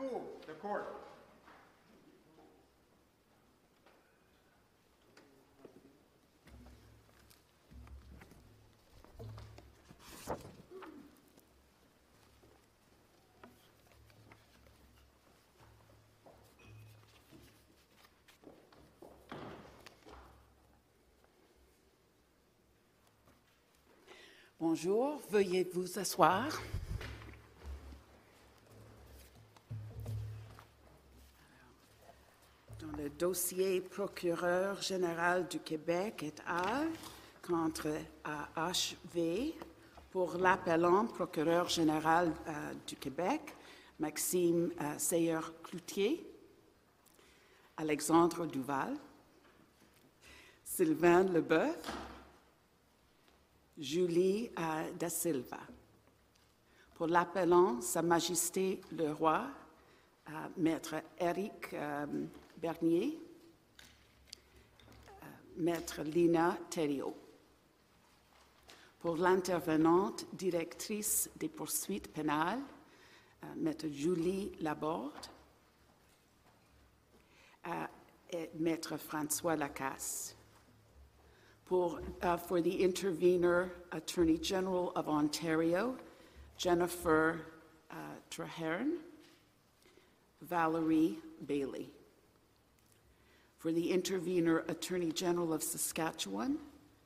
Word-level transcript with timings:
cour, 0.00 0.22
the 0.46 0.54
court. 0.54 0.96
Bonjour, 24.58 25.20
veuillez 25.30 25.64
vous 25.74 25.98
asseoir. 25.98 26.46
Dossier 33.20 33.82
procureur 33.82 34.80
général 34.80 35.46
du 35.46 35.60
Québec 35.60 36.22
et 36.22 36.32
al. 36.46 36.88
contre 37.46 37.88
AHV 38.24 39.52
pour 40.10 40.38
l'appelant 40.38 41.06
procureur 41.06 41.68
général 41.68 42.32
euh, 42.48 42.72
du 42.86 42.96
Québec, 42.96 43.54
Maxime 43.98 44.72
euh, 44.80 44.96
Seyer-Cloutier, 44.96 46.26
Alexandre 47.76 48.46
Duval, 48.46 48.96
Sylvain 50.64 51.24
Leboeuf, 51.24 51.76
Julie 53.76 54.50
euh, 54.58 54.90
Da 54.98 55.10
Silva. 55.10 55.60
Pour 56.94 57.06
l'appelant 57.06 57.82
Sa 57.82 58.00
Majesté 58.00 58.80
le 58.96 59.12
Roi, 59.12 59.46
euh, 60.28 60.32
Maître 60.56 60.94
Eric 61.18 61.74
euh, 61.74 62.06
Bernier, 62.60 63.18
euh, 65.06 65.26
Maître 65.56 66.02
Lina 66.02 66.58
Thériault. 66.68 67.16
Pour 68.98 69.16
l'intervenante 69.16 70.26
directrice 70.34 71.30
des 71.36 71.48
poursuites 71.48 72.12
pénales, 72.12 72.60
euh, 73.42 73.46
Maître 73.56 73.88
Julie 73.88 74.52
Laborde, 74.60 75.12
euh, 77.66 77.86
et 78.32 78.50
Maître 78.58 78.96
François 78.96 79.56
Lacasse. 79.56 80.36
For, 81.64 82.00
uh, 82.22 82.36
for 82.36 82.60
the 82.60 82.82
intervener, 82.82 83.70
Attorney 83.92 84.38
General 84.42 84.92
of 84.96 85.08
Ontario, 85.08 85.96
Jennifer 86.56 87.40
uh, 87.90 87.94
Traherne, 88.28 88.98
Valerie 90.42 91.16
Bailey. 91.46 91.90
For 93.60 93.72
the 93.72 93.90
intervener, 93.90 94.64
Attorney 94.68 95.12
General 95.12 95.52
of 95.52 95.62
Saskatchewan, 95.62 96.56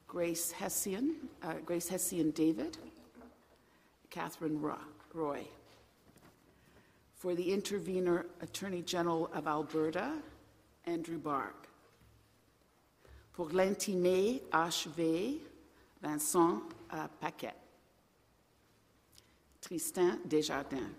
Grace 0.06 0.52
Hessian, 0.52 1.16
uh, 1.42 1.54
Grace 1.66 1.88
Hessian 1.88 2.30
David, 2.30 2.78
Catherine 4.08 4.60
Roy. 5.12 5.40
For 7.16 7.34
the 7.34 7.52
intervener, 7.52 8.26
Attorney 8.40 8.82
General 8.82 9.28
of 9.34 9.48
Alberta, 9.48 10.12
Andrew 10.86 11.18
Bark. 11.18 11.66
Pour 13.32 13.48
l'intimé 13.48 14.40
HV, 14.52 15.40
Vincent 16.00 16.62
euh, 16.92 17.08
Paquet. 17.20 17.54
Tristan 19.60 20.18
Desjardins. 20.28 20.92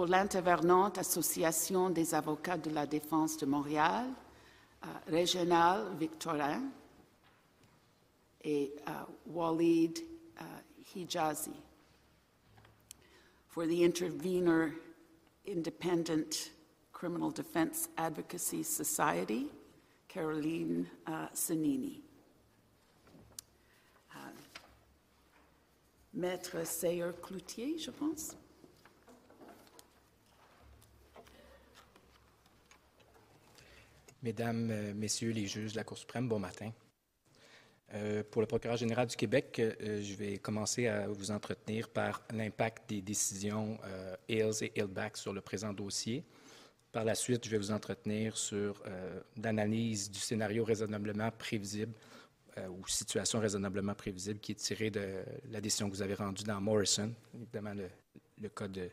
Pour 0.00 0.08
l'intervenante 0.08 0.96
Association 0.96 1.90
des 1.90 2.14
avocats 2.14 2.56
de 2.56 2.70
la 2.70 2.86
défense 2.86 3.36
de 3.36 3.44
Montréal, 3.44 4.06
euh, 4.82 4.86
Régional 5.08 5.94
Victorin 5.98 6.62
et 8.42 8.72
euh, 8.88 8.92
Walid 9.26 9.98
euh, 10.40 10.44
Hijazi. 10.96 11.52
For 13.48 13.66
the 13.66 13.82
Independent 15.46 16.50
Criminal 16.94 17.30
Defense 17.30 17.90
Advocacy 17.98 18.64
Society, 18.64 19.50
Caroline 20.08 20.86
uh. 21.08 21.26
Uh, 24.14 24.32
Maître 26.14 26.64
Sayer 26.64 27.12
Cloutier, 27.20 27.76
je 27.76 27.90
pense. 27.90 28.34
Mesdames, 34.22 34.70
euh, 34.70 34.94
Messieurs 34.94 35.32
les 35.32 35.46
juges 35.46 35.72
de 35.72 35.76
la 35.76 35.84
Cour 35.84 35.96
suprême, 35.96 36.28
bon 36.28 36.38
matin. 36.38 36.70
Euh, 37.94 38.22
pour 38.30 38.40
le 38.40 38.46
procureur 38.46 38.76
général 38.76 39.08
du 39.08 39.16
Québec, 39.16 39.56
euh, 39.58 40.00
je 40.02 40.14
vais 40.14 40.38
commencer 40.38 40.86
à 40.86 41.08
vous 41.08 41.30
entretenir 41.30 41.88
par 41.88 42.22
l'impact 42.32 42.88
des 42.88 43.00
décisions 43.00 43.78
euh, 43.84 44.14
Ailes 44.28 44.62
et 44.62 44.72
Hillback 44.78 45.16
sur 45.16 45.32
le 45.32 45.40
présent 45.40 45.72
dossier. 45.72 46.22
Par 46.92 47.04
la 47.04 47.14
suite, 47.16 47.44
je 47.44 47.50
vais 47.50 47.58
vous 47.58 47.70
entretenir 47.70 48.36
sur 48.36 48.82
l'analyse 49.40 50.10
du 50.10 50.18
scénario 50.18 50.64
raisonnablement 50.64 51.30
prévisible 51.30 51.92
ou 52.68 52.84
situation 52.88 53.38
raisonnablement 53.38 53.94
prévisible 53.94 54.40
qui 54.40 54.52
est 54.52 54.56
tirée 54.56 54.90
de 54.90 55.22
la 55.52 55.60
décision 55.60 55.88
que 55.88 55.94
vous 55.94 56.02
avez 56.02 56.14
rendue 56.14 56.42
dans 56.42 56.60
Morrison, 56.60 57.14
évidemment 57.32 57.74
le, 57.74 57.88
le 58.42 58.48
cas 58.48 58.66
de 58.66 58.90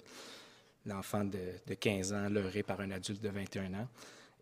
l'enfant 0.85 1.23
de, 1.23 1.39
de 1.65 1.73
15 1.73 2.13
ans 2.13 2.29
leurré 2.29 2.61
par 2.61 2.81
un 2.81 2.91
adulte 2.91 3.19
de 3.19 3.29
21 3.29 3.73
ans. 3.73 3.87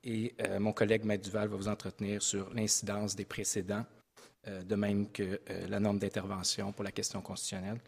Et 0.06 0.36
euh, 0.40 0.60
mon 0.60 0.72
collègue 0.72 1.04
Maître 1.04 1.24
Duval 1.24 1.48
va 1.48 1.56
vous 1.58 1.68
entretenir 1.68 2.22
sur 2.22 2.54
l'incidence 2.54 3.16
des 3.16 3.26
précédents, 3.26 3.84
euh, 4.48 4.62
de 4.62 4.76
même 4.76 5.12
que 5.12 5.42
euh, 5.50 5.68
la 5.68 5.80
norme 5.80 5.98
d'intervention 5.98 6.72
pour 6.72 6.84
la 6.84 6.92
question 6.92 7.22
constitutionnelle. 7.22 7.80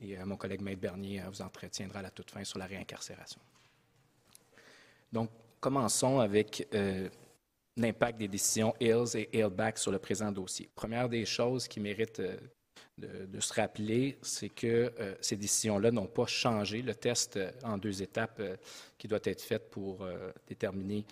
Et 0.00 0.16
mon 0.24 0.36
collègue 0.36 0.60
Maître 0.60 0.80
Bernier 0.80 1.22
vous 1.30 1.42
entretiendra 1.42 1.98
à 1.98 2.02
la 2.02 2.10
toute 2.10 2.30
fin 2.30 2.44
sur 2.44 2.58
la 2.58 2.66
réincarcération. 2.66 3.40
Donc, 5.12 5.30
commençons 5.60 6.18
avec 6.18 6.68
l'impact 7.76 8.18
des 8.18 8.26
décisions 8.26 8.74
Hills 8.80 9.14
et 9.14 9.38
Hillback 9.38 9.78
sur 9.78 9.92
le 9.92 10.00
présent 10.00 10.32
dossier. 10.32 10.68
Première 10.74 11.08
des 11.08 11.24
choses 11.24 11.68
qui 11.68 11.78
mérite 11.78 12.20
de, 12.98 13.40
se 13.40 13.52
rappeler, 13.54 14.18
c'est 14.20 14.48
que 14.48 14.92
ces 15.20 15.36
décisions-là 15.36 15.92
n'ont 15.92 16.08
pas 16.08 16.26
changé 16.26 16.82
le 16.82 16.96
test 16.96 17.38
en 17.62 17.78
deux 17.78 18.02
étapes 18.02 18.42
qui 18.98 19.06
doit 19.06 19.20
être 19.22 19.42
fait 19.42 19.70
pour 19.70 20.04
déterminer 20.48 21.06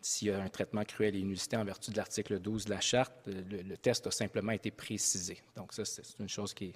s'il 0.00 0.28
y 0.28 0.30
a 0.30 0.40
un 0.40 0.48
traitement 0.48 0.84
cruel 0.84 1.16
et 1.16 1.18
inusité 1.18 1.56
en 1.56 1.64
vertu 1.64 1.90
de 1.90 1.96
l'article 1.96 2.38
12 2.38 2.66
de 2.66 2.70
la 2.70 2.80
Charte. 2.80 3.14
Le, 3.26 3.62
le 3.62 3.76
test 3.76 4.06
a 4.06 4.10
simplement 4.10 4.52
été 4.52 4.70
précisé. 4.70 5.38
Donc, 5.56 5.72
ça, 5.72 5.84
c'est 5.84 6.02
une 6.18 6.28
chose 6.28 6.52
qui 6.54 6.74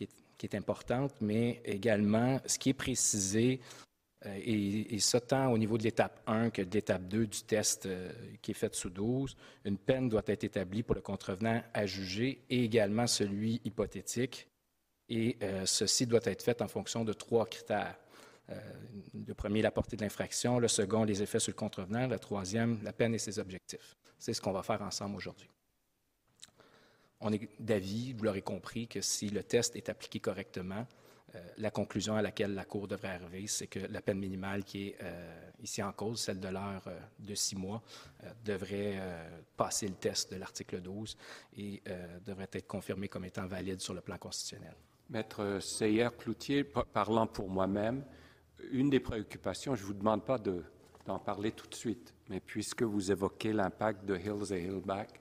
est, 0.00 0.54
importante, 0.54 1.14
mais 1.20 1.60
également, 1.64 2.40
ce 2.46 2.58
qui 2.58 2.70
est 2.70 2.74
précisé, 2.74 3.60
euh, 4.26 4.38
et, 4.40 4.94
et 4.94 4.98
ça 4.98 5.20
tant 5.20 5.52
au 5.52 5.58
niveau 5.58 5.78
de 5.78 5.84
l'étape 5.84 6.20
1 6.26 6.50
que 6.50 6.62
de 6.62 6.74
l'étape 6.74 7.06
2 7.06 7.26
du 7.26 7.42
test 7.42 7.86
euh, 7.86 8.10
qui 8.42 8.50
est 8.50 8.54
fait 8.54 8.74
sous 8.74 8.90
12, 8.90 9.36
une 9.64 9.78
peine 9.78 10.08
doit 10.08 10.22
être 10.26 10.44
établie 10.44 10.82
pour 10.82 10.94
le 10.94 11.00
contrevenant 11.00 11.62
à 11.72 11.86
juger 11.86 12.42
et 12.50 12.64
également 12.64 13.06
celui 13.06 13.60
hypothétique. 13.64 14.48
Et 15.08 15.38
euh, 15.42 15.64
ceci 15.66 16.06
doit 16.06 16.20
être 16.24 16.42
fait 16.42 16.60
en 16.62 16.68
fonction 16.68 17.04
de 17.04 17.12
trois 17.12 17.46
critères. 17.46 17.96
Euh, 18.50 18.54
le 19.26 19.34
premier, 19.34 19.62
la 19.62 19.70
portée 19.70 19.96
de 19.96 20.02
l'infraction. 20.02 20.58
Le 20.58 20.68
second, 20.68 21.04
les 21.04 21.22
effets 21.22 21.38
sur 21.38 21.50
le 21.50 21.56
contrevenant. 21.56 22.06
Le 22.06 22.18
troisième, 22.18 22.78
la 22.82 22.92
peine 22.92 23.14
et 23.14 23.18
ses 23.18 23.38
objectifs. 23.38 23.96
C'est 24.18 24.32
ce 24.32 24.40
qu'on 24.40 24.52
va 24.52 24.62
faire 24.62 24.82
ensemble 24.82 25.16
aujourd'hui. 25.16 25.48
On 27.20 27.32
est 27.32 27.48
d'avis, 27.60 28.12
vous 28.12 28.24
l'aurez 28.24 28.42
compris, 28.42 28.86
que 28.86 29.00
si 29.00 29.28
le 29.28 29.42
test 29.42 29.74
est 29.76 29.88
appliqué 29.88 30.20
correctement, 30.20 30.86
euh, 31.34 31.38
la 31.58 31.70
conclusion 31.70 32.16
à 32.16 32.22
laquelle 32.22 32.54
la 32.54 32.64
Cour 32.64 32.88
devrait 32.88 33.08
arriver, 33.08 33.46
c'est 33.48 33.66
que 33.66 33.80
la 33.80 34.00
peine 34.00 34.18
minimale 34.18 34.64
qui 34.64 34.88
est 34.88 34.96
euh, 35.02 35.50
ici 35.60 35.82
en 35.82 35.92
cause, 35.92 36.20
celle 36.20 36.40
de 36.40 36.48
l'heure 36.48 36.84
de 37.18 37.34
six 37.34 37.56
mois, 37.56 37.82
devrait 38.44 38.98
passer 39.56 39.88
le 39.88 39.94
test 39.94 40.32
de 40.32 40.38
l'article 40.38 40.80
12 40.80 41.16
et 41.58 41.82
devrait 42.24 42.48
être 42.52 42.66
confirmée 42.68 43.08
comme 43.08 43.24
étant 43.24 43.46
valide 43.46 43.80
sur 43.80 43.92
le 43.92 44.00
plan 44.00 44.16
constitutionnel. 44.16 44.74
Maître 45.10 45.58
Seyer-Cloutier, 45.60 46.64
par- 46.64 46.86
parlant 46.86 47.26
pour 47.26 47.48
moi-même, 47.48 48.04
une 48.70 48.90
des 48.90 49.00
préoccupations, 49.00 49.74
je 49.74 49.82
ne 49.82 49.86
vous 49.86 49.94
demande 49.94 50.24
pas 50.24 50.38
de- 50.38 50.64
d'en 51.06 51.18
parler 51.18 51.52
tout 51.52 51.66
de 51.68 51.74
suite, 51.74 52.14
mais 52.28 52.40
puisque 52.40 52.82
vous 52.82 53.10
évoquez 53.10 53.52
l'impact 53.52 54.04
de 54.04 54.16
Hills 54.16 54.52
et 54.52 54.64
Hillback 54.64 55.20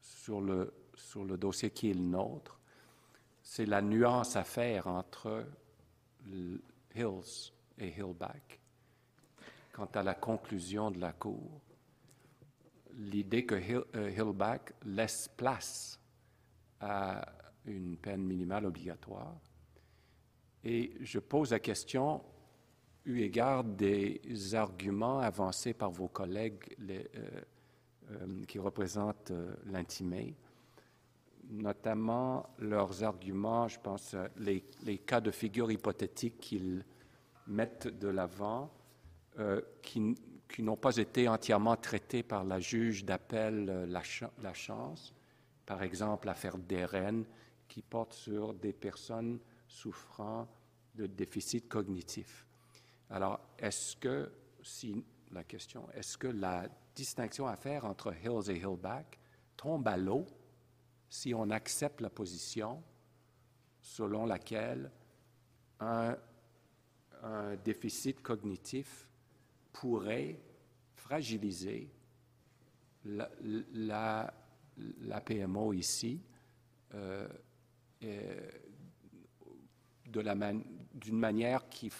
sur 0.00 0.40
le, 0.40 0.72
sur 0.94 1.24
le 1.24 1.36
dossier 1.36 1.70
qui 1.70 1.90
est 1.90 1.94
le 1.94 2.00
nôtre, 2.00 2.58
c'est 3.42 3.66
la 3.66 3.82
nuance 3.82 4.36
à 4.36 4.44
faire 4.44 4.86
entre 4.86 5.46
Hills 6.26 7.52
et 7.78 7.88
Hillback. 7.88 8.60
Quant 9.72 9.88
à 9.94 10.02
la 10.02 10.14
conclusion 10.14 10.90
de 10.90 11.00
la 11.00 11.12
Cour, 11.12 11.60
l'idée 12.96 13.44
que 13.44 13.54
euh, 13.96 14.10
Hillback 14.10 14.72
laisse 14.84 15.28
place 15.36 16.00
à 16.80 17.24
une 17.66 17.96
peine 17.96 18.22
minimale 18.22 18.66
obligatoire 18.66 19.34
Et 20.62 20.96
je 21.00 21.18
pose 21.18 21.50
la 21.50 21.58
question, 21.60 22.22
eu 23.04 23.20
égard 23.20 23.64
des 23.64 24.20
arguments 24.54 25.20
avancés 25.20 25.74
par 25.74 25.90
vos 25.90 26.08
collègues 26.08 26.76
euh, 26.88 27.02
euh, 28.10 28.44
qui 28.46 28.58
représentent 28.58 29.30
euh, 29.30 29.54
l'intimé, 29.66 30.34
notamment 31.50 32.48
leurs 32.58 33.04
arguments, 33.04 33.68
je 33.68 33.78
pense, 33.78 34.16
les, 34.38 34.62
cas 34.98 35.20
de 35.20 35.30
figure 35.30 35.70
hypothétiques 35.70 36.38
qu'ils 36.38 36.84
mettent 37.46 37.86
de 37.86 38.08
l'avant, 38.08 38.70
qui, 39.82 40.14
n'ont 40.60 40.76
pas 40.76 40.96
été 40.96 41.28
entièrement 41.28 41.76
traités 41.76 42.22
par 42.22 42.44
la 42.44 42.60
juge 42.60 43.04
d'appel 43.04 43.66
la, 43.88 44.02
la, 44.42 44.54
Chance, 44.54 45.12
par 45.66 45.82
exemple 45.82 46.26
l'affaire 46.26 46.56
d'Eren, 46.56 47.24
qui 47.68 47.82
porte 47.82 48.14
sur 48.14 48.54
des 48.54 48.72
personnes 48.72 49.38
souffrant 49.66 50.48
de 50.94 51.06
déficit 51.06 51.68
cognitif. 51.68 52.46
Alors, 53.14 53.38
est-ce 53.60 53.94
que, 53.94 54.28
si 54.60 55.04
la 55.30 55.44
question, 55.44 55.88
est-ce 55.94 56.18
que 56.18 56.26
la 56.26 56.68
distinction 56.96 57.46
à 57.46 57.54
faire 57.54 57.84
entre 57.84 58.12
Hills 58.12 58.50
et 58.50 58.58
Hillback 58.58 59.20
tombe 59.56 59.86
à 59.86 59.96
l'eau 59.96 60.26
si 61.08 61.32
on 61.32 61.48
accepte 61.50 62.00
la 62.00 62.10
position 62.10 62.82
selon 63.80 64.26
laquelle 64.26 64.90
un, 65.78 66.16
déficit 67.64 68.20
cognitif 68.20 69.08
pourrait 69.72 70.40
fragiliser 70.96 71.88
la, 73.04 74.34
PMO 75.24 75.72
ici 75.72 76.20
euh, 76.94 77.28
d'une 80.04 81.18
manière 81.18 81.68
qui, 81.68 81.90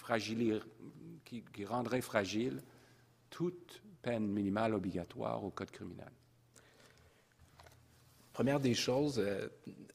qui, 1.43 1.65
rendrait 1.65 2.01
fragile 2.01 2.63
toute 3.31 3.83
peine 4.03 4.27
minimale 4.27 4.75
obligatoire 4.75 5.43
au 5.43 5.51
Code 5.51 5.71
criminel. 5.71 6.11
Première 8.33 8.61
des 8.61 8.75
choses, 8.75 9.19
euh, 9.19 9.49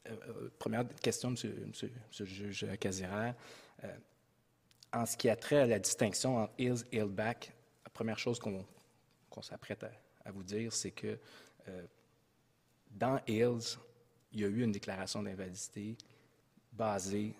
euh, 0.06 0.50
première 0.58 0.88
question, 0.88 1.30
Monsieur, 1.30 1.68
le 2.18 2.24
juge 2.24 2.66
Casera, 2.78 3.34
euh, 3.84 3.96
en 4.92 5.06
ce 5.06 5.16
qui 5.16 5.28
a 5.28 5.36
trait 5.36 5.58
à 5.58 5.66
la 5.66 5.78
distinction 5.78 6.38
entre 6.38 6.54
Hills 6.58 6.84
et 6.90 6.98
Hillback, 6.98 7.52
la 7.84 7.90
première 7.90 8.18
chose 8.18 8.38
qu'on 8.40 9.42
s'apprête 9.42 9.84
à, 9.84 9.90
à, 10.24 10.32
vous 10.32 10.42
dire, 10.42 10.72
c'est 10.72 10.90
que 10.90 11.18
dans 12.90 13.20
Hills, 13.28 13.78
il 14.32 14.40
y 14.40 14.44
a 14.44 14.48
eu 14.48 14.62
une 14.62 14.72
déclaration 14.72 15.22
d'invalidité 15.22 15.96
basée 16.72 17.34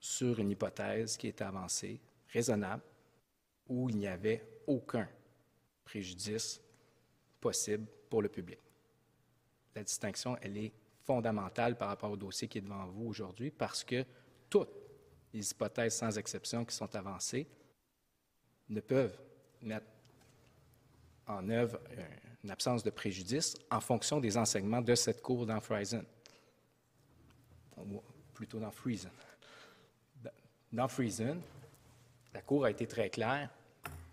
sur 0.00 0.38
une 0.38 0.50
hypothèse 0.50 1.16
qui 1.16 1.26
était 1.26 1.44
avancée, 1.44 2.00
raisonnable, 2.32 2.82
où 3.68 3.88
il 3.90 3.96
n'y 3.96 4.06
avait 4.06 4.42
aucun 4.66 5.08
préjudice 5.84 6.60
possible 7.40 7.86
pour 8.10 8.22
le 8.22 8.28
public. 8.28 8.58
La 9.74 9.82
distinction, 9.84 10.36
elle 10.40 10.56
est 10.56 10.72
fondamentale 11.04 11.76
par 11.76 11.88
rapport 11.88 12.10
au 12.10 12.16
dossier 12.16 12.48
qui 12.48 12.58
est 12.58 12.62
devant 12.62 12.86
vous 12.86 13.06
aujourd'hui 13.06 13.50
parce 13.50 13.84
que 13.84 14.04
toutes 14.50 14.70
les 15.32 15.50
hypothèses 15.50 15.96
sans 15.96 16.16
exception 16.18 16.64
qui 16.64 16.74
sont 16.74 16.94
avancées 16.96 17.46
ne 18.68 18.80
peuvent 18.80 19.18
mettre 19.62 19.86
en 21.26 21.48
œuvre 21.48 21.78
une 22.42 22.50
absence 22.50 22.82
de 22.82 22.90
préjudice 22.90 23.56
en 23.70 23.80
fonction 23.80 24.20
des 24.20 24.36
enseignements 24.36 24.80
de 24.80 24.94
cette 24.94 25.22
cour 25.22 25.46
dans 25.46 25.60
Friesen 25.60 26.04
plutôt 28.34 28.60
dans 28.60 28.70
Friesen. 28.70 29.10
Dans 30.72 30.88
Friesen, 30.88 31.40
la 32.32 32.42
Cour 32.42 32.66
a 32.66 32.70
été 32.70 32.86
très 32.86 33.10
claire. 33.10 33.50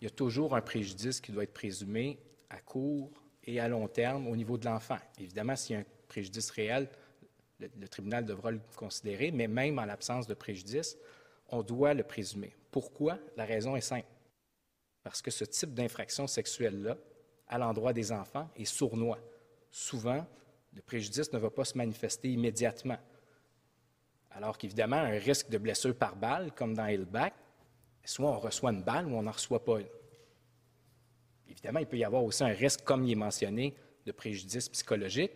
Il 0.06 0.10
y 0.10 0.14
a 0.14 0.16
toujours 0.18 0.56
un 0.56 0.62
préjudice 0.62 1.20
qui 1.20 1.32
doit 1.32 1.42
être 1.42 1.54
présumé 1.56 2.20
à 2.52 2.60
court 2.60 3.10
et 3.44 3.60
à 3.60 3.68
long 3.68 3.88
terme 3.88 4.28
au 4.28 4.36
niveau 4.36 4.56
de 4.56 4.66
l'enfant. 4.66 5.00
Évidemment, 5.20 5.56
s'il 5.56 5.74
y 5.74 5.80
a 5.80 5.82
un 5.82 5.86
préjudice 6.08 6.52
réel, 6.52 6.88
le, 7.60 7.88
tribunal 7.88 8.24
devra 8.24 8.52
le 8.52 8.60
considérer, 8.76 9.32
mais 9.32 9.48
même 9.48 9.80
en 9.80 9.86
l'absence 9.86 10.28
de 10.28 10.36
préjudice, 10.36 10.96
on 11.50 11.64
doit 11.64 11.96
le 11.96 12.04
présumer. 12.04 12.54
Pourquoi? 12.70 13.18
La 13.36 13.46
raison 13.46 13.76
est 13.76 13.82
simple. 13.82 14.06
Parce 15.02 15.24
que 15.24 15.32
ce 15.32 15.44
type 15.44 15.74
d'infraction 15.74 16.28
sexuelle-là, 16.28 16.98
à 17.48 17.58
l'endroit 17.58 17.92
des 17.92 18.12
enfants, 18.12 18.48
est 18.56 18.66
sournois. 18.66 19.18
Souvent, 19.72 20.24
le 20.76 20.84
préjudice 20.84 21.34
ne 21.34 21.40
va 21.40 21.50
pas 21.50 21.66
se 21.66 21.76
manifester 21.76 22.32
immédiatement. 22.32 23.00
Alors 24.30 24.56
qu'évidemment, 24.60 24.98
un 24.98 25.18
risque 25.18 25.50
de 25.50 25.58
blessure 25.58 25.96
par 25.96 26.16
balle, 26.16 26.52
comme 26.52 26.76
dans 26.76 26.86
Hillback, 26.86 27.34
soit 28.06 28.30
on 28.30 28.40
reçoit 28.40 28.72
une 28.72 28.84
balle 28.84 29.08
ou 29.08 29.16
on 29.16 29.24
n'en 29.24 29.32
reçoit 29.32 29.64
pas 29.64 29.80
une. 29.80 29.88
Évidemment, 31.50 31.80
il 31.80 31.86
peut 31.86 31.98
y 31.98 32.04
avoir 32.04 32.24
aussi 32.24 32.44
un 32.44 32.54
risque, 32.54 32.84
comme 32.84 33.04
il 33.06 33.12
est 33.12 33.16
mentionné, 33.16 33.74
de 34.06 34.12
préjudice 34.12 34.70
psychologique, 34.70 35.32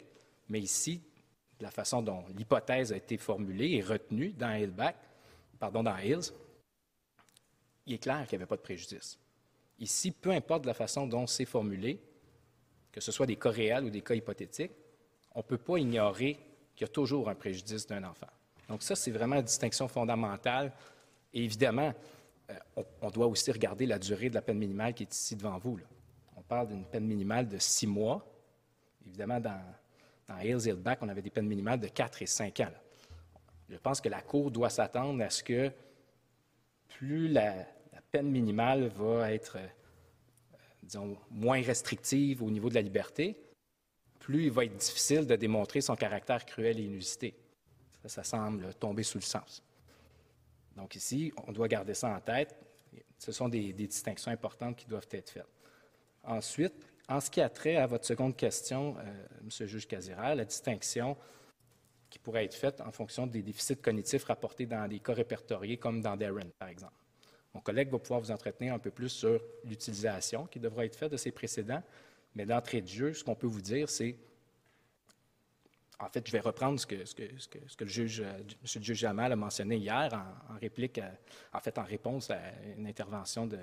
mais 0.47 0.59
ici, 0.59 1.01
la 1.59 1.71
façon 1.71 2.01
dont 2.01 2.23
l'hypothèse 2.35 2.93
a 2.93 2.97
été 2.97 3.17
formulée 3.17 3.71
et 3.71 3.81
retenue 3.81 4.31
dans 4.31 4.53
Hillback, 4.53 4.95
pardon, 5.59 5.83
dans 5.83 5.97
Hills, 5.97 6.31
il 7.85 7.95
est 7.95 7.97
clair 7.97 8.25
qu'il 8.27 8.37
n'y 8.37 8.43
avait 8.43 8.49
pas 8.49 8.55
de 8.55 8.61
préjudice. 8.61 9.19
Ici, 9.79 10.11
peu 10.11 10.31
importe 10.31 10.65
la 10.65 10.73
façon 10.73 11.07
dont 11.07 11.25
c'est 11.25 11.45
formulé, 11.45 11.99
que 12.91 13.01
ce 13.01 13.11
soit 13.11 13.25
des 13.25 13.35
cas 13.35 13.49
réels 13.49 13.85
ou 13.85 13.89
des 13.89 14.01
cas 14.01 14.13
hypothétiques, 14.13 14.71
on 15.33 15.39
ne 15.39 15.43
peut 15.43 15.57
pas 15.57 15.77
ignorer 15.77 16.37
qu'il 16.75 16.85
y 16.85 16.89
a 16.89 16.93
toujours 16.93 17.29
un 17.29 17.35
préjudice 17.35 17.87
d'un 17.87 18.03
enfant. 18.03 18.27
Donc 18.67 18.83
ça, 18.83 18.95
c'est 18.95 19.11
vraiment 19.11 19.35
la 19.35 19.41
distinction 19.41 19.87
fondamentale. 19.87 20.71
Et 21.33 21.43
évidemment, 21.43 21.93
on, 22.75 22.85
on, 23.01 23.09
doit 23.09 23.27
aussi 23.27 23.51
regarder 23.51 23.85
la 23.85 23.99
durée 23.99 24.29
de 24.29 24.35
la 24.35 24.41
peine 24.41 24.57
minimale 24.57 24.93
qui 24.93 25.03
est 25.03 25.13
ici 25.13 25.35
devant 25.35 25.57
vous. 25.57 25.79
On 26.35 26.41
parle 26.41 26.67
d'une 26.67 26.85
peine 26.85 27.05
minimale 27.05 27.47
de 27.47 27.57
six 27.57 27.87
mois. 27.87 28.25
Évidemment, 29.05 29.39
dans, 29.39 29.61
dans 30.27 30.35
Hales 30.35 30.67
et 30.67 30.73
Back, 30.73 30.99
on 31.01 31.09
avait 31.09 31.21
des 31.21 31.29
peines 31.29 31.47
minimales 31.47 31.79
de 31.79 31.87
quatre 31.87 32.21
et 32.21 32.25
cinq 32.25 32.59
ans. 32.59 32.71
Je 33.69 33.77
pense 33.77 34.01
que 34.01 34.09
la 34.09 34.21
Cour 34.21 34.51
doit 34.51 34.69
s'attendre 34.69 35.23
à 35.23 35.29
ce 35.29 35.43
que 35.43 35.71
plus 36.87 37.27
la, 37.27 37.65
peine 38.11 38.31
minimale 38.31 38.87
va 38.87 39.31
être, 39.31 39.57
euh, 39.57 39.67
disons, 40.81 41.15
moins 41.29 41.61
restrictive 41.61 42.41
au 42.41 42.49
niveau 42.49 42.67
de 42.67 42.73
la 42.73 42.81
liberté, 42.81 43.39
plus 44.19 44.45
il 44.45 44.51
va 44.51 44.65
être 44.65 44.75
difficile 44.75 45.27
de 45.27 45.35
démontrer 45.35 45.81
son 45.81 45.95
caractère 45.95 46.43
cruel 46.43 46.79
et 46.79 46.83
inusité. 46.83 47.35
Ça 48.05 48.23
semble 48.23 48.73
tomber 48.73 49.03
sous 49.03 49.19
le 49.19 49.23
sens. 49.23 49.61
Donc 50.79 50.95
ici, 50.95 51.33
on 51.45 51.51
doit 51.51 51.67
garder 51.67 51.93
ça 51.93 52.07
en 52.09 52.21
tête. 52.21 52.55
Ce 53.17 53.33
sont 53.33 53.49
des, 53.49 53.73
distinctions 53.73 54.31
importantes 54.31 54.77
qui 54.77 54.85
doivent 54.85 55.07
être 55.11 55.29
faites. 55.29 55.45
Ensuite, 56.23 56.73
en 57.09 57.19
ce 57.19 57.29
qui 57.29 57.41
a 57.41 57.49
trait 57.49 57.75
à 57.75 57.85
votre 57.85 58.05
seconde 58.05 58.37
question, 58.37 58.95
euh, 58.97 59.01
M. 59.41 59.49
le 59.59 59.65
juge 59.67 59.87
Casira, 59.87 60.35
la 60.35 60.45
distinction 60.45 61.17
qui 62.09 62.17
pourrait 62.17 62.45
être 62.45 62.55
faite 62.55 62.79
en 62.79 62.91
fonction 62.91 63.27
des 63.27 63.41
déficits 63.41 63.75
cognitifs 63.75 64.23
rapportés 64.23 64.65
dans 64.65 64.87
des 64.87 64.99
cas 64.99 65.13
répertoriés 65.13 65.77
comme 65.77 66.01
dans 66.01 66.15
Darren, 66.15 66.49
par 66.57 66.69
exemple. 66.69 66.93
Mon 67.53 67.59
collègue 67.59 67.89
va 67.89 67.99
pouvoir 67.99 68.21
vous 68.21 68.31
entretenir 68.31 68.73
un 68.73 68.79
peu 68.79 68.91
plus 68.91 69.09
sur 69.09 69.41
l'utilisation 69.65 70.45
qui 70.45 70.59
devra 70.59 70.85
être 70.85 70.95
faite 70.95 71.11
de 71.11 71.17
ces 71.17 71.31
précédents, 71.31 71.83
mais 72.35 72.45
d'entrée 72.45 72.81
de 72.81 72.87
jeu, 72.87 73.13
ce 73.13 73.23
qu'on 73.23 73.35
peut 73.35 73.47
vous 73.47 73.61
dire, 73.61 73.89
c'est 73.89 74.15
en 75.99 76.09
fait, 76.09 76.25
je 76.25 76.31
vais 76.31 76.39
reprendre 76.39 76.79
ce 76.79 76.85
que, 76.85 77.05
ce 77.05 77.13
que, 77.13 77.23
ce 77.37 77.47
que, 77.47 77.59
ce 77.67 77.75
que 77.75 77.83
le 77.83 77.89
juge, 77.89 78.21
euh, 78.21 78.37
M. 78.39 78.83
juge 78.83 78.97
Jamal 78.97 79.31
a 79.33 79.35
mentionné 79.35 79.77
hier 79.77 80.09
en, 80.49 80.57
réplique, 80.57 80.97
à, 80.97 81.11
en 81.53 81.59
fait, 81.59 81.77
en 81.77 81.83
réponse 81.83 82.31
à 82.31 82.39
une 82.77 82.87
intervention 82.87 83.45
d'une 83.45 83.59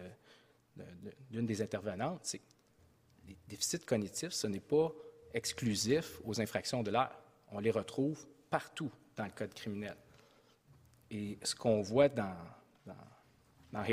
de, 0.77 1.13
de, 1.31 1.41
des 1.41 1.63
intervenantes. 1.63 2.21
C'est 2.25 2.43
les 3.27 3.37
déficits 3.49 3.81
cognitifs, 3.81 4.33
ce 4.33 4.47
n'est 4.47 4.61
pas 4.61 4.93
exclusif 5.33 6.21
aux 6.25 6.41
infractions 6.41 6.83
de 6.83 6.91
l'air. 6.91 7.11
On 7.51 7.59
les 7.59 7.71
retrouve 7.71 8.27
partout 8.51 8.93
dans 9.17 9.25
le 9.25 9.31
code 9.31 9.55
criminel. 9.55 9.97
Et 11.11 11.39
ce 11.43 11.55
qu'on 11.55 11.81
voit 11.81 12.09
dans, 12.09 12.37
dans, 12.85 12.95
dans 13.73 13.85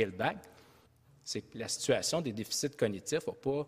c'est 1.23 1.41
que 1.41 1.57
la 1.57 1.69
situation 1.69 2.21
des 2.21 2.33
déficits 2.33 2.71
cognitifs 2.71 3.25
n'a 3.25 3.33
pas 3.33 3.67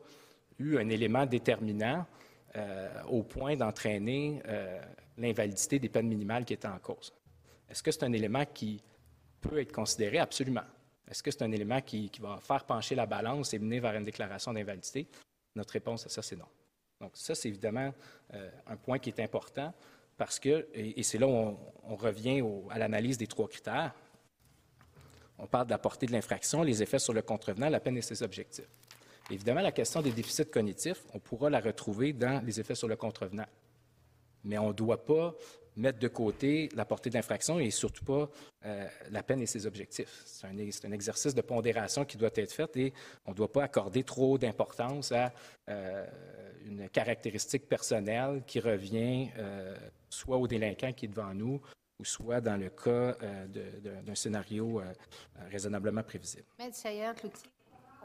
eu 0.60 0.78
un 0.78 0.90
élément 0.90 1.26
déterminant 1.26 2.00
euh, 2.00 2.25
au 3.10 3.24
point 3.24 3.56
d'entraîner 3.56 4.42
euh, 4.48 4.82
l'invalidité 5.18 5.80
des 5.80 5.90
peines 5.90 6.08
minimales 6.08 6.46
qui 6.46 6.54
étaient 6.54 6.68
en 6.68 6.80
cause. 6.80 7.14
Est-ce 7.70 7.82
que 7.82 7.92
c'est 7.92 8.04
un 8.04 8.14
élément 8.14 8.46
qui 8.46 8.82
peut 9.42 9.60
être 9.60 9.72
considéré? 9.72 10.20
Absolument. 10.20 10.64
Est-ce 11.08 11.22
que 11.22 11.32
c'est 11.32 11.44
un 11.44 11.52
élément 11.52 11.82
qui, 11.82 12.12
va 12.20 12.38
faire 12.38 12.64
pencher 12.64 12.96
la 12.96 13.06
balance 13.06 13.54
et 13.54 13.60
mener 13.60 13.80
vers 13.80 13.96
une 13.96 14.04
déclaration 14.04 14.54
d'invalidité? 14.54 15.08
Notre 15.56 15.74
réponse 15.74 16.06
à 16.06 16.10
ça, 16.10 16.22
c'est 16.22 16.36
non. 16.36 16.48
Donc 17.00 17.12
ça, 17.16 17.36
c'est 17.36 17.50
évidemment 17.50 17.94
euh, 18.34 18.50
un 18.68 18.78
point 18.78 19.00
qui 19.00 19.10
est 19.10 19.20
important 19.20 19.74
parce 20.18 20.40
que, 20.40 20.68
et, 20.74 21.04
c'est 21.04 21.18
là 21.18 21.28
où 21.28 21.58
on, 21.84 21.96
revient 21.96 22.42
à 22.70 22.80
l'analyse 22.80 23.18
des 23.18 23.28
trois 23.28 23.48
critères. 23.50 23.94
On 25.38 25.46
parle 25.46 25.66
de 25.66 25.72
la 25.72 25.78
portée 25.78 26.06
de 26.06 26.14
l'infraction, 26.14 26.64
les 26.64 26.82
effets 26.82 27.00
sur 27.00 27.14
le 27.14 27.22
contrevenant, 27.22 27.68
la 27.68 27.82
peine 27.82 27.98
et 27.98 28.02
ses 28.02 28.24
objectifs. 28.24 28.70
Évidemment, 29.32 29.62
la 29.62 29.72
question 29.72 30.02
des 30.02 30.12
déficits 30.12 30.46
cognitifs, 30.46 31.04
on 31.14 31.20
pourra 31.20 31.50
la 31.50 31.60
retrouver 31.60 32.14
dans 32.14 32.44
les 32.46 32.60
effets 32.60 32.76
sur 32.76 32.88
le 32.88 32.96
contrevenant. 32.96 33.48
Mais 34.44 34.58
on 34.60 34.68
ne 34.68 34.74
doit 34.74 35.04
pas 35.04 35.34
mettre 35.76 36.00
de 36.00 36.08
côté 36.08 36.70
la 36.76 36.86
portée 36.86 37.10
de 37.10 37.16
l'infraction 37.16 37.60
et 37.60 37.70
surtout 37.72 38.06
pas 38.06 38.30
euh, 38.66 38.88
la 39.10 39.24
peine 39.24 39.42
et 39.42 39.46
ses 39.46 39.66
objectifs. 39.66 40.24
C'est 40.26 40.48
un, 40.48 40.52
un, 40.58 40.92
exercice 40.92 41.36
de 41.36 41.42
pondération 41.42 42.06
qui 42.06 42.18
doit 42.18 42.30
être 42.36 42.52
fait 42.52 42.78
et 42.78 42.94
on 43.26 43.32
ne 43.32 43.36
doit 43.36 43.52
pas 43.52 43.64
accorder 43.64 44.04
trop 44.04 44.38
d'importance 44.38 45.12
à 45.12 45.34
euh, 45.70 46.06
une 46.66 46.90
caractéristique 46.90 47.68
personnelle 47.68 48.44
qui 48.48 48.60
revient 48.60 49.30
euh, 49.38 49.76
soit 50.10 50.38
au 50.38 50.48
délinquant 50.48 50.94
qui 50.94 51.06
est 51.06 51.10
devant 51.10 51.34
nous 51.34 51.62
ou 52.00 52.06
soit 52.06 52.42
dans 52.42 52.58
le 52.58 52.70
cas 52.70 53.16
d'un 54.06 54.16
scénario 54.16 54.82
raisonnablement 55.50 56.04
prévisible. 56.04 56.44
Maître 56.60 56.76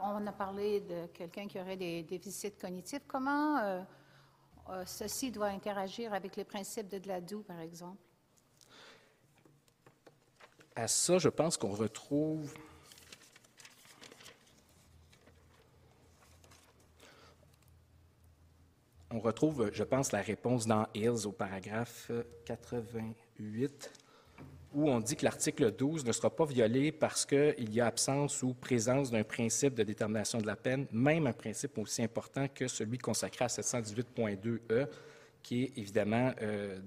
on 0.03 0.27
a 0.27 0.31
parlé 0.31 0.81
de 0.81 1.07
quelqu'un 1.07 1.47
qui 1.47 1.59
aurait 1.59 1.77
des 1.77 2.03
déficits 2.03 2.51
cognitifs. 2.51 3.03
Comment 3.07 3.59
euh, 3.59 3.81
ceci 4.85 5.31
doit 5.31 5.47
interagir 5.47 6.13
avec 6.13 6.35
les 6.35 6.43
principes 6.43 6.87
de 6.87 6.97
Gladue, 6.97 7.43
par 7.43 7.59
exemple? 7.59 8.01
À 10.75 10.87
ça, 10.87 11.17
je 11.17 11.29
pense 11.29 11.57
qu'on 11.57 11.71
retrouve 11.71 12.53
on 19.13 19.19
retrouve, 19.19 19.69
je 19.73 19.83
pense, 19.83 20.11
la 20.11 20.21
réponse 20.21 20.65
dans 20.65 20.87
Hills 20.93 21.25
au 21.25 21.31
paragraphe 21.31 22.11
88 22.45 24.00
où 24.73 24.89
on 24.89 24.99
dit 24.99 25.15
que 25.15 25.25
l'article 25.25 25.71
12 25.71 26.05
ne 26.05 26.11
sera 26.11 26.29
pas 26.29 26.45
violé 26.45 26.91
parce 26.91 27.25
qu'il 27.25 27.73
y 27.73 27.81
a 27.81 27.87
absence 27.87 28.41
ou 28.41 28.53
présence 28.53 29.11
d'un 29.11 29.23
principe 29.23 29.73
de 29.73 29.83
détermination 29.83 30.39
de 30.39 30.47
la 30.47 30.55
peine, 30.55 30.87
même 30.91 31.27
un 31.27 31.33
principe 31.33 31.77
aussi 31.77 32.01
important 32.01 32.47
que 32.47 32.67
celui 32.67 32.97
consacré 32.97 33.45
à 33.45 33.47
718.2e, 33.47 34.87
qui 35.43 35.63
est 35.63 35.77
évidemment 35.77 36.31
euh, 36.41 36.79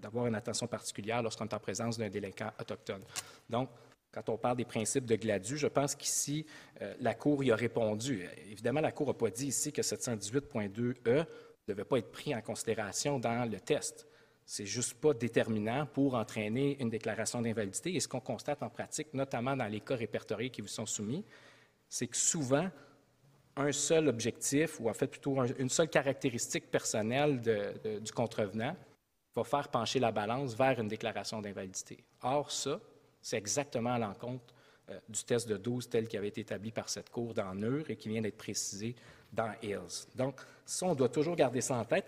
d'avoir 0.00 0.26
une 0.26 0.34
attention 0.34 0.66
particulière 0.66 1.22
lorsqu'on 1.22 1.46
est 1.46 1.54
en 1.54 1.58
présence 1.58 1.96
d'un 1.96 2.10
délinquant 2.10 2.50
autochtone. 2.60 3.02
Donc, 3.48 3.70
quand 4.12 4.28
on 4.28 4.36
parle 4.36 4.58
des 4.58 4.64
principes 4.64 5.06
de 5.06 5.16
Gladu, 5.16 5.56
je 5.56 5.66
pense 5.66 5.94
qu'ici, 5.94 6.46
euh, 6.82 6.94
la 7.00 7.14
Cour 7.14 7.42
y 7.42 7.50
a 7.50 7.56
répondu. 7.56 8.28
Évidemment, 8.50 8.80
la 8.80 8.92
Cour 8.92 9.08
n'a 9.08 9.14
pas 9.14 9.30
dit 9.30 9.46
ici 9.46 9.72
que 9.72 9.82
718.2e 9.82 11.02
ne 11.08 11.24
devait 11.66 11.84
pas 11.84 11.98
être 11.98 12.12
pris 12.12 12.34
en 12.34 12.40
considération 12.42 13.18
dans 13.18 13.50
le 13.50 13.58
test 13.60 14.06
c'est 14.46 14.66
juste 14.66 14.94
pas 14.94 15.14
déterminant 15.14 15.86
pour 15.86 16.14
entraîner 16.14 16.76
une 16.80 16.90
déclaration 16.90 17.40
d'invalidité. 17.40 17.94
Et 17.94 18.00
ce 18.00 18.08
qu'on 18.08 18.20
constate 18.20 18.62
en 18.62 18.68
pratique, 18.68 19.14
notamment 19.14 19.56
dans 19.56 19.66
les 19.66 19.80
cas 19.80 19.96
répertoriés 19.96 20.50
qui 20.50 20.60
vous 20.60 20.68
sont 20.68 20.86
soumis, 20.86 21.24
c'est 21.88 22.06
que 22.06 22.16
souvent, 22.16 22.68
un 23.56 23.72
seul 23.72 24.08
objectif, 24.08 24.80
ou 24.80 24.90
en 24.90 24.94
fait 24.94 25.06
plutôt 25.06 25.42
une 25.58 25.68
seule 25.70 25.88
caractéristique 25.88 26.70
personnelle 26.70 27.40
du 28.02 28.12
contrevenant, 28.12 28.76
va 29.34 29.44
faire 29.44 29.68
pencher 29.68 29.98
la 29.98 30.12
balance 30.12 30.54
vers 30.54 30.78
une 30.78 30.88
déclaration 30.88 31.40
d'invalidité. 31.40 32.04
Or, 32.22 32.50
ça, 32.50 32.80
c'est 33.20 33.36
exactement 33.36 33.94
à 33.94 33.98
l'encontre 33.98 34.54
euh, 34.90 34.98
du 35.08 35.24
test 35.24 35.48
de 35.48 35.56
12 35.56 35.88
tel 35.88 36.06
qu'il 36.06 36.18
avait 36.18 36.28
été 36.28 36.42
établi 36.42 36.70
par 36.70 36.88
cette 36.88 37.10
Cour 37.10 37.34
dans 37.34 37.54
NUR 37.54 37.88
et 37.88 37.96
qui 37.96 38.08
vient 38.08 38.20
d'être 38.20 38.36
précisé 38.36 38.94
dans 39.32 39.52
Hills. 39.62 40.06
Donc, 40.14 40.40
ça, 40.64 40.86
on 40.86 40.94
doit 40.94 41.08
toujours 41.08 41.34
garder 41.34 41.60
ça 41.60 41.76
en 41.76 41.84
tête. 41.84 42.06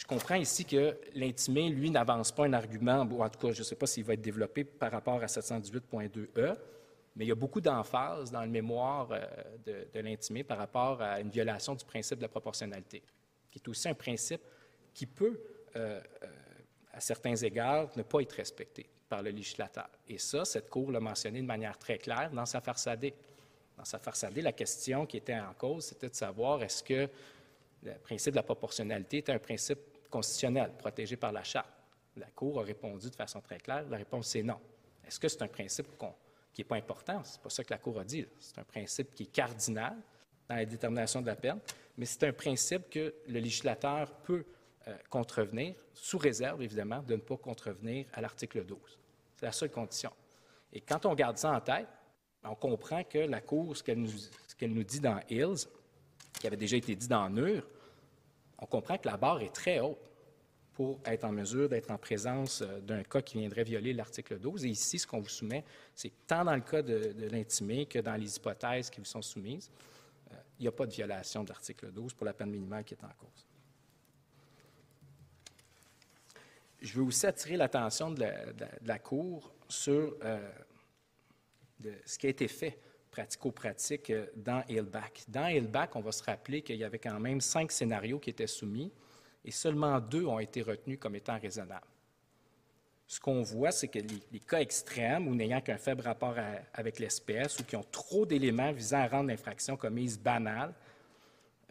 Je 0.00 0.06
comprends 0.06 0.36
ici 0.36 0.64
que 0.64 0.96
l'intimé, 1.14 1.68
lui, 1.68 1.90
n'avance 1.90 2.32
pas 2.32 2.46
un 2.46 2.54
argument, 2.54 3.06
ou 3.10 3.22
en 3.22 3.28
tout 3.28 3.38
cas, 3.38 3.52
je 3.52 3.58
ne 3.58 3.64
sais 3.64 3.76
pas 3.76 3.86
s'il 3.86 4.02
va 4.02 4.14
être 4.14 4.22
développé 4.22 4.64
par 4.64 4.90
rapport 4.90 5.22
à 5.22 5.26
718.2e, 5.26 6.56
mais 7.16 7.26
il 7.26 7.28
y 7.28 7.32
a 7.32 7.34
beaucoup 7.34 7.60
d'emphase 7.60 8.30
dans 8.30 8.40
le 8.40 8.48
mémoire 8.48 9.08
euh, 9.12 9.84
de, 9.92 10.00
l'intimé 10.00 10.42
par 10.42 10.56
rapport 10.56 11.02
à 11.02 11.20
une 11.20 11.28
violation 11.28 11.74
du 11.74 11.84
principe 11.84 12.16
de 12.16 12.22
la 12.22 12.30
proportionnalité, 12.30 13.02
qui 13.50 13.58
est 13.58 13.68
aussi 13.68 13.90
un 13.90 13.94
principe 13.94 14.40
qui 14.94 15.04
peut, 15.04 15.38
euh, 15.76 16.00
euh, 16.22 16.26
à 16.94 17.00
certains 17.00 17.36
égards, 17.36 17.90
ne 17.94 18.02
pas 18.02 18.22
être 18.22 18.32
respecté 18.32 18.88
par 19.06 19.22
le 19.22 19.28
législateur. 19.28 19.90
Et 20.08 20.16
ça, 20.16 20.46
cette 20.46 20.70
Cour 20.70 20.90
l'a 20.92 21.00
mentionné 21.00 21.42
de 21.42 21.46
manière 21.46 21.76
très 21.76 21.98
claire 21.98 22.30
dans 22.30 22.46
sa 22.46 22.62
farsadée. 22.62 23.12
Dans 23.76 23.84
sa 23.84 23.98
farsadée, 23.98 24.40
la 24.40 24.52
question 24.52 25.04
qui 25.04 25.18
était 25.18 25.38
en 25.38 25.52
cause, 25.52 25.84
c'était 25.84 26.08
de 26.08 26.14
savoir 26.14 26.62
est-ce 26.62 26.82
que 26.82 27.06
le 27.82 27.94
principe 28.02 28.32
de 28.32 28.36
la 28.36 28.42
proportionnalité 28.42 29.18
est 29.18 29.30
un 29.30 29.38
principe 29.38 29.89
constitutionnel 30.10 30.72
protégé 30.76 31.16
par 31.16 31.32
la 31.32 31.42
Charte? 31.42 31.70
La 32.16 32.26
Cour 32.26 32.60
a 32.60 32.64
répondu 32.64 33.08
de 33.08 33.14
façon 33.14 33.40
très 33.40 33.58
claire. 33.58 33.88
La 33.88 33.96
réponse, 33.96 34.28
c'est 34.28 34.42
non. 34.42 34.60
Est-ce 35.06 35.18
que 35.18 35.28
c'est 35.28 35.42
un 35.42 35.48
principe 35.48 35.86
qui 36.52 36.60
n'est 36.60 36.64
pas 36.64 36.76
important? 36.76 37.22
Ce 37.24 37.36
n'est 37.36 37.42
pas 37.42 37.50
ça 37.50 37.64
que 37.64 37.72
la 37.72 37.78
Cour 37.78 38.00
a 38.00 38.04
dit. 38.04 38.26
C'est 38.38 38.58
un 38.58 38.64
principe 38.64 39.14
qui 39.14 39.24
est 39.24 39.32
cardinal 39.32 39.96
dans 40.48 40.56
la 40.56 40.64
détermination 40.64 41.22
de 41.22 41.26
la 41.26 41.36
peine, 41.36 41.60
mais 41.96 42.06
c'est 42.06 42.24
un 42.24 42.32
principe 42.32 42.90
que 42.90 43.14
le 43.28 43.38
législateur 43.38 44.10
peut 44.22 44.44
euh, 44.88 44.96
contrevenir, 45.08 45.74
sous 45.94 46.18
réserve, 46.18 46.62
évidemment, 46.62 47.02
de 47.02 47.14
ne 47.14 47.20
pas 47.20 47.36
contrevenir 47.36 48.06
à 48.12 48.20
l'article 48.20 48.64
12. 48.64 48.78
C'est 49.36 49.46
la 49.46 49.52
seule 49.52 49.70
condition. 49.70 50.10
Et 50.72 50.80
quand 50.80 51.06
on 51.06 51.14
garde 51.14 51.36
ça 51.36 51.52
en 51.52 51.60
tête, 51.60 51.86
on 52.44 52.54
comprend 52.54 53.04
que 53.04 53.18
la 53.18 53.40
Cour, 53.40 53.76
ce 53.76 53.82
qu'elle 53.82 53.98
nous, 53.98 54.10
nous, 54.62 54.84
dit 54.84 55.00
dans 55.00 55.20
Hills, 55.28 55.66
qui 56.38 56.46
avait 56.46 56.56
déjà 56.56 56.76
été 56.76 56.94
dit 56.94 57.08
dans 57.08 57.28
NUR, 57.28 57.66
on 58.60 58.66
comprend 58.66 58.98
que 58.98 59.08
la 59.08 59.16
barre 59.16 59.40
est 59.40 59.54
très 59.54 59.80
haute 59.80 59.98
pour 60.74 61.00
être 61.04 61.24
en 61.24 61.32
mesure 61.32 61.68
d'être 61.68 61.90
en 61.90 61.98
présence 61.98 62.62
euh, 62.62 62.80
d'un 62.80 63.02
cas 63.02 63.20
qui 63.22 63.38
viendrait 63.38 63.64
violer 63.64 63.92
l'article 63.92 64.38
12. 64.38 64.64
Et 64.64 64.68
ici, 64.68 64.98
ce 64.98 65.06
qu'on 65.06 65.20
vous 65.20 65.28
soumet, 65.28 65.64
c'est 65.94 66.12
tant 66.26 66.44
dans 66.44 66.54
le 66.54 66.60
cas 66.60 66.82
de, 66.82 67.14
l'intimé 67.30 67.86
que 67.86 67.98
dans 67.98 68.14
les 68.14 68.36
hypothèses 68.36 68.88
qui 68.88 69.00
vous 69.00 69.06
sont 69.06 69.22
soumises, 69.22 69.70
euh, 70.30 70.36
il 70.58 70.62
n'y 70.62 70.68
a 70.68 70.72
pas 70.72 70.86
de 70.86 70.92
violation 70.92 71.42
de 71.42 71.48
l'article 71.48 71.90
12 71.90 72.14
pour 72.14 72.24
la 72.26 72.32
peine 72.32 72.50
minimale 72.50 72.84
qui 72.84 72.94
est 72.94 73.04
en 73.04 73.08
cause. 73.08 73.46
Je 76.80 76.94
veux 76.94 77.02
aussi 77.02 77.26
attirer 77.26 77.56
l'attention 77.56 78.10
de, 78.10 78.24
la 78.84 78.98
Cour 78.98 79.52
sur 79.68 80.16
euh, 80.22 80.50
ce 82.06 82.18
qui 82.18 82.26
a 82.26 82.30
été 82.30 82.48
fait 82.48 82.78
pratico-pratique 83.10 84.10
euh, 84.10 84.26
dans 84.36 84.62
Hillback. 84.68 85.24
Dans 85.28 85.46
Hillback, 85.46 85.96
on 85.96 86.00
va 86.00 86.12
se 86.12 86.22
rappeler 86.22 86.62
qu'il 86.62 86.76
y 86.76 86.84
avait 86.84 86.98
quand 86.98 87.18
même 87.18 87.40
cinq 87.40 87.72
scénarios 87.72 88.18
qui 88.18 88.30
étaient 88.30 88.46
soumis 88.46 88.92
et 89.44 89.50
seulement 89.50 90.00
deux 90.00 90.26
ont 90.26 90.38
été 90.38 90.62
retenus 90.62 90.98
comme 90.98 91.16
étant 91.16 91.38
raisonnables. 91.38 91.86
Ce 93.06 93.18
qu'on 93.18 93.42
voit, 93.42 93.72
c'est 93.72 93.88
que 93.88 93.98
les, 93.98 94.38
cas 94.40 94.60
extrêmes 94.60 95.26
ou 95.26 95.34
n'ayant 95.34 95.60
qu'un 95.60 95.78
faible 95.78 96.02
rapport 96.02 96.36
avec 96.72 97.00
l'espèce 97.00 97.58
ou 97.58 97.64
qui 97.64 97.74
ont 97.74 97.84
trop 97.90 98.24
d'éléments 98.24 98.70
visant 98.70 98.98
à 98.98 99.08
rendre 99.08 99.30
l'infraction 99.30 99.76
commise 99.76 100.16
banale 100.16 100.72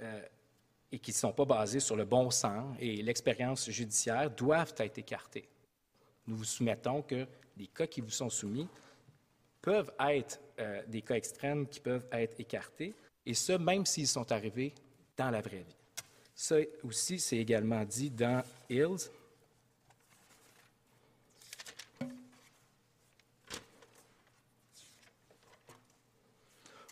euh, 0.01 0.21
et 0.91 0.99
qui 0.99 1.11
ne 1.11 1.15
sont 1.15 1.31
pas 1.31 1.45
basés 1.45 1.79
sur 1.79 1.95
le 1.95 2.03
bon 2.03 2.29
sens 2.29 2.75
et 2.79 3.01
l'expérience 3.01 3.69
judiciaire 3.69 4.29
doivent 4.29 4.73
être 4.79 4.97
écartés. 4.97 5.47
Nous 6.27 6.35
vous 6.35 6.43
soumettons 6.43 7.01
que 7.01 7.25
les 7.55 7.67
cas 7.67 7.87
qui 7.87 8.01
vous 8.01 8.09
sont 8.09 8.29
soumis 8.29 8.67
peuvent 9.61 9.93
être 9.99 10.39
euh, 10.59 10.81
des 10.87 11.01
cas 11.01 11.15
extrêmes 11.15 11.67
qui 11.67 11.79
peuvent 11.79 12.07
être 12.11 12.39
écartés, 12.39 12.93
et 13.25 13.33
ce, 13.33 13.53
même 13.53 13.85
s'ils 13.85 14.07
sont 14.07 14.31
arrivés 14.31 14.73
dans 15.17 15.29
la 15.29 15.41
vraie 15.41 15.63
vie. 15.67 15.75
Ça 16.33 16.55
aussi, 16.83 17.19
c'est 17.19 17.37
également 17.37 17.83
dit 17.83 18.09
dans 18.09 18.43
Hills. 18.69 19.09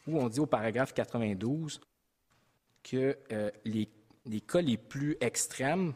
où 0.08 0.18
on 0.20 0.30
dit 0.30 0.40
au 0.40 0.46
paragraphe 0.46 0.94
92 0.94 1.82
que 2.82 3.18
euh, 3.34 3.52
les, 3.66 3.90
les, 4.26 4.40
cas 4.42 4.62
les 4.62 4.78
plus 4.78 5.18
extrêmes 5.20 5.94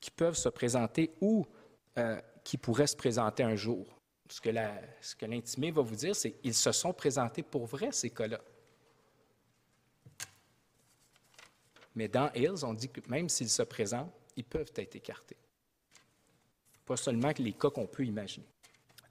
qui 0.00 0.12
peuvent 0.12 0.36
se 0.36 0.48
présenter 0.48 1.10
ou 1.20 1.44
euh, 1.98 2.20
qui 2.44 2.56
pourraient 2.56 2.86
se 2.86 2.96
présenter 2.96 3.42
un 3.42 3.56
jour 3.56 3.97
ce 4.28 4.40
que 5.16 5.26
l'intimé 5.26 5.70
va 5.70 5.82
vous 5.82 5.96
dire, 5.96 6.14
c'est 6.14 6.32
qu'ils 6.32 6.54
se 6.54 6.72
sont 6.72 6.92
présentés 6.92 7.42
pour 7.42 7.66
vrai, 7.66 7.90
ces 7.92 8.10
cas-là. 8.10 8.40
Mais 11.94 12.08
dans 12.08 12.30
Hills, 12.34 12.64
on 12.64 12.74
dit 12.74 12.88
que 12.88 13.00
même 13.08 13.28
s'ils 13.28 13.48
se 13.48 13.62
présentent, 13.62 14.12
ils 14.36 14.44
peuvent 14.44 14.72
être 14.76 14.94
écartés. 14.96 15.36
Pas 16.84 16.96
seulement 16.96 17.32
les 17.38 17.52
cas 17.52 17.70
qu'on 17.70 17.86
peut 17.86 18.04
imaginer. 18.04 18.46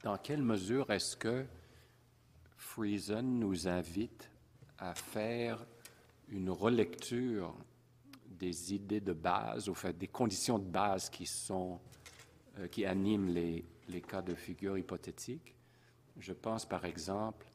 Dans 0.04 0.18
quelle 0.18 0.42
mesure 0.42 0.90
est-ce 0.92 1.18
que 1.18 1.46
Friesen 2.56 3.40
nous 3.40 3.68
invite 3.68 4.30
à 4.78 4.94
faire 4.94 5.66
une 6.30 6.50
relecture 6.50 7.54
des 8.26 8.74
idées 8.74 9.02
de 9.02 9.14
base, 9.14 9.72
fait, 9.74 9.98
des 9.98 10.08
conditions 10.08 10.60
de 10.60 10.70
base 10.70 11.10
qui 11.10 11.26
sont, 11.26 11.80
euh, 12.60 12.68
qui 12.68 12.86
animent 12.86 13.30
les, 13.30 13.66
les 13.88 14.02
cas 14.02 14.22
de 14.22 14.36
figure 14.36 14.78
hypothétiques. 14.78 15.56
Je 16.18 16.34
pense 16.34 16.66
par 16.66 16.86
exemple 16.86 17.48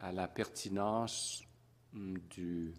à 0.00 0.12
la 0.12 0.28
pertinence 0.28 1.44
hum, 1.94 2.18
du, 2.30 2.74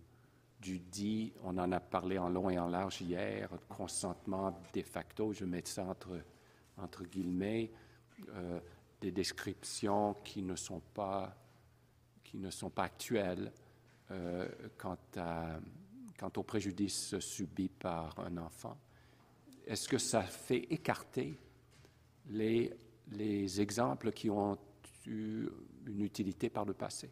du 0.63 0.79
dit, 0.79 1.33
on 1.43 1.57
en 1.57 1.71
a 1.71 1.79
parlé 1.79 2.17
en 2.17 2.29
long 2.29 2.49
et 2.49 2.57
en 2.57 2.67
large 2.67 3.01
hier, 3.01 3.49
consentement 3.67 4.57
de 4.73 4.81
facto, 4.81 5.33
je 5.33 5.45
mets 5.45 5.63
ça 5.65 5.83
entre, 5.83 6.19
entre 6.77 7.03
guillemets, 7.03 7.71
euh, 8.29 8.59
des 9.01 9.11
descriptions 9.11 10.13
qui 10.23 10.41
ne 10.41 10.55
sont 10.55 10.79
pas, 10.93 11.35
qui 12.23 12.37
ne 12.37 12.49
sont 12.49 12.69
pas 12.69 12.83
actuelles 12.83 13.51
euh, 14.11 14.47
quant, 14.77 14.97
à, 15.17 15.59
quant 16.17 16.31
au 16.37 16.43
préjudice 16.43 17.19
subi 17.19 17.67
par 17.67 18.17
un 18.19 18.37
enfant. 18.37 18.77
Est-ce 19.67 19.89
que 19.89 19.97
ça 19.97 20.23
fait 20.23 20.71
écarter 20.73 21.37
les, 22.29 22.73
les 23.11 23.61
exemples 23.61 24.11
qui 24.11 24.29
ont 24.29 24.57
eu 25.05 25.47
une 25.85 26.01
utilité 26.01 26.49
par 26.49 26.65
le 26.65 26.73
passé. 26.73 27.09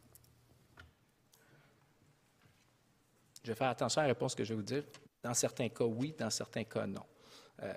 Je 3.43 3.51
vais 3.51 3.55
faire 3.55 3.69
attention 3.69 4.01
à 4.01 4.03
la 4.03 4.09
réponse 4.09 4.35
que 4.35 4.43
je 4.43 4.49
vais 4.49 4.57
vous 4.57 4.61
dire. 4.61 4.83
Dans 5.23 5.33
certains 5.33 5.69
cas, 5.69 5.85
oui. 5.85 6.13
Dans 6.17 6.29
certains 6.29 6.63
cas, 6.63 6.85
non. 6.85 7.03
Euh, 7.63 7.73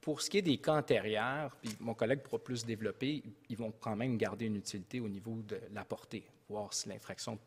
pour 0.00 0.22
ce 0.22 0.30
qui 0.30 0.38
est 0.38 0.42
des 0.42 0.58
cas 0.58 0.76
antérieurs, 0.76 1.54
puis 1.60 1.76
mon 1.80 1.94
collègue 1.94 2.22
pourra 2.22 2.42
plus 2.42 2.64
développer, 2.64 3.22
ils 3.48 3.56
vont 3.56 3.72
quand 3.72 3.96
même 3.96 4.16
garder 4.16 4.46
une 4.46 4.56
utilité 4.56 5.00
au 5.00 5.08
niveau 5.08 5.42
de 5.42 5.60
la 5.72 5.84
portée, 5.84 6.24
voir 6.48 6.72
si 6.72 6.88
l'infraction, 6.88 7.38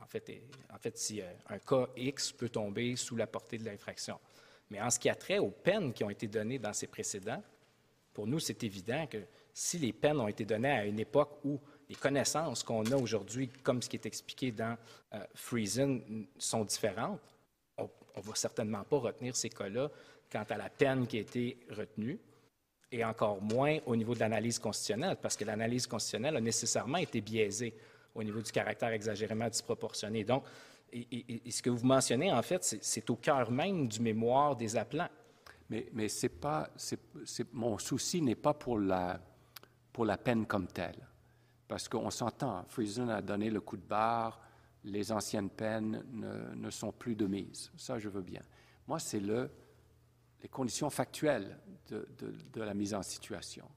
en 0.00 0.06
fait, 0.06 0.42
en 0.72 0.78
fait, 0.78 0.96
si 0.96 1.20
euh, 1.20 1.30
un 1.48 1.58
cas 1.58 1.88
X 1.96 2.32
peut 2.32 2.48
tomber 2.48 2.94
sous 2.96 3.16
la 3.16 3.26
portée 3.26 3.58
de 3.58 3.64
l'infraction. 3.64 4.18
Mais 4.70 4.80
en 4.80 4.90
ce 4.90 4.98
qui 4.98 5.08
a 5.08 5.14
trait 5.14 5.38
aux 5.38 5.50
peines 5.50 5.92
qui 5.92 6.04
ont 6.04 6.10
été 6.10 6.28
données 6.28 6.58
dans 6.58 6.72
ces 6.72 6.86
précédents, 6.86 7.42
pour 8.18 8.26
nous, 8.26 8.40
c'est 8.40 8.64
évident 8.64 9.06
que 9.06 9.18
si 9.52 9.78
les 9.78 9.92
peines 9.92 10.18
ont 10.18 10.26
été 10.26 10.44
données 10.44 10.72
à 10.72 10.84
une 10.84 10.98
époque 10.98 11.38
où 11.44 11.60
les 11.88 11.94
connaissances 11.94 12.64
qu'on 12.64 12.84
a 12.86 12.96
aujourd'hui, 12.96 13.48
comme 13.62 13.80
ce 13.80 13.88
qui 13.88 13.94
est 13.94 14.06
expliqué 14.06 14.50
dans 14.50 14.76
euh, 15.14 15.20
sont 16.36 16.64
différentes, 16.64 17.20
on 17.76 17.84
ne 17.84 18.20
va 18.20 18.34
certainement 18.34 18.82
pas 18.82 18.98
retenir 18.98 19.36
ces 19.36 19.50
cas-là 19.50 19.88
quant 20.32 20.44
à 20.50 20.56
la 20.56 20.68
peine 20.68 21.06
qui 21.06 21.18
a 21.18 21.20
été 21.20 21.60
retenue, 21.70 22.18
et 22.90 23.04
encore 23.04 23.40
moins 23.40 23.78
au 23.86 23.94
niveau 23.94 24.16
de 24.16 24.18
l'analyse 24.18 24.58
constitutionnelle, 24.58 25.16
parce 25.22 25.36
que 25.36 25.44
l'analyse 25.44 25.86
constitutionnelle 25.86 26.38
a 26.38 26.40
nécessairement 26.40 26.98
été 26.98 27.20
biaisée 27.20 27.72
au 28.16 28.24
niveau 28.24 28.40
du 28.40 28.50
caractère 28.50 28.88
exagérément 28.88 29.48
disproportionné. 29.48 30.24
Donc, 30.24 30.42
ce 30.92 31.62
que 31.62 31.70
vous 31.70 31.86
mentionnez, 31.86 32.32
en 32.32 32.42
fait, 32.42 32.78
c'est 32.80 33.10
au 33.10 33.14
cœur 33.14 33.52
même 33.52 33.86
du 33.86 34.00
mémoire 34.00 34.56
des 34.56 34.74
appelants. 34.74 35.08
Mais, 35.70 35.90
mon 37.52 37.78
souci 37.78 38.22
n'est 38.22 38.34
pas 38.34 38.54
pour 38.54 38.78
la, 38.78 39.20
peine 40.24 40.46
comme 40.46 40.66
telle. 40.66 41.06
Parce 41.66 41.88
qu'on 41.88 42.10
s'entend, 42.10 42.64
Friesen 42.68 43.10
a 43.10 43.20
donné 43.20 43.50
le 43.50 43.60
coup 43.60 43.76
de 43.76 43.82
barre, 43.82 44.40
les 44.84 45.12
anciennes 45.12 45.50
peines 45.50 46.02
ne, 46.10 46.70
sont 46.70 46.92
plus 46.92 47.14
de 47.14 47.26
mise. 47.26 47.70
Ça, 47.76 47.98
je 47.98 48.08
veux 48.08 48.22
bien. 48.22 48.40
Moi, 48.86 48.98
c'est 48.98 49.20
le, 49.20 49.50
les 50.42 50.48
conditions 50.48 50.88
factuelles 50.88 51.58
de, 51.88 52.62
la 52.62 52.72
mise 52.72 52.94
en 52.94 53.02
situation 53.02 53.68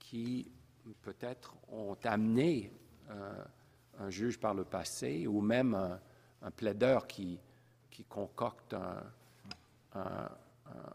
qui, 0.00 0.50
peut-être, 1.02 1.54
ont 1.68 1.96
amené 2.02 2.72
euh, 3.10 3.44
un 4.00 4.10
juge 4.10 4.40
par 4.40 4.54
le 4.54 4.64
passé 4.64 5.28
ou 5.28 5.40
même 5.40 5.74
un, 6.42 6.50
plaideur 6.50 7.06
qui, 7.06 7.38
concocte 8.08 8.74
un- 9.94 10.30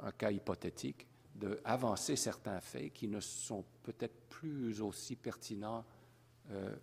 un- 0.04 0.12
cas 0.12 0.32
hypothétique, 0.32 1.08
d'avancer 1.36 2.16
certains 2.16 2.60
faits 2.62 2.94
qui 2.94 3.08
ne 3.08 3.20
sont 3.20 3.66
peut-être 3.84 4.16
plus 4.30 4.82
aussi 4.82 5.16
pertinents 5.16 5.84
euh, 6.52 6.76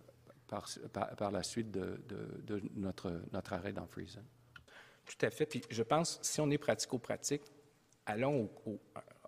par, 0.47 0.67
par- 1.15 1.31
la 1.31 1.41
suite 1.43 1.71
de, 1.71 1.99
de- 2.07 2.61
notre, 2.75 3.21
notre 3.31 3.53
arrêt 3.53 3.73
dans 3.73 3.87
Friesen. 3.87 4.23
Tout 5.05 5.25
à 5.25 5.29
fait. 5.31 5.45
Puis 5.45 5.61
je 5.69 5.83
pense, 5.83 6.19
si 6.21 6.39
on 6.39 6.49
est 6.51 6.57
pratico-pratique, 6.57 7.41
allons 8.05 8.49
au, 8.65 8.79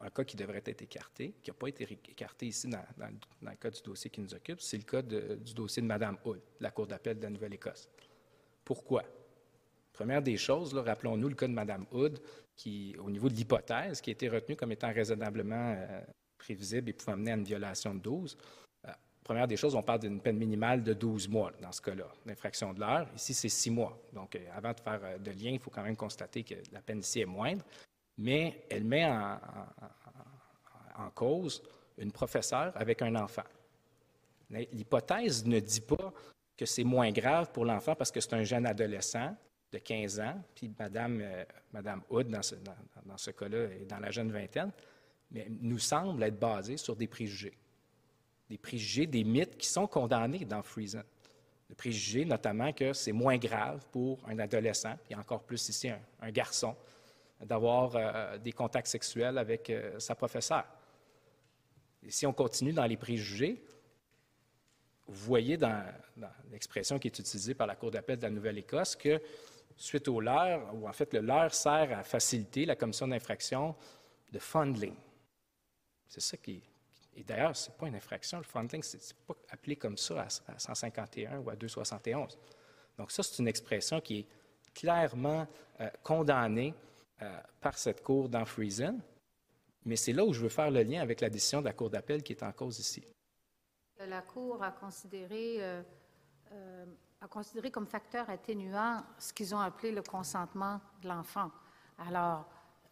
un 0.02 0.10
cas 0.10 0.24
qui 0.24 0.36
devrait 0.36 0.62
être 0.66 0.82
écarté, 0.82 1.34
qui 1.42 1.50
n'a 1.50 1.54
pas 1.56 1.68
été 1.70 1.84
écarté 2.10 2.48
ici 2.48 2.68
dans, 2.68 2.84
dans- 2.98 3.10
le 3.42 3.56
cas 3.56 3.72
du 3.72 3.82
dossier 3.82 4.10
qui 4.12 4.22
nous 4.22 4.34
occupe, 4.34 4.62
c'est 4.62 4.78
le 4.78 4.84
cas 4.84 5.02
du 5.02 5.54
dossier 5.54 5.82
de 5.82 5.88
Mme 5.88 6.18
Hood, 6.24 6.38
de 6.38 6.64
la 6.64 6.72
Cour 6.72 6.86
d'appel 6.86 7.18
de 7.18 7.24
la 7.24 7.30
Nouvelle-Écosse. 7.30 7.90
Pourquoi? 8.64 9.04
Première 9.94 10.22
des 10.22 10.36
choses, 10.38 10.74
rappelons-nous 10.74 11.30
le 11.30 11.36
cas 11.36 11.48
de 11.48 11.54
Mme 11.54 11.86
Hood, 11.92 12.20
qui, 12.56 12.96
au 13.00 13.10
niveau 13.10 13.30
de 13.30 13.34
l'hypothèse, 13.34 14.02
qui 14.02 14.10
a 14.10 14.14
été 14.14 14.30
retenue 14.30 14.56
comme 14.56 14.72
étant 14.72 14.92
raisonnablement 14.94 15.76
euh, 15.78 16.02
prévisible 16.38 16.90
et 16.90 16.94
pouvant 16.94 17.18
mener 17.18 17.32
à 17.32 17.36
une 17.36 17.44
violation 17.44 17.94
de 17.94 18.00
12. 18.00 18.38
Euh, 18.88 18.92
première 19.24 19.48
des 19.48 19.58
choses, 19.58 19.76
on 19.76 19.84
parle 19.84 20.00
d'une 20.00 20.22
peine 20.22 20.38
minimale 20.38 20.84
de 20.84 20.94
12 20.94 21.28
mois 21.30 21.52
dans 21.62 21.72
ce 21.72 21.82
cas-là, 21.82 22.08
d'infraction 22.26 22.74
de 22.74 22.80
l'heure. 22.80 23.08
Ici, 23.16 23.34
c'est 23.34 23.50
6 23.50 23.72
mois. 23.72 24.00
Donc, 24.14 24.36
euh, 24.36 24.40
avant 24.56 24.72
de 24.72 24.79
faire 24.79 25.20
de 25.20 25.32
lien, 25.32 25.51
il 25.51 25.60
faut 25.60 25.70
quand 25.70 25.84
même 25.84 25.98
constater 25.98 26.44
que 26.44 26.56
la 26.72 26.82
peine 26.82 27.00
ici 27.00 27.22
est 27.22 27.25
moindre. 27.25 27.64
Mais 28.18 28.64
elle 28.70 28.86
met 28.86 29.06
en, 29.06 29.38
en- 30.98 31.10
cause 31.14 31.62
une 31.98 32.12
professeure 32.12 32.72
avec 32.75 33.01
un 33.01 33.14
enfant. 33.16 33.44
L'hypothèse 34.50 35.46
ne 35.46 35.60
dit 35.60 35.82
pas 35.82 36.14
que 36.56 36.66
c'est 36.66 36.84
moins 36.86 37.12
grave 37.12 37.51
pour 37.51 37.66
l'enfant 37.66 37.96
parce 37.96 38.12
que 38.12 38.22
c'est 38.22 38.34
un 38.34 38.44
jeune 38.44 38.66
adolescent 38.66 39.36
de 39.75 39.79
15 39.79 40.20
ans, 40.22 40.42
puis 40.55 40.72
Madame, 40.79 41.20
euh, 41.22 41.44
Madame 41.74 42.01
Hood, 42.09 42.29
dans 42.29 42.42
ce, 42.42 42.55
dans- 42.55 43.18
ce 43.18 43.31
cas-là, 43.31 43.66
est 43.81 43.85
dans 43.85 44.00
la 44.00 44.09
jeune 44.09 44.31
vingtaine, 44.31 44.72
mais 45.31 45.48
nous 45.50 45.79
semble 45.79 46.24
être 46.24 46.40
basé 46.40 46.77
sur 46.77 46.96
des 46.96 47.07
préjugés. 47.07 47.57
Des 48.50 48.57
préjugés, 48.57 49.05
des 49.05 49.24
mythes 49.24 49.57
qui 49.57 49.68
sont 49.68 49.88
condamnés 49.88 50.46
dans 50.46 50.64
Friesen. 50.64 51.03
Le 51.70 51.75
préjugé, 51.75 52.25
notamment, 52.25 52.72
que 52.72 52.94
c'est 52.94 53.11
moins 53.11 53.38
grave 53.38 53.85
pour 53.92 54.20
un 54.27 54.38
adolescent, 54.40 54.96
puis 55.03 55.16
encore 55.16 55.44
plus 55.44 55.68
ici 55.68 55.90
un, 55.90 56.31
garçon, 56.31 56.75
d'avoir 57.44 57.96
euh, 57.96 58.38
des 58.38 58.51
contacts 58.51 58.88
sexuels 58.88 59.38
avec 59.38 59.70
euh, 59.70 60.00
sa 60.00 60.16
professeure. 60.16 60.66
Et 62.03 62.11
si 62.11 62.25
on 62.25 62.33
continue 62.33 62.72
dans 62.72 62.85
les 62.85 62.98
préjugés, 62.98 63.61
vous 65.07 65.25
voyez 65.25 65.57
dans 65.57 65.83
l'expression 66.51 66.98
qui 66.98 67.07
est 67.07 67.20
utilisée 67.20 67.53
par 67.53 67.68
la 67.68 67.75
Cour 67.75 67.92
d'appel 67.92 68.18
de 68.18 68.24
la 68.24 68.29
Nouvelle-Écosse 68.29 68.96
que, 68.96 69.22
suite 69.75 70.07
au 70.07 70.20
leurre, 70.20 70.74
ou 70.74 70.88
en 70.88 70.94
fait, 70.94 71.14
le 71.14 71.22
leurre 71.22 71.53
sert 71.53 71.98
à 71.98 72.03
faciliter 72.03 72.66
la 72.66 72.75
commission 72.75 73.07
d'infraction 73.07 73.75
de 74.31 74.40
fundling. 74.40 74.96
C'est 76.07 76.22
ça 76.22 76.38
qui. 76.38 76.61
Et 77.18 77.24
d'ailleurs, 77.24 77.55
ce 77.55 77.70
n'est 77.70 77.75
pas 77.77 77.88
une 77.88 77.96
infraction, 77.96 78.38
le 78.38 78.44
fundling, 78.44 78.83
ce 78.83 78.98
n'est 78.98 79.03
pas 79.27 79.35
appelé 79.50 79.75
comme 79.75 79.98
ça 79.98 80.22
à, 80.22 80.53
à 80.53 80.59
151 80.59 81.40
ou 81.40 81.50
à 81.50 81.55
271. 81.55 82.38
Donc, 82.98 83.11
ça, 83.11 83.24
c'est 83.24 83.40
une 83.40 83.48
expression 83.48 84.01
qui 84.01 84.20
est 84.20 84.27
clairement 84.75 85.48
euh, 85.79 85.90
condamnée 86.03 86.74
euh, 87.22 87.38
par 87.61 87.77
cette 87.77 88.03
Cour 88.03 88.29
dans 88.29 88.46
Friesen. 88.46 89.01
Mais 89.85 89.96
c'est 89.96 90.14
là 90.14 90.25
où 90.25 90.33
je 90.33 90.42
veux 90.42 90.50
faire 90.50 90.70
le 90.70 90.83
lien 90.83 91.01
avec 91.01 91.22
la 91.22 91.29
décision 91.29 91.61
de 91.61 91.66
la 91.66 91.74
Cour 91.74 91.90
d'appel 91.90 92.22
qui 92.22 92.33
est 92.33 92.44
en 92.44 92.51
cause 92.51 92.79
ici. 92.79 93.03
La 93.98 94.22
Cour 94.22 94.61
a 94.61 94.72
considéré, 94.72 95.57
euh, 95.59 96.85
a 97.25 97.27
considéré 97.27 97.72
comme 97.72 97.88
facteur 97.88 98.29
atténuant 98.29 99.03
ce 99.18 99.33
qu'ils 99.33 99.53
ont 99.55 99.59
appelé 99.59 99.92
le 99.92 100.03
consentement 100.03 100.79
de 101.01 101.07
l'enfant. 101.07 101.50
Alors, 101.98 102.46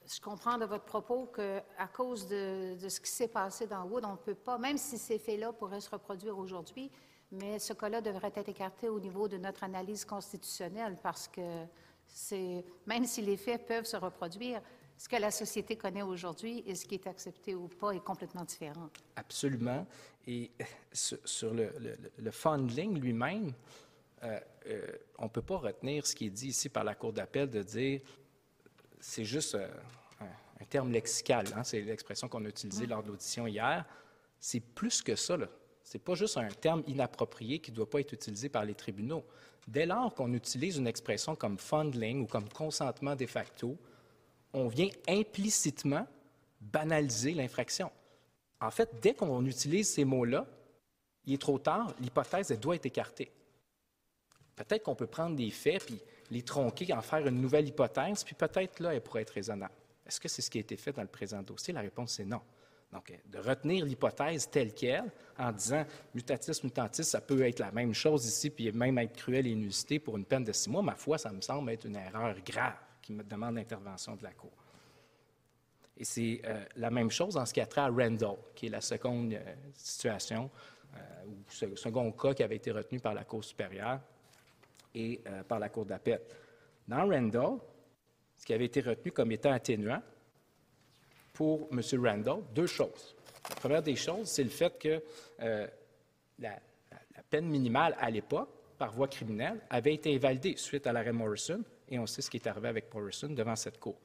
je 0.05 0.19
comprends 0.19 0.57
de 0.57 0.65
votre 0.65 0.85
propos 0.85 1.27
qu'à 1.27 1.87
cause 1.93 2.27
de, 2.27 2.75
ce 2.79 2.99
qui 2.99 3.11
s'est 3.11 3.27
passé 3.27 3.67
dans 3.67 3.85
Wood, 3.85 4.03
on 4.05 4.13
ne 4.13 4.17
peut 4.17 4.35
pas, 4.35 4.57
même 4.57 4.77
si 4.77 4.97
ces 4.97 5.19
faits-là 5.19 5.53
pourraient 5.53 5.79
se 5.79 5.89
reproduire 5.89 6.37
aujourd'hui, 6.37 6.91
mais 7.31 7.59
ce 7.59 7.73
cas-là 7.73 8.01
devrait 8.01 8.33
être 8.35 8.49
écarté 8.49 8.89
au 8.89 8.99
niveau 8.99 9.27
de 9.27 9.37
notre 9.37 9.63
analyse 9.63 10.03
constitutionnelle 10.03 10.97
parce 11.01 11.27
que 11.27 11.65
c'est, 12.07 12.65
même 12.87 13.05
si 13.05 13.21
les 13.21 13.37
faits 13.37 13.65
peuvent 13.67 13.85
se 13.85 13.97
reproduire, 13.97 14.61
ce 14.97 15.07
que 15.07 15.15
la 15.15 15.31
société 15.31 15.77
connaît 15.77 16.01
aujourd'hui 16.01 16.63
et 16.65 16.75
ce 16.75 16.85
qui 16.85 16.95
est 16.95 17.07
accepté 17.07 17.55
ou 17.55 17.67
pas 17.67 17.91
est 17.91 18.03
complètement 18.03 18.43
différent. 18.43 18.89
Absolument. 19.15 19.85
Et 20.25 20.51
sur, 20.91 21.17
sur 21.23 21.53
le, 21.53 21.71
le, 21.79 21.97
le 22.17 22.31
funding 22.31 22.99
lui-même, 22.99 23.53
euh, 24.23 24.39
euh, 24.67 24.87
on 25.17 25.25
ne 25.25 25.29
peut 25.29 25.41
pas 25.41 25.57
retenir 25.57 26.05
ce 26.05 26.15
qui 26.15 26.27
est 26.27 26.29
dit 26.29 26.47
ici 26.49 26.69
par 26.69 26.83
la 26.83 26.95
Cour 26.95 27.11
d'appel 27.11 27.49
de 27.49 27.61
dire 27.61 28.01
c'est 28.99 29.25
juste 29.25 29.55
euh, 29.55 29.67
un, 30.21 30.65
terme 30.65 30.91
lexical, 30.91 31.45
hein, 31.55 31.63
c'est 31.63 31.81
l'expression 31.81 32.29
qu'on 32.29 32.45
a 32.45 32.47
utilisée 32.47 32.85
lors 32.85 33.03
de 33.03 33.09
l'audition 33.09 33.47
hier. 33.47 33.85
C'est 34.39 34.61
plus 34.61 35.01
que 35.01 35.15
ça. 35.15 35.35
là. 35.35 35.47
C'est 35.83 35.99
pas 35.99 36.15
juste 36.15 36.37
un 36.37 36.47
terme 36.47 36.83
inapproprié 36.87 37.59
qui 37.59 37.71
ne 37.71 37.75
doit 37.75 37.89
pas 37.89 37.99
être 37.99 38.13
utilisé 38.13 38.47
par 38.47 38.63
les 38.63 38.73
tribunaux. 38.73 39.25
Dès 39.67 39.85
lors 39.85 40.13
qu'on 40.13 40.31
utilise 40.33 40.77
une 40.77 40.87
expression 40.87 41.35
comme 41.35 41.57
fundling 41.57 42.23
ou 42.23 42.25
comme 42.25 42.47
consentement 42.49 43.15
de 43.15 43.25
facto, 43.25 43.77
on 44.53 44.67
vient 44.67 44.89
implicitement 45.07 46.07
banaliser 46.61 47.33
l'infraction. 47.33 47.91
En 48.61 48.71
fait, 48.71 48.89
dès 49.01 49.13
qu'on 49.13 49.45
utilise 49.45 49.89
ces 49.89 50.05
mots-là, 50.05 50.47
il 51.25 51.33
est 51.33 51.41
trop 51.41 51.59
tard, 51.59 51.93
l'hypothèse 51.99 52.51
doit 52.59 52.75
être 52.75 52.85
écartée. 52.85 53.31
Peut-être 54.55 54.83
qu'on 54.83 54.95
peut 54.95 55.07
prendre 55.07 55.35
des 55.35 55.49
faits 55.49 55.85
puis 55.85 55.99
les 56.31 56.41
tronquer, 56.41 56.91
en 56.93 57.01
faire 57.01 57.25
une 57.27 57.41
nouvelle 57.41 57.67
hypothèse, 57.67 58.23
puis 58.23 58.35
peut-être 58.35 58.79
là, 58.79 58.93
elle 58.93 59.01
pourrait 59.01 59.21
être 59.21 59.31
raisonnable. 59.31 59.73
Est-ce 60.05 60.19
que 60.19 60.27
c'est 60.27 60.41
ce 60.41 60.49
qui 60.49 60.57
a 60.57 60.61
été 60.61 60.77
fait 60.77 60.91
dans 60.91 61.01
le 61.01 61.07
présent 61.07 61.41
dossier? 61.41 61.73
La 61.73 61.81
réponse 61.81 62.19
est 62.19 62.25
non. 62.25 62.41
Donc, 62.91 63.11
de 63.25 63.39
retenir 63.39 63.85
l'hypothèse 63.85 64.49
telle 64.49 64.73
qu'elle 64.73 65.11
en 65.39 65.51
disant 65.51 65.83
mutatis 66.13 66.63
mutantis, 66.63 67.03
ça 67.03 67.21
peut 67.21 67.41
être 67.41 67.59
la 67.59 67.71
même 67.71 67.93
chose 67.93 68.25
ici, 68.25 68.51
puis 68.51 68.71
même 68.71 68.99
être 68.99 69.13
cruel 69.13 69.47
et 69.47 69.51
inusité 69.51 69.97
pour 69.97 70.15
une 70.15 70.25
peine 70.25 70.43
de 70.43 70.51
six 70.51 70.69
mois, 70.69 70.83
ma 70.83 70.95
foi, 70.95 71.17
ça 71.17 71.31
me 71.31 71.41
semble 71.41 71.71
être 71.71 71.85
une 71.85 71.95
erreur 71.95 72.35
grave 72.45 72.75
qui 73.01 73.13
me 73.13 73.23
demande 73.23 73.55
l'intervention 73.55 74.15
de 74.15 74.23
la 74.23 74.31
Cour. 74.31 74.51
Et 75.97 76.05
c'est 76.05 76.41
euh, 76.45 76.63
la 76.75 76.91
même 76.91 77.09
chose 77.09 77.35
en 77.35 77.45
ce 77.45 77.53
qui 77.53 77.61
a 77.61 77.65
trait 77.65 77.81
à 77.81 77.89
Randall, 77.89 78.37
qui 78.53 78.67
est 78.67 78.69
la 78.69 78.81
seconde 78.81 79.33
euh, 79.33 79.55
situation, 79.75 80.49
euh, 80.95 81.67
ou 81.67 81.75
second 81.75 82.11
cas 82.11 82.33
qui 82.33 82.43
avait 82.43 82.57
été 82.57 82.71
retenu 82.71 82.99
par 82.99 83.15
la 83.15 83.23
Cour 83.23 83.43
supérieure 83.43 83.99
et 84.93 85.21
euh, 85.27 85.43
par 85.43 85.59
la 85.59 85.69
Cour 85.69 85.85
d'appel. 85.85 86.21
Dans 86.87 87.07
Randall, 87.07 87.57
ce 88.37 88.45
qui 88.45 88.53
avait 88.53 88.65
été 88.65 88.81
retenu 88.81 89.11
comme 89.11 89.31
étant 89.31 89.51
atténuant 89.51 90.01
pour 91.33 91.69
M. 91.71 91.81
Randall, 92.05 92.43
deux 92.53 92.67
choses. 92.67 93.15
La 93.49 93.55
première 93.55 93.83
des 93.83 93.95
choses, 93.95 94.29
c'est 94.29 94.43
le 94.43 94.49
fait 94.49 94.77
que 94.77 95.03
euh, 95.41 95.67
la, 96.39 96.51
la 97.15 97.23
peine 97.29 97.47
minimale 97.47 97.95
à 97.99 98.09
l'époque, 98.09 98.49
par 98.77 98.91
voie 98.91 99.07
criminelle, 99.07 99.61
avait 99.69 99.93
été 99.93 100.13
invalidée 100.13 100.55
suite 100.57 100.87
à 100.87 100.93
l'arrêt 100.93 101.13
Morrison, 101.13 101.63
et 101.89 101.99
on 101.99 102.05
sait 102.05 102.21
ce 102.21 102.29
qui 102.29 102.37
est 102.37 102.47
arrivé 102.47 102.67
avec 102.67 102.93
Morrison 102.93 103.29
devant 103.29 103.55
cette 103.55 103.79
Cour. 103.79 103.99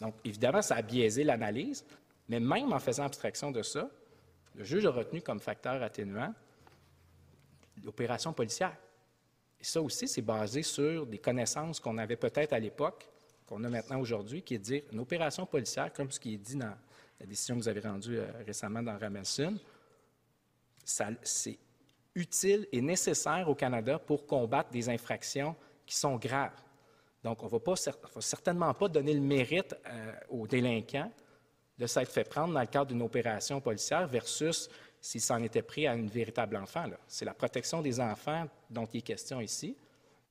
Donc, 0.00 0.14
évidemment, 0.24 0.62
ça 0.62 0.76
a 0.76 0.82
biaisé 0.82 1.24
l'analyse, 1.24 1.84
mais 2.28 2.40
même 2.40 2.72
en 2.72 2.78
faisant 2.78 3.04
abstraction 3.04 3.50
de 3.50 3.62
ça, 3.62 3.88
le 4.54 4.64
juge 4.64 4.86
a 4.86 4.90
retenu 4.90 5.20
comme 5.20 5.40
facteur 5.40 5.82
atténuant 5.82 6.34
l'opération 7.82 8.32
policière. 8.32 8.76
Et 9.64 9.66
ça 9.66 9.80
aussi, 9.80 10.06
c'est 10.06 10.20
basé 10.20 10.62
sur 10.62 11.06
des 11.06 11.16
connaissances 11.16 11.80
qu'on 11.80 11.96
avait 11.96 12.16
peut-être 12.16 12.52
à 12.52 12.58
l'époque, 12.58 13.08
qu'on 13.46 13.64
a 13.64 13.70
maintenant 13.70 13.98
aujourd'hui, 13.98 14.42
qui 14.42 14.56
est 14.56 14.58
de 14.58 14.62
dire 14.62 14.82
une 14.92 15.00
opération 15.00 15.46
policière, 15.46 15.90
comme 15.90 16.10
ce 16.10 16.20
qui 16.20 16.34
est 16.34 16.36
dit 16.36 16.56
dans 16.56 16.74
la 17.18 17.24
décision 17.24 17.54
que 17.54 17.62
vous 17.62 17.68
avez 17.68 17.80
rendue 17.80 18.18
euh, 18.18 18.26
récemment 18.44 18.82
dans 18.82 18.98
Ramelson, 18.98 19.58
c'est 20.84 21.58
utile 22.14 22.68
et 22.72 22.82
nécessaire 22.82 23.48
au 23.48 23.54
Canada 23.54 23.98
pour 23.98 24.26
combattre 24.26 24.68
des 24.68 24.90
infractions 24.90 25.56
qui 25.86 25.96
sont 25.96 26.16
graves. 26.16 26.60
Donc, 27.22 27.42
on 27.42 27.46
ne 27.46 27.58
va, 27.58 28.20
certainement 28.20 28.74
pas 28.74 28.88
donner 28.88 29.14
le 29.14 29.22
mérite 29.22 29.74
euh, 29.86 30.12
aux 30.28 30.46
délinquants 30.46 31.10
de 31.78 31.86
s'être 31.86 32.12
fait 32.12 32.28
prendre 32.28 32.52
dans 32.52 32.60
le 32.60 32.66
cadre 32.66 32.88
d'une 32.88 33.00
opération 33.00 33.62
policière 33.62 34.06
versus 34.08 34.68
s'il 35.04 35.20
s'en 35.20 35.42
était 35.42 35.60
pris 35.60 35.86
à 35.86 35.94
une 35.94 36.08
véritable 36.08 36.56
enfant. 36.56 36.86
C'est 37.06 37.26
la 37.26 37.34
protection 37.34 37.82
des 37.82 38.00
enfants 38.00 38.48
dont 38.70 38.86
il 38.86 39.00
est 39.00 39.02
question 39.02 39.38
ici. 39.38 39.76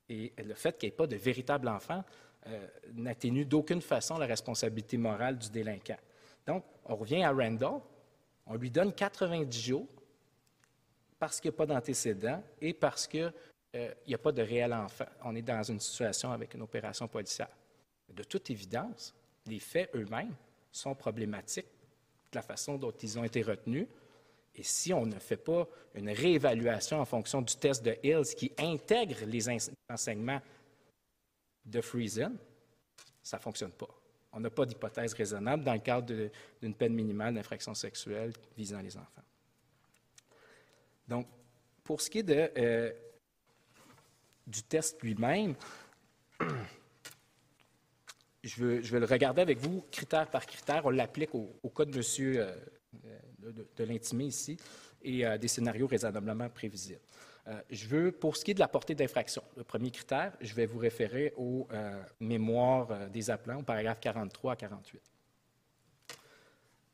Et 0.09 0.33
le 0.43 0.55
fait 0.55 0.75
qu'il 0.79 0.89
n'y 0.89 0.93
ait 0.93 0.97
pas 0.97 1.05
de 1.05 1.15
véritable 1.15 1.67
enfant 1.67 2.03
euh, 2.47 2.67
n'atténue 2.95 3.45
d'aucune 3.45 3.83
façon 3.83 4.17
la 4.17 4.25
responsabilité 4.25 4.97
morale 4.97 5.37
du 5.37 5.51
délinquant. 5.51 5.99
Donc, 6.47 6.63
on 6.85 6.95
revient 6.95 7.21
à 7.21 7.31
Randall, 7.31 7.81
on 8.47 8.55
lui 8.55 8.71
donne 8.71 8.93
90 8.93 9.61
jours 9.61 9.85
parce 11.19 11.39
qu'il 11.39 11.51
n'y 11.51 11.55
a 11.55 11.57
pas 11.57 11.67
d'antécédent 11.67 12.41
et 12.59 12.73
parce 12.73 13.05
qu'il 13.05 13.31
euh, 13.75 13.93
n'y 14.07 14.15
a 14.15 14.17
pas 14.17 14.31
de 14.31 14.41
réel 14.41 14.73
enfant. 14.73 15.05
On 15.23 15.35
est 15.35 15.43
dans 15.43 15.61
une 15.61 15.79
situation 15.79 16.31
avec 16.31 16.55
une 16.55 16.63
opération 16.63 17.07
policière. 17.07 17.49
De 18.11 18.23
toute 18.23 18.49
évidence, 18.49 19.13
les 19.45 19.59
faits 19.59 19.91
eux-mêmes 19.93 20.33
sont 20.71 20.95
problématiques 20.95 21.69
de 22.31 22.37
la 22.37 22.41
façon 22.41 22.79
dont 22.79 22.91
ils 23.03 23.19
ont 23.19 23.23
été 23.23 23.43
retenus. 23.43 23.85
Et 24.55 24.63
si 24.63 24.93
on 24.93 25.05
ne 25.05 25.17
fait 25.17 25.37
pas 25.37 25.67
une 25.95 26.09
réévaluation 26.09 26.99
en 26.99 27.05
fonction 27.05 27.41
du 27.41 27.55
test 27.55 27.83
de 27.83 27.97
Hills 28.03 28.35
qui 28.35 28.51
intègre 28.57 29.25
les 29.25 29.47
enseignements 29.89 30.41
de 31.65 31.81
Friesen, 31.81 32.37
ça 33.21 33.37
ne 33.37 33.41
fonctionne 33.41 33.71
pas. 33.71 33.89
On 34.33 34.39
n'a 34.39 34.49
pas 34.49 34.65
d'hypothèse 34.65 35.13
raisonnable 35.13 35.63
dans 35.63 35.73
le 35.73 35.79
cadre 35.79 36.29
d'une 36.61 36.73
peine 36.73 36.93
minimale 36.93 37.35
d'infraction 37.35 37.73
sexuelle 37.73 38.33
visant 38.57 38.81
les 38.81 38.97
enfants. 38.97 39.21
Donc, 41.07 41.27
pour 41.83 42.01
ce 42.01 42.09
qui 42.09 42.19
est 42.19 42.57
euh, 42.57 42.91
du 44.47 44.63
test 44.63 45.01
lui-même, 45.01 45.55
je 48.43 48.55
veux, 48.63 48.81
je 48.81 48.97
le 48.97 49.05
regarder 49.05 49.41
avec 49.41 49.59
vous 49.59 49.85
critère 49.91 50.29
par 50.29 50.45
critère. 50.45 50.85
On 50.85 50.89
l'applique 50.89 51.33
au, 51.35 51.69
cas 51.69 51.85
de 51.85 52.01
euh, 52.19 52.55
de, 53.39 53.83
l'intimé 53.83 54.25
ici 54.25 54.57
et 55.01 55.25
des 55.37 55.47
scénarios 55.47 55.87
raisonnablement 55.87 56.49
prévisibles. 56.49 57.01
Euh, 57.47 57.61
je 57.69 57.87
veux, 57.87 58.11
pour 58.11 58.37
ce 58.37 58.45
qui 58.45 58.51
est 58.51 58.53
de 58.53 58.59
la 58.59 58.69
portée 58.69 58.95
d'infraction, 58.95 59.43
le 59.57 59.65
premier 59.65 59.91
critère, 59.91 60.31
je 60.39 60.53
vais 60.53 60.65
vous 60.65 60.79
référer 60.79 61.33
aux 61.35 61.67
euh, 61.71 62.01
mémoires 62.21 63.09
des 63.09 63.29
appelants, 63.29 63.59
au 63.59 63.63
paragraphe 63.63 63.99
43 63.99 64.53
à 64.53 64.55
48. 64.55 65.01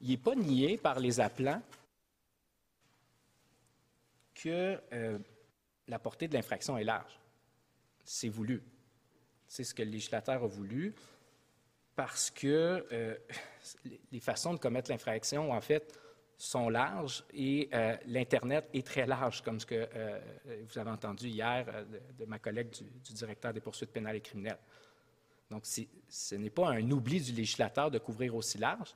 Il 0.02 0.10
n'est 0.10 0.18
pas 0.18 0.36
nié 0.36 0.78
par 0.78 1.00
les 1.00 1.20
appelants 1.20 1.62
que 4.34 4.80
la 5.88 6.00
portée 6.00 6.30
de 6.30 6.34
l'infraction 6.34 6.78
est 6.78 6.86
large. 6.86 7.20
C'est 8.06 8.30
voulu. 8.30 8.64
C'est 9.46 9.66
ce 9.66 9.74
que 9.74 9.84
le 9.84 9.90
législateur 9.92 10.44
a 10.44 10.48
voulu 10.48 10.96
parce 11.96 12.32
que 12.32 12.88
euh, 12.94 13.18
les 14.12 14.20
façons 14.20 14.54
de 14.54 14.60
commettre 14.60 14.92
l'infraction, 14.92 15.52
en 15.52 15.62
fait, 15.62 15.98
sont 16.40 16.70
larges 16.70 17.26
et 17.34 17.70
euh, 17.74 17.98
l'Internet 18.06 18.70
est 18.74 18.88
très 18.88 19.06
large, 19.06 19.42
comme 19.42 19.60
ce 19.60 19.66
que 19.66 19.90
euh, 19.94 20.20
vous 20.66 20.80
avez 20.80 20.90
entendu 20.90 21.28
hier 21.28 21.66
de, 22.18 22.26
ma 22.26 22.40
collègue 22.40 22.70
du, 22.70 23.14
directeur 23.14 23.54
des 23.54 23.60
poursuites 23.60 23.92
pénales 23.92 24.16
et 24.16 24.22
criminelles. 24.22 24.58
Donc, 25.52 25.66
ce 25.66 26.36
n'est 26.36 26.50
pas 26.50 26.70
un 26.70 26.92
oubli 26.92 27.20
du 27.20 27.34
législateur 27.34 27.92
de 27.92 28.00
couvrir 28.00 28.36
aussi 28.36 28.58
large. 28.58 28.94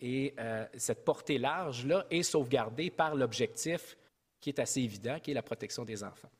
Et 0.00 0.34
cette 0.76 1.04
portée 1.04 1.36
large-là 1.36 2.06
est 2.10 2.22
sauvegardée 2.22 2.90
par 2.90 3.14
l'objectif 3.14 3.98
qui 4.40 4.50
est 4.50 4.60
assez 4.60 4.80
évident, 4.80 5.18
qui 5.18 5.32
est 5.32 5.34
la 5.34 5.42
protection 5.42 5.84
des 5.84 6.02
enfants. 6.04 6.30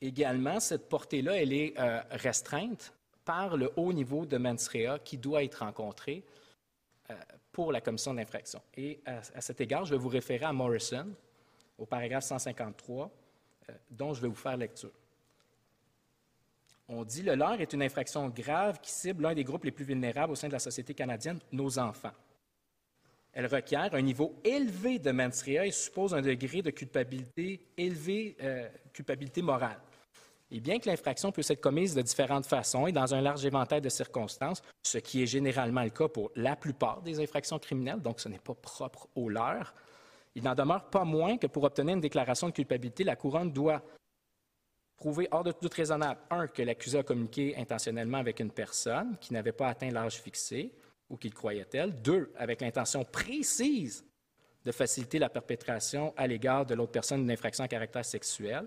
Également, 0.00 0.60
cette 0.60 0.88
portée-là, 0.88 1.36
elle 1.36 1.52
est 1.52 1.74
restreinte 2.12 2.94
par 3.28 3.58
le 3.58 3.70
haut 3.76 3.92
niveau 3.92 4.24
de 4.24 4.38
mens 4.38 4.70
qui 5.04 5.18
doit 5.18 5.44
être 5.44 5.56
rencontré 5.56 6.24
euh, 7.10 7.14
pour 7.52 7.72
la 7.72 7.82
commission 7.82 8.14
d'infraction. 8.14 8.62
Et 8.74 9.00
à, 9.04 9.42
cet 9.42 9.60
égard, 9.60 9.84
je 9.84 9.90
vais 9.90 10.00
vous 10.00 10.08
référer 10.08 10.46
à 10.46 10.52
Morrison, 10.54 11.06
au 11.76 11.84
paragraphe 11.84 12.24
153, 12.24 13.10
euh, 13.68 13.72
dont 13.90 14.14
je 14.14 14.22
vais 14.22 14.28
vous 14.28 14.34
faire 14.34 14.56
lecture. 14.56 14.92
On 16.88 17.04
dit 17.04 17.20
le 17.20 17.34
leurre 17.34 17.60
est 17.60 17.74
une 17.74 17.82
infraction 17.82 18.30
grave 18.30 18.80
qui 18.80 18.90
cible 18.90 19.24
l'un 19.24 19.34
des 19.34 19.44
groupes 19.44 19.64
les 19.64 19.72
plus 19.72 19.84
vulnérables 19.84 20.32
au 20.32 20.34
sein 20.34 20.48
de 20.48 20.54
la 20.54 20.58
société 20.58 20.94
canadienne, 20.94 21.38
nos 21.52 21.78
enfants. 21.78 22.14
Elle 23.34 23.46
requiert 23.46 23.94
un 23.94 24.00
niveau 24.00 24.40
élevé 24.42 24.98
de 24.98 25.10
mens 25.10 25.46
et 25.46 25.70
suppose 25.70 26.14
un 26.14 26.22
degré 26.22 26.62
de 26.62 26.70
culpabilité 26.70 27.60
élevé, 27.76 28.38
euh, 28.40 28.66
culpabilité 28.94 29.42
morale. 29.42 29.78
Et 30.50 30.60
bien 30.60 30.78
que 30.78 30.88
l'infraction 30.88 31.30
puisse 31.30 31.50
être 31.50 31.60
commise 31.60 31.94
de 31.94 32.00
différentes 32.00 32.46
façons 32.46 32.86
et 32.86 32.92
dans 32.92 33.14
un 33.14 33.20
large 33.20 33.44
éventail 33.44 33.80
de 33.80 33.88
circonstances, 33.88 34.62
ce 34.82 34.98
qui 34.98 35.22
est 35.22 35.26
généralement 35.26 35.82
le 35.82 35.90
cas 35.90 36.08
pour 36.08 36.30
la 36.36 36.56
plupart 36.56 37.02
des 37.02 37.20
infractions 37.20 37.58
criminelles, 37.58 38.00
donc 38.00 38.20
ce 38.20 38.28
n'est 38.28 38.38
pas 38.38 38.54
propre 38.54 39.08
au 39.14 39.28
leur, 39.28 39.74
il 40.34 40.44
n'en 40.44 40.54
demeure 40.54 40.88
pas 40.88 41.04
moins 41.04 41.36
que 41.36 41.46
pour 41.46 41.64
obtenir 41.64 41.94
une 41.94 42.00
déclaration 42.00 42.48
de 42.48 42.52
culpabilité, 42.52 43.04
la 43.04 43.16
couronne 43.16 43.52
doit 43.52 43.82
prouver 44.96 45.28
hors 45.30 45.44
de 45.44 45.52
tout 45.52 45.68
raisonnable, 45.72 46.20
un, 46.30 46.46
que 46.46 46.62
l'accusé 46.62 46.98
a 46.98 47.02
communiqué 47.02 47.54
intentionnellement 47.56 48.18
avec 48.18 48.40
une 48.40 48.50
personne 48.50 49.16
qui 49.20 49.32
n'avait 49.32 49.52
pas 49.52 49.68
atteint 49.68 49.90
l'âge 49.90 50.20
fixé 50.20 50.72
ou 51.10 51.16
qu'il 51.16 51.34
croyait 51.34 51.64
tel, 51.64 52.02
deux, 52.02 52.32
avec 52.36 52.60
l'intention 52.60 53.04
précise 53.04 54.04
de 54.64 54.72
faciliter 54.72 55.18
la 55.18 55.28
perpétration 55.28 56.12
à 56.16 56.26
l'égard 56.26 56.66
de 56.66 56.74
l'autre 56.74 56.92
personne 56.92 57.20
d'une 57.20 57.30
infraction 57.30 57.64
à 57.64 57.68
caractère 57.68 58.04
sexuel, 58.04 58.66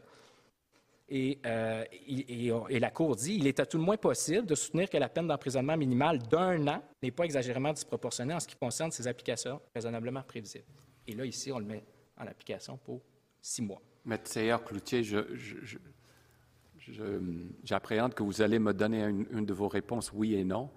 euh, 1.13 1.83
et, 2.07 2.79
la 2.79 2.89
Cour 2.89 3.17
dit 3.17 3.35
il 3.35 3.47
est 3.47 3.59
à 3.59 3.65
tout 3.65 3.77
le 3.77 3.83
moins 3.83 3.97
possible 3.97 4.45
de 4.45 4.55
soutenir 4.55 4.89
que 4.89 4.97
la 4.97 5.09
peine 5.09 5.27
d'emprisonnement 5.27 5.75
minimale 5.75 6.19
d'un 6.19 6.65
an 6.67 6.81
n'est 7.03 7.11
pas 7.11 7.25
exagérément 7.25 7.73
disproportionnée 7.73 8.33
en 8.33 8.39
ce 8.39 8.47
qui 8.47 8.55
concerne 8.55 8.91
ses 8.91 9.07
applications 9.07 9.59
raisonnablement 9.75 10.23
prévisibles. 10.23 10.65
Et 11.07 11.13
là, 11.13 11.25
ici, 11.25 11.51
on 11.51 11.59
le 11.59 11.65
met 11.65 11.83
en 12.17 12.27
application 12.27 12.77
pour 12.77 13.01
six 13.41 13.61
mois. 13.61 13.81
Maître 14.05 14.31
Cloutier, 14.63 15.03
j'appréhende 17.63 18.13
que 18.13 18.23
vous 18.23 18.41
allez 18.41 18.59
me 18.59 18.73
donner 18.73 19.03
une, 19.03 19.45
de 19.45 19.53
vos 19.53 19.67
réponses 19.67 20.13
oui 20.13 20.35
et 20.35 20.45
non, 20.45 20.69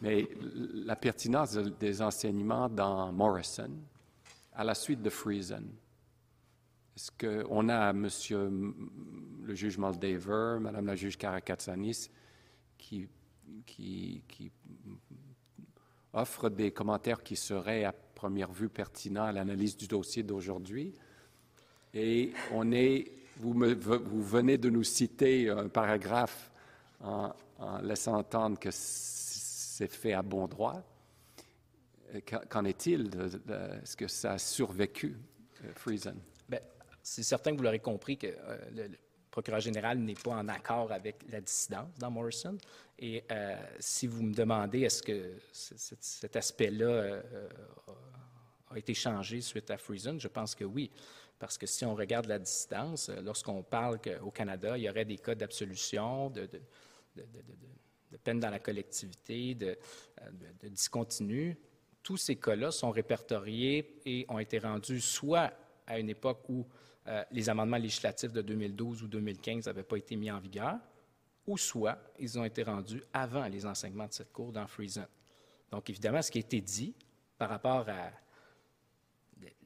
mais 0.00 0.28
la 0.40 0.96
pertinence 0.96 1.54
des 1.54 2.00
enseignements 2.00 2.68
dans 2.68 3.10
Morrison, 3.12 3.70
à 4.52 4.62
la 4.62 4.74
suite 4.74 5.02
de 5.02 5.10
Friesen, 5.10 5.66
est-ce 6.96 7.10
qu'on 7.12 7.68
a 7.68 7.92
Monsieur 7.92 8.50
le 9.44 9.54
juge 9.54 9.78
Maldaver, 9.78 10.58
Madame 10.60 10.86
la 10.86 10.96
juge 10.96 11.16
Karakatsanis, 11.16 12.10
qui, 12.76 13.08
qui, 13.66 14.22
offrent 16.12 16.50
des 16.50 16.72
commentaires 16.72 17.22
qui 17.22 17.36
seraient 17.36 17.84
à 17.84 17.92
première 17.92 18.52
vue 18.52 18.68
pertinents 18.68 19.24
à 19.24 19.32
l'analyse 19.32 19.76
du 19.76 19.86
dossier 19.86 20.22
d'aujourd'hui. 20.22 20.92
Et 21.94 22.32
on 22.52 22.70
est, 22.72 23.10
vous, 23.38 23.54
venez 24.22 24.58
de 24.58 24.70
nous 24.70 24.84
citer 24.84 25.48
un 25.48 25.68
paragraphe 25.68 26.50
en, 27.00 27.32
laissant 27.82 28.18
entendre 28.18 28.58
que 28.58 28.70
c'est 28.72 29.90
fait 29.90 30.12
à 30.12 30.22
bon 30.22 30.46
droit. 30.48 30.82
Qu'en 32.50 32.64
est-il? 32.64 33.08
Est-ce 33.82 33.96
que 33.96 34.08
ça 34.08 34.32
a 34.32 34.38
survécu, 34.38 35.16
euh, 35.64 35.72
Friesen? 35.74 36.16
C'est 37.10 37.24
certain 37.24 37.50
que 37.50 37.56
vous 37.56 37.64
l'aurez 37.64 37.80
compris 37.80 38.16
que 38.16 38.28
euh, 38.28 38.58
le, 38.72 38.96
procureur 39.32 39.60
général 39.60 39.98
n'est 39.98 40.14
pas 40.14 40.32
en 40.32 40.48
accord 40.48 40.90
avec 40.92 41.22
la 41.28 41.40
dissidence 41.40 41.88
dans 41.98 42.10
Morrison. 42.10 42.56
Et 42.98 43.24
euh, 43.30 43.56
si 43.78 44.08
vous 44.08 44.22
me 44.22 44.34
demandez 44.34 44.80
est-ce 44.82 45.02
que 45.02 45.34
cet 45.52 46.34
aspect-là 46.34 46.86
euh, 46.86 47.48
a 48.70 48.78
été 48.78 48.92
changé 48.92 49.40
suite 49.40 49.70
à 49.70 49.76
Friesen, 49.76 50.20
je 50.20 50.26
pense 50.26 50.54
que 50.56 50.64
oui. 50.64 50.90
Parce 51.38 51.58
que 51.58 51.66
si 51.66 51.84
on 51.84 51.94
regarde 51.94 52.26
la 52.26 52.40
dissidence, 52.40 53.08
lorsqu'on 53.24 53.62
parle 53.62 54.00
qu'au 54.00 54.30
Canada, 54.30 54.76
il 54.76 54.82
y 54.82 54.90
aurait 54.90 55.04
des 55.04 55.18
cas 55.18 55.36
d'absolution, 55.36 56.28
de, 56.30 56.48
de, 57.16 58.16
peine 58.22 58.40
dans 58.40 58.50
la 58.50 58.58
collectivité, 58.58 59.54
de, 59.54 59.78
discontinu, 60.64 61.56
tous 62.02 62.16
ces 62.16 62.36
cas-là 62.36 62.72
sont 62.72 62.90
répertoriés 62.90 64.00
et 64.06 64.26
ont 64.28 64.40
été 64.40 64.58
rendus 64.58 65.00
soit 65.00 65.52
à 65.86 65.98
une 65.98 66.08
époque 66.10 66.48
où 66.48 66.66
euh, 67.06 67.24
les 67.30 67.48
amendements 67.48 67.76
législatifs 67.76 68.32
de 68.32 68.42
2012 68.42 69.02
ou 69.02 69.08
2015 69.08 69.66
n'avaient 69.66 69.82
pas 69.82 69.96
été 69.96 70.16
mis 70.16 70.30
en 70.30 70.38
vigueur, 70.38 70.78
ou 71.46 71.56
soit 71.56 71.98
ils 72.18 72.38
ont 72.38 72.44
été 72.44 72.62
rendus 72.62 73.02
avant 73.12 73.46
les 73.46 73.64
enseignements 73.66 74.06
de 74.06 74.12
cette 74.12 74.32
cour 74.32 74.52
dans 74.52 74.66
Friesen. 74.66 75.06
Donc, 75.70 75.88
évidemment, 75.88 76.22
ce 76.22 76.30
qui 76.30 76.38
a 76.38 76.40
été 76.40 76.60
dit 76.60 76.94
par 77.38 77.48
rapport 77.48 77.88
à 77.88 78.10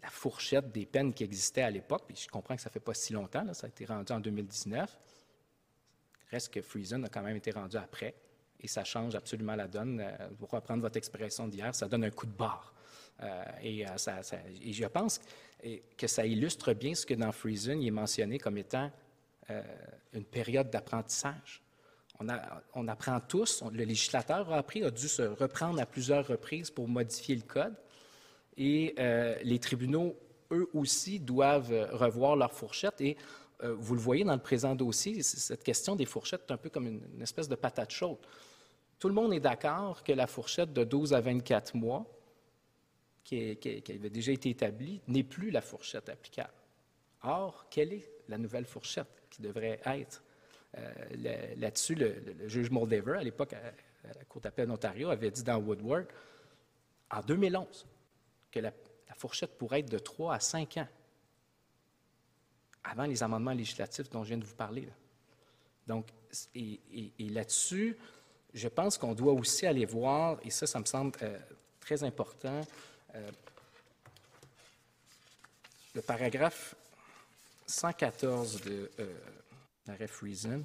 la 0.02 0.10
fourchette 0.10 0.70
des 0.70 0.86
peines 0.86 1.12
qui 1.12 1.24
existaient 1.24 1.62
à 1.62 1.70
l'époque, 1.70 2.04
puis 2.06 2.16
je 2.16 2.28
comprends 2.28 2.54
que 2.54 2.62
ça 2.62 2.68
ne 2.70 2.72
fait 2.72 2.80
pas 2.80 2.94
si 2.94 3.12
longtemps, 3.12 3.52
ça 3.52 3.66
a 3.66 3.68
été 3.68 3.84
rendu 3.84 4.12
en 4.12 4.20
2019, 4.20 4.98
reste 6.30 6.52
que 6.52 6.62
Friesen 6.62 7.04
a 7.04 7.08
quand 7.08 7.22
même 7.22 7.36
été 7.36 7.50
rendu 7.50 7.76
après, 7.76 8.14
et 8.60 8.68
ça 8.68 8.84
change 8.84 9.14
absolument 9.14 9.56
la 9.56 9.66
donne. 9.66 10.00
Euh, 10.00 10.28
pour 10.38 10.50
reprendre 10.50 10.82
votre 10.82 10.96
expression 10.96 11.48
d'hier, 11.48 11.74
ça 11.74 11.88
donne 11.88 12.04
un 12.04 12.10
coup 12.10 12.26
de 12.26 12.32
barre. 12.32 12.74
Euh, 13.22 13.44
et, 13.62 13.80
et, 13.80 14.72
je 14.72 14.86
pense 14.86 15.18
que 15.18 15.24
ça 16.06 16.26
illustre 16.26 16.72
bien 16.72 16.94
ce 16.94 17.06
que 17.06 17.14
dans 17.14 17.32
Friesen, 17.32 17.80
il 17.82 17.88
est 17.88 17.90
mentionné 17.90 18.38
comme 18.38 18.58
étant 18.58 18.90
une 20.12 20.24
période 20.24 20.70
d'apprentissage. 20.70 21.62
On, 22.20 22.88
apprend 22.88 23.20
tous, 23.20 23.62
le 23.72 23.84
législateur 23.84 24.50
a 24.52 24.58
appris, 24.58 24.84
a 24.84 24.90
dû 24.90 25.08
se 25.08 25.22
reprendre 25.22 25.80
à 25.80 25.86
plusieurs 25.86 26.26
reprises 26.26 26.70
pour 26.70 26.88
modifier 26.88 27.34
le 27.34 27.42
code. 27.42 27.74
Et 28.56 28.94
les 29.42 29.58
tribunaux, 29.58 30.16
eux 30.52 30.68
aussi, 30.74 31.18
doivent 31.18 31.88
revoir 31.92 32.36
leur 32.36 32.52
fourchette. 32.52 33.00
Et 33.00 33.16
vous 33.62 33.94
le 33.94 34.00
voyez 34.00 34.24
dans 34.24 34.34
le 34.34 34.42
présent 34.42 34.74
dossier, 34.74 35.22
cette 35.22 35.64
question 35.64 35.96
des 35.96 36.06
fourchettes 36.06 36.42
est 36.48 36.52
un 36.52 36.56
peu 36.56 36.70
comme 36.70 36.86
une 36.86 37.22
espèce 37.22 37.48
de 37.48 37.56
patate 37.56 37.90
chaude. 37.90 38.18
Tout 38.98 39.08
le 39.08 39.14
monde 39.14 39.34
est 39.34 39.40
d'accord 39.40 40.02
que 40.02 40.12
la 40.12 40.26
fourchette 40.26 40.72
de 40.72 40.84
12 40.84 41.12
à 41.14 41.20
24 41.20 41.76
mois, 41.76 42.06
qui, 43.24 43.58
avait 43.88 44.10
déjà 44.10 44.32
été 44.32 44.50
établie, 44.50 45.00
n'est 45.08 45.24
plus 45.24 45.50
la 45.50 45.60
fourchette 45.60 46.08
applicable. 46.08 46.52
Or, 47.22 47.66
quelle 47.70 47.92
est 47.92 48.10
la 48.28 48.38
nouvelle 48.38 48.66
fourchette 48.66 49.22
qui 49.30 49.42
devrait 49.42 49.80
être? 49.84 50.22
Euh, 50.76 51.54
là-dessus, 51.56 51.94
le, 51.94 52.48
juge 52.48 52.70
Moldaver, 52.70 53.18
à 53.18 53.22
l'époque, 53.22 53.54
à, 53.54 53.62
la 54.06 54.24
Cour 54.24 54.42
d'appel 54.42 54.68
d'Ontario, 54.68 55.08
avait 55.08 55.30
dit 55.30 55.42
dans 55.42 55.56
Woodward, 55.56 56.06
en 57.10 57.20
2011, 57.22 57.86
que 58.50 58.60
la, 58.60 58.72
fourchette 59.16 59.56
pourrait 59.56 59.80
être 59.80 59.90
de 59.90 59.98
3 59.98 60.34
à 60.34 60.40
5 60.40 60.76
ans, 60.78 60.88
avant 62.82 63.04
les 63.04 63.22
amendements 63.22 63.52
législatifs 63.52 64.10
dont 64.10 64.24
je 64.24 64.30
viens 64.30 64.38
de 64.38 64.44
vous 64.44 64.56
parler. 64.56 64.88
Donc, 65.86 66.08
et 66.54 66.80
là-dessus, 67.18 67.96
je 68.54 68.68
pense 68.68 68.96
qu'on 68.96 69.14
doit 69.14 69.32
aussi 69.32 69.66
aller 69.66 69.84
voir, 69.84 70.38
et 70.42 70.50
ça, 70.50 70.66
ça 70.66 70.78
me 70.78 70.84
semble 70.84 71.12
euh, 71.22 71.38
très 71.80 72.02
important, 72.04 72.60
euh, 73.14 73.30
le 75.94 76.02
paragraphe 76.02 76.74
114 77.66 78.62
de 78.62 78.90
euh, 78.98 79.14
l'arrêt 79.86 80.08
Friesen. 80.08 80.64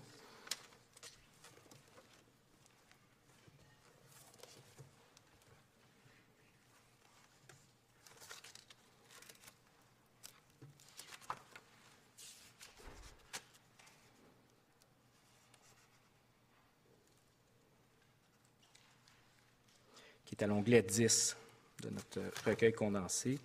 à 20.41 20.47
l'onglet 20.47 20.81
10 20.81 21.35
de 21.81 21.89
notre 21.89 22.21
recueil 22.45 22.73
condensé. 22.73 23.39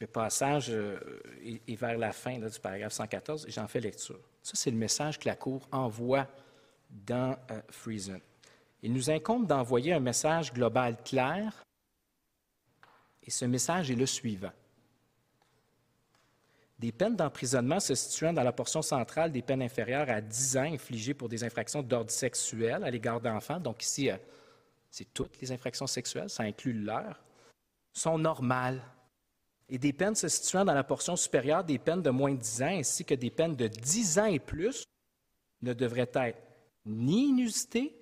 Le 0.00 0.06
passage 0.06 0.70
euh, 0.70 0.98
est, 1.44 1.74
vers 1.76 1.98
la 1.98 2.12
fin 2.12 2.38
du 2.38 2.60
paragraphe 2.60 2.94
114 2.94 3.46
et 3.46 3.50
j'en 3.50 3.68
fais 3.68 3.80
lecture. 3.80 4.18
Ça, 4.42 4.52
c'est 4.54 4.70
le 4.70 4.78
message 4.78 5.18
que 5.18 5.28
la 5.28 5.36
Cour 5.36 5.68
envoie 5.70 6.26
dans 6.88 7.36
euh. 7.50 8.18
Il 8.82 8.94
nous 8.94 9.10
incombe 9.10 9.46
d'envoyer 9.46 9.92
un 9.92 10.00
message 10.00 10.52
global 10.54 10.96
clair 11.04 11.62
et 13.22 13.30
ce 13.30 13.44
message 13.44 13.90
est 13.90 13.94
le 13.94 14.06
suivant 14.06 14.52
des 16.80 16.92
peines 16.92 17.14
d'emprisonnement 17.14 17.78
se 17.78 17.94
situant 17.94 18.32
dans 18.32 18.42
la 18.42 18.52
portion 18.52 18.80
centrale 18.80 19.30
des 19.30 19.42
peines 19.42 19.60
inférieures 19.60 20.08
à 20.08 20.22
10 20.22 20.56
ans 20.56 20.72
infligées 20.72 21.12
pour 21.12 21.28
des 21.28 21.44
infractions 21.44 21.82
d'ordre 21.82 22.10
sexuel 22.10 22.82
à 22.82 22.90
l'égard 22.90 23.20
d'enfants, 23.20 23.60
donc 23.60 23.84
ici, 23.84 24.10
euh, 24.10 24.16
c'est 24.90 25.12
toutes 25.12 25.38
les 25.42 25.52
infractions 25.52 25.86
sexuelles, 25.86 26.30
ça 26.30 26.42
inclut 26.42 26.72
l'heure, 26.72 27.22
sont 27.92 28.16
normales. 28.16 28.82
Et 29.68 29.76
des 29.76 29.92
peines 29.92 30.14
se 30.14 30.26
situant 30.28 30.64
dans 30.64 30.72
la 30.72 30.82
portion 30.82 31.16
supérieure 31.16 31.62
des 31.62 31.78
peines 31.78 32.00
de 32.00 32.08
moins 32.08 32.32
de 32.32 32.40
10 32.40 32.62
ans, 32.62 32.78
ainsi 32.78 33.04
que 33.04 33.14
des 33.14 33.30
peines 33.30 33.56
de 33.56 33.68
10 33.68 34.18
ans 34.18 34.24
et 34.24 34.38
plus, 34.38 34.84
ne 35.60 35.74
devraient 35.74 36.10
être 36.14 36.40
ni 36.86 37.28
inusitées, 37.28 37.94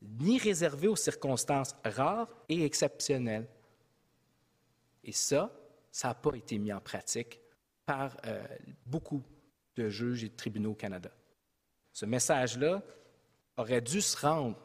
ni 0.00 0.38
réservées 0.38 0.88
aux 0.88 0.96
circonstances 0.96 1.74
rares 1.84 2.28
et 2.48 2.64
exceptionnelles. 2.64 3.46
Et 5.04 5.12
ça, 5.12 5.52
ça 5.92 6.08
n'a 6.08 6.14
pas 6.14 6.34
été 6.34 6.56
mis 6.56 6.72
en 6.72 6.80
pratique 6.80 7.38
par 7.88 8.18
euh, 8.26 8.44
beaucoup 8.84 9.22
de 9.74 9.88
juges 9.88 10.22
et 10.22 10.28
de 10.28 10.36
tribunaux 10.36 10.72
au 10.72 10.74
Canada. 10.74 11.10
Ce 11.90 12.04
message-là 12.04 12.82
aurait 13.56 13.80
dû 13.80 14.02
se 14.02 14.14
rendre 14.14 14.58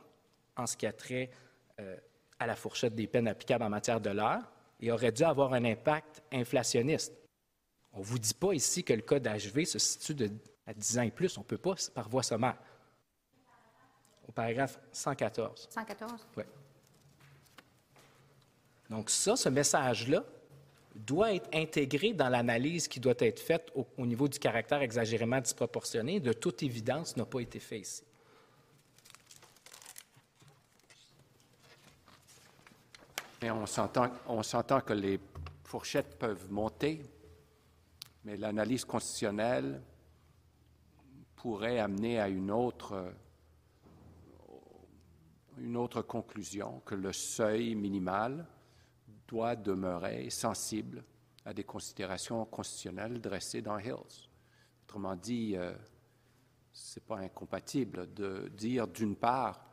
en 0.57 0.67
ce 0.67 0.75
qui 0.75 0.85
a 0.85 0.91
trait 0.91 1.31
euh, 1.79 1.95
à 2.37 2.47
la 2.47 2.57
fourchette 2.57 2.95
des 2.95 3.07
peines 3.07 3.29
applicables 3.29 3.63
en 3.63 3.69
matière 3.69 4.01
de 4.01 4.09
l'heure 4.09 4.43
et 4.81 4.91
aurait 4.91 5.13
dû 5.13 5.23
avoir 5.23 5.53
un 5.53 5.63
impact 5.63 6.21
inflationniste. 6.33 7.13
On 7.93 7.99
ne 7.99 8.03
vous 8.03 8.19
dit 8.19 8.33
pas 8.33 8.51
ici 8.51 8.83
que 8.83 8.91
le 8.91 9.01
cas 9.01 9.21
d'HV 9.21 9.63
se 9.63 9.79
situe 9.79 10.15
de, 10.15 10.29
à 10.67 10.73
10 10.73 10.99
ans 10.99 11.03
et 11.03 11.11
plus. 11.11 11.37
On 11.37 11.41
ne 11.41 11.45
peut 11.45 11.57
pas 11.57 11.75
par 11.95 12.09
voie 12.09 12.23
sommaire. 12.23 12.57
Au 14.27 14.33
paragraphe 14.33 14.81
114. 14.91 15.69
114? 15.71 16.27
Oui. 16.35 16.43
Donc 18.89 19.09
ça, 19.09 19.37
ce 19.37 19.47
message-là, 19.47 20.25
doit 20.95 21.33
être 21.33 21.49
intégré 21.53 22.13
dans 22.13 22.29
l'analyse 22.29 22.87
qui 22.87 22.99
doit 22.99 23.13
être 23.19 23.39
faite 23.39 23.71
au, 23.75 24.05
niveau 24.05 24.27
du 24.27 24.39
caractère 24.39 24.81
exagérément 24.81 25.39
disproportionné. 25.41 26.19
De 26.19 26.33
toute 26.33 26.61
évidence, 26.63 27.17
n'a 27.17 27.25
pas 27.25 27.39
été 27.39 27.59
fait 27.59 27.79
ici. 27.79 28.03
on 33.45 33.65
s'entend 34.43 34.79
que 34.79 34.93
les 34.93 35.19
fourchettes 35.65 36.17
peuvent 36.17 36.49
monter, 36.49 37.01
mais 38.23 38.37
l'analyse 38.37 38.85
constitutionnelle 38.85 39.81
pourrait 41.35 41.79
amener 41.79 42.21
à 42.21 42.29
une 42.29 42.49
autre, 42.49 43.13
une 45.57 45.75
autre 45.75 46.01
conclusion, 46.03 46.81
que 46.85 46.95
le 46.95 47.11
seuil 47.11 47.75
minimal 47.75 48.45
doit 49.33 49.55
demeurer 49.55 50.29
sensible 50.29 51.03
à 51.43 51.55
des 51.55 51.63
considérations 51.63 52.45
constitutionnelles 52.45 53.19
dressées 53.19 53.63
dans 53.63 53.79
Hills. 53.79 54.29
Autrement 54.83 55.15
dit, 55.15 55.57
euh, 55.57 55.73
ce 56.71 56.99
n'est 56.99 57.05
pas 57.07 57.17
incompatible 57.17 58.13
de 58.13 58.51
dire, 58.55 58.87
d'une 58.87 59.15
part, 59.15 59.65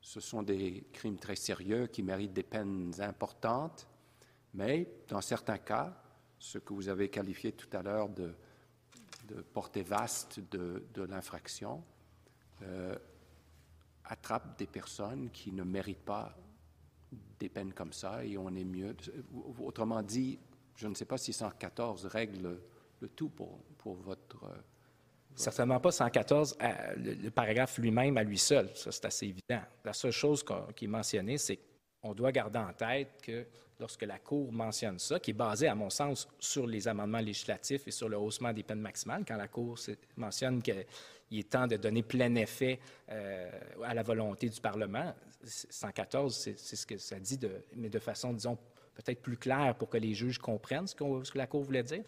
ce 0.00 0.18
sont 0.18 0.42
des 0.42 0.84
crimes 0.92 1.16
très 1.16 1.36
sérieux 1.36 1.86
qui 1.86 2.02
méritent 2.02 2.32
des 2.32 2.42
peines 2.42 2.92
importantes, 2.98 3.86
mais 4.52 4.88
dans 5.06 5.20
certains 5.20 5.58
cas, 5.58 5.96
ce 6.40 6.58
que 6.58 6.72
vous 6.72 6.88
avez 6.88 7.08
qualifié 7.08 7.52
tout 7.52 7.70
à 7.76 7.82
l'heure 7.82 8.08
de, 8.08 8.34
portée 9.54 9.82
vaste 9.82 10.40
de, 10.50 11.02
l'infraction, 11.04 11.84
euh, 12.62 12.96
attrape 14.06 14.58
des 14.58 14.66
personnes 14.66 15.30
qui 15.30 15.52
ne 15.52 15.62
méritent 15.62 16.04
pas 16.04 16.36
des 17.38 17.48
peines 17.48 17.72
comme 17.72 17.92
ça 17.92 18.24
et 18.24 18.36
on 18.36 18.48
est 18.54 18.64
mieux. 18.64 18.96
Autrement 19.60 20.02
dit, 20.02 20.38
je 20.76 20.86
ne 20.86 20.94
sais 20.94 21.04
pas 21.04 21.18
si 21.18 21.32
114 21.32 22.06
règle 22.06 22.60
le 23.00 23.08
tout 23.08 23.28
pour, 23.28 23.60
pour 23.78 23.94
votre, 23.94 24.44
Certainement 25.38 25.78
pas 25.78 25.92
114, 25.92 26.56
euh, 26.60 26.68
le, 26.96 27.30
paragraphe 27.30 27.78
lui-même 27.78 28.16
à 28.16 28.24
lui 28.24 28.38
seul. 28.38 28.68
Ça, 28.74 28.90
c'est 28.90 29.04
assez 29.04 29.26
évident. 29.26 29.62
La 29.84 29.92
seule 29.92 30.10
chose 30.10 30.44
qui 30.74 30.86
est 30.86 30.88
mentionnée, 30.88 31.38
c'est 31.38 31.60
qu'on 32.02 32.12
doit 32.12 32.32
garder 32.32 32.58
en 32.58 32.72
tête 32.72 33.22
que 33.22 33.46
lorsque 33.78 34.02
la 34.02 34.18
Cour 34.18 34.52
mentionne 34.52 34.98
ça, 34.98 35.20
qui 35.20 35.30
est 35.30 35.34
basé, 35.34 35.68
à 35.68 35.76
mon 35.76 35.90
sens, 35.90 36.26
sur 36.40 36.66
les 36.66 36.88
amendements 36.88 37.20
législatifs 37.20 37.86
et 37.86 37.92
sur 37.92 38.08
le 38.08 38.16
haussement 38.16 38.52
des 38.52 38.64
peines 38.64 38.80
maximales, 38.80 39.24
quand 39.26 39.36
la 39.36 39.46
Cour 39.46 39.78
mentionne 40.16 40.60
qu'il 40.60 40.84
est 41.30 41.48
temps 41.48 41.68
de 41.68 41.76
donner 41.76 42.02
plein 42.02 42.34
effet 42.34 42.80
euh, 43.08 43.48
à 43.84 43.94
la 43.94 44.02
volonté 44.02 44.48
du 44.48 44.60
Parlement, 44.60 45.14
114, 45.44 46.34
c'est 46.34 46.76
ce 46.76 46.86
que 46.86 46.98
ça 46.98 47.18
dit, 47.18 47.38
mais 47.76 47.88
de 47.88 47.98
façon, 47.98 48.32
disons, 48.32 48.58
peut-être 48.94 49.22
plus 49.22 49.36
claire 49.36 49.74
pour 49.76 49.88
que 49.88 49.96
les 49.96 50.14
juges 50.14 50.38
comprennent 50.38 50.86
ce, 50.86 50.94
que 50.94 51.38
la 51.38 51.46
Cour 51.46 51.62
voulait 51.62 51.82
dire, 51.82 52.02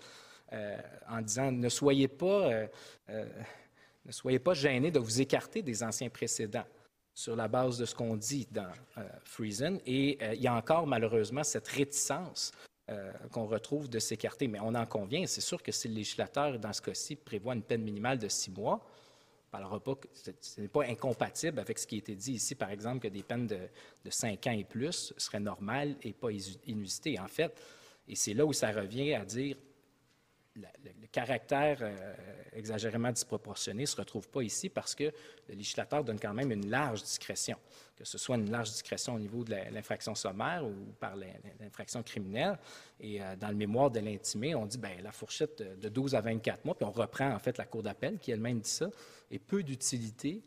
euh, 0.53 0.77
en 1.09 1.23
disant 1.23 1.53
ne 1.53 1.69
soyez 1.69 2.09
pas, 2.09 2.53
euh, 2.53 2.67
euh, 3.11 4.39
pas 4.43 4.55
gênés 4.55 4.91
de 4.91 4.99
vous 4.99 5.21
écarter 5.21 5.63
des 5.63 5.83
anciens 5.83 6.09
précédents 6.09 6.67
sur 7.15 7.37
la 7.37 7.47
base 7.47 7.79
de 7.79 7.85
ce 7.85 7.95
qu'on 7.95 8.17
dit 8.17 8.49
dans 8.51 8.71
Friesen. 9.25 9.79
Et 9.87 10.19
il 10.35 10.41
y 10.41 10.47
a 10.47 10.55
encore 10.55 10.87
malheureusement 10.87 11.45
cette 11.45 11.69
réticence 11.69 12.53
qu'on 13.31 13.47
retrouve 13.47 13.91
de 13.91 13.99
s'écarter. 13.99 14.49
Mais 14.49 14.59
on 14.61 14.75
en 14.75 14.87
convient, 14.87 15.27
c'est 15.27 15.41
sûr 15.41 15.63
que 15.63 15.71
si 15.71 15.89
le 15.89 15.95
législateur, 15.95 16.59
dans 16.59 16.73
ce 16.73 16.81
cas-ci, 16.81 17.17
prévoit 17.17 17.55
une 17.55 17.63
peine 17.63 17.83
minimale 17.83 18.19
de 18.19 18.29
six 18.29 18.51
mois, 18.51 18.81
parlera 19.51 19.81
pas 19.81 19.97
que 19.97 20.09
ce 20.41 20.61
n'est 20.61 20.69
pas 20.69 20.85
incompatible 20.85 21.59
avec 21.59 21.79
ce 21.79 21.87
qui 21.87 21.97
a 21.97 21.99
été 21.99 22.15
dit 22.15 22.33
ici, 22.35 22.55
par 22.55 22.71
exemple, 22.71 23.01
que 23.01 23.09
des 23.09 23.23
peines 23.23 23.47
de, 23.47 23.59
de 24.05 24.11
5 24.11 24.47
ans 24.47 24.53
et 24.53 24.65
plus 24.65 25.13
seraient 25.17 25.41
normales 25.41 25.97
et 26.03 26.13
pas 26.13 26.31
inusitées. 26.67 27.19
En 27.19 27.29
fait, 27.29 27.61
et 28.09 28.15
c'est 28.17 28.35
là 28.35 28.45
où 28.45 28.53
ça 28.53 28.71
revient 28.71 29.15
à 29.15 29.25
dire 29.25 29.57
le, 30.57 31.07
caractère 31.13 31.79
euh, 31.81 32.15
exagérément 32.53 33.13
disproportionné 33.13 33.83
ne 33.83 33.87
se 33.87 33.97
retrouve 33.97 34.29
pas 34.29 34.43
ici 34.43 34.69
parce 34.69 34.95
que 34.95 35.05
le 35.05 35.55
législateur 35.55 36.05
donne 36.05 36.19
quand 36.19 36.35
même 36.35 36.51
une 36.53 36.69
large 36.69 37.03
discrétion, 37.03 37.57
que 38.01 38.07
ce 38.07 38.17
soit 38.17 38.37
une 38.37 38.51
large 38.51 38.71
discrétion 38.71 39.15
au 39.15 39.19
niveau 39.19 39.45
de 39.45 39.55
l'infraction 39.71 40.15
sommaire 40.15 40.65
ou 40.65 40.73
par 40.99 41.17
l'infraction 41.61 42.03
criminelle. 42.03 42.59
Et 42.99 43.21
euh, 43.21 43.37
dans 43.37 43.49
le 43.49 43.55
mémoire 43.55 43.91
de 43.91 44.01
l'intimé, 44.01 44.55
on 44.55 44.65
dit 44.65 44.79
ben 44.79 45.03
la 45.03 45.13
fourchette 45.13 45.63
de 45.79 45.89
12 45.91 46.15
à 46.15 46.23
24 46.23 46.65
mois, 46.65 46.75
puis 46.75 46.87
on 46.87 46.91
reprend 46.91 47.31
en 47.31 47.39
fait 47.39 47.59
la 47.59 47.67
Cour 47.67 47.83
d'appel 47.83 48.19
qui 48.19 48.31
elle-même 48.31 48.61
dit 48.61 48.71
ça, 48.71 48.89
et 49.31 49.39
peu 49.39 49.63
d'utilité 49.63 50.43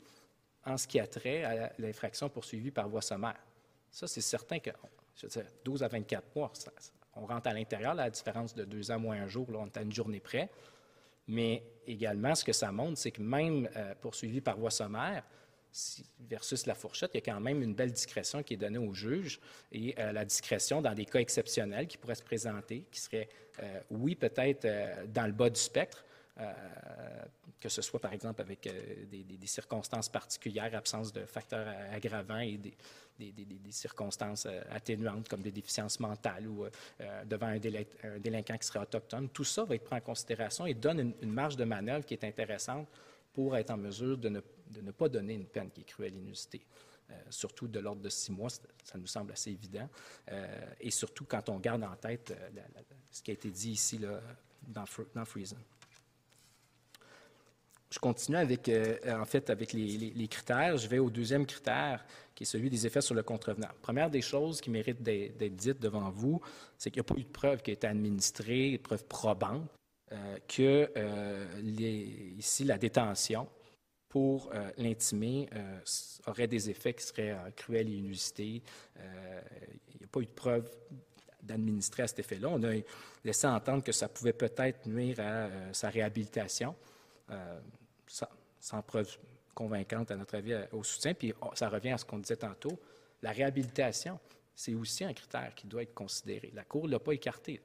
en 0.66 0.78
ce 0.78 0.88
qui 0.88 1.00
a 1.00 1.06
trait 1.06 1.44
à 1.44 1.72
l'infraction 1.78 2.28
poursuivie 2.28 2.72
par 2.72 2.90
voie 2.90 3.04
sommaire. 3.04 3.40
Ça, 3.92 4.08
c'est 4.08 4.22
certain 4.22 4.58
que, 4.58 4.72
je 5.16 5.28
veux 5.28 5.30
dire, 5.30 5.46
12 5.64 5.84
à 5.84 5.88
24 5.90 6.36
mois, 6.36 6.52
on 7.16 7.28
rentre 7.28 7.50
à 7.50 7.54
l'intérieur, 7.54 7.94
la 7.94 8.10
différence 8.10 8.56
de 8.56 8.66
deux 8.66 8.90
ans 8.90 8.98
moins 8.98 9.22
un 9.22 9.28
jour, 9.28 9.52
là, 9.52 9.60
on 9.62 9.68
est 9.68 9.78
à 9.78 9.84
une 9.84 9.94
journée 9.94 10.20
près. 10.20 10.50
Mais 11.28 11.64
également, 11.86 12.34
ce 12.34 12.44
que 12.44 12.54
ça 12.54 12.72
montre, 12.72 12.98
c'est 12.98 13.12
que 13.12 13.22
même 13.22 13.70
euh, 13.76 13.94
poursuivi 14.02 14.42
par 14.42 14.58
voie 14.58 14.72
sommaire, 14.72 15.24
versus 16.20 16.66
la 16.66 16.76
fourchette, 16.76 17.12
il 17.14 17.18
y 17.18 17.30
a 17.30 17.34
quand 17.34 17.40
même 17.40 17.62
une 17.62 17.74
belle 17.74 17.92
discrétion 17.92 18.44
qui 18.44 18.54
est 18.54 18.58
donnée 18.58 18.78
au 18.78 18.94
juge 18.94 19.40
et 19.72 19.96
euh, 19.98 20.12
la 20.12 20.26
discrétion 20.26 20.82
dans 20.82 20.94
des 20.94 21.06
cas 21.06 21.20
exceptionnels 21.20 21.88
qui 21.88 21.98
pourraient 21.98 22.16
se 22.16 22.24
présenter, 22.24 22.86
qui 22.92 23.00
seraient, 23.00 23.30
euh, 23.62 23.80
oui, 23.90 24.16
peut-être 24.16 24.68
dans 25.12 25.26
le 25.26 25.34
bas 25.34 25.50
du 25.50 25.60
spectre, 25.60 26.06
que 27.60 27.70
ce 27.70 27.82
soit 27.82 28.00
par 28.00 28.12
exemple 28.12 28.42
avec 28.42 28.68
des, 29.10 29.48
circonstances 29.48 30.10
particulières, 30.10 30.74
absence 30.74 31.14
de 31.14 31.26
facteurs 31.26 31.68
aggravants 31.92 32.40
et 32.40 32.58
des, 32.58 32.74
circonstances 33.72 34.46
euh, 34.46 34.62
atténuantes 34.72 35.28
comme 35.28 35.42
des 35.42 35.52
déficiences 35.52 36.00
mentales 36.00 36.48
ou 36.48 36.66
euh, 36.66 36.70
euh, 37.02 37.26
devant 37.26 37.48
un, 37.48 37.60
délinquant 38.20 38.58
qui 38.58 38.68
serait 38.68 38.80
autochtone. 38.80 39.30
Tout 39.30 39.44
ça 39.44 39.64
va 39.64 39.76
être 39.76 39.84
pris 39.84 39.96
en 39.96 40.02
considération 40.02 40.66
et 40.66 40.74
donne 40.74 41.14
une, 41.22 41.32
marge 41.32 41.56
de 41.56 41.64
manœuvre 41.64 42.06
qui 42.06 42.14
est 42.14 42.24
intéressante 42.24 42.88
pour 43.34 43.58
être 43.58 43.72
en 43.72 43.78
mesure 43.78 44.18
de 44.18 44.30
ne, 44.30 44.40
pas 44.40 44.48
donner 45.10 45.34
une 45.34 45.46
peine 45.46 45.70
qui 45.72 45.82
est 45.82 45.86
cruelle 45.86 46.16
inusité. 46.16 46.66
surtout 47.30 47.68
de 47.68 47.80
l'ordre 47.80 48.02
de 48.02 48.10
six 48.10 48.32
mois, 48.32 48.50
ça 48.50 48.98
nous 48.98 49.08
semble 49.08 49.32
assez 49.34 49.52
évident. 49.52 49.88
et 50.80 50.92
surtout 50.92 51.26
quand 51.26 51.50
on 51.50 51.60
garde 51.60 51.84
en 51.84 51.96
tête 51.96 52.34
ce 53.12 53.22
qui 53.22 53.32
a 53.32 53.34
été 53.34 53.50
dit 53.50 53.72
ici 53.72 53.98
là, 54.00 54.22
dans, 54.68 54.86
dans 55.14 55.26
Friesen. 55.26 55.60
Je 57.94 58.00
continue 58.00 58.38
avec, 58.38 58.68
euh, 58.70 58.98
en 59.22 59.26
fait, 59.26 59.52
avec 59.52 59.72
les, 59.72 60.28
critères. 60.28 60.78
Je 60.78 60.88
vais 60.88 60.98
au 60.98 61.12
deuxième 61.12 61.46
critère, 61.46 62.04
qui 62.34 62.42
est 62.42 62.46
celui 62.48 62.72
des 62.72 62.88
effets 62.88 63.02
sur 63.02 63.14
le 63.14 63.22
contrevenant. 63.22 63.68
Première 63.84 64.10
des 64.10 64.24
choses 64.24 64.62
qui 64.62 64.72
mérite 64.72 65.04
d'être 65.04 65.56
dites 65.56 65.80
devant 65.80 66.10
vous, 66.10 66.42
c'est 66.76 66.90
qu'il 66.90 67.04
n'y 67.04 67.06
a 67.06 67.14
pas 67.14 67.20
eu 67.20 67.24
de 67.24 67.30
preuve 67.30 67.62
qui 67.62 67.70
a 67.70 67.76
été 67.76 67.86
administrée, 67.86 68.72
de 68.72 68.78
preuve 68.78 69.06
probante, 69.06 69.70
euh, 70.12 70.38
que 70.48 70.90
euh, 70.98 71.46
ici, 72.40 72.64
la 72.64 72.80
détention 72.80 73.48
pour 74.14 74.52
l'intimer 74.78 75.50
aurait 76.28 76.46
des 76.46 76.70
effets 76.70 76.94
qui 76.94 77.04
seraient 77.04 77.36
cruels 77.56 77.90
et 77.90 77.96
inusités. 77.96 78.62
il 78.96 79.98
n'y 80.00 80.04
a 80.04 80.08
pas 80.12 80.20
eu 80.20 80.28
de 80.28 80.30
preuve 80.30 80.70
d'administrer 81.42 82.04
à 82.04 82.08
cet 82.08 82.20
effet-là. 82.20 82.50
On 82.52 82.64
a 82.64 82.76
laissé 83.26 83.48
entendre 83.48 83.84
que 83.84 83.92
ça 83.92 84.08
pouvait 84.08 84.34
peut-être 84.34 84.86
nuire 84.86 85.20
à 85.20 85.48
sa 85.74 85.90
réhabilitation 85.90 86.76
sans 88.60 88.82
preuve 88.84 89.18
convaincante, 89.56 90.12
à 90.12 90.16
notre 90.16 90.36
avis, 90.36 90.56
au 90.74 90.84
soutien. 90.84 91.16
Puis 91.16 91.34
oh, 91.42 91.50
ça 91.56 91.68
revient 91.68 91.94
à 91.94 91.98
ce 91.98 92.06
qu'on 92.06 92.20
disait 92.20 92.36
tantôt. 92.36 92.80
La 93.24 93.32
réhabilitation, 93.32 94.20
c'est 94.54 94.76
aussi 94.76 95.04
un 95.04 95.14
critère 95.14 95.56
qui 95.56 95.66
doit 95.66 95.82
être 95.82 95.96
considéré. 95.96 96.52
La 96.54 96.64
Cour 96.64 96.86
ne 96.86 96.92
l'a 96.92 97.00
pas 97.00 97.14
écarté. 97.14 97.62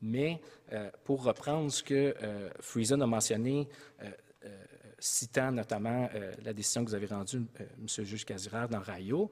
Mais 0.00 0.40
euh, 0.72 0.90
pour 1.04 1.24
reprendre 1.24 1.72
ce 1.72 1.82
que 1.82 2.14
euh, 2.22 2.50
Friesen 2.60 3.02
a 3.02 3.06
mentionné, 3.06 3.68
euh, 4.02 4.10
citant 4.98 5.52
notamment 5.52 6.08
la 6.42 6.52
décision 6.52 6.84
que 6.84 6.90
vous 6.90 6.94
avez 6.94 7.06
rendue, 7.06 7.36
M. 7.58 7.86
le 7.98 8.04
juge 8.04 8.24
Casirard, 8.24 8.68
dans 8.68 8.80
Rayo, 8.80 9.30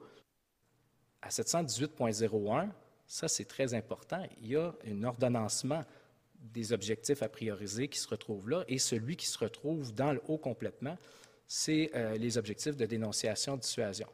à 1.21 1.29
718.01, 1.29 2.69
ça 3.05 3.27
c'est 3.27 3.45
très 3.45 3.73
important, 3.73 4.23
il 4.41 4.47
y 4.47 4.55
a 4.55 4.73
un 4.85 5.03
ordonnancement 5.03 5.83
des 6.39 6.73
objectifs 6.73 7.21
à 7.23 7.29
prioriser 7.29 7.87
qui 7.87 7.99
se 7.99 8.07
retrouvent 8.07 8.49
là. 8.49 8.63
Et 8.67 8.77
celui 8.77 9.15
qui 9.15 9.27
se 9.27 9.37
retrouve 9.37 9.93
dans 9.93 10.13
le 10.13 10.21
haut 10.27 10.37
complètement, 10.37 10.97
c'est 11.47 11.91
euh, 11.95 12.17
les 12.17 12.37
objectifs 12.37 12.75
de 12.75 12.85
dénonciation, 12.85 13.57
dissuasion. 13.57 14.07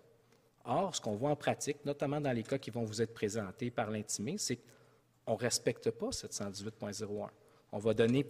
Or, 0.65 0.95
ce 0.95 1.01
qu'on 1.01 1.15
voit 1.15 1.31
en 1.31 1.35
pratique, 1.35 1.83
notamment 1.85 2.21
dans 2.21 2.31
les 2.31 2.43
cas 2.43 2.57
qui 2.57 2.71
vont 2.71 2.83
vous 2.83 3.01
être 3.01 3.13
présentés 3.13 3.69
par 3.69 3.89
l'intimé, 3.89 4.37
c'est 4.37 4.59
qu'on 5.25 5.33
ne 5.33 5.39
respecte 5.39 5.91
pas 5.91 6.09
718.01. 6.09 7.29
On 7.71 7.79
va 7.79 7.93
donner 7.93 8.25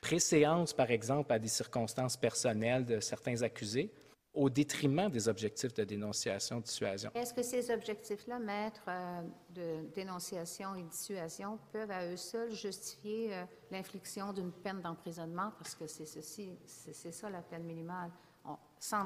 préséance, 0.00 0.72
par 0.72 0.90
exemple, 0.90 1.32
à 1.32 1.38
des 1.38 1.48
circonstances 1.48 2.16
personnelles 2.16 2.84
de 2.84 3.00
certains 3.00 3.42
accusés, 3.42 3.92
au 4.32 4.48
détriment 4.48 5.08
des 5.10 5.28
objectifs 5.28 5.74
de 5.74 5.84
dénonciation, 5.84 6.60
dissuasion. 6.60 7.10
Est-ce 7.14 7.34
que 7.34 7.42
ces 7.42 7.70
objectifs-là, 7.70 8.38
maître 8.38 8.82
euh, 8.88 9.22
de 9.50 9.88
dénonciation 9.92 10.74
et 10.76 10.82
dissuasion, 10.84 11.58
peuvent 11.72 11.90
à 11.90 12.06
eux 12.06 12.16
seuls 12.16 12.52
justifier 12.52 13.34
euh, 13.34 13.44
l'infliction 13.70 14.32
d'une 14.32 14.52
peine 14.52 14.80
d'emprisonnement? 14.80 15.50
Parce 15.58 15.74
que 15.74 15.86
c'est 15.86 16.06
ceci, 16.06 16.56
c'est 16.64 17.12
ça 17.12 17.28
la 17.28 17.42
peine 17.42 17.64
minimale. 17.64 18.10
On, 18.44 18.56
sans 18.78 19.04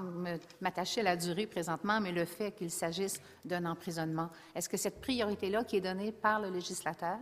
m'attacher 0.61 1.01
à 1.01 1.05
la 1.05 1.17
durée 1.17 1.47
présentement, 1.47 2.01
mais 2.01 2.13
le 2.13 2.27
fait 2.27 2.53
qu'il 2.53 2.71
s'agisse 2.71 3.21
d'un 3.45 3.65
emprisonnement. 3.65 4.29
Est-ce 4.55 4.69
que 4.69 4.77
cette 4.77 5.01
priorité-là 5.01 5.65
qui 5.65 5.77
est 5.77 5.81
donnée 5.81 6.13
par 6.13 6.41
le 6.41 6.51
législateur, 6.51 7.19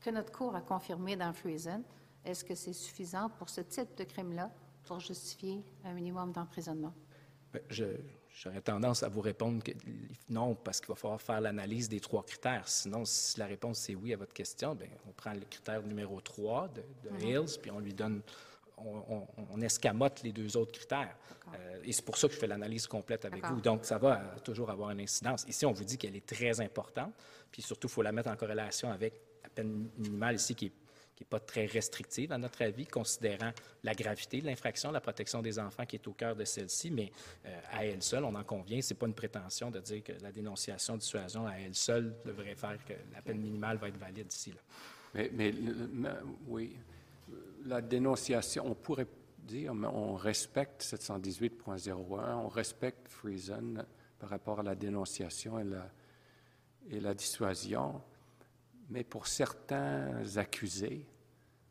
que 0.00 0.10
notre 0.10 0.30
Cour 0.30 0.54
a 0.54 0.60
confirmé 0.60 1.16
dans 1.16 1.32
Friesen, 1.32 1.82
est-ce 2.24 2.44
que 2.44 2.54
c'est 2.54 2.72
suffisant 2.72 3.30
pour 3.30 3.48
ce 3.48 3.60
type 3.60 3.94
de 3.96 4.04
crime-là 4.04 4.50
pour 4.84 5.00
justifier 5.00 5.62
un 5.84 5.92
minimum 5.92 6.32
d'emprisonnement? 6.32 6.92
Ben, 7.52 7.62
j'aurais 8.32 8.60
tendance 8.60 9.02
à 9.02 9.08
vous 9.08 9.20
répondre 9.20 9.62
que 9.62 9.72
non, 10.28 10.54
parce 10.54 10.80
qu'il 10.80 10.88
va 10.88 10.94
falloir 10.94 11.20
faire 11.20 11.40
l'analyse 11.40 11.88
des 11.88 12.00
trois 12.00 12.24
critères. 12.24 12.68
Sinon, 12.68 13.04
si 13.04 13.38
la 13.38 13.46
réponse 13.46 13.78
c'est 13.78 13.94
oui 13.94 14.12
à 14.12 14.16
votre 14.16 14.32
question, 14.32 14.74
bien, 14.74 14.88
on 15.08 15.12
prend 15.12 15.32
le 15.32 15.40
critère 15.40 15.82
numéro 15.82 16.20
3 16.20 16.68
de, 16.68 16.82
de 17.08 17.24
Hills, 17.24 17.58
puis 17.60 17.70
on 17.70 17.80
lui 17.80 17.92
donne, 17.92 18.22
on, 18.76 19.60
escamote 19.60 20.22
les 20.22 20.32
deux 20.32 20.56
autres 20.56 20.72
critères. 20.72 21.16
Euh, 21.54 21.80
et 21.84 21.92
c'est 21.92 22.04
pour 22.04 22.16
ça 22.16 22.28
que 22.28 22.34
je 22.34 22.38
fais 22.38 22.46
l'analyse 22.46 22.86
complète 22.86 23.24
avec 23.24 23.44
vous. 23.46 23.60
Donc, 23.60 23.84
ça 23.84 23.98
va 23.98 24.18
toujours 24.44 24.70
avoir 24.70 24.90
une 24.90 25.00
incidence. 25.00 25.44
Ici, 25.48 25.66
on 25.66 25.72
vous 25.72 25.84
dit 25.84 25.98
qu'elle 25.98 26.16
est 26.16 26.26
très 26.26 26.60
importante, 26.60 27.12
puis 27.50 27.62
surtout, 27.62 27.88
il 27.88 27.90
faut 27.90 28.02
la 28.02 28.12
mettre 28.12 28.30
en 28.30 28.36
corrélation 28.36 28.90
avec 28.92 29.14
la 29.42 29.48
peine 29.48 29.90
minimale 29.98 30.36
ici 30.36 30.54
qui 30.54 30.66
est 30.66 30.72
qui 31.20 31.24
n'est 31.24 31.38
pas 31.38 31.40
très 31.40 31.66
restrictive, 31.66 32.32
à 32.32 32.38
notre 32.38 32.62
avis, 32.62 32.86
considérant 32.86 33.50
la 33.84 33.92
gravité 33.92 34.40
de 34.40 34.46
l'infraction, 34.46 34.90
la 34.90 35.02
protection 35.02 35.42
des 35.42 35.58
enfants 35.58 35.84
qui 35.84 35.96
est 35.96 36.08
au 36.08 36.14
cœur 36.14 36.34
de 36.34 36.46
celle-ci, 36.46 36.90
mais 36.90 37.12
euh, 37.44 37.60
à 37.72 37.84
elle 37.84 38.02
seule, 38.02 38.24
on 38.24 38.34
en 38.34 38.42
convient, 38.42 38.80
ce 38.80 38.94
n'est 38.94 38.98
pas 38.98 39.06
une 39.06 39.12
prétention 39.12 39.70
de 39.70 39.80
dire 39.80 40.02
que 40.02 40.12
la 40.22 40.32
dénonciation 40.32 40.96
dissuasion 40.96 41.46
à 41.46 41.56
elle 41.58 41.74
seule 41.74 42.14
devrait 42.24 42.54
faire 42.54 42.82
que 42.86 42.94
la 43.12 43.20
peine 43.20 43.38
minimale 43.38 43.76
va 43.76 43.88
être 43.88 43.98
valide 43.98 44.32
ici. 44.32 44.52
Là. 44.52 44.60
Mais, 45.12 45.30
mais, 45.92 46.10
oui, 46.46 46.74
la 47.66 47.82
dénonciation, 47.82 48.64
on 48.66 48.74
pourrait 48.74 49.08
dire, 49.40 49.74
mais 49.74 49.88
on 49.88 50.14
respecte 50.14 50.82
718.01, 50.82 51.92
on 52.32 52.48
respecte 52.48 53.08
Friesen 53.08 53.84
par 54.18 54.30
rapport 54.30 54.60
à 54.60 54.62
la 54.62 54.74
dénonciation 54.74 55.58
et 56.88 56.98
la 56.98 57.12
dissuasion. 57.12 58.00
Mais 58.88 59.04
pour 59.04 59.26
certains 59.26 60.24
accusés, 60.36 61.06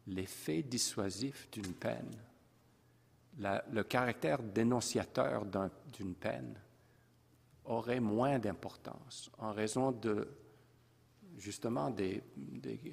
l'effet 0.07 0.63
dissuasif 0.63 1.49
d'une 1.51 1.73
peine, 1.73 2.15
le 3.71 3.83
caractère 3.83 4.41
dénonciateur 4.41 5.45
d'une 5.93 6.15
peine 6.15 6.59
aurait 7.65 7.99
moins 7.99 8.39
d'importance 8.39 9.31
en 9.37 9.53
raison 9.53 9.91
de 9.91 10.27
justement 11.37 11.89
des, 11.89 12.21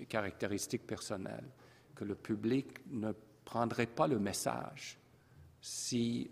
caractéristiques 0.09 0.87
personnelles, 0.87 1.51
que 1.95 2.05
le 2.05 2.15
public 2.15 2.67
ne 2.91 3.13
prendrait 3.45 3.87
pas 3.87 4.07
le 4.07 4.19
message 4.19 4.99
si 5.61 6.31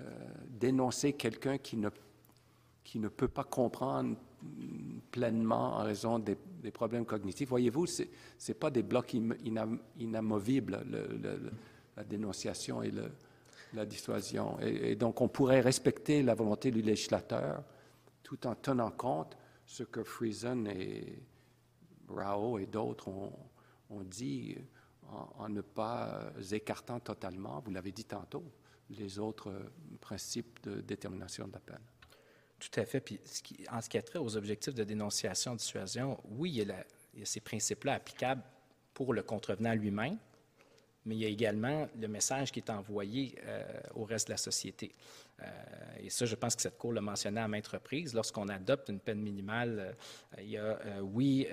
euh, 0.00 0.04
dénoncer 0.46 1.14
quelqu'un 1.14 1.58
qui 1.58 1.76
ne, 1.76 1.88
qui 2.84 2.98
ne 2.98 3.08
peut 3.08 3.28
pas 3.28 3.44
comprendre 3.44 4.16
pleinement 5.10 5.78
en 5.78 5.82
raison 5.84 6.18
des, 6.18 6.36
problèmes 6.72 7.04
cognitifs. 7.04 7.48
Voyez-vous, 7.48 7.86
ce 7.86 8.02
n'est 8.02 8.54
pas 8.54 8.70
des 8.70 8.82
blocs 8.82 9.14
inamovibles, 9.96 10.84
la 11.96 12.04
dénonciation 12.04 12.82
et 12.82 12.92
la 13.72 13.86
dissuasion. 13.86 14.58
Et, 14.60 14.96
donc, 14.96 15.20
on 15.20 15.28
pourrait 15.28 15.60
respecter 15.60 16.22
la 16.22 16.34
volonté 16.34 16.70
du 16.70 16.82
législateur 16.82 17.62
tout 18.22 18.46
en 18.46 18.54
tenant 18.54 18.90
compte 18.90 19.36
ce 19.64 19.82
que 19.82 20.02
Friesen 20.02 20.66
et 20.66 21.22
Rao 22.08 22.58
et 22.58 22.66
d'autres 22.66 23.08
ont, 23.08 24.02
dit 24.02 24.56
en, 25.38 25.48
ne 25.48 25.62
pas 25.62 26.30
écartant 26.52 27.00
totalement, 27.00 27.60
vous 27.64 27.70
l'avez 27.70 27.92
dit 27.92 28.04
tantôt, 28.04 28.44
les 28.90 29.18
autres 29.18 29.52
principes 30.00 30.62
de 30.62 30.80
détermination 30.80 31.46
de 31.48 31.52
la 31.52 31.60
peine. 31.60 31.80
Tout 32.58 32.80
à 32.80 32.84
fait. 32.84 33.00
Puis, 33.00 33.20
en 33.70 33.80
ce 33.80 33.88
qui 33.88 33.98
a 33.98 34.02
trait 34.02 34.18
aux 34.18 34.36
objectifs 34.36 34.74
de 34.74 34.84
dénonciation, 34.84 35.54
dissuasion, 35.54 36.18
oui, 36.30 36.50
il 36.50 36.68
y 36.68 37.22
a, 37.22 37.24
ces 37.24 37.40
principes-là 37.40 37.94
applicables 37.94 38.42
pour 38.94 39.14
le 39.14 39.22
contrevenant 39.22 39.74
lui-même, 39.74 40.18
mais 41.04 41.14
il 41.14 41.20
y 41.20 41.24
a 41.24 41.28
également 41.28 41.88
le 41.98 42.08
message 42.08 42.50
qui 42.50 42.58
est 42.58 42.70
envoyé 42.70 43.38
euh, 43.46 43.64
au 43.94 44.04
reste 44.04 44.26
de 44.26 44.32
la 44.32 44.36
société. 44.36 44.92
Euh, 45.40 45.46
et 46.00 46.10
ça, 46.10 46.26
je 46.26 46.34
pense 46.34 46.56
que 46.56 46.62
cette 46.62 46.76
Cour 46.76 46.92
l'a 46.92 47.00
mentionné 47.00 47.40
à 47.40 47.46
maintes 47.46 47.68
reprises. 47.68 48.12
Lorsqu'on 48.12 48.48
adopte 48.48 48.88
une 48.88 48.98
peine 48.98 49.20
minimale, 49.20 49.78
euh, 49.78 50.42
il 50.42 50.50
y 50.50 50.58
a, 50.58 50.78
oui, 51.00 51.46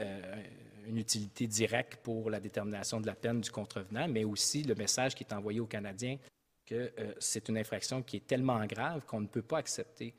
une 0.88 0.98
utilité 0.98 1.46
directe 1.46 1.98
pour 1.98 2.32
la 2.32 2.40
détermination 2.40 3.00
de 3.00 3.06
la 3.06 3.16
peine 3.16 3.42
du 3.42 3.52
contrevenant, 3.52 4.08
mais 4.08 4.24
aussi 4.24 4.64
le 4.64 4.74
message 4.74 5.14
qui 5.14 5.24
est 5.24 5.34
envoyé 5.34 5.60
aux 5.60 5.68
Canadiens 5.68 6.18
que 6.66 6.92
c'est 7.20 7.48
une 7.48 7.60
infraction 7.60 8.02
qui 8.02 8.18
est 8.18 8.26
tellement 8.26 8.66
grave 8.66 9.06
qu'on 9.06 9.22
ne 9.22 9.28
peut 9.28 9.44
pas 9.44 9.60
accepter 9.60 10.16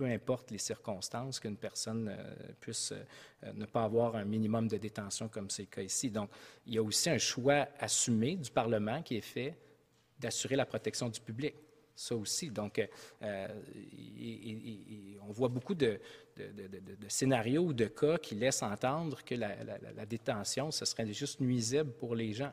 peu 0.00 0.06
importe 0.06 0.50
les 0.50 0.56
circonstances, 0.56 1.38
qu'une 1.38 1.58
personne 1.58 2.08
euh, 2.08 2.34
puisse 2.58 2.92
euh, 2.92 3.52
ne 3.52 3.66
pas 3.66 3.84
avoir 3.84 4.16
un 4.16 4.24
minimum 4.24 4.66
de 4.66 4.78
détention 4.78 5.28
comme 5.28 5.50
c'est 5.50 5.64
le 5.64 5.68
cas 5.68 5.82
ici. 5.82 6.10
Donc, 6.10 6.30
il 6.66 6.72
y 6.72 6.78
a 6.78 6.82
aussi 6.82 7.10
un 7.10 7.18
choix 7.18 7.68
assumé 7.78 8.36
du 8.36 8.50
Parlement 8.50 9.02
qui 9.02 9.18
est 9.18 9.20
fait 9.20 9.54
d'assurer 10.18 10.56
la 10.56 10.64
protection 10.64 11.10
du 11.10 11.20
public. 11.20 11.54
Ça 11.94 12.16
aussi. 12.16 12.48
Donc, 12.48 12.80
euh, 13.20 13.48
on 15.28 15.32
voit 15.32 15.48
beaucoup 15.48 15.74
de, 15.74 16.00
scénarios 17.08 17.64
ou 17.64 17.72
de 17.74 17.84
cas 17.84 18.16
qui 18.16 18.36
laissent 18.36 18.62
entendre 18.62 19.22
que 19.22 19.34
la, 19.34 19.54
la 19.94 20.06
détention, 20.06 20.70
ce 20.70 20.86
serait 20.86 21.12
juste 21.12 21.40
nuisible 21.40 21.92
pour 21.92 22.14
les 22.14 22.32
gens. 22.32 22.52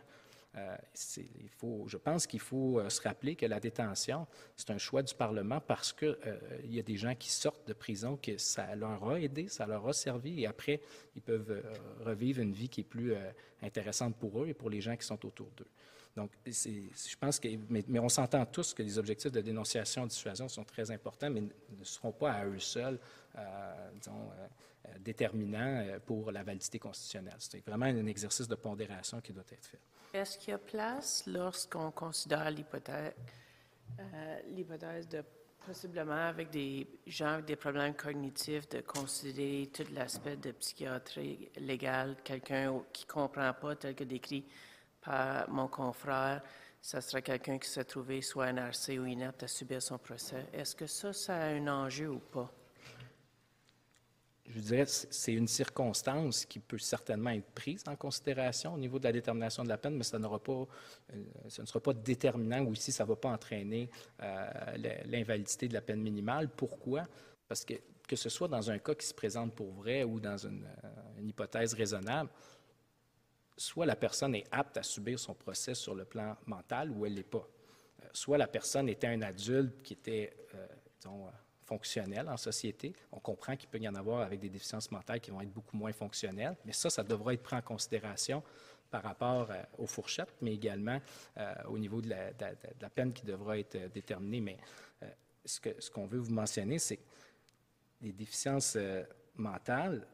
Euh, 0.58 0.76
il 1.18 1.50
faut, 1.50 1.84
je 1.88 1.98
pense 1.98 2.26
qu'il 2.26 2.40
faut 2.40 2.80
euh, 2.80 2.90
se 2.90 3.02
rappeler 3.02 3.36
que 3.36 3.46
la 3.46 3.60
détention, 3.60 4.26
c'est 4.56 4.72
un 4.72 4.78
choix 4.78 5.04
du 5.04 5.14
Parlement 5.14 5.60
parce 5.60 5.94
qu'il 5.94 6.18
euh, 6.26 6.40
y 6.66 6.80
a 6.80 6.84
des 6.84 6.98
gens 6.98 7.14
qui 7.14 7.30
sortent 7.30 7.68
de 7.68 7.74
prison, 7.74 8.18
que 8.18 8.38
ça 8.38 8.76
leur 8.76 9.08
a 9.08 9.20
aidé, 9.20 9.48
ça 9.50 9.68
leur 9.68 9.88
a 9.88 9.94
servi, 9.94 10.42
et 10.42 10.48
après, 10.48 10.82
ils 11.16 11.22
peuvent 11.22 11.64
revivre 12.04 12.42
une 12.42 12.54
vie 12.54 12.70
qui 12.70 12.82
est 12.82 12.86
plus 12.86 13.14
intéressante 13.62 14.16
pour 14.16 14.44
eux 14.44 14.48
et 14.48 14.54
pour 14.54 14.70
les 14.70 14.82
gens 14.82 14.96
qui 14.96 15.06
sont 15.06 15.24
autour 15.26 15.50
d'eux. 15.58 15.68
Donc, 16.16 16.32
je 16.46 17.16
pense 17.20 17.40
que, 17.40 17.48
mais, 17.70 18.00
on 18.00 18.10
s'entend 18.10 18.46
tous 18.46 18.74
que 18.74 18.82
les 18.82 18.98
objectifs 18.98 19.32
de 19.32 19.42
dénonciation 19.42 20.06
et 20.06 20.08
dissuasion 20.08 20.48
sont 20.48 20.64
très 20.64 20.90
importants, 20.90 21.30
mais 21.30 21.42
ne 21.42 21.84
seront 21.84 22.12
pas 22.12 22.32
à 22.32 22.46
eux 22.46 22.60
seuls, 22.60 23.00
disons, 23.96 24.30
déterminants 25.00 26.00
pour 26.06 26.32
la 26.32 26.44
validité 26.44 26.80
constitutionnelle. 26.80 27.36
C'est 27.40 27.66
vraiment 27.66 27.86
un 27.86 28.06
exercice 28.06 28.48
de 28.48 28.56
pondération 28.56 29.22
qui 29.22 29.34
doit 29.34 29.44
être 29.52 29.66
fait. 29.66 29.80
Est-ce 30.14 30.38
qu'il 30.38 30.52
y 30.52 30.54
a 30.54 30.58
place, 30.58 31.24
lorsqu'on 31.28 31.92
considère 31.92 32.50
l'hypothèse, 32.50 33.14
euh, 34.00 34.40
l'hypothèse 34.50 35.08
de 35.08 35.24
possiblement 35.66 36.28
avec 36.28 36.50
des 36.50 36.88
gens 37.06 37.34
avec 37.34 37.46
des 37.46 37.58
problèmes 37.58 37.94
cognitifs, 37.94 38.70
de 38.70 38.80
considérer 38.80 39.68
tout 39.68 39.84
l'aspect 39.94 40.38
de 40.38 40.52
psychiatrie 40.52 41.50
légale, 41.58 42.16
quelqu'un 42.24 42.82
qui 42.94 43.06
ne 43.06 43.12
comprend 43.12 43.54
pas, 43.54 43.76
tel 43.76 43.94
que 43.94 44.06
décrit 44.06 44.46
par 45.02 45.50
mon 45.50 45.68
confrère, 45.68 46.42
ça 46.82 47.02
serait 47.02 47.22
quelqu'un 47.22 47.60
qui 47.60 47.70
s'est 47.70 47.84
trouvé 47.84 48.22
soit 48.22 48.54
NRC 48.54 48.98
ou 48.98 49.06
inapte 49.06 49.44
à 49.44 49.48
subir 49.48 49.82
son 49.82 49.98
procès. 49.98 50.46
Est-ce 50.54 50.74
que 50.74 50.88
ça, 50.88 51.12
ça 51.12 51.36
a 51.36 51.48
un 51.48 51.68
enjeu 51.68 52.10
ou 52.10 52.20
pas? 52.20 52.50
Je 54.48 54.60
dirais, 54.60 54.86
c'est 54.86 55.34
une 55.34 55.48
circonstance 55.48 56.46
qui 56.46 56.60
peut 56.60 56.78
certainement 56.78 57.32
être 57.32 57.52
prise 57.52 57.84
en 57.88 57.96
considération 57.96 58.74
au 58.74 58.78
niveau 58.78 58.98
de 58.98 59.04
la 59.04 59.12
détermination 59.12 59.64
de 59.64 59.70
la 59.70 59.78
peine, 59.78 59.96
mais 59.96 60.04
ça, 60.04 60.18
euh, 60.18 60.66
ce 61.50 61.62
ne 61.62 61.66
sera 61.66 61.80
pas 61.82 61.94
déterminant 61.94 62.64
ou 62.64 62.74
ici, 62.74 62.92
ça 62.92 63.04
ne 63.04 63.10
va 63.10 63.16
pas 63.16 63.30
entraîner 63.30 63.90
euh, 64.22 64.48
l'invalidité 65.06 65.68
de 65.68 65.74
la 65.74 65.82
peine 65.82 66.02
minimale. 66.02 66.50
Pourquoi? 66.50 67.04
Parce 67.48 67.66
que 67.66 67.74
que 68.08 68.16
ce 68.16 68.30
soit 68.30 68.48
dans 68.48 68.72
un 68.72 68.80
cas 68.80 68.96
qui 68.96 69.06
se 69.06 69.14
présente 69.14 69.54
pour 69.54 69.70
vrai 69.74 70.06
ou 70.06 70.22
dans 70.22 70.38
une, 70.38 70.64
euh, 70.64 71.22
hypothèse 71.22 71.74
raisonnable, 71.74 72.30
soit 73.58 73.86
la 73.86 73.98
personne 73.98 74.34
est 74.34 74.46
apte 74.50 74.78
à 74.78 74.84
subir 74.84 75.20
son 75.20 75.34
procès 75.34 75.76
sur 75.76 75.94
le 75.94 76.06
plan 76.06 76.38
mental 76.46 76.90
ou 76.90 77.06
elle 77.06 77.12
ne 77.12 77.18
l'est 77.18 77.24
pas. 77.24 77.46
Soit 78.14 78.38
la 78.38 78.48
personne 78.48 78.88
était 78.88 79.08
un 79.08 79.22
adulte 79.24 79.84
qui 79.84 79.92
était, 79.92 80.38
disons, 81.02 81.28
fonctionnel 81.68 82.30
en 82.30 82.38
société. 82.38 82.94
On 83.12 83.20
comprend 83.20 83.56
qu'il 83.56 83.70
peut 83.70 83.78
y 83.78 83.88
en 83.88 83.96
avoir 83.96 84.22
avec 84.22 84.40
des 84.40 84.50
déficiences 84.50 84.90
mentales 84.90 85.20
qui 85.20 85.32
vont 85.32 85.42
être 85.42 85.54
beaucoup 85.54 85.76
moins 85.76 85.92
fonctionnelles, 85.92 86.56
mais 86.66 86.72
ça, 86.72 86.90
ça 86.90 87.04
devra 87.04 87.34
être 87.34 87.44
pris 87.44 87.58
en 87.58 87.62
considération 87.62 88.42
par 88.90 89.04
rapport 89.04 89.52
euh, 89.52 89.62
aux 89.78 89.86
fourchettes, 89.86 90.34
mais 90.42 90.54
également 90.54 91.00
euh, 91.38 91.54
au 91.68 91.78
niveau 91.78 92.02
de 92.02 92.10
la, 92.10 92.90
peine 92.90 93.12
qui 93.12 93.26
devra 93.26 93.58
être 93.60 93.76
euh, 93.76 93.90
déterminée. 93.90 94.40
Mais 94.40 94.58
euh, 95.04 95.08
ce 95.46 95.92
qu'on 95.92 96.06
veut 96.06 96.20
vous 96.20 96.34
mentionner, 96.34 96.80
c'est 96.80 97.00
les 98.02 98.14
déficiences 98.14 98.78
mentales, 99.36 100.08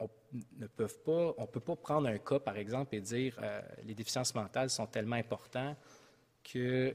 on 0.00 0.08
ne 0.32 0.66
peut 0.66 1.60
pas 1.60 1.76
prendre 1.76 2.08
un 2.08 2.18
cas, 2.18 2.38
par 2.38 2.56
exemple, 2.56 2.94
et 2.94 3.00
dire 3.00 3.38
les 3.84 3.94
déficiences 3.94 4.34
mentales 4.34 4.70
sont 4.70 4.86
tellement 4.86 5.16
importantes 5.16 5.76
que 6.42 6.94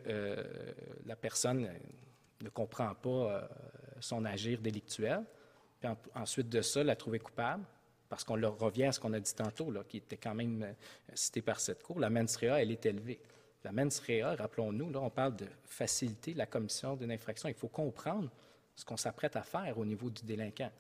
la 1.06 1.16
personne 1.16 1.70
ne 2.42 2.50
comprend 2.50 2.96
pas 2.96 3.48
son 4.04 4.26
agir 4.26 4.60
délictuel. 4.60 5.24
Puis 5.80 5.90
en, 5.90 5.98
ensuite 6.16 6.50
de 6.50 6.62
ça, 6.62 6.84
la 6.84 6.96
trouver 6.96 7.20
coupable, 7.20 7.64
parce 8.10 8.24
qu'on 8.24 8.36
leur 8.36 8.60
revient 8.60 8.86
à 8.86 8.92
ce 8.92 9.00
qu'on 9.00 9.14
a 9.14 9.20
dit 9.20 9.34
tantôt, 9.34 9.74
qui 9.88 9.98
était 9.98 10.18
quand 10.18 10.36
même 10.36 10.62
euh, 10.62 10.72
cité 11.16 11.42
par 11.42 11.60
cette 11.60 11.82
Cour. 11.82 12.00
La 12.00 12.10
mens 12.10 12.38
rea, 12.38 12.62
elle 12.62 12.72
est 12.72 12.86
élevée. 12.86 13.20
La 13.64 13.72
mens 13.72 14.00
rea, 14.00 14.36
rappelons-nous, 14.36 14.92
là, 14.92 15.00
on 15.00 15.10
parle 15.10 15.36
de 15.36 15.48
faciliter 15.64 16.34
la 16.34 16.46
commission 16.46 16.96
d'une 16.96 17.12
infraction. 17.12 17.50
Il 17.50 17.56
faut 17.56 17.70
comprendre 17.70 18.30
ce 18.76 18.86
qu'on 18.86 18.98
s'apprête 18.98 19.36
à 19.36 19.44
faire 19.44 19.78
au 19.78 19.86
niveau 19.86 20.10
du 20.10 20.24
délinquant. 20.24 20.72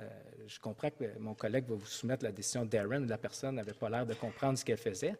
Euh, 0.00 0.08
je 0.46 0.58
comprends 0.58 0.90
que 0.90 1.18
mon 1.18 1.34
collègue 1.34 1.66
va 1.66 1.74
vous 1.74 1.86
soumettre 1.86 2.24
la 2.24 2.32
décision 2.32 2.64
Darren, 2.64 3.06
la 3.06 3.18
personne 3.18 3.54
n'avait 3.54 3.72
pas 3.72 3.88
l'air 3.88 4.04
de 4.04 4.14
comprendre 4.14 4.58
ce 4.58 4.64
qu'elle 4.64 4.76
faisait. 4.76 5.14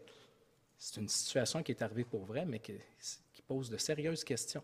C'est 0.77 1.01
une 1.01 1.09
situation 1.09 1.63
qui 1.63 1.73
est 1.73 1.83
arrivée 1.83 2.05
pour 2.05 2.25
vrai, 2.25 2.45
mais 2.45 2.59
qui 2.59 2.75
pose 3.47 3.71
de 3.71 3.77
sérieuses 3.77 4.25
questions. 4.25 4.63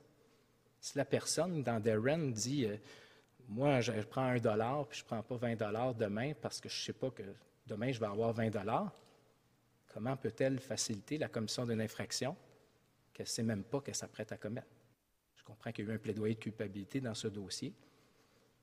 Si 0.80 0.96
la 0.96 1.04
personne 1.04 1.62
dans 1.62 1.78
Darren 1.78 2.30
dit 2.30 2.66
euh, 2.66 2.76
Moi, 3.48 3.80
je, 3.80 3.92
prends 4.02 4.24
un 4.24 4.38
dollar 4.38 4.86
puis 4.86 4.98
je 4.98 5.04
ne 5.04 5.06
prends 5.06 5.22
pas 5.22 5.36
20 5.36 5.56
dollars 5.56 5.94
demain 5.94 6.32
parce 6.40 6.60
que 6.60 6.68
je 6.68 6.80
ne 6.80 6.84
sais 6.86 6.92
pas 6.92 7.10
que 7.10 7.22
demain 7.66 7.92
je 7.92 8.00
vais 8.00 8.06
avoir 8.06 8.32
20 8.32 8.50
dollars, 8.50 8.92
comment 9.92 10.16
peut-elle 10.16 10.58
faciliter 10.58 11.18
la 11.18 11.28
commission 11.28 11.66
d'une 11.66 11.80
infraction 11.80 12.36
qu'elle 13.12 13.24
ne 13.24 13.30
sait 13.30 13.42
même 13.42 13.64
pas 13.64 13.80
qu'elle 13.80 13.94
s'apprête 13.94 14.32
à 14.32 14.36
commettre? 14.36 14.68
Je 15.36 15.44
comprends 15.44 15.72
qu'il 15.72 15.84
y 15.84 15.88
a 15.88 15.92
eu 15.92 15.94
un 15.94 15.98
plaidoyer 15.98 16.34
de 16.34 16.40
culpabilité 16.40 17.00
dans 17.00 17.14
ce 17.14 17.28
dossier, 17.28 17.74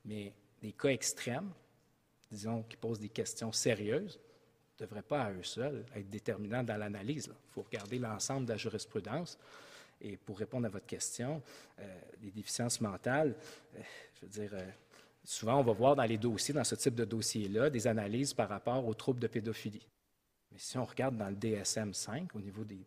mais 0.04 0.32
des 0.60 0.72
cas 0.72 0.88
extrêmes, 0.88 1.52
disons, 2.30 2.62
qui 2.62 2.76
posent 2.76 2.98
des 2.98 3.08
questions 3.08 3.52
sérieuses, 3.52 4.18
ne 4.80 4.86
devraient 4.86 5.02
pas 5.02 5.22
à 5.22 5.32
eux 5.32 5.42
seuls 5.42 5.84
être 5.94 6.08
déterminants 6.08 6.62
dans 6.62 6.76
l'analyse. 6.76 7.26
Il 7.26 7.52
faut 7.52 7.62
regarder 7.62 7.98
l'ensemble 7.98 8.46
de 8.46 8.52
la 8.52 8.56
jurisprudence. 8.56 9.38
Et 10.00 10.16
pour 10.16 10.38
répondre 10.38 10.66
à 10.66 10.68
votre 10.68 10.86
question, 10.86 11.42
euh, 11.80 12.00
les 12.22 12.30
déficiences 12.30 12.80
mentales, 12.80 13.34
euh, 13.76 13.80
je 14.14 14.26
veux 14.26 14.32
dire, 14.32 14.50
euh, 14.54 14.70
souvent 15.24 15.58
on 15.60 15.62
va 15.62 15.72
voir 15.72 15.96
dans 15.96 16.04
les 16.04 16.18
dossiers, 16.18 16.54
dans 16.54 16.64
ce 16.64 16.74
type 16.74 16.94
de 16.94 17.04
dossier-là, 17.04 17.70
des 17.70 17.86
analyses 17.86 18.32
par 18.32 18.48
rapport 18.48 18.86
aux 18.86 18.94
troubles 18.94 19.20
de 19.20 19.26
pédophilie. 19.26 19.86
Mais 20.52 20.58
si 20.58 20.78
on 20.78 20.84
regarde 20.84 21.16
dans 21.16 21.28
le 21.28 21.36
DSM-5, 21.36 22.28
au 22.34 22.40
niveau 22.40 22.64
des, 22.64 22.84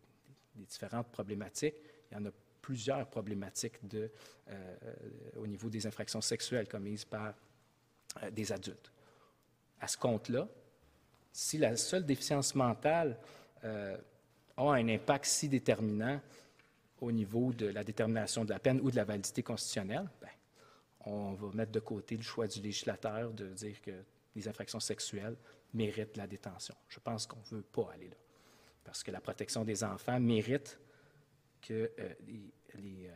différentes 0.55 1.07
problématiques, 1.07 1.75
il 2.11 2.17
y 2.17 2.17
en 2.17 2.25
a 2.25 2.31
plusieurs 2.61 3.07
problématiques 3.07 3.85
de, 3.87 4.11
euh, 4.49 4.75
au 5.37 5.47
niveau 5.47 5.69
des 5.69 5.87
infractions 5.87 6.21
sexuelles 6.21 6.67
commises 6.67 7.05
par 7.05 7.33
euh, 8.21 8.29
des 8.31 8.51
adultes. 8.51 8.91
À 9.79 9.87
ce 9.87 9.97
compte-là, 9.97 10.47
si 11.31 11.57
la 11.57 11.75
seule 11.77 12.05
déficience 12.05 12.53
mentale 12.53 13.17
euh, 13.63 13.97
a 14.57 14.73
un 14.73 14.87
impact 14.89 15.25
si 15.25 15.49
déterminant 15.49 16.19
au 17.01 17.11
niveau 17.11 17.51
de 17.51 17.67
la 17.67 17.83
détermination 17.83 18.45
de 18.45 18.51
la 18.51 18.59
peine 18.59 18.79
ou 18.81 18.91
de 18.91 18.95
la 18.95 19.03
validité 19.03 19.43
constitutionnelle, 19.43 20.09
bien, 20.21 20.29
on 21.05 21.33
va 21.33 21.51
mettre 21.53 21.71
de 21.71 21.79
côté 21.79 22.15
le 22.15 22.23
choix 22.23 22.47
du 22.47 22.61
législateur 22.61 23.33
de 23.33 23.47
dire 23.47 23.81
que 23.81 23.91
les 24.35 24.47
infractions 24.47 24.79
sexuelles 24.79 25.35
méritent 25.73 26.15
la 26.15 26.27
détention. 26.27 26.75
Je 26.87 26.99
pense 26.99 27.25
qu'on 27.25 27.39
ne 27.39 27.57
veut 27.57 27.63
pas 27.63 27.89
aller 27.93 28.07
là. 28.07 28.15
Parce 28.83 29.03
que 29.03 29.11
la 29.11 29.19
protection 29.19 29.63
des 29.63 29.83
enfants 29.83 30.19
mérite 30.19 30.79
que 31.61 31.73
euh, 31.73 32.13
euh, 32.79 33.11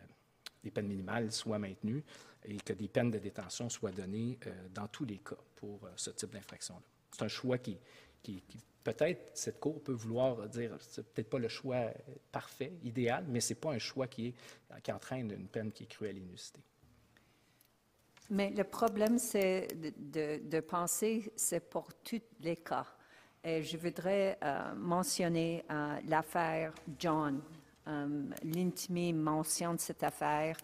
les, 0.64 0.72
peines 0.72 0.88
minimales 0.88 1.32
soient 1.32 1.60
maintenues 1.60 2.04
et 2.44 2.58
que 2.58 2.74
des 2.74 2.88
peines 2.88 3.12
de 3.12 3.20
détention 3.20 3.70
soient 3.70 3.92
données 3.92 4.40
euh, 4.46 4.68
dans 4.74 4.88
tous 4.88 5.06
les 5.06 5.20
cas 5.20 5.38
pour 5.56 5.88
ce 5.96 6.10
type 6.12 6.32
d'infraction-là. 6.32 6.86
C'est 7.12 7.24
un 7.24 7.28
choix 7.28 7.58
qui, 7.58 7.78
qui, 8.22 8.42
qui, 8.42 8.60
peut-être 8.86 9.32
cette 9.34 9.60
Cour 9.60 9.82
peut 9.84 9.92
vouloir 9.92 10.48
dire, 10.48 10.78
c'est 10.80 11.04
peut-être 11.04 11.30
pas 11.30 11.40
le 11.40 11.50
choix 11.50 11.88
parfait, 12.32 12.72
idéal, 12.84 13.26
mais 13.28 13.42
c'est 13.42 13.56
pas 13.56 13.72
un 13.72 13.80
choix 13.80 14.08
qui, 14.08 14.28
est, 14.28 14.82
qui 14.82 14.92
entraîne 14.92 15.32
une 15.32 15.48
peine 15.48 15.72
qui 15.72 15.84
est 15.84 15.88
cruelle 15.88 16.18
et 16.18 16.22
inusitée. 16.22 16.62
Mais 18.30 18.52
le 18.52 18.64
problème, 18.64 19.18
c'est 19.18 19.68
de, 19.76 20.40
de, 20.48 20.60
penser, 20.60 21.32
c'est 21.36 21.60
pour 21.60 21.94
tous 22.04 22.22
les 22.40 22.58
cas. 22.58 22.86
Et 23.44 23.62
je 23.62 23.78
voudrais 23.78 24.38
euh, 24.44 24.74
mentionner 24.76 25.64
euh, 25.70 26.00
l'affaire 26.08 26.74
John. 26.98 27.42
Euh, 27.88 28.24
L'intime 28.44 29.18
mentionne 29.18 29.78
cette 29.78 30.04
affaire. 30.04 30.58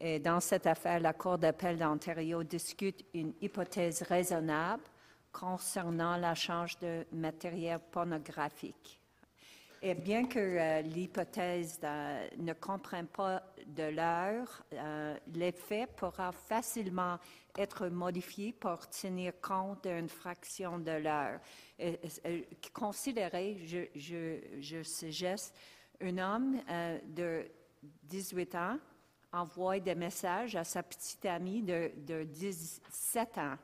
Et 0.00 0.18
dans 0.18 0.40
cette 0.40 0.66
affaire, 0.66 1.00
la 1.00 1.12
Cour 1.12 1.38
d'appel 1.38 1.78
d'Ontario 1.78 2.42
discute 2.42 3.04
une 3.12 3.34
hypothèse 3.40 4.02
raisonnable 4.02 4.82
concernant 5.32 6.16
l'échange 6.16 6.78
de 6.78 7.06
matériel 7.12 7.80
pornographique. 7.90 9.00
Et 9.84 9.94
bien 9.94 10.26
que 10.26 10.38
euh, 10.38 10.80
l'hypothèse 10.82 11.80
euh, 11.82 12.28
ne 12.38 12.52
comprenne 12.52 13.08
pas 13.08 13.42
de 13.66 13.82
l'heure, 13.82 14.62
euh, 14.72 15.16
l'effet 15.34 15.88
pourra 15.96 16.30
facilement 16.30 17.18
être 17.58 17.88
modifié 17.88 18.52
pour 18.52 18.88
tenir 18.88 19.32
compte 19.40 19.82
d'une 19.82 20.08
fraction 20.08 20.78
de 20.78 20.92
l'heure. 20.92 21.40
Considérez, 22.72 23.58
je, 23.66 24.38
je, 24.60 24.82
suggeste, 24.84 25.52
un 26.00 26.16
homme 26.16 26.60
de 27.08 27.44
18 28.04 28.54
ans 28.54 28.78
envoie 29.32 29.80
des 29.80 29.96
messages 29.96 30.54
à 30.54 30.62
sa 30.62 30.84
petite 30.84 31.26
amie 31.26 31.62
de 31.62 32.22
17 32.22 33.38
ans 33.38 33.58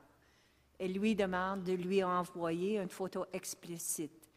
et 0.79 0.89
lui 0.89 1.14
demande 1.14 1.64
de 1.64 1.72
lui 1.72 2.03
envoyer 2.05 2.79
une 2.79 2.89
photo 2.89 3.26
explicite. 3.33 4.29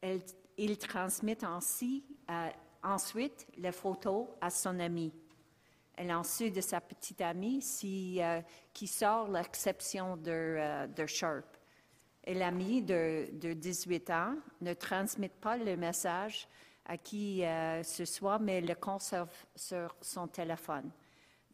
Elle, 0.00 0.20
il 0.58 0.78
transmet 0.78 1.44
ainsi, 1.44 2.04
euh, 2.30 2.48
ensuite 2.82 3.46
les 3.56 3.72
photos 3.72 4.26
à 4.40 4.50
son 4.50 4.78
ami. 4.80 5.12
Elle 5.96 6.12
en 6.12 6.24
suit 6.24 6.50
de 6.50 6.60
sa 6.60 6.80
petite 6.80 7.20
amie 7.20 7.62
si, 7.62 8.22
euh, 8.22 8.40
qui 8.72 8.86
sort 8.86 9.28
l'exception 9.28 10.16
de, 10.16 10.30
euh, 10.30 10.86
de 10.86 11.06
Sharp. 11.06 11.46
Et 12.24 12.34
l'ami 12.34 12.82
de, 12.82 13.28
de, 13.32 13.52
18 13.52 14.10
ans 14.10 14.34
ne 14.60 14.74
transmet 14.74 15.28
pas 15.28 15.56
le 15.56 15.76
message 15.76 16.48
à 16.84 16.96
qui 16.96 17.42
ce 17.82 18.04
soit, 18.04 18.38
mais 18.38 18.60
le 18.60 18.74
conserve 18.76 19.28
sur 19.56 19.94
son 20.00 20.28
téléphone, 20.28 20.90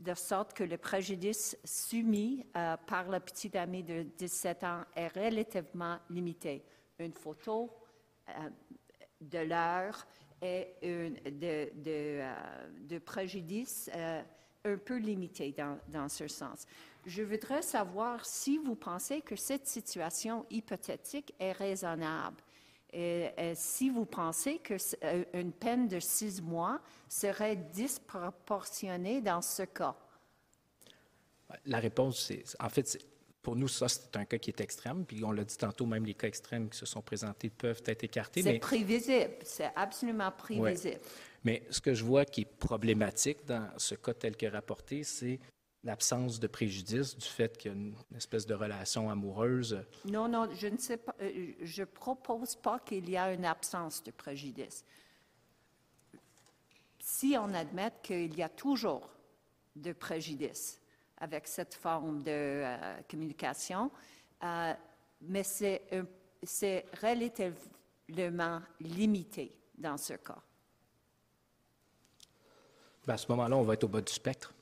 de 0.03 0.15
sorte 0.15 0.53
que 0.53 0.65
le 0.65 0.79
préjudice 0.79 1.57
soumis 1.65 2.45
par 2.87 3.09
la 3.09 3.21
petite 3.21 3.57
amie 3.57 3.83
de 3.83 4.03
17 4.19 4.65
ans 4.65 4.83
est 4.97 5.09
relativement 5.09 5.99
limité. 6.11 6.65
Une 6.99 7.13
photo, 7.13 7.71
de 9.23 9.39
l'heure 9.39 10.07
et 10.41 10.69
de, 10.83 11.71
de, 11.75 12.21
euh, 12.21 13.01
préjudice 13.05 13.91
euh, 13.95 14.23
un 14.65 14.77
peu 14.77 14.97
limité 14.97 15.55
dans, 15.89 16.09
ce 16.09 16.29
sens. 16.29 16.67
Je 17.07 17.23
voudrais 17.23 17.63
savoir 17.63 18.25
si 18.25 18.59
vous 18.59 18.77
pensez 18.77 19.21
que 19.21 19.37
cette 19.37 19.67
situation 19.67 20.47
hypothétique 20.51 21.35
est 21.39 21.53
raisonnable 21.53 22.37
et, 22.93 23.31
et 23.37 23.55
si 23.55 23.91
vous 23.91 24.05
pensez 24.05 24.59
qu'une 24.59 24.79
euh, 25.05 25.51
peine 25.59 25.89
de 25.89 25.99
six 25.99 26.43
mois 26.43 26.81
serait 27.09 27.57
disproportionnée 27.57 29.21
dans 29.21 29.43
ce 29.43 29.63
cas? 29.63 29.97
La 31.67 31.79
réponse, 31.79 32.27
c'est 32.27 32.45
en 32.61 32.69
fait, 32.69 32.99
pour 33.43 33.57
nous, 33.57 33.69
ça, 33.69 33.89
c'est 33.89 34.17
un 34.17 34.25
cas 34.25 34.39
qui 34.39 34.51
est 34.51 34.61
extrême. 34.61 35.05
Puis 35.05 35.25
on 35.25 35.33
l'a 35.33 35.45
dit 35.45 35.57
tantôt, 35.57 35.87
même 35.87 36.05
les 36.05 36.15
cas 36.15 36.29
extrêmes 36.29 36.69
qui 36.69 36.79
se 36.79 36.87
sont 36.87 37.03
présentés 37.03 37.51
peuvent 37.51 37.83
être 37.87 38.05
écartés. 38.05 38.43
C'est 38.43 38.59
prévisible. 38.59 39.35
C'est 39.43 39.71
absolument 39.75 40.31
prévisible. 40.31 41.01
Mais 41.45 41.63
ce 41.71 41.81
que 41.81 41.93
je 41.93 42.05
vois 42.05 42.25
qui 42.25 42.43
est 42.43 42.45
problématique 42.45 43.45
dans 43.47 43.69
ce 43.77 43.97
cas 43.97 44.15
tel 44.15 44.37
que 44.37 44.47
rapporté, 44.47 45.03
c'est 45.03 45.41
l'absence 45.85 46.39
de 46.39 46.47
préjudice 46.47 47.17
du 47.17 47.27
fait 47.27 47.59
qu'il 47.59 47.73
y 47.73 47.75
a 47.75 47.77
une 47.77 47.95
espèce 48.17 48.47
de 48.47 48.55
relation 48.55 49.11
amoureuse? 49.11 49.83
Non, 50.05 50.29
non, 50.29 50.49
je 50.55 50.69
ne 50.69 50.79
sais 50.79 50.97
pas. 50.97 51.15
Euh, 51.21 51.53
je 51.63 51.83
propose 51.85 52.55
pas 52.55 52.79
qu'il 52.79 53.09
y 53.11 53.17
a 53.17 53.33
une 53.33 53.45
absence 53.45 54.03
de 54.03 54.11
préjudice. 54.11 54.85
Si 57.01 57.35
on 57.39 57.53
admet 57.55 57.93
qu'il 58.03 58.37
y 58.37 58.43
a 58.43 58.49
toujours 58.49 59.11
de 59.75 59.93
préjudice, 59.93 60.81
avec 61.19 61.47
cette 61.47 61.75
forme 61.75 62.23
de 62.23 62.31
euh, 62.31 63.01
communication, 63.09 63.91
euh, 64.43 64.75
mais 65.21 65.45
c'est 65.45 66.87
relativement 67.01 68.61
limité 68.81 69.57
dans 69.79 69.97
ce 69.97 70.15
cas. 70.15 70.39
Ben, 73.07 73.15
à 73.15 73.19
ce 73.19 73.27
moment-là, 73.31 73.57
on 73.57 73.63
va 73.63 73.75
être 73.75 73.85
au 73.85 73.89
bas 73.89 74.01
du 74.01 74.13
spectre. 74.13 74.53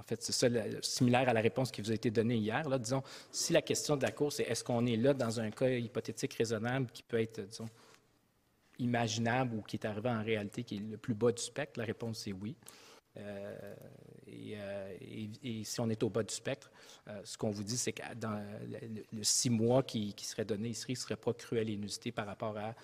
En 0.00 0.02
fait, 0.02 0.22
c'est 0.22 0.32
ça, 0.32 0.48
similaire 0.82 1.28
à 1.28 1.32
la 1.32 1.40
réponse 1.40 1.70
qui 1.70 1.82
vous 1.82 1.90
a 1.90 1.94
été 1.94 2.10
donnée 2.10 2.36
hier. 2.36 2.62
Disons, 2.78 3.02
si 3.30 3.52
la 3.52 3.62
question 3.62 3.96
de 3.96 4.02
la 4.02 4.10
Cour, 4.10 4.32
c'est 4.32 4.44
est-ce 4.44 4.64
qu'on 4.64 4.86
est 4.86 4.96
là 4.96 5.12
dans 5.12 5.40
un 5.40 5.50
cas 5.50 5.68
hypothétique 5.68 6.34
raisonnable 6.34 6.86
qui 6.92 7.02
peut 7.02 7.20
être, 7.20 7.40
disons, 7.42 7.68
imaginable 8.78 9.56
ou 9.56 9.62
qui 9.62 9.76
est 9.76 9.84
arrivé 9.84 10.08
en 10.08 10.22
réalité, 10.22 10.64
qui 10.64 10.76
est 10.76 10.90
le 10.90 10.96
plus 10.96 11.14
bas 11.14 11.32
du 11.32 11.42
spectre, 11.42 11.78
la 11.78 11.84
réponse 11.84 12.26
est 12.26 12.32
oui. 12.32 12.56
Euh, 13.16 13.74
euh, 14.28 14.96
et, 15.42 15.64
si 15.64 15.80
on 15.80 15.90
est 15.90 16.02
au 16.02 16.08
bas 16.08 16.22
du 16.22 16.32
spectre, 16.32 16.70
euh, 17.08 17.20
ce 17.24 17.36
qu'on 17.36 17.50
vous 17.50 17.64
dit, 17.64 17.76
c'est 17.76 17.92
que 17.92 18.14
dans 18.14 18.42
le, 19.12 19.22
six 19.22 19.50
mois 19.50 19.82
qui, 19.82 20.14
serait 20.18 20.44
donné 20.44 20.68
ici, 20.70 20.86
il 20.88 20.92
ne 20.92 20.98
serait 20.98 21.16
pas 21.16 21.34
cruel 21.34 21.68
et 21.68 21.72
inusité 21.72 22.12
par 22.12 22.26
rapport 22.26 22.56
à 22.56 22.74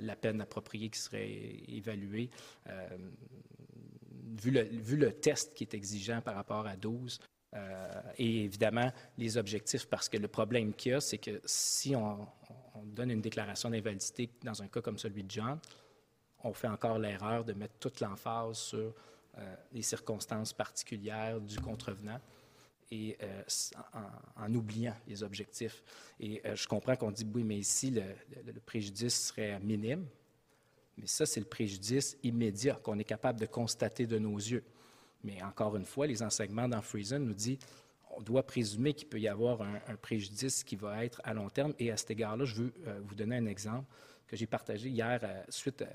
la 0.00 0.16
peine 0.16 0.40
appropriée 0.40 0.88
qui 0.88 0.98
serait 0.98 1.30
évaluée. 1.68 2.30
Vu 4.26 4.50
le, 4.50 5.12
test 5.12 5.54
qui 5.54 5.64
est 5.64 5.74
exigeant 5.74 6.20
par 6.20 6.34
rapport 6.34 6.66
à 6.66 6.76
12, 6.76 7.20
et 8.18 8.44
évidemment, 8.44 8.92
les 9.16 9.38
objectifs, 9.38 9.86
parce 9.86 10.08
que 10.08 10.18
le 10.18 10.28
problème 10.28 10.74
qu'il 10.74 10.92
y 10.92 10.94
a, 10.94 11.00
c'est 11.00 11.16
que 11.16 11.40
si 11.44 11.96
on, 11.96 12.26
on 12.74 12.82
donne 12.84 13.10
une 13.10 13.20
déclaration 13.20 13.70
d'invalidité 13.70 14.28
dans 14.42 14.62
un 14.62 14.68
cas 14.68 14.80
comme 14.80 14.98
celui 14.98 15.22
de 15.22 15.30
John, 15.30 15.58
on 16.44 16.52
fait 16.52 16.68
encore 16.68 16.98
l'erreur 16.98 17.44
de 17.44 17.52
mettre 17.52 17.74
toute 17.78 18.00
l'emphase 18.00 18.58
sur 18.58 18.94
euh, 19.38 19.54
les 19.72 19.82
circonstances 19.82 20.52
particulières 20.52 21.40
du 21.40 21.58
contrevenant 21.58 22.20
et 22.90 23.16
euh, 23.22 23.42
en, 24.36 24.54
oubliant 24.54 24.94
les 25.08 25.22
objectifs. 25.22 25.82
Et 26.20 26.40
euh, 26.44 26.54
je 26.54 26.68
comprends 26.68 26.96
qu'on 26.96 27.10
dit, 27.10 27.26
oui, 27.34 27.42
mais 27.42 27.58
ici, 27.58 27.90
le, 27.90 28.60
préjudice 28.60 29.28
serait 29.28 29.58
minime, 29.60 30.06
mais 30.98 31.06
ça, 31.06 31.26
c'est 31.26 31.40
le 31.40 31.46
préjudice 31.46 32.16
immédiat 32.22 32.74
qu'on 32.82 32.98
est 32.98 33.04
capable 33.04 33.40
de 33.40 33.46
constater 33.46 34.06
de 34.06 34.18
nos 34.18 34.36
yeux. 34.36 34.64
Mais 35.24 35.42
encore 35.42 35.76
une 35.76 35.84
fois, 35.84 36.06
les 36.06 36.22
enseignements 36.22 36.68
dans 36.68 36.80
Friesen 36.80 37.24
nous 37.24 37.34
disent 37.34 37.58
on 38.16 38.22
doit 38.22 38.46
présumer 38.46 38.94
qu'il 38.94 39.08
peut 39.08 39.20
y 39.20 39.28
avoir 39.28 39.60
un, 39.60 39.96
préjudice 40.00 40.64
qui 40.64 40.74
va 40.76 41.04
être 41.04 41.20
à 41.22 41.34
long 41.34 41.50
terme. 41.50 41.74
Et 41.78 41.90
à 41.90 41.98
cet 41.98 42.12
égard-là, 42.12 42.46
je 42.46 42.54
veux 42.54 42.72
vous 43.04 43.14
donner 43.14 43.36
un 43.36 43.44
exemple 43.44 43.84
que 44.26 44.36
j'ai 44.36 44.46
partagé 44.46 44.88
hier 44.88 45.20
suite 45.50 45.82
à 45.82 45.88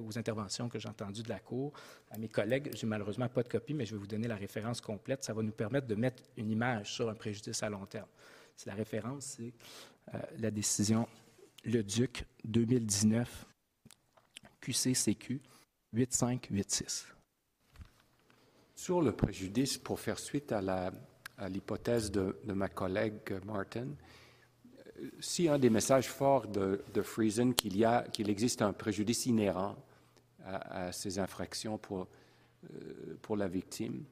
aux 0.00 0.18
interventions 0.18 0.68
que 0.68 0.78
j'ai 0.78 0.88
entendues 0.88 1.22
de 1.22 1.28
la 1.28 1.38
Cour, 1.38 1.72
à 2.10 2.18
mes 2.18 2.28
collègues. 2.28 2.70
J'ai 2.74 2.86
malheureusement 2.86 3.28
pas 3.28 3.42
de 3.42 3.48
copie, 3.48 3.74
mais 3.74 3.86
je 3.86 3.94
vais 3.94 4.00
vous 4.00 4.06
donner 4.06 4.28
la 4.28 4.36
référence 4.36 4.80
complète. 4.80 5.24
Ça 5.24 5.32
va 5.32 5.42
nous 5.42 5.52
permettre 5.52 5.86
de 5.86 5.94
mettre 5.94 6.22
une 6.36 6.50
image 6.50 6.92
sur 6.92 7.08
un 7.08 7.14
préjudice 7.14 7.62
à 7.62 7.70
long 7.70 7.86
terme. 7.86 8.08
C'est 8.56 8.68
la 8.68 8.74
référence, 8.74 9.36
c'est 9.36 9.52
euh, 10.14 10.18
la 10.38 10.50
décision 10.50 11.08
Le 11.64 11.82
Duc 11.82 12.24
2019 12.44 13.46
QCCQ 14.62 15.40
8586. 15.92 17.06
Sur 18.74 19.02
le 19.02 19.12
préjudice, 19.12 19.76
pour 19.76 20.00
faire 20.00 20.18
suite 20.18 20.52
à 20.52 20.90
l'hypothèse 21.48 22.10
de, 22.10 22.34
ma 22.46 22.68
collègue 22.68 23.34
Martin, 23.44 23.88
si 25.20 25.48
un 25.48 25.58
des 25.58 25.70
messages 25.70 26.08
forts 26.08 26.46
de, 26.48 26.82
de 26.94 27.02
Friesen 27.02 27.54
qu'il 27.54 27.76
y 27.76 27.86
qu'il 28.12 28.30
existe 28.30 28.62
un 28.62 28.72
préjudice 28.72 29.26
inhérent 29.26 29.76
à, 30.44 30.92
ces 30.92 31.18
infractions 31.18 31.78
pour, 31.78 32.08
euh, 32.64 33.16
pour 33.20 33.36
la 33.36 33.48
victime, 33.48 34.04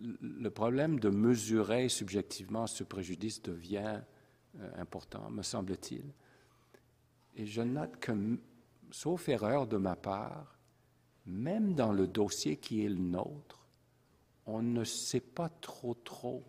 le 0.00 0.50
problème 0.50 0.98
de 1.00 1.08
mesurer 1.08 1.88
subjectivement 1.88 2.66
ce 2.66 2.84
préjudice 2.84 3.42
devient 3.42 4.00
euh, 4.60 4.70
important, 4.76 5.30
me 5.30 5.42
semble-t-il. 5.42 6.04
Et 7.36 7.46
je 7.46 7.62
note 7.62 7.98
que, 7.98 8.12
sauf 8.92 9.28
erreur 9.28 9.66
de 9.66 9.76
ma 9.76 9.96
part, 9.96 10.58
même 11.26 11.74
dans 11.74 11.92
le 11.92 12.06
dossier 12.06 12.56
qui 12.56 12.84
est 12.84 12.88
le 12.88 12.96
nôtre, 12.96 13.66
on 14.46 14.62
ne 14.62 14.84
sait 14.84 15.20
pas 15.20 15.48
trop 15.48 15.94
trop 15.94 16.44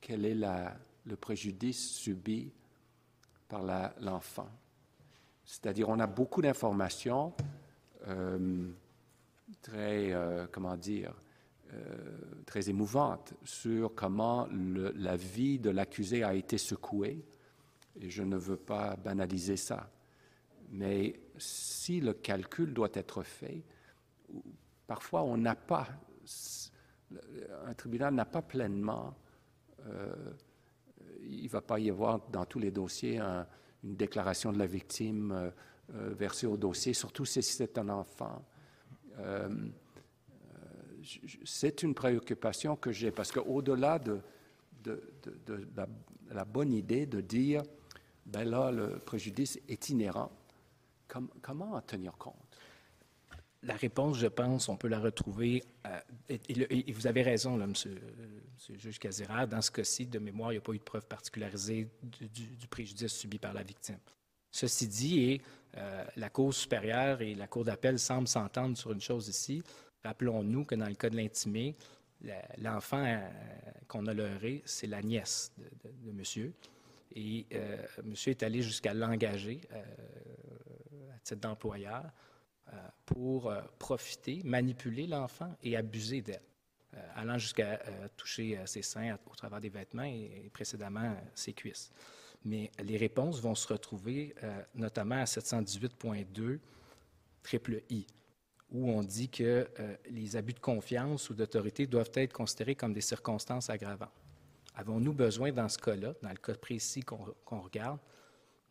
quel 0.00 0.24
est 0.24 0.34
le 0.34 1.16
préjudice 1.16 1.90
subi 1.90 2.52
par 3.48 3.62
l'enfant. 4.00 4.48
C'est-à-dire, 5.44 5.88
on 5.88 5.98
a 5.98 6.06
beaucoup 6.06 6.40
d'informations 6.40 7.32
euh, 8.06 8.70
très, 9.62 10.12
euh, 10.12 10.46
comment 10.52 10.76
dire, 10.76 11.12
euh, 11.72 12.18
très 12.46 12.70
émouvantes 12.70 13.34
sur 13.44 13.94
comment 13.94 14.48
la 14.50 15.16
vie 15.16 15.58
de 15.58 15.70
l'accusé 15.70 16.22
a 16.22 16.34
été 16.34 16.58
secouée 16.58 17.24
et 18.00 18.08
je 18.08 18.22
ne 18.22 18.36
veux 18.36 18.56
pas 18.56 18.96
banaliser 18.96 19.56
ça. 19.56 19.90
Mais 20.70 21.20
si 21.40 22.00
le 22.00 22.12
calcul 22.12 22.72
doit 22.72 22.90
être 22.94 23.22
fait, 23.22 23.64
parfois 24.86 25.22
on 25.22 25.36
n'a 25.36 25.54
pas, 25.54 25.88
un 27.66 27.74
tribunal 27.74 28.14
n'a 28.14 28.24
pas 28.24 28.42
pleinement, 28.42 29.14
euh, 29.86 30.14
il 31.22 31.44
ne 31.44 31.48
va 31.48 31.60
pas 31.60 31.78
y 31.78 31.90
avoir 31.90 32.20
dans 32.30 32.44
tous 32.44 32.58
les 32.58 32.70
dossiers 32.70 33.20
une 33.82 33.96
déclaration 33.96 34.52
de 34.52 34.58
la 34.58 34.66
victime 34.66 35.32
euh, 35.32 35.50
euh, 35.94 36.14
versée 36.14 36.46
au 36.46 36.56
dossier, 36.56 36.92
surtout 36.92 37.24
si 37.24 37.42
c'est 37.42 37.78
un 37.78 37.88
enfant. 37.88 38.44
c'est 41.44 41.82
une 41.82 41.94
préoccupation 41.94 42.76
que 42.76 42.92
j'ai 42.92 43.10
parce 43.10 43.32
qu'au-delà 43.32 43.98
de, 43.98 44.20
de, 44.82 45.02
la, 45.76 45.86
la, 46.30 46.44
bonne 46.44 46.72
idée 46.72 47.06
de 47.06 47.20
dire, 47.20 47.62
ben 48.24 48.44
là, 48.44 48.70
le 48.70 48.98
préjudice 48.98 49.58
est 49.68 49.90
inhérent, 49.90 50.30
comment 51.42 51.72
en 51.72 51.80
tenir 51.80 52.16
compte? 52.16 52.34
La 53.62 53.74
réponse, 53.74 54.16
je 54.16 54.26
pense, 54.26 54.70
on 54.70 54.76
peut 54.76 54.88
la 54.88 54.98
retrouver, 54.98 55.62
euh, 55.86 56.00
et, 56.30 56.92
vous 56.92 57.06
avez 57.06 57.22
raison, 57.22 57.58
là, 57.58 57.66
monsieur, 57.66 57.94
le 58.70 58.78
juge 58.78 58.98
Casera, 58.98 59.46
dans 59.46 59.60
ce 59.60 59.70
cas-ci, 59.70 60.06
de 60.06 60.18
mémoire, 60.18 60.52
il 60.52 60.54
n'y 60.54 60.58
a 60.58 60.62
pas 60.62 60.72
eu 60.72 60.78
de 60.78 60.82
preuve 60.82 61.06
particularisée 61.06 61.88
du, 62.02 62.66
préjudice 62.68 63.12
subi 63.12 63.38
par 63.38 63.52
la 63.52 63.62
victime. 63.62 63.98
Ceci 64.50 64.88
dit, 64.88 65.42
euh, 65.76 66.04
la 66.16 66.30
Cour 66.30 66.54
supérieure 66.54 67.20
et 67.20 67.34
la 67.34 67.46
Cour 67.48 67.64
d'appel 67.64 67.98
semblent 67.98 68.28
s'entendre 68.28 68.78
sur 68.78 68.92
une 68.92 69.00
chose 69.00 69.28
ici. 69.28 69.62
Rappelons-nous 70.04 70.64
que 70.64 70.74
dans 70.74 70.88
le 70.88 70.94
cas 70.94 71.10
de 71.10 71.16
l'intimé, 71.16 71.76
l'enfant 72.58 73.04
euh, 73.04 73.28
qu'on 73.88 74.06
a 74.06 74.14
leurré, 74.14 74.62
c'est 74.64 74.86
la 74.86 75.02
nièce 75.02 75.52
de, 75.58 76.12
monsieur. 76.12 76.52
Et 77.16 77.46
monsieur 78.04 78.30
est 78.30 78.42
allé 78.42 78.62
jusqu'à 78.62 78.94
l'engager 78.94 79.60
titre 81.22 81.40
d'employeur 81.40 82.04
euh, 82.72 82.76
pour 83.06 83.50
euh, 83.50 83.60
profiter, 83.78 84.42
manipuler 84.44 85.06
l'enfant 85.06 85.54
et 85.62 85.76
abuser 85.76 86.22
d'elle, 86.22 86.42
euh, 86.94 87.08
allant 87.14 87.38
jusqu'à 87.38 87.80
toucher 88.16 88.58
ses 88.66 88.82
seins 88.82 89.18
au 89.30 89.34
travers 89.34 89.60
des 89.60 89.68
vêtements 89.68 90.04
et, 90.04 90.50
précédemment 90.52 91.16
ses 91.34 91.52
cuisses. 91.52 91.90
Mais 92.44 92.70
les 92.82 92.96
réponses 92.96 93.40
vont 93.40 93.54
se 93.54 93.68
retrouver 93.68 94.34
notamment 94.74 95.16
à 95.16 95.24
718.2 95.24 96.58
triple 97.42 97.82
I, 97.90 98.06
où 98.70 98.90
on 98.90 99.02
dit 99.02 99.28
que 99.28 99.68
les 100.08 100.36
abus 100.36 100.54
de 100.54 100.60
confiance 100.60 101.28
ou 101.28 101.34
d'autorité 101.34 101.86
doivent 101.86 102.12
être 102.14 102.32
considérés 102.32 102.74
comme 102.74 102.94
des 102.94 103.02
circonstances 103.02 103.68
aggravantes. 103.68 104.19
Avons-nous 104.74 105.12
besoin, 105.12 105.52
dans 105.52 105.68
ce 105.68 105.78
cas-là, 105.78 106.14
dans 106.22 106.30
le 106.30 106.36
cas 106.36 106.54
précis 106.54 107.00
qu'on 107.00 107.60
regarde, 107.60 107.98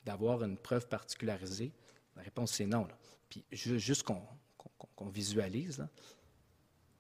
d'avoir 0.06 0.44
une 0.44 0.58
preuve 0.58 0.88
particularisée? 0.88 1.72
La 2.16 2.24
réponse, 2.24 2.54
c'est 2.54 2.66
non. 2.66 2.88
Puis 3.30 3.46
juste 3.52 4.04
qu'on 4.04 5.10
visualise, 5.10 5.88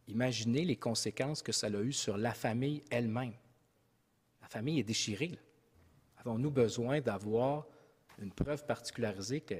imaginez 0.08 0.66
les 0.66 0.76
conséquences 0.76 1.42
que 1.42 1.52
ça 1.52 1.68
a 1.68 1.82
eu 1.82 1.94
sur 1.94 2.18
la 2.18 2.34
famille 2.34 2.84
elle-même. 2.90 3.34
La 4.42 4.48
famille 4.48 4.80
est 4.80 4.84
déchirée. 4.84 5.40
Avons-nous 6.18 6.52
besoin 6.52 7.02
d'avoir 7.02 7.66
une 8.20 8.32
preuve 8.32 8.66
particularisée 8.66 9.42
que 9.42 9.56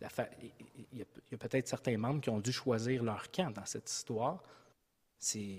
la 0.00 0.08
il 0.92 0.98
y 0.98 1.02
a, 1.34 1.38
peut-être 1.38 1.68
certains 1.68 1.96
membres 1.96 2.20
qui 2.20 2.30
ont 2.30 2.40
dû 2.40 2.52
choisir 2.52 3.02
leur 3.02 3.30
camp 3.30 3.50
dans 3.50 3.64
cette 3.64 3.90
histoire. 3.90 4.42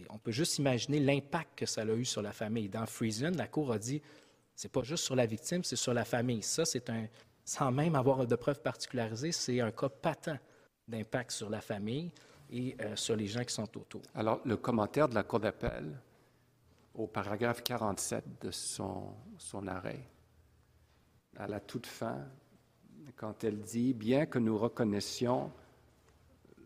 On 0.09 0.17
peut 0.17 0.31
juste 0.31 0.57
imaginer 0.59 0.99
l'impact 0.99 1.59
que 1.59 1.65
ça 1.65 1.81
a 1.81 1.85
eu 1.85 2.05
sur 2.05 2.21
la 2.21 2.31
famille. 2.31 2.69
Dans 2.69 2.85
Friesen, 2.85 3.35
la 3.35 3.47
Cour 3.47 3.71
a 3.71 3.79
dit 3.79 4.01
c'est 4.55 4.71
pas 4.71 4.81
juste 4.81 5.03
sur 5.03 5.15
la 5.15 5.25
victime, 5.25 5.63
c'est 5.63 5.75
sur 5.75 5.93
la 5.93 6.03
famille. 6.05 6.41
Ça, 6.41 6.65
c'est 6.65 6.89
un, 6.89 7.05
sans 7.45 7.71
même 7.71 7.95
avoir 7.95 8.25
de 8.25 8.35
preuves 8.35 8.61
particularisées, 8.61 9.31
c'est 9.31 9.61
un 9.61 9.71
cas 9.71 9.89
patent 9.89 10.39
d'impact 10.87 11.31
sur 11.31 11.49
la 11.49 11.61
famille 11.61 12.11
et 12.49 12.75
euh, 12.81 12.95
sur 12.95 13.15
les 13.15 13.27
gens 13.27 13.43
qui 13.43 13.53
sont 13.53 13.77
autour. 13.77 14.01
Alors, 14.15 14.41
le 14.45 14.57
commentaire 14.57 15.07
de 15.09 15.15
la 15.15 15.23
Cour 15.23 15.39
d'appel 15.39 15.99
au 16.95 17.05
paragraphe 17.05 17.63
47 17.63 18.41
de 18.41 18.51
son, 18.51 19.13
son 19.37 19.67
arrêt, 19.67 20.03
à 21.37 21.47
la 21.47 21.59
toute 21.59 21.85
fin, 21.85 22.25
quand 23.15 23.43
elle 23.43 23.61
dit 23.61 23.93
Bien 23.93 24.25
que 24.25 24.39
nous 24.39 24.57
reconnaissions 24.57 25.51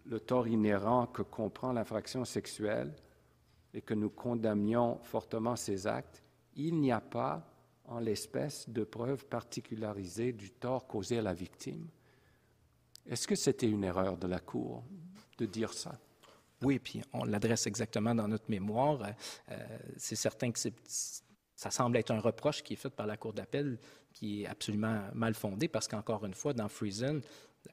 le 0.05 0.19
tort 0.19 0.47
inhérent 0.47 1.07
que 1.07 1.21
comprend 1.21 1.73
l'infraction 1.73 2.25
sexuelle 2.25 2.93
et 3.73 3.81
que 3.81 3.93
nous 3.93 4.09
condamnions 4.09 4.99
fortement 5.03 5.55
ces 5.55 5.87
actes, 5.87 6.23
il 6.55 6.79
n'y 6.79 6.91
a 6.91 6.99
pas 6.99 7.47
en 7.85 7.99
l'espèce 7.99 8.69
de 8.69 8.83
preuves 8.83 9.25
particularisées 9.25 10.33
du 10.33 10.51
tort 10.51 10.87
causé 10.87 11.19
à 11.19 11.21
la 11.21 11.33
victime. 11.33 11.87
Est-ce 13.07 13.27
que 13.27 13.35
c'était 13.35 13.69
une 13.69 13.83
erreur 13.83 14.17
de 14.17 14.27
la 14.27 14.39
Cour 14.39 14.83
de 15.37 15.45
dire 15.45 15.73
ça? 15.73 15.97
Oui, 16.61 16.79
puis 16.79 17.01
on 17.13 17.23
l'adresse 17.23 17.65
exactement 17.65 18.13
dans 18.13 18.27
notre 18.27 18.49
mémoire. 18.49 19.01
Euh, 19.49 19.55
c'est 19.97 20.15
certain 20.15 20.51
que 20.51 20.59
ça 21.55 21.71
semble 21.71 21.97
être 21.97 22.11
un 22.11 22.19
reproche 22.19 22.61
qui 22.61 22.73
est 22.73 22.77
fait 22.77 22.89
par 22.89 23.07
la 23.07 23.17
Cour 23.17 23.33
d'appel 23.33 23.79
qui 24.13 24.43
est 24.43 24.47
absolument 24.47 25.01
mal 25.13 25.33
fondé 25.33 25.67
parce 25.67 25.87
qu'encore 25.87 26.25
une 26.25 26.33
fois, 26.33 26.53
dans 26.53 26.67
Friesen, 26.67 27.21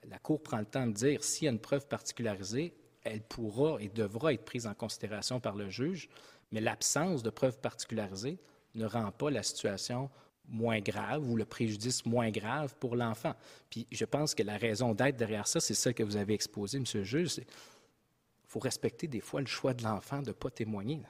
la 0.05 0.19
Cour 0.19 0.43
prend 0.43 0.59
le 0.59 0.67
temps 0.67 0.87
de 0.87 0.93
dire 0.93 1.25
s'il 1.25 1.45
y 1.45 1.49
a 1.49 1.53
une 1.53 1.59
preuve 1.59 1.87
particularisée, 1.87 2.75
elle 3.03 3.23
pourra 3.23 3.81
et 3.81 3.89
devra 3.89 4.33
être 4.33 4.45
prise 4.45 4.67
en 4.67 4.75
considération 4.75 5.41
par 5.41 5.57
le 5.57 5.71
juge, 5.71 6.09
mais 6.53 6.61
l'absence 6.61 7.23
de 7.23 7.31
preuve 7.31 7.59
particularisée 7.59 8.39
ne 8.75 8.87
rend 8.87 9.11
pas 9.13 9.31
la 9.31 9.43
situation 9.43 10.11
moins 10.49 10.81
grave 10.81 11.29
ou 11.29 11.37
le 11.37 11.45
préjudice 11.45 12.07
moins 12.07 12.31
grave 12.31 12.75
pour 12.81 12.97
l'enfant. 12.97 13.35
Puis 13.71 13.87
je 13.91 14.05
pense 14.05 14.35
que 14.35 14.43
la 14.43 14.57
raison 14.57 14.95
d'être 14.95 15.17
derrière 15.17 15.47
ça, 15.47 15.61
c'est 15.61 15.75
ça 15.75 15.93
que 15.93 16.03
vous 16.03 16.17
avez 16.17 16.35
exposé, 16.35 16.79
M. 16.79 16.85
le 16.95 17.03
juge. 17.03 17.37
Il 17.39 17.45
faut 18.47 18.61
respecter 18.61 19.07
des 19.07 19.21
fois 19.21 19.41
le 19.41 19.47
choix 19.47 19.75
de 19.75 19.83
l'enfant 19.83 20.23
de 20.23 20.29
ne 20.29 20.33
pas 20.33 20.51
témoigner. 20.51 21.03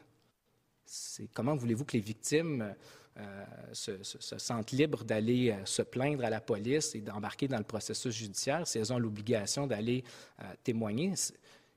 Comment 1.35 1.55
voulez-vous 1.55 1.85
que 1.85 1.97
les 1.97 2.03
victimes 2.03 2.75
euh, 3.19 3.45
se, 3.73 4.39
sentent 4.39 4.71
libres 4.71 5.03
d'aller 5.03 5.51
euh, 5.51 5.65
se 5.65 5.83
plaindre 5.83 6.25
à 6.25 6.31
la 6.31 6.41
police 6.41 6.95
et 6.95 7.01
d'embarquer 7.01 7.49
dans 7.49 7.59
le 7.59 7.65
processus 7.65 8.15
judiciaire 8.15 8.67
si 8.67 8.79
elles 8.79 8.93
ont 8.93 8.99
l'obligation 8.99 9.67
d'aller 9.67 10.05
euh, 10.41 10.45
témoigner? 10.63 11.15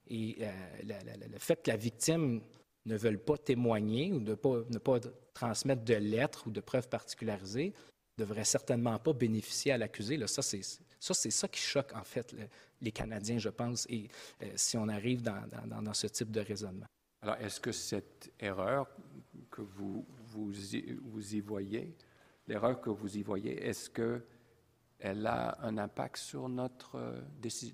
Et 0.08 0.38
le 0.84 1.40
fait 1.40 1.64
que 1.64 1.72
la 1.72 1.78
victime 1.78 2.42
ne 2.86 2.98
veulent 2.98 3.24
pas 3.24 3.38
témoigner 3.38 4.12
ou 4.12 4.20
ne 4.20 4.36
pas, 4.36 4.62
ne 4.70 4.78
pas 4.78 5.00
transmettre 5.34 5.84
de 5.84 5.94
lettres 5.94 6.44
ou 6.48 6.52
de 6.52 6.60
preuves 6.60 6.90
particularisées 6.90 7.74
ne 8.18 8.26
devraient 8.26 8.44
certainement 8.44 9.00
pas 9.00 9.14
bénéficier 9.14 9.72
à 9.72 9.78
l'accusé. 9.78 10.20
Ça, 10.28 10.42
c'est 10.42 10.62
ça, 11.00 11.14
ça 11.14 11.48
qui 11.48 11.62
choque, 11.62 11.94
en 11.96 12.04
fait, 12.04 12.36
les 12.82 12.92
Canadiens, 12.92 13.38
je 13.38 13.50
pense, 13.50 13.88
et 13.90 14.10
si 14.56 14.76
on 14.78 14.90
arrive 14.90 15.22
dans, 15.22 15.42
dans, 15.82 15.94
ce 15.94 16.08
type 16.08 16.30
de 16.30 16.42
raisonnement. 16.42 16.88
Alors, 17.22 17.36
est-ce 17.38 17.62
que 17.62 17.72
cette 17.72 18.34
erreur 18.38 18.90
que 19.50 19.62
vous, 19.62 20.06
vous, 20.32 21.36
y, 21.36 21.40
voyez, 21.42 21.96
l'erreur 22.48 22.80
que 22.82 22.90
vous 22.90 23.18
y 23.18 23.24
voyez, 23.24 23.64
est-ce 23.66 23.90
qu'elle 23.90 25.26
a 25.28 25.58
un 25.62 25.78
impact 25.78 26.18
sur 26.18 26.50
notre, 26.50 26.96
euh, 26.96 27.22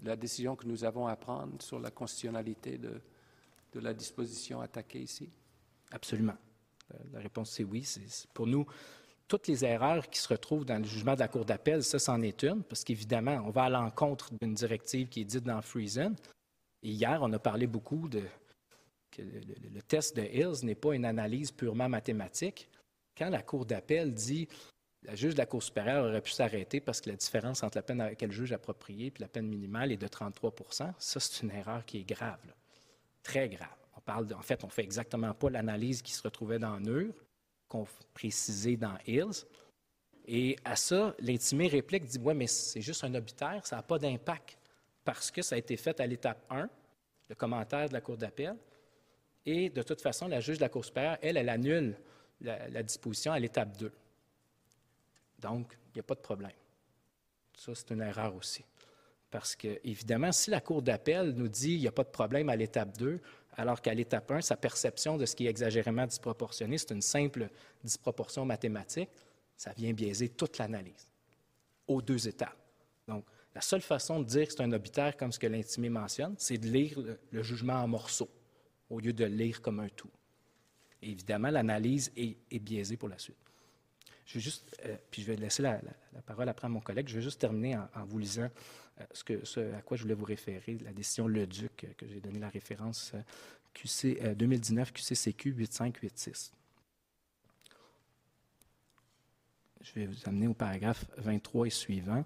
la 0.04 0.16
décision 0.16 0.56
que 0.56 0.66
nous 0.66 0.84
avons 0.84 1.08
à 1.08 1.16
prendre 1.16 1.62
sur 1.62 1.80
la 1.80 1.92
constitutionnalité 1.92 2.78
de, 2.78 3.02
de 3.74 3.80
la 3.80 3.94
disposition 3.94 4.62
attaquée 4.62 5.02
ici? 5.02 5.30
Absolument. 5.92 6.38
La 7.12 7.20
réponse, 7.20 7.52
c'est 7.52 7.64
oui. 7.64 7.86
Pour 8.34 8.48
nous, 8.48 8.66
toutes 9.28 9.48
les 9.48 9.66
erreurs 9.66 10.10
qui 10.10 10.20
se 10.20 10.28
retrouvent 10.30 10.66
dans 10.66 10.78
le 10.78 10.86
jugement 10.86 11.16
de 11.16 11.20
la 11.20 11.28
Cour 11.28 11.44
d'appel, 11.44 11.84
ça, 11.84 12.00
c'en 12.00 12.22
est 12.22 12.44
une, 12.44 12.64
parce 12.64 12.84
qu'évidemment, 12.84 13.44
on 13.46 13.50
va 13.50 13.64
à 13.66 13.70
l'encontre 13.70 14.32
d'une 14.40 14.54
directive 14.54 15.10
qui 15.10 15.22
est 15.22 15.26
dite 15.26 15.44
dans 15.44 15.62
Friesen. 15.62 16.16
Hier, 16.82 17.20
on 17.22 17.32
a 17.34 17.40
parlé 17.40 17.68
beaucoup 17.68 18.08
de 18.08 18.22
que 19.12 19.22
le, 19.22 19.82
test 19.82 20.16
de 20.16 20.24
Hills 20.24 20.64
n'est 20.64 20.76
pas 20.76 20.94
une 20.94 21.06
analyse 21.06 21.52
purement 21.52 21.90
mathématique. 21.90 22.70
Quand 23.18 23.30
la 23.30 23.42
Cour 23.42 23.66
d'appel 23.66 24.14
dit 24.14 24.48
la 25.04 25.16
juge 25.16 25.34
de 25.34 25.38
la 25.38 25.46
Cour 25.46 25.64
supérieure 25.64 26.06
aurait 26.06 26.22
pu 26.22 26.32
s'arrêter 26.32 26.80
parce 26.82 27.02
que 27.02 27.10
la 27.10 27.16
différence 27.16 27.64
entre 27.64 27.78
la 27.78 27.82
peine 27.84 28.02
avec 28.02 28.22
le 28.22 28.32
juge 28.32 28.52
approprié 28.52 29.08
et 29.08 29.14
la 29.20 29.28
peine 29.28 29.48
minimale 29.48 29.92
est 29.92 29.98
de 29.98 30.08
33% 30.08 30.92
ça, 30.98 31.20
c'est 31.20 31.44
une 31.44 31.52
erreur 31.52 31.86
qui 31.86 32.00
est 32.00 32.04
grave 32.04 32.40
très 33.28 33.50
grave. 33.50 33.68
On 33.96 34.00
parle, 34.00 34.34
en 34.34 34.42
fait, 34.42 34.64
on 34.64 34.70
fait 34.70 34.84
exactement 34.84 35.34
pas 35.34 35.50
l'analyse 35.50 36.02
qui 36.02 36.14
se 36.14 36.24
retrouvait 36.24 36.60
dans 36.60 36.80
NUR, 36.80 37.14
qu'on 37.68 37.86
précisait 38.14 38.78
dans 38.78 38.98
Hills. 39.06 39.46
Et 40.26 40.56
à 40.64 40.76
ça, 40.76 41.14
l'intimé 41.20 41.68
réplique 41.68 42.06
dit 42.06 42.20
Oui, 42.22 42.34
mais 42.34 42.48
c'est 42.48 42.82
juste 42.82 43.04
un 43.04 43.14
obitaire, 43.16 43.66
ça 43.66 43.78
n'a 43.78 43.84
pas 43.84 44.00
d'impact 44.00 44.58
parce 45.04 45.30
que 45.32 45.42
ça 45.42 45.56
a 45.56 45.58
été 45.58 45.78
fait 45.78 46.00
à 46.00 46.08
l'étape 46.08 46.46
1, 46.50 46.70
le 47.30 47.36
commentaire 47.36 47.90
de 47.90 47.94
la 47.94 48.02
Cour 48.02 48.18
d'appel. 48.18 48.56
Et 49.48 49.70
de 49.70 49.82
toute 49.82 50.02
façon, 50.02 50.28
la 50.28 50.42
juge 50.42 50.58
de 50.58 50.62
la 50.62 50.70
Cour 50.70 50.84
supérieure, 50.84 51.18
elle, 51.22 51.38
elle 51.38 51.48
annule 51.48 51.96
la, 52.42 52.84
disposition 52.84 53.32
à 53.32 53.40
l'étape 53.40 53.78
2. 53.78 53.90
Donc, 55.40 55.78
il 55.88 55.94
n'y 55.96 56.00
a 56.02 56.04
pas 56.04 56.16
de 56.16 56.20
problème. 56.20 56.52
Ça, 57.56 57.74
c'est 57.74 57.90
une 57.92 58.02
erreur 58.02 58.36
aussi. 58.36 58.66
Parce 59.32 59.56
que, 59.56 59.80
évidemment, 59.86 60.34
si 60.34 60.50
la 60.50 60.60
Cour 60.60 60.82
d'appel 60.82 61.32
nous 61.32 61.48
dit 61.48 61.70
qu'il 61.70 61.80
n'y 61.80 61.88
a 61.88 61.94
pas 61.94 62.04
de 62.04 62.10
problème 62.10 62.50
à 62.50 62.58
l'étape 62.58 62.98
2, 62.98 63.22
alors 63.56 63.82
qu'à 63.82 63.94
l'étape 63.94 64.30
1, 64.30 64.42
sa 64.42 64.58
perception 64.58 65.18
de 65.18 65.26
ce 65.26 65.34
qui 65.34 65.48
est 65.48 65.50
exagérément 65.50 66.06
disproportionné, 66.06 66.78
c'est 66.78 66.92
une 66.92 67.02
simple 67.02 67.50
disproportion 67.84 68.44
mathématique, 68.44 69.10
ça 69.56 69.72
vient 69.72 69.94
biaiser 69.94 70.28
toute 70.28 70.58
l'analyse. 70.58 71.08
aux 71.88 72.02
deux 72.02 72.28
États. 72.28 72.54
Donc, 73.08 73.24
la 73.56 73.62
seule 73.62 73.82
façon 73.82 74.20
de 74.20 74.26
dire 74.26 74.46
que 74.46 74.54
c'est 74.54 74.62
un 74.62 74.74
obitaire, 74.74 75.16
comme 75.16 75.32
ce 75.32 75.40
que 75.40 75.48
l'intimé 75.48 75.88
mentionne, 75.88 76.36
c'est 76.38 76.58
de 76.58 76.68
lire 76.68 77.00
le, 77.32 77.44
jugement 77.44 77.76
en 77.76 77.88
morceaux, 77.88 78.30
au 78.90 79.00
lieu 79.00 79.14
de 79.14 79.26
lire 79.26 79.62
comme 79.62 79.80
un 79.80 79.90
tout. 79.90 80.10
évidemment, 81.02 81.50
l'analyse 81.50 82.12
est, 82.16 82.60
biaisée 82.60 82.98
pour 82.98 83.10
la 83.10 83.20
suite. 83.20 83.38
Je 84.26 84.36
vais 84.36 84.40
juste, 84.40 84.76
euh, 84.86 84.98
puis 85.10 85.22
je 85.22 85.28
vais 85.28 85.36
laisser 85.38 85.62
la, 85.62 85.80
parole 86.26 86.50
après 86.50 86.66
à 86.66 86.70
mon 86.70 86.82
collègue, 86.82 87.08
je 87.08 87.16
vais 87.16 87.22
juste 87.22 87.40
terminer 87.40 87.78
en, 87.78 88.06
vous 88.06 88.20
lisant 88.20 88.50
euh, 89.00 89.04
ce, 89.44 89.74
à 89.74 89.82
quoi 89.82 89.96
je 89.96 90.04
voulais 90.04 90.16
vous 90.16 90.26
référer, 90.26 90.78
la 90.84 90.92
décision 90.92 91.28
Le 91.28 91.48
Duc, 91.48 91.88
que 91.98 92.08
j'ai 92.08 92.20
donné 92.20 92.40
la 92.40 92.50
référence 92.50 93.14
QC, 93.74 94.36
2019 94.36 94.92
QCCQ 94.92 95.52
8586. 95.52 96.52
Je 99.82 99.94
vais 99.94 100.06
vous 100.08 100.18
amener 100.26 100.48
au 100.48 100.54
paragraphe 100.54 101.06
23 101.18 101.68
et 101.68 101.70
suivant. 101.70 102.26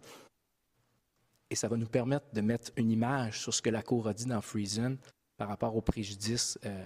Et 1.49 1.55
ça 1.55 1.67
va 1.67 1.77
nous 1.77 1.87
permettre 1.87 2.33
de 2.33 2.41
mettre 2.41 2.71
une 2.77 2.89
image 2.89 3.41
sur 3.41 3.53
ce 3.53 3.61
que 3.61 3.69
la 3.69 3.83
Cour 3.83 4.07
a 4.07 4.13
dit 4.13 4.25
dans 4.25 4.41
Friesen 4.41 4.97
par 5.41 5.47
rapport 5.47 5.75
au 5.75 5.81
préjudice 5.81 6.59
euh, 6.67 6.85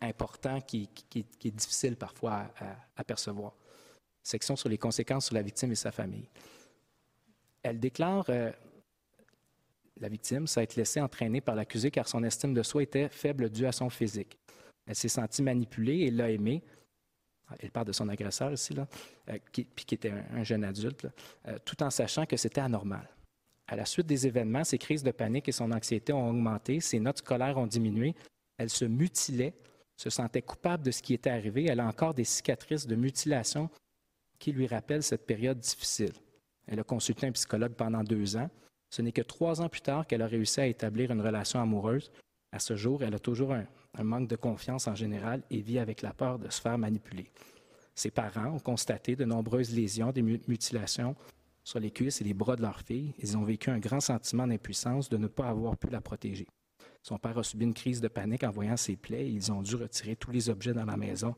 important 0.00 0.60
qui, 0.60 0.88
est 1.16 1.50
difficile 1.50 1.96
parfois 1.96 2.46
à, 2.94 3.02
percevoir. 3.02 3.52
Section 4.22 4.54
sur 4.54 4.68
les 4.68 4.78
conséquences 4.78 5.26
sur 5.26 5.34
la 5.34 5.42
victime 5.42 5.72
et 5.72 5.74
sa 5.74 5.90
famille. 5.90 6.28
Elle 7.64 7.80
déclare 7.80 8.26
euh, 8.28 8.52
la 9.96 10.08
victime 10.08 10.46
ça 10.46 10.62
être 10.62 10.76
laissée 10.76 11.00
entraîner 11.00 11.40
par 11.40 11.56
l'accusé 11.56 11.90
car 11.90 12.06
son 12.06 12.22
estime 12.22 12.54
de 12.54 12.62
soi 12.62 12.84
était 12.84 13.08
faible 13.08 13.50
due 13.50 13.66
à 13.66 13.72
son 13.72 13.90
physique. 13.90 14.38
Elle 14.86 14.94
s'est 14.94 15.08
sentie 15.08 15.42
manipulée 15.42 16.02
et 16.02 16.12
l'a 16.12 16.30
aimé, 16.30 16.62
elle 17.58 17.72
parle 17.72 17.88
de 17.88 17.92
son 17.92 18.08
agresseur 18.08 18.52
ici, 18.52 18.72
là, 18.72 18.86
euh, 19.30 19.38
qui, 19.50 19.64
puis 19.64 19.84
qui 19.84 19.96
était 19.96 20.12
un, 20.12 20.44
jeune 20.44 20.62
adulte, 20.62 21.08
euh, 21.48 21.58
tout 21.64 21.82
en 21.82 21.90
sachant 21.90 22.24
que 22.24 22.36
c'était 22.36 22.60
anormal. 22.60 23.08
À 23.70 23.76
la 23.76 23.84
suite 23.84 24.08
des 24.08 24.26
événements, 24.26 24.64
ses 24.64 24.78
crises 24.78 25.04
de 25.04 25.12
panique 25.12 25.48
et 25.48 25.52
son 25.52 25.70
anxiété 25.70 26.12
ont 26.12 26.28
augmenté, 26.28 26.80
ses 26.80 26.98
notes 26.98 27.18
scolaires 27.18 27.56
ont 27.56 27.68
diminué, 27.68 28.16
elle 28.58 28.68
se 28.68 28.84
mutilait, 28.84 29.54
se 29.96 30.10
sentait 30.10 30.42
coupable 30.42 30.82
de 30.82 30.90
ce 30.90 31.00
qui 31.00 31.14
était 31.14 31.30
arrivé, 31.30 31.66
elle 31.66 31.78
a 31.78 31.86
encore 31.86 32.12
des 32.12 32.24
cicatrices 32.24 32.88
de 32.88 32.96
mutilation 32.96 33.70
qui 34.40 34.50
lui 34.50 34.66
rappellent 34.66 35.04
cette 35.04 35.24
période 35.24 35.60
difficile. 35.60 36.12
Elle 36.66 36.80
a 36.80 36.82
consulté 36.82 37.28
un 37.28 37.32
psychologue 37.32 37.74
pendant 37.74 38.02
deux 38.02 38.36
ans. 38.36 38.50
Ce 38.90 39.02
n'est 39.02 39.12
que 39.12 39.22
trois 39.22 39.62
ans 39.62 39.68
plus 39.68 39.82
tard 39.82 40.04
qu'elle 40.04 40.22
a 40.22 40.26
réussi 40.26 40.60
à 40.60 40.66
établir 40.66 41.12
une 41.12 41.20
relation 41.20 41.60
amoureuse. 41.60 42.10
À 42.50 42.58
ce 42.58 42.74
jour, 42.74 43.04
elle 43.04 43.14
a 43.14 43.20
toujours 43.20 43.52
un, 43.52 43.66
un 43.96 44.02
manque 44.02 44.26
de 44.26 44.34
confiance 44.34 44.88
en 44.88 44.96
général 44.96 45.44
et 45.48 45.60
vit 45.60 45.78
avec 45.78 46.02
la 46.02 46.12
peur 46.12 46.40
de 46.40 46.50
se 46.50 46.60
faire 46.60 46.76
manipuler. 46.76 47.30
Ses 47.94 48.10
parents 48.10 48.48
ont 48.48 48.58
constaté 48.58 49.14
de 49.14 49.24
nombreuses 49.24 49.72
lésions, 49.72 50.10
des 50.10 50.22
mutilations 50.22 51.14
sur 51.64 51.80
les 51.80 51.90
cuisses 51.90 52.20
et 52.20 52.24
les 52.24 52.34
bras 52.34 52.56
de 52.56 52.62
leur 52.62 52.80
fille. 52.80 53.14
Ils 53.18 53.36
ont 53.36 53.44
vécu 53.44 53.70
un 53.70 53.78
grand 53.78 54.00
sentiment 54.00 54.46
d'impuissance 54.46 55.08
de 55.08 55.16
ne 55.16 55.26
pas 55.26 55.48
avoir 55.48 55.76
pu 55.76 55.88
la 55.88 56.00
protéger. 56.00 56.46
Son 57.02 57.18
père 57.18 57.38
a 57.38 57.42
subi 57.42 57.64
une 57.64 57.74
crise 57.74 58.00
de 58.00 58.08
panique 58.08 58.44
en 58.44 58.50
voyant 58.50 58.76
ses 58.76 58.96
plaies 58.96 59.26
et 59.26 59.30
ils 59.30 59.50
ont 59.52 59.62
dû 59.62 59.74
retirer 59.76 60.16
tous 60.16 60.30
les 60.30 60.50
objets 60.50 60.74
dans 60.74 60.84
la 60.84 60.96
maison 60.96 61.34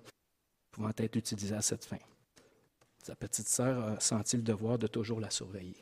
pouvant 0.70 0.90
être 0.96 1.16
utilisés 1.16 1.54
à 1.54 1.62
cette 1.62 1.84
fin. 1.84 1.98
Sa 3.02 3.14
petite 3.14 3.48
sœur 3.48 3.84
a 3.84 4.00
senti 4.00 4.36
le 4.36 4.42
devoir 4.42 4.78
de 4.78 4.86
toujours 4.86 5.20
la 5.20 5.30
surveiller. 5.30 5.76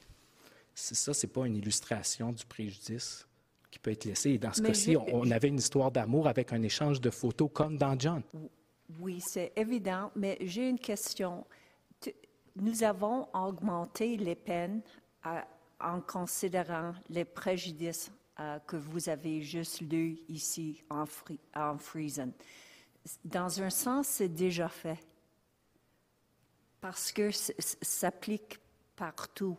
Si 0.74 0.94
ça, 0.94 1.14
ce 1.14 1.26
n'est 1.26 1.32
pas 1.32 1.46
une 1.46 1.56
illustration 1.56 2.32
du 2.32 2.44
préjudice 2.44 3.26
qui 3.70 3.78
peut 3.78 3.90
être 3.90 4.04
laissé. 4.04 4.30
Et 4.30 4.38
dans 4.38 4.52
ce 4.52 4.62
cas-ci, 4.62 4.96
on, 4.96 5.30
avait 5.30 5.48
une 5.48 5.58
histoire 5.58 5.90
d'amour 5.90 6.26
avec 6.26 6.52
un 6.52 6.62
échange 6.62 7.00
de 7.00 7.10
photos 7.10 7.50
comme 7.52 7.76
dans 7.76 7.98
John. 7.98 8.22
Oui, 8.98 9.20
c'est 9.20 9.52
évident, 9.56 10.10
mais 10.16 10.36
j'ai 10.40 10.68
une 10.68 10.78
question. 10.78 11.46
Nous 12.56 12.82
avons 12.82 13.28
augmenté 13.32 14.16
les 14.16 14.34
peines 14.34 14.82
en 15.80 16.00
considérant 16.00 16.92
les 17.08 17.24
préjudices 17.24 18.10
euh, 18.38 18.58
que 18.60 18.76
vous 18.76 19.08
avez 19.08 19.42
juste 19.42 19.80
lus 19.80 20.18
ici 20.28 20.82
en, 20.90 21.06
Friesen. 21.78 22.32
Dans 23.24 23.62
un 23.62 23.70
sens, 23.70 24.06
c'est 24.06 24.28
déjà 24.28 24.68
fait 24.68 24.98
parce 26.80 27.12
que 27.12 27.30
ça 27.30 27.52
s'applique 27.58 28.58
partout. 28.96 29.56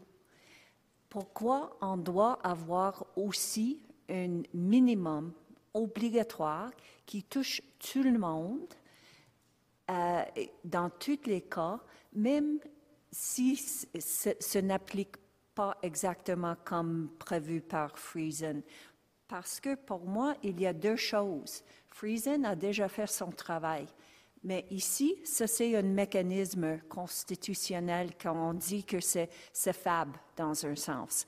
Pourquoi 1.10 1.78
on 1.82 1.98
doit 1.98 2.40
avoir 2.44 3.06
aussi 3.16 3.82
un 4.10 4.42
minimum 4.54 5.34
obligatoire 5.74 6.72
qui 7.06 7.24
touche 7.24 7.62
tout 7.80 8.04
le 8.04 8.18
monde 8.18 8.74
euh, 9.90 10.24
dans 10.64 10.90
tous 10.90 11.20
les 11.26 11.42
cas, 11.42 11.80
même 12.14 12.60
si 13.12 13.58
ce, 13.58 14.60
n'applique 14.60 15.16
pas 15.54 15.78
exactement 15.82 16.56
comme 16.64 17.10
prévu 17.20 17.62
par 17.62 17.98
Friesen. 17.98 18.62
Parce 19.28 19.60
que 19.60 19.76
pour 19.76 20.06
moi, 20.06 20.36
il 20.44 20.60
y 20.60 20.66
a 20.66 20.74
deux 20.74 20.96
choses. 20.96 21.64
Friesen 21.90 22.46
a 22.46 22.56
déjà 22.56 22.88
fait 22.88 23.08
son 23.08 23.32
travail. 23.32 23.88
Mais 24.44 24.66
ici, 24.72 25.18
ça, 25.24 25.46
c'est 25.46 25.76
un 25.76 25.84
mécanisme 25.84 26.80
constitutionnel 26.90 28.18
qu'on 28.18 28.54
dit 28.54 28.84
que 28.84 29.00
c'est 29.00 29.30
fab 29.54 30.10
dans 30.36 30.66
un 30.66 30.76
sens, 30.76 31.28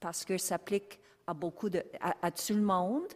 parce 0.00 0.24
que 0.24 0.38
ça 0.38 0.48
s'applique 0.48 0.98
à 1.26 1.34
beaucoup 1.34 1.68
de, 1.68 1.82
à, 2.00 2.30
tout 2.30 2.54
le 2.54 2.62
monde. 2.62 3.12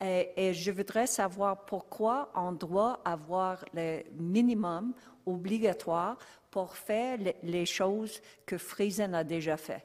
Et, 0.00 0.52
je 0.52 0.70
voudrais 0.70 1.06
savoir 1.06 1.64
pourquoi 1.64 2.30
on 2.34 2.52
doit 2.52 3.00
avoir 3.04 3.64
le 3.72 4.02
minimum 4.14 4.94
obligatoire 5.26 6.18
pour 6.50 6.76
faire 6.76 7.18
les, 7.42 7.66
choses 7.66 8.20
que 8.44 8.58
Friesen 8.58 9.14
a 9.14 9.24
déjà 9.24 9.56
fait. 9.56 9.84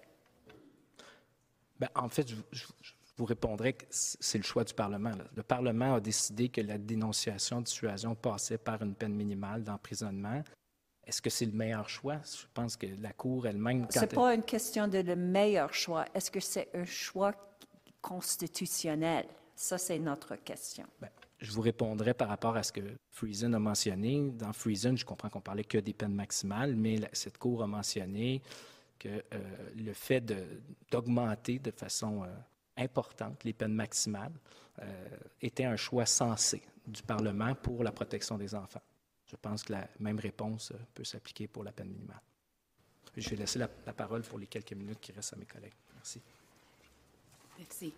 Bien, 1.80 1.90
en 1.96 2.10
fait, 2.10 2.28
je, 2.52 2.66
vous 3.18 3.26
répondrai 3.26 3.74
que 3.74 3.86
c'est 3.90 4.38
le 4.38 4.44
choix 4.44 4.64
du 4.64 4.74
Parlement. 4.74 5.12
Le 5.36 5.44
Parlement 5.44 5.96
a 5.96 6.00
décidé 6.00 6.50
que 6.50 6.62
la 6.62 6.78
dénonciation 6.78 7.60
de 7.60 7.66
dissuasion 7.66 8.16
passait 8.16 8.58
par 8.58 8.82
une 8.82 8.94
peine 8.94 9.16
minimale 9.16 9.64
d'emprisonnement. 9.64 10.44
Est-ce 11.06 11.22
que 11.22 11.30
c'est 11.30 11.46
le 11.46 11.54
meilleur 11.54 11.90
choix? 11.90 12.18
Je 12.24 12.46
pense 12.54 12.76
que 12.76 12.88
la 13.00 13.14
Cour 13.14 13.48
elle-même... 13.48 13.88
Ce 13.90 14.00
n'est 14.00 14.08
pas 14.08 14.36
une 14.36 14.44
question 14.44 14.88
de 14.88 15.00
le 15.00 15.16
meilleur 15.16 15.74
choix. 15.74 16.06
Est-ce 16.14 16.30
que 16.30 16.40
c'est 16.40 16.70
un 16.76 16.86
choix 16.86 17.34
constitutionnel? 18.02 19.26
Ça, 19.56 19.78
c'est 19.78 19.98
notre 19.98 20.36
question. 20.36 20.86
Bien, 21.00 21.10
je 21.40 21.52
vous 21.52 21.62
répondrai 21.62 22.14
par 22.14 22.30
rapport 22.30 22.56
à 22.56 22.64
ce 22.64 22.72
que 22.72 22.82
Friesen 23.12 23.54
a 23.54 23.60
mentionné. 23.60 24.32
Dans 24.32 24.54
Friesen, 24.54 24.98
je 24.98 25.06
comprends 25.06 25.30
qu'on 25.30 25.42
parlait 25.42 25.64
que 25.64 25.78
des 25.78 25.94
peines 25.94 26.14
maximales, 26.14 26.76
mais 26.76 27.00
cette 27.14 27.38
Cour 27.38 27.64
a 27.64 27.68
mentionné 27.68 28.42
que 28.98 29.10
euh, 29.10 29.72
le 29.76 29.94
fait 29.94 30.22
d'augmenter 30.90 31.60
de, 31.60 31.70
façon 31.70 32.24
euh, 32.24 32.28
importante 32.78 33.44
les 33.44 33.54
peines 33.54 33.74
maximales 33.74 34.34
euh, 34.80 35.10
était 35.42 35.66
un 35.66 35.76
choix 35.76 36.08
sensé 36.08 36.64
du 36.88 37.04
Parlement 37.04 37.54
pour 37.54 37.84
la 37.84 37.92
protection 37.92 38.38
des 38.38 38.56
enfants. 38.56 38.82
Je 39.28 39.36
pense 39.36 39.64
que 39.64 39.74
la 39.74 39.88
même 40.00 40.20
réponse 40.20 40.74
peut 40.94 41.04
s'appliquer 41.04 41.48
pour 41.48 41.64
la 41.64 41.72
peine 41.72 41.90
minimale. 41.90 42.22
Je 43.16 43.30
vais 43.30 43.36
laisser 43.36 43.60
la, 43.60 43.70
la, 43.86 43.94
parole 43.94 44.22
pour 44.22 44.40
les 44.40 44.48
quelques 44.48 44.74
minutes 44.74 45.00
qui 45.00 45.12
restent 45.12 45.34
à 45.34 45.36
mes 45.36 45.46
collègues. 45.46 45.74
Merci. 45.96 46.22
Merci. 47.58 47.94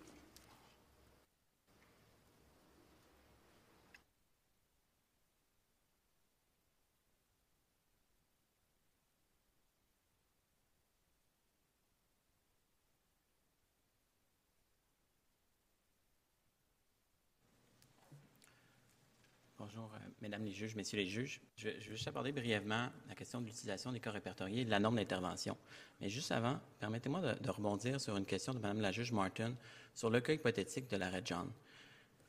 Bonjour, 19.60 19.92
euh, 19.94 20.09
mesdames 20.20 20.44
les 20.44 20.52
juges, 20.52 20.74
messieurs 20.74 20.98
les 20.98 21.06
juges. 21.06 21.40
Je 21.56 21.68
vais, 21.68 21.80
juste 21.80 22.06
aborder 22.08 22.32
brièvement 22.32 22.88
la 23.08 23.14
question 23.14 23.40
de 23.40 23.46
l'utilisation 23.46 23.92
des 23.92 24.00
corps 24.00 24.12
répertoriés 24.12 24.62
et 24.62 24.64
de 24.64 24.70
la 24.70 24.78
norme 24.78 24.96
d'intervention. 24.96 25.56
Mais 26.00 26.08
juste 26.08 26.32
avant, 26.32 26.60
permettez-moi 26.78 27.20
de, 27.20 27.50
rebondir 27.50 28.00
sur 28.00 28.16
une 28.16 28.26
question 28.26 28.52
de 28.52 28.58
Madame 28.58 28.80
la 28.80 28.92
juge 28.92 29.12
Martin 29.12 29.54
sur 29.94 30.10
le 30.10 30.20
cas 30.20 30.32
hypothétique 30.32 30.88
de 30.90 30.96
l'arrêt 30.96 31.22
John. 31.24 31.50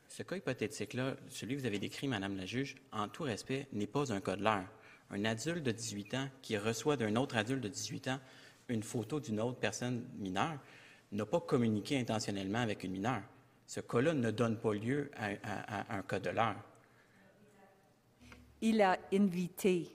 Ce 0.07 0.23
cas 0.23 0.37
hypothétique-là, 0.37 1.15
celui 1.29 1.55
que 1.55 1.61
vous 1.61 1.65
avez 1.65 1.79
décrit, 1.79 2.07
Madame 2.07 2.37
la 2.37 2.45
juge, 2.45 2.75
en 2.91 3.07
tout 3.07 3.23
respect, 3.23 3.67
n'est 3.71 3.87
pas 3.87 4.11
un 4.11 4.21
cas 4.21 4.35
de 4.35 4.43
l'heure. 4.43 4.67
Un 5.09 5.25
adulte 5.25 5.63
de 5.63 5.71
18 5.71 6.13
ans 6.15 6.29
qui 6.41 6.57
reçoit 6.57 6.97
d'un 6.97 7.15
autre 7.15 7.35
adulte 7.35 7.61
de 7.61 7.69
18 7.69 8.07
ans 8.07 8.19
une 8.69 8.83
photo 8.83 9.19
d'une 9.19 9.41
autre 9.41 9.59
personne 9.59 10.05
mineure 10.17 10.57
n'a 11.11 11.25
pas 11.25 11.41
communiqué 11.41 11.99
intentionnellement 11.99 12.59
avec 12.59 12.83
une 12.83 12.91
mineure. 12.91 13.23
Ce 13.67 13.81
cas-là 13.81 14.13
ne 14.13 14.31
donne 14.31 14.57
pas 14.57 14.73
lieu 14.73 15.11
à 15.15 15.97
un 15.97 16.01
cas 16.03 16.19
de 16.19 16.29
l'heure 16.29 16.55
il 18.61 18.81
a 18.81 18.97
invité 19.13 19.87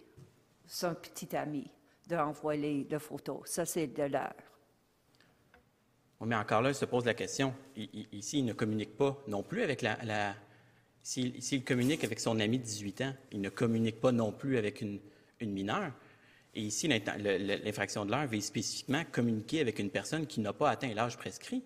son 0.67 0.95
petit 0.95 1.35
ami 1.37 1.71
d'envoyer 2.09 2.87
les 2.89 2.99
photos. 2.99 3.41
Ça, 3.45 3.65
c'est 3.65 3.87
de 3.87 4.03
l'heure. 4.03 4.35
mais 6.25 6.35
encore 6.35 6.63
là, 6.63 6.71
il 6.71 6.75
se 6.75 6.85
pose 6.85 7.05
la 7.05 7.15
question. 7.15 7.55
ici, 7.77 8.41
il 8.41 8.45
ne 8.45 8.53
communique 8.53 8.97
pas 8.97 9.23
non 9.29 9.43
plus 9.43 9.63
avec 9.63 9.83
la. 9.83 10.35
S'il 11.03 11.63
communique 11.65 12.03
avec 12.03 12.19
son 12.19 12.41
ami 12.41 12.59
de 12.59 12.65
18 12.65 13.01
ans, 13.03 13.15
il 13.31 13.41
ne 13.41 13.49
communique 13.49 14.01
pas 14.01 14.11
non 14.11 14.33
plus 14.33 14.59
avec 14.59 14.81
une, 14.81 14.99
mineure. 15.41 15.93
Et 16.55 16.63
ici, 16.63 16.89
l'infraction 16.89 18.05
de 18.05 18.11
l'heure 18.11 18.27
vise 18.27 18.47
spécifiquement 18.47 19.05
communiquer 19.13 19.61
avec 19.61 19.79
une 19.79 19.91
personne 19.91 20.27
qui 20.27 20.41
n'a 20.41 20.53
pas 20.53 20.71
atteint 20.71 20.93
l'âge 20.95 21.17
prescrit. 21.17 21.63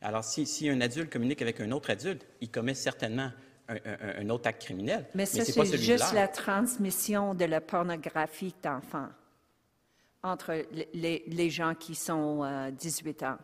Alors, 0.00 0.24
si 0.24 0.68
un 0.70 0.80
adulte 0.80 1.10
communique 1.12 1.42
avec 1.42 1.60
un 1.60 1.70
autre 1.72 1.90
adulte, 1.90 2.26
il 2.40 2.50
commet 2.50 2.74
certainement 2.74 3.30
un, 3.84 4.26
un- 4.26 4.30
autre 4.30 4.48
acte 4.48 4.62
criminel. 4.62 5.06
Mais 5.14 5.26
ça, 5.26 5.44
c'est 5.44 5.76
juste 5.78 6.12
la 6.14 6.28
transmission 6.28 7.34
de 7.34 7.44
la 7.44 7.60
pornographie 7.60 8.54
d'enfants 8.62 9.08
entre 10.22 10.52
le- 10.72 10.84
les, 10.94 11.24
les 11.26 11.50
gens 11.50 11.74
qui 11.74 11.94
sont 11.94 12.42
euh, 12.44 12.70
18 12.70 13.22
ans. 13.24 13.38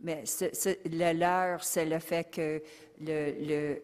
Mais 0.00 0.24
ce- 0.26 0.52
ce- 0.54 0.76
le 0.88 1.12
leur, 1.18 1.62
c'est 1.62 1.84
le 1.84 1.98
fait 1.98 2.30
que 2.30 2.62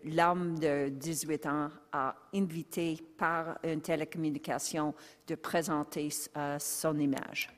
l'homme 0.04 0.58
de 0.58 0.88
18 0.88 1.46
ans 1.46 1.70
a 1.92 2.14
invité 2.34 2.98
par 3.16 3.58
une 3.64 3.80
télécommunication 3.80 4.94
de 5.26 5.34
présenter 5.34 6.08
euh, 6.36 6.58
son 6.58 6.98
image. 6.98 7.50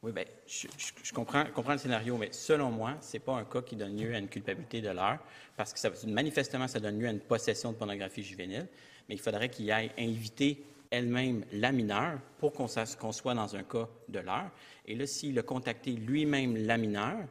Oui, 0.00 0.12
bien, 0.12 0.24
je, 0.46 1.12
comprends, 1.12 1.44
le 1.72 1.78
scénario, 1.78 2.16
mais 2.16 2.28
selon 2.30 2.70
moi, 2.70 2.96
ce 3.00 3.14
n'est 3.14 3.20
pas 3.20 3.32
un 3.34 3.44
cas 3.44 3.62
qui 3.62 3.74
donne 3.74 4.00
lieu 4.00 4.14
à 4.14 4.18
une 4.18 4.28
culpabilité 4.28 4.80
de 4.80 4.90
l'heure, 4.90 5.18
parce 5.56 5.72
que 5.72 6.06
manifestement, 6.06 6.68
ça 6.68 6.78
donne 6.78 7.00
lieu 7.00 7.08
à 7.08 7.10
une 7.10 7.18
possession 7.18 7.72
de 7.72 7.76
pornographie 7.76 8.22
juvénile, 8.22 8.68
mais 9.08 9.16
il 9.16 9.20
faudrait 9.20 9.48
qu'il 9.48 9.72
aille 9.72 9.90
inviter 9.98 10.64
elle-même 10.90 11.44
la 11.50 11.72
mineure 11.72 12.20
pour 12.38 12.52
qu'on 12.52 12.68
soit 12.68 13.34
dans 13.34 13.56
un 13.56 13.64
cas 13.64 13.88
de 14.08 14.20
l'heure. 14.20 14.50
Et 14.86 14.94
là, 14.94 15.04
s'il 15.04 15.36
a 15.36 15.42
contacté 15.42 15.90
lui-même 15.90 16.56
la 16.56 16.76
mineure, 16.76 17.26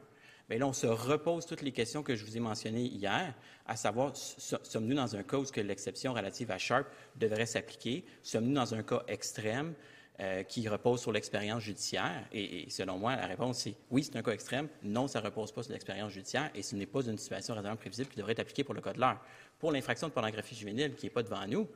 bien 0.50 0.58
là, 0.58 0.66
on 0.66 0.74
se 0.74 0.86
repose 0.86 1.46
toutes 1.46 1.62
les 1.62 1.72
questions 1.72 2.02
que 2.02 2.14
je 2.14 2.24
vous 2.24 2.36
ai 2.36 2.40
mentionnées 2.40 2.84
hier, 2.84 3.34
à 3.64 3.76
savoir, 3.76 4.14
so- 4.14 4.58
sommes-nous 4.62 4.94
dans 4.96 5.16
un 5.16 5.22
cas 5.22 5.38
où 5.38 5.44
l'exception 5.56 6.12
relative 6.12 6.50
à 6.50 6.58
Sharp 6.58 6.86
devrait 7.16 7.46
s'appliquer? 7.46 8.04
Sommes-nous 8.22 8.54
dans 8.54 8.74
un 8.74 8.82
cas 8.82 9.02
extrême? 9.08 9.72
Euh, 10.20 10.42
qui 10.42 10.68
repose 10.68 11.00
sur 11.00 11.12
l'expérience 11.12 11.62
judiciaire? 11.62 12.26
Et, 12.32 12.68
selon 12.70 12.98
moi, 12.98 13.16
la 13.16 13.26
réponse 13.26 13.58
c'est 13.58 13.74
oui, 13.90 14.02
c'est 14.04 14.16
un 14.16 14.22
cas 14.22 14.32
extrême. 14.32 14.68
Non, 14.82 15.08
ça 15.08 15.20
ne 15.20 15.24
repose 15.24 15.52
pas 15.52 15.62
sur 15.62 15.72
l'expérience 15.72 16.12
judiciaire 16.12 16.50
et 16.54 16.62
ce 16.62 16.74
n'est 16.76 16.86
pas 16.86 17.02
une 17.02 17.18
situation 17.18 17.54
raisonnablement 17.54 17.76
prévisible 17.80 18.08
qui 18.08 18.16
devrait 18.16 18.32
être 18.32 18.40
appliquée 18.40 18.64
pour 18.64 18.74
le 18.74 18.80
cas 18.80 18.92
de 18.92 19.00
l'heure. 19.00 19.20
Pour 19.58 19.72
l'infraction 19.72 20.08
de 20.08 20.12
pornographie 20.12 20.54
juvénile 20.54 20.94
qui 20.94 21.06
n'est 21.06 21.10
pas 21.10 21.22
devant 21.22 21.46
nous, 21.46 21.68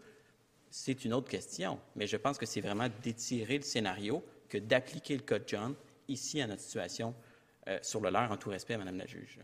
c'est 0.70 1.04
une 1.04 1.12
autre 1.12 1.28
question. 1.28 1.78
Mais 1.96 2.06
je 2.06 2.16
pense 2.16 2.38
que 2.38 2.46
c'est 2.46 2.60
vraiment 2.60 2.88
d'étirer 3.02 3.58
le 3.58 3.64
scénario 3.64 4.24
que 4.48 4.58
d'appliquer 4.58 5.16
le 5.16 5.22
code 5.22 5.44
John 5.46 5.74
ici 6.08 6.40
à 6.40 6.46
notre 6.46 6.62
situation 6.62 7.14
euh, 7.68 7.78
sur 7.82 8.00
le 8.00 8.10
leur, 8.10 8.30
en 8.30 8.36
tout 8.36 8.50
respect, 8.50 8.76
Madame 8.76 8.96
la 8.98 9.06
juge. 9.06 9.38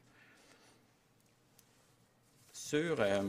Sur 2.52 3.00
euh, 3.00 3.22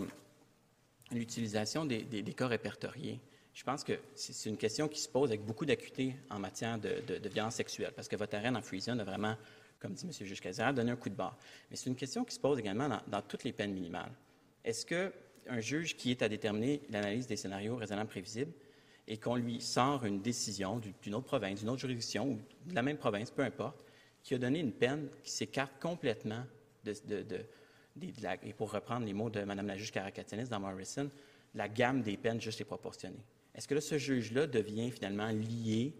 l'utilisation 1.12 1.86
des, 1.86 2.04
des- 2.04 2.24
des 2.24 2.34
cas 2.34 2.48
répertoriés, 2.48 3.20
je 3.54 3.64
pense 3.64 3.84
que 3.84 3.94
c'est 4.16 4.50
une 4.50 4.58
question 4.58 4.88
qui 4.88 5.00
se 5.00 5.10
pose 5.10 5.30
avec 5.30 5.46
beaucoup 5.46 5.66
d'acuité 5.66 6.16
en 6.30 6.40
matière 6.40 6.78
de, 6.78 7.28
violence 7.30 7.56
sexuelle, 7.56 7.92
parce 7.96 8.08
que 8.08 8.16
votre 8.16 8.36
arène 8.36 8.56
en 8.56 8.62
Freezen 8.62 9.00
a 9.00 9.04
vraiment, 9.04 9.36
comme 9.80 9.94
dit 9.94 10.06
M. 10.06 10.12
le 10.20 10.26
juge 10.26 10.40
Casera, 10.42 10.72
donné 10.72 10.92
un 10.92 10.96
coup 10.96 11.10
de 11.10 11.16
barre. 11.16 11.38
Mais 11.70 11.76
c'est 11.76 11.90
une 11.90 11.96
question 11.96 12.24
qui 12.24 12.36
se 12.36 12.40
pose 12.40 12.60
également 12.60 12.90
dans, 13.08 13.22
toutes 13.22 13.44
les 13.44 13.54
peines 13.54 13.74
minimales. 13.74 14.12
Est-ce 14.64 14.86
qu'un 14.86 15.60
juge 15.60 15.96
qui 15.98 16.12
est 16.12 16.22
à 16.22 16.30
déterminer 16.30 16.82
l'analyse 16.90 17.28
des 17.28 17.36
scénarios 17.36 17.76
raisonnablement 17.76 18.10
prévisibles 18.10 18.54
et 19.08 19.18
qu'on 19.18 19.36
lui 19.36 19.60
sort 19.60 20.06
une 20.06 20.22
décision 20.22 20.78
du- 20.78 20.94
d'une 21.02 21.16
autre 21.16 21.26
province, 21.26 21.60
d'une 21.60 21.70
autre 21.70 21.82
juridiction 21.82 22.30
ou 22.30 22.40
de 22.70 22.76
la 22.76 22.84
même 22.84 22.98
province, 22.98 23.32
peu 23.32 23.42
importe, 23.42 23.84
qui 24.24 24.36
a 24.36 24.38
donné 24.38 24.60
une 24.60 24.72
peine 24.72 25.10
qui 25.24 25.32
s'écarte 25.32 25.74
complètement 25.82 26.44
de, 26.86 26.94
la- 28.22 28.36
et 28.46 28.54
pour 28.54 28.72
reprendre 28.72 29.06
les 29.06 29.14
mots 29.14 29.30
de 29.30 29.42
Mme 29.42 29.68
la 29.68 29.78
juge 29.78 29.92
Karakatianis 29.92 30.50
dans 30.50 30.60
Morrison, 30.60 31.10
la 31.56 31.68
gamme 31.68 32.04
des 32.04 32.16
peines 32.16 32.40
juste 32.40 32.62
et 32.62 32.66
proportionnée? 32.66 33.20
Est-ce 33.60 33.68
que 33.68 33.76
là, 33.76 33.82
ce 33.82 33.98
juge-là 33.98 34.48
devient 34.48 34.90
finalement 34.90 35.28
lié 35.32 35.94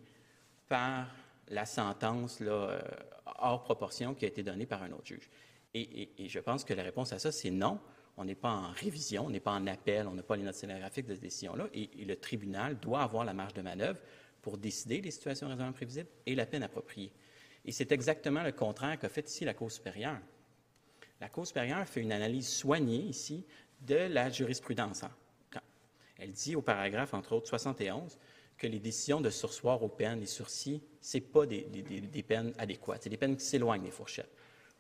par 0.70 1.14
la 1.50 1.66
sentence 1.66 2.38
euh, 2.40 2.80
hors 3.26 3.64
proportion 3.64 4.16
qui 4.16 4.24
a 4.24 4.30
été 4.30 4.44
donnée 4.44 4.66
par 4.66 4.82
un 4.82 4.94
autre 4.94 5.08
juge? 5.08 5.30
Et, 5.74 6.10
je 6.30 6.40
pense 6.40 6.64
que 6.64 6.74
la 6.74 6.84
réponse 6.84 7.12
à 7.12 7.20
ça, 7.20 7.34
c'est 7.34 7.52
non. 7.52 7.82
On 8.16 8.24
n'est 8.24 8.34
pas 8.34 8.50
en 8.50 8.72
révision, 8.72 9.26
on 9.26 9.30
n'est 9.30 9.42
pas 9.42 9.52
en 9.52 9.68
appel, 9.68 10.08
on 10.08 10.14
n'a 10.14 10.24
pas 10.24 10.38
les 10.38 10.44
notes 10.44 10.56
scénographiques 10.56 11.06
de 11.06 11.16
cette 11.16 11.22
décision-là, 11.22 11.68
et, 11.74 11.90
le 12.06 12.16
tribunal 12.16 12.80
doit 12.80 13.02
avoir 13.02 13.26
la 13.26 13.34
marge 13.34 13.54
de 13.54 13.62
manœuvre 13.62 14.00
pour 14.42 14.58
décider 14.58 15.02
des 15.02 15.12
situations 15.12 15.48
raisonnablement 15.48 15.74
prévisibles 15.74 16.08
et 16.26 16.36
la 16.36 16.46
peine 16.46 16.64
appropriée. 16.64 17.12
Et 17.66 17.74
c'est 17.74 17.92
exactement 17.92 18.42
le 18.42 18.54
contraire 18.54 18.98
qu'a 18.98 19.10
fait 19.10 19.30
ici 19.30 19.44
la 19.44 19.54
Cour 19.54 19.70
supérieure. 19.70 20.22
La 21.20 21.28
Cour 21.28 21.46
supérieure 21.46 21.86
fait 21.86 22.00
une 22.00 22.14
analyse 22.14 22.48
soignée 22.48 23.02
ici 23.02 23.46
de 23.82 23.96
la 23.96 24.30
jurisprudence. 24.30 25.04
Elle 26.20 26.32
dit 26.32 26.56
au 26.56 26.62
paragraphe, 26.62 27.14
entre 27.14 27.34
autres, 27.34 27.48
71, 27.48 28.18
que 28.58 28.68
les 28.68 28.80
décisions 28.80 29.22
de 29.22 29.30
sursoir 29.30 29.82
aux 29.84 29.88
peines, 29.88 30.20
les 30.20 30.26
sursis, 30.26 30.82
ce 31.02 31.18
n'est 31.18 31.22
pas 31.22 31.46
des, 31.46 31.62
des- 31.62 32.24
peines 32.24 32.54
adéquates, 32.58 33.04
c'est 33.04 33.10
des 33.10 33.18
peines 33.18 33.38
qui 33.38 33.46
s'éloignent 33.46 33.84
des 33.84 33.92
fourchettes. 33.92 34.30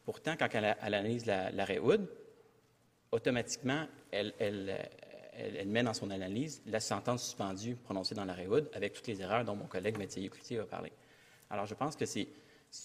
Pourtant, 0.04 0.36
quand 0.38 0.50
elle, 0.54 0.76
analyse 0.82 1.26
la- 1.26 1.50
l'arrêt 1.52 1.80
Hood, 1.80 2.08
automatiquement, 3.12 3.88
elle, 4.12 4.34
elle, 4.40 4.90
elle- 5.34 5.68
met 5.68 5.84
dans 5.84 5.94
son 5.94 6.12
analyse 6.12 6.62
la 6.66 6.80
sentence 6.80 7.24
suspendue 7.24 7.76
prononcée 7.76 8.16
dans 8.16 8.26
l'arrêt 8.26 8.48
Hood 8.48 8.70
avec 8.74 8.94
toutes 8.94 9.08
les 9.08 9.22
erreurs 9.22 9.46
dont 9.46 9.56
mon 9.56 9.66
collègue 9.68 9.98
Mathieu 9.98 10.28
Cloutier 10.30 10.60
a 10.60 10.66
parlé. 10.66 10.92
Alors, 11.50 11.66
je 11.66 11.74
pense 11.74 11.96
que 11.96 12.06
c'est 12.06 12.28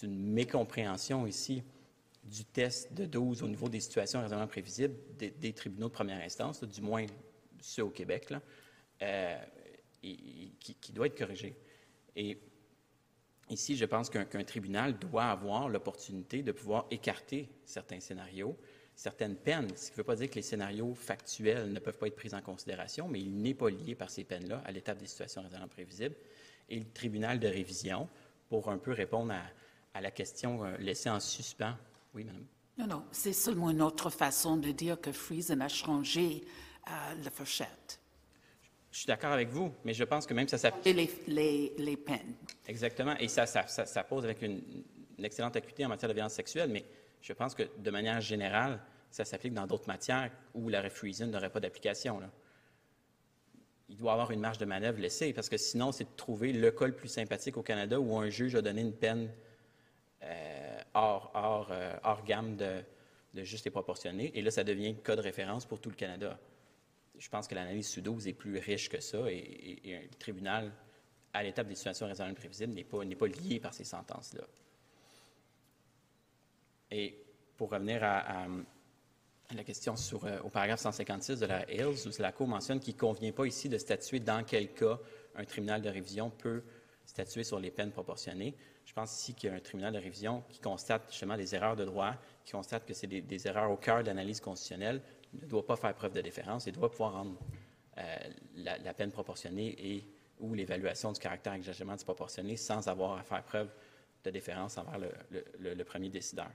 une 0.02 0.32
mécompréhension 0.32 1.26
ici 1.26 1.62
du 2.22 2.44
test 2.44 2.92
de 2.94 3.04
12 3.04 3.42
au 3.42 3.48
niveau 3.48 3.68
des 3.68 3.80
situations 3.80 4.20
raisonnablement 4.20 4.48
prévisibles 4.48 4.94
des, 5.18 5.52
tribunaux 5.52 5.88
de 5.88 5.92
première 5.92 6.22
instance, 6.24 6.62
du 6.64 6.80
moins 6.80 7.04
ceux 7.64 7.84
au 7.84 7.90
Québec, 7.90 8.30
là, 8.30 8.42
euh, 9.02 9.38
qui, 10.00 10.76
qui 10.80 10.92
doit 10.92 11.06
être 11.06 11.18
corrigé. 11.18 11.56
Et 12.14 12.38
ici, 13.50 13.76
je 13.76 13.84
pense 13.84 14.10
qu'un 14.10 14.44
tribunal 14.44 14.98
doit 14.98 15.24
avoir 15.24 15.68
l'opportunité 15.68 16.42
de 16.42 16.52
pouvoir 16.52 16.86
écarter 16.90 17.48
certains 17.64 18.00
scénarios, 18.00 18.56
certaines 18.94 19.36
peines, 19.36 19.74
ce 19.76 19.86
qui 19.86 19.92
ne 19.92 19.96
veut 19.96 20.04
pas 20.04 20.16
dire 20.16 20.30
que 20.30 20.36
les 20.36 20.42
scénarios 20.42 20.94
factuels 20.94 21.72
ne 21.72 21.80
peuvent 21.80 21.98
pas 21.98 22.06
être 22.06 22.16
pris 22.16 22.34
en 22.34 22.42
considération, 22.42 23.08
mais 23.08 23.20
il 23.20 23.34
n'est 23.36 23.54
pas 23.54 23.70
lié 23.70 23.94
par 23.94 24.10
ces 24.10 24.24
peines-là 24.24 24.62
à 24.64 24.70
l'étape 24.70 24.98
des 24.98 25.06
situations 25.06 25.42
raisonnablement 25.42 25.68
prévisibles. 25.68 26.16
Et 26.68 26.78
le 26.78 26.86
tribunal 26.92 27.40
de 27.40 27.48
révision, 27.48 28.08
pour 28.48 28.70
un 28.70 28.78
peu 28.78 28.92
répondre 28.92 29.32
à, 29.32 29.42
à 29.94 30.00
la 30.00 30.10
question 30.10 30.64
euh, 30.64 30.76
laissée 30.78 31.10
en 31.10 31.20
suspens. 31.20 31.76
Oui, 32.14 32.24
madame. 32.24 32.46
Non, 32.78 32.86
non, 32.86 33.04
c'est 33.12 33.32
seulement 33.32 33.70
une 33.70 33.82
autre 33.82 34.10
façon 34.10 34.56
de 34.56 34.70
dire 34.70 35.00
que 35.00 35.12
Friesen 35.12 35.62
a 35.62 35.68
changé 35.68 36.44
euh, 36.88 37.14
la 37.22 37.30
fourchette 37.30 38.00
Je 38.92 38.98
suis 38.98 39.06
d'accord 39.06 39.32
avec 39.32 39.48
vous, 39.48 39.72
mais 39.84 39.94
je 39.94 40.04
pense 40.04 40.26
que 40.26 40.34
même 40.34 40.48
ça 40.48 40.58
s'applique. 40.58 40.86
et 40.86 40.92
les, 40.92 41.10
les, 41.28 41.72
les 41.78 41.96
peines. 41.96 42.34
Exactement. 42.66 43.16
Et 43.18 43.28
ça, 43.28 43.46
ça, 43.46 43.66
ça- 43.66 43.86
ça 43.86 44.04
pose 44.04 44.24
avec 44.24 44.42
une, 44.42 44.60
une 45.18 45.24
excellente 45.24 45.56
acuité 45.56 45.84
en 45.84 45.88
matière 45.88 46.08
de 46.08 46.14
violence 46.14 46.34
sexuelle, 46.34 46.70
mais 46.70 46.84
je 47.20 47.32
pense 47.32 47.54
que 47.54 47.62
de 47.78 47.90
manière 47.90 48.20
générale, 48.20 48.80
ça 49.10 49.24
s'applique 49.24 49.54
dans 49.54 49.66
d'autres 49.66 49.86
matières 49.88 50.30
où 50.54 50.68
la 50.68 50.88
freezing 50.90 51.30
n'aurait 51.30 51.50
pas 51.50 51.60
d'application. 51.60 52.20
Il 53.88 53.96
doit 53.96 54.12
avoir 54.12 54.30
une 54.30 54.40
marge 54.40 54.58
de 54.58 54.64
manœuvre 54.64 54.98
laissée, 55.00 55.32
parce 55.32 55.48
que 55.48 55.56
sinon, 55.56 55.92
c'est 55.92 56.04
de 56.04 56.16
trouver 56.16 56.52
le 56.52 56.70
cas 56.70 56.86
le 56.86 56.94
plus 56.96 57.08
sympathique 57.08 57.56
au 57.56 57.62
Canada 57.62 58.00
où 58.00 58.16
un 58.18 58.28
juge 58.30 58.54
a 58.56 58.62
donné 58.62 58.80
une 58.80 58.94
peine 58.94 59.30
euh, 60.22 60.80
hors, 60.94 61.30
hors, 61.34 61.68
euh, 61.70 61.92
hors 62.02 62.24
gamme 62.24 62.56
de, 62.56 62.82
de 63.34 63.42
juste 63.44 63.66
et 63.66 63.70
proportionné. 63.70 64.32
Et 64.36 64.42
là, 64.42 64.50
ça 64.50 64.64
devient 64.64 64.94
cas 64.96 65.16
de 65.16 65.20
référence 65.20 65.66
pour 65.66 65.80
tout 65.80 65.90
le 65.90 65.96
Canada. 65.96 66.38
Je 67.18 67.28
pense 67.28 67.46
que 67.46 67.54
l'analyse 67.54 67.88
sous 67.88 68.00
12 68.00 68.26
est 68.28 68.32
plus 68.32 68.58
riche 68.58 68.88
que 68.88 69.00
ça 69.00 69.30
et, 69.30 69.36
et- 69.36 69.90
et 69.90 69.96
un 69.96 70.02
tribunal, 70.18 70.72
à 71.32 71.42
l'étape 71.42 71.66
des 71.68 71.74
situations 71.74 72.06
raisonnables 72.06 72.36
prévisibles, 72.36 72.74
n'est 72.74 72.84
pas, 72.84 72.98
pas 73.18 73.26
lié 73.26 73.60
par 73.60 73.72
ces 73.74 73.84
sentences-là. 73.84 74.44
Et 76.90 77.16
pour 77.56 77.70
revenir 77.70 78.02
à 78.02 78.46
la 79.54 79.64
question 79.64 79.96
sur, 79.96 80.24
euh, 80.24 80.40
au 80.42 80.48
paragraphe 80.48 80.80
156 80.80 81.38
de 81.40 81.46
la 81.46 81.70
Hills, 81.70 82.06
où 82.06 82.22
la 82.22 82.32
Cour 82.32 82.48
mentionne 82.48 82.80
qu'il 82.80 82.94
ne 82.94 82.98
convient 83.00 83.32
pas 83.32 83.46
ici 83.46 83.68
de 83.68 83.78
statuer 83.78 84.20
dans 84.20 84.44
quel 84.44 84.72
cas 84.72 84.98
un 85.36 85.44
tribunal 85.44 85.82
de 85.82 85.88
révision 85.88 86.30
peut 86.30 86.62
statuer 87.06 87.44
sur 87.44 87.58
les 87.60 87.70
peines 87.70 87.90
proportionnées. 87.92 88.54
Je 88.84 88.92
pense 88.92 89.12
ici 89.20 89.34
qu'il 89.34 89.50
y 89.50 89.52
a 89.52 89.56
un 89.56 89.60
tribunal 89.60 89.92
de 89.92 89.98
révision 89.98 90.42
qui 90.48 90.60
constate 90.60 91.10
justement 91.10 91.36
des 91.36 91.54
erreurs 91.54 91.76
de 91.76 91.84
droit, 91.84 92.14
qui 92.44 92.52
constate 92.52 92.86
que 92.86 92.94
c'est 92.94 93.06
des, 93.06 93.20
des 93.20 93.46
erreurs 93.46 93.70
au 93.70 93.76
cœur 93.76 94.02
de 94.02 94.06
l'analyse 94.08 94.40
constitutionnelle, 94.40 95.00
ne 95.42 95.46
doit 95.46 95.66
pas 95.66 95.76
faire 95.76 95.94
preuve 95.94 96.12
de 96.12 96.20
déférence 96.20 96.66
et 96.66 96.72
doit 96.72 96.90
pouvoir 96.90 97.12
rendre 97.12 97.38
euh, 97.98 98.16
la, 98.56 98.94
peine 98.94 99.10
proportionnée 99.10 99.74
et 99.78 100.04
ou 100.40 100.52
l'évaluation 100.54 101.12
du 101.12 101.20
caractère 101.20 101.52
exagérément 101.52 101.94
disproportionné 101.94 102.56
sans 102.56 102.88
avoir 102.88 103.18
à 103.18 103.22
faire 103.22 103.42
preuve 103.44 103.68
de 104.24 104.30
déférence 104.30 104.78
envers 104.78 104.98
le, 105.60 105.84
premier 105.84 106.08
décideur. 106.08 106.50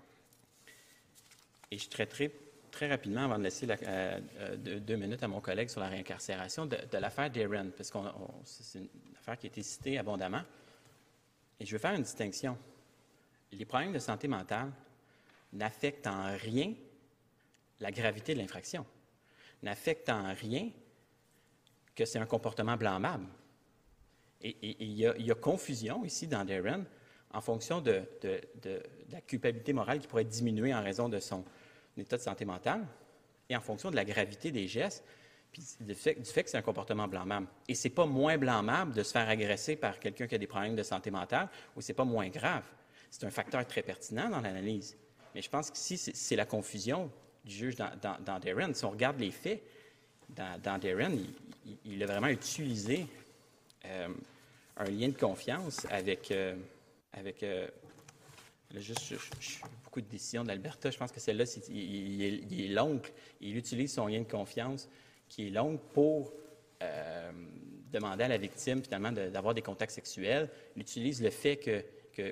Et 1.71 1.77
je 1.77 1.87
traiterai 1.89 2.31
très 2.71 2.89
rapidement, 2.89 3.25
avant 3.25 3.37
de 3.37 3.43
laisser 3.43 3.65
la- 3.65 3.77
euh, 3.81 4.19
euh, 4.39 4.79
deux, 4.79 4.95
minutes 4.95 5.23
à 5.23 5.27
mon 5.27 5.39
collègue 5.39 5.69
sur 5.69 5.79
la 5.79 5.87
réincarcération, 5.87 6.65
de, 6.65 6.77
l'affaire 6.97 7.29
Darren, 7.29 7.69
parce 7.75 7.89
que 7.89 7.99
c'est 8.43 8.79
une 8.79 8.89
affaire 9.17 9.37
qui 9.37 9.47
a 9.47 9.49
été 9.49 9.63
citée 9.63 9.97
abondamment. 9.97 10.43
Et 11.59 11.65
je 11.65 11.71
veux 11.71 11.79
faire 11.79 11.93
une 11.93 12.03
distinction. 12.03 12.57
Les 13.51 13.65
problèmes 13.65 13.93
de 13.93 13.99
santé 13.99 14.27
mentale 14.27 14.71
n'affectent 15.53 16.07
en 16.07 16.35
rien 16.35 16.73
la 17.79 17.91
gravité 17.91 18.33
de 18.33 18.39
l'infraction, 18.39 18.85
n'affectent 19.63 20.09
en 20.09 20.33
rien 20.33 20.69
que 21.95 22.05
c'est 22.05 22.19
un 22.19 22.25
comportement 22.25 22.77
blâmable. 22.77 23.25
Et, 24.41 24.55
il, 24.61 24.93
y 24.93 25.31
a, 25.31 25.35
confusion 25.35 26.05
ici 26.05 26.27
dans 26.27 26.45
Darren 26.45 26.85
en 27.31 27.41
fonction 27.41 27.81
de, 27.81 28.03
la 29.11 29.21
culpabilité 29.21 29.73
morale 29.73 29.99
qui 29.99 30.07
pourrait 30.07 30.23
diminuer 30.23 30.73
en 30.73 30.81
raison 30.81 31.09
de 31.09 31.19
son 31.19 31.43
état 31.97 32.17
de 32.17 32.21
santé 32.21 32.45
mentale 32.45 32.87
et 33.49 33.55
en 33.55 33.61
fonction 33.61 33.91
de 33.91 33.95
la 33.97 34.05
gravité 34.05 34.51
des 34.51 34.67
gestes, 34.67 35.03
puis 35.51 35.63
du 35.81 35.95
fait, 35.95 36.15
que 36.15 36.49
c'est 36.49 36.57
un 36.57 36.61
comportement 36.61 37.07
blâmable. 37.07 37.47
Et 37.67 37.75
c'est 37.75 37.89
pas 37.89 38.05
moins 38.05 38.37
blâmable 38.37 38.93
de 38.93 39.03
se 39.03 39.11
faire 39.11 39.27
agresser 39.27 39.75
par 39.75 39.99
quelqu'un 39.99 40.27
qui 40.27 40.35
a 40.35 40.37
des 40.37 40.47
problèmes 40.47 40.75
de 40.75 40.83
santé 40.83 41.11
mentale 41.11 41.49
ou 41.75 41.81
c'est 41.81 41.93
pas 41.93 42.05
moins 42.05 42.29
grave. 42.29 42.63
C'est 43.09 43.25
un 43.25 43.31
facteur 43.31 43.65
très 43.65 43.81
pertinent 43.81 44.29
dans 44.29 44.39
l'analyse. 44.39 44.95
Mais 45.33 45.41
je 45.41 45.49
pense 45.49 45.71
qu'ici, 45.71 45.97
c'est 45.97 46.35
la 46.35 46.45
confusion 46.45 47.11
du 47.49 47.55
juge 47.55 47.75
dans, 47.75 48.39
Darren. 48.39 48.73
Si 48.73 48.85
on 48.85 48.91
regarde 48.91 49.19
les 49.19 49.31
faits, 49.31 49.61
dans, 50.29 50.61
Darren, 50.61 51.17
il, 51.83 52.03
a 52.03 52.05
vraiment 52.05 52.27
utilisé 52.27 53.07
euh, 53.85 54.07
un 54.77 54.85
lien 54.85 55.09
de 55.09 55.17
confiance 55.17 55.85
avec, 55.89 56.31
euh, 56.31 56.55
avec 57.13 57.41
euh, 57.43 57.67
juste, 58.75 59.15
beaucoup 59.83 60.01
de 60.01 60.07
décisions 60.07 60.43
de 60.43 60.49
l'Alberta. 60.49 60.91
Je 60.91 60.97
pense 60.97 61.11
que 61.11 61.19
celle-là, 61.19 61.45
il, 61.69 62.61
est 62.61 62.67
l'oncle. 62.67 63.11
Il 63.41 63.57
utilise 63.57 63.93
son 63.93 64.07
lien 64.07 64.19
de 64.19 64.31
confiance 64.31 64.87
qui 65.27 65.47
est 65.47 65.49
l'oncle 65.49 65.81
pour 65.93 66.33
demander 67.91 68.23
à 68.23 68.27
la 68.29 68.37
victime, 68.37 68.81
finalement, 68.81 69.11
d'avoir 69.11 69.53
des 69.53 69.61
contacts 69.61 69.91
sexuels. 69.91 70.49
Il 70.75 70.83
utilise 70.83 71.21
le 71.21 71.29
fait 71.29 71.57
que 71.57 71.83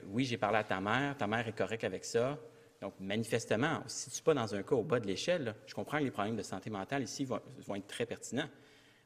oui, 0.09 0.26
j'ai 0.26 0.38
parlé 0.38 0.59
à 0.59 0.63
ta 0.63 0.80
mère, 0.80 1.18
ta 1.18 1.28
mère 1.28 1.47
est 1.47 1.55
correcte 1.55 1.84
avec 1.84 2.05
ça, 2.05 2.38
donc, 2.82 2.93
manifestement, 2.99 3.80
on 3.82 3.84
ne 3.86 3.89
se 3.89 4.09
situe 4.09 4.21
pas 4.21 4.34
dans 4.34 4.53
un 4.53 4.61
cas 4.61 4.75
au 4.75 4.84
bas 4.84 4.99
de 4.99 5.07
l'échelle. 5.07 5.55
Je 5.65 5.73
comprends 5.73 5.97
que 5.97 6.03
les 6.03 6.11
problèmes 6.11 6.36
de 6.36 6.43
santé 6.43 6.69
mentale 6.69 7.03
ici 7.03 7.25
vont, 7.25 7.39
être 7.75 7.88
très 7.88 8.05
pertinents. 8.05 8.49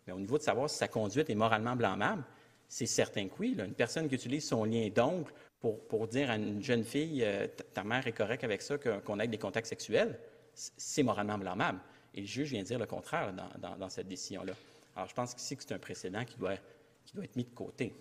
Mais 0.06 0.14
au 0.14 0.20
niveau 0.20 0.38
de 0.38 0.44
savoir 0.44 0.70
si 0.70 0.78
sa 0.78 0.88
conduite 0.88 1.30
est 1.30 1.36
moralement 1.36 1.76
blâmable, 1.76 2.24
c'est 2.68 2.86
certain 2.86 3.28
que 3.28 3.34
oui. 3.40 3.56
Une 3.58 3.74
personne 3.74 4.10
qui 4.10 4.16
utilise 4.16 4.48
son 4.48 4.66
lien 4.66 4.90
d'oncle 4.94 5.34
pour, 5.60 6.08
dire 6.08 6.32
à 6.32 6.36
une 6.36 6.64
jeune 6.64 6.84
fille 6.84 7.24
euh, 7.24 7.48
ta 7.74 7.84
mère 7.84 8.06
est 8.08 8.14
correcte 8.14 8.44
avec 8.44 8.62
ça, 8.62 8.78
qu'on 8.78 9.20
ait 9.20 9.28
des 9.28 9.38
contacts 9.38 9.68
sexuels, 9.68 10.20
c'est 10.54 11.04
moralement 11.04 11.38
blâmable. 11.38 11.80
Et 12.14 12.22
le 12.22 12.28
juge 12.28 12.50
vient 12.50 12.64
dire 12.64 12.80
le 12.80 12.88
contraire 12.88 13.32
dans, 13.34 13.90
cette 13.90 14.08
décision-là. 14.08 14.54
Alors, 14.96 15.08
je 15.08 15.14
pense 15.14 15.34
qu'ici, 15.34 15.56
c'est 15.60 15.74
un 15.74 15.80
précédent 15.80 16.26
qui 16.26 16.36
doit, 16.38 16.58
qui 17.06 17.14
doit 17.14 17.24
être 17.24 17.36
mis 17.38 17.46
de 17.46 17.56
côté. 17.56 17.94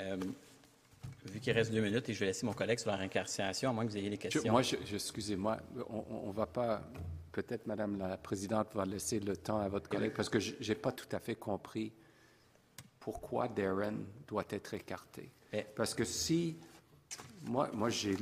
Euh, 0.00 0.16
vu 1.26 1.40
qu'il 1.40 1.52
reste 1.52 1.72
deux 1.72 1.80
minutes 1.80 2.08
et 2.08 2.14
je 2.14 2.20
vais 2.20 2.26
laisser 2.26 2.46
mon 2.46 2.52
collègue 2.52 2.78
sur 2.78 2.90
la 2.90 2.96
réincarcération, 2.96 3.70
à 3.70 3.72
moins 3.72 3.84
que 3.84 3.90
vous 3.90 3.96
ayez 3.96 4.10
des 4.10 4.18
questions. 4.18 4.50
moi, 4.50 4.62
excusez-moi, 4.62 5.58
on 5.88 6.28
ne 6.28 6.32
va 6.32 6.46
pas, 6.46 6.82
peut-être 7.32 7.66
Madame 7.66 7.98
la 7.98 8.16
Présidente 8.16 8.74
va 8.74 8.84
laisser 8.84 9.20
le 9.20 9.36
temps 9.36 9.60
à 9.60 9.68
votre 9.68 9.88
collègue, 9.88 10.12
parce 10.14 10.28
que 10.28 10.38
je 10.38 10.54
n'ai 10.66 10.74
pas 10.74 10.92
tout 10.92 11.08
à 11.14 11.18
fait 11.18 11.36
compris 11.36 11.92
pourquoi 12.98 13.48
Darren 13.48 13.96
doit 14.26 14.44
être 14.50 14.74
écarté. 14.74 15.30
Parce 15.74 15.94
que 15.94 16.04
si, 16.04 16.58
moi, 17.42 17.70
moi 17.72 17.88
j'ai 17.88 18.16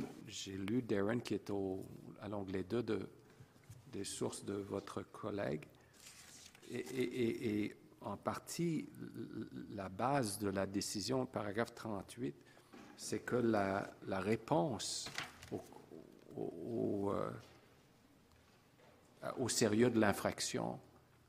lu 0.51 0.81
Darren 0.81 1.19
qui 1.19 1.35
est 1.35 1.49
au, 1.49 1.85
à 2.21 2.27
l'onglet 2.27 2.63
2 2.63 2.83
de, 2.83 3.09
des 3.91 4.03
sources 4.03 4.43
de 4.43 4.53
votre 4.53 5.03
collègue, 5.03 5.65
et, 6.71 7.63
et 7.63 7.75
en 8.01 8.15
partie, 8.15 8.87
la 9.71 9.89
base 9.89 10.37
de 10.39 10.49
la 10.49 10.65
décision, 10.65 11.25
paragraphe 11.25 11.73
38, 11.73 12.35
c'est 12.99 13.19
que 13.19 13.37
la, 13.37 13.89
réponse 14.19 15.09
euh, 15.53 17.31
au, 19.37 19.47
sérieux 19.47 19.89
de 19.89 19.97
l'infraction, 20.01 20.77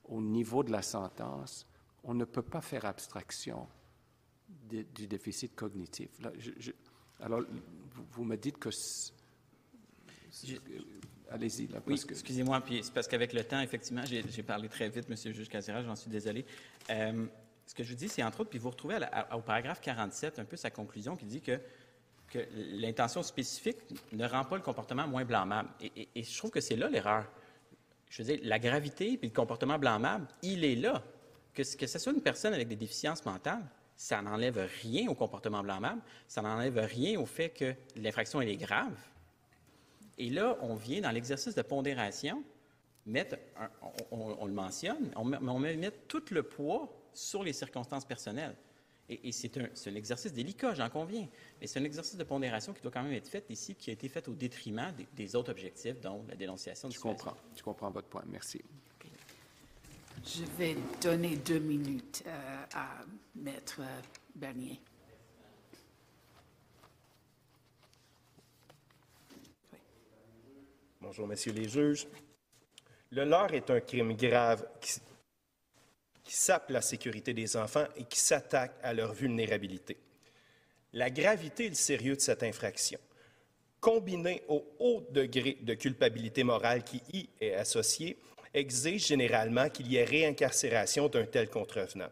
au 0.09 0.21
niveau 0.21 0.64
de 0.64 0.73
la 0.73 0.83
sentence, 0.83 1.68
on 2.03 2.12
ne 2.12 2.25
peut 2.25 2.43
pas 2.43 2.61
faire 2.61 2.85
abstraction 2.87 3.68
du 4.68 5.07
déficit 5.07 5.55
cognitif. 5.55 6.11
alors, 7.21 7.43
vous, 8.11 8.25
me 8.25 8.37
dites 8.37 8.59
que... 8.59 8.71
Allez-y. 11.31 11.68
Oui, 11.87 12.03
excusez-moi, 12.11 12.61
puis 12.62 12.83
c'est 12.83 12.93
parce 12.93 13.07
qu'avec 13.07 13.33
le 13.33 13.45
temps, 13.45 13.61
effectivement, 13.61 14.03
j'ai 14.05 14.43
parlé 14.43 14.68
très 14.68 14.89
vite, 14.89 15.09
M. 15.09 15.16
le 15.25 15.33
juge 15.33 15.49
Casera, 15.49 15.85
j'en 15.85 15.95
suis 15.95 16.11
désolé. 16.11 16.45
Euh, 16.91 17.27
ce 17.71 17.75
que 17.77 17.85
je 17.85 17.91
vous 17.91 17.97
dis, 17.97 18.09
c'est 18.09 18.25
entre 18.25 18.41
autres, 18.41 18.51
puis 18.51 18.59
vous 18.59 18.71
retrouvez 18.71 18.99
au 19.33 19.43
paragraphe 19.43 19.81
47 19.81 20.41
un 20.41 20.45
peu 20.45 20.57
sa 20.57 20.71
conclusion 20.71 21.14
qui 21.14 21.25
dit 21.25 21.41
que, 21.41 21.61
l'intention 22.53 23.23
spécifique 23.23 23.79
ne 24.12 24.27
rend 24.27 24.45
pas 24.45 24.57
le 24.57 24.62
comportement 24.62 25.07
moins 25.07 25.25
blâmable. 25.25 25.68
Et, 25.81 26.09
je 26.16 26.37
trouve 26.37 26.51
que 26.51 26.61
c'est 26.61 26.75
là 26.75 26.89
l'erreur. 26.89 27.27
Je 28.09 28.23
veux 28.23 28.33
dire, 28.33 28.41
la 28.43 28.59
gravité 28.59 29.16
puis 29.16 29.29
le 29.29 29.35
comportement 29.35 29.79
blâmable, 29.79 30.27
il 30.43 30.64
est 30.64 30.75
là. 30.75 31.03
Que, 31.55 31.62
que 31.77 31.87
ce 31.87 31.99
soit 32.01 32.12
une 32.12 32.23
personne 32.23 32.55
avec 32.55 32.66
des 32.66 32.75
déficiences 32.75 33.25
mentales, 33.25 33.64
ça 33.97 34.21
n'enlève 34.21 34.68
rien 34.83 35.09
au 35.09 35.14
comportement 35.14 35.62
blâmable, 35.62 36.03
ça 36.27 36.43
n'enlève 36.43 36.79
rien 36.79 37.21
au 37.21 37.27
fait 37.27 37.51
que 37.51 37.75
l'infraction, 37.97 38.41
elle 38.41 38.49
est 38.49 38.57
grave. 38.57 38.99
Et 40.18 40.31
là, 40.31 40.57
on 40.61 40.75
vient 40.75 41.03
dans 41.03 41.11
l'exercice 41.12 41.55
de 41.55 41.62
pondération, 41.62 42.43
mettre, 43.07 43.37
on, 44.11 44.45
le 44.45 44.53
mentionne, 44.53 45.12
on, 45.14 45.33
on 45.33 45.59
met 45.61 45.91
tout 46.09 46.23
le 46.31 46.43
poids 46.43 46.97
sur 47.13 47.43
les 47.43 47.53
circonstances 47.53 48.05
personnelles. 48.05 48.57
Et, 49.09 49.33
c'est 49.33 49.57
un, 49.59 49.95
exercice 49.97 50.33
délicat, 50.33 50.73
j'en 50.75 50.89
conviens, 50.89 51.27
mais 51.61 51.67
c'est 51.67 51.81
un 51.81 51.85
exercice 51.85 52.17
de 52.17 52.23
pondération 52.23 52.73
qui 52.73 52.81
doit 52.81 52.93
quand 52.93 53.03
même 53.03 53.13
être 53.13 53.27
fait 53.27 53.45
ici, 53.51 53.75
qui 53.75 53.91
a 53.91 53.93
été 53.93 54.09
fait 54.09 54.29
au 54.29 54.35
détriment 54.35 54.95
des, 55.17 55.35
autres 55.35 55.51
objectifs, 55.51 56.01
dont 56.01 56.25
la 56.29 56.37
dénonciation 56.37 56.89
de 56.89 56.95
Je 56.95 57.01
comprends, 57.01 57.37
je 57.57 57.63
comprends 57.63 57.91
votre 57.91 58.07
point. 58.07 58.23
Merci. 58.29 58.63
Je 60.25 60.45
vais 60.57 60.77
donner 61.01 61.37
deux 61.39 61.59
minutes 61.59 62.23
euh, 62.27 62.65
à 62.75 63.01
Maître 63.35 63.81
Bernier. 64.37 64.81
Bonjour, 71.01 71.27
messieurs 71.27 71.53
les 71.53 71.69
juges. 71.69 72.07
Le 73.11 73.25
leurre 73.25 73.55
est 73.55 73.71
un 73.71 73.81
crime 73.81 74.15
grave 74.15 74.65
qui, 74.81 75.01
qui 76.31 76.37
sape 76.37 76.70
la 76.70 76.81
sécurité 76.81 77.35
des 77.35 77.57
enfants 77.57 77.87
et 77.97 78.05
qui 78.05 78.20
s'attaque 78.20 78.76
à 78.85 78.95
leur 78.95 79.12
vulnérabilité. 79.12 79.97
La 80.93 81.11
gravité 81.11 81.64
et 81.64 81.70
le 81.70 81.74
sérieux 81.74 82.14
de 82.14 82.20
cette 82.20 82.45
infraction, 82.45 83.01
combinée 83.81 84.45
au 84.47 84.64
haut 84.78 85.05
degré 85.11 85.59
de 85.61 85.74
culpabilité 85.74 86.45
morale 86.45 86.85
qui 86.85 87.03
y 87.12 87.28
est 87.41 87.55
associé, 87.55 88.16
exige 88.55 89.09
généralement 89.09 89.70
qu'il 89.70 89.91
y 89.91 89.97
ait 89.97 90.05
réincarcération 90.05 91.09
d'un 91.09 91.26
tel 91.26 91.51
contrevenant. 91.51 92.11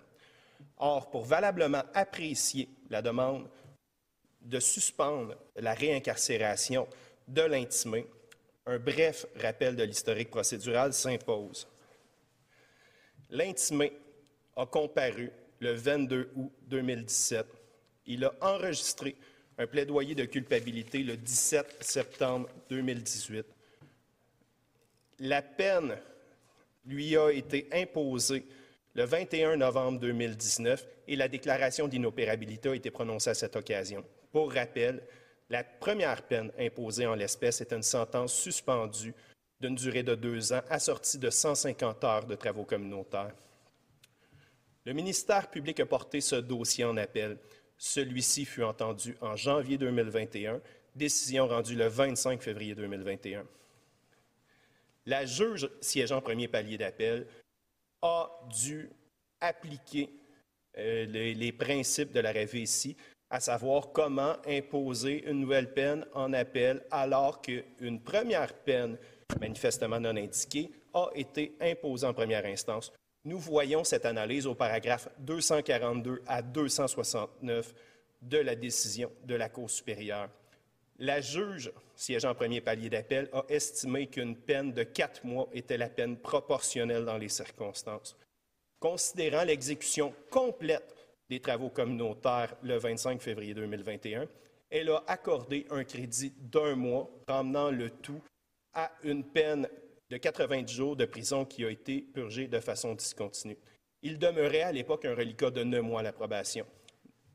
Or, 0.79 1.11
pour 1.11 1.25
valablement 1.25 1.85
apprécier 1.95 2.69
la 2.91 3.03
demande 3.03 3.49
de 4.41 4.59
suspendre 4.59 5.37
la 5.55 5.75
réincarcération 5.75 6.89
de 7.29 7.43
l'intimé, 7.43 8.05
un 8.67 8.81
bref 8.81 9.27
rappel 9.37 9.77
de 9.77 9.85
l'historique 9.85 10.31
procédural 10.31 10.93
s'impose. 10.93 11.69
L'intimé 13.31 13.93
a 14.59 14.67
comparu 14.67 15.31
le 15.61 15.73
22 15.73 16.31
août 16.37 16.53
2017. 16.67 17.47
Il 18.07 18.25
a 18.25 18.35
enregistré 18.41 19.17
un 19.57 19.67
plaidoyer 19.67 20.15
de 20.15 20.25
culpabilité 20.25 21.03
le 21.03 21.17
17 21.17 21.79
septembre 21.81 22.49
2018. 22.69 23.47
La 25.21 25.43
peine 25.43 25.97
lui 26.85 27.17
a 27.17 27.31
été 27.31 27.69
imposée 27.73 28.45
le 28.95 29.05
21 29.05 29.57
novembre 29.57 30.01
2019 30.01 30.87
et 31.07 31.17
la 31.17 31.29
déclaration 31.29 31.87
d'inopérabilité 31.87 32.69
a 32.69 32.75
été 32.75 32.91
prononcée 32.91 33.31
à 33.31 33.35
cette 33.35 33.57
occasion. 33.57 34.05
Pour 34.33 34.53
rappel, 34.53 35.03
la 35.51 35.63
première 35.65 36.23
peine 36.23 36.51
imposée 36.59 37.07
en 37.07 37.15
l'espèce 37.15 37.61
est 37.61 37.73
une 37.73 37.83
sentence 37.83 38.35
suspendue 38.35 39.15
d'une 39.61 39.75
durée 39.75 40.03
de 40.03 40.15
deux 40.15 40.53
ans 40.53 40.63
assortie 40.69 41.19
de 41.19 41.31
150 41.31 42.05
heures 42.05 42.27
de 42.27 42.35
travaux 42.35 42.65
communautaires. 42.65 43.35
Le 44.89 44.95
ministère 44.95 45.51
public 45.51 45.81
a 45.81 45.85
porté 45.85 46.23
ce 46.23 46.37
dossier 46.37 46.83
en 46.83 46.97
appel. 46.97 47.37
Celui-ci 47.77 48.47
fut 48.47 48.63
entendu 48.63 49.19
en 49.21 49.37
janvier 49.37 49.77
2021, 49.77 50.63
décision 50.97 51.47
rendue 51.47 51.75
le 51.75 51.89
25 51.89 52.41
février 52.41 52.75
2021. 52.75 53.45
La 55.05 55.27
juge 55.27 55.69
siégeant 55.83 56.23
premier 56.23 56.49
palier 56.49 56.79
d'appel 56.79 57.27
a 58.01 58.31
dû 58.49 58.89
appliquer 59.43 60.09
euh, 60.79 61.05
les, 61.05 61.53
principes 61.53 62.15
de 62.15 62.21
la 62.21 62.43
ici, 62.43 62.97
à 63.29 63.41
savoir 63.41 63.93
comment 63.93 64.37
imposer 64.47 65.29
une 65.29 65.41
nouvelle 65.41 65.75
peine 65.75 66.07
en 66.15 66.33
appel 66.33 66.83
alors 66.91 67.43
qu'une 67.43 68.01
première 68.01 68.55
peine 68.55 68.97
manifestement 69.39 70.01
non 70.01 70.17
indiquée 70.17 70.71
a 70.95 71.11
été 71.15 71.59
imposée 71.61 72.07
en 72.07 72.15
première 72.15 72.47
instance. 72.47 72.91
Nous 73.29 73.39
voyons 73.39 73.85
cette 73.85 74.07
analyse 74.07 74.47
au 74.47 74.55
paragraphe 74.55 75.11
242 75.19 76.23
à 76.27 76.41
269 76.41 77.75
de 78.23 78.39
la 78.39 78.55
décision 78.55 79.13
de 79.25 79.35
la 79.35 79.51
Cour 79.51 79.69
supérieure. 79.69 80.31
La 80.99 81.21
juge, 81.21 81.71
siégeant 81.95 82.31
en 82.31 82.35
premier 82.35 82.63
palier 82.63 82.89
d'appel, 82.89 83.29
a 83.35 83.45
estimé 83.51 84.07
qu'une 84.07 84.35
peine 84.35 84.73
de 84.73 84.83
quatre 84.83 85.27
mois 85.27 85.47
était 85.53 85.77
la 85.77 85.91
peine 85.91 86.17
proportionnelle 86.17 87.05
dans 87.05 87.19
les 87.19 87.29
circonstances. 87.29 88.17
Considérant 88.81 89.45
l'exécution 89.45 90.15
complète 90.31 90.97
des 91.29 91.41
travaux 91.41 91.69
communautaires 91.69 92.57
le 92.63 92.79
25 92.79 93.21
février 93.21 93.53
2021, 93.53 94.27
elle 94.71 94.89
a 94.89 95.05
accordé 95.07 95.67
un 95.69 95.85
crédit 95.85 96.33
d'un 96.39 96.77
mois, 96.77 97.11
ramenant 97.27 97.71
le 97.71 97.91
tout 97.91 98.23
à 98.73 98.91
une 99.03 99.23
peine 99.23 99.69
de 100.11 100.17
90 100.17 100.73
jours 100.73 100.97
de 100.97 101.05
prison 101.05 101.45
qui 101.45 101.65
a 101.65 101.71
été 101.71 102.01
purgée 102.01 102.49
de 102.49 102.61
façon 102.61 102.95
discontinue. 102.95 103.59
Il 104.03 104.19
demeurait 104.19 104.63
à 104.63 104.73
l'époque 104.73 105.05
un 105.05 105.15
reliquat 105.15 105.51
de 105.51 105.65
neuf 105.65 105.83
mois 105.83 106.01
à 106.01 106.03
l'approbation. 106.03 106.67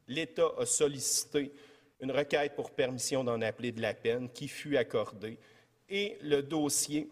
L'État 0.08 0.50
a 0.58 0.66
sollicité 0.66 1.52
une 2.00 2.12
requête 2.12 2.56
pour 2.56 2.72
permission 2.72 3.24
d'en 3.24 3.42
appeler 3.42 3.72
de 3.72 3.82
la 3.82 3.94
peine 3.94 4.30
qui 4.30 4.48
fut 4.48 4.76
accordée 4.78 5.38
et 5.90 6.18
le 6.22 6.42
dossier 6.42 7.10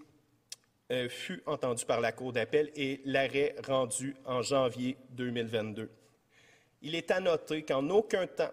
euh, 0.91 1.07
fut 1.07 1.41
entendu 1.45 1.85
par 1.85 2.01
la 2.01 2.11
Cour 2.11 2.33
d'appel 2.33 2.71
et 2.75 3.01
l'arrêt 3.05 3.55
rendu 3.65 4.15
en 4.25 4.41
janvier 4.41 4.97
2022. 5.11 5.89
Il 6.81 6.95
est 6.95 7.11
à 7.11 7.19
noter 7.19 7.63
qu'en 7.63 7.87
aucun 7.89 8.27
temps, 8.27 8.51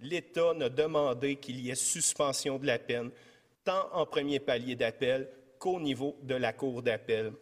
l'État 0.00 0.52
n'a 0.54 0.68
demandé 0.68 1.36
qu'il 1.36 1.60
y 1.60 1.70
ait 1.70 1.76
suspension 1.76 2.58
de 2.58 2.66
la 2.66 2.78
peine, 2.78 3.10
tant 3.62 3.88
en 3.92 4.04
premier 4.04 4.40
palier 4.40 4.74
d'appel 4.74 5.30
qu'au 5.64 5.80
niveau 5.80 6.14
de 6.22 6.34
la 6.34 6.52
Cour 6.52 6.82
d'appel. 6.82 7.32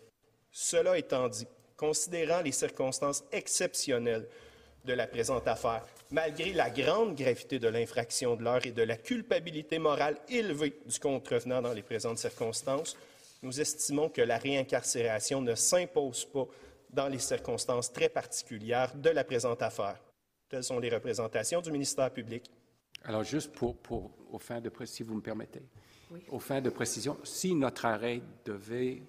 Cela 0.52 0.96
étant 0.96 1.28
dit, 1.28 1.48
considérant 1.76 2.40
les 2.40 2.52
circonstances 2.52 3.24
exceptionnelles 3.32 4.28
de 4.84 4.92
la 4.92 5.08
présente 5.08 5.48
affaire, 5.48 5.84
malgré 6.12 6.52
la 6.52 6.70
grande 6.70 7.16
gravité 7.16 7.58
de 7.58 7.66
l'infraction 7.66 8.36
de 8.36 8.44
l'heure 8.44 8.64
et 8.64 8.70
de 8.70 8.82
la 8.84 8.96
culpabilité 8.96 9.80
morale 9.80 10.18
élevée 10.28 10.78
du 10.86 11.00
contrevenant 11.00 11.60
dans 11.62 11.72
les 11.72 11.82
présentes 11.82 12.18
circonstances, 12.18 12.96
nous 13.42 13.60
estimons 13.60 14.08
que 14.08 14.22
la 14.22 14.38
réincarcération 14.38 15.40
ne 15.40 15.56
s'impose 15.56 16.24
pas 16.26 16.46
dans 16.90 17.08
les 17.08 17.18
circonstances 17.18 17.92
très 17.92 18.08
particulières 18.08 18.94
de 18.94 19.10
la 19.10 19.24
présente 19.24 19.62
affaire. 19.62 19.98
Telles 20.48 20.62
sont 20.62 20.78
les 20.78 20.90
représentations 20.90 21.60
du 21.60 21.72
ministère 21.72 22.12
public. 22.12 22.48
Alors, 23.02 23.24
juste 23.24 23.50
pour, 23.50 23.74
au 24.30 24.38
fin 24.38 24.60
de 24.60 24.70
si 24.84 25.02
vous 25.02 25.16
me 25.16 25.22
permettez, 25.22 25.62
au 26.28 26.38
fin 26.38 26.60
de 26.60 26.70
précision, 26.70 27.18
si 27.24 27.54
notre 27.54 27.86
arrêt 27.86 28.22
devait, 28.44 29.02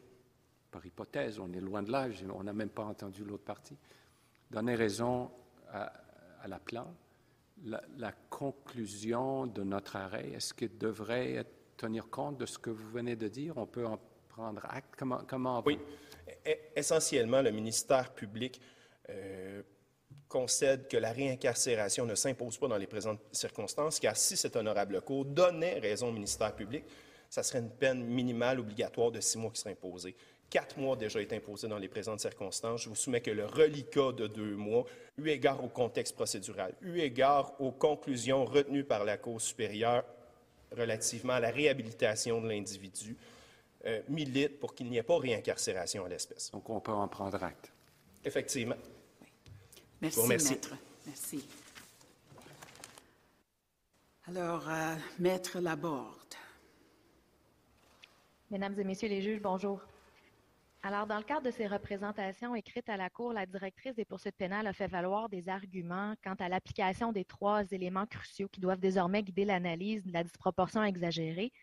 par 0.72 0.86
hypothèse, 0.86 1.40
on 1.40 1.52
est 1.54 1.60
loin 1.60 1.84
de 1.84 1.92
là, 1.92 2.08
on 2.34 2.44
n'a 2.44 2.54
même 2.54 2.70
pas 2.70 2.84
entendu 2.84 3.24
l'autre 3.24 3.44
partie, 3.44 3.78
donner 4.52 4.76
raison 4.76 5.32
à, 5.72 5.92
à 6.42 6.48
la 6.48 6.60
plan, 6.60 6.94
la, 7.66 7.82
la, 7.98 8.12
conclusion 8.30 9.48
de 9.48 9.64
notre 9.64 9.96
arrêt, 9.96 10.32
est-ce 10.32 10.54
qu'il 10.54 10.78
devrait 10.78 11.46
tenir 11.78 12.10
compte 12.10 12.38
de 12.38 12.46
ce 12.46 12.58
que 12.58 12.70
vous 12.70 12.90
venez 12.90 13.16
de 13.16 13.28
dire? 13.28 13.58
On 13.58 13.66
peut 13.66 13.86
en 13.86 14.00
prendre 14.30 14.66
acte? 14.70 14.96
Comment, 14.98 15.22
comment 15.28 15.64
Oui. 15.66 15.80
E, 16.48 16.52
essentiellement, 16.76 17.42
le 17.42 17.52
ministère 17.52 18.14
public 18.14 18.60
euh, 19.10 19.62
concède 20.34 20.88
que 20.88 20.98
la 20.98 21.12
réincarcération 21.12 22.08
ne 22.08 22.16
s'impose 22.16 22.58
pas 22.58 22.68
dans 22.68 22.78
les 22.78 22.88
présentes 22.88 23.20
circonstances, 23.32 24.00
car 24.00 24.18
si 24.18 24.36
cet 24.36 24.56
honorable 24.56 25.00
cours 25.02 25.26
donnait 25.26 25.78
raison 25.78 26.08
au 26.08 26.12
ministère 26.12 26.56
public, 26.56 26.84
ça 27.30 27.44
serait 27.44 27.60
une 27.60 27.70
peine 27.70 28.04
minimale 28.04 28.60
obligatoire 28.60 29.12
de 29.12 29.20
six 29.20 29.38
mois 29.38 29.52
qui 29.52 29.60
serait 29.60 29.74
imposée. 29.74 30.16
Quatre 30.50 30.80
mois 30.80 30.96
déjà 30.96 31.22
est 31.22 31.32
imposé 31.34 31.68
dans 31.68 31.78
les 31.78 31.88
présentes 31.88 32.20
circonstances. 32.20 32.82
Je 32.82 32.90
vous 32.90 32.96
soumets 32.96 33.22
que 33.22 33.30
le 33.30 33.46
reliquat 33.46 34.12
de 34.12 34.26
deux 34.26 34.56
mois, 34.56 34.86
eu 35.20 35.30
égard 35.30 35.64
au 35.64 35.68
contexte 35.68 36.16
procédural, 36.16 36.74
eu 36.82 37.00
égard 37.00 37.54
aux 37.62 37.72
conclusions 37.72 38.44
retenues 38.44 38.84
par 38.84 39.06
la 39.06 39.18
Cour 39.18 39.40
supérieure 39.40 40.04
relativement 40.76 41.34
à 41.34 41.40
la 41.40 41.52
réhabilitation 41.52 42.42
de 42.42 42.50
l'individu, 42.50 43.16
euh, 43.86 44.02
milite 44.10 44.60
pour 44.60 44.74
qu'il 44.74 44.90
n'y 44.90 44.98
ait 44.98 45.04
pas 45.04 45.20
réincarcération 45.20 46.06
à 46.06 46.10
l'espèce. 46.10 46.50
Donc, 46.50 46.68
on 46.72 46.80
peut 46.80 46.92
en 46.92 47.08
prendre 47.08 47.44
acte. 47.44 47.72
Effectivement. 48.26 48.78
Merci, 50.04 50.28
Maître. 50.28 50.76
Merci. 51.06 51.48
Alors, 54.28 54.70
euh, 54.70 54.96
Maître 55.18 55.62
Laborde. 55.62 56.36
Mesdames 58.52 58.78
et 58.78 58.84
Messieurs 58.84 59.08
les 59.08 59.22
juges, 59.22 59.42
bonjour. 59.42 59.80
Alors, 60.82 61.08
dans 61.08 61.16
le 61.16 61.24
cadre 61.24 61.44
de 61.44 61.52
ces 61.52 61.68
représentations 61.68 62.54
écrites 62.54 62.90
à 62.90 62.98
la 62.98 63.10
Cour, 63.10 63.32
la 63.32 63.46
directrice 63.46 63.96
des 63.96 64.04
poursuites 64.04 64.36
pénales 64.36 64.68
a 64.68 64.74
fait 64.74 64.88
valoir 64.88 65.30
des 65.30 65.48
arguments 65.48 66.16
quant 66.22 66.36
à 66.38 66.50
l'application 66.50 67.14
des 67.14 67.24
trois 67.24 67.64
éléments 67.72 68.06
cruciaux 68.06 68.50
qui 68.50 68.60
doivent 68.60 68.82
désormais 68.82 69.24
guider 69.24 69.46
l'analyse 69.46 70.04
de 70.04 70.12
la 70.12 70.26
disproportion 70.26 70.84
exagérée, 70.84 71.54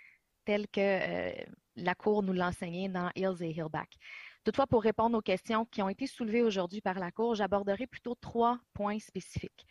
telle 0.47 0.67
que 0.67 0.81
euh, 0.81 1.33
la 1.77 1.95
Cour 1.95 2.23
nous 2.23 2.33
l'a 2.33 2.49
enseigné 2.49 2.89
dans 2.89 3.11
Hills 3.15 3.43
et 3.43 3.51
Hillback. 3.51 3.99
Toutefois, 4.45 4.67
pour 4.67 4.83
répondre 4.83 5.19
aux 5.19 5.23
questions 5.23 5.67
qui 5.67 5.83
ont 5.83 5.89
été 5.89 6.07
soulevées 6.07 6.43
aujourd'hui 6.43 6.81
par 6.81 6.99
la 6.99 7.11
Cour, 7.11 7.35
j'aborderai 7.35 7.87
plutôt 7.87 8.15
trois 8.15 8.59
points 8.73 8.99
spécifiques. 8.99 9.67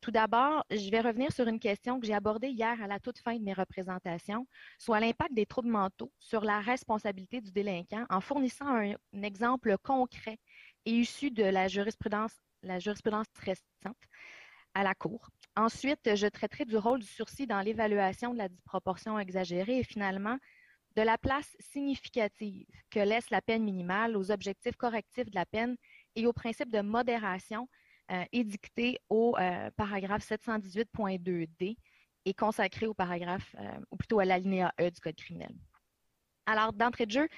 Tout 0.00 0.10
d'abord, 0.10 0.64
je 0.70 0.90
vais 0.90 1.00
revenir 1.00 1.32
sur 1.32 1.46
une 1.48 1.58
question 1.58 1.98
que 1.98 2.06
j'ai 2.06 2.14
abordée 2.14 2.48
hier 2.48 2.80
à 2.82 2.86
la 2.86 3.00
toute 3.00 3.18
fin 3.18 3.36
de 3.36 3.42
mes 3.42 3.52
représentations, 3.52 4.46
soit 4.78 5.00
l'impact 5.00 5.34
des 5.34 5.46
troubles 5.46 5.70
mentaux 5.70 6.12
sur 6.18 6.42
la 6.42 6.60
responsabilité 6.60 7.40
du 7.40 7.50
délinquant 7.50 8.06
en 8.08 8.20
fournissant 8.20 8.68
un, 8.68 8.92
un 8.92 9.22
exemple 9.22 9.76
concret 9.78 10.38
et 10.84 10.92
issu 10.92 11.30
de 11.30 11.44
la 11.44 11.68
jurisprudence, 11.68 12.32
la 12.62 12.78
jurisprudence 12.78 13.26
récente 13.40 13.96
à 14.74 14.84
la 14.84 14.94
Cour. 14.94 15.30
Ensuite, 15.56 16.14
je 16.14 16.26
traiterai 16.28 16.64
du 16.64 16.76
rôle 16.76 17.00
du 17.00 17.06
sursis 17.06 17.46
dans 17.46 17.60
l'évaluation 17.60 18.32
de 18.32 18.38
la 18.38 18.48
disproportion 18.48 19.18
exagérée 19.18 19.78
et 19.78 19.84
finalement 19.84 20.38
de 20.96 21.02
la 21.02 21.18
place 21.18 21.56
significative 21.60 22.66
que 22.90 23.00
laisse 23.00 23.30
la 23.30 23.40
peine 23.40 23.64
minimale 23.64 24.16
aux 24.16 24.30
objectifs 24.30 24.76
correctifs 24.76 25.30
de 25.30 25.34
la 25.34 25.46
peine 25.46 25.76
et 26.16 26.26
aux 26.26 26.32
principes 26.32 26.72
de 26.72 26.80
modération 26.80 27.68
euh, 28.10 28.24
édictés 28.32 28.98
au 29.08 29.36
euh, 29.38 29.70
paragraphe 29.76 30.26
718.2d 30.26 31.76
et 32.24 32.34
consacrés 32.34 32.86
au 32.86 32.94
paragraphe, 32.94 33.54
ou 33.90 33.96
plutôt 33.96 34.18
à 34.18 34.24
l'alinéa 34.24 34.72
E 34.80 34.90
du 34.90 35.00
Code 35.00 35.16
criminel. 35.16 35.54
Alors, 36.44 36.72
d'entrée 36.72 37.06
de 37.06 37.12
jeu, 37.12 37.28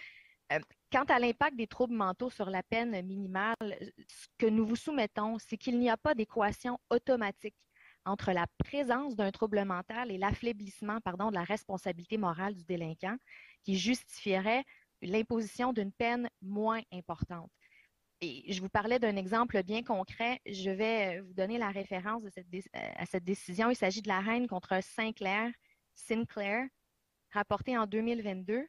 euh, 0.53 0.59
quant 0.92 1.05
à 1.05 1.18
l'impact 1.18 1.57
des 1.57 1.66
troubles 1.66 1.94
mentaux 1.94 2.30
sur 2.30 2.51
la 2.51 2.62
peine 2.62 3.05
minimale, 3.05 3.57
ce 3.61 4.26
que 4.38 4.46
nous 4.46 4.66
vous 4.66 4.76
soumettons, 4.76 5.38
c'est 5.38 5.57
qu'il 5.57 5.78
n'y 5.78 5.90
a 5.90 5.96
pas 5.96 6.14
d'équation 6.14 6.78
automatique 6.90 7.55
entre 8.05 8.32
la 8.32 8.46
présence 8.59 9.16
d'un 9.16 9.30
trouble 9.30 9.64
mental 9.64 10.11
et 10.11 10.18
l'affaiblissement 10.18 11.01
pardon, 11.01 11.30
de 11.30 11.34
la 11.34 11.44
responsabilité 11.44 12.18
morale 12.18 12.55
du 12.55 12.64
délinquant 12.64 13.16
qui 13.62 13.78
justifierait 13.78 14.64
l'imposition 15.03 15.72
d'une 15.72 15.92
peine 15.92 16.28
moins 16.42 16.82
importante. 16.92 17.51
Et 18.22 18.53
je 18.53 18.61
vous 18.61 18.68
parlais 18.68 18.98
d'un 18.98 19.16
exemple 19.16 19.62
bien 19.62 19.82
concret. 19.82 20.40
Je 20.44 20.70
vais 20.70 21.20
vous 21.20 21.32
donner 21.32 21.57
la 21.57 21.70
référence 21.70 22.22
de 22.22 22.28
cette 22.28 22.46
à 22.74 23.07
cette 23.07 23.24
décision. 23.24 23.70
Il 23.70 23.76
s'agit 23.76 24.03
de 24.03 24.09
la 24.09 24.20
reine 24.20 24.46
contre 24.46 24.83
Sinclair, 24.83 25.50
Sinclair, 25.95 26.66
rapportée 27.33 27.79
en 27.79 27.87
2022, 27.87 28.66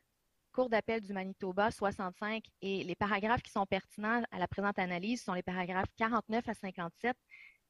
Cour 0.53 0.69
d'appel 0.69 1.01
du 1.01 1.13
Manitoba 1.13 1.69
65. 1.69 2.45
Et 2.61 2.83
les 2.83 2.95
paragraphes 2.95 3.41
qui 3.41 3.51
sont 3.51 3.65
pertinents 3.65 4.23
à 4.31 4.39
la 4.39 4.47
présente 4.47 4.79
analyse 4.79 5.23
sont 5.23 5.33
les 5.33 5.43
paragraphes 5.43 5.91
49 5.97 6.47
à 6.47 6.53
57 6.53 7.15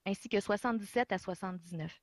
ainsi 0.06 0.30
que 0.30 0.40
77 0.40 1.12
à 1.12 1.18
79. 1.18 2.02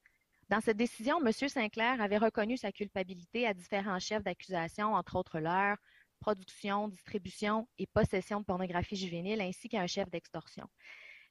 Dans 0.48 0.60
cette 0.60 0.76
décision, 0.76 1.20
M. 1.24 1.32
Sinclair 1.32 2.00
avait 2.00 2.16
reconnu 2.16 2.56
sa 2.56 2.72
culpabilité 2.72 3.46
à 3.46 3.54
différents 3.54 3.98
chefs 3.98 4.22
d'accusation, 4.22 4.94
entre 4.94 5.16
autres 5.16 5.40
l'heure, 5.40 5.76
production, 6.20 6.88
distribution 6.88 7.68
et 7.78 7.86
possession 7.86 8.40
de 8.40 8.44
pornographie 8.44 8.96
juvénile, 8.96 9.40
ainsi 9.40 9.68
qu'à 9.68 9.82
un 9.82 9.86
chef 9.86 10.10
d'extorsion. 10.10 10.66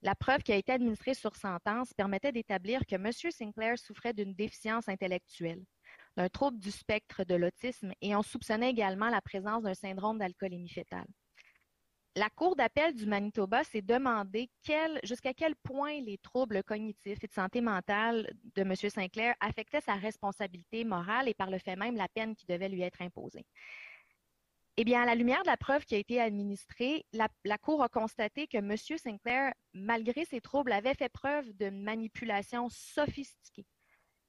La 0.03 0.13
preuve 0.13 0.43
qui 0.43 0.51
a 0.51 0.55
été 0.55 0.71
administrée 0.71 1.15
sur 1.15 1.35
sentence 1.35 1.93
permettait 1.93 2.31
d'établir 2.31 2.85
que 2.85 2.95
M. 2.95 3.11
Sinclair 3.11 3.79
souffrait 3.79 4.13
d'une 4.13 4.35
déficience 4.35 4.87
intellectuelle, 4.87 5.63
d'un 6.15 6.29
trouble 6.29 6.59
du 6.59 6.69
spectre 6.69 7.23
de 7.23 7.33
l'autisme 7.33 7.91
et 8.01 8.15
on 8.15 8.21
soupçonnait 8.21 8.69
également 8.69 9.09
la 9.09 9.21
présence 9.21 9.63
d'un 9.63 9.73
syndrome 9.73 10.19
d'alcoolémie 10.19 10.69
fétale 10.69 11.07
la 12.17 12.31
Cour 12.31 12.55
d'appel 12.55 12.95
du 12.95 13.05
Manitoba 13.05 13.63
s'est 13.63 13.83
demandé 13.83 14.49
jusqu'à 15.03 15.35
quel 15.35 15.55
point 15.55 16.01
les 16.01 16.17
troubles 16.17 16.63
cognitifs 16.63 17.23
et 17.23 17.27
de 17.27 17.31
santé 17.31 17.61
mentale 17.61 18.33
de 18.55 18.61
M. 18.63 18.75
Sinclair 18.75 19.35
affectaient 19.39 19.81
sa 19.81 19.93
responsabilité 19.93 20.83
morale 20.83 21.29
et 21.29 21.35
par 21.35 21.51
le 21.51 21.59
fait 21.59 21.75
même 21.75 21.95
la 21.95 22.07
peine 22.07 22.35
qui 22.35 22.47
devait 22.47 22.69
lui 22.69 22.81
être 22.81 23.03
imposée. 23.03 23.45
Eh 24.77 24.83
bien, 24.83 25.03
à 25.03 25.05
la 25.05 25.13
lumière 25.13 25.43
de 25.43 25.47
la 25.47 25.57
preuve 25.57 25.85
qui 25.85 25.93
a 25.93 25.99
été 25.99 26.19
administrée, 26.19 27.05
la, 27.13 27.27
la 27.45 27.59
Cour 27.59 27.83
a 27.83 27.89
constaté 27.89 28.47
que 28.47 28.57
M. 28.57 28.75
Sinclair, 28.77 29.53
malgré 29.73 30.25
ses 30.25 30.41
troubles, 30.41 30.71
avait 30.71 30.95
fait 30.95 31.09
preuve 31.09 31.51
de 31.53 31.69
manipulation 31.69 32.67
sophistiquée, 32.69 33.65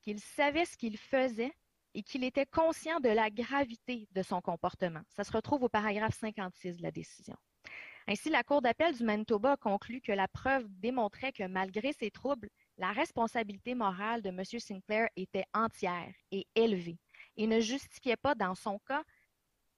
qu'il 0.02 0.20
savait 0.20 0.66
ce 0.66 0.76
qu'il 0.76 0.98
faisait 0.98 1.52
et 1.94 2.02
qu'il 2.02 2.22
était 2.22 2.46
conscient 2.46 3.00
de 3.00 3.08
la 3.08 3.30
gravité 3.30 4.08
de 4.12 4.22
son 4.22 4.42
comportement. 4.42 5.02
Ça 5.08 5.24
se 5.24 5.32
retrouve 5.32 5.62
au 5.62 5.68
paragraphe 5.70 6.16
56 6.18 6.76
de 6.76 6.82
la 6.82 6.90
décision. 6.90 7.36
Ainsi, 8.10 8.30
la 8.30 8.42
Cour 8.42 8.62
d'appel 8.62 8.96
du 8.96 9.04
Manitoba 9.04 9.52
a 9.52 9.56
conclu 9.58 10.00
que 10.00 10.12
la 10.12 10.28
preuve 10.28 10.64
démontrait 10.80 11.30
que 11.30 11.46
malgré 11.46 11.92
ces 11.92 12.10
troubles, 12.10 12.48
la 12.78 12.90
responsabilité 12.90 13.74
morale 13.74 14.22
de 14.22 14.30
M. 14.30 14.42
Sinclair 14.44 15.10
était 15.14 15.44
entière 15.52 16.10
et 16.30 16.46
élevée 16.54 16.96
et 17.36 17.46
ne 17.46 17.60
justifiait 17.60 18.16
pas, 18.16 18.34
dans 18.34 18.54
son 18.54 18.78
cas, 18.78 19.04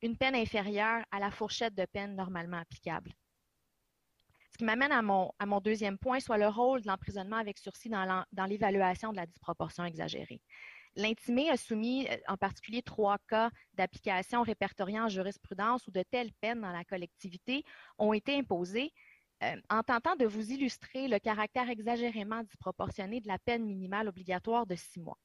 une 0.01 0.16
peine 0.16 0.36
inférieure 0.36 1.05
à 1.11 1.19
la 1.19 1.32
fourchette 1.32 1.74
de 1.74 1.85
peine 1.86 2.15
normalement 2.15 2.59
applicable. 2.59 3.11
Ce 4.52 4.59
qui 4.59 4.65
m'amène 4.65 4.93
à 4.93 5.02
mon, 5.02 5.32
à 5.40 5.47
mon 5.47 5.61
deuxième 5.61 5.98
point, 5.98 6.20
soit 6.20 6.39
le 6.39 6.47
rôle 6.47 6.82
de 6.82 6.86
l'emprisonnement 6.86 7.36
avec 7.36 7.59
sursis 7.59 7.89
dans 7.89 8.47
l'évaluation 8.47 9.11
de 9.11 9.16
la 9.16 9.27
disproportion 9.27 9.85
exagérée. 9.85 10.40
L'intimé 10.97 11.49
a 11.51 11.57
soumis 11.57 12.09
euh, 12.09 12.17
en 12.27 12.37
particulier 12.37 12.83
trois 12.83 13.19
cas 13.29 13.51
d'application 13.75 14.43
répertoriée 14.43 15.01
en 15.01 15.09
jurisprudence 15.09 15.87
où 15.87 15.91
de 15.91 16.03
telles 16.03 16.33
peines 16.41 16.61
dans 16.61 16.73
la 16.73 16.85
collectivité 16.85 17.65
ont 17.99 18.12
été 18.12 18.37
imposées 18.37 18.93
euh, 19.43 19.57
en 19.71 19.83
tentant 19.83 20.17
de 20.17 20.27
vous 20.27 20.53
illustrer 20.53 21.09
le 21.09 21.19
caractère 21.19 21.71
exagérément 21.71 22.43
disproportionné 22.43 23.21
de 23.21 23.29
la 23.29 23.39
peine 23.39 23.65
minimale 23.65 24.09
obligatoire 24.09 24.67
de 24.67 24.75
six 24.75 25.01
mois. 25.01 25.19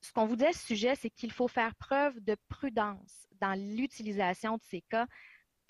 Ce 0.00 0.12
qu'on 0.12 0.26
vous 0.26 0.36
dit 0.36 0.46
à 0.46 0.52
ce 0.52 0.64
sujet, 0.64 0.94
c'est 0.94 1.10
qu'il 1.10 1.32
faut 1.32 1.48
faire 1.48 1.74
preuve 1.74 2.20
de 2.20 2.36
prudence 2.48 3.26
dans 3.40 3.58
l'utilisation 3.58 4.56
de 4.58 4.62
ces 4.62 4.82
cas 4.82 5.06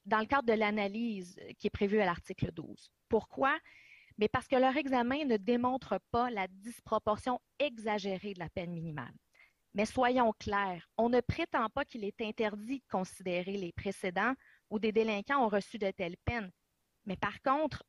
dans 0.05 0.19
le 0.19 0.27
cadre 0.27 0.47
de 0.47 0.53
l'analyse 0.53 1.39
qui 1.59 1.67
est 1.67 1.71
prévue 1.71 2.01
à 2.01 2.05
l'article 2.05 2.51
12. 2.53 2.91
Pourquoi? 3.09 3.57
Mais 4.19 4.29
parce 4.29 4.49
que 4.49 4.57
leur 4.57 4.77
examen 4.77 5.25
ne 5.25 5.37
démontre 5.37 6.01
pas 6.11 6.31
la 6.31 6.49
disproportion 6.49 7.41
exagérée 7.59 8.35
de 8.35 8.41
la 8.41 8.49
peine 8.49 8.73
minimale. 8.73 9.15
Mais 9.75 9.87
soyons 9.87 10.33
clairs, 10.39 10.89
on 10.97 11.09
ne 11.09 11.21
prétend 11.21 11.69
pas 11.71 11.85
qu'il 11.85 12.05
est 12.05 12.21
interdit 12.21 12.81
de 12.81 12.89
considérer 12.91 13.53
les 13.53 13.73
précédents 13.73 14.35
où 14.71 14.79
des 14.79 14.93
délinquants 14.93 15.45
ont 15.45 15.49
reçu 15.49 15.79
de 15.79 15.91
telles 15.91 16.17
peines. 16.25 16.51
Mais 17.07 17.17
par 17.17 17.41
contre, 17.43 17.85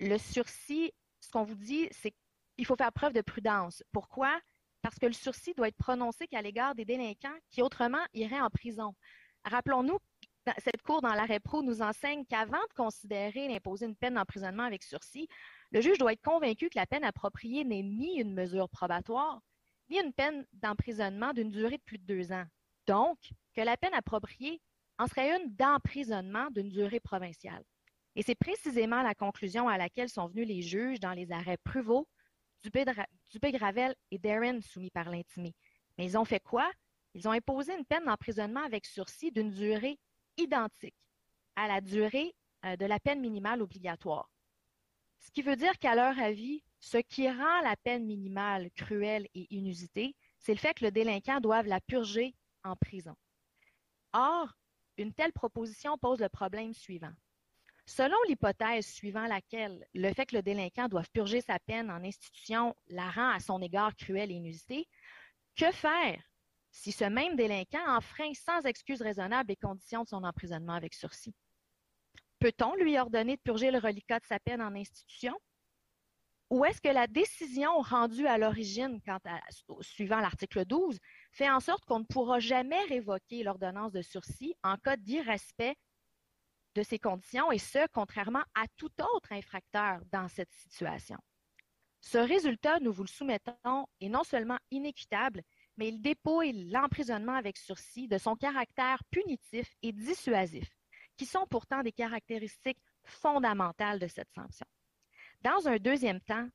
le 0.00 0.18
sursis, 0.18 0.92
ce 1.20 1.30
qu'on 1.30 1.44
vous 1.44 1.54
dit, 1.54 1.88
c'est 1.90 2.14
qu'il 2.56 2.66
faut 2.66 2.76
faire 2.76 2.92
preuve 2.92 3.12
de 3.12 3.20
prudence. 3.20 3.82
Pourquoi? 3.92 4.40
Parce 4.82 4.98
que 4.98 5.06
le 5.06 5.12
sursis 5.12 5.54
doit 5.54 5.68
être 5.68 5.76
prononcé 5.76 6.26
qu'à 6.26 6.42
l'égard 6.42 6.74
des 6.74 6.84
délinquants 6.84 7.38
qui 7.50 7.62
autrement 7.62 8.04
iraient 8.14 8.40
en 8.40 8.50
prison. 8.50 8.94
Rappelons-nous, 9.44 9.98
cette 10.58 10.82
cour 10.82 11.02
dans 11.02 11.12
l'arrêt 11.12 11.40
pro 11.40 11.62
nous 11.62 11.82
enseigne 11.82 12.24
qu'avant 12.24 12.62
de 12.68 12.74
considérer 12.74 13.48
d'imposer 13.48 13.86
une 13.86 13.96
peine 13.96 14.14
d'emprisonnement 14.14 14.64
avec 14.64 14.82
sursis, 14.82 15.28
le 15.70 15.80
juge 15.80 15.98
doit 15.98 16.12
être 16.12 16.22
convaincu 16.22 16.68
que 16.70 16.78
la 16.78 16.86
peine 16.86 17.04
appropriée 17.04 17.64
n'est 17.64 17.82
ni 17.82 18.18
une 18.18 18.34
mesure 18.34 18.68
probatoire, 18.68 19.40
ni 19.90 19.98
une 19.98 20.12
peine 20.12 20.46
d'emprisonnement 20.52 21.32
d'une 21.32 21.50
durée 21.50 21.78
de 21.78 21.82
plus 21.82 21.98
de 21.98 22.04
deux 22.04 22.32
ans. 22.32 22.44
Donc, 22.86 23.18
que 23.54 23.60
la 23.60 23.76
peine 23.76 23.94
appropriée 23.94 24.60
en 24.98 25.06
serait 25.06 25.36
une 25.36 25.54
d'emprisonnement 25.54 26.50
d'une 26.50 26.68
durée 26.68 27.00
provinciale. 27.00 27.64
Et 28.16 28.22
c'est 28.22 28.34
précisément 28.34 29.02
la 29.02 29.14
conclusion 29.14 29.68
à 29.68 29.78
laquelle 29.78 30.08
sont 30.08 30.26
venus 30.28 30.46
les 30.46 30.62
juges 30.62 31.00
dans 31.00 31.12
les 31.12 31.30
arrêts 31.32 31.56
Pruvot, 31.58 32.08
Dupé-Gravel 32.62 33.94
et 34.10 34.18
Darren 34.18 34.60
soumis 34.60 34.90
par 34.90 35.08
l'intimé. 35.08 35.54
Mais 35.96 36.06
ils 36.06 36.18
ont 36.18 36.24
fait 36.24 36.40
quoi? 36.40 36.70
Ils 37.14 37.26
ont 37.28 37.32
imposé 37.32 37.76
une 37.76 37.84
peine 37.84 38.04
d'emprisonnement 38.04 38.62
avec 38.62 38.86
sursis 38.86 39.32
d'une 39.32 39.50
durée 39.50 39.98
identique 40.36 40.94
à 41.56 41.66
la 41.66 41.80
durée 41.80 42.34
euh, 42.64 42.76
de 42.76 42.86
la 42.86 43.00
peine 43.00 43.20
minimale 43.20 43.62
obligatoire. 43.62 44.30
Ce 45.20 45.30
qui 45.30 45.42
veut 45.42 45.56
dire 45.56 45.78
qu'à 45.78 45.94
leur 45.94 46.18
avis, 46.18 46.62
ce 46.80 46.96
qui 46.98 47.28
rend 47.28 47.60
la 47.62 47.76
peine 47.76 48.06
minimale 48.06 48.70
cruelle 48.72 49.28
et 49.34 49.46
inusitée, 49.50 50.16
c'est 50.38 50.54
le 50.54 50.58
fait 50.58 50.74
que 50.74 50.84
le 50.84 50.90
délinquant 50.90 51.40
doive 51.40 51.66
la 51.66 51.80
purger 51.80 52.34
en 52.64 52.74
prison. 52.74 53.14
Or, 54.12 54.48
une 54.96 55.12
telle 55.12 55.32
proposition 55.32 55.98
pose 55.98 56.20
le 56.20 56.28
problème 56.28 56.74
suivant. 56.74 57.12
Selon 57.86 58.16
l'hypothèse 58.28 58.86
suivant 58.86 59.26
laquelle 59.26 59.86
le 59.94 60.12
fait 60.12 60.26
que 60.26 60.36
le 60.36 60.42
délinquant 60.42 60.88
doive 60.88 61.10
purger 61.10 61.40
sa 61.40 61.58
peine 61.58 61.90
en 61.90 62.04
institution 62.04 62.74
la 62.88 63.10
rend 63.10 63.30
à 63.30 63.40
son 63.40 63.60
égard 63.60 63.94
cruelle 63.96 64.30
et 64.30 64.34
inusitée, 64.34 64.88
que 65.56 65.70
faire 65.72 66.22
si 66.70 66.92
ce 66.92 67.04
même 67.04 67.36
délinquant 67.36 67.96
enfreint 67.96 68.32
sans 68.32 68.64
excuse 68.64 69.02
raisonnable 69.02 69.48
les 69.48 69.56
conditions 69.56 70.04
de 70.04 70.08
son 70.08 70.24
emprisonnement 70.24 70.74
avec 70.74 70.94
sursis? 70.94 71.34
Peut-on 72.38 72.74
lui 72.76 72.98
ordonner 72.98 73.36
de 73.36 73.42
purger 73.42 73.70
le 73.70 73.78
reliquat 73.78 74.20
de 74.20 74.26
sa 74.26 74.38
peine 74.38 74.62
en 74.62 74.74
institution? 74.74 75.34
Ou 76.50 76.64
est-ce 76.64 76.80
que 76.80 76.88
la 76.88 77.06
décision 77.06 77.78
rendue 77.80 78.26
à 78.26 78.36
l'origine, 78.36 79.00
suivant 79.82 80.18
l'article 80.18 80.64
12, 80.64 80.98
fait 81.30 81.48
en 81.48 81.60
sorte 81.60 81.84
qu'on 81.84 82.00
ne 82.00 82.04
pourra 82.04 82.40
jamais 82.40 82.82
révoquer 82.84 83.44
l'ordonnance 83.44 83.92
de 83.92 84.02
sursis 84.02 84.54
en 84.64 84.76
cas 84.76 84.96
d'irrespect 84.96 85.76
de 86.74 86.82
ces 86.82 86.98
conditions, 86.98 87.52
et 87.52 87.58
ce, 87.58 87.86
contrairement 87.92 88.42
à 88.54 88.66
tout 88.76 88.90
autre 89.14 89.32
infracteur 89.32 90.00
dans 90.10 90.26
cette 90.26 90.52
situation? 90.52 91.18
Ce 92.00 92.18
résultat, 92.18 92.80
nous 92.80 92.92
vous 92.92 93.04
le 93.04 93.08
soumettons, 93.08 93.86
est 94.00 94.08
non 94.08 94.24
seulement 94.24 94.58
inéquitable, 94.72 95.42
mais 95.76 95.88
il 95.88 96.00
dépouille 96.00 96.68
l'emprisonnement 96.70 97.34
avec 97.34 97.58
sursis 97.58 98.08
de 98.08 98.18
son 98.18 98.34
caractère 98.34 99.02
punitif 99.10 99.72
et 99.82 99.92
dissuasif 99.92 100.68
qui 101.16 101.26
sont 101.26 101.46
pourtant 101.48 101.82
des 101.82 101.92
caractéristiques 101.92 102.80
fondamentales 103.04 103.98
de 103.98 104.06
cette 104.06 104.32
sanction. 104.32 104.66
Dans 105.42 105.68
un 105.68 105.76
deuxième 105.76 106.20
temps, 106.20 106.48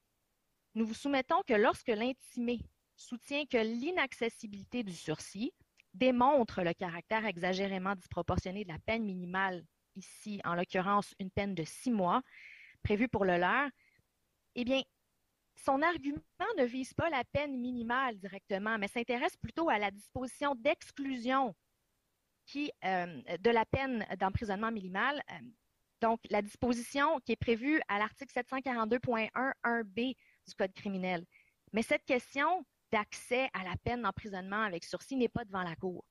nous 0.76 0.86
vous 0.86 0.94
soumettons 0.94 1.42
que 1.48 1.54
lorsque 1.54 1.88
l'intimé 1.88 2.60
soutient 2.96 3.46
que 3.46 3.58
l'inaccessibilité 3.58 4.84
du 4.84 4.94
sursis 4.94 5.52
démontre 5.94 6.62
le 6.62 6.74
caractère 6.74 7.26
exagérément 7.26 7.96
disproportionné 7.96 8.64
de 8.64 8.70
la 8.72 8.80
peine 8.86 9.04
minimale, 9.04 9.66
ici 9.96 10.40
en 10.44 10.54
l'occurrence 10.54 11.16
une 11.20 11.32
peine 11.32 11.56
de 11.56 11.64
six 11.64 11.90
mois 11.92 12.22
prévue 12.84 13.08
pour 13.08 13.26
le 13.26 13.38
leur, 13.38 13.70
eh 14.54 14.64
bien, 14.64 14.84
son 15.56 15.82
argument 15.82 16.22
ne 16.58 16.66
vise 16.66 16.94
pas 16.94 17.10
la 17.10 17.24
peine 17.24 17.60
minimale 17.60 18.20
directement, 18.20 18.78
mais 18.78 18.88
s'intéresse 18.88 19.38
plutôt 19.38 19.70
à 19.70 19.80
la 19.80 19.90
disposition 19.90 20.54
d'exclusion 20.56 21.56
euh, 22.56 23.22
de 23.40 23.50
la 23.50 23.66
peine 23.66 24.06
d'emprisonnement 24.20 24.72
minimal. 24.72 25.24
Euh, 25.32 25.40
donc, 26.06 26.20
la 26.30 26.44
disposition 26.44 27.20
qui 27.22 27.32
est 27.32 27.36
prévue 27.36 27.82
à 27.88 27.98
l'article 27.98 28.32
742.1.1b 28.32 30.16
du 30.48 30.54
Code 30.56 30.72
criminel. 30.74 31.26
Mais 31.74 31.82
cette 31.82 32.06
question 32.06 32.64
d'accès 32.92 33.50
à 33.54 33.64
la 33.64 33.76
peine 33.84 34.04
d'emprisonnement 34.04 34.62
avec 34.62 34.84
sursis 34.84 35.16
n'est 35.16 35.30
pas 35.30 35.46
devant 35.46 35.64
la 35.64 35.76
Cour. 35.76 36.06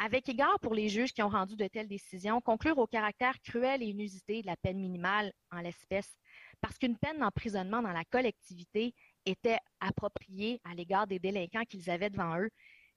Avec 0.00 0.28
égard 0.28 0.58
pour 0.58 0.74
les 0.74 0.88
juges 0.88 1.12
qui 1.12 1.22
ont 1.22 1.28
rendu 1.28 1.54
de 1.54 1.68
telles 1.68 1.86
décisions, 1.86 2.40
conclure 2.40 2.76
au 2.78 2.88
caractère 2.88 3.40
cruel 3.40 3.84
et 3.84 3.86
inusité 3.86 4.42
de 4.42 4.48
la 4.48 4.56
peine 4.56 4.80
minimale 4.80 5.32
en 5.52 5.60
l'espèce, 5.60 6.16
parce 6.60 6.76
qu'une 6.76 6.98
peine 6.98 7.20
d'emprisonnement 7.20 7.82
dans 7.82 7.92
la 7.92 8.04
collectivité 8.06 8.96
était 9.26 9.60
appropriée 9.78 10.60
à 10.64 10.74
l'égard 10.74 11.06
des 11.06 11.20
délinquants 11.20 11.64
qu'ils 11.66 11.88
avaient 11.88 12.10
devant 12.10 12.36
eux, 12.40 12.50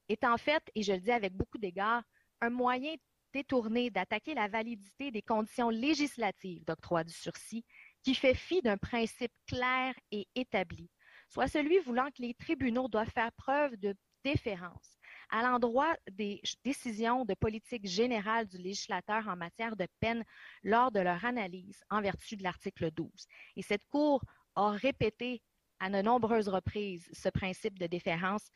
est 0.09 0.23
en 0.23 0.37
fait, 0.37 0.63
et 0.73 0.81
je 0.81 0.93
le 0.93 0.99
dis 0.99 1.11
avec 1.11 1.35
beaucoup 1.35 1.59
d'égard, 1.59 2.01
un 2.41 2.49
moyen 2.49 2.95
détourné 3.37 3.91
d'attaquer 3.91 4.33
la 4.33 4.47
validité 4.47 5.11
des 5.11 5.21
conditions 5.21 5.69
législatives 5.69 6.65
d'octroi 6.65 7.03
du 7.03 7.13
sursis 7.13 7.63
qui 8.01 8.15
fait 8.15 8.33
fi 8.33 8.63
d'un 8.63 8.77
principe 8.77 9.31
clair 9.45 9.93
et 10.11 10.27
établi, 10.33 10.89
soit 11.29 11.47
celui 11.47 11.77
voulant 11.79 12.09
que 12.09 12.23
les 12.23 12.33
tribunaux 12.33 12.87
doivent 12.87 13.11
faire 13.11 13.31
preuve 13.33 13.75
de 13.77 13.93
déférence 14.23 14.97
à 15.29 15.43
l'endroit 15.43 15.95
des 16.11 16.41
décisions 16.63 17.25
de 17.25 17.35
politique 17.35 17.85
générale 17.85 18.47
du 18.47 18.57
législateur 18.57 19.27
en 19.27 19.35
matière 19.35 19.75
de 19.75 19.87
peine 19.99 20.23
lors 20.63 20.91
de 20.91 20.99
leur 20.99 21.23
analyse 21.23 21.83
en 21.91 22.01
vertu 22.01 22.37
de 22.37 22.43
l'article 22.43 22.89
12. 22.89 23.11
Et 23.55 23.61
cette 23.61 23.85
Cour 23.91 24.23
a 24.55 24.71
répété 24.71 25.43
à 25.79 25.91
de 25.91 26.01
nombreuses 26.01 26.49
reprises 26.49 27.07
ce 27.13 27.29
principe 27.29 27.77
de 27.77 27.85
déférence 27.85 28.49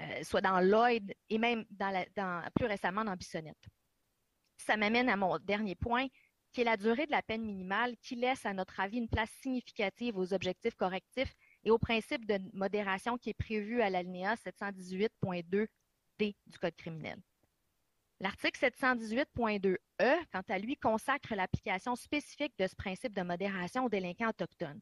euh, 0.00 0.22
soit 0.22 0.40
dans 0.40 0.60
Lloyd 0.60 1.12
et 1.28 1.38
même 1.38 1.64
plus 2.54 2.66
récemment 2.66 3.04
dans 3.04 3.16
Bissonnette. 3.16 3.66
Ça 4.64 4.76
m'amène 4.76 5.08
à 5.08 5.16
mon 5.16 5.38
dernier 5.38 5.74
point, 5.74 6.06
qui 6.52 6.60
est 6.60 6.64
la 6.64 6.76
durée 6.76 7.06
de 7.06 7.10
la 7.10 7.22
peine 7.22 7.42
minimale, 7.42 7.96
qui 7.96 8.14
laisse, 8.14 8.46
à 8.46 8.52
notre 8.52 8.78
avis, 8.78 8.98
une 8.98 9.08
place 9.08 9.30
significative 9.40 10.16
aux 10.16 10.32
objectifs 10.32 10.76
correctifs 10.76 11.34
et 11.64 11.70
au 11.70 11.78
principe 11.78 12.26
de 12.26 12.38
modération 12.52 13.18
qui 13.18 13.30
est 13.30 13.34
prévu 13.34 13.82
à 13.82 13.90
l'alinéa 13.90 14.34
718.2d 14.34 15.68
du 16.46 16.58
Code 16.60 16.76
criminel. 16.76 17.20
L'article 18.20 18.60
718.2e, 18.60 19.78
quant 20.32 20.44
à 20.48 20.58
lui, 20.58 20.76
consacre 20.76 21.34
l'application 21.34 21.96
spécifique 21.96 22.56
de 22.56 22.68
ce 22.68 22.76
principe 22.76 23.14
de 23.14 23.22
modération 23.22 23.86
aux 23.86 23.88
délinquants 23.88 24.28
autochtones. 24.28 24.80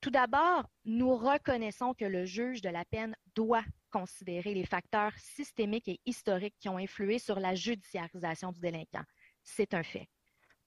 Tout 0.00 0.10
d'abord, 0.10 0.64
nous 0.84 1.16
reconnaissons 1.16 1.92
que 1.92 2.04
le 2.04 2.24
juge 2.24 2.60
de 2.60 2.68
la 2.68 2.84
peine 2.84 3.16
doit 3.34 3.64
considérer 3.90 4.54
les 4.54 4.64
facteurs 4.64 5.12
systémiques 5.18 5.88
et 5.88 6.00
historiques 6.06 6.54
qui 6.60 6.68
ont 6.68 6.78
influé 6.78 7.18
sur 7.18 7.40
la 7.40 7.54
judiciarisation 7.54 8.52
du 8.52 8.60
délinquant. 8.60 9.02
C'est 9.42 9.74
un 9.74 9.82
fait. 9.82 10.08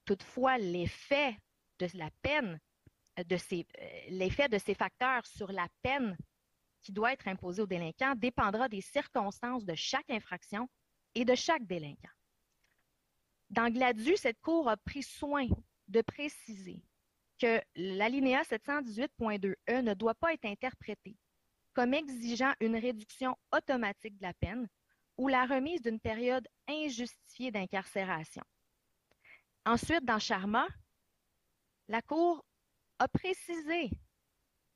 Toutefois, 0.04 0.58
l'effet 0.58 1.36
de 1.78 1.86
euh, 3.24 4.58
ces 4.58 4.74
facteurs 4.74 5.24
sur 5.26 5.50
la 5.50 5.68
peine 5.82 6.16
qui 6.82 6.92
doit 6.92 7.12
être 7.12 7.28
imposée 7.28 7.62
au 7.62 7.66
délinquant 7.66 8.14
dépendra 8.16 8.68
des 8.68 8.80
circonstances 8.80 9.64
de 9.64 9.74
chaque 9.74 10.10
infraction 10.10 10.68
et 11.14 11.24
de 11.24 11.34
chaque 11.34 11.64
délinquant. 11.64 12.10
Dans 13.48 13.70
Gladu, 13.70 14.16
cette 14.16 14.40
Cour 14.40 14.68
a 14.68 14.76
pris 14.76 15.02
soin 15.02 15.46
de 15.88 16.02
préciser 16.02 16.82
que 17.38 17.60
l'alinéa 17.74 18.42
718.2e 18.42 19.82
ne 19.82 19.94
doit 19.94 20.14
pas 20.14 20.32
être 20.32 20.44
interprété 20.44 21.16
comme 21.74 21.94
exigeant 21.94 22.52
une 22.60 22.76
réduction 22.76 23.36
automatique 23.52 24.16
de 24.18 24.22
la 24.22 24.34
peine 24.34 24.68
ou 25.16 25.28
la 25.28 25.46
remise 25.46 25.82
d'une 25.82 26.00
période 26.00 26.46
injustifiée 26.68 27.50
d'incarcération. 27.50 28.42
Ensuite, 29.64 30.04
dans 30.04 30.18
Charma, 30.18 30.66
la 31.88 32.02
Cour 32.02 32.44
a 32.98 33.08
précisé 33.08 33.90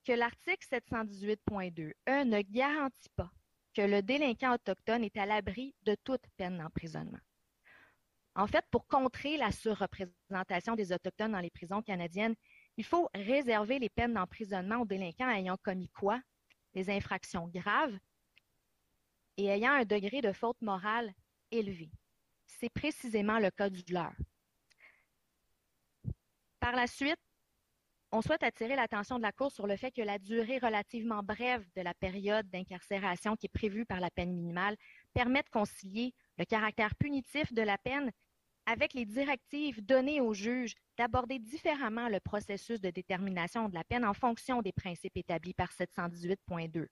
que 0.04 0.12
l'article 0.12 0.66
718.2e 0.70 1.92
E 2.08 2.24
ne 2.24 2.40
garantit 2.42 3.10
pas 3.16 3.30
que 3.74 3.82
le 3.82 4.02
délinquant 4.02 4.54
autochtone 4.54 5.04
est 5.04 5.16
à 5.16 5.26
l'abri 5.26 5.74
de 5.82 5.96
toute 6.04 6.22
peine 6.36 6.58
d'emprisonnement. 6.58 7.18
En 8.38 8.46
fait, 8.46 8.64
pour 8.70 8.86
contrer 8.86 9.38
la 9.38 9.50
surreprésentation 9.50 10.74
des 10.74 10.92
Autochtones 10.92 11.32
dans 11.32 11.40
les 11.40 11.50
prisons 11.50 11.80
canadiennes, 11.80 12.34
il 12.76 12.84
faut 12.84 13.08
réserver 13.14 13.78
les 13.78 13.88
peines 13.88 14.12
d'emprisonnement 14.12 14.82
aux 14.82 14.84
délinquants 14.84 15.30
ayant 15.30 15.56
commis 15.56 15.88
quoi? 15.88 16.20
Des 16.74 16.90
infractions 16.90 17.48
graves 17.48 17.98
et 19.38 19.46
ayant 19.46 19.72
un 19.72 19.86
degré 19.86 20.20
de 20.20 20.32
faute 20.32 20.60
morale 20.60 21.14
élevé. 21.50 21.90
C'est 22.44 22.68
précisément 22.68 23.38
le 23.38 23.50
cas 23.50 23.70
du 23.70 23.82
leur. 23.90 24.12
Par 26.60 26.76
la 26.76 26.86
suite, 26.86 27.18
on 28.12 28.20
souhaite 28.20 28.42
attirer 28.42 28.76
l'attention 28.76 29.16
de 29.16 29.22
la 29.22 29.32
Cour 29.32 29.50
sur 29.50 29.66
le 29.66 29.76
fait 29.76 29.90
que 29.92 30.02
la 30.02 30.18
durée 30.18 30.58
relativement 30.58 31.22
brève 31.22 31.66
de 31.74 31.80
la 31.80 31.94
période 31.94 32.48
d'incarcération 32.50 33.34
qui 33.34 33.46
est 33.46 33.50
prévue 33.50 33.86
par 33.86 34.00
la 34.00 34.10
peine 34.10 34.32
minimale 34.32 34.76
permet 35.14 35.42
de 35.42 35.48
concilier 35.48 36.14
le 36.38 36.44
caractère 36.44 36.94
punitif 36.96 37.52
de 37.52 37.62
la 37.62 37.78
peine 37.78 38.12
avec 38.66 38.94
les 38.94 39.06
directives 39.06 39.84
données 39.84 40.20
aux 40.20 40.34
juges 40.34 40.74
d'aborder 40.98 41.38
différemment 41.38 42.08
le 42.08 42.20
processus 42.20 42.80
de 42.80 42.90
détermination 42.90 43.68
de 43.68 43.74
la 43.74 43.84
peine 43.84 44.04
en 44.04 44.14
fonction 44.14 44.60
des 44.60 44.72
principes 44.72 45.16
établis 45.16 45.54
par 45.54 45.70
718.2e. 45.72 46.88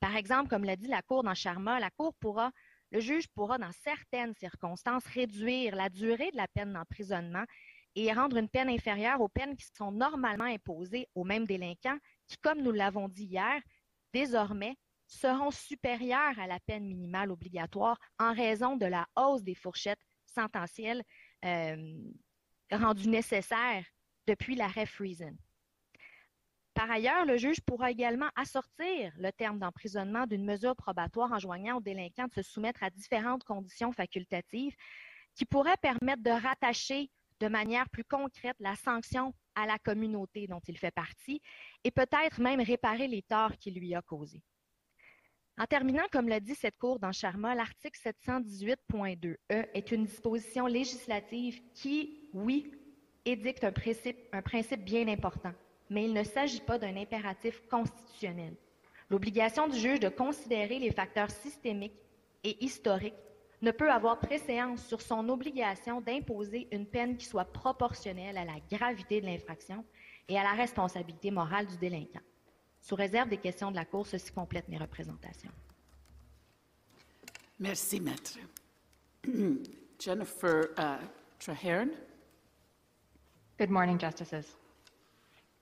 Par 0.00 0.16
exemple, 0.16 0.48
comme 0.48 0.64
l'a 0.64 0.76
dit 0.76 0.88
la 0.88 1.02
Cour 1.02 1.22
dans 1.22 1.34
Charma, 1.34 1.80
la 1.80 1.90
Cour 1.90 2.14
pourra, 2.14 2.50
le 2.90 3.00
juge 3.00 3.28
pourra, 3.28 3.58
dans 3.58 3.72
certaines 3.72 4.34
circonstances, 4.34 5.06
réduire 5.06 5.76
la 5.76 5.88
durée 5.88 6.30
de 6.32 6.36
la 6.36 6.48
peine 6.48 6.72
d'emprisonnement 6.72 7.44
et 7.94 8.12
rendre 8.12 8.36
une 8.36 8.48
peine 8.48 8.68
inférieure 8.68 9.20
aux 9.20 9.28
peines 9.28 9.56
qui 9.56 9.66
sont 9.76 9.92
normalement 9.92 10.44
imposées 10.44 11.08
aux 11.14 11.24
mêmes 11.24 11.46
délinquants 11.46 11.98
qui, 12.26 12.36
comme 12.38 12.62
nous 12.62 12.72
l'avons 12.72 13.08
dit 13.08 13.24
hier, 13.24 13.60
désormais 14.12 14.76
seront 15.06 15.50
supérieures 15.50 16.38
à 16.38 16.46
la 16.46 16.60
peine 16.60 16.84
minimale 16.84 17.30
obligatoire 17.30 17.98
en 18.18 18.32
raison 18.34 18.76
de 18.76 18.86
la 18.86 19.06
hausse 19.16 19.42
des 19.42 19.54
fourchettes 19.54 20.04
sententielles 20.40 21.02
euh, 21.44 21.94
rendues 22.70 23.08
nécessaires 23.08 23.84
depuis 24.26 24.54
l'arrêt 24.54 24.86
Friesen. 24.86 25.36
Par 26.74 26.90
ailleurs, 26.90 27.24
le 27.24 27.36
juge 27.36 27.60
pourra 27.60 27.90
également 27.90 28.28
assortir 28.36 29.12
le 29.18 29.32
terme 29.32 29.58
d'emprisonnement 29.58 30.26
d'une 30.26 30.44
mesure 30.44 30.76
probatoire 30.76 31.32
enjoignant 31.32 31.78
aux 31.78 31.80
délinquants 31.80 32.28
de 32.28 32.34
se 32.34 32.42
soumettre 32.42 32.84
à 32.84 32.90
différentes 32.90 33.42
conditions 33.42 33.90
facultatives 33.90 34.76
qui 35.34 35.44
pourraient 35.44 35.80
permettre 35.82 36.22
de 36.22 36.30
rattacher 36.30 37.10
de 37.40 37.48
manière 37.48 37.88
plus 37.90 38.04
concrète 38.04 38.56
la 38.60 38.76
sanction 38.76 39.34
à 39.56 39.66
la 39.66 39.78
communauté 39.78 40.46
dont 40.46 40.60
il 40.68 40.78
fait 40.78 40.92
partie 40.92 41.40
et 41.82 41.90
peut-être 41.90 42.40
même 42.40 42.60
réparer 42.60 43.08
les 43.08 43.22
torts 43.22 43.56
qu'il 43.58 43.74
lui 43.74 43.94
a 43.96 44.02
causés. 44.02 44.42
En 45.60 45.66
terminant, 45.66 46.04
comme 46.12 46.28
l'a 46.28 46.38
dit 46.38 46.54
cette 46.54 46.78
Cour 46.78 47.00
dans 47.00 47.10
Charma, 47.10 47.52
l'article 47.52 47.98
718.2e 47.98 49.36
E 49.50 49.66
est 49.74 49.90
une 49.90 50.04
disposition 50.04 50.68
législative 50.68 51.60
qui, 51.74 52.28
oui, 52.32 52.70
édicte 53.24 53.64
un 53.64 53.72
principe, 53.72 54.16
un 54.32 54.40
principe 54.40 54.84
bien 54.84 55.08
important, 55.08 55.52
mais 55.90 56.04
il 56.04 56.12
ne 56.12 56.22
s'agit 56.22 56.60
pas 56.60 56.78
d'un 56.78 56.96
impératif 56.96 57.60
constitutionnel. 57.68 58.54
L'obligation 59.10 59.66
du 59.66 59.76
juge 59.76 59.98
de 59.98 60.08
considérer 60.08 60.78
les 60.78 60.92
facteurs 60.92 61.30
systémiques 61.30 61.98
et 62.44 62.64
historiques 62.64 63.14
ne 63.60 63.72
peut 63.72 63.90
avoir 63.90 64.20
préséance 64.20 64.86
sur 64.86 65.02
son 65.02 65.28
obligation 65.28 66.00
d'imposer 66.00 66.68
une 66.70 66.86
peine 66.86 67.16
qui 67.16 67.26
soit 67.26 67.52
proportionnelle 67.52 68.38
à 68.38 68.44
la 68.44 68.60
gravité 68.70 69.20
de 69.20 69.26
l'infraction 69.26 69.84
et 70.28 70.38
à 70.38 70.44
la 70.44 70.52
responsabilité 70.52 71.32
morale 71.32 71.66
du 71.66 71.76
délinquant. 71.78 72.20
Sous 72.80 72.96
réserve 72.96 73.28
des 73.28 73.38
questions 73.38 73.70
de 73.70 73.76
la 73.76 73.84
Cour, 73.84 74.06
ceci 74.06 74.32
complète 74.32 74.68
mes 74.68 74.78
représentations. 74.78 75.52
Merci, 77.58 78.00
Maître. 78.00 78.38
Jennifer 79.98 80.74
uh, 80.78 80.98
Traherne. 81.40 81.90
Good 83.58 83.70
morning, 83.70 83.98
Justices. 83.98 84.56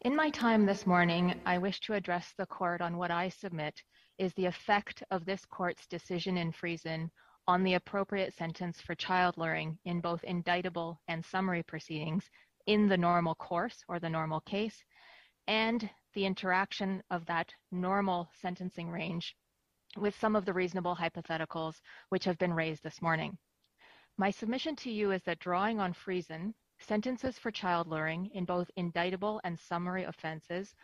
In 0.03 0.15
my 0.15 0.31
time 0.31 0.67
this 0.67 0.87
morning, 0.87 1.35
I 1.47 1.57
wish 1.57 1.81
to 1.81 1.95
address 1.95 2.35
the 2.37 2.47
Court 2.47 2.83
on 2.83 2.99
what 2.99 3.11
I 3.11 3.31
submit 3.31 3.83
is 4.19 4.35
the 4.35 4.45
effect 4.45 5.03
of 5.11 5.25
this 5.25 5.45
Court's 5.47 5.87
decision 5.87 6.37
in 6.37 6.53
Friesen 6.53 7.11
on 7.49 7.63
the 7.63 7.75
appropriate 7.75 8.35
sentence 8.35 8.81
for 8.81 8.95
child 8.95 9.37
luring 9.39 9.79
in 9.85 10.01
both 10.01 10.23
indictable 10.25 11.01
and 11.09 11.25
summary 11.25 11.63
proceedings 11.63 12.29
in 12.67 12.89
the 12.89 12.97
normal 12.97 13.35
course 13.37 13.85
or 13.89 13.99
the 13.99 14.11
normal 14.11 14.41
case, 14.41 14.85
and 15.47 15.89
the 16.17 16.25
interaction 16.25 17.03
of 17.11 17.27
that 17.27 17.53
normal 17.71 18.27
sentencing 18.41 18.91
range 18.91 19.37
with 19.99 20.19
some 20.19 20.35
of 20.35 20.47
the 20.47 20.53
reasonable 20.53 20.97
hypotheticals 20.97 21.75
which 22.09 22.25
have 22.25 22.39
been 22.39 22.55
raised 22.55 22.83
this 22.83 23.03
morning. 23.03 23.37
My 24.17 24.31
submission 24.31 24.75
to 24.77 24.91
you 24.91 25.13
is 25.13 25.23
that 25.25 25.41
drawing 25.41 25.79
on 25.79 25.93
Friesen, 25.93 26.55
sentences 26.79 27.39
for 27.39 27.51
child 27.51 27.87
luring 27.87 28.31
in 28.33 28.47
both 28.47 28.71
indictable 28.77 29.43
and 29.45 29.61
summary 29.61 30.05
offenses 30.05 30.75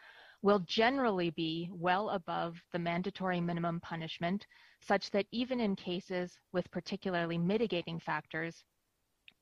will 0.43 0.59
generally 0.61 1.31
be 1.31 1.71
well 1.73 2.11
above 2.11 2.61
the 2.73 2.79
mandatory 2.79 3.41
minimum 3.41 3.81
punishment, 3.81 4.47
such 4.83 5.11
that 5.13 5.27
even 5.33 5.61
in 5.61 5.75
cases 5.77 6.39
with 6.53 6.71
particularly 6.71 7.39
mitigating 7.39 7.99
factors, 7.99 8.63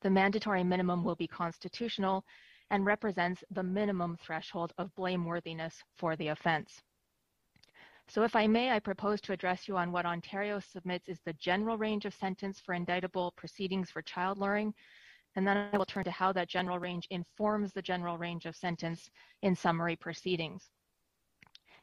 the 0.01 0.09
mandatory 0.09 0.63
minimum 0.63 1.03
will 1.03 1.15
be 1.15 1.27
constitutional 1.27 2.23
and 2.71 2.85
represents 2.85 3.43
the 3.51 3.61
minimum 3.61 4.17
threshold 4.17 4.73
of 4.77 4.95
blameworthiness 4.95 5.75
for 5.97 6.15
the 6.15 6.29
offense. 6.29 6.81
So 8.07 8.23
if 8.23 8.35
I 8.35 8.47
may, 8.47 8.71
I 8.71 8.79
propose 8.79 9.21
to 9.21 9.33
address 9.33 9.67
you 9.67 9.77
on 9.77 9.91
what 9.91 10.05
Ontario 10.05 10.59
submits 10.59 11.07
is 11.07 11.19
the 11.23 11.33
general 11.33 11.77
range 11.77 12.05
of 12.05 12.13
sentence 12.13 12.59
for 12.59 12.73
indictable 12.73 13.33
proceedings 13.37 13.91
for 13.91 14.01
child 14.01 14.37
luring, 14.37 14.73
and 15.35 15.47
then 15.47 15.57
I 15.57 15.77
will 15.77 15.85
turn 15.85 16.03
to 16.05 16.11
how 16.11 16.33
that 16.33 16.49
general 16.49 16.79
range 16.79 17.07
informs 17.09 17.71
the 17.71 17.81
general 17.81 18.17
range 18.17 18.45
of 18.45 18.55
sentence 18.55 19.09
in 19.43 19.55
summary 19.55 19.95
proceedings. 19.95 20.71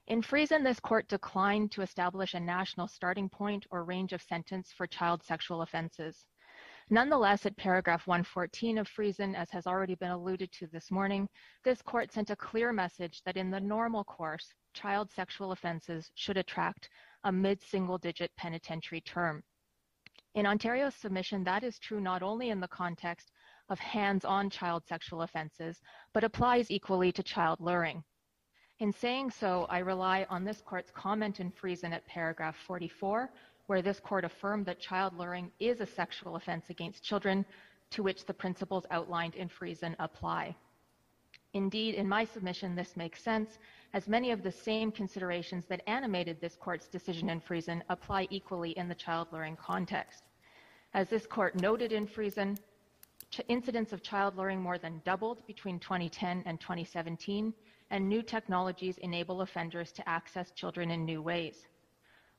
In 0.07 0.23
Friesen, 0.23 0.65
this 0.65 0.81
court 0.81 1.07
declined 1.09 1.71
to 1.73 1.83
establish 1.83 2.33
a 2.33 2.41
national 2.41 2.89
starting 2.89 3.29
point 3.29 3.67
or 3.71 3.85
range 3.85 4.15
of 4.15 4.23
sentence 4.23 4.73
for 4.73 4.87
child 4.87 5.23
sexual 5.23 5.63
offenses. 5.63 6.25
Nonetheless, 6.91 7.45
at 7.45 7.55
paragraph 7.59 8.07
114 8.07 8.79
of 8.79 8.89
Friesen, 8.89 9.35
as 9.35 9.51
has 9.51 9.67
already 9.67 9.95
been 9.95 10.11
alluded 10.11 10.51
to 10.53 10.67
this 10.69 10.91
morning, 10.91 11.29
this 11.63 11.83
court 11.83 12.11
sent 12.11 12.31
a 12.31 12.37
clear 12.37 12.73
message 12.73 13.21
that 13.25 13.37
in 13.37 13.51
the 13.51 13.61
normal 13.61 14.05
course, 14.05 14.55
child 14.73 15.11
sexual 15.11 15.53
offenses 15.53 16.11
should 16.15 16.39
attract 16.39 16.89
a 17.25 17.33
mid-single 17.33 17.99
digit 17.99 18.31
penitentiary 18.39 19.03
term. 19.03 19.43
In 20.35 20.47
Ontario's 20.47 20.95
submission, 20.95 21.45
that 21.45 21.63
is 21.63 21.79
true 21.79 22.01
not 22.01 22.23
only 22.23 22.49
in 22.49 22.61
the 22.61 22.69
context 22.69 23.33
of 23.69 23.79
hands-on 23.79 24.49
child 24.49 24.87
sexual 24.87 25.21
offenses, 25.21 25.83
but 26.15 26.25
applies 26.25 26.71
equally 26.71 27.13
to 27.13 27.23
child 27.23 27.61
luring. 27.61 28.03
In 28.79 28.93
saying 28.93 29.33
so, 29.33 29.67
I 29.69 29.81
rely 29.81 30.25
on 30.31 30.43
this 30.43 30.63
court's 30.63 30.91
comment 30.91 31.39
in 31.39 31.51
Friesen 31.51 31.93
at 31.93 32.07
paragraph 32.07 32.57
44, 32.67 33.31
where 33.69 33.83
this 33.83 34.01
court 34.01 34.25
affirmed 34.25 34.65
that 34.65 34.81
child 34.81 35.15
luring 35.17 35.53
is 35.61 35.81
a 35.81 35.87
sexual 35.87 36.37
offense 36.37 36.71
against 36.71 37.05
children 37.05 37.45
to 37.91 38.03
which 38.03 38.25
the 38.25 38.33
principles 38.35 38.87
outlined 38.91 39.35
in 39.35 39.49
Friesen 39.49 39.95
apply. 39.99 40.57
Indeed, 41.53 41.95
in 41.95 42.09
my 42.09 42.25
submission, 42.25 42.75
this 42.75 42.97
makes 42.97 43.23
sense, 43.23 43.59
as 43.93 44.09
many 44.09 44.31
of 44.31 44.43
the 44.43 44.51
same 44.51 44.91
considerations 44.91 45.67
that 45.67 45.83
animated 45.87 46.41
this 46.41 46.57
court's 46.57 46.89
decision 46.89 47.29
in 47.29 47.43
Friesen 47.43 47.83
apply 47.91 48.27
equally 48.31 48.71
in 48.73 48.89
the 48.89 48.95
child 48.95 49.29
luring 49.33 49.57
context. 49.57 50.25
As 50.95 51.11
this 51.11 51.27
court 51.27 51.61
noted 51.61 51.93
in 51.93 52.07
Friesen, 52.07 52.59
incidents 53.49 53.93
of 53.93 54.03
child 54.03 54.37
luring 54.37 54.63
more 54.63 54.79
than 54.79 55.03
doubled 55.05 55.47
between 55.47 55.79
2010 55.79 56.43
and 56.47 56.59
2017, 56.59 57.53
and 57.91 58.09
new 58.09 58.23
technologies 58.23 58.97
enable 58.99 59.43
offenders 59.43 59.93
to 59.93 60.09
access 60.09 60.53
children 60.53 60.91
in 60.91 61.05
new 61.05 61.21
ways. 61.21 61.67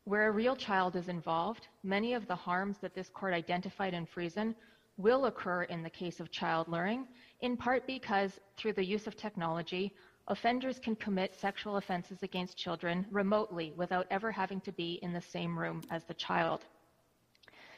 Where 0.06 0.28
a 0.28 0.32
real 0.32 0.56
child 0.56 0.96
is 0.96 1.10
involved, 1.10 1.68
many 1.84 2.14
of 2.14 2.26
the 2.28 2.36
harms 2.36 2.78
that 2.80 2.94
this 2.96 3.10
court 3.10 3.34
identified 3.34 3.94
in 3.94 4.06
Friesen 4.08 4.56
will 4.98 5.26
occur 5.26 5.64
in 5.64 5.84
the 5.84 5.90
case 5.90 6.20
of 6.20 6.32
child 6.32 6.68
luring, 6.68 7.08
in 7.42 7.56
part 7.56 7.86
because 7.86 8.40
through 8.58 8.74
the 8.74 8.84
use 8.84 9.08
of 9.08 9.16
technology, 9.16 9.96
offenders 10.28 10.80
can 10.80 10.96
commit 10.96 11.36
sexual 11.36 11.78
offenses 11.78 12.24
against 12.24 12.58
children 12.58 13.06
remotely 13.12 13.72
without 13.76 14.08
ever 14.10 14.32
having 14.32 14.62
to 14.62 14.72
be 14.72 15.00
in 15.02 15.14
the 15.14 15.22
same 15.22 15.58
room 15.58 15.82
as 15.90 16.04
the 16.06 16.14
child. 16.14 16.66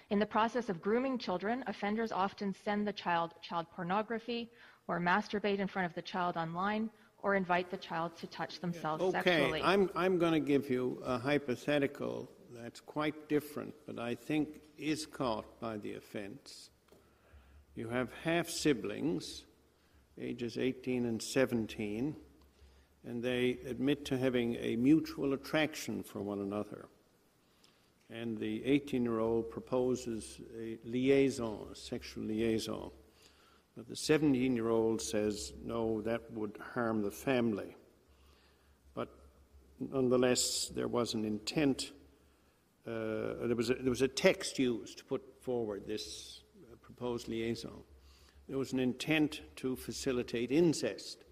In 0.10 0.20
the 0.20 0.26
process 0.26 0.68
of 0.70 0.82
grooming 0.82 1.18
children, 1.18 1.64
offenders 1.68 2.12
often 2.12 2.54
send 2.54 2.88
the 2.88 2.94
child 2.94 3.34
child 3.42 3.68
pornography 3.76 4.52
or 4.88 5.00
masturbate 5.00 5.60
in 5.60 5.68
front 5.68 5.86
of 5.86 5.94
the 5.96 6.02
child 6.02 6.38
online 6.38 6.90
or 7.24 7.36
invite 7.36 7.70
the 7.70 7.78
child 7.78 8.16
to 8.18 8.28
touch 8.28 8.60
themselves 8.60 9.04
Okay, 9.04 9.22
sexually. 9.24 9.62
I'm, 9.64 9.90
I'm 9.96 10.18
going 10.18 10.34
to 10.34 10.40
give 10.40 10.70
you 10.70 11.02
a 11.06 11.18
hypothetical 11.18 12.30
that's 12.54 12.80
quite 12.80 13.30
different, 13.30 13.74
but 13.86 14.00
I 14.00 14.16
think 14.16 14.62
is 14.78 15.06
caught 15.06 15.60
by 15.60 15.78
the 15.78 15.96
offense. 15.96 16.70
You 17.76 17.90
have 17.90 18.10
half 18.24 18.50
siblings, 18.50 19.44
ages 20.20 20.58
18 20.58 21.06
and 21.06 21.22
17, 21.22 22.16
and 23.08 23.24
they 23.24 23.58
admit 23.66 24.06
to 24.06 24.18
having 24.18 24.56
a 24.56 24.76
mutual 24.76 25.34
attraction 25.34 26.04
for 26.04 26.22
one 26.22 26.40
another. 26.40 26.88
And 28.10 28.38
the 28.38 28.64
18 28.66 29.04
year 29.04 29.20
old 29.20 29.50
proposes 29.50 30.42
a 30.60 30.78
liaison, 30.84 31.68
a 31.72 31.76
sexual 31.76 32.26
liaison. 32.26 32.92
But 33.76 33.88
the 33.88 33.96
17 33.96 34.56
year 34.56 34.70
old 34.70 35.02
says, 35.02 35.54
no, 35.64 36.02
that 36.02 36.32
would 36.32 36.58
harm 36.74 37.02
the 37.02 37.12
family. 37.12 37.76
But 38.94 39.10
nonetheless, 39.80 40.72
there 40.76 40.88
was 40.88 41.14
an 41.14 41.26
intent, 41.26 41.92
uh, 42.86 43.48
there, 43.48 43.56
was 43.56 43.70
a, 43.70 43.76
there 43.76 43.90
was 43.90 44.02
a 44.02 44.08
text 44.08 44.60
used 44.60 44.98
to 44.98 45.06
put 45.06 45.22
forward 45.42 45.88
this 45.88 46.42
uh, 46.72 46.76
proposed 46.82 47.28
liaison. 47.28 47.84
There 48.50 48.58
was 48.58 48.74
an 48.74 48.80
intent 48.80 49.42
to 49.58 49.76
facilitate 49.76 50.52
incest 50.52 51.24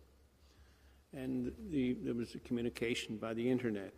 and 1.13 1.51
the, 1.69 1.97
there 2.03 2.13
was 2.13 2.35
a 2.35 2.39
communication 2.39 3.17
by 3.17 3.33
the 3.33 3.49
internet. 3.49 3.93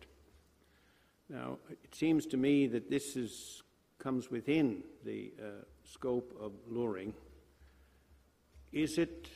Now, 1.28 1.58
it 1.70 1.94
seems 1.94 2.26
to 2.26 2.36
me 2.36 2.66
that 2.68 2.90
this 2.90 3.16
is, 3.16 3.62
comes 3.98 4.30
within 4.30 4.82
the 5.04 5.32
uh, 5.40 5.64
scope 5.84 6.34
of 6.40 6.52
luring. 6.68 7.14
Is 8.72 8.98
it 8.98 9.28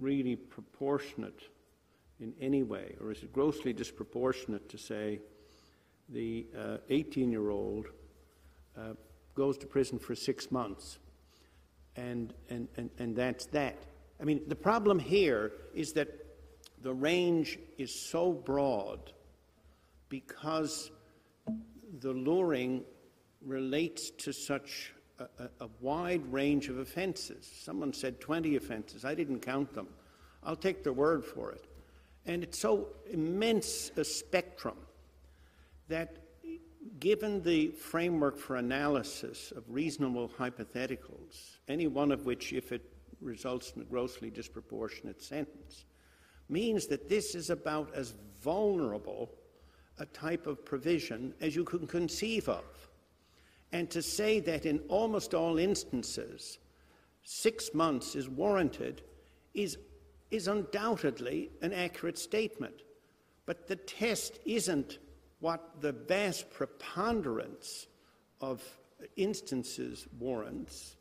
really 0.00 0.36
proportionate 0.36 1.42
in 2.20 2.34
any 2.40 2.62
way, 2.62 2.96
or 3.00 3.12
is 3.12 3.22
it 3.22 3.32
grossly 3.32 3.72
disproportionate 3.72 4.68
to 4.70 4.78
say 4.78 5.20
the 6.08 6.46
18 6.88 7.28
uh, 7.28 7.30
year 7.30 7.50
old 7.50 7.86
uh, 8.76 8.94
goes 9.34 9.56
to 9.58 9.66
prison 9.66 9.98
for 9.98 10.14
six 10.14 10.50
months 10.50 10.98
and, 11.96 12.34
and, 12.50 12.66
and, 12.76 12.90
and 12.98 13.14
that's 13.14 13.46
that? 13.46 13.76
I 14.20 14.24
mean, 14.24 14.40
the 14.48 14.56
problem 14.56 14.98
here 14.98 15.52
is 15.74 15.92
that 15.92 16.08
the 16.82 16.92
range 16.92 17.58
is 17.76 17.94
so 17.94 18.32
broad 18.32 19.12
because 20.08 20.90
the 22.00 22.12
luring 22.12 22.82
relates 23.42 24.10
to 24.10 24.32
such 24.32 24.92
a, 25.18 25.44
a, 25.60 25.68
wide 25.80 26.22
range 26.32 26.68
of 26.68 26.78
offenses. 26.78 27.50
Someone 27.62 27.92
said 27.92 28.20
20 28.20 28.56
offenses. 28.56 29.04
I 29.04 29.14
didn't 29.14 29.40
count 29.40 29.74
them. 29.74 29.88
I'll 30.42 30.56
take 30.56 30.82
their 30.84 30.92
word 30.92 31.24
for 31.24 31.52
it. 31.52 31.66
And 32.26 32.42
it's 32.42 32.58
so 32.58 32.88
immense 33.10 33.90
a 33.96 34.04
spectrum 34.04 34.76
that, 35.88 36.16
given 37.00 37.42
the 37.42 37.68
framework 37.68 38.38
for 38.38 38.56
analysis 38.56 39.52
of 39.56 39.64
reasonable 39.68 40.28
hypotheticals, 40.28 41.58
any 41.68 41.86
one 41.86 42.12
of 42.12 42.26
which, 42.26 42.52
if 42.52 42.72
it 42.72 42.82
results 43.20 43.72
in 43.74 43.82
a 43.82 43.84
grossly 43.84 44.30
disproportionate 44.30 45.22
sentence, 45.22 45.84
means 46.48 46.86
that 46.86 47.08
this 47.08 47.34
is 47.34 47.50
about 47.50 47.92
as 47.94 48.14
vulnerable 48.40 49.30
a 49.98 50.06
type 50.06 50.46
of 50.46 50.64
provision 50.64 51.34
as 51.40 51.56
you 51.56 51.64
can 51.64 51.86
conceive 51.86 52.48
of. 52.48 52.87
And 53.72 53.90
to 53.90 54.02
say 54.02 54.40
that 54.40 54.66
in 54.66 54.80
almost 54.88 55.34
all 55.34 55.58
instances 55.58 56.58
six 57.22 57.74
months 57.74 58.14
is 58.14 58.28
warranted 58.28 59.02
is, 59.52 59.76
is 60.30 60.48
undoubtedly 60.48 61.50
an 61.60 61.72
accurate 61.72 62.18
statement. 62.18 62.82
But 63.44 63.66
the 63.66 63.76
test 63.76 64.38
isn't 64.46 64.98
what 65.40 65.80
the 65.80 65.92
vast 65.92 66.50
preponderance 66.50 67.86
of 68.40 68.62
instances 69.16 70.06
warrants, 70.18 70.96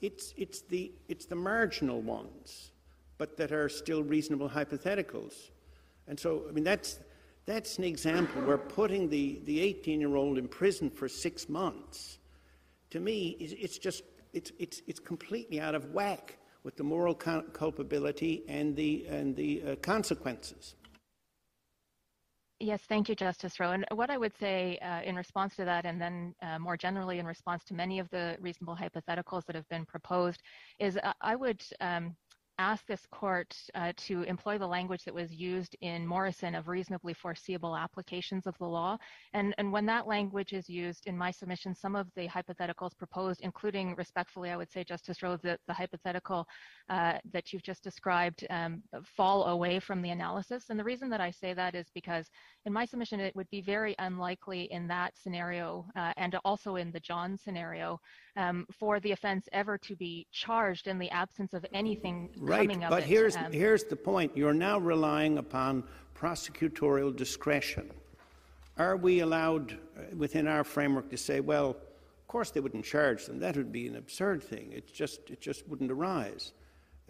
it's, 0.00 0.34
it's, 0.36 0.62
the, 0.62 0.92
it's 1.08 1.26
the 1.26 1.36
marginal 1.36 2.00
ones 2.00 2.70
but 3.18 3.36
that 3.36 3.52
are 3.52 3.68
still 3.68 4.02
reasonable 4.02 4.48
hypotheticals. 4.48 5.50
And 6.08 6.18
so, 6.18 6.44
I 6.48 6.52
mean, 6.52 6.64
that's, 6.64 6.98
that's 7.46 7.78
an 7.78 7.84
example 7.84 8.42
where 8.42 8.58
putting 8.58 9.08
the, 9.08 9.40
the 9.44 9.60
18 9.60 10.00
year 10.00 10.16
old 10.16 10.36
in 10.36 10.48
prison 10.48 10.90
for 10.90 11.08
six 11.08 11.48
months, 11.48 12.18
to 12.90 13.00
me, 13.00 13.36
it's 13.38 13.78
just, 13.78 14.02
it's, 14.32 14.52
it's, 14.58 14.82
it's 14.86 15.00
completely 15.00 15.60
out 15.60 15.74
of 15.74 15.92
whack 15.92 16.38
with 16.64 16.76
the 16.76 16.82
moral 16.82 17.14
culpability 17.14 18.42
and 18.48 18.74
the, 18.74 19.06
and 19.08 19.36
the 19.36 19.62
uh, 19.62 19.76
consequences. 19.76 20.74
Yes, 22.58 22.80
thank 22.88 23.08
you, 23.08 23.14
Justice 23.14 23.60
Rowe. 23.60 23.72
And 23.72 23.84
what 23.92 24.10
I 24.10 24.16
would 24.16 24.32
say 24.40 24.78
uh, 24.78 25.02
in 25.02 25.14
response 25.14 25.54
to 25.56 25.64
that, 25.66 25.84
and 25.84 26.00
then 26.00 26.34
uh, 26.40 26.58
more 26.58 26.76
generally 26.76 27.18
in 27.18 27.26
response 27.26 27.62
to 27.64 27.74
many 27.74 27.98
of 27.98 28.08
the 28.08 28.36
reasonable 28.40 28.74
hypotheticals 28.74 29.44
that 29.44 29.54
have 29.54 29.68
been 29.68 29.84
proposed, 29.84 30.40
is 30.78 30.96
uh, 30.96 31.12
I 31.20 31.36
would 31.36 31.62
um, 31.80 32.16
ask 32.58 32.86
this 32.86 33.06
court 33.10 33.54
uh, 33.74 33.92
to 33.96 34.22
employ 34.22 34.58
the 34.58 34.66
language 34.66 35.04
that 35.04 35.14
was 35.14 35.32
used 35.32 35.76
in 35.80 36.06
Morrison 36.06 36.54
of 36.54 36.68
reasonably 36.68 37.14
foreseeable 37.14 37.76
applications 37.76 38.46
of 38.46 38.56
the 38.58 38.64
law. 38.64 38.96
And, 39.32 39.54
when 39.70 39.86
that 39.86 40.06
language 40.06 40.52
is 40.52 40.68
used 40.68 41.06
in 41.06 41.18
my 41.18 41.30
submission, 41.30 41.74
some 41.74 41.96
of 41.96 42.06
the 42.14 42.28
hypotheticals 42.28 42.96
proposed, 42.96 43.40
including 43.42 43.94
respectfully, 43.96 44.50
I 44.50 44.56
would 44.56 44.70
say, 44.70 44.84
Justice 44.84 45.22
Rowe, 45.22 45.36
the 45.36 45.58
hypothetical 45.68 46.46
uh, 46.88 47.14
that 47.32 47.52
you've 47.52 47.64
just 47.64 47.82
described 47.82 48.46
um, 48.48 48.82
fall 49.16 49.46
away 49.46 49.80
from 49.80 50.00
the 50.02 50.10
analysis. 50.10 50.66
And 50.70 50.78
the 50.78 50.84
reason 50.84 51.10
that 51.10 51.20
I 51.20 51.30
say 51.30 51.52
that 51.54 51.74
is 51.74 51.86
because 51.94 52.30
in 52.64 52.72
my 52.72 52.84
submission, 52.84 53.20
it 53.20 53.34
would 53.36 53.50
be 53.50 53.60
very 53.60 53.94
unlikely 53.98 54.68
in 54.70 54.86
that 54.88 55.12
scenario 55.18 55.84
uh, 55.96 56.12
and 56.16 56.38
also 56.44 56.76
in 56.76 56.92
the 56.92 57.00
John 57.00 57.36
scenario 57.36 58.00
um, 58.36 58.66
for 58.78 59.00
the 59.00 59.12
offense 59.12 59.48
ever 59.52 59.78
to 59.78 59.96
be 59.96 60.26
charged 60.32 60.86
in 60.86 60.98
the 60.98 61.10
absence 61.10 61.54
of 61.54 61.64
anything 61.72 62.30
right, 62.46 62.80
but 62.88 63.02
it. 63.02 63.06
here's 63.06 63.36
um, 63.36 63.52
here's 63.52 63.84
the 63.84 63.96
point: 63.96 64.36
you're 64.36 64.54
now 64.54 64.78
relying 64.78 65.38
upon 65.38 65.84
prosecutorial 66.14 67.14
discretion. 67.14 67.90
Are 68.78 68.96
we 68.96 69.20
allowed 69.20 69.72
uh, 69.72 70.14
within 70.16 70.46
our 70.46 70.64
framework 70.64 71.08
to 71.10 71.16
say, 71.16 71.40
well, 71.40 71.70
of 71.70 72.26
course 72.28 72.50
they 72.50 72.60
wouldn't 72.60 72.84
charge 72.84 73.24
them? 73.24 73.38
That 73.38 73.56
would 73.56 73.72
be 73.72 73.86
an 73.86 73.96
absurd 73.96 74.42
thing. 74.42 74.72
It 74.72 74.92
just 74.92 75.30
it 75.30 75.40
just 75.40 75.66
wouldn't 75.68 75.90
arise. 75.90 76.52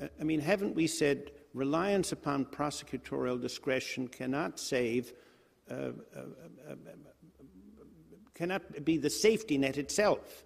Uh, 0.01 0.07
I 0.21 0.25
mean, 0.25 0.41
haven't 0.41 0.75
we 0.75 0.87
said 0.87 1.33
reliance 1.55 2.13
upon 2.13 2.45
prosecutorial 2.45 3.41
discretion 3.41 4.09
cannot 4.09 4.61
save? 4.61 5.13
Uh, 5.71 5.75
uh, 5.75 5.81
uh, 6.17 6.73
uh 6.73 6.75
cannot 8.35 8.85
be 8.85 8.99
the 8.99 9.11
safety 9.11 9.57
net 9.57 9.79
itself. 9.79 10.45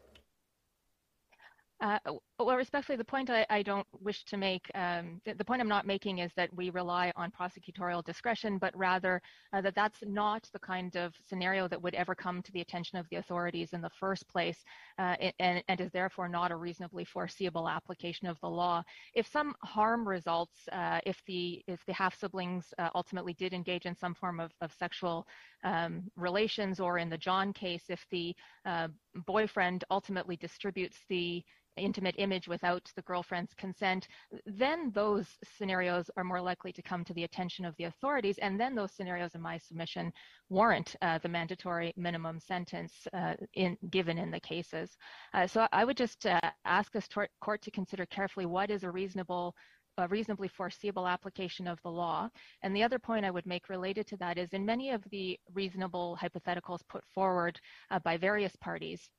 Well, 2.46 2.56
respectfully, 2.56 2.96
the 2.96 3.04
point 3.04 3.28
I, 3.28 3.44
I 3.50 3.62
don't 3.62 3.86
wish 4.00 4.24
to 4.24 4.38
make, 4.38 4.70
um, 4.74 5.20
the, 5.26 5.34
the, 5.34 5.44
point 5.44 5.60
I'm 5.60 5.68
not 5.68 5.86
making 5.86 6.18
is 6.18 6.32
that 6.36 6.48
we 6.56 6.70
rely 6.70 7.12
on 7.14 7.30
prosecutorial 7.30 8.02
discretion, 8.02 8.56
but 8.56 8.74
rather 8.74 9.20
uh, 9.52 9.60
that 9.60 9.74
that's 9.74 9.98
not 10.06 10.48
the 10.54 10.58
kind 10.58 10.96
of 10.96 11.12
scenario 11.22 11.68
that 11.68 11.82
would 11.82 11.94
ever 11.94 12.14
come 12.14 12.40
to 12.40 12.52
the 12.52 12.62
attention 12.62 12.96
of 12.96 13.06
the 13.10 13.16
authorities 13.16 13.74
in 13.74 13.82
the 13.82 13.90
first 13.90 14.26
place, 14.26 14.64
uh, 14.98 15.16
and, 15.38 15.62
and, 15.68 15.80
is 15.82 15.90
therefore 15.92 16.30
not 16.30 16.50
a 16.50 16.56
reasonably 16.56 17.04
foreseeable 17.04 17.68
application 17.68 18.26
of 18.26 18.40
the 18.40 18.48
law. 18.48 18.82
If 19.14 19.26
some 19.26 19.54
harm 19.62 20.08
results, 20.08 20.66
uh, 20.72 21.00
if 21.04 21.20
the 21.26 21.62
if 21.66 21.84
the 21.86 21.92
half 21.92 22.18
siblings 22.18 22.72
uh, 22.78 22.88
ultimately 22.94 23.34
did 23.34 23.52
engage 23.52 23.84
in 23.84 23.94
some 23.94 24.14
form 24.14 24.40
of, 24.40 24.50
of 24.62 24.72
sexual 24.72 25.26
um, 25.62 26.04
relations, 26.16 26.80
or 26.80 26.96
in 26.96 27.10
the 27.10 27.18
John 27.18 27.52
case, 27.52 27.84
if 27.90 28.02
the 28.10 28.34
uh, 28.64 28.88
boyfriend 29.26 29.84
ultimately 29.90 30.36
distributes 30.36 31.00
the 31.10 31.44
intimate 31.76 32.14
image 32.18 32.29
without 32.48 32.90
the 32.96 33.02
girlfriend's 33.02 33.54
consent, 33.54 34.08
then 34.46 34.90
those 34.92 35.26
scenarios 35.56 36.10
are 36.16 36.24
more 36.24 36.40
likely 36.40 36.72
to 36.72 36.82
come 36.82 37.04
to 37.04 37.14
the 37.14 37.24
attention 37.24 37.64
of 37.64 37.76
the 37.76 37.84
authorities. 37.84 38.38
And 38.38 38.58
then 38.58 38.74
those 38.74 38.92
scenarios 38.92 39.34
in 39.34 39.40
my 39.40 39.58
submission 39.58 40.12
warrant 40.48 40.96
uh, 41.02 41.18
the 41.18 41.28
mandatory 41.28 41.92
minimum 41.96 42.40
sentence 42.40 42.92
uh, 43.12 43.34
in, 43.54 43.76
given 43.90 44.18
in 44.18 44.30
the 44.30 44.40
cases. 44.40 44.96
Uh, 45.34 45.46
so 45.46 45.66
I 45.72 45.84
would 45.84 45.96
just 45.96 46.26
uh, 46.26 46.40
ask 46.64 46.92
this 46.92 47.08
court 47.40 47.62
to 47.62 47.70
consider 47.70 48.06
carefully 48.06 48.46
what 48.46 48.70
is 48.70 48.84
a 48.84 48.90
reasonable 48.90 49.54
a 49.98 50.08
reasonably 50.08 50.48
foreseeable 50.48 51.06
application 51.06 51.66
of 51.66 51.78
the 51.82 51.90
law. 51.90 52.28
And 52.62 52.74
the 52.74 52.82
other 52.82 52.98
point 52.98 53.24
I 53.24 53.30
would 53.30 53.46
make 53.46 53.68
related 53.68 54.06
to 54.08 54.16
that 54.18 54.38
is 54.38 54.52
in 54.52 54.64
many 54.64 54.90
of 54.90 55.02
the 55.10 55.38
reasonable 55.52 56.18
hypotheticals 56.20 56.80
put 56.88 57.04
forward 57.14 57.60
uh, 57.90 57.98
by 57.98 58.16
various 58.16 58.54
parties, 58.56 59.10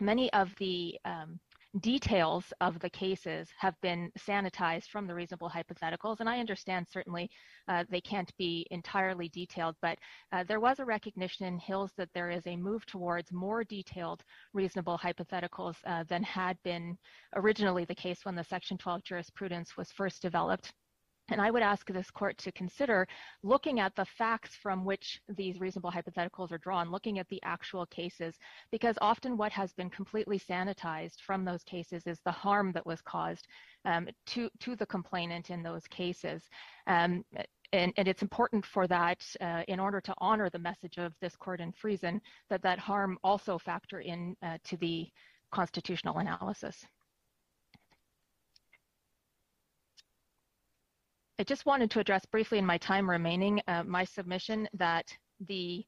many 0.00 0.32
of 0.32 0.54
the 0.56 0.98
um, 1.04 1.38
details 1.80 2.52
of 2.60 2.78
the 2.80 2.90
cases 2.90 3.48
have 3.58 3.74
been 3.80 4.10
sanitized 4.18 4.88
from 4.88 5.06
the 5.06 5.14
reasonable 5.14 5.50
hypotheticals. 5.50 6.20
And 6.20 6.28
I 6.28 6.38
understand 6.40 6.86
certainly 6.88 7.30
uh, 7.68 7.84
they 7.90 8.00
can't 8.00 8.32
be 8.36 8.66
entirely 8.70 9.28
detailed, 9.28 9.76
but 9.82 9.98
uh, 10.32 10.44
there 10.44 10.60
was 10.60 10.78
a 10.78 10.84
recognition 10.84 11.46
in 11.46 11.58
Hills 11.58 11.92
that 11.96 12.08
there 12.14 12.30
is 12.30 12.46
a 12.46 12.56
move 12.56 12.86
towards 12.86 13.32
more 13.32 13.64
detailed 13.64 14.22
reasonable 14.52 14.98
hypotheticals 14.98 15.76
uh, 15.86 16.04
than 16.08 16.22
had 16.22 16.56
been 16.62 16.96
originally 17.34 17.84
the 17.84 17.94
case 17.94 18.24
when 18.24 18.34
the 18.34 18.44
Section 18.44 18.78
12 18.78 19.02
jurisprudence 19.04 19.76
was 19.76 19.92
first 19.92 20.22
developed. 20.22 20.72
And 21.28 21.40
I 21.40 21.50
would 21.50 21.62
ask 21.62 21.88
this 21.88 22.10
court 22.10 22.38
to 22.38 22.52
consider 22.52 23.06
looking 23.42 23.80
at 23.80 23.94
the 23.96 24.04
facts 24.04 24.54
from 24.54 24.84
which 24.84 25.20
these 25.28 25.58
reasonable 25.58 25.90
hypotheticals 25.90 26.52
are 26.52 26.58
drawn, 26.58 26.90
looking 26.90 27.18
at 27.18 27.28
the 27.28 27.42
actual 27.42 27.84
cases, 27.86 28.38
because 28.70 28.96
often 29.00 29.36
what 29.36 29.50
has 29.52 29.72
been 29.72 29.90
completely 29.90 30.38
sanitized 30.38 31.20
from 31.26 31.44
those 31.44 31.64
cases 31.64 32.06
is 32.06 32.20
the 32.24 32.30
harm 32.30 32.70
that 32.72 32.86
was 32.86 33.00
caused 33.02 33.48
um, 33.84 34.08
to, 34.26 34.50
the 34.76 34.86
complainant 34.86 35.50
in 35.50 35.62
those 35.62 35.86
cases. 35.88 36.42
Um, 36.86 37.24
and, 37.72 37.92
and, 37.96 38.06
it's 38.06 38.22
important 38.22 38.64
for 38.64 38.86
that, 38.86 39.24
uh, 39.40 39.62
in 39.66 39.80
order 39.80 40.00
to 40.00 40.14
honor 40.18 40.48
the 40.48 40.58
message 40.58 40.98
of 40.98 41.12
this 41.20 41.34
court 41.34 41.60
in 41.60 41.72
Friesen, 41.72 42.20
that 42.48 42.62
that 42.62 42.78
harm 42.78 43.18
also 43.24 43.58
factor 43.58 44.00
in 44.00 44.36
uh, 44.42 44.58
to 44.64 44.76
the 44.76 45.08
constitutional 45.50 46.18
analysis. 46.18 46.86
I 51.38 51.44
just 51.44 51.66
wanted 51.66 51.90
to 51.90 52.00
address 52.00 52.24
briefly 52.24 52.56
in 52.56 52.64
my 52.64 52.78
time 52.78 53.10
remaining 53.10 53.60
uh, 53.68 53.82
my 53.82 54.04
submission 54.04 54.66
that 54.72 55.06
the 55.46 55.84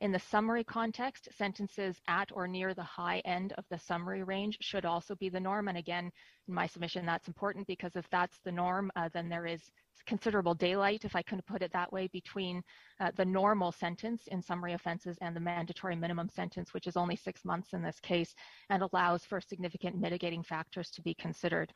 in 0.00 0.12
the 0.12 0.18
summary 0.18 0.64
context, 0.64 1.28
sentences 1.36 2.00
at 2.08 2.30
or 2.32 2.46
near 2.46 2.74
the 2.74 2.82
high 2.82 3.20
end 3.24 3.52
of 3.58 3.64
the 3.70 3.78
summary 3.78 4.22
range 4.22 4.58
should 4.60 4.84
also 4.84 5.14
be 5.14 5.28
the 5.30 5.40
norm. 5.40 5.68
And 5.68 5.78
again, 5.78 6.10
in 6.48 6.54
my 6.54 6.66
submission, 6.66 7.06
that's 7.06 7.28
important 7.28 7.66
because 7.66 7.96
if 7.96 8.08
that's 8.10 8.38
the 8.44 8.52
norm, 8.52 8.90
uh, 8.96 9.08
then 9.14 9.28
there 9.28 9.46
is 9.46 9.70
considerable 10.06 10.54
daylight, 10.54 11.04
if 11.04 11.16
I 11.16 11.22
can 11.22 11.40
put 11.46 11.62
it 11.62 11.72
that 11.72 11.92
way, 11.92 12.08
between 12.08 12.62
uh, 13.00 13.10
the 13.16 13.24
normal 13.24 13.72
sentence 13.72 14.26
in 14.28 14.42
summary 14.42 14.74
offenses 14.74 15.16
and 15.22 15.34
the 15.34 15.40
mandatory 15.40 15.96
minimum 15.96 16.28
sentence, 16.28 16.74
which 16.74 16.86
is 16.86 16.96
only 16.96 17.16
six 17.16 17.44
months 17.44 17.72
in 17.72 17.82
this 17.82 18.00
case, 18.00 18.34
and 18.70 18.82
allows 18.82 19.24
for 19.24 19.40
significant 19.40 19.98
mitigating 19.98 20.42
factors 20.42 20.90
to 20.90 21.02
be 21.02 21.14
considered. 21.14 21.72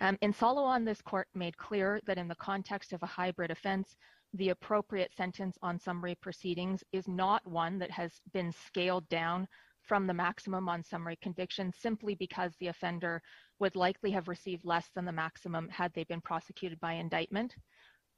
Um, 0.00 0.18
in 0.20 0.32
Solowan, 0.32 0.84
this 0.84 1.02
court 1.02 1.28
made 1.34 1.56
clear 1.56 2.00
that 2.06 2.18
in 2.18 2.28
the 2.28 2.34
context 2.36 2.92
of 2.92 3.02
a 3.02 3.06
hybrid 3.06 3.50
offense, 3.50 3.96
the 4.34 4.50
appropriate 4.50 5.12
sentence 5.14 5.58
on 5.62 5.78
summary 5.78 6.14
proceedings 6.14 6.84
is 6.92 7.08
not 7.08 7.46
one 7.46 7.78
that 7.78 7.90
has 7.90 8.20
been 8.32 8.52
scaled 8.52 9.08
down 9.08 9.48
from 9.82 10.06
the 10.06 10.14
maximum 10.14 10.68
on 10.68 10.84
summary 10.84 11.16
conviction 11.20 11.72
simply 11.72 12.14
because 12.14 12.54
the 12.56 12.68
offender 12.68 13.20
would 13.58 13.74
likely 13.74 14.10
have 14.10 14.28
received 14.28 14.64
less 14.64 14.88
than 14.94 15.04
the 15.04 15.12
maximum 15.12 15.68
had 15.68 15.92
they 15.94 16.04
been 16.04 16.20
prosecuted 16.20 16.78
by 16.80 16.92
indictment. 16.92 17.56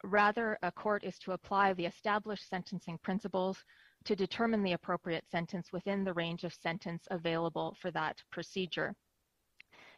Rather, 0.05 0.59
a 0.63 0.73
court 0.73 1.05
is 1.05 1.19
to 1.19 1.33
apply 1.33 1.73
the 1.73 1.87
established 1.87 2.49
sentencing 2.49 2.99
principles 2.99 3.65
to 4.05 4.17
determine 4.17 4.63
the 4.63 4.73
appropriate 4.73 5.25
sentence 5.31 5.73
within 5.73 6.05
the 6.05 6.13
range 6.13 6.45
of 6.45 6.53
sentence 6.53 7.07
available 7.11 7.77
for 7.81 7.91
that 7.93 8.21
procedure 8.31 8.95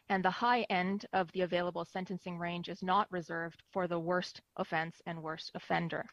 and 0.09 0.23
the 0.23 0.29
high 0.29 0.61
end 0.69 1.05
of 1.13 1.31
the 1.31 1.41
available 1.41 1.85
sentencing 1.85 2.37
range 2.37 2.69
is 2.69 2.83
not 2.83 3.11
reserved 3.11 3.63
for 3.71 3.87
the 3.87 3.99
worst 3.99 4.41
offense 4.57 5.01
and 5.05 5.21
worst 5.21 5.51
offender. 5.55 6.05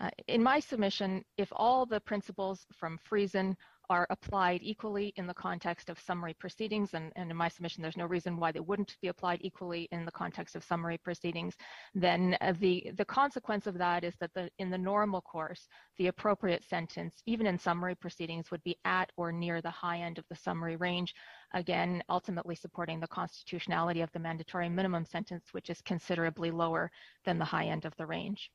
Uh, 0.00 0.08
in 0.28 0.42
my 0.42 0.58
submission, 0.58 1.22
if 1.36 1.48
all 1.52 1.84
the 1.84 2.00
principles 2.00 2.66
from 2.72 2.98
Friesen 2.98 3.54
are 3.90 4.06
applied 4.10 4.60
equally 4.62 5.12
in 5.16 5.26
the 5.26 5.34
context 5.34 5.90
of 5.90 5.98
summary 5.98 6.32
proceedings, 6.32 6.94
and, 6.94 7.12
and, 7.16 7.28
in 7.28 7.36
my 7.36 7.48
submission, 7.48 7.82
there's 7.82 7.96
no 7.96 8.06
reason 8.06 8.38
why 8.38 8.52
they 8.52 8.60
wouldn't 8.60 8.96
be 9.02 9.08
applied 9.08 9.40
equally 9.42 9.88
in 9.90 10.04
the 10.04 10.12
context 10.12 10.54
of 10.54 10.62
summary 10.62 10.96
proceedings, 10.96 11.56
then 11.92 12.36
uh, 12.40 12.54
the, 12.60 12.92
the 12.96 13.04
consequence 13.04 13.66
of 13.66 13.76
that 13.76 14.04
is 14.04 14.14
that 14.20 14.32
the, 14.32 14.48
in 14.60 14.70
the 14.70 14.78
normal 14.78 15.20
course, 15.20 15.66
the 15.98 16.06
appropriate 16.06 16.64
sentence, 16.64 17.16
even 17.26 17.48
in 17.48 17.58
summary 17.58 17.96
proceedings, 17.96 18.48
would 18.52 18.62
be 18.62 18.76
at 18.84 19.10
or 19.16 19.32
near 19.32 19.60
the 19.60 19.70
high 19.70 19.98
end 19.98 20.18
of 20.18 20.24
the 20.30 20.36
summary 20.36 20.76
range, 20.76 21.12
again, 21.52 22.02
ultimately 22.08 22.54
supporting 22.54 23.00
the 23.00 23.06
constitutionality 23.06 24.00
of 24.00 24.12
the 24.12 24.18
mandatory 24.18 24.68
minimum 24.68 25.04
sentence, 25.04 25.44
which 25.52 25.70
is 25.70 25.80
considerably 25.82 26.50
lower 26.50 26.90
than 27.24 27.38
the 27.38 27.44
high 27.44 27.66
end 27.66 27.84
of 27.84 27.96
the 27.96 28.06
range. 28.06 28.50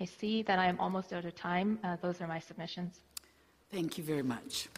I 0.00 0.04
see 0.04 0.42
that 0.42 0.58
I 0.58 0.66
am 0.66 0.78
almost 0.80 1.12
out 1.12 1.24
of 1.24 1.34
time. 1.34 1.78
Uh, 1.84 1.96
those 2.02 2.20
are 2.20 2.26
my 2.26 2.38
submissions. 2.38 3.00
Thank 3.70 3.98
you 3.98 4.04
very 4.04 4.22
much. 4.22 4.68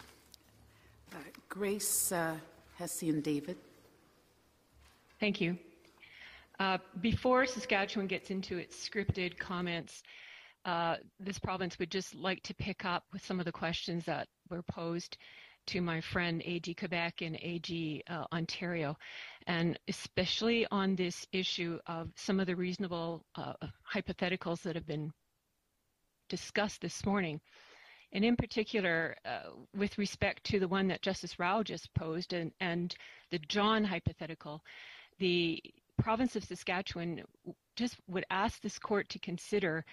Uh, 1.12 1.16
Grace 1.48 2.12
uh, 2.12 2.36
Hessian 2.76 3.20
David. 3.20 3.56
Thank 5.20 5.40
you. 5.40 5.58
Uh, 6.60 6.78
before 7.00 7.46
Saskatchewan 7.46 8.06
gets 8.06 8.30
into 8.30 8.58
its 8.58 8.88
scripted 8.88 9.38
comments, 9.38 10.02
uh, 10.64 10.96
this 11.20 11.38
province 11.38 11.78
would 11.78 11.90
just 11.90 12.14
like 12.14 12.42
to 12.42 12.54
pick 12.54 12.84
up 12.84 13.04
with 13.12 13.24
some 13.24 13.38
of 13.38 13.44
the 13.44 13.52
questions 13.52 14.04
that 14.04 14.28
were 14.50 14.62
posed 14.62 15.18
to 15.66 15.80
my 15.80 16.00
friend 16.00 16.42
AG 16.44 16.74
Quebec 16.74 17.22
and 17.22 17.36
AG 17.36 18.02
uh, 18.08 18.24
Ontario, 18.32 18.96
and 19.46 19.78
especially 19.88 20.66
on 20.70 20.96
this 20.96 21.26
issue 21.32 21.78
of 21.86 22.10
some 22.16 22.40
of 22.40 22.46
the 22.46 22.56
reasonable 22.56 23.24
uh, 23.34 23.54
hypotheticals 23.92 24.62
that 24.62 24.74
have 24.74 24.86
been 24.86 25.12
discussed 26.28 26.80
this 26.80 27.04
morning. 27.04 27.40
And 28.12 28.24
in 28.24 28.36
particular, 28.36 29.16
uh, 29.24 29.50
with 29.76 29.98
respect 29.98 30.44
to 30.44 30.60
the 30.60 30.68
one 30.68 30.86
that 30.88 31.02
Justice 31.02 31.38
Rao 31.38 31.62
just 31.62 31.92
posed 31.94 32.32
and, 32.32 32.52
and 32.60 32.94
the 33.30 33.40
John 33.40 33.84
hypothetical, 33.84 34.62
the 35.18 35.60
province 35.98 36.36
of 36.36 36.44
Saskatchewan 36.44 37.22
just 37.76 37.96
would 38.06 38.24
ask 38.30 38.60
this 38.60 38.78
court 38.78 39.08
to 39.10 39.18
consider 39.18 39.84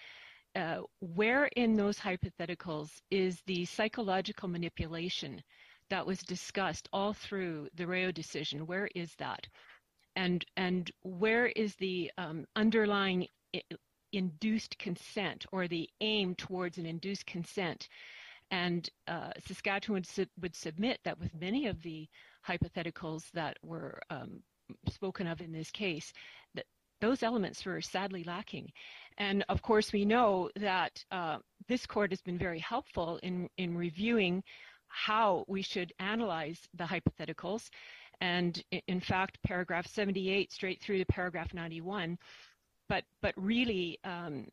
uh, 0.55 0.81
where 0.99 1.45
in 1.55 1.75
those 1.75 1.97
hypotheticals 1.97 2.89
is 3.09 3.41
the 3.47 3.65
psychological 3.65 4.49
manipulation 4.49 5.41
that 5.91 6.05
was 6.05 6.19
discussed 6.23 6.89
all 6.91 7.13
through 7.13 7.67
the 7.75 7.85
Rao 7.85 8.09
decision? 8.11 8.65
Where 8.65 8.89
is 8.95 9.13
that? 9.19 9.47
And, 10.15 10.43
and 10.57 10.91
where 11.03 11.47
is 11.47 11.75
the 11.75 12.11
um, 12.17 12.45
underlying 12.55 13.27
induced 14.13 14.77
consent 14.77 15.45
or 15.51 15.67
the 15.67 15.89
aim 16.01 16.35
towards 16.35 16.77
an 16.77 16.85
induced 16.85 17.25
consent. 17.25 17.87
And 18.49 18.89
uh, 19.07 19.31
Saskatchewan 19.45 20.03
would, 20.17 20.29
would, 20.41 20.55
submit 20.55 20.99
that 21.05 21.19
with 21.19 21.33
many 21.39 21.67
of 21.67 21.81
the 21.81 22.07
hypotheticals 22.47 23.31
that 23.33 23.57
were 23.63 24.01
um, 24.09 24.41
spoken 24.89 25.27
of 25.27 25.39
in 25.39 25.51
this 25.53 25.71
case, 25.71 26.11
that 26.55 26.65
those 26.99 27.23
elements 27.23 27.65
were 27.65 27.81
sadly 27.81 28.23
lacking. 28.25 28.71
And 29.17 29.45
of 29.47 29.61
course, 29.61 29.93
we 29.93 30.03
know 30.03 30.49
that 30.57 31.03
uh, 31.11 31.37
this 31.67 31.85
court 31.85 32.11
has 32.11 32.21
been 32.21 32.37
very 32.37 32.59
helpful 32.59 33.19
in, 33.23 33.49
in 33.57 33.75
reviewing 33.75 34.43
how 34.91 35.45
we 35.47 35.61
should 35.61 35.93
analyze 35.99 36.59
the 36.73 36.83
hypotheticals. 36.83 37.69
And 38.19 38.63
in 38.87 38.99
fact, 38.99 39.39
paragraph 39.43 39.87
78 39.87 40.51
straight 40.51 40.81
through 40.81 40.99
to 40.99 41.05
paragraph 41.05 41.53
91 41.53 42.17
but 42.91 43.05
but 43.21 43.33
really, 43.37 43.99
um, 44.03 44.47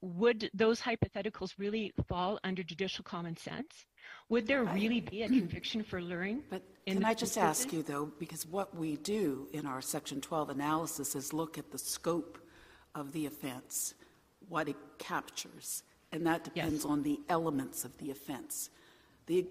would 0.00 0.50
those 0.54 0.80
hypotheticals 0.80 1.52
really 1.58 1.92
fall 2.08 2.40
under 2.42 2.62
judicial 2.62 3.04
common 3.04 3.36
sense? 3.36 3.84
Would 4.30 4.46
there 4.46 4.64
really 4.64 5.00
be 5.00 5.22
a 5.24 5.28
conviction 5.28 5.84
for 5.84 6.00
luring? 6.00 6.42
But 6.48 6.62
can 6.86 7.04
I 7.04 7.12
just 7.12 7.36
ask 7.36 7.70
you 7.70 7.82
though, 7.82 8.10
because 8.18 8.46
what 8.46 8.74
we 8.74 8.96
do 8.96 9.46
in 9.52 9.66
our 9.66 9.82
Section 9.82 10.22
12 10.22 10.50
analysis 10.50 11.14
is 11.14 11.34
look 11.34 11.58
at 11.58 11.70
the 11.70 11.76
scope 11.76 12.38
of 12.94 13.12
the 13.12 13.26
offense, 13.26 13.92
what 14.48 14.66
it 14.66 14.76
captures, 14.98 15.82
and 16.12 16.26
that 16.26 16.44
depends 16.44 16.84
yes. 16.84 16.84
on 16.86 17.02
the 17.02 17.20
elements 17.28 17.84
of 17.84 17.96
the 17.98 18.10
offense. 18.10 18.70
The, 19.26 19.46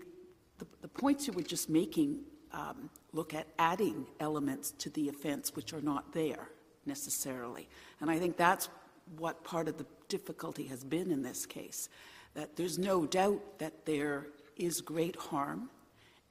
the, 0.60 0.68
the 0.82 0.88
points 0.88 1.28
you 1.28 1.34
were 1.34 1.42
just 1.42 1.70
making 1.70 2.20
um, 2.52 2.90
look 3.12 3.34
at 3.34 3.48
adding 3.58 4.06
elements 4.20 4.72
to 4.72 4.90
the 4.92 5.10
offense 5.10 5.56
which 5.56 5.74
are 5.74 5.82
not 5.82 6.14
there 6.14 6.50
necessarily. 6.86 7.68
And 8.02 8.10
I 8.10 8.20
think 8.20 8.38
that's 8.38 8.70
what 9.18 9.44
part 9.44 9.68
of 9.68 9.78
the 9.78 9.86
difficulty 10.08 10.66
has 10.68 10.84
been 10.84 11.12
in 11.12 11.24
this 11.24 11.46
case 11.46 11.90
that 12.34 12.56
there's 12.56 12.80
no 12.80 13.06
doubt 13.06 13.60
that 13.60 13.86
there 13.86 14.28
is 14.58 14.82
great 14.82 15.16
harm 15.16 15.70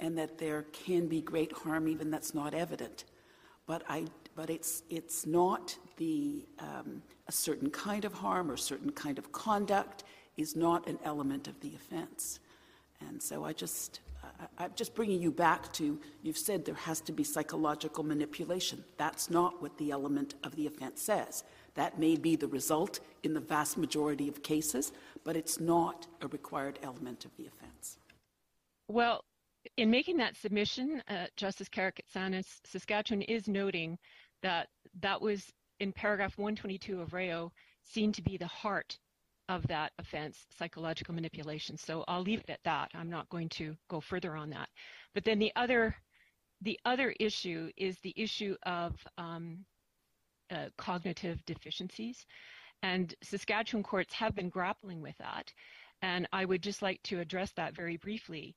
and 0.00 0.18
that 0.18 0.38
there 0.38 0.62
can 0.72 1.06
be 1.06 1.20
great 1.20 1.52
harm 1.52 1.86
even 1.86 2.10
that's 2.10 2.34
not 2.34 2.54
evident. 2.54 3.04
But, 3.66 3.84
I, 3.88 4.06
but 4.34 4.50
it's, 4.50 4.82
it's 4.90 5.26
not 5.26 5.76
the, 5.96 6.44
um, 6.58 7.02
a 7.28 7.32
certain 7.32 7.70
kind 7.70 8.04
of 8.04 8.12
harm 8.12 8.50
or 8.50 8.56
certain 8.56 8.90
kind 8.90 9.18
of 9.18 9.30
conduct 9.30 10.02
is 10.36 10.56
not 10.56 10.88
an 10.88 10.98
element 11.04 11.46
of 11.46 11.60
the 11.60 11.72
offense. 11.76 12.40
And 13.08 13.22
so 13.22 13.44
I 13.44 13.52
just, 13.52 14.00
I'm 14.58 14.72
just 14.74 14.94
bringing 14.94 15.20
you 15.20 15.30
back 15.30 15.72
to 15.74 15.98
you've 16.22 16.38
said 16.38 16.64
there 16.64 16.74
has 16.74 17.00
to 17.02 17.12
be 17.12 17.24
psychological 17.24 18.04
manipulation. 18.04 18.84
That's 18.96 19.30
not 19.30 19.62
what 19.62 19.76
the 19.78 19.90
element 19.90 20.34
of 20.44 20.56
the 20.56 20.66
offense 20.66 21.02
says. 21.02 21.44
That 21.74 21.98
may 21.98 22.16
be 22.16 22.36
the 22.36 22.48
result 22.48 23.00
in 23.22 23.34
the 23.34 23.40
vast 23.40 23.78
majority 23.78 24.28
of 24.28 24.42
cases, 24.42 24.92
but 25.24 25.36
it's 25.36 25.58
not 25.58 26.06
a 26.20 26.28
required 26.28 26.78
element 26.82 27.24
of 27.24 27.34
the 27.36 27.46
offense. 27.46 27.98
Well, 28.88 29.24
in 29.76 29.90
making 29.90 30.18
that 30.18 30.36
submission, 30.36 31.02
uh, 31.08 31.26
Justice 31.36 31.68
Karakatsanis, 31.68 32.46
Saskatchewan 32.64 33.22
is 33.22 33.48
noting 33.48 33.98
that 34.42 34.68
that 35.00 35.20
was 35.20 35.50
in 35.80 35.92
paragraph 35.92 36.36
122 36.36 37.00
of 37.00 37.12
Rao 37.12 37.50
seen 37.84 38.12
to 38.12 38.22
be 38.22 38.36
the 38.36 38.46
heart 38.46 38.98
of 39.48 39.66
that 39.68 39.92
offense, 39.98 40.46
psychological 40.56 41.14
manipulation. 41.14 41.76
So 41.76 42.04
I'll 42.08 42.22
leave 42.22 42.40
it 42.40 42.50
at 42.50 42.62
that. 42.64 42.90
I'm 42.94 43.10
not 43.10 43.28
going 43.28 43.48
to 43.50 43.76
go 43.88 44.00
further 44.00 44.36
on 44.36 44.50
that. 44.50 44.68
But 45.14 45.24
then 45.24 45.38
the 45.38 45.52
other, 45.56 45.96
the 46.60 46.78
other 46.84 47.14
issue 47.18 47.70
is 47.76 47.98
the 48.00 48.14
issue 48.16 48.56
of 48.64 48.94
um, 49.18 49.64
uh, 50.50 50.68
cognitive 50.78 51.44
deficiencies. 51.46 52.24
And 52.82 53.14
Saskatchewan 53.22 53.82
courts 53.82 54.12
have 54.14 54.34
been 54.34 54.48
grappling 54.48 55.02
with 55.02 55.16
that. 55.18 55.52
And 56.02 56.26
I 56.32 56.44
would 56.44 56.62
just 56.62 56.82
like 56.82 57.02
to 57.04 57.20
address 57.20 57.52
that 57.52 57.76
very 57.76 57.96
briefly. 57.96 58.56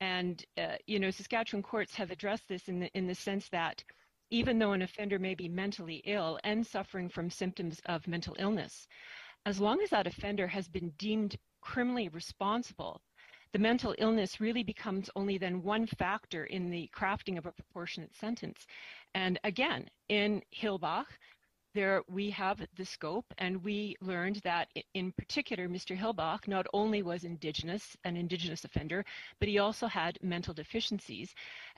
And, 0.00 0.42
uh, 0.58 0.76
you 0.86 0.98
know, 0.98 1.10
Saskatchewan 1.10 1.62
courts 1.62 1.94
have 1.94 2.10
addressed 2.10 2.48
this 2.48 2.68
in 2.68 2.80
the, 2.80 2.90
in 2.96 3.06
the 3.06 3.14
sense 3.14 3.48
that 3.50 3.82
even 4.30 4.58
though 4.58 4.72
an 4.72 4.82
offender 4.82 5.18
may 5.18 5.34
be 5.34 5.48
mentally 5.48 6.02
ill 6.04 6.38
and 6.42 6.66
suffering 6.66 7.08
from 7.08 7.30
symptoms 7.30 7.80
of 7.86 8.08
mental 8.08 8.34
illness. 8.38 8.88
As 9.46 9.60
long 9.60 9.80
as 9.80 9.90
that 9.90 10.08
offender 10.08 10.48
has 10.48 10.66
been 10.66 10.90
deemed 10.98 11.38
criminally 11.60 12.08
responsible, 12.08 13.00
the 13.52 13.60
mental 13.60 13.94
illness 13.96 14.40
really 14.40 14.64
becomes 14.64 15.08
only 15.14 15.38
then 15.38 15.62
one 15.62 15.86
factor 15.86 16.46
in 16.46 16.68
the 16.68 16.90
crafting 16.92 17.38
of 17.38 17.46
a 17.46 17.52
proportionate 17.52 18.12
sentence. 18.16 18.66
And 19.14 19.38
again, 19.44 19.88
in 20.08 20.42
Hilbach, 20.50 21.06
there 21.74 22.02
we 22.08 22.28
have 22.30 22.66
the 22.76 22.84
scope 22.84 23.26
and 23.38 23.62
we 23.62 23.94
learned 24.00 24.36
that 24.44 24.66
in 24.94 25.12
particular 25.12 25.68
mr 25.68 25.94
hilbach 25.94 26.48
not 26.48 26.66
only 26.72 27.02
was 27.02 27.22
indigenous 27.24 27.94
an 28.04 28.16
indigenous 28.16 28.64
offender 28.64 29.04
but 29.40 29.48
he 29.48 29.58
also 29.58 29.86
had 29.86 30.18
mental 30.22 30.54
deficiencies 30.54 31.34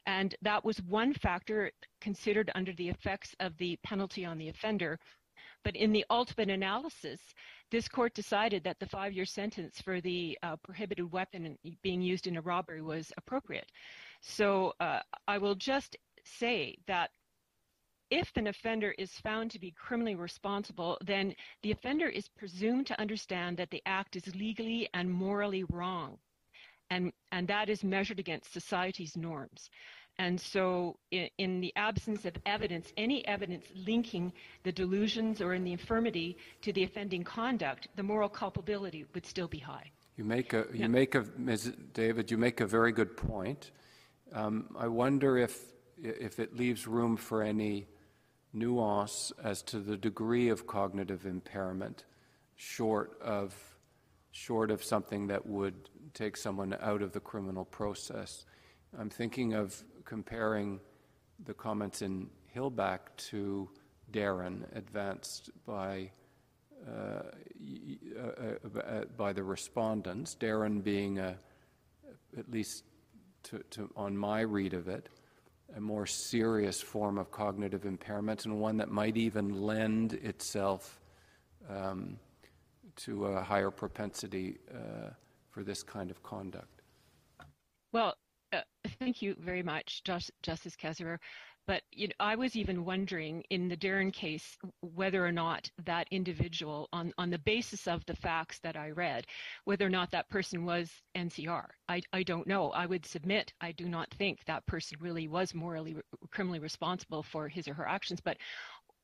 and 0.07 0.37
that 0.41 0.65
was 0.65 0.81
one 0.83 1.13
factor 1.15 1.73
considered 2.01 2.49
under 2.55 2.73
the 2.75 2.89
effects 2.89 3.35
of 3.41 3.57
the 3.59 3.77
penalty 3.83 4.25
on 4.25 4.39
the 4.39 4.49
offender 4.49 5.01
but 5.65 5.77
in 5.77 5.93
the 5.93 6.05
ultimate 6.11 6.51
analysis 6.51 7.21
this 7.71 7.89
court 7.89 8.15
decided 8.15 8.65
that 8.65 8.79
the 8.79 8.87
five-year 8.87 9.27
sentence 9.27 9.81
for 9.81 10.01
the 10.01 10.39
uh, 10.43 10.57
prohibited 10.57 11.11
weapon 11.13 11.57
being 11.83 12.01
used 12.01 12.27
in 12.27 12.37
a 12.37 12.43
robbery 12.43 12.83
was 12.83 13.13
appropriate 13.17 13.71
so 14.21 14.73
uh, 14.81 15.01
i 15.27 15.39
will 15.39 15.55
just 15.55 15.97
say 16.25 16.77
that 16.87 17.11
if 18.11 18.31
an 18.37 18.47
offender 18.47 18.95
is 18.99 19.13
found 19.13 19.51
to 19.51 19.59
be 19.59 19.71
criminally 19.71 20.15
responsible, 20.15 20.97
then 21.05 21.35
the 21.63 21.73
offender 21.73 22.09
is 22.09 22.29
presumed 22.29 22.87
to 22.87 23.01
understand 23.01 23.57
that 23.57 23.71
the 23.71 23.83
act 23.85 24.17
is 24.17 24.35
legally 24.35 24.89
and 24.95 25.11
morally 25.11 25.65
wrong. 25.65 26.19
And, 26.91 27.13
and 27.33 27.47
that 27.49 27.69
is 27.69 27.85
measured 27.85 28.19
against 28.19 28.53
society's 28.53 29.15
norms. 29.15 29.69
And 30.19 30.41
so, 30.41 30.97
in, 31.13 31.29
in, 31.39 31.61
the 31.61 31.73
absence 31.77 32.25
of 32.25 32.35
evidence, 32.45 32.93
any 32.97 33.27
evidence 33.29 33.67
linking 33.87 34.33
the 34.65 34.73
delusions 34.73 35.41
or 35.41 35.55
in 35.55 35.63
the 35.63 35.73
infirmity 35.73 36.37
to 36.63 36.73
the 36.73 36.83
offending 36.83 37.23
conduct, 37.23 37.87
the 37.95 38.03
moral 38.03 38.29
culpability 38.29 39.05
would 39.15 39.25
still 39.25 39.47
be 39.47 39.59
high. 39.59 39.91
You 40.17 40.25
make 40.25 40.53
a, 40.53 40.67
you 40.73 40.81
yeah. 40.81 40.87
make 40.89 41.15
a, 41.15 41.25
Ms. 41.37 41.73
David, 41.95 42.31
you 42.33 42.37
make 42.37 42.61
a 42.61 42.67
very 42.67 42.91
good 42.91 43.17
point. 43.17 43.71
Um, 44.33 44.75
I 44.77 44.89
wonder 44.89 45.39
if, 45.39 45.61
if 46.03 46.41
it 46.41 46.57
leaves 46.57 46.89
room 46.89 47.17
for 47.17 47.43
any 47.43 47.87
nuance 48.53 49.33
as 49.45 49.63
to 49.63 49.79
the 49.79 49.97
degree 49.97 50.49
of 50.49 50.67
cognitive 50.67 51.27
impairment 51.27 52.05
short 52.57 53.17
of 53.23 53.55
short 54.33 54.71
of 54.71 54.83
something 54.83 55.29
that 55.29 55.47
would 55.47 55.75
take 56.15 56.37
someone 56.37 56.77
out 56.81 57.03
of 57.03 57.13
the 57.13 57.21
criminal 57.21 57.65
process. 57.65 58.45
I'm 58.99 59.11
thinking 59.11 59.55
of 59.55 59.83
comparing 60.09 60.81
the 61.45 61.53
comments 61.53 62.01
in 62.01 62.29
Hillback 62.57 63.01
to 63.19 63.69
Darren 64.11 64.65
advanced 64.75 65.51
by 65.67 66.11
uh, 66.89 67.23
uh, 68.19 68.79
uh, 68.79 69.05
by 69.17 69.33
the 69.33 69.43
respondents. 69.43 70.35
Darren 70.41 70.83
being 70.83 71.19
a, 71.19 71.37
at 72.39 72.51
least 72.51 72.85
to, 73.43 73.59
to, 73.71 73.91
on 73.97 74.17
my 74.17 74.41
read 74.41 74.73
of 74.73 74.89
it, 74.89 75.11
a 75.77 75.81
more 75.81 76.07
serious 76.07 76.81
form 76.81 77.19
of 77.19 77.31
cognitive 77.31 77.85
impairment 77.85 78.47
and 78.47 78.59
one 78.59 78.79
that 78.79 78.91
might 78.91 79.17
even 79.17 79.61
lend 79.61 80.15
itself 80.15 81.01
um, 81.69 82.17
to 82.97 83.27
a 83.27 83.43
higher 83.43 83.71
propensity 83.71 84.59
uh, 84.73 85.11
for 85.51 85.63
this 85.63 85.83
kind 85.83 86.11
of 86.11 86.23
conduct. 86.23 86.81
Well, 87.93 88.15
thank 89.01 89.23
you 89.23 89.37
very 89.39 89.63
much, 89.63 90.03
Justice 90.05 90.77
Kessler. 90.77 91.21
But 91.67 91.83
you 91.93 92.09
know, 92.09 92.15
I 92.19 92.35
was 92.35 92.57
even 92.57 92.87
wondering 92.87 93.45
in 93.51 93.69
the 93.69 93.77
Darren 93.77 94.11
case 94.11 94.57
whether 94.81 95.25
or 95.25 95.33
not 95.33 95.71
that 95.85 96.09
individual, 96.11 96.89
on, 96.95 97.13
on 97.19 97.29
the 97.29 97.39
basis 97.39 97.87
of 97.87 98.03
the 98.07 98.17
facts 98.17 98.59
that 98.61 98.75
I 98.75 98.91
read, 98.91 99.27
whether 99.65 99.85
or 99.85 99.91
not 99.91 100.11
that 100.13 100.31
person 100.31 100.65
was 100.65 100.91
NCR. 101.15 101.67
I, 101.87 102.01
I 102.15 102.23
don't 102.23 102.47
know. 102.47 102.71
I 102.71 102.87
would 102.87 103.05
submit 103.05 103.53
I 103.61 103.73
do 103.73 103.87
not 103.87 104.09
think 104.15 104.45
that 104.47 104.65
person 104.67 104.97
really 104.99 105.29
was 105.29 105.55
morally, 105.55 105.97
criminally 106.31 106.59
responsible 106.59 107.23
for 107.23 107.49
his 107.49 107.69
or 107.69 107.75
her 107.75 107.87
actions. 107.87 108.21
But 108.25 108.39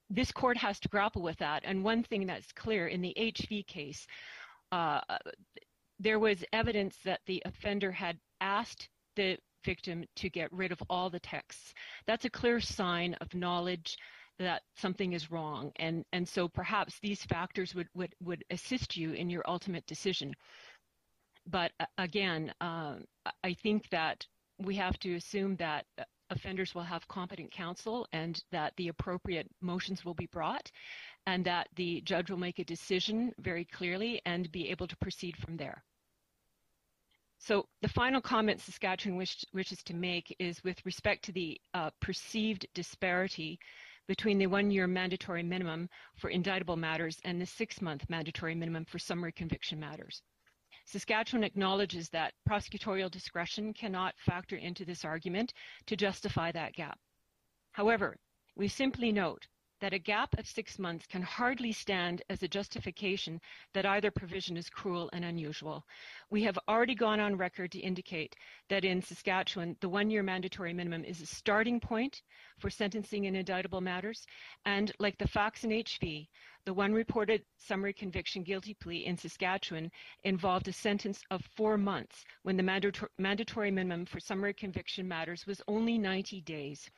this 0.08 0.32
court 0.32 0.56
has 0.56 0.80
to 0.80 0.88
grapple 0.88 1.22
with 1.22 1.36
that. 1.38 1.64
And 1.66 1.84
one 1.84 2.02
thing 2.02 2.26
that's 2.26 2.52
clear 2.52 2.88
in 2.88 3.02
the 3.02 3.14
HV 3.18 3.66
case, 3.66 4.06
uh, 4.72 5.00
there 6.00 6.18
was 6.18 6.42
evidence 6.52 6.96
that 7.04 7.20
the 7.26 7.42
offender 7.44 7.92
had 7.92 8.18
asked 8.40 8.88
the 9.16 9.36
victim 9.64 10.04
to 10.16 10.28
get 10.28 10.52
rid 10.52 10.72
of 10.72 10.82
all 10.88 11.10
the 11.10 11.20
texts. 11.20 11.74
That's 12.06 12.24
a 12.24 12.30
clear 12.30 12.60
sign 12.60 13.14
of 13.20 13.34
knowledge 13.34 13.96
that 14.38 14.62
something 14.76 15.12
is 15.12 15.30
wrong. 15.30 15.72
And, 15.76 16.04
and 16.12 16.28
so 16.28 16.48
perhaps 16.48 16.98
these 17.00 17.22
factors 17.24 17.74
would, 17.74 17.88
would, 17.94 18.14
would 18.20 18.44
assist 18.50 18.96
you 18.96 19.12
in 19.12 19.30
your 19.30 19.42
ultimate 19.46 19.86
decision. 19.86 20.34
But 21.46 21.72
uh, 21.78 21.86
again, 21.98 22.52
um, 22.60 23.04
I 23.42 23.54
think 23.54 23.88
that 23.90 24.26
we 24.58 24.76
have 24.76 24.98
to 25.00 25.14
assume 25.14 25.56
that 25.56 25.84
offenders 26.30 26.74
will 26.74 26.82
have 26.82 27.06
competent 27.08 27.50
counsel 27.52 28.06
and 28.12 28.42
that 28.50 28.72
the 28.76 28.88
appropriate 28.88 29.48
motions 29.60 30.04
will 30.04 30.14
be 30.14 30.26
brought 30.26 30.70
and 31.26 31.44
that 31.44 31.68
the 31.76 32.00
judge 32.02 32.30
will 32.30 32.38
make 32.38 32.58
a 32.58 32.64
decision 32.64 33.32
very 33.38 33.64
clearly 33.64 34.20
and 34.26 34.50
be 34.50 34.70
able 34.70 34.86
to 34.86 34.96
proceed 34.96 35.36
from 35.36 35.56
there. 35.56 35.84
So 37.46 37.66
the 37.82 37.88
final 37.88 38.22
comment 38.22 38.62
Saskatchewan 38.62 39.18
wish, 39.18 39.44
wishes 39.52 39.82
to 39.82 39.94
make 39.94 40.34
is 40.38 40.64
with 40.64 40.80
respect 40.86 41.22
to 41.26 41.32
the 41.32 41.60
uh, 41.74 41.90
perceived 42.00 42.66
disparity 42.72 43.58
between 44.08 44.38
the 44.38 44.46
one-year 44.46 44.86
mandatory 44.86 45.42
minimum 45.42 45.90
for 46.16 46.30
indictable 46.30 46.76
matters 46.76 47.20
and 47.22 47.38
the 47.38 47.44
six-month 47.44 48.08
mandatory 48.08 48.54
minimum 48.54 48.86
for 48.86 48.98
summary 48.98 49.32
conviction 49.32 49.78
matters. 49.78 50.22
Saskatchewan 50.86 51.44
acknowledges 51.44 52.08
that 52.08 52.32
prosecutorial 52.48 53.10
discretion 53.10 53.74
cannot 53.74 54.14
factor 54.20 54.56
into 54.56 54.86
this 54.86 55.04
argument 55.04 55.52
to 55.84 55.96
justify 55.96 56.50
that 56.50 56.72
gap. 56.72 56.98
However, 57.72 58.16
we 58.56 58.68
simply 58.68 59.12
note 59.12 59.46
that 59.84 59.92
a 59.92 59.98
gap 59.98 60.34
of 60.38 60.46
six 60.46 60.78
months 60.78 61.06
can 61.06 61.20
hardly 61.20 61.70
stand 61.70 62.22
as 62.30 62.42
a 62.42 62.48
justification 62.48 63.38
that 63.74 63.84
either 63.84 64.10
provision 64.10 64.56
is 64.56 64.70
cruel 64.70 65.10
and 65.12 65.26
unusual. 65.26 65.84
We 66.30 66.42
have 66.44 66.58
already 66.66 66.94
gone 66.94 67.20
on 67.20 67.36
record 67.36 67.70
to 67.72 67.80
indicate 67.80 68.34
that 68.70 68.86
in 68.86 69.02
Saskatchewan, 69.02 69.76
the 69.82 69.90
one 69.90 70.08
year 70.08 70.22
mandatory 70.22 70.72
minimum 70.72 71.04
is 71.04 71.20
a 71.20 71.26
starting 71.26 71.80
point 71.80 72.22
for 72.58 72.70
sentencing 72.70 73.26
in 73.26 73.36
indictable 73.36 73.82
matters. 73.82 74.24
And 74.64 74.90
like 75.00 75.18
the 75.18 75.28
Fox 75.28 75.64
and 75.64 75.72
HV, 75.74 76.28
the 76.64 76.72
one 76.72 76.94
reported 76.94 77.44
summary 77.58 77.92
conviction 77.92 78.42
guilty 78.42 78.72
plea 78.72 79.04
in 79.04 79.18
Saskatchewan 79.18 79.90
involved 80.22 80.66
a 80.66 80.72
sentence 80.72 81.20
of 81.30 81.44
four 81.58 81.76
months 81.76 82.24
when 82.42 82.56
the 82.56 83.02
mandatory 83.18 83.70
minimum 83.70 84.06
for 84.06 84.18
summary 84.18 84.54
conviction 84.54 85.06
matters 85.06 85.46
was 85.46 85.60
only 85.68 85.98
90 85.98 86.40
days. 86.40 86.88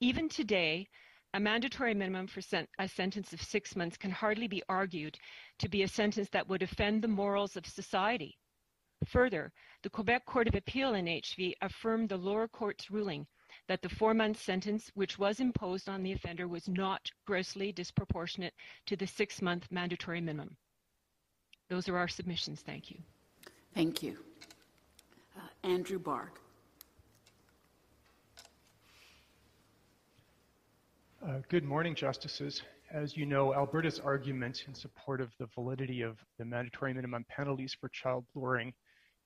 Even 0.00 0.28
today, 0.28 0.88
a 1.32 1.40
mandatory 1.40 1.94
minimum 1.94 2.26
for 2.26 2.40
sen- 2.40 2.66
a 2.78 2.88
sentence 2.88 3.32
of 3.32 3.40
six 3.40 3.76
months 3.76 3.96
can 3.96 4.10
hardly 4.10 4.48
be 4.48 4.62
argued 4.68 5.18
to 5.58 5.68
be 5.68 5.82
a 5.82 5.88
sentence 5.88 6.28
that 6.30 6.48
would 6.48 6.62
offend 6.62 7.02
the 7.02 7.08
morals 7.08 7.56
of 7.56 7.66
society. 7.66 8.36
Further, 9.06 9.52
the 9.82 9.90
Quebec 9.90 10.26
Court 10.26 10.48
of 10.48 10.54
Appeal 10.54 10.94
in 10.94 11.06
HV 11.06 11.54
affirmed 11.62 12.08
the 12.08 12.16
lower 12.16 12.48
court's 12.48 12.90
ruling 12.90 13.26
that 13.68 13.80
the 13.82 13.88
four 13.88 14.12
month 14.12 14.40
sentence 14.40 14.90
which 14.94 15.18
was 15.18 15.40
imposed 15.40 15.88
on 15.88 16.02
the 16.02 16.12
offender 16.12 16.48
was 16.48 16.68
not 16.68 17.10
grossly 17.26 17.72
disproportionate 17.72 18.54
to 18.86 18.96
the 18.96 19.06
six 19.06 19.40
month 19.40 19.66
mandatory 19.70 20.20
minimum. 20.20 20.56
Those 21.68 21.88
are 21.88 21.96
our 21.96 22.08
submissions. 22.08 22.60
Thank 22.60 22.90
you. 22.90 22.98
Thank 23.74 24.02
you. 24.02 24.18
Uh, 25.36 25.48
Andrew 25.62 26.00
Barg. 26.00 26.30
Uh, 31.22 31.40
good 31.50 31.64
morning, 31.64 31.94
Justices. 31.94 32.62
As 32.90 33.14
you 33.14 33.26
know, 33.26 33.52
Alberta's 33.52 34.00
argument 34.00 34.64
in 34.66 34.74
support 34.74 35.20
of 35.20 35.28
the 35.38 35.48
validity 35.54 36.00
of 36.00 36.16
the 36.38 36.46
mandatory 36.46 36.94
minimum 36.94 37.26
penalties 37.28 37.76
for 37.78 37.90
child 37.90 38.24
luring 38.34 38.72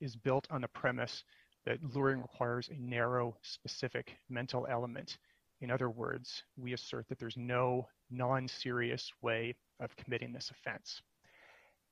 is 0.01 0.13
built 0.13 0.45
on 0.51 0.59
the 0.59 0.67
premise 0.67 1.23
that 1.65 1.77
luring 1.95 2.21
requires 2.21 2.67
a 2.67 2.75
narrow, 2.77 3.37
specific 3.43 4.17
mental 4.29 4.67
element. 4.69 5.17
In 5.61 5.71
other 5.71 5.89
words, 5.89 6.43
we 6.57 6.73
assert 6.73 7.07
that 7.07 7.17
there's 7.17 7.37
no 7.37 7.87
non-serious 8.11 9.09
way 9.21 9.55
of 9.79 9.95
committing 9.95 10.33
this 10.33 10.51
offense. 10.51 11.01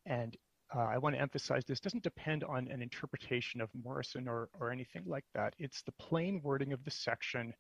And 0.05 0.35
uh, 0.75 0.80
I 0.80 0.97
want 0.97 1.15
to 1.15 1.21
emphasize 1.21 1.63
this 1.65 1.80
doesn't 1.80 2.03
depend 2.03 2.43
on 2.43 2.67
an 2.67 2.81
interpretation 2.81 3.61
of 3.61 3.69
Morrison 3.73 4.27
or, 4.27 4.49
or 4.59 4.69
anything 4.69 5.03
like 5.05 5.25
that. 5.34 5.53
It's 5.59 5.81
the 5.81 5.93
plain 5.93 6.41
wording 6.43 6.73
of 6.73 6.84
the 6.84 6.91
section 6.91 7.53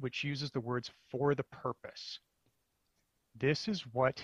which 0.00 0.24
uses 0.24 0.50
the 0.50 0.60
words 0.60 0.90
for 1.10 1.34
the 1.34 1.44
purpose. 1.44 2.18
This 3.34 3.68
is 3.68 3.82
what 3.92 4.22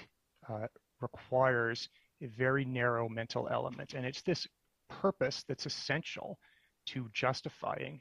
uh, 0.48 0.66
requires 1.00 1.88
a 2.22 2.26
very 2.26 2.64
narrow 2.64 3.08
mental 3.08 3.48
element, 3.50 3.94
and 3.94 4.04
it's 4.04 4.22
this 4.22 4.46
purpose 4.88 5.44
that's 5.48 5.66
essential 5.66 6.38
to 6.86 7.08
justifying 7.12 8.00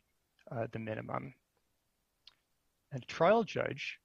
uh, 0.52 0.68
the 0.72 0.80
minimum. 0.80 1.34
And 2.92 3.04
a 3.04 3.06
trial 3.06 3.44
judge 3.44 4.00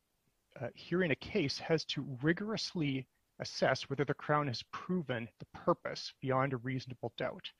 uh, 0.60 0.68
hearing 0.74 1.10
a 1.10 1.16
case 1.16 1.58
has 1.58 1.84
to 1.86 2.06
rigorously 2.22 3.06
assess 3.40 3.88
whether 3.88 4.04
the 4.04 4.14
Crown 4.14 4.46
has 4.46 4.62
proven 4.72 5.28
the 5.40 5.46
purpose 5.58 6.12
beyond 6.20 6.52
a 6.52 6.58
reasonable 6.58 7.12
doubt. 7.16 7.50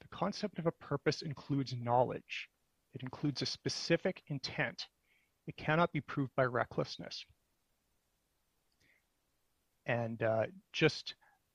The 0.00 0.08
concept 0.16 0.58
of 0.58 0.66
a 0.66 0.72
purpose 0.72 1.22
includes 1.22 1.74
knowledge. 1.80 2.48
It 2.94 3.02
includes 3.02 3.42
a 3.42 3.46
specific 3.46 4.22
intent. 4.28 4.86
It 5.46 5.56
cannot 5.56 5.92
be 5.92 6.00
proved 6.00 6.32
by 6.36 6.44
recklessness. 6.44 7.24
And 9.86 10.22
uh, 10.22 10.46
just, 10.72 11.14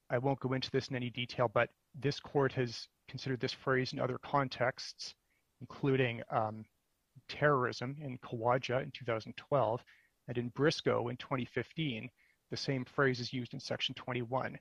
I 0.10 0.18
won't 0.18 0.40
go 0.40 0.54
into 0.54 0.72
this 0.72 0.88
in 0.88 0.96
any 0.96 1.10
detail, 1.10 1.50
but 1.54 1.70
this 2.00 2.20
court 2.20 2.54
has 2.54 2.88
considered 3.10 3.42
this 3.42 3.52
phrase 3.52 3.92
in 3.92 4.00
other 4.00 4.18
contexts, 4.24 5.14
including 5.60 6.22
um, 6.30 6.64
terrorism 7.28 7.98
in 8.02 8.18
Kawaja 8.20 8.82
in 8.82 8.92
2012, 8.92 9.82
and 10.28 10.38
in 10.38 10.50
Briscoe 10.50 11.10
in 11.10 11.18
2015, 11.18 12.10
the 12.50 12.58
same 12.58 12.86
phrase 12.86 13.20
is 13.20 13.34
used 13.34 13.54
in 13.54 13.60
Section 13.60 13.96
21. 13.96 14.58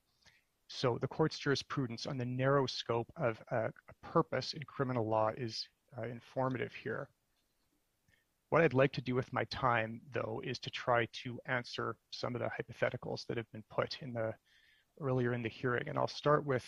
So 0.69 0.99
the 1.01 1.09
court's 1.09 1.39
jurisprudence 1.39 2.07
on 2.07 2.17
the 2.17 2.25
narrow 2.25 2.67
scope 2.67 3.13
of 3.17 3.41
a, 3.51 3.67
a 3.67 4.07
purpose 4.07 4.53
in 4.53 4.63
criminal 4.63 5.09
law 5.09 5.31
is 5.37 5.67
uh, 5.99 6.03
informative 6.03 6.73
here. 6.73 7.09
What 8.51 8.63
I'd 8.63 8.75
like 8.75 8.93
to 8.95 9.01
do 9.01 9.15
with 9.15 9.33
my 9.33 9.45
time, 9.45 10.01
though, 10.13 10.43
is 10.45 10.59
to 10.61 10.71
try 10.71 11.07
to 11.23 11.39
answer 11.47 11.97
some 12.11 12.35
of 12.35 12.41
the 12.41 12.49
hypotheticals 12.49 13.25
that 13.27 13.37
have 13.37 13.51
been 13.53 13.63
put 13.71 13.99
in 14.03 14.13
the 14.13 14.35
earlier 15.01 15.33
in 15.35 15.43
the 15.43 15.49
hearing. 15.49 15.89
And 15.89 15.97
I'll 15.97 16.09
start 16.09 16.45
with 16.45 16.65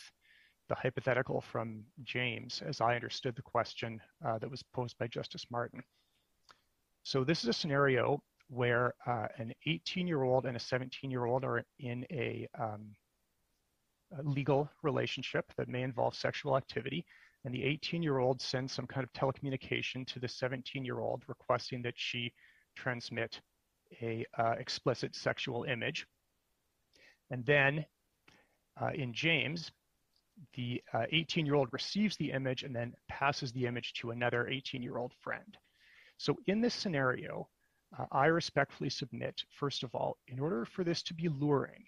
the 0.68 0.76
hypothetical 0.76 1.40
from 1.40 1.82
James, 2.04 2.62
as 2.64 2.80
I 2.80 2.94
understood 2.94 3.34
the 3.34 3.42
question 3.42 4.00
uh, 4.24 4.38
that 4.38 4.50
was 4.50 4.62
posed 4.62 4.96
by 4.98 5.09
Justice 5.09 5.44
Martin. 5.50 5.82
So 7.02 7.24
this 7.24 7.42
is 7.42 7.48
a 7.48 7.52
scenario 7.52 8.22
where 8.48 8.94
uh, 9.04 9.26
an 9.38 9.52
18-year-old 9.66 10.46
and 10.46 10.56
a 10.56 10.60
17-year-old 10.60 11.44
are 11.44 11.64
in 11.80 12.06
a, 12.12 12.46
um, 12.60 12.94
a 14.16 14.22
legal 14.22 14.70
relationship 14.84 15.52
that 15.56 15.68
may 15.68 15.82
involve 15.82 16.14
sexual 16.14 16.56
activity, 16.56 17.04
and 17.44 17.55
the 17.55 17.62
18-year-old 17.62 18.40
sends 18.40 18.73
some 18.73 18.86
kind 18.86 19.05
of 19.05 19.12
telecommunication 19.12 20.06
to 20.06 20.20
the 20.20 20.27
17-year-old 20.27 21.24
requesting 21.27 21.82
that 21.82 21.94
she 21.97 22.32
transmit 22.77 23.40
a 24.01 24.24
uh, 24.39 24.55
explicit 24.59 25.14
sexual 25.14 25.64
image. 25.64 26.06
And 27.31 27.44
then 27.44 27.85
uh, 28.81 28.90
in 28.94 29.12
James, 29.12 29.70
the 30.55 30.82
18-year-old 30.94 31.69
uh, 31.69 31.73
receives 31.73 32.16
the 32.16 32.31
image 32.31 32.62
and 32.62 32.74
then 32.74 32.94
passes 33.09 33.52
the 33.52 33.66
image 33.66 33.93
to 33.94 34.10
another 34.10 34.48
18-year-old 34.51 35.12
friend. 35.20 35.56
So 36.19 36.36
in 36.47 36.60
this 36.60 36.74
scenario, 36.74 37.48
uh, 37.98 38.06
I 38.12 38.27
respectfully 38.27 38.90
submit, 38.90 39.43
first 39.51 39.82
of 39.82 39.94
all, 39.94 40.16
in 40.28 40.39
order 40.39 40.64
for 40.64 40.85
this 40.85 41.02
to 41.05 41.14
be 41.14 41.28
luring, 41.28 41.85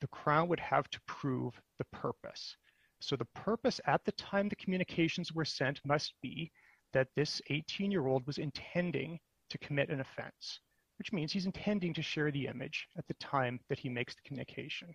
the 0.00 0.08
Crown 0.08 0.48
would 0.48 0.60
have 0.60 0.88
to 0.90 1.00
prove 1.06 1.60
the 1.78 1.84
purpose. 1.86 2.56
So 3.00 3.16
the 3.16 3.24
purpose 3.26 3.80
at 3.86 4.04
the 4.04 4.12
time 4.12 4.48
the 4.48 4.56
communications 4.56 5.32
were 5.32 5.44
sent 5.44 5.80
must 5.84 6.14
be 6.20 6.50
that 6.92 7.08
this 7.14 7.40
18-year-old 7.50 8.26
was 8.26 8.38
intending 8.38 9.20
to 9.50 9.58
commit 9.58 9.90
an 9.90 10.00
offense, 10.00 10.60
which 10.98 11.12
means 11.12 11.32
he's 11.32 11.46
intending 11.46 11.94
to 11.94 12.02
share 12.02 12.30
the 12.30 12.46
image 12.46 12.88
at 12.96 13.06
the 13.06 13.14
time 13.14 13.60
that 13.68 13.78
he 13.78 13.88
makes 13.88 14.14
the 14.14 14.22
communication. 14.22 14.94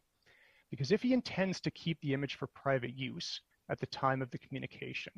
Because 0.69 0.91
if 0.91 1.01
he 1.01 1.13
intends 1.13 1.59
to 1.61 1.71
keep 1.71 1.99
the 2.01 2.13
image 2.13 2.35
for 2.35 2.47
private 2.47 2.95
use 2.95 3.41
at 3.69 3.79
the 3.79 3.87
time 3.87 4.21
of 4.21 4.31
the 4.31 4.39
communication, 4.39 5.13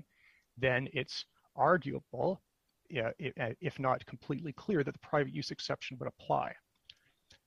then 0.57 0.88
it's 0.94 1.26
arguable, 1.56 2.41
uh, 2.95 3.12
if 3.62 3.80
not 3.80 4.06
completely 4.06 4.53
clear, 4.53 4.84
that 4.84 4.91
the 4.91 4.99
private 4.99 5.34
use 5.34 5.52
exception 5.52 5.98
would 5.98 6.07
apply. 6.07 6.53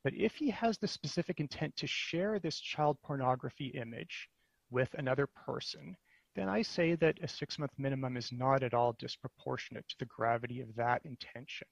But 0.04 0.14
if 0.14 0.34
he 0.34 0.50
has 0.50 0.78
the 0.78 0.88
specific 0.88 1.38
intent 1.38 1.76
to 1.76 1.86
share 1.86 2.38
this 2.38 2.58
child 2.60 2.98
pornography 3.02 3.66
image 3.68 4.28
with 4.70 4.94
another 4.94 5.26
person, 5.26 5.96
then 6.34 6.48
I 6.48 6.62
say 6.62 6.94
that 6.96 7.18
a 7.22 7.28
six 7.28 7.58
month 7.58 7.72
minimum 7.78 8.16
is 8.16 8.30
not 8.32 8.62
at 8.62 8.74
all 8.74 8.92
disproportionate 8.98 9.88
to 9.88 9.98
the 9.98 10.06
gravity 10.06 10.60
of 10.60 10.74
that 10.76 11.04
intention. 11.04 11.68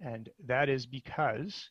And 0.00 0.28
that 0.46 0.68
is 0.68 0.86
because 0.86 1.70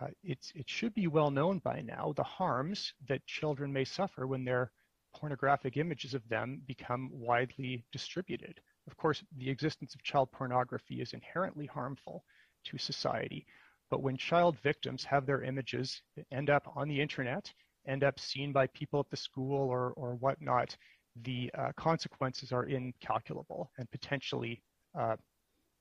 uh, 0.00 0.08
it 0.22 0.38
should 0.66 0.94
be 0.94 1.06
well 1.06 1.30
known 1.30 1.58
by 1.60 1.80
now 1.80 2.12
the 2.16 2.22
harms 2.22 2.92
that 3.08 3.26
children 3.26 3.72
may 3.72 3.84
suffer 3.84 4.26
when 4.26 4.44
their 4.44 4.70
pornographic 5.14 5.76
images 5.76 6.14
of 6.14 6.28
them 6.28 6.60
become 6.66 7.10
widely 7.12 7.84
distributed. 7.92 8.60
Of 8.86 8.96
course, 8.96 9.22
the 9.38 9.48
existence 9.48 9.94
of 9.94 10.02
child 10.02 10.30
pornography 10.32 11.00
is 11.00 11.12
inherently 11.12 11.66
harmful 11.66 12.24
to 12.64 12.78
society, 12.78 13.46
but 13.90 14.02
when 14.02 14.16
child 14.16 14.58
victims 14.62 15.04
have 15.04 15.24
their 15.24 15.42
images 15.42 16.02
end 16.30 16.50
up 16.50 16.70
on 16.76 16.88
the 16.88 17.00
internet 17.00 17.52
end 17.86 18.04
up 18.04 18.18
seen 18.18 18.52
by 18.52 18.66
people 18.68 19.00
at 19.00 19.10
the 19.10 19.16
school 19.16 19.68
or, 19.68 19.92
or 19.96 20.14
whatnot, 20.16 20.76
the 21.22 21.50
uh, 21.58 21.70
consequences 21.76 22.52
are 22.52 22.64
incalculable 22.64 23.70
and 23.78 23.90
potentially 23.90 24.62
uh, 24.98 25.16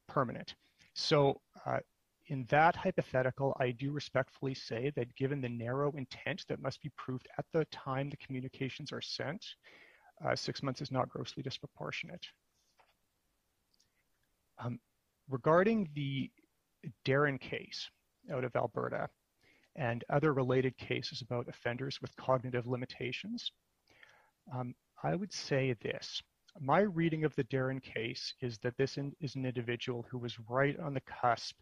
permanent. 0.07 0.55
So 0.93 1.41
uh, 1.65 1.79
in 2.27 2.45
that 2.49 2.75
hypothetical, 2.75 3.55
I 3.59 3.71
do 3.71 3.91
respectfully 3.91 4.55
say 4.55 4.91
that 4.95 5.15
given 5.15 5.41
the 5.41 5.49
narrow 5.49 5.91
intent 5.91 6.45
that 6.49 6.61
must 6.61 6.81
be 6.81 6.91
proved 6.97 7.27
at 7.37 7.45
the 7.53 7.65
time 7.65 8.09
the 8.09 8.17
communications 8.17 8.91
are 8.91 9.01
sent, 9.01 9.45
uh, 10.25 10.35
six 10.35 10.63
months 10.63 10.81
is 10.81 10.91
not 10.91 11.09
grossly 11.09 11.43
disproportionate. 11.43 12.25
Um, 14.57 14.79
regarding 15.29 15.89
the 15.93 16.31
Darren 17.05 17.39
case 17.39 17.89
out 18.31 18.43
of 18.43 18.55
Alberta, 18.55 19.09
and 19.75 20.03
other 20.09 20.33
related 20.33 20.77
cases 20.77 21.21
about 21.21 21.49
offenders 21.49 21.99
with 22.01 22.15
cognitive 22.15 22.67
limitations. 22.67 23.51
Um, 24.53 24.73
I 25.03 25.15
would 25.15 25.33
say 25.33 25.75
this. 25.81 26.21
My 26.59 26.79
reading 26.79 27.25
of 27.25 27.35
the 27.35 27.43
Darren 27.45 27.81
case 27.81 28.33
is 28.41 28.57
that 28.59 28.77
this 28.77 28.97
is 29.19 29.35
an 29.35 29.45
individual 29.45 30.05
who 30.09 30.17
was 30.17 30.39
right 30.49 30.79
on 30.79 30.93
the 30.93 31.01
cusp 31.01 31.55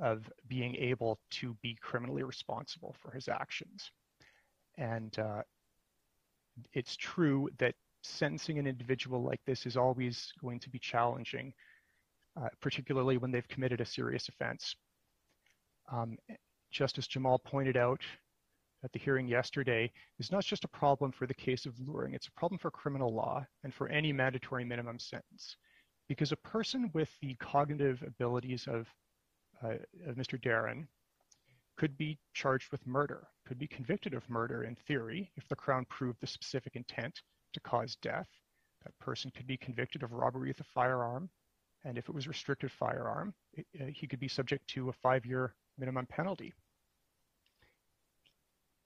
of 0.00 0.28
being 0.48 0.74
able 0.76 1.20
to 1.30 1.56
be 1.62 1.76
criminally 1.80 2.24
responsible 2.24 2.96
for 3.00 3.12
his 3.12 3.28
actions. 3.28 3.90
And 4.76 5.16
uh, 5.18 5.42
it's 6.72 6.96
true 6.96 7.48
that 7.58 7.74
sentencing 8.02 8.58
an 8.58 8.66
individual 8.66 9.22
like 9.22 9.40
this 9.46 9.64
is 9.64 9.76
always 9.76 10.32
going 10.40 10.58
to 10.60 10.70
be 10.70 10.78
challenging, 10.80 11.52
uh, 12.36 12.48
particularly 12.60 13.16
when 13.16 13.30
they've 13.30 13.46
committed 13.46 13.80
a 13.80 13.86
serious 13.86 14.28
offense. 14.28 14.74
Um, 15.92 16.18
Justice 16.72 17.06
Jamal 17.06 17.38
pointed 17.38 17.76
out 17.76 18.00
at 18.84 18.92
the 18.92 18.98
hearing 18.98 19.28
yesterday 19.28 19.92
is 20.18 20.32
not 20.32 20.44
just 20.44 20.64
a 20.64 20.68
problem 20.68 21.12
for 21.12 21.26
the 21.26 21.34
case 21.34 21.66
of 21.66 21.78
luring, 21.78 22.14
it's 22.14 22.26
a 22.26 22.32
problem 22.32 22.58
for 22.58 22.70
criminal 22.70 23.14
law 23.14 23.46
and 23.62 23.72
for 23.72 23.88
any 23.88 24.12
mandatory 24.12 24.64
minimum 24.64 24.98
sentence. 24.98 25.56
Because 26.08 26.32
a 26.32 26.36
person 26.36 26.90
with 26.92 27.10
the 27.20 27.34
cognitive 27.34 28.02
abilities 28.06 28.66
of, 28.66 28.88
uh, 29.62 29.74
of 30.06 30.16
Mr. 30.16 30.40
Darren 30.40 30.86
could 31.76 31.96
be 31.96 32.18
charged 32.34 32.70
with 32.72 32.86
murder, 32.86 33.28
could 33.46 33.58
be 33.58 33.68
convicted 33.68 34.14
of 34.14 34.28
murder 34.28 34.64
in 34.64 34.74
theory 34.74 35.30
if 35.36 35.46
the 35.48 35.56
Crown 35.56 35.84
proved 35.88 36.20
the 36.20 36.26
specific 36.26 36.74
intent 36.74 37.22
to 37.52 37.60
cause 37.60 37.96
death. 38.02 38.28
That 38.84 38.98
person 38.98 39.30
could 39.34 39.46
be 39.46 39.56
convicted 39.56 40.02
of 40.02 40.12
robbery 40.12 40.48
with 40.48 40.60
a 40.60 40.64
firearm, 40.74 41.30
and 41.84 41.96
if 41.96 42.08
it 42.08 42.14
was 42.14 42.26
restricted 42.26 42.72
firearm, 42.72 43.32
it, 43.52 43.66
uh, 43.80 43.84
he 43.86 44.06
could 44.06 44.20
be 44.20 44.28
subject 44.28 44.66
to 44.68 44.88
a 44.88 44.92
five-year 44.92 45.54
minimum 45.78 46.06
penalty. 46.06 46.52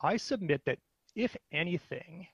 I 0.06 0.16
submit 0.16 0.64
that 0.66 0.78
if 1.16 1.36
anything, 1.50 2.28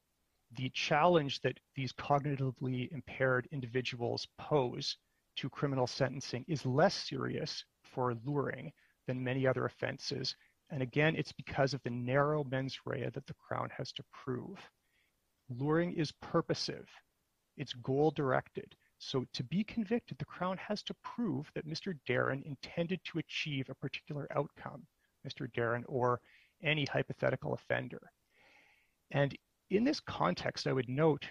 the 0.59 0.69
challenge 0.75 1.41
that 1.41 1.59
these 1.75 1.91
cognitively 1.95 2.93
impaired 2.93 3.49
individuals 3.51 4.29
pose 4.37 4.99
to 5.37 5.49
criminal 5.49 5.87
sentencing 5.87 6.45
is 6.49 6.67
less 6.67 6.95
serious 6.95 7.65
for 7.83 8.15
luring 8.27 8.75
than 9.07 9.25
many 9.25 9.47
other 9.47 9.65
offenses. 9.65 10.37
And 10.69 10.83
again, 10.83 11.17
it's 11.17 11.33
because 11.33 11.73
of 11.73 11.83
the 11.83 11.89
narrow 11.89 12.45
mens 12.45 12.79
rea 12.85 13.09
that 13.09 13.27
the 13.27 13.35
Crown 13.35 13.71
has 13.71 13.91
to 13.93 14.05
prove. 14.13 14.59
Luring 15.49 15.95
is 15.95 16.13
purposive, 16.21 16.91
it's 17.57 17.73
goal 17.73 18.11
directed. 18.11 18.77
So 18.99 19.25
to 19.33 19.43
be 19.45 19.65
convicted, 19.65 20.19
the 20.19 20.27
Crown 20.27 20.59
has 20.59 20.83
to 20.83 20.95
prove 21.03 21.51
that 21.55 21.67
Mr. 21.67 21.99
Darren 22.07 22.45
intended 22.45 23.01
to 23.05 23.19
achieve 23.19 23.71
a 23.71 23.75
particular 23.75 24.29
outcome, 24.37 24.87
Mr. 25.27 25.51
Darren, 25.53 25.85
or 25.89 26.21
any 26.63 26.87
hypothetical 26.87 27.55
offender. 27.55 28.01
And 29.11 29.37
in 29.71 29.85
this 29.85 30.01
context, 30.01 30.67
I 30.67 30.73
would 30.73 30.89
note 30.89 31.27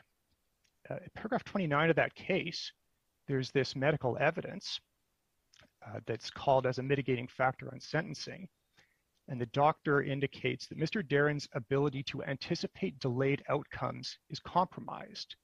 uh, 0.89 0.95
paragraph 1.15 1.43
29 1.43 1.89
of 1.89 1.95
that 1.95 2.15
case, 2.15 2.71
there's 3.27 3.51
this 3.51 3.75
medical 3.75 4.17
evidence 4.19 4.79
uh, 5.85 5.99
that's 6.05 6.29
called 6.29 6.65
as 6.65 6.79
a 6.79 6.83
mitigating 6.83 7.27
factor 7.27 7.69
on 7.71 7.79
sentencing. 7.79 8.47
And 9.27 9.39
the 9.39 9.45
doctor 9.47 10.01
indicates 10.01 10.67
that 10.67 10.79
Mr. 10.79 11.07
Darren's 11.07 11.47
ability 11.53 12.03
to 12.03 12.23
anticipate 12.23 12.99
delayed 12.99 13.43
outcomes 13.49 14.17
is 14.29 14.39
compromised. 14.39 15.35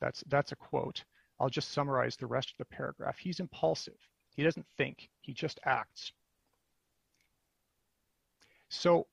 That's, 0.00 0.24
that's 0.28 0.52
a 0.52 0.56
quote. 0.56 1.04
I'll 1.38 1.50
just 1.50 1.72
summarize 1.72 2.16
the 2.16 2.26
rest 2.26 2.50
of 2.50 2.56
the 2.58 2.74
paragraph. 2.76 3.18
He's 3.18 3.40
impulsive. 3.40 3.98
He 4.34 4.40
He 4.40 4.44
doesn't 4.44 4.66
think, 4.78 5.10
he 5.20 5.34
just 5.34 5.60
acts. 5.66 6.12
So, 8.70 9.06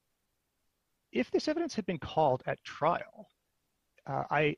if 1.12 1.32
this 1.32 1.48
evidence 1.48 1.74
had 1.74 1.86
been 1.86 1.98
called 1.98 2.44
at 2.46 2.64
trial, 2.64 3.28
uh, 4.06 4.24
I, 4.30 4.56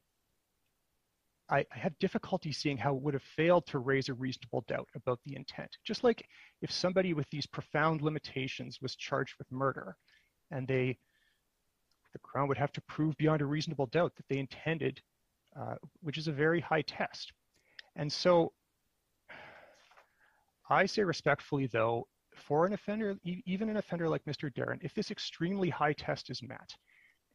I, 1.50 1.66
have 1.72 1.98
difficulty 2.00 2.52
seeing 2.52 2.78
how 2.78 2.96
it 2.96 3.02
would 3.02 3.14
have 3.14 3.24
failed 3.24 3.66
to 3.68 3.80
raise 3.80 4.10
a 4.10 4.14
reasonable 4.14 4.66
doubt 4.68 4.90
about 4.96 5.20
the 5.26 5.36
intent. 5.38 5.78
Just 5.86 6.04
like 6.04 6.28
if 6.62 6.70
somebody 6.70 7.14
with 7.14 7.30
these 7.30 7.48
profound 7.48 8.02
limitations 8.02 8.80
was 8.82 8.96
charged 8.98 9.36
with 9.40 9.50
murder, 9.52 9.96
and 10.52 10.68
they, 10.68 10.98
the 12.12 12.20
Crown 12.20 12.50
would 12.50 12.58
have 12.58 12.74
to 12.74 12.82
prove 12.82 13.16
beyond 13.18 13.42
a 13.42 13.46
reasonable 13.46 13.86
doubt 13.86 14.14
that 14.18 14.26
they 14.28 14.38
intended, 14.38 15.02
uh, 15.58 15.76
which 16.02 16.18
is 16.18 16.28
a 16.28 16.34
very 16.34 16.60
high 16.60 16.84
test. 16.84 17.32
And 17.96 18.12
so, 18.12 18.52
I 20.70 20.86
say 20.86 21.04
respectfully, 21.04 21.68
though, 21.68 22.08
for 22.40 22.66
an 22.66 22.74
offender, 22.74 23.16
e- 23.24 23.41
even 23.45 23.70
an 23.70 23.78
offender 23.78 24.10
like 24.10 24.26
Mr. 24.26 24.52
Darren, 24.53 24.80
if 24.82 24.94
this 24.94 25.11
extremely 25.11 25.70
high 25.70 25.94
test 25.94 26.30
is 26.30 26.41
met, 26.41 26.74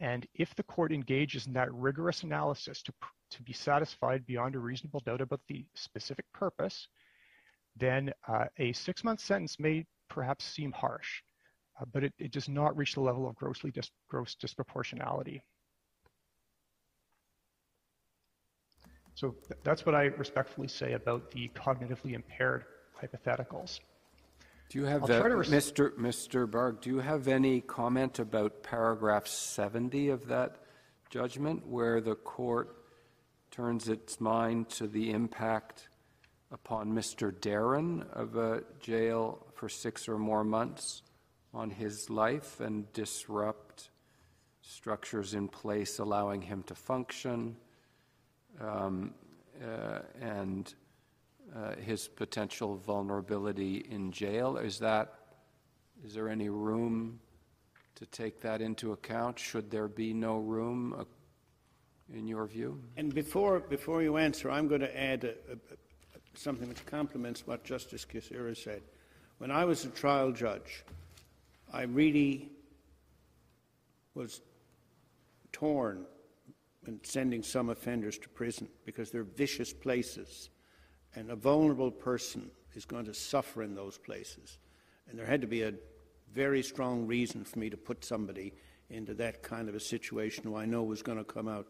and 0.00 0.26
if 0.34 0.54
the 0.54 0.62
court 0.64 0.92
engages 0.92 1.46
in 1.46 1.52
that 1.52 1.72
rigorous 1.72 2.22
analysis 2.22 2.82
to, 2.82 2.92
to 3.30 3.42
be 3.42 3.52
satisfied 3.52 4.26
beyond 4.26 4.54
a 4.54 4.58
reasonable 4.58 5.00
doubt 5.00 5.20
about 5.20 5.40
the 5.48 5.64
specific 5.74 6.24
purpose, 6.32 6.88
then 7.76 8.12
uh, 8.28 8.46
a 8.58 8.72
six 8.72 9.04
month 9.04 9.20
sentence 9.20 9.58
may 9.58 9.84
perhaps 10.08 10.44
seem 10.44 10.72
harsh, 10.72 11.22
uh, 11.80 11.84
but 11.92 12.04
it, 12.04 12.12
it, 12.18 12.32
does 12.32 12.48
not 12.48 12.76
reach 12.76 12.94
the 12.94 13.00
level 13.00 13.28
of 13.28 13.34
grossly 13.36 13.70
dis- 13.70 13.90
gross 14.08 14.36
disproportionality. 14.36 15.40
So 19.14 19.30
th- 19.48 19.60
that's 19.62 19.86
what 19.86 19.94
I 19.94 20.04
respectfully 20.04 20.68
say 20.68 20.92
about 20.92 21.30
the 21.30 21.48
cognitively 21.54 22.14
impaired 22.14 22.64
hypotheticals. 23.00 23.80
Do 24.68 24.78
you 24.78 24.84
have, 24.86 25.02
Mr. 25.02 25.90
Mr. 25.96 26.50
Berg, 26.50 26.80
do 26.80 26.90
you 26.90 26.98
have 26.98 27.28
any 27.28 27.60
comment 27.60 28.18
about 28.18 28.62
paragraph 28.62 29.26
70 29.26 30.08
of 30.08 30.26
that 30.28 30.56
judgment 31.10 31.66
where 31.66 32.00
the 32.00 32.16
court 32.16 32.76
turns 33.50 33.88
its 33.88 34.20
mind 34.20 34.68
to 34.68 34.88
the 34.88 35.12
impact 35.12 35.88
upon 36.50 36.92
Mr. 36.92 37.32
Darren 37.32 38.10
of 38.12 38.36
a 38.36 38.62
jail 38.80 39.46
for 39.54 39.68
six 39.68 40.08
or 40.08 40.18
more 40.18 40.42
months 40.44 41.02
on 41.52 41.70
his 41.70 42.10
life 42.10 42.60
and 42.60 42.92
disrupt 42.92 43.90
structures 44.60 45.34
in 45.34 45.46
place 45.46 45.98
allowing 45.98 46.42
him 46.42 46.62
to 46.64 46.74
function 46.74 47.56
um, 48.60 49.14
uh, 49.62 50.00
and 50.20 50.74
uh, 51.54 51.76
his 51.76 52.08
potential 52.08 52.76
vulnerability 52.76 53.86
in 53.90 54.10
jail. 54.10 54.56
Is 54.56 54.78
that 54.80 55.14
is 56.04 56.14
there 56.14 56.28
any 56.28 56.48
room 56.48 57.20
to 57.94 58.06
take 58.06 58.40
that 58.40 58.60
into 58.60 58.92
account? 58.92 59.38
Should 59.38 59.70
there 59.70 59.88
be 59.88 60.12
no 60.12 60.38
room, 60.38 60.94
uh, 60.98 61.04
in 62.12 62.26
your 62.26 62.46
view? 62.46 62.82
And 62.96 63.14
before 63.14 63.60
before 63.60 64.02
you 64.02 64.16
answer, 64.16 64.50
I'm 64.50 64.68
going 64.68 64.80
to 64.80 65.00
add 65.00 65.24
a, 65.24 65.52
a, 65.52 65.56
something 66.34 66.68
which 66.68 66.84
complements 66.86 67.46
what 67.46 67.64
Justice 67.64 68.04
Kisira 68.04 68.56
said. 68.56 68.82
When 69.38 69.50
I 69.50 69.64
was 69.64 69.84
a 69.84 69.90
trial 69.90 70.32
judge, 70.32 70.84
I 71.72 71.82
really 71.82 72.50
was 74.14 74.40
torn 75.52 76.04
in 76.86 77.00
sending 77.02 77.42
some 77.42 77.70
offenders 77.70 78.18
to 78.18 78.28
prison 78.28 78.68
because 78.84 79.10
they're 79.10 79.22
vicious 79.22 79.72
places 79.72 80.50
and 81.14 81.30
a 81.30 81.36
vulnerable 81.36 81.90
person 81.90 82.50
is 82.74 82.84
going 82.84 83.04
to 83.04 83.14
suffer 83.14 83.62
in 83.62 83.74
those 83.74 83.98
places. 83.98 84.58
And 85.08 85.18
there 85.18 85.26
had 85.26 85.40
to 85.40 85.46
be 85.46 85.62
a 85.62 85.74
very 86.32 86.62
strong 86.62 87.06
reason 87.06 87.44
for 87.44 87.58
me 87.58 87.70
to 87.70 87.76
put 87.76 88.04
somebody 88.04 88.52
into 88.90 89.14
that 89.14 89.42
kind 89.42 89.68
of 89.68 89.74
a 89.74 89.80
situation 89.80 90.44
who 90.44 90.56
I 90.56 90.64
know 90.64 90.82
was 90.82 91.02
going 91.02 91.18
to 91.18 91.24
come 91.24 91.48
out 91.48 91.66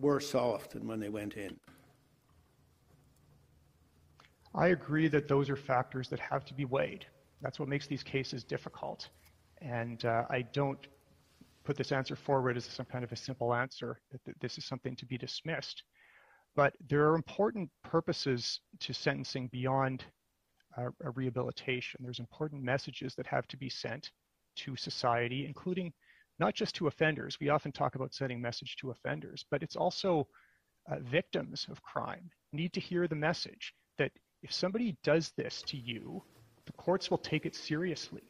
worse 0.00 0.34
off 0.34 0.70
than 0.70 0.86
when 0.86 1.00
they 1.00 1.08
went 1.08 1.34
in. 1.34 1.56
I 4.54 4.68
agree 4.68 5.08
that 5.08 5.28
those 5.28 5.48
are 5.48 5.56
factors 5.56 6.08
that 6.08 6.20
have 6.20 6.44
to 6.46 6.54
be 6.54 6.64
weighed. 6.64 7.06
That's 7.40 7.58
what 7.58 7.68
makes 7.68 7.86
these 7.86 8.02
cases 8.02 8.44
difficult. 8.44 9.08
And 9.60 10.04
uh, 10.04 10.24
I 10.28 10.42
don't 10.42 10.86
put 11.64 11.76
this 11.76 11.92
answer 11.92 12.16
forward 12.16 12.56
as 12.56 12.64
some 12.64 12.86
kind 12.86 13.04
of 13.04 13.12
a 13.12 13.16
simple 13.16 13.54
answer 13.54 14.00
that 14.26 14.40
this 14.40 14.58
is 14.58 14.64
something 14.64 14.96
to 14.96 15.06
be 15.06 15.16
dismissed. 15.16 15.84
But 16.54 16.74
there 16.88 17.08
are 17.08 17.14
important 17.14 17.70
purposes 17.82 18.60
to 18.80 18.92
sentencing 18.92 19.48
beyond 19.48 20.04
uh, 20.76 20.90
a 21.04 21.10
rehabilitation. 21.10 22.00
There's 22.02 22.18
important 22.18 22.62
messages 22.62 23.14
that 23.16 23.26
have 23.26 23.46
to 23.48 23.56
be 23.56 23.68
sent 23.68 24.10
to 24.56 24.76
society, 24.76 25.46
including 25.46 25.92
not 26.38 26.54
just 26.54 26.74
to 26.76 26.88
offenders. 26.88 27.38
We 27.40 27.48
often 27.48 27.72
talk 27.72 27.94
about 27.94 28.14
sending 28.14 28.40
message 28.40 28.76
to 28.76 28.90
offenders, 28.90 29.44
but 29.50 29.62
it's 29.62 29.76
also 29.76 30.28
uh, 30.90 30.96
victims 31.00 31.66
of 31.70 31.82
crime 31.82 32.30
need 32.52 32.72
to 32.74 32.80
hear 32.80 33.08
the 33.08 33.14
message 33.14 33.74
that 33.98 34.12
if 34.42 34.52
somebody 34.52 34.96
does 35.02 35.32
this 35.36 35.62
to 35.68 35.76
you, 35.76 36.22
the 36.66 36.72
courts 36.72 37.10
will 37.10 37.18
take 37.18 37.46
it 37.46 37.54
seriously. 37.54 38.22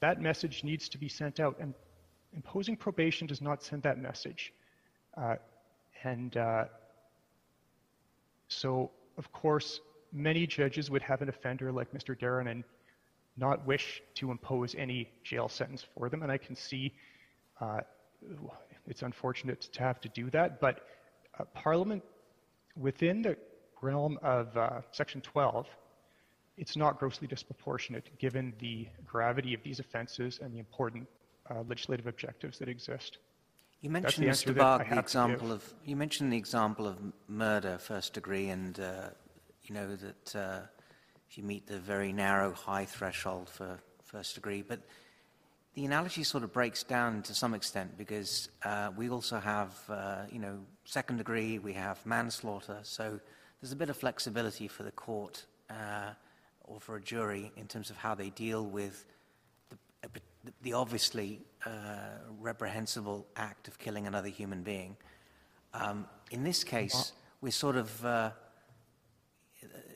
That 0.00 0.20
message 0.20 0.64
needs 0.64 0.88
to 0.88 0.98
be 0.98 1.08
sent 1.08 1.38
out, 1.38 1.56
and 1.60 1.74
imposing 2.32 2.76
probation 2.76 3.26
does 3.26 3.40
not 3.40 3.62
send 3.62 3.82
that 3.84 3.98
message. 3.98 4.52
Uh, 5.16 5.36
and 6.02 6.36
uh, 6.36 6.64
so, 8.52 8.90
of 9.18 9.30
course, 9.32 9.80
many 10.12 10.46
judges 10.46 10.90
would 10.90 11.02
have 11.02 11.22
an 11.22 11.28
offender 11.28 11.72
like 11.72 11.92
Mr. 11.92 12.18
Darren 12.18 12.50
and 12.50 12.64
not 13.36 13.66
wish 13.66 14.02
to 14.14 14.30
impose 14.30 14.74
any 14.74 15.08
jail 15.24 15.48
sentence 15.48 15.84
for 15.94 16.08
them. 16.08 16.22
And 16.22 16.30
I 16.30 16.38
can 16.38 16.54
see 16.54 16.92
uh, 17.60 17.80
it's 18.86 19.02
unfortunate 19.02 19.62
to 19.72 19.82
have 19.82 20.00
to 20.00 20.08
do 20.08 20.30
that. 20.30 20.60
But 20.60 20.80
uh, 21.38 21.44
Parliament, 21.54 22.02
within 22.76 23.22
the 23.22 23.36
realm 23.80 24.18
of 24.22 24.56
uh, 24.56 24.80
Section 24.92 25.20
12, 25.20 25.66
it's 26.58 26.76
not 26.76 26.98
grossly 26.98 27.26
disproportionate 27.26 28.10
given 28.18 28.52
the 28.58 28.86
gravity 29.06 29.54
of 29.54 29.62
these 29.62 29.80
offenses 29.80 30.40
and 30.42 30.54
the 30.54 30.58
important 30.58 31.08
uh, 31.50 31.62
legislative 31.66 32.06
objectives 32.06 32.58
that 32.58 32.68
exist. 32.68 33.18
You 33.82 33.90
mentioned, 33.90 34.28
Mr. 34.28 34.54
The 34.54 34.98
example 34.98 35.50
of 35.50 35.74
you 35.84 35.96
mentioned 35.96 36.32
the 36.32 36.36
example 36.36 36.86
of 36.86 36.98
murder, 37.26 37.78
first 37.78 38.14
degree, 38.14 38.48
and 38.48 38.78
uh, 38.78 39.10
you 39.64 39.74
know 39.74 39.96
that 39.96 40.36
uh, 40.36 40.60
if 41.28 41.36
you 41.36 41.42
meet 41.42 41.66
the 41.66 41.80
very 41.80 42.12
narrow 42.12 42.52
high 42.52 42.84
threshold 42.84 43.48
for 43.48 43.80
first 44.04 44.36
degree, 44.36 44.62
but 44.62 44.78
the 45.74 45.84
analogy 45.84 46.22
sort 46.22 46.44
of 46.44 46.52
breaks 46.52 46.84
down 46.84 47.22
to 47.22 47.34
some 47.34 47.54
extent 47.54 47.98
because 47.98 48.50
uh, 48.64 48.90
we 48.96 49.10
also 49.10 49.40
have, 49.40 49.74
uh, 49.88 50.22
you 50.30 50.38
know, 50.38 50.60
second 50.84 51.16
degree, 51.16 51.58
we 51.58 51.72
have 51.72 52.04
manslaughter, 52.06 52.78
so 52.82 53.18
there's 53.60 53.72
a 53.72 53.76
bit 53.76 53.90
of 53.90 53.96
flexibility 53.96 54.68
for 54.68 54.84
the 54.84 54.92
court 54.92 55.44
uh, 55.70 56.10
or 56.64 56.78
for 56.78 56.96
a 56.96 57.00
jury 57.00 57.50
in 57.56 57.66
terms 57.66 57.90
of 57.90 57.96
how 57.96 58.14
they 58.14 58.30
deal 58.30 58.64
with 58.64 59.06
the, 60.44 60.52
the 60.62 60.72
obviously 60.72 61.40
uh, 61.64 61.70
reprehensible 62.40 63.26
act 63.36 63.68
of 63.68 63.78
killing 63.78 64.06
another 64.06 64.28
human 64.28 64.62
being. 64.62 64.96
Um, 65.74 66.06
in 66.30 66.42
this 66.44 66.64
case, 66.64 67.12
we're 67.40 67.50
sort 67.50 67.76
of, 67.76 68.04
uh, 68.04 68.30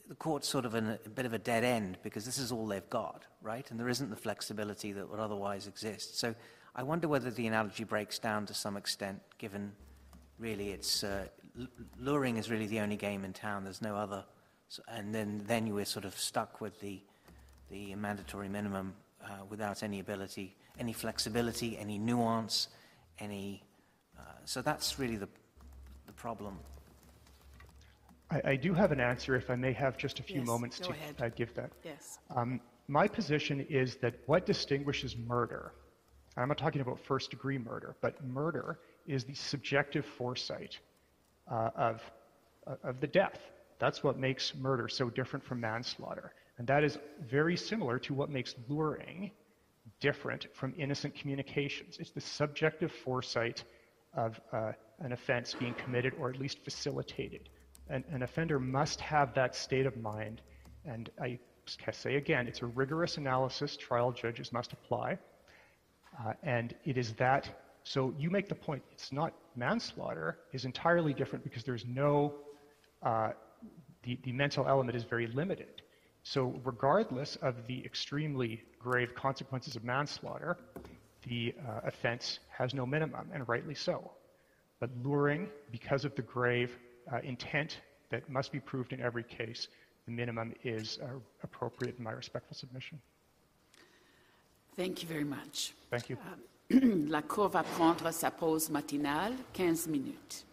the 0.08 0.14
court's 0.14 0.48
sort 0.48 0.64
of 0.64 0.74
in 0.74 0.86
a, 0.86 0.98
a, 1.04 1.08
bit 1.08 1.26
of 1.26 1.32
a 1.32 1.38
dead 1.38 1.64
end 1.64 1.98
because 2.02 2.24
this 2.24 2.38
is 2.38 2.52
all 2.52 2.66
they've 2.66 2.88
got, 2.88 3.24
right? 3.42 3.68
And 3.70 3.78
there 3.78 3.88
isn't 3.88 4.10
the 4.10 4.16
flexibility 4.16 4.92
that 4.92 5.10
would 5.10 5.20
otherwise 5.20 5.66
exist. 5.66 6.18
So 6.18 6.34
I 6.74 6.82
wonder 6.82 7.08
whether 7.08 7.30
the 7.30 7.46
analogy 7.46 7.84
breaks 7.84 8.18
down 8.18 8.46
to 8.46 8.54
some 8.54 8.76
extent, 8.76 9.20
given 9.38 9.72
really 10.38 10.70
it's, 10.70 11.02
uh, 11.02 11.26
luring 11.98 12.36
is 12.36 12.50
really 12.50 12.66
the 12.66 12.80
only 12.80 12.96
game 12.96 13.24
in 13.24 13.32
town. 13.32 13.64
There's 13.64 13.82
no 13.82 13.96
other. 13.96 14.24
So, 14.68 14.82
and 14.88 15.14
then, 15.14 15.42
then 15.46 15.66
you 15.66 15.74
were 15.74 15.84
sort 15.84 16.04
of 16.04 16.16
stuck 16.18 16.60
with 16.60 16.80
the, 16.80 17.00
the 17.70 17.94
mandatory 17.94 18.48
minimum 18.48 18.94
uh, 19.26 19.44
without 19.48 19.82
any 19.82 20.00
ability, 20.00 20.56
any 20.78 20.92
flexibility, 20.92 21.76
any 21.78 21.98
nuance, 21.98 22.68
any. 23.18 23.62
Uh, 24.18 24.22
so 24.44 24.62
that's 24.62 24.98
really 24.98 25.16
the, 25.16 25.28
the 26.06 26.12
problem. 26.12 26.58
I, 28.30 28.40
I, 28.44 28.56
do 28.56 28.72
have 28.74 28.92
an 28.92 29.00
answer, 29.00 29.36
if 29.36 29.50
I 29.50 29.56
may 29.56 29.72
have 29.72 29.96
just 29.96 30.18
a 30.20 30.22
few 30.22 30.38
yes, 30.38 30.46
moments 30.46 30.80
to 30.80 30.90
uh, 30.90 31.28
give 31.34 31.54
that. 31.54 31.70
Yes. 31.84 32.18
Um, 32.34 32.60
my 32.88 33.06
position 33.08 33.66
is 33.68 33.96
that 33.96 34.14
what 34.26 34.46
distinguishes 34.46 35.16
murder, 35.16 35.72
I'm 36.36 36.48
not 36.48 36.58
talking 36.58 36.80
about 36.80 36.98
first 36.98 37.30
degree 37.30 37.58
murder, 37.58 37.96
but 38.00 38.24
murder 38.24 38.78
is 39.06 39.24
the 39.24 39.34
subjective 39.34 40.04
foresight 40.04 40.78
uh, 41.50 41.70
of, 41.76 42.02
uh, 42.66 42.74
of 42.82 43.00
the 43.00 43.06
death. 43.06 43.38
That's 43.78 44.02
what 44.02 44.18
makes 44.18 44.54
murder 44.54 44.88
so 44.88 45.10
different 45.10 45.44
from 45.44 45.60
manslaughter. 45.60 46.32
And 46.58 46.66
that 46.66 46.84
is 46.84 46.98
very 47.20 47.56
similar 47.56 47.98
to 48.00 48.14
what 48.14 48.30
makes 48.30 48.54
luring 48.68 49.30
different 50.00 50.46
from 50.54 50.74
innocent 50.76 51.14
communications. 51.14 51.98
It's 51.98 52.10
the 52.10 52.20
subjective 52.20 52.92
foresight 52.92 53.64
of 54.14 54.40
uh, 54.52 54.72
an 55.00 55.12
offense 55.12 55.54
being 55.58 55.74
committed 55.74 56.14
or 56.18 56.30
at 56.30 56.38
least 56.38 56.58
facilitated. 56.64 57.48
An, 57.88 58.04
an 58.10 58.22
offender 58.22 58.58
must 58.58 59.00
have 59.00 59.34
that 59.34 59.54
state 59.54 59.86
of 59.86 59.96
mind 59.96 60.40
And 60.86 61.10
I 61.20 61.38
say 61.92 62.16
again, 62.16 62.46
it's 62.46 62.62
a 62.62 62.66
rigorous 62.66 63.16
analysis 63.16 63.76
trial 63.76 64.12
judges 64.12 64.52
must 64.52 64.72
apply. 64.72 65.18
Uh, 66.20 66.32
and 66.42 66.74
it 66.84 66.96
is 66.96 67.12
that, 67.14 67.48
so 67.82 68.14
you 68.16 68.30
make 68.30 68.48
the 68.48 68.54
point, 68.54 68.82
it's 68.92 69.12
not 69.12 69.34
manslaughter, 69.56 70.38
is 70.52 70.64
entirely 70.64 71.12
different 71.12 71.44
because 71.44 71.64
there's 71.64 71.84
no, 71.84 72.34
uh, 73.02 73.30
the, 74.04 74.18
the 74.22 74.32
mental 74.32 74.66
element 74.66 74.96
is 74.96 75.04
very 75.04 75.26
limited. 75.26 75.75
So 76.28 76.60
regardless 76.64 77.36
of 77.36 77.54
the 77.68 77.84
extremely 77.84 78.60
grave 78.80 79.14
consequences 79.14 79.76
of 79.76 79.84
manslaughter, 79.84 80.56
the 81.22 81.54
uh, 81.56 81.82
offense 81.84 82.40
has 82.48 82.74
no 82.74 82.84
minimum, 82.84 83.30
and 83.32 83.48
rightly 83.48 83.76
so. 83.76 84.10
But 84.80 84.90
luring, 85.04 85.46
because 85.70 86.04
of 86.04 86.16
the 86.16 86.22
grave 86.22 86.76
uh, 87.12 87.18
intent 87.18 87.78
that 88.10 88.28
must 88.28 88.50
be 88.50 88.58
proved 88.58 88.92
in 88.92 89.00
every 89.00 89.22
case, 89.22 89.68
the 90.06 90.10
minimum 90.10 90.52
is 90.64 90.98
uh, 91.00 91.06
appropriate 91.44 91.96
in 91.96 92.02
my 92.02 92.10
respectful 92.10 92.56
submission. 92.56 93.00
Thank 94.74 95.02
you 95.02 95.08
very 95.08 95.24
much. 95.24 95.74
Thank 95.90 96.08
you. 96.08 96.18
La 97.08 97.20
Cour 97.20 97.50
va 97.50 97.62
prendre 97.62 98.12
sa 98.12 98.30
pause 98.30 98.68
matinale, 98.68 99.36
15 99.54 99.86
minutes. 99.86 100.44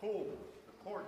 The 0.00 0.72
court. 0.84 1.04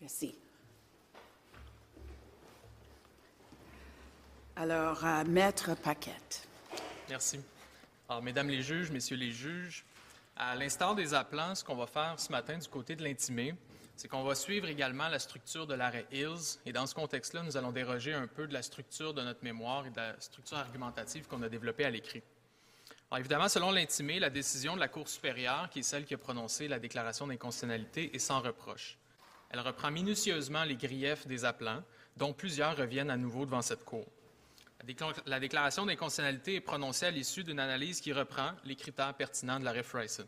Merci. 0.00 0.34
Alors, 4.56 5.04
euh, 5.04 5.24
Maître 5.24 5.74
Paquette. 5.74 6.48
Merci. 7.10 7.40
Alors, 8.10 8.22
mesdames 8.22 8.48
les 8.48 8.62
juges, 8.62 8.90
messieurs 8.90 9.18
les 9.18 9.32
juges, 9.32 9.84
à 10.34 10.54
l'instar 10.54 10.94
des 10.94 11.12
appelants, 11.12 11.54
ce 11.54 11.62
qu'on 11.62 11.74
va 11.74 11.86
faire 11.86 12.18
ce 12.18 12.32
matin 12.32 12.56
du 12.56 12.66
côté 12.66 12.96
de 12.96 13.04
l'intimé, 13.04 13.54
c'est 13.96 14.08
qu'on 14.08 14.22
va 14.22 14.34
suivre 14.34 14.66
également 14.66 15.08
la 15.08 15.18
structure 15.18 15.66
de 15.66 15.74
l'arrêt 15.74 16.06
Hills. 16.10 16.58
Et 16.64 16.72
dans 16.72 16.86
ce 16.86 16.94
contexte-là, 16.94 17.42
nous 17.42 17.58
allons 17.58 17.70
déroger 17.70 18.14
un 18.14 18.26
peu 18.26 18.46
de 18.46 18.54
la 18.54 18.62
structure 18.62 19.12
de 19.12 19.20
notre 19.20 19.44
mémoire 19.44 19.86
et 19.86 19.90
de 19.90 19.96
la 19.96 20.18
structure 20.20 20.56
argumentative 20.56 21.26
qu'on 21.26 21.42
a 21.42 21.50
développée 21.50 21.84
à 21.84 21.90
l'écrit. 21.90 22.22
Alors, 23.10 23.18
évidemment, 23.18 23.48
selon 23.50 23.72
l'intimé, 23.72 24.18
la 24.18 24.30
décision 24.30 24.74
de 24.74 24.80
la 24.80 24.88
Cour 24.88 25.06
supérieure, 25.06 25.68
qui 25.68 25.80
est 25.80 25.82
celle 25.82 26.06
qui 26.06 26.14
a 26.14 26.18
prononcé 26.18 26.66
la 26.66 26.78
déclaration 26.78 27.26
d'inconstitutionnalité, 27.26 28.16
est 28.16 28.20
sans 28.20 28.40
reproche. 28.40 28.96
Elle 29.50 29.60
reprend 29.60 29.90
minutieusement 29.90 30.64
les 30.64 30.76
griefs 30.76 31.26
des 31.26 31.44
appelants, 31.44 31.82
dont 32.16 32.32
plusieurs 32.32 32.74
reviennent 32.74 33.10
à 33.10 33.18
nouveau 33.18 33.44
devant 33.44 33.62
cette 33.62 33.84
Cour. 33.84 34.06
La 35.26 35.40
déclaration 35.40 35.84
d'inconstitutionnalité 35.84 36.54
est 36.56 36.60
prononcée 36.60 37.06
à 37.06 37.10
l'issue 37.10 37.42
d'une 37.42 37.58
analyse 37.58 38.00
qui 38.00 38.12
reprend 38.12 38.52
les 38.64 38.76
critères 38.76 39.14
pertinents 39.14 39.58
de 39.58 39.64
l'arrêt 39.64 39.82
Friesen. 39.82 40.26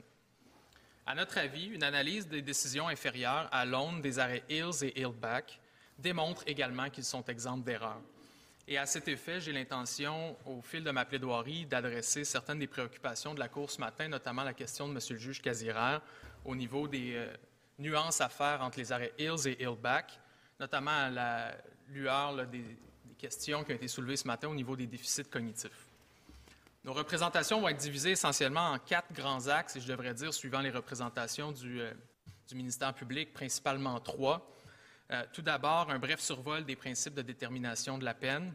À 1.07 1.15
notre 1.15 1.39
avis, 1.39 1.67
une 1.67 1.83
analyse 1.83 2.29
des 2.29 2.43
décisions 2.43 2.89
inférieures 2.89 3.49
à 3.53 3.65
l'aune 3.65 4.01
des 4.01 4.19
arrêts 4.19 4.45
Hills 4.49 4.83
et 4.83 5.01
Hillback 5.01 5.61
démontre 5.99 6.43
également 6.47 6.91
qu'ils 6.91 7.05
sont 7.05 7.25
exempts 7.25 7.59
d'erreurs. 7.59 8.01
Et 8.69 8.79
à 8.79 8.87
cet 8.87 9.09
effet, 9.09 9.41
j'ai 9.41 9.53
l'intention, 9.53 10.37
au 10.47 10.63
fil 10.63 10.85
de 10.85 10.91
ma 10.91 11.05
plaidoirie, 11.05 11.67
d'adresser 11.67 12.25
certaines 12.25 12.59
des 12.59 12.67
préoccupations 12.67 13.35
de 13.35 13.41
la 13.41 13.49
Cour 13.49 13.71
ce 13.71 13.81
matin, 13.81 14.09
notamment 14.09 14.45
la 14.45 14.55
question 14.55 14.89
de 14.89 14.93
M. 14.93 15.01
le 15.11 15.17
juge 15.17 15.43
Casiraire 15.43 16.01
au 16.45 16.55
niveau 16.55 16.87
des 16.87 17.15
euh, 17.15 17.33
nuances 17.79 18.21
à 18.21 18.29
faire 18.29 18.63
entre 18.63 18.79
les 18.79 18.93
arrêts 18.93 19.13
Hills 19.19 19.47
et 19.47 19.63
Hillback, 19.63 20.19
notamment 20.59 20.91
à 20.91 21.11
la 21.11 21.57
lueur 21.89 22.47
des, 22.47 22.65
questions 23.21 23.63
qui 23.65 23.73
ont 23.73 23.77
été 23.77 23.89
soulevées 23.89 24.17
ce 24.17 24.27
matin 24.27 24.49
au 24.49 24.55
niveau 24.55 24.77
des 24.77 24.87
déficits 24.87 25.25
cognitifs. 25.25 25.87
Nos 26.85 26.95
représentations 26.95 27.61
vont 27.61 27.69
être 27.69 27.77
divisées 27.77 28.13
essentiellement 28.13 28.71
en 28.73 28.79
quatre 28.79 29.13
grands 29.13 29.49
axes, 29.49 29.77
et 29.77 29.81
je 29.81 29.87
devrais 29.87 30.15
dire, 30.15 30.33
suivant 30.33 30.61
les 30.61 30.71
représentations 30.71 31.53
du, 31.53 31.81
euh, 31.81 31.93
ministère 32.53 32.95
public, 32.95 33.33
principalement 33.33 34.01
trois. 34.01 34.51
Euh, 35.13 35.23
tout 35.33 35.43
d'abord, 35.43 35.91
un 35.91 36.01
bref 36.01 36.21
survol 36.21 36.65
des 36.65 36.75
principes 36.75 37.15
de 37.15 37.23
détermination 37.23 37.97
de 37.97 38.05
la 38.05 38.15
peine. 38.15 38.53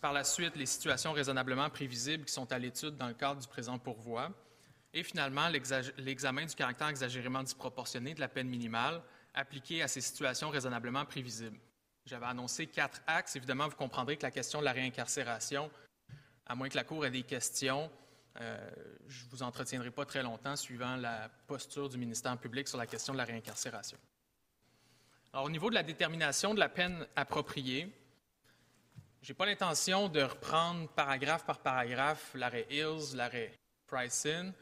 Par 0.00 0.12
la 0.12 0.22
suite, 0.22 0.54
les 0.54 0.66
situations 0.66 1.12
raisonnablement 1.12 1.68
prévisibles 1.70 2.26
qui 2.26 2.32
sont 2.32 2.52
à 2.52 2.58
l'étude 2.58 2.96
dans 2.96 3.08
le 3.08 3.14
cadre 3.14 3.40
du 3.40 3.48
présent 3.48 3.78
pourvoi. 3.78 4.30
Et 4.92 5.02
finalement, 5.02 5.48
l'examen 5.98 6.44
du 6.44 6.54
caractère 6.54 6.88
exagérément 6.88 7.42
disproportionné 7.42 8.14
de 8.14 8.20
la 8.20 8.28
peine 8.28 8.48
minimale 8.48 9.02
appliquée 9.34 9.82
à 9.82 9.88
ces 9.88 10.00
situations 10.00 10.50
raisonnablement 10.50 11.04
prévisibles. 11.04 11.58
J'avais 12.06 12.26
annoncé 12.26 12.66
quatre 12.66 13.00
axes. 13.06 13.36
Évidemment, 13.36 13.66
vous 13.66 13.76
comprendrez 13.76 14.16
que 14.16 14.22
la 14.22 14.30
question 14.30 14.60
de 14.60 14.64
la 14.64 14.72
réincarcération, 14.72 15.70
à 16.46 16.54
moins 16.54 16.68
que 16.68 16.76
la 16.76 16.84
Cour 16.84 17.06
ait 17.06 17.10
des 17.10 17.22
questions, 17.22 17.90
euh, 18.40 18.70
je 19.08 19.24
ne 19.24 19.30
vous 19.30 19.42
entretiendrai 19.42 19.90
pas 19.90 20.04
très 20.04 20.22
longtemps 20.22 20.56
suivant 20.56 20.96
la 20.96 21.30
posture 21.46 21.88
du 21.88 21.96
ministère 21.96 22.36
public 22.36 22.68
sur 22.68 22.76
la 22.76 22.86
question 22.86 23.14
de 23.14 23.18
la 23.18 23.24
réincarcération. 23.24 23.96
Alors, 25.32 25.46
au 25.46 25.50
niveau 25.50 25.70
de 25.70 25.74
la 25.74 25.82
détermination 25.82 26.52
de 26.52 26.60
la 26.60 26.68
peine 26.68 27.06
appropriée, 27.16 27.90
je 29.22 29.32
n'ai 29.32 29.34
pas 29.34 29.46
l'intention 29.46 30.08
de 30.08 30.22
reprendre 30.22 30.88
paragraphe 30.90 31.46
par 31.46 31.60
paragraphe 31.60 32.34
l'arrêt 32.34 32.66
Hills, 32.70 33.16
l'arrêt 33.16 33.52
Price-In, 33.86 34.52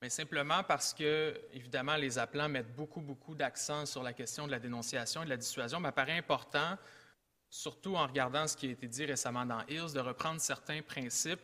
mais 0.00 0.10
simplement 0.10 0.62
parce 0.62 0.94
que, 0.94 1.40
évidemment, 1.52 1.96
les 1.96 2.18
appelants 2.18 2.48
mettent 2.48 2.74
beaucoup, 2.74 3.00
beaucoup 3.00 3.34
d'accent 3.34 3.84
sur 3.84 4.02
la 4.02 4.12
question 4.12 4.46
de 4.46 4.52
la 4.52 4.60
dénonciation 4.60 5.22
et 5.22 5.24
de 5.24 5.30
la 5.30 5.36
dissuasion. 5.36 5.78
Il 5.78 5.82
m'apparaît 5.82 6.16
important, 6.16 6.78
surtout 7.50 7.96
en 7.96 8.06
regardant 8.06 8.46
ce 8.46 8.56
qui 8.56 8.68
a 8.68 8.70
été 8.70 8.86
dit 8.86 9.04
récemment 9.04 9.44
dans 9.44 9.64
Hills, 9.68 9.92
de 9.94 10.00
reprendre 10.00 10.40
certains 10.40 10.82
principes 10.82 11.40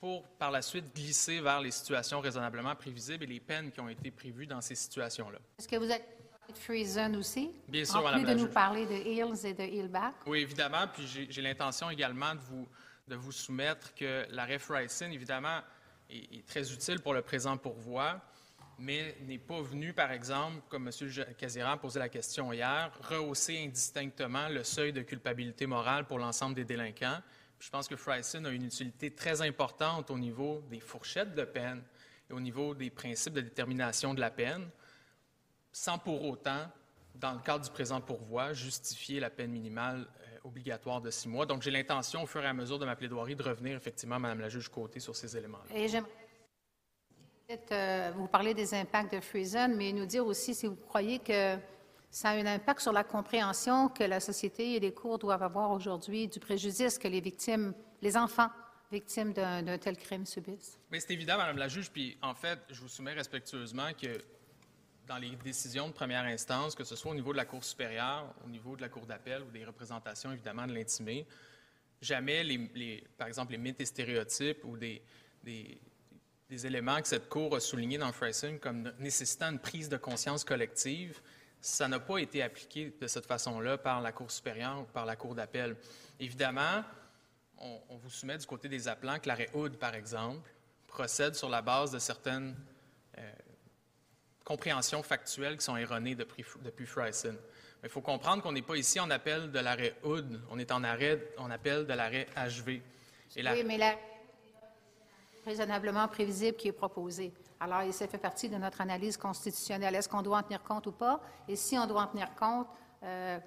pour, 0.00 0.24
par 0.38 0.50
la 0.50 0.60
suite, 0.60 0.94
glisser 0.94 1.40
vers 1.40 1.60
les 1.60 1.70
situations 1.70 2.20
raisonnablement 2.20 2.74
prévisibles 2.74 3.24
et 3.24 3.28
les 3.28 3.40
peines 3.40 3.70
qui 3.70 3.80
ont 3.80 3.88
été 3.88 4.10
prévues 4.10 4.46
dans 4.46 4.60
ces 4.60 4.74
situations-là. 4.74 5.38
Est-ce 5.58 5.68
que 5.68 5.76
vous 5.76 5.90
êtes 5.90 6.04
Friesen 6.54 7.16
aussi? 7.16 7.50
Bien 7.68 7.84
sûr, 7.84 8.04
en 8.04 8.12
plus 8.12 8.24
de 8.24 8.34
nous 8.34 8.48
parler 8.48 8.86
de 8.86 8.92
Hills 8.92 9.46
et 9.46 9.54
de 9.54 9.62
Hillback? 9.62 10.14
Oui, 10.26 10.40
évidemment. 10.40 10.86
Puis 10.92 11.28
j'ai 11.30 11.42
l'intention 11.42 11.88
également 11.88 12.34
de 12.34 12.40
vous, 12.40 12.68
de 13.08 13.14
vous 13.14 13.32
soumettre 13.32 13.94
que 13.94 14.26
l'arrêt 14.30 14.58
Friesen, 14.58 15.12
évidemment, 15.12 15.60
est, 16.10 16.46
très 16.46 16.72
utile 16.72 17.00
pour 17.00 17.14
le 17.14 17.22
présent 17.22 17.56
pourvoi, 17.56 18.20
mais 18.78 19.16
n'est 19.22 19.38
pas 19.38 19.62
venu, 19.62 19.92
par 19.92 20.10
exemple, 20.12 20.62
comme 20.68 20.88
M. 20.88 21.24
Casiran 21.38 21.78
posait 21.78 22.00
la 22.00 22.08
question 22.08 22.52
hier, 22.52 22.90
rehausser 23.02 23.64
indistinctement 23.64 24.48
le 24.48 24.64
seuil 24.64 24.92
de 24.92 25.02
culpabilité 25.02 25.66
morale 25.66 26.06
pour 26.06 26.18
l'ensemble 26.18 26.54
des 26.54 26.64
délinquants. 26.64 27.20
je 27.58 27.70
pense 27.70 27.88
que 27.88 27.96
Fryson 27.96 28.44
a 28.44 28.50
une 28.50 28.64
utilité 28.64 29.10
très 29.12 29.42
importante 29.42 30.10
au 30.10 30.18
niveau 30.18 30.62
des 30.70 30.80
fourchettes 30.80 31.34
de 31.34 31.44
peine 31.44 31.82
et 32.28 32.32
au 32.32 32.40
niveau 32.40 32.74
des 32.74 32.90
principes 32.90 33.34
de 33.34 33.40
détermination 33.40 34.14
de 34.14 34.20
la 34.20 34.30
peine, 34.30 34.68
sans 35.72 35.98
pour 35.98 36.24
autant, 36.24 36.70
dans 37.14 37.32
le 37.32 37.40
cadre 37.40 37.64
du 37.64 37.70
présent 37.70 38.00
pourvoi, 38.00 38.52
justifier 38.52 39.20
la 39.20 39.30
peine 39.30 39.52
minimale 39.52 40.06
obligatoire 40.44 41.00
de 41.00 41.10
six 41.10 41.28
mois. 41.28 41.46
Donc, 41.46 41.62
j'ai 41.62 41.70
l'intention, 41.70 42.22
au 42.22 42.26
fur 42.26 42.42
et 42.42 42.46
à 42.46 42.52
mesure 42.52 42.78
de 42.78 42.84
ma 42.84 42.94
plaidoirie, 42.94 43.34
de 43.34 43.42
revenir 43.42 43.76
effectivement, 43.76 44.20
Madame 44.20 44.40
la 44.40 44.48
juge 44.48 44.68
Côté, 44.68 45.00
sur 45.00 45.16
ces 45.16 45.36
éléments-là. 45.36 45.76
Et 45.76 45.88
j'aimerais 45.88 46.10
euh, 47.72 48.12
vous 48.14 48.28
parler 48.28 48.54
des 48.54 48.74
impacts 48.74 49.14
de 49.14 49.20
Friesen, 49.20 49.74
mais 49.74 49.92
nous 49.92 50.06
dire 50.06 50.24
aussi 50.24 50.54
si 50.54 50.66
vous 50.66 50.76
croyez 50.76 51.18
que 51.18 51.56
ça 52.10 52.30
a 52.30 52.34
un 52.34 52.46
impact 52.46 52.80
sur 52.80 52.92
la 52.92 53.04
compréhension 53.04 53.88
que 53.88 54.04
la 54.04 54.20
société 54.20 54.74
et 54.74 54.80
les 54.80 54.92
cours 54.92 55.18
doivent 55.18 55.42
avoir 55.42 55.72
aujourd'hui 55.72 56.28
du 56.28 56.38
préjudice 56.38 56.98
que 56.98 57.08
les 57.08 57.20
victimes, 57.20 57.74
les 58.02 58.16
enfants 58.16 58.48
victimes 58.92 59.32
d'un 59.32 59.78
tel 59.78 59.96
crime 59.96 60.24
subissent. 60.24 60.78
Mais 60.90 61.00
c'est 61.00 61.12
évident, 61.12 61.36
Madame 61.36 61.58
la 61.58 61.68
juge, 61.68 61.90
puis 61.90 62.16
en 62.22 62.34
fait, 62.34 62.60
je 62.70 62.80
vous 62.80 62.88
soumets 62.88 63.14
respectueusement 63.14 63.92
que 64.00 64.18
dans 65.06 65.18
les 65.18 65.36
décisions 65.36 65.88
de 65.88 65.92
première 65.92 66.24
instance, 66.24 66.74
que 66.74 66.84
ce 66.84 66.96
soit 66.96 67.12
au 67.12 67.14
niveau 67.14 67.32
de 67.32 67.36
la 67.36 67.44
Cour 67.44 67.64
supérieure, 67.64 68.34
au 68.44 68.48
niveau 68.48 68.76
de 68.76 68.80
la 68.80 68.88
Cour 68.88 69.06
d'appel 69.06 69.42
ou 69.42 69.50
des 69.50 69.64
représentations, 69.64 70.32
évidemment, 70.32 70.66
de 70.66 70.72
l'intimé, 70.72 71.26
jamais, 72.00 72.42
les, 72.44 73.04
par 73.18 73.28
exemple, 73.28 73.52
les 73.52 73.58
mythes 73.58 73.80
et 73.80 73.86
stéréotypes 73.86 74.64
ou 74.64 74.76
des, 74.76 75.02
éléments 76.50 77.00
que 77.00 77.08
cette 77.08 77.28
Cour 77.28 77.56
a 77.56 77.60
soulignés 77.60 77.98
dans 77.98 78.12
Freisen 78.12 78.58
comme 78.58 78.92
nécessitant 78.98 79.50
une 79.50 79.58
prise 79.58 79.88
de 79.88 79.96
conscience 79.96 80.44
collective, 80.44 81.20
ça 81.60 81.88
n'a 81.88 81.98
pas 81.98 82.18
été 82.18 82.42
appliqué 82.42 82.94
de 83.00 83.06
cette 83.06 83.26
façon-là 83.26 83.78
par 83.78 84.00
la 84.00 84.12
Cour 84.12 84.30
supérieure 84.30 84.82
ou 84.82 84.84
par 84.84 85.06
la 85.06 85.16
Cour 85.16 85.34
d'appel. 85.34 85.76
Évidemment, 86.20 86.84
on, 87.58 87.96
vous 87.96 88.10
soumet 88.10 88.36
du 88.36 88.46
côté 88.46 88.68
des 88.68 88.88
appelants 88.88 89.18
que 89.18 89.28
l'arrêt 89.28 89.50
Hood, 89.54 89.76
par 89.76 89.94
exemple, 89.94 90.50
procède 90.86 91.34
sur 91.34 91.48
la 91.48 91.62
base 91.62 91.90
de 91.90 91.98
certaines 91.98 92.54
euh, 93.18 93.32
compréhensions 94.44 95.02
factuelles 95.02 95.56
qui 95.56 95.64
sont 95.64 95.76
erronées 95.76 96.14
depuis, 96.14 96.44
depuis 96.62 96.86
Mais 96.96 97.32
il 97.82 97.88
faut 97.88 98.00
comprendre 98.00 98.42
qu'on 98.42 98.52
n'est 98.52 98.62
pas 98.62 98.76
ici 98.76 99.00
en 99.00 99.10
appel 99.10 99.50
de 99.50 99.58
l'arrêt 99.58 99.96
Hood, 100.04 100.40
on 100.50 100.58
est 100.58 100.70
en 100.70 100.84
arrêt, 100.84 101.32
on 101.38 101.50
appelle 101.50 101.86
de 101.86 101.92
l'arrêt 101.94 102.26
HV. 102.36 102.82
Oui, 103.36 103.64
mais 103.64 103.78
l'arrêt 103.78 103.98
raisonnablement 105.44 106.08
prévisible 106.08 106.56
qui 106.56 106.68
est 106.68 106.72
proposé. 106.72 107.32
Alors, 107.60 107.80
ça 107.92 108.08
fait 108.08 108.18
partie 108.18 108.48
de 108.48 108.56
notre 108.56 108.80
analyse 108.80 109.16
constitutionnelle. 109.16 109.94
Est-ce 109.94 110.08
qu'on 110.08 110.22
doit 110.22 110.38
en 110.38 110.42
tenir 110.42 110.62
compte 110.62 110.86
ou 110.86 110.92
pas? 110.92 111.20
Et 111.48 111.56
si 111.56 111.78
on 111.78 111.86
doit 111.86 112.02
en 112.02 112.06
tenir 112.06 112.34
compte, 112.34 112.66
euh, 113.02 113.38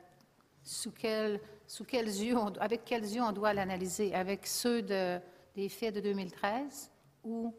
sous, 0.63 0.91
quel, 0.91 1.41
sous 1.67 1.85
quels 1.85 2.07
yeux 2.07 2.35
avec 2.59 2.85
quels 2.85 3.03
yeux 3.03 3.21
on 3.21 3.31
doit 3.31 3.53
l'analyser? 3.53 4.13
Avec 4.13 4.45
ceux 4.47 4.81
de, 4.81 5.19
des 5.55 5.69
faits 5.69 5.95
de 5.95 6.01
2013 6.01 6.91
ou 7.23 7.53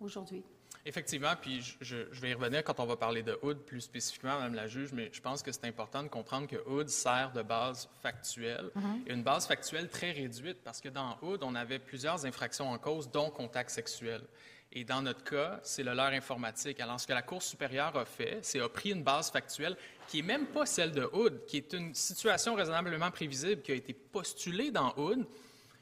aujourd'hui? 0.00 0.44
Effectivement, 0.86 1.32
puis 1.40 1.76
je, 1.80 1.96
vais 2.20 2.30
y 2.30 2.34
revenir 2.34 2.62
quand 2.62 2.78
on 2.78 2.84
va 2.84 2.96
parler 2.96 3.22
de 3.22 3.38
Hood 3.40 3.60
plus 3.60 3.80
spécifiquement, 3.80 4.34
Madame 4.34 4.54
la 4.54 4.66
juge, 4.66 4.92
mais 4.92 5.08
je 5.12 5.20
pense 5.20 5.42
que 5.42 5.50
c'est 5.50 5.64
important 5.64 6.02
de 6.02 6.08
comprendre 6.08 6.46
que 6.46 6.56
Hood 6.68 6.90
sert 6.90 7.32
de 7.32 7.40
base 7.40 7.88
factuelle, 8.02 8.70
mm-hmm. 8.76 9.12
une 9.12 9.22
base 9.22 9.46
factuelle 9.46 9.88
très 9.88 10.12
réduite, 10.12 10.58
parce 10.62 10.82
que 10.82 10.90
dans 10.90 11.16
Hood, 11.22 11.42
on 11.42 11.54
avait 11.54 11.78
plusieurs 11.78 12.26
infractions 12.26 12.70
en 12.70 12.76
cause, 12.76 13.10
dont 13.10 13.30
contact 13.30 13.70
sexuel. 13.70 14.20
Et 14.76 14.84
dans 14.84 15.00
notre 15.00 15.24
cas, 15.24 15.60
c'est 15.62 15.84
le 15.84 15.94
leur 15.94 16.12
informatique. 16.12 16.80
Alors, 16.80 17.00
ce 17.00 17.06
que 17.06 17.12
la 17.12 17.22
Cour 17.22 17.42
supérieure 17.42 17.96
a 17.96 18.04
fait, 18.04 18.40
c'est 18.42 18.60
a 18.60 18.68
pris 18.68 18.90
une 18.90 19.04
base 19.04 19.30
factuelle 19.30 19.76
qui 20.08 20.18
n'est 20.18 20.26
même 20.26 20.46
pas 20.48 20.66
celle 20.66 20.92
de 20.92 21.08
Hood, 21.12 21.46
qui 21.46 21.58
est 21.58 21.72
une 21.72 21.94
situation 21.94 22.54
raisonnablement 22.54 23.10
prévisible 23.10 23.62
qui 23.62 23.72
a 23.72 23.76
été 23.76 23.94
postulée 23.94 24.70
dans 24.70 24.92
Hood, 24.98 25.24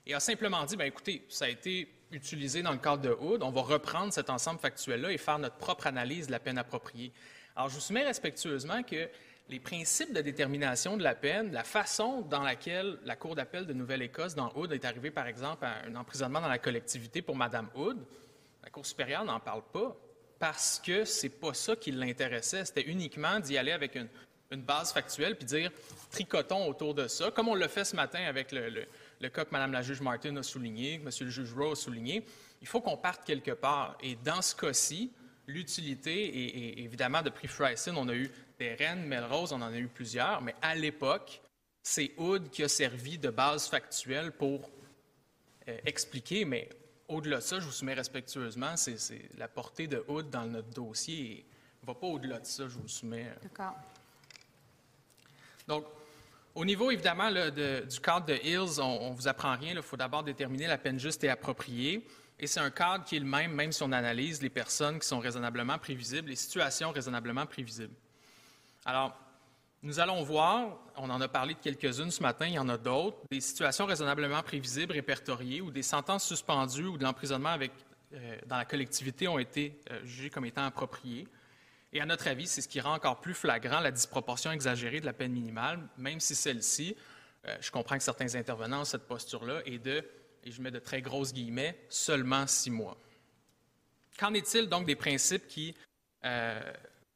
et 0.06 0.14
a 0.14 0.20
simplement 0.20 0.64
dit, 0.64 0.76
bien 0.76 0.86
écoutez, 0.86 1.24
ça 1.28 1.46
a 1.46 1.48
été 1.48 1.88
utilisé 2.14 2.62
dans 2.62 2.72
le 2.72 2.78
cadre 2.78 3.02
de 3.02 3.10
Hood, 3.10 3.42
on 3.42 3.50
va 3.50 3.62
reprendre 3.62 4.12
cet 4.12 4.30
ensemble 4.30 4.60
factuel-là 4.60 5.12
et 5.12 5.18
faire 5.18 5.38
notre 5.38 5.56
propre 5.56 5.86
analyse 5.86 6.26
de 6.26 6.32
la 6.32 6.40
peine 6.40 6.58
appropriée. 6.58 7.12
Alors, 7.56 7.68
je 7.68 7.74
vous 7.74 7.80
soumets 7.80 8.04
respectueusement 8.04 8.82
que 8.82 9.08
les 9.48 9.60
principes 9.60 10.14
de 10.14 10.20
détermination 10.20 10.96
de 10.96 11.02
la 11.02 11.14
peine, 11.14 11.52
la 11.52 11.64
façon 11.64 12.22
dans 12.22 12.42
laquelle 12.42 12.98
la 13.04 13.16
Cour 13.16 13.34
d'appel 13.34 13.66
de 13.66 13.72
Nouvelle-Écosse 13.72 14.34
dans 14.34 14.52
Hood 14.54 14.72
est 14.72 14.84
arrivée, 14.84 15.10
par 15.10 15.26
exemple, 15.26 15.64
à 15.64 15.82
un 15.86 15.94
emprisonnement 15.96 16.40
dans 16.40 16.48
la 16.48 16.58
collectivité 16.58 17.20
pour 17.22 17.36
Mme 17.36 17.68
Hood, 17.74 17.98
la 18.62 18.70
Cour 18.70 18.86
supérieure 18.86 19.24
n'en 19.24 19.40
parle 19.40 19.62
pas 19.72 19.96
parce 20.38 20.80
que 20.84 21.04
c'est 21.04 21.28
pas 21.28 21.54
ça 21.54 21.76
qui 21.76 21.92
l'intéressait. 21.92 22.64
C'était 22.64 22.82
uniquement 22.82 23.40
d'y 23.40 23.58
aller 23.58 23.72
avec 23.72 23.94
une, 23.94 24.08
base 24.50 24.92
factuelle 24.92 25.34
puis 25.34 25.46
dire 25.46 25.70
tricotons 26.10 26.66
autour 26.68 26.94
de 26.94 27.08
ça, 27.08 27.30
comme 27.30 27.48
on 27.48 27.54
l'a 27.54 27.68
fait 27.68 27.84
ce 27.84 27.96
matin 27.96 28.22
avec 28.26 28.52
le, 28.52 28.86
cas 29.28 29.44
que 29.44 29.52
Mme 29.52 29.72
la 29.72 29.82
juge 29.82 30.00
Martin 30.00 30.36
a 30.36 30.42
souligné, 30.42 30.98
que 30.98 31.04
M. 31.04 31.10
le 31.20 31.30
juge 31.30 31.52
Rowe 31.52 31.72
a 31.72 31.76
souligné. 31.76 32.24
Il 32.60 32.66
faut 32.66 32.80
qu'on 32.80 32.96
parte 32.96 33.24
quelque 33.24 33.52
part. 33.52 33.96
Et 34.02 34.16
dans 34.16 34.42
ce 34.42 34.54
cas-ci, 34.54 35.12
l'utilité, 35.46 36.12
et, 36.12 36.82
évidemment, 36.82 37.22
depuis 37.22 37.48
Freyson, 37.48 37.94
on 37.96 38.08
a 38.08 38.14
eu 38.14 38.30
des 38.58 38.74
reines, 38.74 39.04
Melrose, 39.04 39.52
on 39.52 39.62
en 39.62 39.72
a 39.72 39.76
eu 39.78 39.88
plusieurs, 39.88 40.40
mais 40.42 40.54
à 40.62 40.74
l'époque, 40.74 41.42
c'est 41.82 42.12
Hood 42.16 42.50
qui 42.50 42.62
a 42.62 42.68
servi 42.68 43.18
de 43.18 43.30
base 43.30 43.68
factuelle 43.68 44.32
pour 44.32 44.70
euh, 45.68 45.78
expliquer, 45.84 46.44
mais 46.44 46.68
au-delà 47.08 47.38
de 47.38 47.42
ça, 47.42 47.58
je 47.58 47.66
vous 47.66 47.72
soumets 47.72 47.94
respectueusement, 47.94 48.76
c'est 48.76 48.96
la 49.36 49.48
portée 49.48 49.88
de 49.88 50.04
Hood 50.06 50.30
dans 50.30 50.46
notre 50.46 50.70
dossier 50.70 51.44
ne 51.82 51.86
va 51.86 51.94
pas 51.94 52.06
au-delà 52.06 52.38
de 52.38 52.46
ça, 52.46 52.68
je 52.68 52.78
vous 52.78 52.88
soumets. 52.88 53.26
D'accord. 53.42 53.74
Donc, 55.66 55.84
au 56.54 56.64
niveau, 56.64 56.90
évidemment, 56.90 57.30
du 57.30 58.00
cadre 58.00 58.26
de 58.26 58.34
Hills, 58.34 58.80
on 58.80 59.10
ne 59.10 59.14
vous 59.14 59.28
apprend 59.28 59.56
rien. 59.56 59.72
Il 59.74 59.82
faut 59.82 59.96
d'abord 59.96 60.22
déterminer 60.22 60.66
la 60.66 60.78
peine 60.78 60.98
juste 60.98 61.24
et 61.24 61.30
appropriée. 61.30 62.06
Et 62.38 62.46
c'est 62.46 62.60
un 62.60 62.70
cadre 62.70 63.04
qui 63.04 63.16
est 63.16 63.20
le 63.20 63.26
même, 63.26 63.52
même 63.52 63.72
si 63.72 63.82
on 63.82 63.92
analyse 63.92 64.42
les 64.42 64.50
personnes 64.50 64.98
qui 64.98 65.06
sont 65.06 65.20
raisonnablement 65.20 65.78
prévisibles, 65.78 66.28
les 66.28 66.36
situations 66.36 66.90
raisonnablement 66.90 67.46
prévisibles. 67.46 67.94
Alors, 68.84 69.16
nous 69.82 69.98
allons 70.00 70.22
voir, 70.22 70.78
on 70.96 71.08
en 71.10 71.20
a 71.20 71.28
parlé 71.28 71.54
de 71.54 71.58
quelques-unes 71.60 72.10
ce 72.10 72.22
matin, 72.22 72.46
il 72.46 72.54
y 72.54 72.58
en 72.58 72.68
a 72.68 72.76
d'autres, 72.76 73.18
des 73.30 73.40
situations 73.40 73.86
raisonnablement 73.86 74.42
prévisibles 74.42 74.92
répertoriées 74.92 75.60
où 75.60 75.70
des 75.70 75.82
sentences 75.82 76.24
suspendues 76.26 76.86
ou 76.86 76.98
de 76.98 77.04
l'emprisonnement 77.04 77.50
avec, 77.50 77.72
euh, 78.12 78.36
dans 78.46 78.56
la 78.56 78.64
collectivité 78.64 79.26
ont 79.26 79.38
été 79.38 79.80
euh, 79.90 80.04
jugées 80.04 80.30
comme 80.30 80.44
étant 80.44 80.64
appropriées. 80.64 81.26
Et 81.92 82.00
à 82.00 82.06
notre 82.06 82.28
avis, 82.28 82.46
c'est 82.46 82.62
ce 82.62 82.68
qui 82.68 82.80
rend 82.80 82.94
encore 82.94 83.20
plus 83.20 83.34
flagrant 83.34 83.80
la 83.80 83.90
disproportion 83.90 84.50
exagérée 84.50 85.00
de 85.00 85.06
la 85.06 85.12
peine 85.12 85.32
minimale, 85.32 85.80
même 85.98 86.20
si 86.20 86.34
celle-ci, 86.34 86.96
euh, 87.46 87.56
je 87.60 87.70
comprends 87.70 87.98
que 87.98 88.04
certains 88.04 88.34
intervenants 88.34 88.82
ont 88.82 88.86
cette 88.86 89.06
posture-là, 89.06 89.60
est 89.66 89.78
de, 89.78 90.04
et 90.44 90.50
je 90.50 90.62
mets 90.62 90.70
de 90.70 90.78
très 90.78 91.02
grosses 91.02 91.32
guillemets, 91.32 91.78
seulement 91.88 92.46
six 92.46 92.70
mois. 92.70 92.96
Qu'en 94.18 94.32
est-il 94.34 94.68
donc 94.68 94.86
des 94.86 94.96
principes 94.96 95.46
qui 95.48 95.74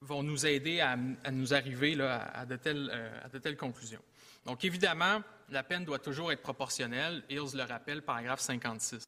vont 0.01 0.23
nous 0.23 0.47
aider 0.47 0.81
à, 0.81 0.97
nous 0.97 1.55
arriver 1.55 1.98
à, 2.01 2.44
de 2.44 2.57
telles, 2.57 2.90
euh, 2.93 3.24
à 3.24 3.28
de 3.28 3.39
telles 3.39 3.57
conclusions? 3.57 4.03
Donc, 4.44 4.65
évidemment, 4.65 5.23
la 5.48 5.62
peine 5.62 5.85
doit 5.85 5.98
toujours 5.98 6.32
être 6.32 6.43
proportionnelle. 6.43 7.23
Hills 7.28 7.55
le 7.55 7.62
rappelle, 7.62 8.03
paragraphe 8.03 8.40
56. 8.40 9.05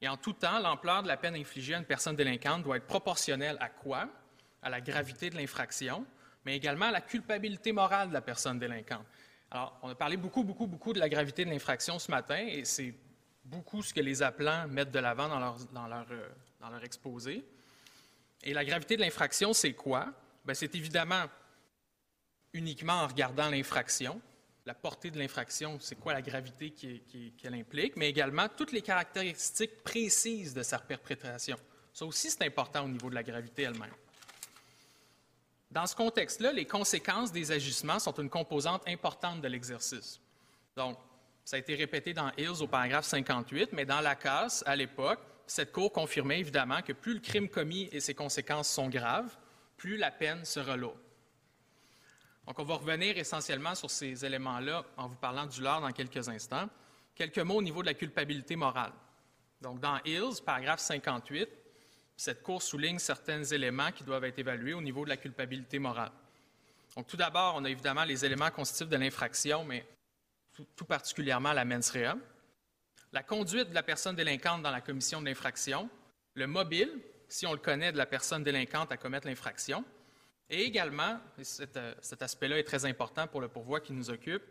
Et 0.00 0.08
en 0.08 0.16
tout 0.16 0.34
temps, 0.34 0.58
l'ampleur 0.58 1.02
de 1.02 1.08
la 1.08 1.16
peine 1.16 1.34
infligée 1.34 1.74
à 1.74 1.78
une 1.78 1.84
personne 1.84 2.16
délinquante 2.16 2.62
doit 2.62 2.76
être 2.76 2.86
proportionnelle 2.86 3.56
à 3.60 3.68
quoi? 3.68 4.08
À 4.64 4.70
la 4.70 4.80
gravité 4.80 5.30
de 5.30 5.36
l'infraction, 5.36 6.04
mais 6.44 6.56
également 6.56 6.86
à 6.86 6.90
la 6.90 7.00
culpabilité 7.00 7.70
morale 7.70 8.08
de 8.08 8.14
la 8.14 8.20
personne 8.20 8.58
délinquante. 8.58 9.06
Alors, 9.50 9.78
on 9.82 9.90
a 9.90 9.94
parlé 9.94 10.16
beaucoup, 10.16 10.42
beaucoup, 10.42 10.66
beaucoup 10.66 10.92
de 10.92 10.98
la 10.98 11.08
gravité 11.08 11.44
de 11.44 11.50
l'infraction 11.50 12.00
ce 12.00 12.10
matin, 12.10 12.38
et 12.38 12.64
c'est 12.64 12.92
beaucoup 13.44 13.82
ce 13.82 13.94
que 13.94 14.00
les 14.00 14.22
appelants 14.22 14.66
mettent 14.66 14.90
de 14.90 14.98
l'avant 14.98 15.28
dans 15.28 15.38
leur, 15.38 15.56
dans, 15.72 15.86
leur, 15.86 16.06
euh, 16.10 16.28
dans 16.60 16.70
leur 16.70 16.82
exposé. 16.82 17.44
Et 18.42 18.52
la 18.52 18.64
gravité 18.64 18.96
de 18.96 19.02
l'infraction, 19.02 19.52
c'est 19.52 19.74
quoi? 19.74 20.12
Ben, 20.44 20.54
c'est 20.54 20.74
évidemment 20.74 21.26
uniquement 22.52 22.94
en 22.94 23.06
regardant 23.06 23.48
l'infraction, 23.48 24.20
la 24.66 24.74
portée 24.74 25.10
de 25.10 25.18
l'infraction, 25.18 25.78
c'est 25.80 25.96
quoi 25.96 26.14
la 26.14 26.22
gravité 26.22 26.70
qu'elle 26.70 27.54
implique, 27.54 27.96
mais 27.96 28.08
également 28.08 28.48
toutes 28.48 28.72
les 28.72 28.80
caractéristiques 28.82 29.82
précises 29.82 30.54
de 30.54 30.62
sa 30.62 30.78
perpétration. 30.78 31.58
Ça 31.92 32.06
aussi, 32.06 32.30
c'est 32.30 32.44
important 32.44 32.84
au 32.84 32.88
niveau 32.88 33.10
de 33.10 33.14
la 33.14 33.22
gravité 33.22 33.62
elle-même. 33.62 33.92
Dans 35.74 35.86
ce 35.86 35.96
contexte-là, 35.96 36.52
les 36.52 36.66
conséquences 36.66 37.32
des 37.32 37.50
agissements 37.50 37.98
sont 37.98 38.12
une 38.12 38.30
composante 38.30 38.86
importante 38.86 39.40
de 39.40 39.48
l'exercice. 39.48 40.20
Donc, 40.76 40.96
ça 41.44 41.56
a 41.56 41.58
été 41.58 41.74
répété 41.74 42.14
dans 42.14 42.30
Hills 42.38 42.62
au 42.62 42.68
paragraphe 42.68 43.06
58, 43.06 43.70
mais 43.72 43.84
dans 43.84 44.00
la 44.00 44.14
casse, 44.14 44.62
à 44.66 44.76
l'époque, 44.76 45.18
cette 45.48 45.72
Cour 45.72 45.90
confirmait 45.92 46.38
évidemment 46.38 46.80
que 46.80 46.92
plus 46.92 47.14
le 47.14 47.18
crime 47.18 47.48
commis 47.48 47.88
et 47.90 47.98
ses 47.98 48.14
conséquences 48.14 48.68
sont 48.68 48.88
graves, 48.88 49.36
plus 49.76 49.96
la 49.96 50.12
peine 50.12 50.44
sera 50.44 50.76
lourde. 50.76 51.00
Donc, 52.46 52.56
on 52.60 52.64
va 52.64 52.76
revenir 52.76 53.18
essentiellement 53.18 53.74
sur 53.74 53.90
ces 53.90 54.24
éléments-là 54.24 54.84
en 54.96 55.08
vous 55.08 55.16
parlant 55.16 55.46
du 55.46 55.60
lard 55.60 55.80
dans 55.80 55.90
quelques 55.90 56.28
instants. 56.28 56.68
Quelques 57.16 57.40
mots 57.40 57.56
au 57.56 57.62
niveau 57.62 57.82
de 57.82 57.88
la 57.88 57.94
culpabilité 57.94 58.54
morale. 58.54 58.92
Donc, 59.60 59.80
dans 59.80 59.98
Hills, 60.04 60.40
paragraphe 60.46 60.80
58, 60.80 61.48
cette 62.16 62.42
Cour 62.42 62.62
souligne 62.62 62.98
certains 62.98 63.42
éléments 63.42 63.92
qui 63.92 64.04
doivent 64.04 64.24
être 64.24 64.38
évalués 64.38 64.74
au 64.74 64.82
niveau 64.82 65.04
de 65.04 65.10
la 65.10 65.16
culpabilité 65.16 65.78
morale. 65.78 66.12
Donc, 66.96 67.06
tout 67.06 67.16
d'abord, 67.16 67.54
on 67.56 67.64
a 67.64 67.70
évidemment 67.70 68.04
les 68.04 68.24
éléments 68.24 68.50
constitutifs 68.50 68.88
de 68.88 68.96
l'infraction, 68.96 69.64
mais 69.64 69.84
tout, 70.76 70.84
particulièrement 70.84 71.52
la 71.52 71.64
mens 71.64 71.90
rea. 71.90 72.16
La 73.12 73.22
conduite 73.22 73.70
de 73.70 73.74
la 73.74 73.82
personne 73.82 74.14
délinquante 74.14 74.62
dans 74.62 74.70
la 74.70 74.80
commission 74.80 75.20
de 75.20 75.26
l'infraction, 75.26 75.88
le 76.34 76.46
mobile, 76.46 76.90
si 77.28 77.46
on 77.46 77.52
le 77.52 77.58
connaît, 77.58 77.90
de 77.90 77.98
la 77.98 78.06
personne 78.06 78.44
délinquante 78.44 78.92
à 78.92 78.96
commettre 78.96 79.26
l'infraction. 79.26 79.84
Et 80.50 80.62
également, 80.62 81.18
euh, 81.38 81.94
cet, 82.00 82.22
aspect-là 82.22 82.58
est 82.58 82.64
très 82.64 82.84
important 82.84 83.26
pour 83.26 83.40
le 83.40 83.48
pourvoi 83.48 83.80
qui 83.80 83.92
nous 83.92 84.10
occupe, 84.10 84.42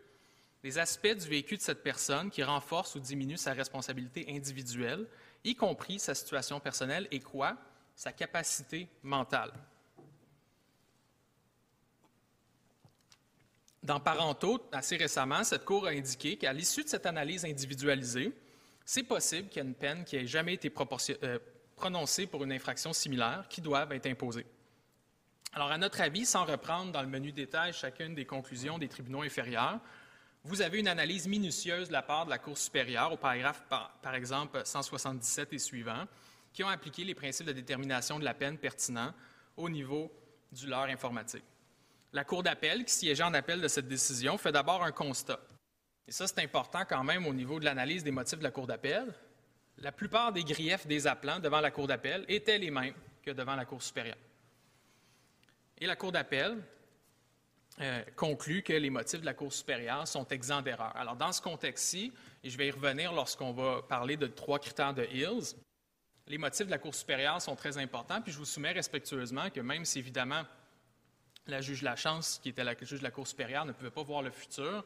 les 0.62 0.78
aspects 0.78 1.14
du 1.14 1.28
vécu 1.28 1.56
de 1.56 1.62
cette 1.62 1.82
personne 1.82 2.30
qui 2.30 2.42
renforcent 2.42 2.94
ou 2.94 3.00
diminuent 3.00 3.36
sa 3.36 3.52
responsabilité 3.52 4.26
individuelle, 4.28 5.06
y 5.44 5.54
compris 5.54 5.98
sa 5.98 6.14
situation 6.14 6.58
personnelle 6.58 7.06
et 7.10 7.20
quoi? 7.20 7.56
Sa 7.94 8.12
capacité 8.12 8.88
mentale. 9.02 9.52
Dans 13.82 14.00
Parentaux, 14.00 14.66
assez 14.72 14.96
récemment, 14.96 15.44
cette 15.44 15.64
Cour 15.64 15.86
a 15.86 15.90
indiqué 15.90 16.38
qu'à 16.38 16.52
l'issue 16.52 16.84
de 16.84 16.88
cette 16.88 17.04
analyse 17.04 17.44
individualisée, 17.44 18.32
c'est 18.84 19.02
possible 19.02 19.48
qu'il 19.48 19.62
y 19.62 19.66
ait 19.66 19.68
une 19.68 19.74
peine 19.74 20.04
qui 20.04 20.16
n'ait 20.16 20.26
jamais 20.26 20.54
été 20.54 20.72
euh, 21.22 21.38
prononcées 21.76 22.26
pour 22.26 22.42
une 22.44 22.52
infraction 22.52 22.92
similaire 22.92 23.44
qui 23.48 23.60
doivent 23.60 23.92
être 23.92 24.06
imposées. 24.06 24.46
Alors, 25.52 25.70
à 25.70 25.78
notre 25.78 26.00
avis, 26.00 26.24
sans 26.24 26.44
reprendre 26.44 26.92
dans 26.92 27.02
le 27.02 27.08
menu 27.08 27.30
détail 27.30 27.72
chacune 27.72 28.14
des 28.14 28.24
conclusions 28.24 28.78
des 28.78 28.88
tribunaux 28.88 29.22
inférieurs, 29.22 29.78
vous 30.44 30.60
avez 30.60 30.78
une 30.78 30.88
analyse 30.88 31.26
minutieuse 31.26 31.88
de 31.88 31.92
la 31.92 32.02
part 32.02 32.26
de 32.26 32.30
la 32.30 32.38
Cour 32.38 32.58
supérieure 32.58 33.12
au 33.12 33.16
paragraphe, 33.16 33.62
par, 33.68 34.14
exemple, 34.14 34.60
177 34.62 35.54
et 35.54 35.58
suivant, 35.58 36.04
qui 36.52 36.62
ont 36.62 36.68
appliqué 36.68 37.02
les 37.02 37.14
principes 37.14 37.46
de 37.46 37.52
détermination 37.52 38.18
de 38.18 38.24
la 38.24 38.34
peine 38.34 38.58
pertinents 38.58 39.14
au 39.56 39.70
niveau 39.70 40.12
du 40.52 40.66
leurre 40.66 40.84
informatique. 40.84 41.44
La 42.12 42.24
Cour 42.24 42.42
d'appel, 42.42 42.84
qui 42.84 42.92
siégeait 42.92 43.24
en 43.24 43.32
appel 43.32 43.60
de 43.60 43.68
cette 43.68 43.88
décision, 43.88 44.36
fait 44.36 44.52
d'abord 44.52 44.84
un 44.84 44.92
constat. 44.92 45.40
Et 46.06 46.12
ça, 46.12 46.26
c'est 46.26 46.40
important 46.40 46.84
quand 46.86 47.02
même 47.02 47.26
au 47.26 47.32
niveau 47.32 47.58
de 47.58 47.64
l'analyse 47.64 48.04
des 48.04 48.10
motifs 48.10 48.38
de 48.38 48.44
la 48.44 48.50
Cour 48.50 48.66
d'appel. 48.66 49.14
La 49.78 49.92
plupart 49.92 50.30
des 50.30 50.44
griefs 50.44 50.86
des 50.86 51.06
appelants 51.06 51.40
devant 51.40 51.60
la 51.60 51.70
Cour 51.70 51.86
d'appel 51.86 52.24
étaient 52.28 52.58
les 52.58 52.70
mêmes 52.70 52.94
que 53.22 53.30
devant 53.30 53.56
la 53.56 53.64
Cour 53.64 53.82
supérieure. 53.82 54.18
Et 55.78 55.86
la 55.86 55.96
Cour 55.96 56.12
d'appel 56.12 56.62
euh, 57.80 58.02
conclut 58.14 58.62
que 58.62 58.72
les 58.72 58.90
motifs 58.90 59.20
de 59.20 59.26
la 59.26 59.34
Cour 59.34 59.52
supérieure 59.52 60.06
sont 60.06 60.26
exempts 60.28 60.62
d'erreur. 60.62 60.94
Alors, 60.96 61.16
dans 61.16 61.32
ce 61.32 61.42
contexte-ci, 61.42 62.12
et 62.44 62.50
je 62.50 62.56
vais 62.56 62.68
y 62.68 62.70
revenir 62.70 63.12
lorsqu'on 63.12 63.52
va 63.52 63.82
parler 63.82 64.16
de 64.16 64.28
trois 64.28 64.60
critères 64.60 64.94
de 64.94 65.04
Hills, 65.04 65.56
les 66.26 66.38
motifs 66.38 66.66
de 66.66 66.70
la 66.70 66.78
Cour 66.78 66.94
supérieure 66.94 67.42
sont 67.42 67.56
très 67.56 67.76
importants, 67.76 68.22
puis 68.22 68.32
je 68.32 68.38
vous 68.38 68.44
soumets 68.44 68.72
respectueusement 68.72 69.50
que 69.50 69.60
même 69.60 69.84
si, 69.84 69.98
évidemment, 69.98 70.42
la 71.46 71.60
juge 71.60 71.82
Lachance, 71.82 72.38
qui 72.42 72.50
était 72.50 72.64
la 72.64 72.74
juge 72.80 73.00
de 73.00 73.04
la 73.04 73.10
Cour 73.10 73.26
supérieure, 73.26 73.64
ne 73.64 73.72
pouvait 73.72 73.90
pas 73.90 74.02
voir 74.02 74.22
le 74.22 74.30
futur, 74.30 74.84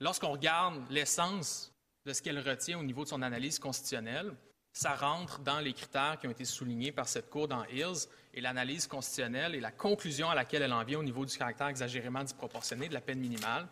lorsqu'on 0.00 0.32
regarde 0.32 0.82
l'essence 0.90 1.72
de 2.06 2.12
ce 2.12 2.22
qu'elle 2.22 2.40
retient 2.40 2.78
au 2.78 2.82
niveau 2.82 3.04
de 3.04 3.10
son 3.10 3.22
analyse 3.22 3.58
constitutionnelle, 3.58 4.34
ça 4.72 4.94
rentre 4.94 5.40
dans 5.40 5.60
les 5.60 5.72
critères 5.72 6.16
qui 6.18 6.26
ont 6.26 6.30
été 6.30 6.44
soulignés 6.44 6.92
par 6.92 7.08
cette 7.08 7.28
Cour 7.28 7.46
dans 7.46 7.64
Hills 7.64 8.08
et 8.32 8.40
l'analyse 8.40 8.86
constitutionnelle 8.86 9.54
et 9.54 9.60
la 9.60 9.72
conclusion 9.72 10.30
à 10.30 10.34
laquelle 10.34 10.62
elle 10.62 10.72
en 10.72 10.84
vient 10.84 10.98
au 10.98 11.02
niveau 11.02 11.24
du 11.24 11.36
caractère 11.36 11.68
exagérément 11.68 12.22
disproportionné 12.22 12.88
de 12.88 12.94
la 12.94 13.00
peine 13.00 13.18
minimale 13.18 13.66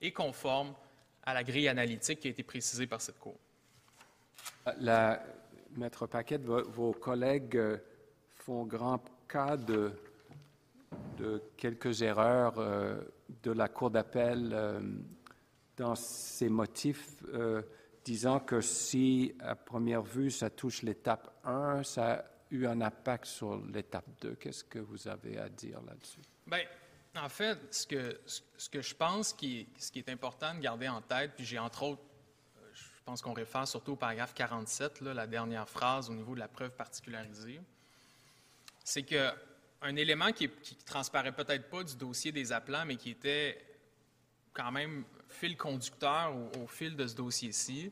est 0.00 0.12
conforme 0.12 0.72
à 1.24 1.34
la 1.34 1.44
grille 1.44 1.68
analytique 1.68 2.20
qui 2.20 2.28
a 2.28 2.30
été 2.30 2.42
précisée 2.42 2.86
par 2.86 3.00
cette 3.00 3.18
Cour. 3.18 3.36
La, 4.80 5.22
Maître 5.76 6.06
Paquette, 6.06 6.44
vos 6.44 6.92
collègues 6.92 7.56
euh, 7.56 7.78
font 8.36 8.64
grand 8.64 9.02
cas 9.28 9.56
de, 9.56 9.92
quelques 11.56 12.02
erreurs 12.02 12.58
euh, 12.58 12.96
de 13.42 13.50
la 13.50 13.68
Cour 13.68 13.90
d'appel 13.90 14.50
euh, 14.52 14.80
dans 15.76 15.94
ses 15.94 16.48
motifs, 16.48 17.22
disant 18.04 18.40
que 18.40 18.60
si, 18.60 19.32
à 19.38 19.54
première 19.54 20.02
vue, 20.02 20.32
ça 20.32 20.50
touche 20.50 20.82
l'étape 20.82 21.30
1, 21.44 21.84
ça 21.84 22.24
eu 22.50 22.66
un 22.66 22.80
impact 22.80 23.26
sur 23.26 23.64
l'étape 23.66 24.06
2. 24.20 24.34
Qu'est-ce 24.36 24.64
que 24.64 24.78
vous 24.78 25.08
avez 25.08 25.38
à 25.38 25.48
dire 25.48 25.80
là-dessus? 25.82 26.20
Bien, 26.46 26.64
en 27.16 27.28
fait, 27.28 27.58
ce 27.70 27.86
que, 27.86 28.20
ce 28.26 28.68
que 28.68 28.80
je 28.80 28.94
pense 28.94 29.32
qui, 29.32 29.68
ce 29.78 29.90
qui 29.90 29.98
est 29.98 30.08
important 30.08 30.54
de 30.54 30.60
garder 30.60 30.88
en 30.88 31.02
tête, 31.02 31.32
puis 31.36 31.44
j'ai 31.44 31.58
entre 31.58 31.82
autres 31.82 32.02
je 33.08 33.12
pense 33.12 33.22
qu'on 33.22 33.32
réfère 33.32 33.66
surtout 33.66 33.92
au 33.92 33.96
paragraphe 33.96 34.34
47, 34.34 35.00
la 35.00 35.26
dernière 35.26 35.66
phrase 35.66 36.10
au 36.10 36.12
niveau 36.12 36.34
de 36.34 36.40
la 36.40 36.48
preuve 36.48 36.72
particularisée, 36.72 37.58
c'est 38.84 39.02
qu'un 39.02 39.96
élément 39.96 40.30
qui 40.32 40.46
ne 40.46 40.84
transparaît 40.84 41.32
peut-être 41.32 41.70
pas 41.70 41.82
du 41.82 41.96
dossier 41.96 42.32
des 42.32 42.52
appelants, 42.52 42.84
mais 42.84 42.96
qui 42.96 43.08
était 43.08 43.64
quand 44.52 44.70
même 44.70 45.04
fil 45.28 45.56
conducteur 45.56 46.34
au, 46.60 46.66
fil 46.66 46.96
de 46.96 47.06
ce 47.06 47.14
dossier-ci, 47.14 47.90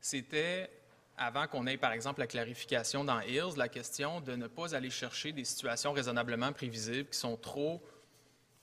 c'était, 0.00 0.70
avant 1.16 1.46
qu'on 1.46 1.66
ait 1.66 1.76
par 1.76 1.92
exemple 1.92 2.20
la 2.20 2.26
clarification 2.26 3.04
dans 3.04 3.20
Hills, 3.20 3.56
la 3.56 3.68
question 3.68 4.20
de 4.20 4.34
ne 4.34 4.46
pas 4.46 4.74
aller 4.74 4.90
chercher 4.90 5.32
des 5.32 5.44
situations 5.44 5.92
raisonnablement 5.92 6.52
prévisibles 6.52 7.08
qui 7.08 7.18
sont 7.18 7.36
trop 7.36 7.82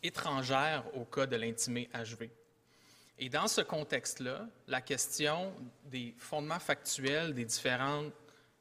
étrangères 0.03 0.83
au 0.95 1.05
cas 1.05 1.25
de 1.25 1.35
l'intimé 1.35 1.89
HV. 1.93 2.29
Et 3.19 3.29
dans 3.29 3.47
ce 3.47 3.61
contexte-là, 3.61 4.47
la 4.67 4.81
question 4.81 5.53
des 5.85 6.13
fondements 6.17 6.59
factuels 6.59 7.33
des 7.33 7.45
différentes 7.45 8.11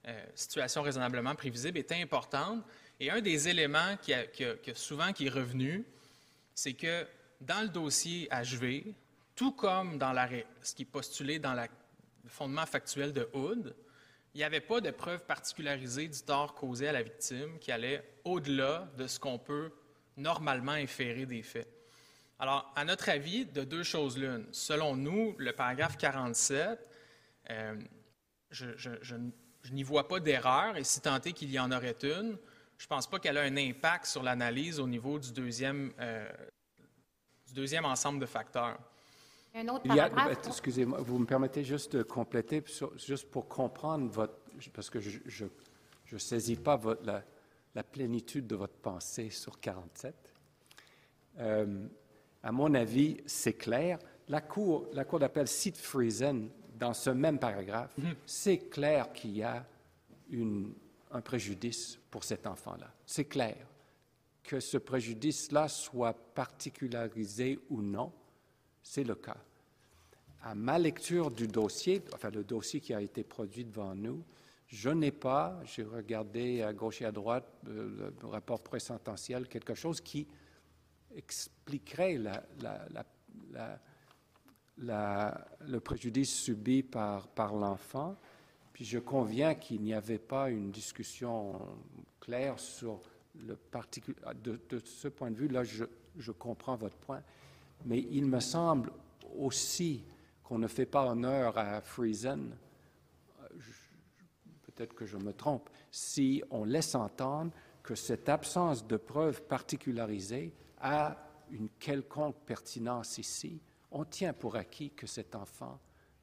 euh, 0.07 0.25
situations 0.35 0.83
raisonnablement 0.83 1.35
prévisibles 1.35 1.79
est 1.79 1.93
importante. 1.93 2.62
Et 2.99 3.11
un 3.11 3.21
des 3.21 3.49
éléments 3.49 3.97
qui, 4.03 4.12
a, 4.12 4.25
souvent 4.75 5.12
qui 5.12 5.27
est 5.27 5.31
revenu, 5.31 5.85
c'est 6.55 6.75
que 6.75 7.07
dans 7.41 7.62
le 7.62 7.69
dossier 7.69 8.29
HV, 8.31 8.95
tout 9.35 9.53
comme 9.53 9.97
dans 9.97 10.15
ce 10.62 10.75
qui 10.75 10.83
est 10.83 10.87
postulé 10.87 11.39
dans 11.39 11.55
le 12.25 12.31
fondement 12.31 12.67
factuel 12.67 13.13
de 13.13 13.29
Hood, 13.33 13.75
il 14.35 14.39
n'y 14.39 14.45
avait 14.45 14.61
pas 14.61 14.81
de 14.81 14.91
preuve 14.91 15.25
particularisée 15.25 16.09
du 16.09 16.21
tort 16.23 16.55
causé 16.55 16.89
à 16.89 16.93
la 16.93 17.03
victime 17.03 17.59
qui 17.59 17.73
allait 17.73 18.19
au-delà 18.25 18.89
de 18.97 19.07
ce 19.07 19.19
qu'on 19.19 19.39
peut 19.39 19.73
normalement 20.17 20.73
inférer 20.73 21.27
des 21.27 21.43
faits. 21.43 21.69
Alors, 22.39 22.73
à 22.75 22.85
notre 22.85 23.09
avis, 23.11 23.45
de 23.45 23.65
deux 23.65 23.83
choses 23.83 24.17
l'une. 24.17 24.47
Selon 24.53 24.97
nous, 24.97 25.35
le 25.39 25.53
paragraphe 25.53 25.99
47, 25.99 26.79
euh, 27.51 27.77
je, 28.51 29.17
n'y 29.73 29.83
vois 29.83 30.09
pas 30.09 30.21
d'erreur, 30.21 30.77
et 30.77 30.85
si 30.85 31.01
tant 31.01 31.21
est 31.21 31.33
qu'il 31.33 31.51
y 31.51 31.59
en 31.59 31.71
aurait 31.71 31.99
une, 32.03 32.39
je 32.79 32.87
ne 32.87 32.89
pense 32.89 33.11
pas 33.11 33.19
qu'elle 33.19 33.37
a 33.37 33.43
un 33.43 33.57
impact 33.57 34.07
sur 34.07 34.23
l'analyse 34.23 34.81
au 34.81 34.87
niveau 34.87 35.19
du 35.19 35.33
deuxième, 35.33 35.93
euh, 36.01 36.31
du 37.47 37.53
deuxième 37.53 37.85
ensemble 37.85 38.21
de 38.21 38.27
facteurs. 38.27 38.79
Un 39.55 39.69
autre 39.69 39.87
paragraphe. 39.87 40.47
Excusez-moi, 40.47 41.01
vous 41.01 41.19
me 41.19 41.27
permettez 41.27 41.65
juste 41.65 41.97
de 41.97 42.03
compléter, 42.03 42.63
juste 42.97 43.31
pour 43.31 43.49
comprendre 43.49 44.11
votre. 44.11 44.35
Parce 44.73 44.91
que 44.91 45.01
je 45.01 45.45
ne 46.13 46.19
saisis 46.19 46.57
pas 46.57 46.77
votre, 46.77 47.05
la, 47.05 47.23
la, 47.75 47.83
plénitude 47.83 48.47
de 48.47 48.57
votre 48.57 48.75
pensée 48.75 49.31
sur 49.31 49.59
47. 49.59 50.15
Euh, 51.39 51.87
à 52.43 52.53
mon 52.53 52.75
avis, 52.75 53.19
c'est 53.27 53.55
clair. 53.55 53.99
La 54.29 54.41
Cour, 54.41 54.87
la 54.93 55.05
cour 55.05 55.19
d'appel 55.19 55.49
cite 55.49 55.77
Friesen 55.77 56.51
dans 56.79 56.95
ce 56.95 57.11
même 57.11 57.39
paragraphe. 57.39 57.97
Mhm. 57.99 58.15
C'est 58.27 58.59
clair 58.71 59.13
qu'il 59.13 59.37
y 59.37 59.43
a 59.43 59.65
un 61.11 61.21
préjudice 61.21 61.99
pour 62.11 62.25
cet 62.25 62.47
enfant-là. 62.47 62.93
C'est 63.05 63.27
clair. 63.27 63.57
Que 64.43 64.61
ce 64.61 64.79
préjudice-là 64.79 65.69
soit 65.69 66.15
particularisé 66.35 67.59
ou 67.69 67.83
non, 67.83 68.13
c'est 68.82 69.05
le 69.05 69.15
cas. 69.15 69.36
À 70.43 70.55
ma 70.55 70.78
lecture 70.78 71.31
du 71.31 71.47
dossier, 71.47 72.02
enfin 72.15 72.31
le 72.31 72.44
dossier 72.44 72.81
qui 72.81 72.94
a 72.94 73.01
été 73.01 73.23
produit 73.24 73.65
devant 73.65 73.94
nous, 73.94 74.24
je 74.70 74.89
n'ai 74.89 75.11
pas, 75.11 75.61
j'ai 75.65 75.82
regardé 75.82 76.62
à 76.62 76.73
gauche 76.73 77.02
et 77.02 77.05
à 77.05 77.12
droite 77.12 77.44
euh, 77.66 78.11
le 78.20 78.27
rapport 78.28 78.62
présententiel, 78.62 79.48
quelque 79.48 79.74
chose 79.74 80.01
qui 80.01 80.27
expliquerait 81.15 82.19
le 84.78 85.81
préjudice 85.81 86.35
subi 86.35 86.82
par, 86.82 87.28
l'enfant. 87.52 88.16
Puis 88.73 88.85
je 88.85 88.98
conviens 88.98 89.55
qu'il 89.55 89.82
n'y 89.82 89.93
avait 89.93 90.19
pas 90.19 90.51
une 90.51 90.70
discussion 90.70 91.61
claire 92.20 92.59
sur 92.59 93.01
le 93.47 93.57
particulier. 93.57 94.16
De, 94.43 94.59
ce 94.85 95.09
point 95.09 95.31
de 95.31 95.36
vue, 95.36 95.48
là, 95.48 95.65
je, 95.65 96.32
comprends 96.32 96.77
votre 96.77 96.97
point. 96.97 97.23
Mais 97.85 98.07
il 98.11 98.27
me 98.27 98.40
semble 98.40 98.93
aussi 99.39 100.05
qu'on 100.43 100.59
ne 100.59 100.66
fait 100.66 100.86
pas 100.86 101.07
honneur 101.07 101.57
à 101.57 101.81
Friesen, 101.81 102.57
peut-être 104.62 104.94
que 104.94 105.05
je 105.05 105.16
me 105.16 105.32
trompe, 105.32 105.69
si 105.90 106.43
on 106.51 106.65
laisse 106.65 106.94
entendre 106.94 107.52
que 107.82 107.94
cette 107.94 108.28
absence 108.28 108.86
de 108.86 108.97
preuves 108.97 109.43
particularisées 109.43 110.55
a 110.81 111.16
une 111.51 111.69
quelconque 111.78 112.36
pertinence 112.47 113.19
ici, 113.19 113.61
on 113.90 114.05
tient 114.05 114.32
pour 114.32 114.57
acquis 114.57 114.90
que 114.90 115.07
cet 115.07 115.35
enfant 115.35 115.78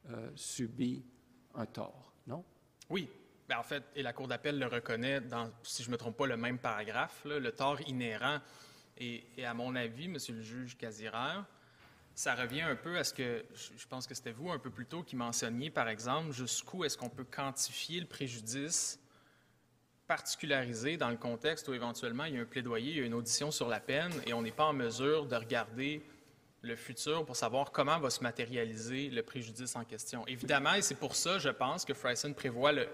euh, 0.10 0.32
subit 0.36 1.06
un 1.54 1.66
tort, 1.66 2.14
non? 2.26 2.44
Oui. 2.90 3.10
Ben, 3.48 3.60
en 3.60 3.64
fait, 3.64 3.84
et 3.96 4.02
la 4.02 4.12
Cour 4.12 4.28
d'appel 4.28 4.60
le 4.60 4.66
reconnaît 4.66 5.22
dans, 5.22 5.50
si 5.64 5.84
je 5.84 5.88
ne 5.88 5.94
me 5.94 5.98
trompe 5.98 6.18
pas, 6.18 6.28
le 6.28 6.36
même 6.36 6.58
paragraphe, 6.58 7.24
le 7.26 7.52
tort 7.52 7.80
inhérent. 7.82 8.40
Et, 9.00 9.24
à 9.46 9.54
mon 9.54 9.76
avis, 9.76 10.08
Monsieur 10.08 10.34
le 10.34 10.42
juge 10.42 10.78
Casiraire, 10.78 11.46
ça 12.16 12.34
revient 12.34 12.62
un 12.62 12.76
peu 12.76 12.98
à 12.98 13.04
ce 13.04 13.14
que, 13.14 13.46
je 13.54 13.88
pense 13.88 14.08
que 14.08 14.16
c'était 14.16 14.32
vous 14.32 14.52
un 14.52 14.58
peu 14.58 14.72
plus 14.72 14.86
tôt 14.86 15.04
qui 15.04 15.16
mentionniez, 15.16 15.70
par 15.70 15.88
exemple, 15.88 16.32
jusqu'où 16.32 16.84
est-ce 16.84 16.98
qu'on 16.98 17.10
peut 17.10 17.26
quantifier 17.26 18.00
le 18.00 18.08
préjudice 18.08 19.00
particularisé 20.08 20.98
dans 20.98 21.10
le 21.10 21.18
contexte 21.18 21.68
où 21.68 21.74
éventuellement 21.74 22.24
il 22.24 22.36
y 22.36 22.38
a 22.38 22.42
un 22.42 22.46
plaidoyer, 22.46 22.92
il 22.92 22.98
y 22.98 23.02
a 23.02 23.06
une 23.06 23.14
audition 23.14 23.52
sur 23.52 23.68
la 23.68 23.80
peine 23.80 24.14
et 24.26 24.34
on 24.34 24.42
n'est 24.42 24.52
pas 24.52 24.64
en 24.66 24.74
mesure 24.74 25.26
de 25.26 25.36
regarder 25.36 26.02
le 26.62 26.76
futur 26.76 27.26
pour 27.26 27.36
savoir 27.36 27.72
comment 27.72 28.00
va 28.00 28.10
se 28.10 28.24
matérialiser 28.24 29.10
le 29.10 29.22
préjudice 29.22 29.76
en 29.76 29.84
question. 29.84 30.26
Évidemment, 30.28 30.74
et 30.74 30.82
c'est 30.82 30.96
pour 30.96 31.16
ça, 31.16 31.40
je 31.40 31.50
pense, 31.50 31.86
que 31.86 31.94
Fryson 31.94 32.34
prévoit 32.34 32.72
le, 32.72 32.88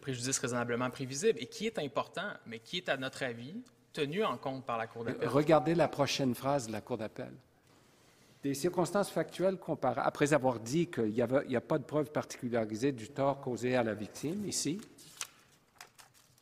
préjudice 0.00 0.38
raisonnablement 0.38 0.90
prévisible 0.90 1.38
et 1.40 1.46
qui 1.46 1.66
est 1.66 1.78
important, 1.78 2.30
mais 2.46 2.60
qui 2.60 2.78
est, 2.78 2.88
à 2.88 2.96
notre 2.96 3.24
avis, 3.24 3.62
tenu 3.92 4.24
en 4.24 4.36
compte 4.36 4.64
par 4.64 4.78
la 4.78 4.86
Cour 4.86 5.04
d'appel? 5.04 5.28
Regardez 5.28 5.74
la 5.74 5.88
prochaine 5.88 6.34
phrase 6.34 6.66
de 6.66 6.72
la 6.72 6.80
Cour 6.80 6.98
d'appel. 6.98 7.32
Des 8.42 8.54
circonstances 8.54 9.10
factuelles 9.10 9.58
comparables, 9.58 10.06
après 10.06 10.32
avoir 10.32 10.60
dit 10.60 10.86
qu'il 10.86 11.12
n'y 11.12 11.56
a 11.56 11.60
pas 11.60 11.78
de 11.78 11.84
preuve 11.84 12.10
particularisée 12.10 12.92
du 12.92 13.08
tort 13.10 13.40
causé 13.40 13.76
à 13.76 13.82
la 13.82 13.92
victime, 13.92 14.46
ici, 14.46 14.80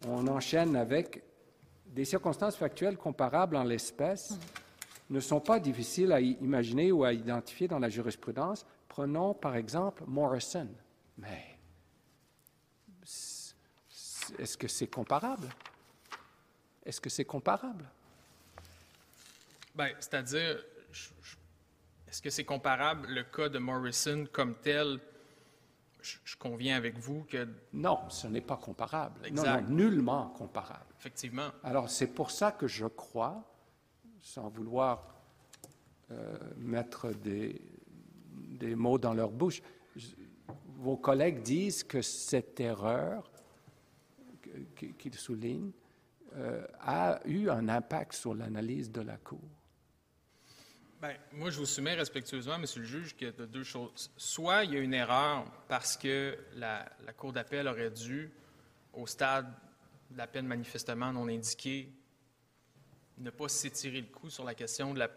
on 0.07 0.29
enchaîne 0.29 0.77
avec 0.77 1.23
des 1.87 2.05
circonstances 2.05 2.57
factuelles 2.57 2.97
comparables 2.97 3.57
en 3.57 3.65
l'espèce 3.65 4.39
ne 5.11 5.21
sont 5.21 5.41
pas 5.41 5.59
difficiles 5.59 6.13
à 6.13 6.21
imaginer 6.21 6.93
ou 6.93 7.03
à 7.03 7.13
identifier 7.13 7.67
dans 7.67 7.79
la 7.79 7.89
jurisprudence. 7.89 8.65
Prenons 8.87 9.35
par 9.35 9.57
exemple 9.57 10.05
Morrison. 10.07 10.69
Mais 11.17 11.59
est-ce 14.39 14.57
que 14.57 14.69
c'est 14.69 14.87
comparable? 14.87 15.49
Est-ce 16.89 17.03
que 17.03 17.11
c'est 17.11 17.27
comparable? 17.27 17.85
Bien, 19.75 19.93
c'est-à-dire, 20.01 20.65
est-ce 22.09 22.23
que 22.23 22.31
c'est 22.31 22.47
comparable 22.47 23.07
le 23.09 23.25
cas 23.25 23.51
de 23.51 23.59
Morrison 23.59 24.27
comme 24.33 24.55
tel? 24.55 24.99
Je, 26.01 26.37
conviens 26.37 26.77
avec 26.77 26.97
vous 26.97 27.25
que... 27.25 27.47
Non, 27.75 28.09
ce 28.09 28.27
n'est 28.29 28.41
pas 28.41 28.57
comparable. 28.57 29.21
Non, 29.31 29.43
non, 29.43 29.61
nullement 29.69 30.29
comparable. 30.29 30.87
Effectivement. 30.99 31.51
Alors, 31.63 31.91
c'est 31.91 32.07
pour 32.07 32.31
ça 32.31 32.53
que 32.53 32.67
je 32.67 32.87
crois, 32.87 33.45
sans 34.23 34.49
vouloir 34.49 35.15
euh, 36.11 36.39
mettre 36.57 37.11
des, 37.11 37.61
des 38.33 38.75
mots 38.75 38.97
dans 38.97 39.13
leur 39.13 39.31
bouche, 39.31 39.61
vos 40.79 40.97
collègues 40.97 41.43
disent 41.43 41.85
que 41.85 42.01
cette 42.01 42.61
erreur 42.61 43.31
qu'ils 44.97 45.15
soulignent 45.15 45.73
euh, 46.37 46.67
a 46.81 47.21
eu 47.25 47.49
un 47.49 47.69
impact 47.69 48.13
sur 48.13 48.35
l'analyse 48.35 48.91
de 48.91 49.01
la 49.01 49.17
Cour. 49.17 49.41
Bien, 51.01 51.15
moi, 51.33 51.51
je 51.51 51.59
vous 51.59 51.67
soumets 51.67 51.95
respectueusement, 51.95 52.59
Monsieur 52.59 52.81
le 52.81 52.87
juge, 52.87 53.15
qu'il 53.15 53.29
y 53.29 53.31
a 53.31 53.47
deux 53.47 53.63
choses. 53.63 54.11
Soit 54.17 54.65
il 54.65 54.75
y 54.75 54.77
a 54.77 54.81
une 54.81 54.95
erreur 54.95 55.45
parce 55.69 55.97
que 55.97 56.37
la, 56.57 56.89
la 57.07 57.13
Cour 57.13 57.33
d'appel 57.33 57.69
aurait 57.69 57.91
dû, 57.91 58.31
au 58.93 59.07
stade 59.07 59.47
de 60.11 60.19
la 60.19 60.27
peine 60.27 60.47
manifestement 60.47 61.13
non 61.13 61.29
indiquée, 61.29 61.93
ne 63.21 63.31
pas 63.31 63.49
s'étirer 63.49 64.01
le 64.01 64.07
coup 64.07 64.31
sur 64.31 64.45
la 64.45 64.55
question 64.55 64.95
de 64.95 64.99
la, 64.99 65.09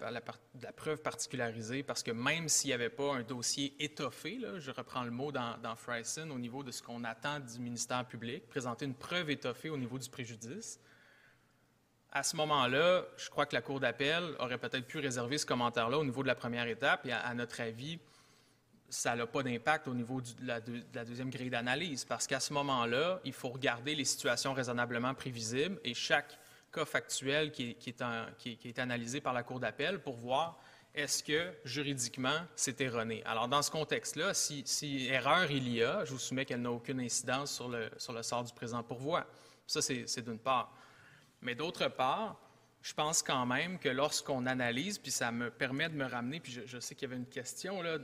preuve 0.72 1.02
particularisée, 1.02 1.84
parce 1.84 2.04
que 2.04 2.12
même 2.12 2.50
s'il 2.50 2.70
n'y 2.70 2.74
avait 2.74 2.90
pas 2.90 3.16
un 3.16 3.24
dossier 3.24 3.76
étoffé, 3.80 4.40
je 4.58 4.72
reprends 4.72 5.04
le 5.04 5.12
mot 5.12 5.32
dans, 5.32 5.58
dans 5.60 5.76
Fryson, 5.76 6.30
au 6.32 6.40
niveau 6.40 6.64
de 6.64 6.72
ce 6.72 6.82
qu'on 6.82 7.04
attend 7.04 7.40
du 7.40 7.60
ministère 7.60 8.06
public, 8.08 8.48
présenter 8.48 8.86
une 8.86 8.96
preuve 8.96 9.30
étoffée 9.30 9.70
au 9.70 9.78
niveau 9.78 10.00
du 10.00 10.10
préjudice, 10.10 10.80
à 12.12 12.24
ce 12.24 12.36
moment-là, 12.36 13.04
je 13.18 13.30
crois 13.30 13.46
que 13.46 13.56
la 13.56 13.62
Cour 13.62 13.80
d'appel 13.80 14.36
aurait 14.40 14.58
peut-être 14.58 14.86
pu 14.86 15.00
réserver 15.00 15.38
ce 15.38 15.46
commentaire-là 15.46 15.98
au 15.98 16.04
niveau 16.04 16.24
de 16.24 16.28
la 16.28 16.36
première 16.36 16.68
étape, 16.68 17.06
et 17.06 17.14
à, 17.14 17.34
notre 17.34 17.62
avis, 17.62 18.00
ça 18.90 19.16
n'a 19.16 19.26
pas 19.26 19.44
d'impact 19.44 19.88
au 19.88 19.94
niveau 19.94 20.20
de, 20.20 20.28
la, 20.42 20.60
de, 20.60 20.82
la, 20.94 21.06
deuxième 21.06 21.30
grille 21.30 21.50
d'analyse, 21.50 22.04
parce 22.04 22.28
qu'à 22.28 22.42
ce 22.42 22.52
moment-là, 22.52 23.22
il 23.24 23.32
faut 23.32 23.50
regarder 23.50 23.96
les 23.96 24.04
situations 24.04 24.54
raisonnablement 24.54 25.14
prévisibles, 25.14 25.80
et 25.86 25.94
chaque 25.94 26.38
cas 26.74 26.86
factuel 26.86 27.52
qui 27.52 27.78
est, 27.86 28.80
analysé 28.80 29.22
par 29.22 29.34
la 29.34 29.44
Cour 29.44 29.62
d'appel 29.62 30.00
pour 30.00 30.18
voir 30.18 30.60
est-ce 30.94 31.24
que 31.24 31.54
juridiquement 31.64 32.42
c'est 32.58 32.82
erroné. 32.82 33.24
Alors, 33.24 33.48
dans 33.48 33.62
ce 33.62 33.72
contexte-là, 33.72 34.34
si, 34.34 35.08
erreur 35.10 35.50
il 35.50 35.70
y 35.70 35.82
a, 35.82 36.04
je 36.04 36.12
vous 36.12 36.20
soumets 36.20 36.44
qu'elle 36.44 36.62
n'a 36.62 36.72
aucune 36.72 37.00
incidence 37.00 37.54
sur 37.54 37.70
le 37.70 38.24
sort 38.24 38.44
du 38.44 38.54
présent 38.54 38.84
pourvoi. 38.84 39.26
Ça, 39.66 39.82
c'est 39.82 40.22
d'une 40.22 40.40
part. 40.40 40.74
Mais 41.42 41.56
d'autre 41.56 41.88
part, 41.88 42.40
je 42.82 42.94
pense 42.94 43.22
quand 43.22 43.46
même 43.46 43.80
que 43.80 43.90
lorsqu'on 43.90 44.46
analyse, 44.46 44.98
puis 44.98 45.12
ça 45.12 45.32
me 45.32 45.50
permet 45.50 45.90
de 45.90 45.96
me 45.96 46.06
ramener, 46.06 46.40
puis 46.40 46.52
je, 46.52 46.62
je 46.66 46.80
sais 46.80 46.96
qu'il 46.96 47.10
y 47.10 47.12
avait 47.12 47.20
une 47.20 47.30
question 47.30 47.82
là, 47.82 47.98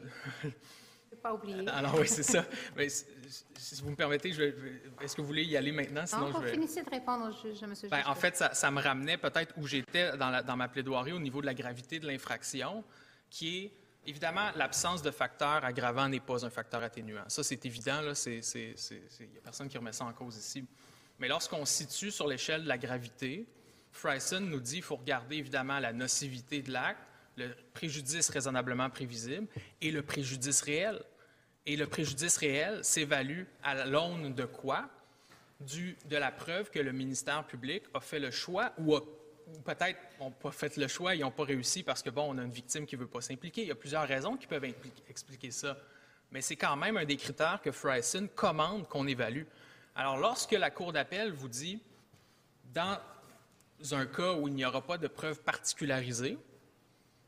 pas 1.15 1.33
oublier. 1.33 1.67
Alors 1.73 1.95
oui, 1.99 2.07
c'est 2.07 2.23
ça. 2.23 2.45
Mais, 2.75 2.89
si 2.89 3.81
vous 3.81 3.91
me 3.91 3.95
permettez, 3.95 4.29
est-ce 5.01 5.15
que 5.15 5.21
vous 5.21 5.27
voulez 5.27 5.43
y 5.43 5.57
aller 5.57 5.71
maintenant? 5.71 6.05
Sinon, 6.05 6.29
non, 6.29 6.39
je 6.39 6.45
vais... 6.45 6.51
finissez 6.53 6.83
de 6.83 6.89
répondre 6.89 7.29
au 7.29 7.31
juge, 7.31 7.61
M. 7.63 7.73
Ben, 7.89 8.03
en 8.05 8.15
fait, 8.15 8.35
ça, 8.35 8.71
me 8.71 8.81
ramenait 8.81 9.17
peut-être 9.17 9.53
où 9.57 9.67
j'étais 9.67 10.15
dans, 10.17 10.43
dans, 10.43 10.55
ma 10.55 10.67
plaidoirie 10.67 11.13
au 11.13 11.19
niveau 11.19 11.41
de 11.41 11.45
la 11.45 11.53
gravité 11.53 11.99
de 11.99 12.07
l'infraction, 12.07 12.83
qui 13.29 13.65
est, 13.65 13.73
évidemment, 14.05 14.49
l'absence 14.55 15.01
de 15.01 15.11
facteur 15.11 15.63
aggravant 15.63 16.07
n'est 16.07 16.19
pas 16.19 16.45
un 16.45 16.49
facteur 16.49 16.83
atténuant. 16.83 17.25
Ça, 17.27 17.43
c'est 17.43 17.65
évident. 17.65 18.01
Il 18.01 18.41
n'y 18.41 19.37
a 19.37 19.41
personne 19.43 19.67
qui 19.67 19.77
remet 19.77 19.93
ça 19.93 20.05
en 20.05 20.13
cause 20.13 20.37
ici. 20.37 20.65
Mais 21.19 21.27
lorsqu'on 21.27 21.65
situe 21.65 22.11
sur 22.11 22.27
l'échelle 22.27 22.63
de 22.63 22.67
la 22.67 22.77
gravité, 22.77 23.45
Fryson 23.91 24.41
nous 24.41 24.59
dit 24.59 24.75
qu'il 24.75 24.83
faut 24.83 24.97
regarder, 24.97 25.37
évidemment, 25.37 25.79
la 25.79 25.93
nocivité 25.93 26.61
de 26.61 26.71
l'acte, 26.71 27.01
le 27.35 27.55
préjudice 27.73 28.29
raisonnablement 28.29 28.89
prévisible 28.89 29.47
et 29.81 29.91
le 29.91 30.01
préjudice 30.01 30.61
réel. 30.61 31.01
Et 31.65 31.75
le 31.75 31.87
préjudice 31.87 32.37
réel 32.37 32.83
s'évalue 32.83 33.43
à 33.63 33.85
l'aune 33.85 34.33
de 34.33 34.45
quoi? 34.45 34.89
Du, 35.59 35.97
de 36.05 36.17
la 36.17 36.31
preuve 36.31 36.69
que 36.69 36.77
le 36.77 36.91
ministère 36.91 37.43
public 37.45 37.83
a 37.95 37.99
fait 37.99 38.19
le 38.19 38.29
choix 38.29 38.73
ou, 38.77 38.95
peut-être 39.65 39.99
n'ont 40.19 40.29
pas 40.29 40.51
fait 40.51 40.77
le 40.77 40.87
choix, 40.87 41.15
ils 41.15 41.21
n'ont 41.21 41.31
pas 41.31 41.45
réussi 41.45 41.81
parce 41.81 42.03
que, 42.03 42.11
bon, 42.11 42.27
on 42.29 42.37
a 42.37 42.43
une 42.43 42.51
victime 42.51 42.85
qui 42.85 42.95
ne 42.95 43.01
veut 43.01 43.07
pas 43.07 43.21
s'impliquer. 43.21 43.63
Il 43.63 43.67
y 43.67 43.71
a 43.71 43.75
plusieurs 43.75 44.07
raisons 44.07 44.37
qui 44.37 44.45
peuvent 44.45 44.65
expliquer 45.09 45.49
ça. 45.49 45.77
Mais 46.31 46.41
c'est 46.41 46.55
quand 46.55 46.75
même 46.75 46.97
un 46.97 47.05
des 47.05 47.17
critères 47.17 47.59
que 47.63 47.71
Fryson 47.71 48.29
commande 48.35 48.87
qu'on 48.87 49.07
évalue. 49.07 49.43
Alors, 49.99 50.17
lorsque 50.17 50.51
la 50.51 50.69
Cour 50.69 50.93
d'appel 50.93 51.31
vous 51.31 51.47
dit, 51.47 51.81
dans 52.71 52.99
un 53.91 54.05
cas 54.05 54.33
où 54.33 54.47
il 54.47 54.53
n'y 54.53 54.63
aura 54.63 54.85
pas 54.85 54.99
de 54.99 55.07
preuve 55.07 55.41
particularisée, 55.41 56.37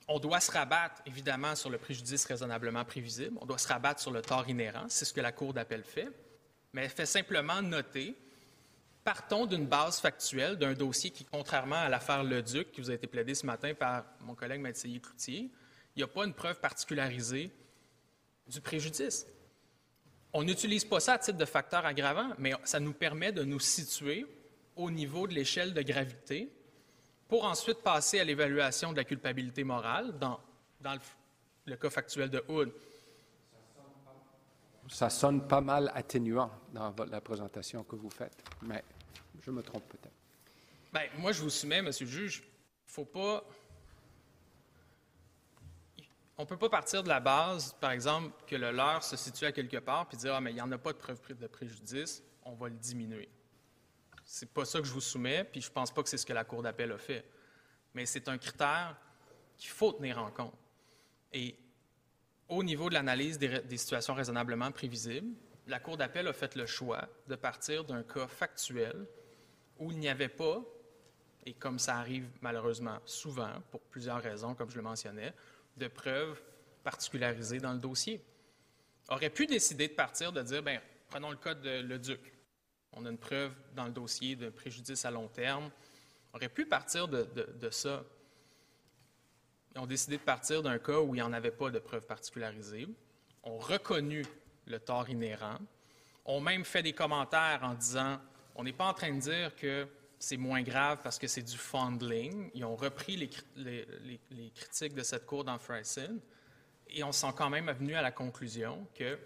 on 0.08 0.20
doit 0.20 0.40
se 0.40 0.52
rabattre, 0.52 1.02
évidemment, 1.08 1.56
sur 1.56 1.72
le 1.72 1.80
préjudice 1.80 2.26
raisonnablement 2.26 2.86
prévisible. 2.86 3.36
On 3.42 3.48
doit 3.48 3.58
se 3.58 3.68
rabattre 3.68 4.00
sur 4.00 4.12
le 4.12 4.22
tort 4.22 4.48
inhérent. 4.48 4.86
C'est 4.88 5.06
ce 5.06 5.14
que 5.14 5.20
la 5.20 5.32
Cour 5.32 5.52
d'appel 5.52 5.84
fait. 5.84 6.10
Mais 6.74 6.84
elle 6.84 6.92
fait 6.92 7.08
simplement 7.08 7.60
noter 7.64 8.16
partons 9.04 9.48
d'une 9.48 9.66
base 9.66 10.00
factuelle 10.00 10.56
d'un 10.56 10.74
dossier 10.74 11.10
qui, 11.10 11.26
contrairement 11.26 11.78
à 11.78 11.90
l'affaire 11.90 12.24
Leduc, 12.24 12.72
qui 12.72 12.82
vous 12.82 12.92
a 12.92 12.94
été 12.94 13.08
plaidé 13.08 13.34
ce 13.34 13.48
matin 13.48 13.74
par 13.74 14.06
mon 14.22 14.36
collègue 14.36 14.62
Mathieu 14.62 15.00
Cloutier, 15.00 15.50
il 15.96 15.98
n'y 15.98 16.04
a 16.04 16.08
pas 16.08 16.24
une 16.24 16.36
preuve 16.36 16.60
particularisée 16.60 17.50
du 18.46 18.62
préjudice. 18.62 19.26
On 20.34 20.44
n'utilise 20.44 20.86
pas 20.86 21.00
ça 21.00 21.14
à 21.14 21.18
titre 21.18 21.38
de 21.38 21.46
facteur 21.46 21.86
aggravant, 21.86 22.32
mais 22.38 22.54
ça 22.64 22.80
nous 22.80 22.94
permet 22.94 23.32
de 23.32 23.44
nous 23.44 23.60
situer 23.60 24.26
au 24.76 24.92
niveau 24.92 25.28
de 25.28 25.34
l'échelle 25.34 25.74
de 25.74 25.82
gravité 25.82 26.52
pour 27.28 27.46
ensuite 27.46 27.82
passer 27.82 28.20
à 28.20 28.24
l'évaluation 28.24 28.92
de 28.92 28.98
la 28.98 29.04
culpabilité 29.04 29.64
morale 29.64 30.18
dans, 30.20 30.40
le, 31.66 31.76
cas 31.76 31.90
factuel 31.90 32.30
de 32.30 32.44
Hood. 32.48 32.72
Ça 34.88 35.10
sonne 35.10 35.48
pas 35.48 35.62
mal 35.62 35.92
atténuant 35.94 36.52
dans 36.74 36.94
la 37.10 37.22
présentation 37.22 37.84
que 37.84 37.96
vous 37.96 38.10
faites, 38.10 38.44
mais 38.64 38.84
je 39.42 39.52
me 39.52 39.62
trompe 39.62 39.88
peut-être. 39.88 40.16
Bien, 40.92 41.04
moi, 41.20 41.32
je 41.32 41.44
vous 41.44 41.52
soumets, 41.52 41.84
Monsieur 41.84 42.06
le 42.06 42.12
juge, 42.12 42.44
il 42.88 42.92
faut 42.92 43.06
pas. 43.06 43.44
On 46.40 46.44
ne 46.44 46.48
peut 46.48 46.58
pas 46.58 46.70
partir 46.70 47.04
de 47.04 47.10
la 47.10 47.20
base, 47.20 47.76
par 47.82 47.92
exemple, 47.92 48.32
que 48.48 48.56
le 48.56 48.72
leurre 48.72 49.04
se 49.04 49.18
situe 49.18 49.44
à 49.44 49.52
quelque 49.52 49.76
part, 49.76 50.08
puis 50.08 50.18
dire 50.18 50.34
Ah, 50.34 50.40
mais 50.40 50.52
il 50.52 50.54
n'y 50.54 50.62
en 50.62 50.72
a 50.72 50.78
pas 50.78 50.94
de 50.94 50.98
preuve 50.98 51.20
de 51.38 51.48
préjudice, 51.48 52.24
on 52.46 52.54
va 52.54 52.70
le 52.70 52.78
diminuer. 52.78 53.28
C'est 54.24 54.50
pas 54.54 54.64
ça 54.64 54.80
que 54.80 54.86
je 54.86 54.94
vous 54.94 55.02
soumets, 55.02 55.44
puis 55.44 55.60
je 55.60 55.70
pense 55.70 55.94
pas 55.94 56.02
que 56.02 56.08
c'est 56.08 56.16
ce 56.16 56.26
que 56.26 56.32
la 56.32 56.46
Cour 56.46 56.62
d'appel 56.62 56.94
a 56.94 56.98
fait. 56.98 57.26
Mais 57.94 58.06
c'est 58.06 58.30
un 58.30 58.38
critère 58.38 58.96
qu'il 59.58 59.70
faut 59.70 59.92
tenir 59.92 60.18
en 60.18 60.32
compte. 60.32 60.56
Et 61.34 61.58
au 62.48 62.64
niveau 62.64 62.88
de 62.88 62.94
l'analyse 62.94 63.38
des, 63.38 63.78
situations 63.78 64.14
raisonnablement 64.14 64.72
prévisibles, 64.72 65.36
la 65.68 65.82
Cour 65.82 65.98
d'appel 65.98 66.26
a 66.26 66.32
fait 66.32 66.56
le 66.56 66.66
choix 66.66 67.10
de 67.28 67.36
partir 67.36 67.84
d'un 67.84 68.04
cas 68.04 68.28
factuel 68.28 69.08
où 69.78 69.92
il 69.92 70.00
n'y 70.00 70.08
avait 70.08 70.30
pas, 70.30 70.62
et 71.46 71.54
comme 71.54 71.80
ça 71.80 71.98
arrive 71.98 72.30
malheureusement 72.40 73.00
souvent, 73.04 73.52
pour 73.72 73.82
plusieurs 73.82 74.22
raisons, 74.22 74.56
comme 74.56 74.70
je 74.70 74.78
le 74.78 74.84
mentionnais, 74.84 75.34
de 75.80 75.88
preuves 75.88 76.40
particularisées 76.84 77.60
dans 77.60 77.74
le 77.74 77.80
dossier. 77.80 78.24
Aurait 79.08 79.32
pu 79.32 79.48
décider 79.48 79.88
de 79.88 79.94
partir, 79.94 80.32
de 80.32 80.42
dire, 80.44 80.62
bien, 80.62 80.82
prenons 81.10 81.32
le 81.32 81.38
cas 81.38 81.56
de 81.56 81.82
Le 81.82 81.98
Duc. 81.98 82.22
On 82.94 83.06
a 83.06 83.10
une 83.10 83.18
preuve 83.18 83.56
dans 83.76 83.86
le 83.86 83.92
dossier 83.92 84.36
de 84.36 84.50
préjudice 84.50 85.06
à 85.06 85.12
long 85.12 85.28
terme. 85.28 85.72
On 86.32 86.38
aurait 86.38 86.50
pu 86.50 86.66
partir 86.66 87.08
de, 87.08 87.26
ça. 87.72 88.04
Ils 89.76 89.80
ont 89.80 89.88
décidé 89.88 90.18
de 90.18 90.22
partir 90.22 90.62
d'un 90.62 90.78
cas 90.78 91.00
où 91.00 91.16
il 91.16 91.18
n'y 91.18 91.22
en 91.22 91.34
avait 91.34 91.52
pas 91.52 91.70
de 91.72 91.80
preuve 91.80 92.06
particularisée. 92.06 92.88
ont 93.44 93.58
reconnu 93.58 94.24
le 94.68 94.80
tort 94.80 95.10
inhérent. 95.10 95.58
ont 96.26 96.42
même 96.42 96.66
fait 96.66 96.84
des 96.84 96.94
commentaires 96.94 97.62
en 97.64 97.74
disant 97.74 98.20
on 98.56 98.64
n'est 98.64 98.74
pas 98.74 98.86
en 98.86 98.94
train 98.94 99.14
de 99.14 99.20
dire 99.20 99.56
que 99.56 99.88
c'est 100.20 100.38
moins 100.38 100.62
grave 100.62 101.00
parce 101.02 101.18
que 101.18 101.28
c'est 101.28 101.42
du 101.42 101.58
fondling. 101.58 102.52
Ils 102.54 102.66
ont 102.66 102.76
repris 102.76 103.16
les, 103.16 104.52
critiques 104.54 104.94
de 104.94 105.04
cette 105.04 105.26
cour 105.26 105.46
dans 105.46 105.58
Fryson 105.58 106.20
et 106.90 107.04
on 107.04 107.12
s'en 107.12 107.32
quand 107.32 107.50
même 107.50 107.72
venu 107.72 107.96
à 107.96 108.02
la 108.02 108.12
conclusion 108.12 108.86
que 108.94 109.18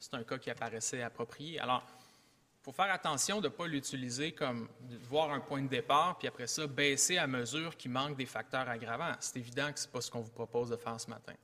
c'est 0.00 0.14
un 0.14 0.24
cas 0.24 0.38
qui 0.38 0.50
apparaissait 0.50 1.02
approprié. 1.02 1.60
Alors, 1.60 1.84
il 2.60 2.64
faut 2.64 2.72
faire 2.72 2.92
attention 2.92 3.40
de 3.40 3.48
ne 3.48 3.52
pas 3.52 3.66
l'utiliser 3.66 4.32
comme 4.32 4.68
de 4.80 4.96
voir 5.08 5.30
un 5.30 5.40
point 5.40 5.62
de 5.62 5.68
départ, 5.68 6.18
puis 6.18 6.28
après 6.28 6.46
ça, 6.46 6.66
baisser 6.66 7.18
à 7.18 7.26
mesure 7.26 7.76
qu'il 7.76 7.90
manque 7.90 8.16
des 8.16 8.26
facteurs 8.26 8.68
aggravants. 8.68 9.12
C'est 9.20 9.38
évident 9.38 9.72
que 9.72 9.78
ce 9.78 9.86
n'est 9.86 9.92
pas 9.92 10.00
ce 10.00 10.10
qu'on 10.10 10.20
vous 10.20 10.30
propose 10.30 10.70
de 10.70 10.76
faire 10.76 11.00
ce 11.00 11.10
matin. 11.10 11.34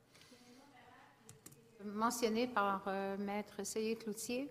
Mentionné 1.85 2.49
par 2.49 2.83
euh, 2.89 3.17
Maître 3.17 3.65
Seyé-Cloutier, 3.65 4.51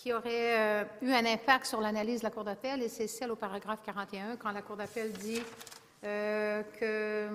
qui 0.00 0.14
aurait 0.14 0.58
euh, 0.58 0.84
eu 1.02 1.12
un 1.12 1.26
impact 1.26 1.66
sur 1.66 1.78
l'analyse 1.78 2.20
de 2.20 2.24
la 2.24 2.30
Cour 2.30 2.44
d'appel, 2.44 2.82
et 2.82 2.88
c'est 2.88 3.06
celle 3.06 3.30
au 3.30 3.36
paragraphe 3.36 3.80
41, 3.84 4.36
quand 4.36 4.50
la 4.50 4.62
Cour 4.62 4.76
d'appel 4.76 5.12
dit 5.12 5.42
euh, 6.04 6.62
que, 6.80 7.28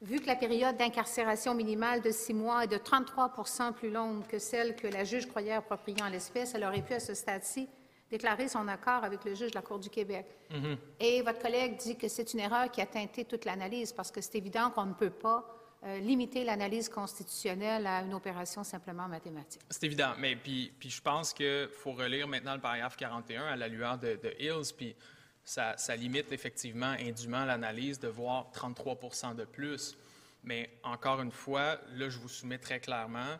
vu 0.00 0.18
que 0.18 0.26
la 0.26 0.36
période 0.36 0.78
d'incarcération 0.78 1.52
minimale 1.52 2.00
de 2.00 2.10
six 2.10 2.32
mois 2.32 2.64
est 2.64 2.68
de 2.68 2.78
33% 2.78 3.74
plus 3.74 3.90
longue 3.90 4.26
que 4.26 4.38
celle 4.38 4.76
que 4.76 4.86
la 4.86 5.04
juge 5.04 5.28
croyait 5.28 5.52
appropriée 5.52 6.02
en 6.02 6.08
l'espèce, 6.08 6.54
elle 6.54 6.64
aurait 6.64 6.80
pu, 6.80 6.94
à 6.94 7.00
ce 7.00 7.12
stade-ci, 7.12 7.68
déclaré 8.10 8.48
son 8.48 8.66
accord 8.68 9.04
avec 9.04 9.22
le 9.26 9.34
juge 9.34 9.50
de 9.50 9.56
la 9.56 9.62
Cour 9.62 9.78
du 9.78 9.90
Québec. 9.90 10.24
Mhm. 10.50 10.78
Et 11.00 11.20
votre 11.20 11.38
collègue 11.38 11.76
dit 11.76 11.96
que 11.96 12.08
c'est 12.08 12.32
une 12.32 12.40
erreur 12.40 12.70
qui 12.70 12.80
a 12.80 12.86
teinté 12.86 13.26
toute 13.26 13.44
l'analyse 13.44 13.92
parce 13.92 14.10
que 14.10 14.22
c'est 14.22 14.36
évident 14.36 14.70
qu'on 14.70 14.86
ne 14.86 14.94
peut 14.94 15.10
pas 15.10 15.44
euh, 15.82 15.98
limiter 15.98 16.44
l'analyse 16.44 16.90
constitutionnelle 16.90 17.86
à 17.86 18.02
une 18.02 18.12
opération 18.12 18.62
simplement 18.62 19.08
mathématique. 19.08 19.62
C'est 19.70 19.84
évident, 19.84 20.12
mais 20.18 20.36
puis, 20.36 20.70
puis 20.78 20.90
je 20.90 21.00
pense 21.00 21.32
qu'il 21.32 21.68
faut 21.72 21.92
relire 21.92 22.28
maintenant 22.28 22.54
le 22.54 22.60
paragraphe 22.60 22.98
41 22.98 23.46
à 23.46 23.56
la 23.56 23.66
lueur 23.66 23.96
de, 23.96 24.18
Hills, 24.38 24.74
puis 24.76 24.94
ça, 25.42 25.74
limite 25.96 26.32
effectivement 26.32 26.94
indûment 27.00 27.46
l'analyse 27.46 27.98
de 27.98 28.08
voir 28.08 28.50
33 28.52 29.34
de 29.34 29.44
plus. 29.46 29.96
Mais 30.44 30.68
encore 30.82 31.22
une 31.22 31.32
fois, 31.32 31.78
là, 31.94 32.10
je 32.10 32.18
vous 32.18 32.28
soumets 32.28 32.58
très 32.58 32.80
clairement, 32.80 33.38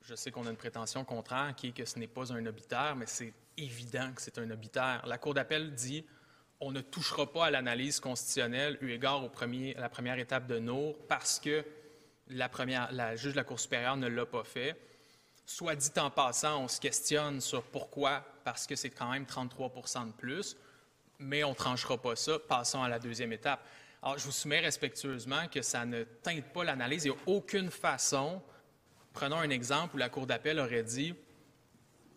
je 0.00 0.14
sais 0.14 0.30
qu'on 0.30 0.46
a 0.46 0.50
une 0.50 0.56
prétention 0.56 1.04
contraire 1.04 1.54
qui 1.54 1.68
est 1.68 1.72
que 1.72 1.84
ce 1.84 1.98
n'est 1.98 2.06
pas 2.06 2.32
un 2.32 2.46
obitaire, 2.46 2.96
mais 2.96 3.06
c'est 3.06 3.34
évident 3.58 4.10
que 4.14 4.22
c'est 4.22 4.38
un 4.38 4.50
obitaire. 4.50 5.04
La 5.06 5.18
Cour 5.18 5.34
d'appel 5.34 5.74
dit 5.74 6.06
on 6.64 6.72
ne 6.72 6.80
touchera 6.80 7.30
pas 7.30 7.46
à 7.46 7.50
l'analyse 7.50 8.00
constitutionnelle 8.00 8.78
eu 8.80 8.90
égard 8.90 9.22
au 9.22 9.28
premier, 9.28 9.76
à 9.76 9.80
la 9.80 9.90
première 9.90 10.18
étape 10.18 10.46
de 10.46 10.58
Nour 10.58 10.96
parce 11.08 11.38
que 11.38 11.62
la, 12.30 12.48
première, 12.48 12.90
la 12.90 13.16
juge 13.16 13.32
de 13.32 13.36
la 13.36 13.44
Cour 13.44 13.60
supérieure 13.60 13.98
ne 13.98 14.08
l'a 14.08 14.24
pas 14.24 14.44
fait. 14.44 14.74
Soit 15.44 15.76
dit 15.76 15.90
en 15.98 16.08
passant, 16.08 16.62
on 16.62 16.68
se 16.68 16.80
questionne 16.80 17.42
sur 17.42 17.62
pourquoi, 17.64 18.24
parce 18.44 18.66
que 18.66 18.76
c'est 18.76 18.88
quand 18.88 19.10
même 19.10 19.24
33% 19.24 20.06
de 20.06 20.12
plus, 20.12 20.56
mais 21.18 21.44
on 21.44 21.50
ne 21.50 21.54
tranchera 21.54 21.98
pas 21.98 22.16
ça. 22.16 22.38
Passons 22.38 22.82
à 22.82 22.88
la 22.88 22.98
deuxième 22.98 23.34
étape. 23.34 23.60
Alors, 24.02 24.16
je 24.16 24.24
vous 24.24 24.32
soumets 24.32 24.60
respectueusement 24.60 25.48
que 25.48 25.60
ça 25.60 25.84
ne 25.84 26.04
teinte 26.04 26.46
pas 26.46 26.64
l'analyse. 26.64 27.04
Il 27.04 27.10
n'y 27.10 27.16
a 27.16 27.20
aucune 27.26 27.70
façon. 27.70 28.40
Prenons 29.12 29.36
un 29.36 29.50
exemple 29.50 29.96
où 29.96 29.98
la 29.98 30.08
Cour 30.08 30.26
d'appel 30.26 30.58
aurait 30.58 30.82
dit 30.82 31.14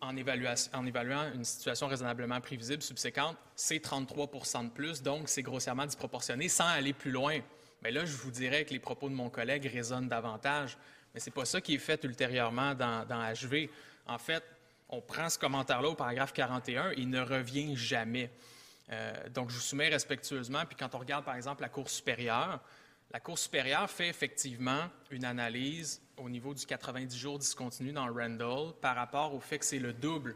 en, 0.02 0.16
évaluant 0.16 1.32
une 1.34 1.44
situation 1.44 1.88
raisonnablement 1.88 2.40
prévisible 2.42 2.82
subséquente, 2.82 3.38
c'est 3.56 3.80
33 3.80 4.28
de 4.64 4.70
plus, 4.70 5.02
donc 5.02 5.30
c'est 5.30 5.42
grossièrement 5.42 5.86
disproportionné 5.86 6.50
sans 6.50 6.68
aller 6.68 6.94
plus 6.94 7.12
loin. 7.12 7.40
Mais 7.82 7.92
là, 7.92 8.06
je 8.06 8.16
vous 8.16 8.32
dirais 8.32 8.66
que 8.66 8.72
les 8.72 8.80
propos 8.80 9.10
de 9.10 9.14
mon 9.14 9.30
collègue 9.30 9.70
résonnent 9.72 10.08
davantage. 10.08 10.78
Mais 11.14 11.20
ce 11.20 11.30
n'est 11.30 11.34
pas 11.34 11.46
ça 11.46 11.62
qui 11.62 11.76
est 11.76 11.80
fait 11.80 12.04
ultérieurement 12.04 12.74
dans, 12.74 13.06
dans 13.08 13.22
HV. 13.34 13.70
En 14.08 14.18
fait, 14.18 14.44
on 14.90 15.02
prend 15.02 15.30
ce 15.30 15.38
commentaire-là 15.38 15.90
au 15.90 15.96
paragraphe 15.96 16.34
41, 16.34 16.92
il 16.98 17.10
ne 17.10 17.22
revient 17.22 17.76
jamais. 17.76 18.32
Euh, 18.92 19.30
donc, 19.30 19.50
je 19.50 19.56
vous 19.56 19.62
soumets 19.62 19.90
respectueusement. 19.90 20.66
Puis 20.66 20.78
quand 20.78 20.96
on 20.96 21.00
regarde, 21.00 21.26
par 21.26 21.36
exemple, 21.36 21.62
la 21.62 21.70
Cour 21.70 21.90
supérieure, 21.90 22.62
la 23.12 23.20
Cour 23.20 23.38
supérieure 23.38 23.90
fait 23.90 24.08
effectivement 24.08 24.90
une 25.12 25.26
analyse 25.26 26.02
au 26.18 26.30
niveau 26.30 26.54
du 26.54 26.66
90 26.66 27.16
jours 27.18 27.40
discontinu 27.40 27.92
dans 27.92 28.12
Randall 28.12 28.74
par 28.82 28.96
rapport 28.96 29.34
au 29.34 29.40
fait 29.40 29.60
que 29.60 29.66
c'est 29.66 29.80
le 29.80 29.94
double. 29.94 30.36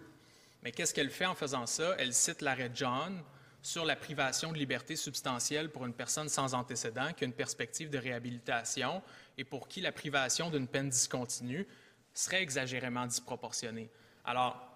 Mais 0.63 0.71
qu'est-ce 0.71 0.93
qu'elle 0.93 1.09
fait 1.09 1.25
en 1.25 1.35
faisant 1.35 1.65
ça? 1.65 1.95
Elle 1.97 2.13
cite 2.13 2.41
l'arrêt 2.41 2.71
John 2.73 3.21
sur 3.61 3.85
la 3.85 3.95
privation 3.95 4.51
de 4.51 4.57
liberté 4.57 4.95
substantielle 4.95 5.69
pour 5.69 5.85
une 5.85 5.93
personne 5.93 6.29
sans 6.29 6.53
antécédent 6.53 7.13
qui 7.13 7.23
a 7.23 7.27
une 7.27 7.33
perspective 7.33 7.89
de 7.89 7.97
réhabilitation 7.97 9.01
et 9.37 9.43
pour 9.43 9.67
qui 9.67 9.81
la 9.81 9.91
privation 9.91 10.49
d'une 10.49 10.67
peine 10.67 10.89
discontinue 10.89 11.67
serait 12.13 12.41
exagérément 12.41 13.05
disproportionnée. 13.05 13.89
Alors, 14.25 14.71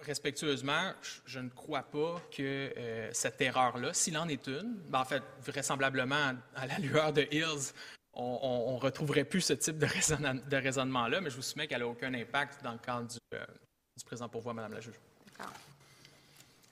respectueusement, 0.00 0.92
je 1.26 1.40
ne 1.40 1.48
crois 1.48 1.82
pas 1.82 2.20
que 2.30 2.72
euh, 2.76 3.10
cette 3.12 3.40
erreur-là, 3.40 3.92
s'il 3.92 4.16
en 4.16 4.28
est 4.28 4.46
une, 4.46 4.76
ben, 4.88 5.00
en 5.00 5.04
fait, 5.04 5.22
vraisemblablement, 5.44 6.34
à 6.54 6.66
la 6.66 6.78
lueur 6.78 7.12
de 7.12 7.26
Hills, 7.30 7.72
on 8.20 8.74
ne 8.74 8.80
retrouverait 8.80 9.24
plus 9.24 9.40
ce 9.40 9.52
type 9.52 9.78
de, 9.78 9.86
de 10.48 10.56
raisonnement-là, 10.56 11.20
mais 11.20 11.30
je 11.30 11.36
vous 11.36 11.42
soumets 11.42 11.66
qu'elle 11.66 11.80
n'a 11.80 11.88
aucun 11.88 12.12
impact 12.14 12.62
dans 12.62 12.72
le 12.72 12.78
cadre 12.78 13.06
du, 13.08 13.18
euh, 13.34 13.44
du 13.96 14.04
présent 14.04 14.28
pourvoi, 14.28 14.52
Madame 14.54 14.74
la 14.74 14.80
juge. 14.80 14.94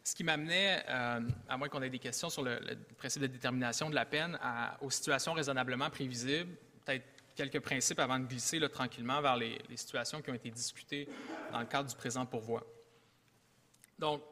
Ce 0.05 0.15
qui 0.15 0.25
m'amenait, 0.25 0.85
euh, 0.89 1.21
à 1.49 1.57
moins 1.57 1.69
qu'on 1.69 1.83
ait 1.83 1.91
des 1.91 1.99
questions 1.99 2.31
sur 2.31 2.43
le, 2.43 2.59
principe 2.97 3.23
de 3.23 3.27
détermination 3.27 3.91
de 3.91 3.95
la 3.95 4.05
peine, 4.05 4.39
aux 4.81 4.91
situations 4.91 5.33
raisonnablement 5.33 5.91
prévisibles, 5.91 6.51
peut-être 6.85 7.05
quelques 7.35 7.61
principes 7.61 8.01
avant 8.01 8.19
de 8.19 8.27
glisser 8.27 8.61
tranquillement 8.69 9.21
vers 9.21 9.37
les, 9.37 9.59
les, 9.69 9.77
situations 9.77 10.23
qui 10.23 10.31
ont 10.31 10.35
été 10.35 10.51
discutées 10.51 11.09
dans 11.53 11.61
le 11.61 11.67
cadre 11.67 11.89
du 11.89 11.97
présent 11.97 12.25
pourvoi. 12.27 12.67
Donc, 13.99 14.23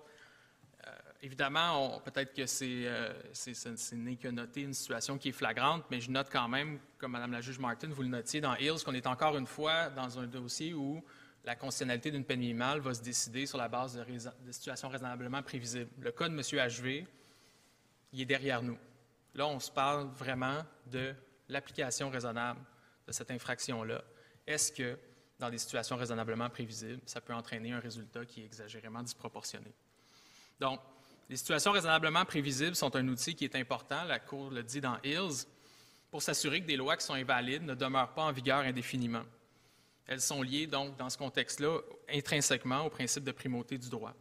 évidemment, 1.22 2.01
peut-être 2.01 2.32
que 2.34 2.43
euh, 2.43 3.12
c'est, 3.32 3.55
ce 3.55 3.94
n'est 3.94 4.16
que 4.16 4.28
noter 4.28 4.62
une 4.62 4.74
situation 4.74 5.18
qui 5.18 5.30
est 5.30 5.32
flagrante, 5.32 5.84
mais 5.90 6.01
je 6.01 6.10
note 6.10 6.28
quand 6.30 6.48
même, 6.48 6.78
comme 6.98 7.12
Mme 7.12 7.32
la 7.32 7.40
juge 7.40 7.59
Martin, 7.59 7.88
vous 7.88 8.02
le 8.02 8.09
notiez 8.09 8.40
dans 8.40 8.55
Hills, 8.56 8.82
qu'on 8.84 8.94
est 8.94 9.06
encore 9.06 9.36
une 9.36 9.47
fois 9.47 9.90
dans 9.90 10.18
un 10.18 10.26
dossier 10.26 10.74
où 10.74 11.02
la 11.44 11.55
constitutionnalité 11.55 12.10
d'une 12.10 12.24
peine 12.24 12.40
minimale 12.40 12.80
va 12.80 12.94
se 12.94 13.02
décider 13.02 13.47
sur 13.47 13.59
la 13.59 13.68
base 13.68 13.97
de, 13.97 14.05
de 14.44 14.52
situations 14.52 14.88
raisonnablement 14.88 15.43
prévisibles. 15.43 15.90
Le 16.01 16.10
cas 16.10 16.28
de 16.28 16.34
M. 16.34 16.40
HV, 16.40 17.06
il 18.12 18.20
est 18.20 18.26
derrière 18.26 18.62
nous. 18.62 18.78
Là, 19.34 19.47
on 19.47 19.60
se 19.60 19.70
parle 19.70 20.09
vraiment 20.09 20.64
de 20.86 21.14
l'application 21.48 22.10
raisonnable 22.10 22.60
de 23.06 23.12
cette 23.12 23.30
infraction-là. 23.30 24.02
Est-ce 24.47 24.72
que 24.72 24.98
dans 25.38 25.51
des 25.51 25.59
situations 25.59 25.97
raisonnablement 25.97 26.48
prévisibles, 26.48 27.02
ça 27.06 27.20
peut 27.20 27.34
entraîner 27.34 27.72
un 27.72 27.80
résultat 27.80 28.24
qui 28.24 28.43
est 28.43 28.47
exagérément 28.47 29.02
disproportionné? 29.02 29.72
Donc, 30.59 30.80
les 31.28 31.36
situations 31.36 31.73
raisonnablement 31.73 32.24
prévisibles 32.24 32.77
sont 32.77 32.94
un 32.94 33.07
outil 33.09 33.35
qui 33.35 33.44
est 33.44 33.57
important, 33.57 34.05
la 34.05 34.19
Cour 34.19 34.51
le 34.51 34.62
dit 34.62 34.81
dans 34.81 34.98
Hills, 35.03 35.47
pour 36.11 36.23
s'assurer 36.23 36.61
que 36.61 36.66
des 36.66 36.77
lois 36.77 36.97
qui 36.97 37.05
sont 37.05 37.15
invalides 37.15 37.65
ne 37.65 37.74
demeurent 37.74 38.12
pas 38.15 38.23
en 38.23 38.32
vigueur 38.32 38.59
indéfiniment. 38.61 39.24
Elles 40.07 40.20
sont 40.20 40.43
liées, 40.43 40.69
donc, 40.69 40.97
dans 40.97 41.11
ce 41.11 41.19
contexte-là, 41.19 41.81
intrinsèquement 42.09 42.82
au 42.82 42.90
principe 42.90 43.24
de 43.24 43.32
primauté 43.32 43.77
du 43.77 43.89
droit. 43.89 44.15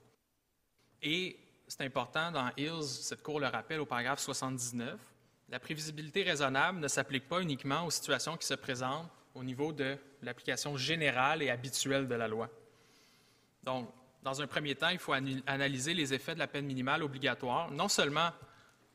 Et 1.01 1.37
c'est 1.67 1.81
important, 1.81 2.31
dans 2.31 2.49
Hills, 2.57 2.83
cette 2.83 3.21
Cour 3.21 3.39
le 3.39 3.47
rappelle 3.47 3.79
au 3.79 3.85
paragraphe 3.85 4.19
79, 4.19 4.99
la 5.49 5.59
prévisibilité 5.59 6.23
raisonnable 6.23 6.79
ne 6.79 6.87
s'applique 6.87 7.27
pas 7.27 7.39
uniquement 7.39 7.85
aux 7.85 7.91
situations 7.91 8.35
qui 8.35 8.47
se 8.47 8.55
présentent 8.55 9.09
au 9.35 9.43
niveau 9.43 9.71
de 9.71 9.95
l'application 10.23 10.75
générale 10.75 11.43
et 11.43 11.51
habituelle 11.51 12.07
de 12.07 12.15
la 12.15 12.27
loi. 12.27 12.49
Donc, 13.63 13.87
dans 14.25 14.41
un 14.41 14.47
premier 14.47 14.73
temps, 14.73 14.89
il 14.89 14.97
faut 14.97 15.13
analyser 15.13 15.93
les 15.93 16.11
effets 16.11 16.33
de 16.33 16.39
la 16.39 16.47
peine 16.47 16.65
minimale 16.65 17.03
obligatoire, 17.03 17.69
non 17.69 17.87
seulement 17.87 18.31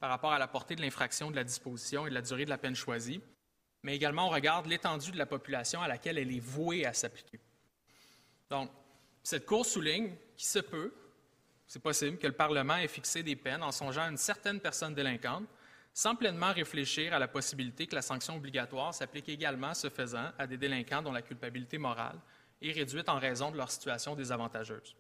par 0.01 0.11
rapport 0.11 0.33
à 0.33 0.41
la 0.41 0.49
portée 0.49 0.75
de 0.75 0.83
l'infraction 0.83 1.31
de 1.31 1.37
la 1.37 1.45
disposition 1.45 2.05
et 2.05 2.11
de 2.11 2.15
la 2.15 2.21
durée 2.21 2.45
de 2.45 2.51
la 2.51 2.59
peine 2.59 2.75
choisie, 2.75 3.23
mais 3.85 3.95
également 3.95 4.27
on 4.27 4.31
regarde 4.31 4.67
l'étendue 4.67 5.13
de 5.13 5.19
la 5.19 5.27
population 5.27 5.81
à 5.83 5.87
laquelle 5.87 6.19
elle 6.19 6.35
est 6.35 6.41
vouée 6.41 6.85
à 6.85 6.93
s'appliquer. 6.93 7.39
Donc, 8.51 8.73
cette 9.23 9.47
Cour 9.47 9.65
souligne 9.65 10.17
qu'il 10.37 10.49
se 10.49 10.59
peut, 10.59 10.93
c'est 11.65 11.81
possible, 11.81 12.19
que 12.19 12.27
le 12.27 12.33
Parlement 12.33 12.77
ait 12.77 12.89
fixé 12.89 13.23
des 13.23 13.37
peines 13.37 13.63
en 13.63 13.71
songeant 13.71 14.03
à 14.03 14.11
une 14.11 14.17
certaine 14.17 14.59
personne 14.59 14.95
délinquante 14.95 15.47
sans 15.95 16.17
pleinement 16.17 16.53
réfléchir 16.53 17.15
à 17.15 17.21
la 17.21 17.29
possibilité 17.29 17.87
que 17.87 17.95
la 17.95 18.03
sanction 18.03 18.35
obligatoire 18.35 18.93
s'applique 18.93 19.29
également, 19.29 19.75
ce 19.75 19.91
faisant, 19.91 20.33
à 20.39 20.49
des 20.49 20.57
délinquants 20.57 21.03
dont 21.03 21.13
la 21.13 21.23
culpabilité 21.23 21.79
morale 21.79 22.19
est 22.61 22.73
réduite 22.73 23.09
en 23.09 23.21
raison 23.21 23.53
de 23.53 23.57
leur 23.57 23.71
situation 23.71 24.17
désavantageuse. 24.17 24.97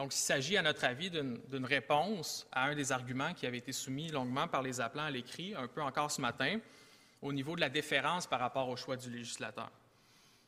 Donc, 0.00 0.14
il 0.14 0.18
s'agit, 0.18 0.56
à 0.56 0.62
notre 0.62 0.82
avis, 0.86 1.10
d'une 1.10 1.64
réponse 1.66 2.46
à 2.52 2.64
un 2.64 2.74
des 2.74 2.90
arguments 2.90 3.34
qui 3.34 3.46
avait 3.46 3.58
été 3.58 3.70
soumis 3.70 4.08
longuement 4.08 4.48
par 4.48 4.62
les 4.62 4.80
appelants 4.80 5.04
à 5.04 5.10
l'écrit, 5.10 5.54
un 5.54 5.68
peu 5.68 5.82
encore 5.82 6.10
ce 6.10 6.22
matin, 6.22 6.58
au 7.20 7.34
niveau 7.34 7.54
de 7.54 7.60
la 7.60 7.68
déférence 7.68 8.26
par 8.26 8.40
rapport 8.40 8.70
au 8.70 8.76
choix 8.76 8.96
du 8.96 9.10
législateur. 9.10 9.70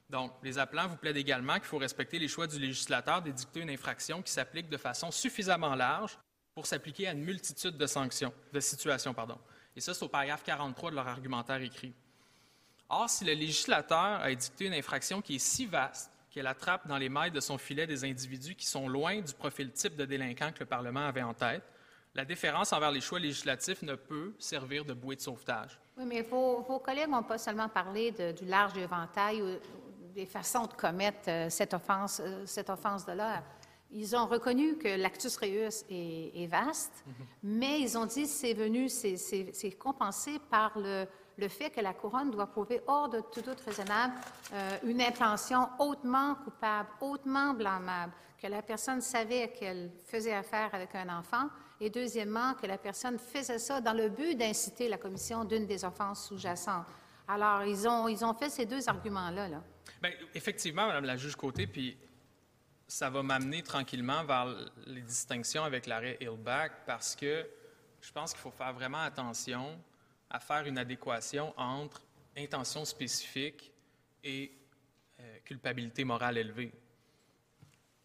Donc, 0.09 0.33
les 0.43 0.57
appelants 0.57 0.89
vous 0.89 0.97
plaident 0.97 1.19
également 1.19 1.57
qu'il 1.57 1.65
faut 1.65 1.77
respecter 1.77 2.19
les 2.19 2.29
choix 2.29 2.47
du 2.47 2.59
législateur 2.59 3.20
d'édicter 3.20 3.61
une 3.61 3.69
infraction 3.69 4.23
qui 4.23 4.33
s'applique 4.33 4.70
de 4.70 4.79
façon 4.79 5.11
suffisamment 5.11 5.74
large 5.74 6.19
pour 6.55 6.65
s'appliquer 6.65 7.09
à 7.09 7.12
une 7.12 7.23
multitude 7.23 7.77
de 7.77 7.87
sanctions, 7.87 8.33
de 8.55 8.61
situations. 8.61 9.12
Pardon. 9.12 9.37
Et 9.77 9.83
ça, 9.83 9.93
c'est 9.93 10.03
au 10.03 10.09
paragraphe 10.09 10.45
43 10.45 10.93
de 10.93 10.97
leur 10.97 11.09
argumentaire 11.09 11.61
écrit. 11.61 11.93
Or, 12.89 13.11
si 13.11 13.27
le 13.27 13.35
législateur 13.35 13.99
a 14.23 14.31
édicté 14.31 14.65
une 14.65 14.74
infraction 14.74 15.20
qui 15.20 15.35
est 15.35 15.39
si 15.39 15.66
vaste 15.66 16.11
qu'elle 16.32 16.46
attrape 16.46 16.88
dans 16.88 16.96
les 16.96 17.10
mailles 17.10 17.30
de 17.30 17.40
son 17.40 17.59
filet 17.59 17.86
des 17.86 18.04
individus 18.04 18.54
qui 18.54 18.66
sont 18.66 18.88
loin 18.88 19.20
du 19.20 19.34
profil 19.34 19.70
type 19.70 19.96
de 19.96 20.06
délinquant 20.06 20.50
que 20.50 20.60
le 20.60 20.66
Parlement 20.66 21.06
avait 21.06 21.22
en 21.22 21.34
tête, 21.34 21.62
la 22.14 22.24
déférence 22.24 22.72
envers 22.72 22.90
les 22.90 23.00
choix 23.00 23.18
législatifs 23.18 23.82
ne 23.82 23.94
peut 23.94 24.34
servir 24.38 24.84
de 24.84 24.94
bouée 24.94 25.16
de 25.16 25.20
sauvetage. 25.20 25.78
Oui, 25.96 26.04
mais 26.06 26.22
vos, 26.22 26.62
collègues 26.84 27.09
n'ont 27.09 27.22
pas 27.22 27.38
seulement 27.38 27.68
parlé 27.68 28.10
du 28.10 28.46
large 28.46 28.76
éventail 28.76 29.42
ou 29.42 29.59
des 30.14 30.26
façons 30.26 30.66
de 30.66 30.74
commettre 30.74 31.28
euh, 31.28 31.48
cette 31.48 31.72
offense, 31.72 32.20
euh, 32.22 32.44
cette 32.44 32.68
offense 32.68 33.06
de 33.06 33.12
l'heure. 33.12 33.42
Ils 33.90 34.14
ont 34.14 34.26
reconnu 34.26 34.76
que 34.76 34.88
l'actus 34.88 35.36
reus 35.36 35.84
est, 35.90 36.46
vaste, 36.46 37.04
mhm. 37.06 37.26
mais 37.42 37.80
ils 37.80 37.96
ont 37.96 38.06
dit 38.06 38.22
que 38.22 38.28
c'est 38.28 38.54
venu, 38.54 38.88
c'est 38.88 39.78
compensé 39.78 40.38
par 40.50 40.78
le, 40.78 41.06
le, 41.38 41.48
fait 41.48 41.70
que 41.70 41.80
la 41.80 41.94
couronne 41.94 42.30
doit 42.30 42.46
prouver 42.46 42.80
hors 42.86 43.09
de 43.09 43.20
tout 43.32 43.40
doute 43.40 43.60
raisonnable 43.60 44.14
euh, 44.52 44.78
une 44.84 45.00
intention 45.00 45.68
hautement 45.78 46.34
coupable, 46.36 46.88
hautement 47.00 47.54
blâmable, 47.54 48.12
que 48.40 48.46
la 48.46 48.62
personne 48.62 49.00
savait 49.00 49.48
qu'elle 49.48 49.90
faisait 50.06 50.34
affaire 50.34 50.70
avec 50.72 50.94
un 50.94 51.09
enfant, 51.09 51.48
et 51.80 51.90
deuxièmement, 51.90 52.54
que 52.54 52.66
la 52.66 52.78
personne 52.78 53.18
faisait 53.18 53.59
ça 53.59 53.80
dans 53.80 53.92
le 53.92 54.09
but 54.09 54.36
d'inciter 54.36 54.88
la 54.88 54.98
commission 54.98 55.44
d'une 55.44 55.66
des 55.66 55.84
offenses 55.84 56.28
sous-jacentes. 56.28 56.86
Alors, 57.26 57.64
ils 57.64 57.88
ont, 57.88 58.09
ils 58.09 58.24
ont 58.24 58.34
fait 58.34 58.50
ces 58.50 58.66
deux 58.66 58.88
arguments-là. 58.88 59.48
Là. 59.48 59.62
Bien, 60.00 60.12
effectivement, 60.34 60.86
Madame 60.86 61.04
la 61.04 61.16
juge 61.16 61.36
Côté, 61.36 61.66
puis 61.66 61.96
ça 62.86 63.09
va 63.09 63.22
m'amener 63.22 63.62
tranquillement 63.62 64.24
vers 64.24 64.54
les 64.86 65.00
distinctions 65.00 65.64
avec 65.64 65.86
l'arrêt 65.86 66.18
Hillback 66.20 66.84
parce 66.86 67.16
que 67.16 67.46
je 68.00 68.12
pense 68.12 68.32
qu'il 68.32 68.40
faut 68.40 68.50
faire 68.50 68.72
vraiment 68.74 69.00
attention 69.00 69.78
à 70.32 70.40
faire 70.40 70.66
une 70.66 70.78
adéquation 70.78 71.52
entre 71.59 72.02
intention 72.36 72.86
spécifique 72.86 73.70
et 74.24 74.50
euh, 75.20 75.38
culpabilité 75.44 76.04
morale 76.04 76.38
élevée. 76.38 76.72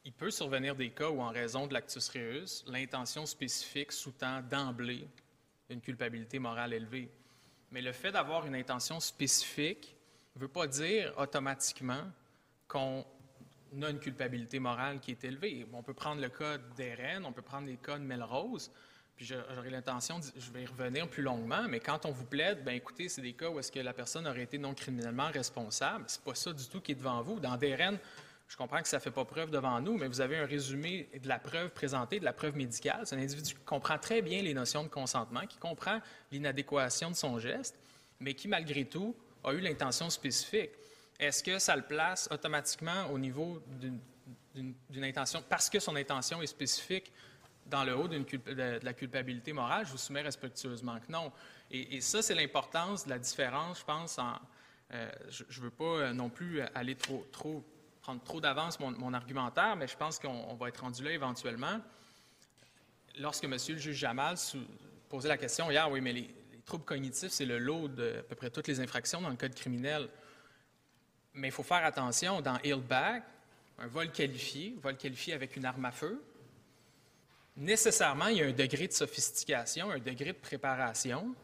Il 0.03 0.11
peut 0.11 0.29
survenir 0.29 0.75
des 0.75 0.89
cas 0.89 1.09
où, 1.09 1.21
en 1.21 1.29
raison 1.29 1.67
de 1.67 1.73
l'actus 1.73 2.09
reus, 2.09 2.65
l'intention 2.67 3.25
spécifique 3.25 3.93
sous-tend 3.93 4.41
d'emblée 4.41 5.07
une 5.69 5.79
culpabilité 5.79 6.37
morale 6.37 6.73
élevée. 6.73 7.09
Mais 7.71 7.81
le 7.81 7.93
fait 7.93 8.11
d'avoir 8.11 8.45
une 8.45 8.55
intention 8.55 8.99
spécifique 8.99 9.95
ne 10.35 10.41
veut 10.41 10.47
pas 10.47 10.67
dire 10.67 11.13
automatiquement 11.17 12.03
qu'on 12.67 13.05
a 13.81 13.89
une 13.89 13.99
culpabilité 13.99 14.59
morale 14.59 14.99
qui 14.99 15.11
est 15.11 15.23
élevée. 15.23 15.65
On 15.71 15.83
peut 15.83 15.93
prendre 15.93 16.21
le 16.21 16.29
cas 16.29 16.57
d'Eren, 16.57 17.25
on 17.25 17.31
peut 17.33 17.41
prendre 17.41 17.67
les 17.67 17.77
cas 17.77 17.97
de 17.97 18.03
Melrose, 18.03 18.71
puis 19.17 19.25
j'aurais 19.25 19.71
l'intention, 19.71 20.21
je 20.21 20.51
vais 20.51 20.61
y 20.61 20.65
revenir 20.67 21.07
plus 21.07 21.23
longuement, 21.23 21.63
mais 21.67 21.79
quand 21.79 22.05
on 22.05 22.11
vous 22.11 22.23
plaide, 22.23 22.63
ben 22.63 22.75
écoutez, 22.75 23.09
c'est 23.09 23.21
des 23.21 23.33
cas 23.33 23.49
où 23.49 23.57
est-ce 23.57 23.71
que 23.71 23.79
la 23.79 23.91
personne 23.91 24.27
aurait 24.27 24.43
été 24.43 24.59
non 24.59 24.75
criminellement 24.75 25.29
responsable. 25.31 26.05
C'est 26.07 26.21
pas 26.21 26.35
ça 26.35 26.53
du 26.53 26.67
tout 26.67 26.79
qui 26.81 26.91
est 26.91 26.95
devant 26.95 27.23
vous. 27.23 27.39
Dans 27.39 27.57
DRN, 27.57 27.97
je 28.47 28.55
comprends 28.55 28.79
que 28.79 28.87
ça 28.87 28.99
fait 28.99 29.09
pas 29.09 29.25
preuve 29.25 29.49
devant 29.49 29.81
nous, 29.81 29.97
mais 29.97 30.07
vous 30.07 30.21
avez 30.21 30.37
un 30.37 30.45
résumé 30.45 31.09
de 31.19 31.27
la 31.27 31.39
preuve 31.39 31.71
présentée, 31.71 32.19
de 32.19 32.25
la 32.25 32.31
preuve 32.31 32.55
médicale. 32.55 33.01
C'est 33.05 33.15
un 33.15 33.19
individu 33.19 33.55
qui 33.55 33.61
comprend 33.61 33.97
très 33.97 34.21
bien 34.21 34.43
les 34.43 34.53
notions 34.53 34.83
de 34.83 34.87
consentement, 34.87 35.47
qui 35.47 35.57
comprend 35.57 35.99
l'inadéquation 36.31 37.09
de 37.09 37.15
son 37.15 37.39
geste, 37.39 37.75
mais 38.19 38.35
qui, 38.35 38.47
malgré 38.47 38.85
tout, 38.85 39.15
a 39.43 39.51
eu 39.51 39.59
l'intention 39.59 40.11
spécifique. 40.11 40.69
Est-ce 41.19 41.43
que 41.43 41.57
ça 41.57 41.75
le 41.75 41.81
place 41.81 42.29
automatiquement 42.31 43.07
au 43.11 43.17
niveau 43.17 43.63
d'une 44.53 45.03
intention, 45.03 45.43
parce 45.49 45.71
que 45.71 45.79
son 45.79 45.95
intention 45.95 46.39
est 46.43 46.47
spécifique 46.47 47.11
dans 47.69 47.83
le 47.83 47.95
haut 47.95 48.07
de, 48.07 48.83
la 48.83 48.93
culpabilité 48.93 49.53
morale? 49.53 49.85
Je 49.85 49.91
vous 49.91 49.97
soumets 49.97 50.21
respectueusement 50.21 50.99
que 50.99 51.11
non. 51.11 51.31
Et, 51.71 52.01
ça, 52.01 52.21
c'est 52.21 52.35
l'importance 52.35 53.05
de 53.05 53.09
la 53.09 53.19
différence, 53.19 53.79
je 53.79 53.85
pense. 53.85 54.19
En, 54.19 54.33
euh, 54.93 55.09
je 55.29 55.43
ne 55.43 55.65
veux 55.65 55.71
pas 55.71 55.83
euh, 55.83 56.13
non 56.13 56.29
plus 56.29 56.61
aller 56.73 56.95
trop, 56.95 57.25
prendre 58.01 58.23
trop 58.23 58.39
d'avance 58.39 58.79
mon, 58.79 59.13
argumentaire, 59.13 59.75
mais 59.75 59.87
je 59.87 59.97
pense 59.97 60.17
qu'on 60.17 60.55
va 60.55 60.69
être 60.69 60.81
rendu 60.81 61.03
là 61.03 61.11
éventuellement. 61.11 61.81
Lorsque 63.17 63.43
M. 63.43 63.51
le 63.51 63.77
juge 63.77 63.95
Jamal 63.95 64.35
posait 65.09 65.27
la 65.27 65.37
question 65.37 65.69
hier, 65.69 65.89
oui, 65.91 65.99
mais 65.99 66.13
les, 66.13 66.33
les 66.51 66.61
troubles 66.65 66.85
cognitifs, 66.85 67.31
c'est 67.31 67.45
le 67.45 67.57
lot 67.57 67.87
de 67.89 68.19
à 68.19 68.23
peu 68.23 68.35
près 68.35 68.49
toutes 68.49 68.67
les 68.67 68.79
infractions 68.79 69.21
dans 69.21 69.29
le 69.29 69.35
code 69.35 69.55
criminel. 69.55 70.07
Mais 71.33 71.49
il 71.49 71.51
faut 71.51 71.63
faire 71.63 71.83
attention, 71.83 72.41
dans 72.41 72.57
Hillback, 72.63 73.23
un 73.79 73.87
vol 73.87 74.11
qualifié, 74.11 74.75
vol 74.81 74.97
qualifié 74.97 75.33
avec 75.33 75.55
une 75.55 75.65
arme 75.65 75.85
à 75.85 75.91
feu, 75.91 76.23
nécessairement, 77.57 78.27
il 78.27 78.37
y 78.37 78.41
a 78.41 78.45
un 78.45 78.53
degré 78.53 78.87
de 78.87 78.93
sophistication, 78.93 79.89
un 79.89 79.99
degré 79.99 80.33
de 80.33 80.37
préparation 80.37 81.35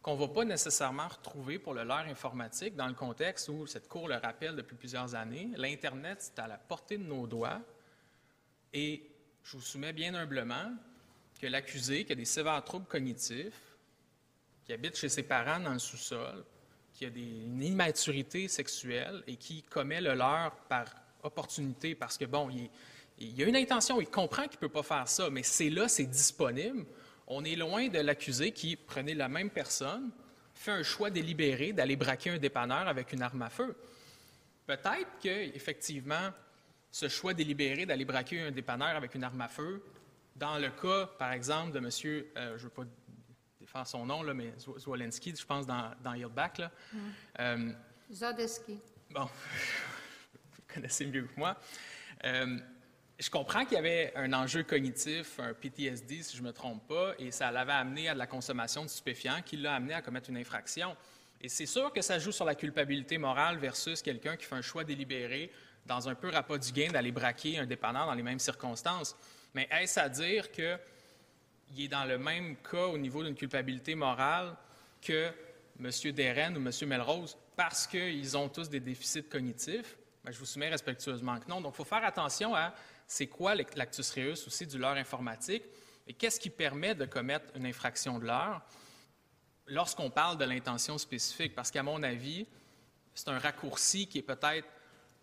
qu'on 0.00 0.14
ne 0.14 0.20
va 0.20 0.28
pas 0.28 0.44
nécessairement 0.44 1.08
retrouver 1.08 1.58
pour 1.58 1.74
le 1.74 1.82
leurre 1.82 2.06
informatique 2.08 2.76
dans 2.76 2.86
le 2.86 2.94
contexte 2.94 3.48
où 3.48 3.66
cette 3.66 3.88
cour 3.88 4.06
le 4.06 4.14
rappelle 4.14 4.54
depuis 4.54 4.76
plusieurs 4.76 5.16
années. 5.16 5.50
L'Internet, 5.56 6.18
c'est 6.20 6.38
à 6.38 6.46
la 6.46 6.58
portée 6.58 6.96
de 6.96 7.02
nos 7.02 7.26
doigts. 7.26 7.60
Et 8.72 9.10
je 9.42 9.56
vous 9.56 9.62
soumets 9.62 9.92
bien 9.92 10.14
humblement 10.14 10.72
que 11.40 11.48
l'accusé 11.48 12.04
qui 12.04 12.12
a 12.12 12.14
des 12.14 12.24
sévères 12.24 12.62
troubles 12.62 12.86
cognitifs, 12.86 13.60
qui 14.64 14.72
habite 14.72 14.96
chez 14.96 15.08
ses 15.08 15.24
parents 15.24 15.58
dans 15.58 15.72
le 15.72 15.80
sous-sol, 15.80 16.44
qui 16.92 17.04
a 17.04 17.10
des, 17.10 17.20
une 17.20 17.62
immaturité 17.62 18.46
sexuelle 18.46 19.24
et 19.26 19.36
qui 19.36 19.62
commet 19.64 20.00
le 20.00 20.14
leur 20.14 20.52
par 20.68 20.86
opportunité 21.24 21.96
parce 21.96 22.16
que, 22.16 22.24
bon, 22.26 22.48
il, 22.48 22.70
il 23.18 23.42
a 23.42 23.46
une 23.46 23.56
intention, 23.56 24.00
il 24.00 24.08
comprend 24.08 24.42
qu'il 24.42 24.56
ne 24.56 24.60
peut 24.60 24.68
pas 24.68 24.82
faire 24.82 25.08
ça, 25.08 25.30
mais 25.30 25.42
c'est 25.42 25.70
là, 25.70 25.88
c'est 25.88 26.06
disponible. 26.06 26.84
On 27.26 27.44
est 27.44 27.56
loin 27.56 27.88
de 27.88 27.98
l'accusé 27.98 28.52
qui 28.52 28.76
prenait 28.76 29.14
la 29.14 29.28
même 29.28 29.50
personne, 29.50 30.10
fait 30.54 30.70
un 30.70 30.82
choix 30.82 31.10
délibéré 31.10 31.72
d'aller 31.72 31.96
braquer 31.96 32.30
un 32.30 32.38
dépanneur 32.38 32.88
avec 32.88 33.12
une 33.12 33.22
arme 33.22 33.42
à 33.42 33.50
feu. 33.50 33.76
Peut-être 34.66 35.18
qu'effectivement, 35.20 36.30
ce 36.90 37.08
choix 37.08 37.34
délibéré 37.34 37.86
d'aller 37.86 38.04
braquer 38.04 38.40
un 38.42 38.50
dépanneur 38.50 38.96
avec 38.96 39.14
une 39.14 39.24
arme 39.24 39.40
à 39.40 39.48
feu, 39.48 39.82
dans 40.34 40.58
le 40.58 40.70
cas, 40.70 41.06
par 41.18 41.32
exemple, 41.32 41.72
de 41.72 41.78
M. 41.78 41.86
Euh, 42.36 42.58
je 42.58 42.64
ne 42.64 42.68
veux 42.68 42.68
pas 42.68 42.84
défendre 43.58 43.86
son 43.86 44.06
nom, 44.06 44.22
là, 44.22 44.34
mais 44.34 44.52
Zwolensky, 44.78 45.34
je 45.34 45.46
pense, 45.46 45.66
dans, 45.66 45.92
dans 46.02 46.14
Hillback. 46.14 46.58
Là. 46.58 46.70
Mm. 46.92 46.98
Euh, 47.40 47.72
bon, 49.10 49.24
vous 50.52 50.74
connaissez 50.74 51.06
mieux 51.06 51.22
que 51.22 51.38
moi. 51.38 51.56
Euh, 52.24 52.58
je 53.18 53.30
comprends 53.30 53.64
qu'il 53.64 53.74
y 53.74 53.78
avait 53.78 54.12
un 54.14 54.32
enjeu 54.34 54.62
cognitif, 54.62 55.40
un 55.40 55.54
PTSD, 55.54 56.22
si 56.22 56.36
je 56.36 56.42
ne 56.42 56.48
me 56.48 56.52
trompe 56.52 56.86
pas, 56.86 57.14
et 57.18 57.30
ça 57.30 57.50
l'avait 57.50 57.72
amené 57.72 58.08
à 58.08 58.14
de 58.14 58.18
la 58.18 58.26
consommation 58.26 58.82
de 58.82 58.88
stupéfiants 58.88 59.40
qui 59.42 59.56
l'a 59.56 59.74
amené 59.74 59.94
à 59.94 60.02
commettre 60.02 60.28
une 60.28 60.36
infraction. 60.36 60.94
Et 61.40 61.48
c'est 61.48 61.66
sûr 61.66 61.92
que 61.92 62.02
ça 62.02 62.18
joue 62.18 62.32
sur 62.32 62.44
la 62.44 62.54
culpabilité 62.54 63.16
morale 63.16 63.56
versus 63.56 64.02
quelqu'un 64.02 64.36
qui 64.36 64.44
fait 64.44 64.54
un 64.54 64.62
choix 64.62 64.84
délibéré 64.84 65.50
dans 65.86 66.08
un 66.08 66.14
peu 66.14 66.28
rapport 66.28 66.58
du 66.58 66.72
gain 66.72 66.90
d'aller 66.90 67.12
braquer 67.12 67.58
un 67.58 67.66
dépanneur 67.66 68.06
dans 68.06 68.14
les 68.14 68.22
mêmes 68.22 68.38
circonstances. 68.38 69.16
Mais 69.54 69.68
est-ce 69.70 70.00
à 70.00 70.08
dire 70.08 70.50
qu'il 70.50 70.78
est 71.78 71.88
dans 71.88 72.04
le 72.04 72.18
même 72.18 72.56
cas 72.56 72.86
au 72.86 72.98
niveau 72.98 73.22
d'une 73.22 73.34
culpabilité 73.34 73.94
morale 73.94 74.54
que 75.00 75.30
M. 75.80 75.90
Deren 76.12 76.56
ou 76.56 76.60
M. 76.60 76.88
Melrose 76.88 77.36
parce 77.54 77.86
qu'ils 77.86 78.36
ont 78.36 78.48
tous 78.48 78.68
des 78.68 78.80
déficits 78.80 79.24
cognitifs? 79.24 79.96
Bien, 80.22 80.32
je 80.32 80.38
vous 80.38 80.46
soumets 80.46 80.68
respectueusement 80.68 81.38
que 81.38 81.48
non. 81.48 81.60
Donc, 81.60 81.74
il 81.74 81.76
faut 81.76 81.84
faire 81.84 82.04
attention 82.04 82.54
à 82.54 82.74
c'est 83.06 83.26
quoi 83.26 83.54
l'actus 83.54 84.10
reus 84.10 84.46
aussi 84.46 84.66
du 84.66 84.78
leurre 84.78 84.96
informatique? 84.96 85.62
Et 86.06 86.12
qu'est-ce 86.12 86.38
qui 86.38 86.50
permet 86.50 86.94
de 86.94 87.04
commettre 87.04 87.46
une 87.56 87.66
infraction 87.66 88.18
de 88.18 88.26
leurre 88.26 88.62
lorsqu'on 89.66 90.10
parle 90.10 90.38
de 90.38 90.44
l'intention 90.44 90.98
spécifique? 90.98 91.54
Parce 91.54 91.70
qu'à 91.70 91.82
mon 91.82 92.02
avis, 92.02 92.46
c'est 93.14 93.28
un 93.28 93.38
raccourci 93.38 94.06
qui 94.06 94.18
est 94.18 94.22
peut-être, 94.22 94.68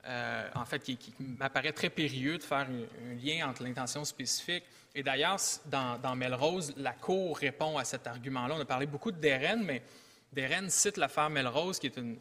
euh, 0.06 0.50
en 0.56 0.66
fait, 0.66 0.80
qui, 0.80 0.98
m'apparaît 1.20 1.72
très 1.72 1.90
périlleux 1.90 2.38
de 2.38 2.44
faire 2.44 2.68
un, 2.68 3.14
lien 3.16 3.48
entre 3.48 3.64
l'intention 3.64 4.04
spécifique. 4.04 4.64
Et 4.96 5.04
d'ailleurs, 5.04 5.40
dans, 5.66 6.16
Melrose, 6.16 6.74
la 6.78 6.94
Cour 6.94 7.38
répond 7.38 7.78
à 7.78 7.84
cet 7.84 8.08
argument-là. 8.08 8.56
On 8.56 8.62
a 8.62 8.66
parlé 8.66 8.86
beaucoup 8.86 9.12
de 9.12 9.20
Deren, 9.20 9.64
mais 9.64 9.84
Deren 10.32 10.70
cite 10.70 10.98
l'affaire 10.98 11.30
Melrose, 11.30 11.80
qui 11.80 11.88
est 11.88 11.98
une 11.98 12.18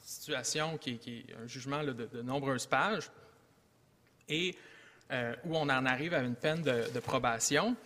situation 0.00 0.78
qui, 0.78 1.00
est 1.06 1.34
un 1.34 1.46
jugement 1.46 1.82
de, 1.82 1.92
de, 1.92 2.22
nombreuses 2.22 2.66
pages. 2.66 3.10
Et 4.28 4.56
euh, 5.12 5.36
où 5.44 5.56
on 5.56 5.68
en 5.68 5.86
arrive 5.86 6.14
à 6.14 6.20
une 6.20 6.34
peine 6.34 6.62
de, 6.62 6.98
probation. 7.00 7.76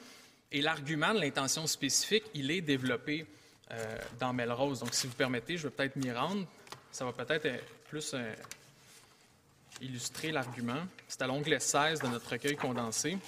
Et 0.51 0.62
l'argument 0.62 1.12
de 1.12 1.20
l'intention 1.20 1.66
spécifique, 1.66 2.24
il 2.32 2.51
est 2.51 2.62
développé 2.62 3.26
euh, 3.70 3.98
dans 4.18 4.32
Melrose. 4.32 4.80
Donc, 4.80 4.94
si 4.94 5.06
vous 5.06 5.12
permettez, 5.12 5.59
je 5.59 5.64
vais 5.64 5.70
peut-être 5.70 5.97
m'y 5.97 6.10
rendre. 6.10 6.47
Ça 6.90 7.05
va 7.05 7.12
peut-être 7.12 7.44
euh, 7.44 7.59
plus 7.88 8.14
illustrer 9.82 10.32
l'argument. 10.32 10.82
C'est 11.09 11.20
à 11.20 11.26
l'onglet 11.26 11.60
16 11.60 12.01
de 12.01 12.06
notre 12.06 12.30
recueil 12.30 12.56
condensé. 12.56 13.18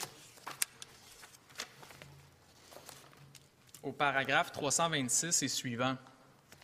Au 3.83 3.93
paragraphe 3.93 4.53
326 4.53 5.43
et 5.43 5.49
suivant. 5.49 5.97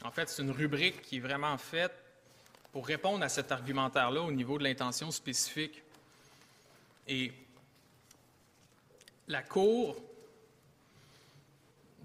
En 0.02 0.10
fait, 0.10 0.28
c'est 0.30 0.42
une 0.42 0.52
rubrique 0.52 1.02
qui 1.02 1.16
est 1.16 1.20
vraiment 1.20 1.58
faite 1.58 1.92
pour 2.72 2.86
répondre 2.86 3.22
à 3.24 3.28
cet 3.28 3.52
argumentaire-là 3.52 4.22
au 4.22 4.32
niveau 4.32 4.56
de 4.56 4.64
l'intention 4.64 5.10
spécifique. 5.10 5.82
Et 7.08 7.32
la 9.26 9.42
Cour, 9.42 9.96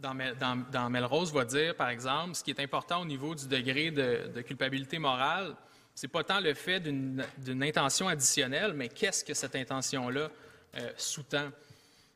dans, 0.02 0.90
Melrose, 0.90 1.34
va 1.34 1.46
dire, 1.46 1.76
par 1.76 1.90
exemple, 1.90 2.36
ce 2.36 2.44
qui 2.44 2.52
est 2.52 2.60
important 2.60 3.02
au 3.02 3.06
niveau 3.06 3.36
du 3.36 3.48
degré 3.48 3.92
de, 3.92 4.42
culpabilité 4.42 5.00
morale, 5.00 5.56
c'est 5.96 6.08
pas 6.08 6.24
tant 6.24 6.40
le 6.40 6.54
fait 6.54 6.80
d'une 6.80 7.64
intention 7.64 8.08
additionnelle, 8.08 8.74
mais 8.74 8.90
qu'est-ce 8.90 9.24
que 9.24 9.34
cette 9.34 9.56
intention-là 9.56 10.30
euh, 10.76 10.92
sous-tend. 10.98 11.52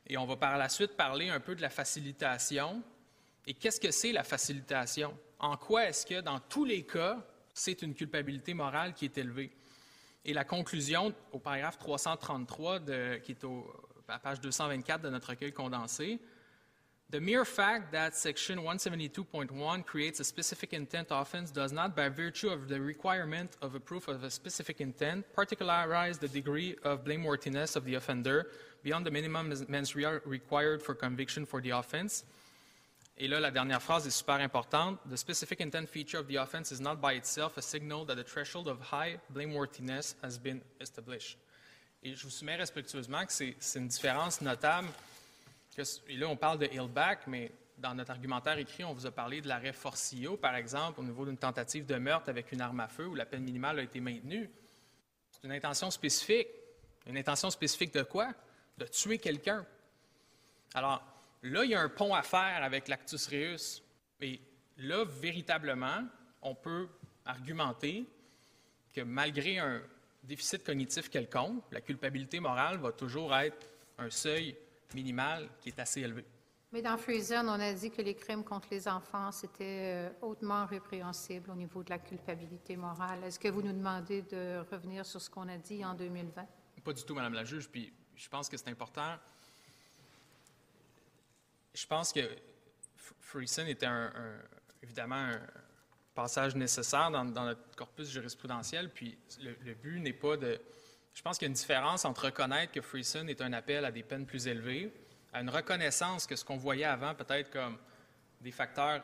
Et 0.08 0.16
on 0.16 0.26
va 0.26 0.36
par 0.36 0.58
la 0.58 0.68
suite 0.68 0.96
parler 0.96 1.28
un 1.28 1.38
peu 1.38 1.54
de 1.54 1.62
la 1.62 1.70
facilitation. 1.70 2.82
Et 3.46 3.54
qu'est-ce 3.54 3.80
que 3.80 3.92
c'est 3.92 4.10
la 4.10 4.24
facilitation? 4.24 5.16
En 5.38 5.56
quoi 5.56 5.84
est-ce 5.88 6.04
que, 6.04 6.20
dans 6.20 6.40
tous 6.40 6.64
les 6.64 6.82
cas, 6.82 7.24
c'est 7.54 7.82
une 7.82 7.94
culpabilité 7.94 8.54
morale 8.54 8.94
qui 8.94 9.04
est 9.04 9.16
élevée? 9.16 9.52
Et 10.28 10.34
la 10.34 10.44
conclusion 10.44 11.14
au 11.32 11.38
paragraphe 11.38 11.78
333, 11.78 12.80
qui 13.24 13.32
est 13.32 13.44
à 13.44 14.12
la 14.12 14.18
page 14.18 14.42
224 14.42 15.00
de 15.00 15.08
notre 15.08 15.30
recueil 15.30 15.54
condensé, 15.54 16.20
The 17.10 17.18
mere 17.18 17.46
fact 17.46 17.90
that 17.92 18.14
Section 18.14 18.58
172.1 18.58 19.86
creates 19.86 20.20
a 20.20 20.24
specific 20.24 20.74
intent 20.74 21.06
offense 21.10 21.50
does 21.50 21.72
not, 21.72 21.96
by 21.96 22.10
virtue 22.10 22.50
of 22.50 22.68
the 22.68 22.78
requirement 22.78 23.56
of 23.62 23.74
a 23.74 23.80
proof 23.80 24.06
of 24.08 24.22
a 24.22 24.28
specific 24.28 24.82
intent, 24.82 25.24
particularize 25.34 26.18
the 26.18 26.28
degree 26.28 26.76
of 26.84 27.04
blameworthiness 27.04 27.74
of 27.74 27.86
the 27.86 27.94
offender 27.94 28.48
beyond 28.82 29.06
the 29.06 29.10
minimum 29.10 29.50
mens 29.66 29.96
rea 29.96 30.20
required 30.26 30.82
for 30.82 30.94
conviction 30.94 31.46
for 31.46 31.62
the 31.62 31.70
offense. 31.70 32.24
Et 33.20 33.26
là, 33.26 33.40
la 33.40 33.50
dernière 33.50 33.82
phrase 33.82 34.06
est 34.06 34.10
super 34.10 34.36
importante. 34.36 35.00
The 35.10 35.16
specific 35.16 35.60
intent 35.60 35.86
feature 35.86 36.20
of 36.20 36.28
the 36.28 36.36
offense 36.36 36.70
is 36.70 36.80
not 36.80 36.96
by 36.96 37.16
itself 37.16 37.58
a 37.58 37.62
signal 37.62 38.06
that 38.06 38.14
the 38.14 38.24
threshold 38.24 38.68
of 38.68 38.78
high 38.92 39.18
blameworthiness 39.34 40.16
has 40.22 40.38
been 40.38 40.60
established. 40.80 41.36
Et 42.04 42.14
je 42.14 42.22
vous 42.22 42.30
soumets 42.30 42.54
respectueusement 42.54 43.26
que 43.26 43.32
c'est 43.32 43.78
une 43.78 43.88
différence 43.88 44.40
notable. 44.40 44.88
Et 46.08 46.16
là, 46.16 46.28
on 46.28 46.36
parle 46.36 46.58
de 46.58 46.66
Hillback, 46.66 47.26
mais 47.26 47.50
dans 47.76 47.92
notre 47.92 48.12
argumentaire 48.12 48.56
écrit, 48.58 48.84
on 48.84 48.92
vous 48.92 49.06
a 49.06 49.10
parlé 49.10 49.40
de 49.40 49.48
l'arrêt 49.48 49.72
Forcillo, 49.72 50.36
par 50.36 50.54
exemple, 50.54 51.00
au 51.00 51.02
niveau 51.02 51.24
d'une 51.24 51.36
tentative 51.36 51.86
de 51.86 51.96
meurtre 51.96 52.28
avec 52.28 52.52
une 52.52 52.60
arme 52.60 52.78
à 52.78 52.88
feu 52.88 53.06
où 53.06 53.16
la 53.16 53.26
peine 53.26 53.42
minimale 53.42 53.80
a 53.80 53.82
été 53.82 54.00
maintenue. 54.00 54.48
C'est 55.32 55.44
une 55.44 55.52
intention 55.52 55.90
spécifique. 55.90 56.48
Une 57.06 57.16
intention 57.16 57.50
spécifique 57.50 57.92
de 57.92 58.02
quoi? 58.02 58.32
De 58.76 58.86
tuer 58.86 59.18
quelqu'un. 59.18 59.66
Alors, 60.74 61.02
là, 61.42 61.64
il 61.64 61.70
y 61.70 61.74
a 61.74 61.80
un 61.80 61.88
pont 61.88 62.14
à 62.14 62.22
faire 62.22 62.62
avec 62.62 62.88
l'actus 62.88 63.26
reus. 63.28 63.82
Et 64.20 64.40
là, 64.78 65.04
véritablement, 65.04 66.04
on 66.42 66.54
peut 66.54 66.88
argumenter 67.24 68.06
que 68.92 69.02
malgré 69.02 69.58
un 69.58 69.82
déficit 70.22 70.64
cognitif 70.64 71.08
quelconque, 71.08 71.64
la 71.70 71.80
culpabilité 71.80 72.40
morale 72.40 72.78
va 72.78 72.92
toujours 72.92 73.34
être 73.34 73.66
un 73.98 74.10
seuil 74.10 74.56
minimal 74.94 75.48
qui 75.60 75.68
est 75.68 75.78
assez 75.78 76.00
élevé. 76.00 76.24
Mais 76.70 76.82
dans 76.82 76.98
Friesen, 76.98 77.48
on 77.48 77.60
a 77.60 77.72
dit 77.72 77.90
que 77.90 78.02
les 78.02 78.14
crimes 78.14 78.44
contre 78.44 78.68
les 78.70 78.86
enfants, 78.86 79.32
c'était 79.32 80.10
euh, 80.10 80.10
hautement 80.20 80.66
répréhensible 80.66 81.50
au 81.50 81.54
niveau 81.54 81.82
de 81.82 81.88
la 81.88 81.98
culpabilité 81.98 82.76
morale. 82.76 83.24
Est-ce 83.24 83.38
que 83.38 83.48
vous 83.48 83.62
nous 83.62 83.72
demandez 83.72 84.20
de 84.22 84.62
revenir 84.70 85.06
sur 85.06 85.20
ce 85.20 85.30
qu'on 85.30 85.48
a 85.48 85.56
dit 85.56 85.82
en 85.82 85.94
2020? 85.94 86.46
Pas 86.84 86.92
du 86.92 87.02
tout, 87.04 87.14
Madame 87.14 87.32
la 87.32 87.44
juge. 87.44 87.70
Puis 87.70 87.92
je 88.14 88.28
pense 88.28 88.50
que 88.50 88.56
c'est 88.58 88.68
important. 88.68 89.16
Je 91.74 91.86
pense 91.86 92.12
que 92.12 92.20
Friesen 92.96 93.68
était 93.68 93.86
un, 93.86 94.12
évidemment 94.82 95.16
un 95.16 95.40
passage 96.14 96.56
nécessaire 96.56 97.10
dans, 97.10 97.24
notre 97.24 97.76
corpus 97.76 98.10
jurisprudentiel. 98.10 98.90
Puis 98.90 99.16
le, 99.40 99.74
but 99.74 100.00
n'est 100.00 100.12
pas 100.12 100.36
de. 100.36 100.60
Je 101.14 101.22
pense 101.22 101.38
qu'il 101.38 101.46
y 101.46 101.48
a 101.48 101.50
une 101.50 101.54
différence 101.54 102.04
entre 102.04 102.26
reconnaître 102.26 102.72
que 102.72 102.80
Friesen 102.80 103.28
est 103.28 103.40
un 103.40 103.52
appel 103.52 103.84
à 103.84 103.92
des 103.92 104.02
peines 104.02 104.26
plus 104.26 104.46
élevées 104.46 104.92
à 105.32 105.40
une 105.40 105.50
reconnaissance 105.50 106.26
que 106.26 106.36
ce 106.36 106.44
qu'on 106.44 106.56
voyait 106.56 106.84
avant, 106.84 107.14
peut-être 107.14 107.50
comme 107.50 107.78
des 108.40 108.50
facteurs 108.50 109.02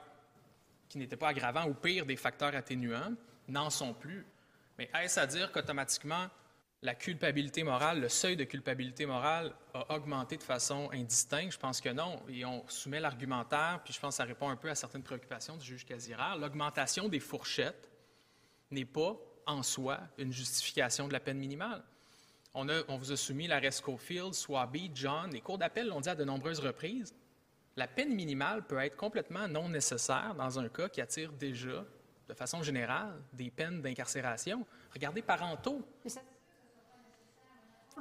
qui 0.89 0.99
n'étaient 0.99 1.16
pas 1.16 1.28
aggravants 1.28 1.66
ou 1.66 1.74
pire, 1.74 2.07
des 2.07 2.16
facteurs 2.16 2.55
atténuants, 2.55 3.15
n'en 3.49 3.70
sont 3.70 3.95
plus. 3.95 4.27
Mais 4.78 4.91
est-ce 5.03 5.20
à 5.20 5.27
dire 5.27 5.53
qu'automatiquement, 5.53 6.28
la 6.85 6.94
culpabilité 6.94 7.65
morale, 7.65 7.98
le 7.98 8.11
seuil 8.11 8.36
de 8.36 8.44
culpabilité 8.44 9.06
morale 9.06 9.55
a 9.73 9.97
augmenté 9.97 10.36
de 10.36 10.43
façon 10.43 10.90
indistincte? 10.93 11.55
Je 11.55 11.59
pense 11.59 11.81
que 11.81 11.89
non. 11.89 12.20
Et 12.28 12.44
on 12.44 12.62
soumet 12.69 13.01
l'argumentaire, 13.01 13.81
puis 13.82 13.94
je 13.94 13.98
pense 13.98 14.15
que 14.15 14.16
ça 14.19 14.24
répond 14.24 14.51
un 14.51 14.56
peu 14.56 14.69
à 14.69 14.74
certaines 14.74 15.02
préoccupations 15.02 15.56
du 15.56 15.65
juge 15.65 15.86
Casirard. 15.86 16.36
L'augmentation 16.36 17.09
des 17.09 17.20
fourchettes 17.20 17.90
n'est 18.70 18.85
pas 18.85 19.16
en 19.47 19.62
soi 19.62 19.98
une 20.19 20.31
justification 20.31 21.09
de 21.09 21.15
la 21.15 21.20
peine 21.20 21.39
minimale. 21.39 21.82
On, 22.52 22.66
vous 22.98 23.12
a 23.12 23.16
soumis 23.16 23.47
l'arrêt 23.47 23.70
Schofield, 23.70 24.35
Swaby, 24.35 24.90
John. 24.94 25.31
Les 25.32 25.40
cours 25.40 25.56
d'appel 25.56 25.89
l'ont 25.89 26.02
dit 26.02 26.11
à 26.11 26.15
de 26.15 26.23
nombreuses 26.23 26.61
reprises. 26.61 27.15
La 27.77 27.89
peine 27.89 28.15
minimale 28.15 28.62
peut 28.62 28.78
être 28.78 28.97
complètement 28.97 29.48
non 29.48 29.70
nécessaire 29.70 30.35
dans 30.36 30.59
un 30.59 30.69
cas 30.69 30.90
qui 30.90 31.01
attire 31.01 31.32
déjà, 31.32 31.85
de 32.28 32.35
façon 32.35 32.62
générale, 32.62 33.23
des 33.32 33.51
peines 33.51 33.81
d'incarcération. 33.81 34.66
Regardez 34.93 35.23
parentaux. 35.23 35.82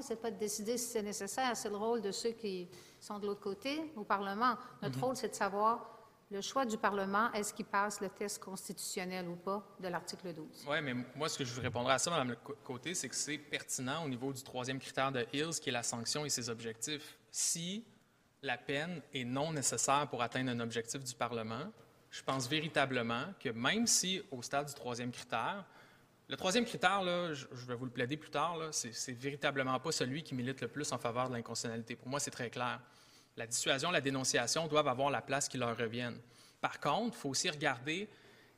Ce 0.02 0.10
n'est 0.10 0.20
pas 0.20 0.32
de 0.32 0.38
décider 0.38 0.78
si 0.78 0.92
c'est 0.92 1.04
nécessaire, 1.04 1.56
c'est 1.56 1.70
le 1.70 1.78
rôle 1.78 2.02
de 2.02 2.12
ceux 2.12 2.32
qui 2.32 2.68
sont 3.00 3.20
de 3.20 3.28
l'autre 3.28 3.42
côté, 3.42 3.92
au 3.96 4.04
Parlement. 4.04 4.58
Notre 4.82 4.98
mhm. 4.98 5.04
rôle, 5.04 5.16
c'est 5.16 5.30
de 5.30 5.36
savoir 5.36 5.94
le 6.34 6.42
choix 6.42 6.66
du 6.66 6.78
Parlement, 6.78 7.32
est-ce 7.34 7.54
qu'il 7.54 7.66
passe 7.66 8.02
le 8.02 8.10
test 8.10 8.44
constitutionnel 8.44 9.28
ou 9.28 9.36
pas 9.36 9.64
de 9.80 9.88
l'article 9.88 10.34
12? 10.34 10.66
Oui, 10.68 10.78
mais 10.82 10.96
moi, 11.16 11.30
ce 11.30 11.38
que 11.38 11.46
je 11.46 11.54
vous 11.54 11.62
répondrai 11.62 11.94
à 11.94 12.00
ça, 12.00 12.10
Mme 12.10 12.36
Côté, 12.64 12.96
c'est 12.96 13.08
que 13.08 13.16
c'est 13.16 13.38
pertinent 13.38 14.04
au 14.04 14.10
niveau 14.10 14.34
du 14.34 14.42
troisième 14.42 14.80
critère 14.80 15.12
de 15.12 15.28
Hills, 15.32 15.60
qui 15.62 15.70
est 15.70 15.74
la 15.74 15.84
sanction 15.84 16.26
et 16.26 16.30
ses 16.30 16.50
objectifs. 16.50 17.20
Si 17.30 17.86
la 18.42 18.58
peine 18.58 19.02
est 19.14 19.26
non 19.26 19.54
nécessaire 19.54 20.08
pour 20.10 20.24
atteindre 20.24 20.50
un 20.50 20.60
objectif 20.60 21.04
du 21.04 21.14
Parlement, 21.14 21.72
je 22.10 22.24
pense 22.24 22.48
véritablement 22.48 23.26
que 23.40 23.50
même 23.50 23.86
si, 23.86 24.22
au 24.32 24.42
stade 24.42 24.68
du 24.68 24.74
troisième 24.74 25.12
critère, 25.12 25.66
le 26.30 26.38
troisième 26.38 26.66
critère, 26.66 27.04
je, 27.34 27.66
vais 27.68 27.76
vous 27.76 27.86
le 27.86 27.92
plaider 27.92 28.18
plus 28.18 28.30
tard, 28.30 28.58
c'est 28.72 29.12
véritablement 29.12 29.80
pas 29.80 29.92
celui 29.92 30.24
qui 30.24 30.36
milite 30.36 30.62
le 30.62 30.68
plus 30.68 30.92
en 30.92 30.98
faveur 30.98 31.28
de 31.30 31.34
l'inconstitutionnalité. 31.34 31.96
Pour 31.96 32.08
moi, 32.08 32.20
c'est 32.20 32.32
très 32.32 32.50
clair. 32.50 32.80
La 33.36 33.46
dissuasion, 33.46 33.92
la 33.92 34.02
dénonciation 34.02 34.68
doivent 34.68 34.88
avoir 34.88 35.10
la 35.10 35.22
place 35.22 35.50
qui 35.50 35.58
leur 35.58 35.76
revienne. 35.76 36.18
Par 36.62 36.80
contre, 36.80 37.18
il 37.18 37.20
faut 37.20 37.30
aussi 37.30 37.50
regarder 37.50 38.08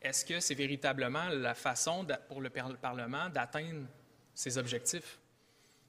est-ce 0.01 0.23
que 0.23 0.39
c'est 0.39 0.53
véritablement 0.53 1.29
la 1.29 1.55
façon 1.55 2.05
pour 2.27 2.41
le 2.41 2.49
Parlement 2.49 3.29
d'atteindre 3.29 3.87
ses 4.35 4.57
objectifs? 4.57 5.17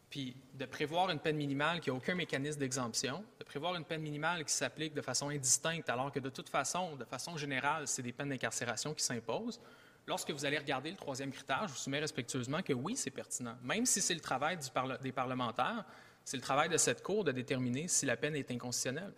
Puis 0.08 0.34
de 0.54 0.64
prévoir 0.64 1.10
une 1.10 1.18
peine 1.18 1.36
minimale 1.36 1.80
qui 1.80 1.90
n'a 1.90 1.96
aucun 1.96 2.14
mécanisme 2.14 2.60
d'exemption, 2.60 3.22
de 3.38 3.44
prévoir 3.44 3.74
une 3.74 3.84
peine 3.84 4.00
minimale 4.00 4.44
qui 4.44 4.52
s'applique 4.54 4.94
de 4.94 5.02
façon 5.02 5.28
indistincte, 5.28 5.90
alors 5.90 6.10
que 6.10 6.20
de 6.20 6.30
toute 6.30 6.48
façon, 6.48 6.96
de 6.96 7.04
façon 7.04 7.36
générale, 7.36 7.86
c'est 7.86 8.02
des 8.02 8.12
peines 8.12 8.30
d'incarcération 8.30 8.94
qui 8.94 9.04
s'imposent. 9.04 9.60
Lorsque 10.06 10.30
vous 10.30 10.44
allez 10.44 10.58
regarder 10.58 10.90
le 10.90 10.96
troisième 10.96 11.32
critère, 11.32 11.66
je 11.66 11.72
vous 11.72 11.78
soumets 11.78 11.98
respectueusement 11.98 12.62
que 12.62 12.72
oui, 12.72 12.96
c'est 12.96 13.10
pertinent. 13.10 13.56
Même 13.62 13.86
si 13.86 14.00
c'est 14.00 14.14
le 14.14 14.20
travail 14.20 14.56
des 15.02 15.12
parlementaires, 15.12 15.84
c'est 16.24 16.36
le 16.36 16.42
travail 16.42 16.68
de 16.68 16.76
cette 16.76 17.02
Cour 17.02 17.24
de 17.24 17.32
déterminer 17.32 17.88
si 17.88 18.06
la 18.06 18.16
peine 18.16 18.36
est 18.36 18.50
inconstitutionnelle. 18.50 19.12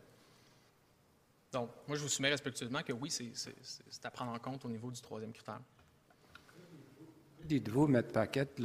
Donc, 1.52 1.70
moi, 1.86 1.96
je 1.96 2.02
vous 2.02 2.08
soumets 2.08 2.30
respectueusement 2.30 2.82
que 2.82 2.92
oui, 2.92 3.10
c'est 3.10 4.04
à 4.04 4.10
prendre 4.10 4.32
en 4.32 4.38
compte 4.38 4.64
au 4.64 4.68
niveau 4.68 4.90
du 4.90 5.00
troisième 5.00 5.32
critère. 5.32 5.60
Dites-vous, 7.44 7.86
Maître 7.86 8.12
Paquette, 8.12 8.60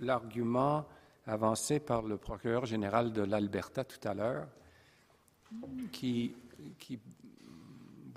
l'argument 0.00 0.86
avancé 1.26 1.80
par 1.80 2.02
le 2.02 2.16
procureur 2.16 2.66
général 2.66 3.12
de 3.12 3.22
l'Alberta 3.22 3.84
tout 3.84 4.08
à 4.08 4.14
l'heure, 4.14 4.46
qui, 5.90 6.34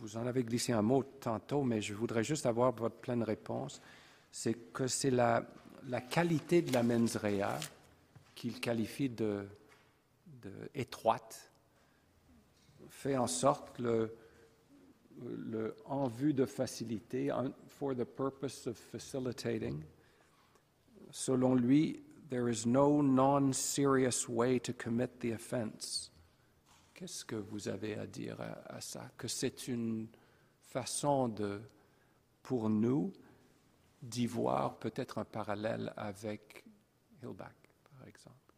vous 0.05 0.17
en 0.17 0.27
avez 0.27 0.43
glissé 0.43 0.71
un 0.71 0.83
mot 0.83 1.03
tantôt, 1.03 1.63
mais 1.63 1.81
je 1.81 1.95
voudrais 1.95 2.23
juste 2.23 2.45
avoir 2.45 2.71
votre 2.73 2.95
pleine 2.95 3.23
réponse, 3.23 3.81
c'est 4.31 4.53
que 4.71 4.85
c'est 4.85 5.09
la, 5.09 5.43
qualité 6.09 6.61
de 6.61 6.71
la 6.71 6.83
mens 6.83 7.17
rea 7.17 7.59
qu'il 8.35 8.59
qualifie 8.59 9.09
de 9.09 9.47
étroite 10.75 11.51
fait 12.89 13.17
en 13.17 13.25
sorte 13.25 13.79
le 13.79 14.15
en 15.85 16.07
vue 16.07 16.33
de 16.33 16.45
faciliter, 16.45 17.31
for 17.67 17.95
the 17.95 18.05
purpose 18.05 18.67
of 18.67 18.77
facilitating. 18.77 19.83
Selon 21.09 21.55
lui, 21.55 22.01
there 22.29 22.49
is 22.49 22.65
no 22.65 23.01
non-serious 23.01 24.27
way 24.27 24.59
to 24.59 24.73
commit 24.73 25.19
the 25.21 25.31
offense. 25.31 26.11
Qu'est-ce 26.95 27.25
que 27.25 27.35
vous 27.35 27.67
avez 27.67 27.97
à 27.97 28.07
dire 28.07 28.37
à, 28.39 28.79
ça? 28.79 29.11
Que 29.17 29.27
c'est 29.27 29.67
une 29.67 30.07
façon 30.61 31.27
de, 31.27 31.61
pour 32.41 32.69
nous, 32.69 33.11
d'y 34.01 34.27
voir 34.27 34.79
peut-être 34.79 35.17
un 35.17 35.25
parallèle 35.25 35.93
avec 35.97 36.63
Hillback, 37.21 37.69
par 37.91 38.07
exemple? 38.07 38.53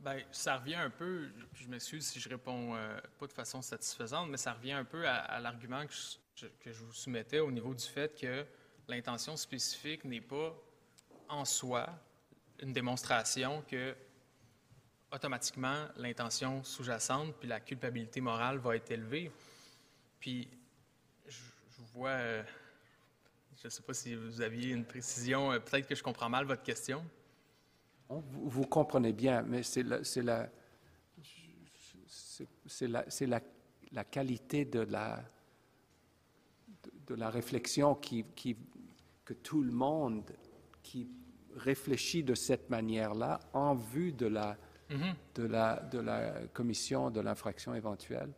Bien, 0.00 0.24
ça 0.32 0.56
revient 0.56 0.74
un 0.74 0.90
peu, 0.90 1.28
je 1.52 1.68
m'excuse 1.68 2.04
si 2.04 2.18
je 2.18 2.28
réponds 2.28 2.74
euh, 2.74 3.00
pas 3.16 3.28
de 3.28 3.32
façon 3.32 3.62
satisfaisante, 3.62 4.28
mais 4.28 4.38
ça 4.38 4.54
revient 4.54 4.72
un 4.72 4.84
peu 4.84 5.06
à, 5.06 5.38
l'argument 5.38 5.86
que 5.86 6.72
je, 6.72 6.84
vous 6.84 6.92
soumettais 6.92 7.38
au 7.38 7.52
niveau 7.52 7.74
du 7.74 7.84
fait 7.84 8.20
que 8.20 8.44
l'intention 8.88 9.36
spécifique 9.36 10.04
n'est 10.04 10.20
pas 10.20 10.52
en 11.28 11.44
soi 11.44 11.88
une 12.60 12.72
démonstration 12.72 13.62
que 13.68 13.94
automatiquement 15.12 15.86
l'intention 15.96 16.62
sous-jacente 16.62 17.34
puis 17.38 17.48
la 17.48 17.60
culpabilité 17.60 18.20
morale 18.20 18.58
va 18.58 18.76
être 18.76 18.90
élevée. 18.90 19.30
Puis, 20.20 20.48
je, 21.26 21.40
vois, 21.94 22.10
euh, 22.10 22.42
je 23.60 23.66
ne 23.66 23.70
sais 23.70 23.82
pas 23.82 23.94
si 23.94 24.14
vous 24.14 24.40
aviez 24.40 24.70
une 24.70 24.84
précision, 24.84 25.52
euh, 25.52 25.58
peut-être 25.58 25.86
que 25.86 25.94
je 25.94 26.02
comprends 26.02 26.28
mal 26.28 26.44
votre 26.44 26.62
question. 26.62 27.04
Vous, 28.08 28.64
comprenez 28.64 29.12
bien, 29.12 29.42
mais 29.42 29.62
c'est 29.62 29.82
la, 29.82 30.48
qualité 34.10 34.64
de 34.64 34.80
la, 34.80 35.20
réflexion 37.30 37.94
qui, 37.94 38.24
que 39.26 39.34
tout 39.34 39.62
le 39.62 39.72
monde 39.72 40.32
qui 40.82 41.06
réfléchit 41.54 42.22
de 42.22 42.34
cette 42.34 42.70
manière-là 42.70 43.40
en 43.52 43.74
vue 43.74 44.12
de 44.12 44.24
la, 44.24 44.56
mm-hmm. 44.90 45.14
de 45.34 45.42
la, 45.44 45.76
de 45.76 45.98
la 45.98 46.32
commission 46.52 47.10
de 47.10 47.20
l'infraction 47.20 47.74
éventuelle 47.74 48.30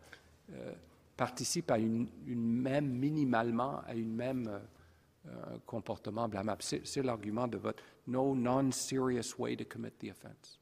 euh, 0.52 0.72
participe 1.16 1.70
à 1.70 1.78
une, 1.78 2.08
une, 2.26 2.60
même, 2.60 2.86
minimalement, 2.86 3.82
à 3.86 3.94
une 3.94 4.14
même 4.14 4.60
euh, 5.26 5.58
comportement 5.66 6.28
blâmable. 6.28 6.62
C'est 6.62 7.02
l'argument 7.02 7.46
de 7.46 7.58
votre 7.58 7.82
no 8.06 8.34
non-serious 8.34 9.34
way 9.38 9.54
to 9.54 9.64
commit 9.64 9.90
the 9.98 10.10
offense. 10.10 10.58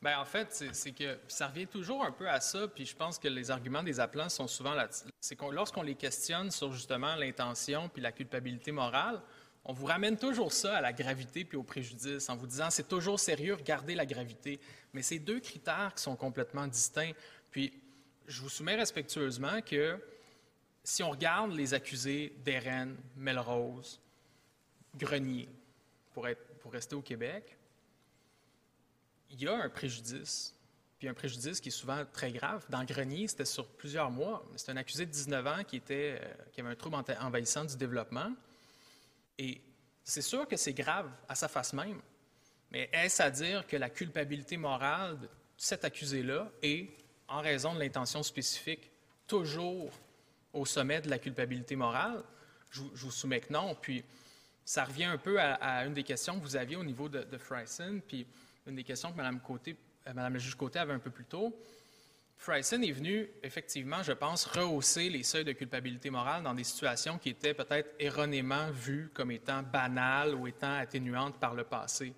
Bien, 0.00 0.20
en 0.20 0.24
fait, 0.24 0.64
c'est 0.72 0.92
que 0.92 1.18
ça 1.26 1.48
revient 1.48 1.66
toujours 1.66 2.04
un 2.04 2.12
peu 2.12 2.28
à 2.28 2.40
ça, 2.40 2.68
puis 2.68 2.86
je 2.86 2.94
pense 2.94 3.18
que 3.18 3.28
les 3.28 3.50
arguments 3.50 3.82
des 3.82 3.98
appelants 3.98 4.28
sont 4.28 4.46
souvent 4.46 4.74
là. 4.74 4.88
C'est 5.20 5.36
que 5.36 5.44
lorsqu'on 5.52 5.82
les 5.82 5.96
questionne 5.96 6.50
sur 6.50 6.72
justement 6.72 7.16
l'intention 7.16 7.88
puis 7.88 8.00
la 8.00 8.12
culpabilité 8.12 8.70
morale, 8.70 9.20
on 9.64 9.72
vous 9.72 9.86
ramène 9.86 10.16
toujours 10.16 10.52
ça 10.52 10.76
à 10.76 10.80
la 10.80 10.92
gravité 10.92 11.44
puis 11.44 11.56
au 11.56 11.62
préjudice 11.62 12.28
en 12.28 12.36
vous 12.36 12.46
disant 12.46 12.70
c'est 12.70 12.88
toujours 12.88 13.20
sérieux, 13.20 13.54
regardez 13.54 13.94
la 13.94 14.06
gravité. 14.06 14.60
Mais 14.92 15.02
c'est 15.02 15.18
deux 15.18 15.40
critères 15.40 15.92
qui 15.94 16.02
sont 16.02 16.16
complètement 16.16 16.66
distincts. 16.66 17.12
Puis, 17.50 17.72
je 18.26 18.40
vous 18.42 18.48
soumets 18.48 18.76
respectueusement 18.76 19.60
que 19.62 19.98
si 20.84 21.02
on 21.02 21.10
regarde 21.10 21.52
les 21.52 21.74
accusés 21.74 22.34
d'Eren, 22.44 22.96
Melrose, 23.16 24.00
Grenier, 24.96 25.48
pour, 26.12 26.26
être, 26.28 26.42
pour 26.60 26.72
rester 26.72 26.94
au 26.94 27.02
Québec, 27.02 27.56
il 29.30 29.42
y 29.42 29.48
a 29.48 29.54
un 29.54 29.68
préjudice, 29.68 30.54
puis 30.98 31.08
un 31.08 31.14
préjudice 31.14 31.60
qui 31.60 31.68
est 31.68 31.72
souvent 31.72 32.04
très 32.12 32.32
grave. 32.32 32.64
Dans 32.70 32.84
Grenier, 32.84 33.28
c'était 33.28 33.44
sur 33.44 33.68
plusieurs 33.68 34.10
mois. 34.10 34.44
C'est 34.56 34.70
un 34.70 34.76
accusé 34.76 35.04
de 35.04 35.10
19 35.10 35.46
ans 35.46 35.64
qui, 35.64 35.76
était, 35.76 36.18
euh, 36.20 36.34
qui 36.52 36.60
avait 36.60 36.70
un 36.70 36.74
trouble 36.74 36.96
envahissant 37.20 37.64
du 37.64 37.76
développement. 37.76 38.32
Et 39.38 39.60
c'est 40.02 40.22
sûr 40.22 40.46
que 40.48 40.56
c'est 40.56 40.72
grave 40.72 41.10
à 41.28 41.34
sa 41.34 41.48
face 41.48 41.72
même. 41.72 42.00
Mais 42.70 42.90
est-ce 42.92 43.22
à 43.22 43.30
dire 43.30 43.66
que 43.66 43.76
la 43.76 43.88
culpabilité 43.88 44.56
morale 44.56 45.18
de 45.20 45.28
cet 45.56 45.84
accusé-là 45.84 46.50
est, 46.62 46.88
en 47.28 47.40
raison 47.40 47.74
de 47.74 47.78
l'intention 47.78 48.22
spécifique, 48.22 48.90
toujours 49.26 49.90
au 50.52 50.64
sommet 50.66 51.00
de 51.00 51.08
la 51.08 51.18
culpabilité 51.18 51.76
morale? 51.76 52.22
Je, 52.70 52.82
vous 52.82 53.10
soumets 53.10 53.40
que 53.40 53.52
non. 53.52 53.74
Puis, 53.74 54.04
ça 54.64 54.84
revient 54.84 55.04
un 55.04 55.16
peu 55.16 55.40
à, 55.40 55.86
une 55.86 55.94
des 55.94 56.04
questions 56.04 56.38
que 56.38 56.44
vous 56.44 56.56
aviez 56.56 56.76
au 56.76 56.84
niveau 56.84 57.08
de, 57.08 57.22
de 57.22 57.38
Fryson, 57.38 58.00
puis 58.06 58.26
une 58.66 58.76
des 58.76 58.84
questions 58.84 59.10
que 59.10 59.16
Mme, 59.16 59.40
Côté, 59.40 59.76
euh, 60.06 60.12
Mme 60.12 60.34
la 60.34 60.38
juge 60.38 60.54
Côté 60.54 60.78
avait 60.78 60.92
un 60.92 60.98
peu 60.98 61.10
plus 61.10 61.24
tôt. 61.24 61.58
Fryson 62.38 62.82
est 62.82 62.92
venu, 62.92 63.28
effectivement, 63.42 64.00
je 64.04 64.12
pense, 64.12 64.44
rehausser 64.44 65.10
les 65.10 65.24
seuils 65.24 65.44
de 65.44 65.52
culpabilité 65.52 66.08
morale 66.08 66.44
dans 66.44 66.54
des 66.54 66.62
situations 66.62 67.18
qui 67.18 67.30
étaient 67.30 67.52
peut-être 67.52 67.90
erronément 67.98 68.70
vues 68.70 69.10
comme 69.12 69.32
étant 69.32 69.64
banales 69.64 70.36
ou 70.36 70.46
étant 70.46 70.72
atténuantes 70.76 71.38
par 71.40 71.54
le 71.54 71.64
passé. 71.64 72.14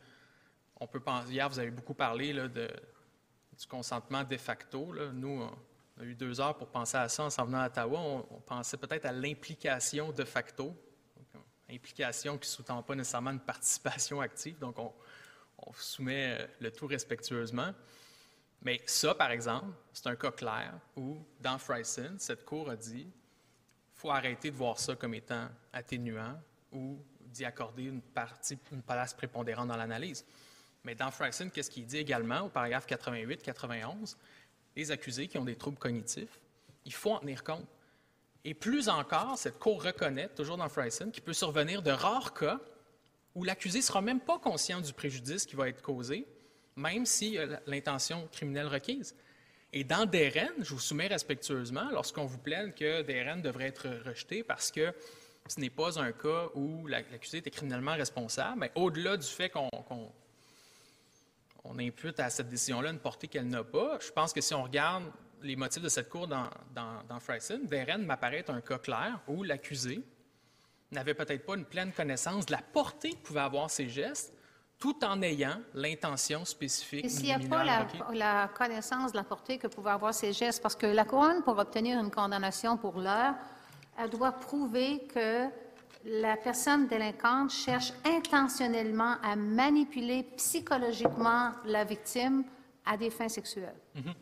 Hier, 1.26 1.48
vous 1.48 1.58
avez 1.58 1.70
beaucoup 1.70 1.94
parlé 1.94 2.34
de, 2.34 2.68
du 3.58 3.66
consentement 3.66 4.22
de 4.22 4.36
facto. 4.36 4.94
Nous, 5.14 5.42
on 5.98 6.02
a 6.02 6.04
eu 6.04 6.14
deux 6.14 6.38
heures 6.38 6.56
pour 6.56 6.68
penser 6.68 6.98
à 6.98 7.08
ça 7.08 7.24
en 7.24 7.30
s'en 7.30 7.46
venant 7.46 7.60
à 7.60 7.66
Ottawa. 7.68 7.98
On, 7.98 8.40
pensait 8.40 8.76
peut-être 8.76 9.06
à 9.06 9.12
l'implication 9.12 10.12
de 10.12 10.24
facto, 10.24 10.76
implication 11.70 12.36
qui 12.36 12.46
ne 12.46 12.52
sous-tend 12.52 12.82
pas 12.82 12.94
nécessairement 12.94 13.30
une 13.30 13.40
participation 13.40 14.20
active. 14.20 14.58
Donc, 14.58 14.78
on, 14.78 14.92
on 15.58 15.72
soumet 15.72 16.36
euh, 16.38 16.46
le 16.60 16.70
tout 16.70 16.86
respectueusement. 16.86 17.72
Mais 18.62 18.80
ça, 18.86 19.14
par 19.14 19.30
exemple, 19.30 19.72
c'est 19.92 20.06
un 20.06 20.16
cas 20.16 20.30
clair 20.30 20.74
où, 20.96 21.24
dans 21.40 21.58
Fryson, 21.58 22.16
cette 22.18 22.44
Cour 22.44 22.70
a 22.70 22.76
dit 22.76 23.06
faut 23.94 24.10
arrêter 24.10 24.50
de 24.50 24.56
voir 24.56 24.78
ça 24.78 24.96
comme 24.96 25.12
étant 25.12 25.48
atténuant 25.72 26.40
ou 26.72 26.98
d'y 27.20 27.44
accorder 27.44 27.84
une, 27.84 28.00
partie, 28.00 28.58
une 28.72 28.82
place 28.82 29.12
prépondérante 29.12 29.68
dans 29.68 29.76
l'analyse. 29.76 30.24
Mais 30.84 30.94
dans 30.94 31.10
Fryson, 31.10 31.50
qu'est-ce 31.52 31.70
qu'il 31.70 31.84
dit 31.84 31.98
également 31.98 32.40
au 32.40 32.48
paragraphe 32.48 32.86
88-91? 32.86 34.16
Les 34.74 34.90
accusés 34.90 35.28
qui 35.28 35.36
ont 35.36 35.44
des 35.44 35.56
troubles 35.56 35.76
cognitifs, 35.76 36.40
il 36.86 36.94
faut 36.94 37.12
en 37.12 37.18
tenir 37.18 37.44
compte. 37.44 37.66
Et 38.42 38.54
plus 38.54 38.88
encore, 38.88 39.36
cette 39.36 39.58
Cour 39.58 39.82
reconnaît, 39.82 40.28
toujours 40.28 40.56
dans 40.56 40.68
Fryson, 40.70 41.10
qu'il 41.10 41.22
peut 41.22 41.34
survenir 41.34 41.82
de 41.82 41.90
rares 41.90 42.32
cas 42.32 42.58
où 43.34 43.44
l'accusé 43.44 43.80
ne 43.80 43.84
sera 43.84 44.00
même 44.00 44.20
pas 44.20 44.38
conscient 44.38 44.80
du 44.80 44.94
préjudice 44.94 45.44
qui 45.44 45.56
va 45.56 45.68
être 45.68 45.82
causé, 45.82 46.26
même 46.80 47.06
si 47.06 47.38
a 47.38 47.60
l'intention 47.66 48.28
criminelle 48.32 48.66
requise. 48.66 49.14
Et 49.72 49.84
dans 49.84 50.04
DRN, 50.04 50.52
je 50.62 50.74
vous 50.74 50.80
soumets 50.80 51.06
respectueusement, 51.06 51.88
lorsqu'on 51.92 52.24
vous 52.24 52.38
plaint 52.38 52.74
que 52.74 53.02
DRN 53.02 53.40
devrait 53.40 53.66
être 53.66 53.88
rejeté 54.04 54.42
parce 54.42 54.72
que 54.72 54.92
ce 55.46 55.60
n'est 55.60 55.70
pas 55.70 56.00
un 56.00 56.12
cas 56.12 56.48
où 56.54 56.86
l'accusé 56.86 57.38
était 57.38 57.50
criminellement 57.50 57.94
responsable, 57.94 58.58
mais 58.58 58.72
au-delà 58.74 59.16
du 59.16 59.26
fait 59.26 59.48
qu'on 59.50 59.68
on 61.64 61.78
impute 61.78 62.18
à 62.18 62.30
cette 62.30 62.48
décision-là 62.48 62.90
une 62.90 62.98
portée 62.98 63.28
qu'elle 63.28 63.48
n'a 63.48 63.62
pas, 63.62 63.98
je 64.00 64.10
pense 64.10 64.32
que 64.32 64.40
si 64.40 64.54
on 64.54 64.62
regarde 64.64 65.04
les 65.42 65.56
motifs 65.56 65.82
de 65.82 65.88
cette 65.88 66.08
cour 66.08 66.26
dans, 66.26 66.48
dans, 66.74 67.02
dans 67.08 67.20
Fryson, 67.20 67.60
DRN 67.64 68.04
m'apparaît 68.04 68.38
être 68.38 68.50
un 68.50 68.60
cas 68.60 68.78
clair 68.78 69.20
où 69.28 69.42
l'accusé 69.42 70.02
n'avait 70.90 71.14
peut-être 71.14 71.44
pas 71.44 71.56
une 71.56 71.64
pleine 71.64 71.92
connaissance 71.92 72.46
de 72.46 72.52
la 72.52 72.62
portée 72.62 73.12
que 73.12 73.18
pouvaient 73.18 73.40
avoir 73.40 73.70
ses 73.70 73.88
gestes, 73.88 74.34
tout 74.80 75.04
en 75.04 75.20
ayant 75.20 75.60
l'intention 75.74 76.44
spécifique. 76.46 77.04
Et 77.04 77.08
s'il 77.10 77.26
n'y 77.26 77.32
a 77.32 77.38
pas 77.38 77.62
la, 78.12 78.48
connaissance 78.48 79.12
de 79.12 79.18
la 79.18 79.24
portée 79.24 79.58
que 79.58 79.66
pouvaient 79.66 79.90
avoir 79.90 80.14
ces 80.14 80.32
gestes, 80.32 80.62
parce 80.62 80.74
que 80.74 80.86
la 80.86 81.04
couronne, 81.04 81.42
pour 81.42 81.58
obtenir 81.58 82.00
une 82.00 82.10
condamnation 82.10 82.78
pour 82.78 82.98
l'heure, 82.98 83.34
elle 83.98 84.08
doit 84.08 84.32
prouver 84.32 85.06
que 85.14 85.48
la 86.06 86.36
personne 86.38 86.86
délinquante 86.86 87.50
cherche 87.50 87.92
intentionnellement 88.06 89.16
à 89.22 89.36
manipuler 89.36 90.22
psychologiquement 90.38 91.50
la 91.66 91.84
victime 91.84 92.44
à 92.86 92.96
des 92.96 93.10
fins 93.10 93.28
sexuelles. 93.28 93.76
Mm-hmm. 93.94 94.14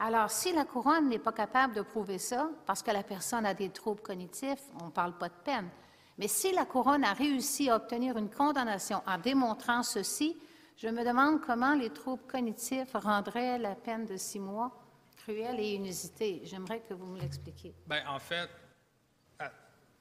Alors, 0.00 0.30
si 0.30 0.52
la 0.52 0.64
couronne 0.64 1.08
n'est 1.08 1.18
pas 1.18 1.32
capable 1.32 1.74
de 1.74 1.80
prouver 1.80 2.18
ça, 2.18 2.50
parce 2.66 2.82
que 2.82 2.90
la 2.90 3.02
personne 3.02 3.46
a 3.46 3.54
des 3.54 3.70
troubles 3.70 4.02
cognitifs, 4.02 4.62
on 4.80 4.86
ne 4.86 4.90
parle 4.90 5.16
pas 5.16 5.28
de 5.28 5.34
peine. 5.42 5.68
Mais 6.20 6.28
si 6.28 6.52
la 6.52 6.66
couronne 6.66 7.02
a 7.02 7.14
réussi 7.14 7.70
à 7.70 7.76
obtenir 7.76 8.18
une 8.18 8.28
condamnation 8.28 9.02
en 9.06 9.16
démontrant 9.16 9.82
ceci, 9.82 10.38
je 10.76 10.86
me 10.88 11.02
demande 11.02 11.40
comment 11.40 11.74
les 11.74 11.88
troubles 11.88 12.26
cognitifs 12.26 12.92
rendraient 12.92 13.58
la 13.58 13.74
peine 13.74 14.04
de 14.04 14.18
six 14.18 14.38
mois 14.38 14.70
cruelle 15.16 15.58
et 15.58 15.72
inusitée. 15.76 16.42
J'aimerais 16.44 16.80
que 16.80 16.92
vous 16.92 17.06
me 17.06 17.18
l'expliquiez. 17.18 17.74
Bien, 17.86 18.06
en 18.06 18.18
fait, 18.18 18.50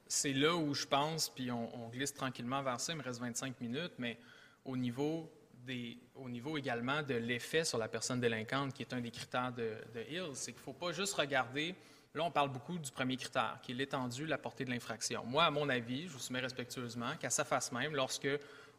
c'est 0.09 0.33
là 0.33 0.57
où 0.57 0.73
je 0.73 0.85
pense, 0.85 1.29
puis 1.29 1.51
on, 1.51 1.87
glisse 1.87 2.13
tranquillement 2.13 2.61
vers 2.63 2.81
ça, 2.81 2.91
il 2.91 2.97
me 2.97 3.03
reste 3.03 3.21
25 3.21 3.61
minutes, 3.61 3.93
mais 3.97 4.17
au 4.65 4.75
niveau, 4.75 5.31
des, 5.53 5.97
au 6.15 6.27
niveau 6.27 6.57
également 6.57 7.01
de 7.01 7.13
l'effet 7.13 7.63
sur 7.63 7.77
la 7.77 7.87
personne 7.87 8.19
délinquante, 8.19 8.73
qui 8.73 8.81
est 8.81 8.93
un 8.93 8.99
des 8.99 9.11
critères 9.11 9.53
de, 9.53 9.77
de 9.95 10.01
Hill, 10.01 10.31
c'est 10.33 10.51
qu'il 10.51 10.59
ne 10.59 10.65
faut 10.65 10.73
pas 10.73 10.91
juste 10.91 11.13
regarder 11.13 11.75
Là, 12.15 12.23
on 12.23 12.31
parle 12.31 12.49
beaucoup 12.49 12.79
du 12.79 12.91
premier 12.91 13.17
critère, 13.17 13.59
qui 13.61 13.71
est 13.71 13.75
l'étendue, 13.75 14.25
la 14.25 14.39
portée 14.39 14.65
de 14.65 14.71
l'infraction. 14.71 15.23
Moi, 15.25 15.43
à 15.43 15.51
mon 15.51 15.69
avis, 15.69 16.07
je 16.07 16.13
vous 16.13 16.19
soumets 16.19 16.39
respectueusement 16.39 17.15
qu'à 17.17 17.29
sa 17.29 17.45
face 17.45 17.71
même, 17.71 17.95
lorsque 17.95 18.27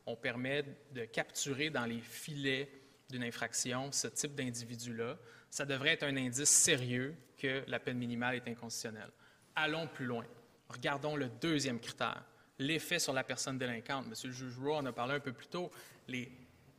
on 0.05 0.17
permet 0.17 0.65
de 0.93 1.05
capturer 1.05 1.71
dans 1.71 1.85
les 1.85 2.01
filets 2.01 2.69
d'une 3.09 3.23
infraction 3.23 3.93
ce 3.93 4.09
type 4.09 4.35
d'individu-là, 4.35 5.17
ça 5.49 5.65
devrait 5.65 5.91
être 5.91 6.03
un 6.03 6.17
indice 6.17 6.49
sérieux 6.49 7.15
que 7.37 7.63
la 7.69 7.79
peine 7.79 7.99
minimale 7.99 8.37
est 8.37 8.49
inconstitutionnelle. 8.49 9.11
Allons 9.55 9.87
plus 9.87 10.07
loin. 10.07 10.25
Regardons 10.69 11.15
le 11.15 11.29
deuxième 11.29 11.79
critère, 11.79 12.25
l'effet 12.59 12.99
sur 12.99 13.13
la 13.13 13.23
personne 13.23 13.59
délinquante. 13.59 14.09
Monsieur 14.09 14.29
le 14.29 14.35
juge 14.35 14.59
Rowe 14.59 14.77
en 14.77 14.87
a 14.87 14.93
parlé 14.93 15.15
un 15.15 15.21
peu 15.21 15.33
plus 15.33 15.47
tôt. 15.47 15.71
Les, 16.09 16.31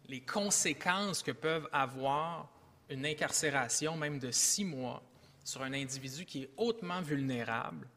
les 0.08 0.22
conséquences 0.22 1.24
que 1.24 1.32
peuvent 1.32 1.70
avoir 1.72 2.50
une 2.90 3.06
incarcération, 3.06 3.96
même 3.96 4.20
de 4.20 4.32
six 4.32 4.66
mois, 4.66 5.02
sur 5.44 5.64
un 5.64 5.74
individu 5.74 6.26
qui 6.26 6.44
est 6.44 6.50
hautement 6.58 7.02
vulnérable 7.02 7.88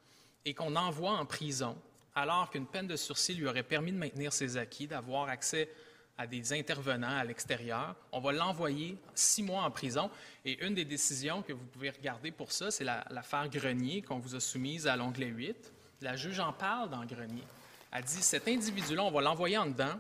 et 0.45 0.55
qu'on 0.55 0.77
envoie 0.77 1.13
en 1.13 1.27
prison 1.27 1.77
alors 2.15 2.51
qu'une 2.51 2.67
peine 2.67 2.87
de 2.87 2.97
sursis 2.97 3.35
lui 3.35 3.47
aurait 3.47 3.63
permis 3.63 3.93
de 3.93 3.99
maintenir 3.99 4.33
ses 4.33 4.57
acquis, 4.57 4.87
d'avoir 4.87 5.29
accès 5.29 5.69
à 6.17 6.27
des 6.27 6.53
intervenants 6.53 7.17
à 7.17 7.25
l'extérieur. 7.25 7.97
On 8.13 8.21
va 8.21 8.31
l'envoyer 8.33 8.97
six 9.15 9.43
mois 9.43 9.63
en 9.63 9.71
prison. 9.71 10.11
Et 10.45 10.65
une 10.65 10.75
des 10.75 10.85
décisions 10.85 11.43
que 11.43 11.53
vous 11.53 11.65
pouvez 11.65 11.91
regarder 11.91 12.31
pour 12.31 12.53
ça, 12.53 12.71
c'est 12.71 12.85
l'affaire 12.85 13.49
Grenier 13.49 14.03
qu'on 14.03 14.19
vous 14.19 14.37
a 14.37 14.41
soumise 14.41 14.87
à 14.87 14.95
l'onglet 14.95 15.27
8. 15.27 15.73
La 16.03 16.15
juge 16.15 16.39
en 16.39 16.53
parle 16.53 16.91
dans 16.91 17.05
Grenier. 17.05 17.43
Elle 17.91 18.05
dit, 18.05 18.23
cet 18.23 18.47
individu-là, 18.47 19.03
on 19.03 19.11
va 19.11 19.23
l'envoyer 19.23 19.59
en 19.59 19.67
dedans 19.67 19.99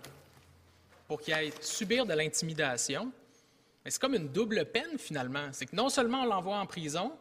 pour 1.09 1.21
qu'il 1.21 1.35
aille 1.35 1.53
subir 1.61 2.07
de 2.07 2.15
l'intimidation. 2.15 3.11
Mais 3.85 3.91
c'est 3.91 4.01
comme 4.01 4.15
une 4.15 4.29
double 4.29 4.65
peine 4.67 4.99
finalement. 4.99 5.49
C'est 5.53 5.67
que 5.67 5.75
non 5.75 5.89
seulement 5.89 6.23
on 6.23 6.27
l'envoie 6.27 6.59
en 6.59 6.67
prison, 6.67 7.13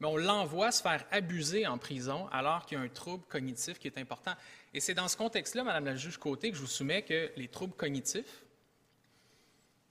mais 0.00 0.06
on 0.06 0.16
l'envoie 0.16 0.70
se 0.70 0.82
faire 0.82 1.04
abuser 1.10 1.66
en 1.66 1.78
prison 1.78 2.28
alors 2.30 2.66
qu'il 2.66 2.78
y 2.78 2.80
a 2.80 2.84
un 2.84 2.88
trouble 2.88 3.24
cognitif 3.28 3.78
qui 3.78 3.88
est 3.88 3.98
important. 3.98 4.34
Et 4.74 4.80
c'est 4.80 4.94
dans 4.94 5.08
ce 5.08 5.16
contexte-là, 5.16 5.64
Madame 5.64 5.86
la 5.86 5.96
juge 5.96 6.18
Côté, 6.18 6.50
que 6.50 6.56
je 6.56 6.60
vous 6.60 6.68
soumets 6.68 7.02
que 7.02 7.30
les 7.36 7.48
troubles 7.48 7.74
cognitifs, 7.74 8.44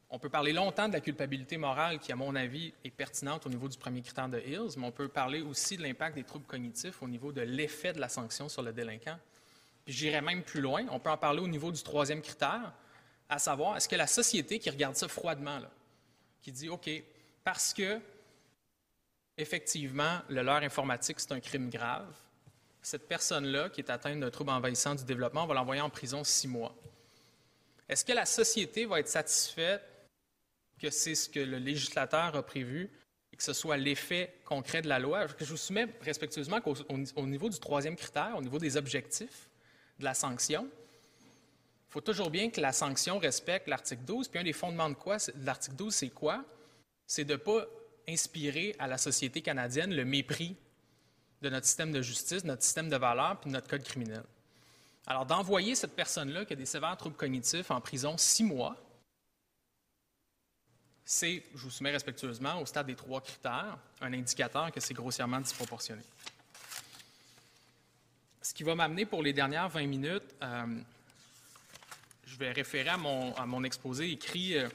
on 0.10 0.19
peut 0.19 0.30
parler 0.30 0.53
longtemps 0.53 0.88
de 0.88 0.94
la 0.94 1.02
culpabilité 1.02 1.58
morale 1.58 2.00
qui, 2.00 2.14
à 2.14 2.16
mon 2.16 2.34
avis, 2.36 2.74
est 2.86 2.92
pertinente 2.92 3.45
au 3.45 3.50
niveau 3.50 3.68
du 3.68 3.77
premier 3.77 4.02
critère 4.02 4.30
de 4.30 4.40
Hills, 4.40 4.77
mais 4.77 4.88
on 4.88 4.92
peut 4.92 5.10
parler 5.10 5.42
aussi 5.42 5.76
de 5.76 5.84
l'impact 5.84 6.16
des 6.16 6.24
troubles 6.24 6.45
cognitifs 6.45 7.03
au 7.03 7.10
niveau 7.10 7.34
de 7.34 7.42
l'effet 7.42 7.92
de 7.92 8.00
la 8.00 8.08
sanction 8.08 8.48
sur 8.48 8.61
le 8.61 8.72
délinquant. 8.72 9.18
Puis 9.84 9.94
j'irais 9.94 10.22
même 10.22 10.44
plus 10.44 10.61
loin, 10.61 10.86
on 10.92 11.00
peut 11.00 11.10
en 11.10 11.18
parler 11.18 11.42
au 11.42 11.48
niveau 11.48 11.74
du 11.74 11.84
troisième 11.84 12.22
critère, 12.22 12.72
à 13.27 13.40
savoir, 13.40 13.76
est-ce 13.76 13.90
que 13.90 13.98
la 13.98 14.08
société 14.08 14.60
qui 14.60 14.69
regarde 14.69 14.95
ça 14.95 15.10
froidement, 15.10 15.60
là, 15.60 15.69
qui 16.42 16.53
dit, 16.53 16.69
OK, 16.69 16.90
parce 17.44 17.74
que 17.74 18.00
effectivement, 19.38 20.19
le 20.30 20.41
leurre 20.41 20.64
informatique, 20.64 21.19
c'est 21.19 21.32
un 21.32 21.40
crime 21.40 21.69
grave. 21.69 22.07
Cette 22.82 23.07
personne-là, 23.07 23.69
qui 23.69 23.82
est 23.82 23.90
atteinte 23.90 24.19
d'un 24.19 24.30
trouble 24.30 24.51
envahissant 24.51 24.95
du 24.95 25.03
développement, 25.03 25.43
on 25.43 25.48
va 25.48 25.56
l'envoyer 25.56 25.82
en 25.82 25.90
prison 25.90 26.24
six 26.24 26.48
mois. 26.48 26.75
Est-ce 27.90 28.03
que 28.03 28.14
la 28.14 28.25
société 28.25 28.85
va 28.85 28.99
être 28.99 29.07
satisfaite 29.07 29.83
que 30.80 30.90
c'est 30.90 31.16
ce 31.16 31.30
que 31.30 31.40
le 31.40 31.57
législateur 31.57 32.35
a 32.35 32.43
prévu 32.43 32.90
et 33.32 33.38
que 33.38 33.43
ce 33.43 33.53
soit 33.53 33.77
l'effet 33.77 34.33
concret 34.45 34.82
de 34.82 34.88
la 34.88 34.99
loi? 34.99 35.25
Je 35.40 35.45
vous 35.45 35.57
soumets 35.57 35.88
respectueusement 36.01 36.61
qu'au 36.61 37.25
niveau 37.25 37.49
du 37.49 37.59
troisième 37.59 37.95
critère, 37.95 38.35
au 38.38 38.41
niveau 38.41 38.59
des 38.59 38.77
objectifs 38.77 39.49
de 39.99 40.03
la 40.06 40.14
sanction, 40.14 40.67
faut 41.90 42.01
toujours 42.01 42.30
bien 42.30 42.49
que 42.49 42.61
la 42.61 42.74
sanction 42.74 43.17
respecte 43.17 43.67
l'article 43.67 44.03
12. 44.03 44.27
Puis 44.27 44.40
un 44.40 44.43
des 44.43 44.53
fondements 44.53 44.90
de 44.90 44.95
quoi, 44.95 45.17
l'article 45.38 45.75
12, 45.77 45.95
c'est 45.95 46.09
quoi? 46.09 46.43
C'est 47.06 47.24
de 47.24 47.33
ne 47.33 47.38
pas 47.38 47.66
inspirer 48.08 48.76
à 48.80 48.88
la 48.88 48.98
société 48.98 49.42
canadienne 49.42 49.94
le 49.94 50.06
mépris 50.06 50.56
de 51.42 51.50
notre 51.50 51.66
système 51.66 51.92
de 51.92 52.02
justice, 52.02 52.44
notre 52.44 52.64
système 52.64 52.90
de 52.90 52.95
valeurs, 52.95 53.40
puis 53.40 53.50
notre 53.50 53.68
code 53.68 53.84
criminel. 53.84 54.24
Alors, 55.06 55.26
d'envoyer 55.26 55.76
cette 55.76 55.95
personne-là 55.95 56.45
qui 56.45 56.53
a 56.53 56.56
des 56.56 56.66
sévères 56.66 56.98
troubles 56.98 57.16
cognitifs 57.16 57.72
en 57.72 57.80
prison 57.80 58.18
six 58.18 58.44
mois, 58.44 58.76
c'est, 61.06 61.44
je 61.56 61.61
vous 61.61 61.69
soumets 61.69 61.92
respectueusement, 61.92 62.60
au 62.60 62.66
stade 62.66 62.88
des 62.88 62.95
trois 62.95 63.22
critères, 63.22 63.77
un 64.02 64.11
indicateur 64.11 64.72
que 64.72 64.82
c'est 64.82 64.94
grossièrement 64.94 65.40
disproportionné. 65.40 66.02
Ce 68.42 68.53
qui 68.53 68.64
va 68.64 68.76
m'amener 68.76 69.06
pour 69.06 69.24
les 69.24 69.32
dernières 69.32 69.69
20 69.69 69.88
minutes, 69.88 70.36
euh, 70.42 70.66
je 72.26 72.38
vais 72.38 72.52
référer 72.52 72.90
à 72.90 72.98
mon, 72.98 73.34
à 73.36 73.45
mon 73.45 73.64
exposé 73.64 74.11
écrit 74.11 74.58
euh, 74.58 74.68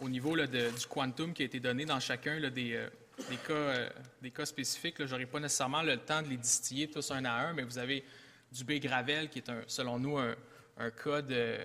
au 0.00 0.08
niveau 0.08 0.36
du 0.36 0.86
quantum 0.88 1.32
qui 1.32 1.42
a 1.42 1.46
été 1.46 1.60
donné 1.60 1.84
dans 1.84 2.00
chacun 2.00 2.40
des, 2.50 2.74
euh, 2.74 2.88
des, 3.28 3.36
cas, 3.36 3.90
des, 4.22 4.30
cas, 4.30 4.46
spécifiques. 4.46 4.96
Je 4.98 5.10
n'aurai 5.10 5.26
pas 5.26 5.40
nécessairement 5.40 5.82
le 5.82 5.96
temps 5.98 6.22
de 6.22 6.28
les 6.28 6.36
distiller 6.36 6.90
tous 6.90 7.10
un 7.10 7.24
à 7.24 7.32
un, 7.32 7.52
mais 7.52 7.62
vous 7.62 7.78
avez 7.78 8.04
du 8.50 8.64
B-Gravel 8.64 9.28
qui 9.28 9.38
est, 9.38 9.48
un, 9.48 9.62
selon 9.66 9.98
nous, 9.98 10.18
un, 10.18 10.90
cas 10.90 11.22
de, 11.22 11.58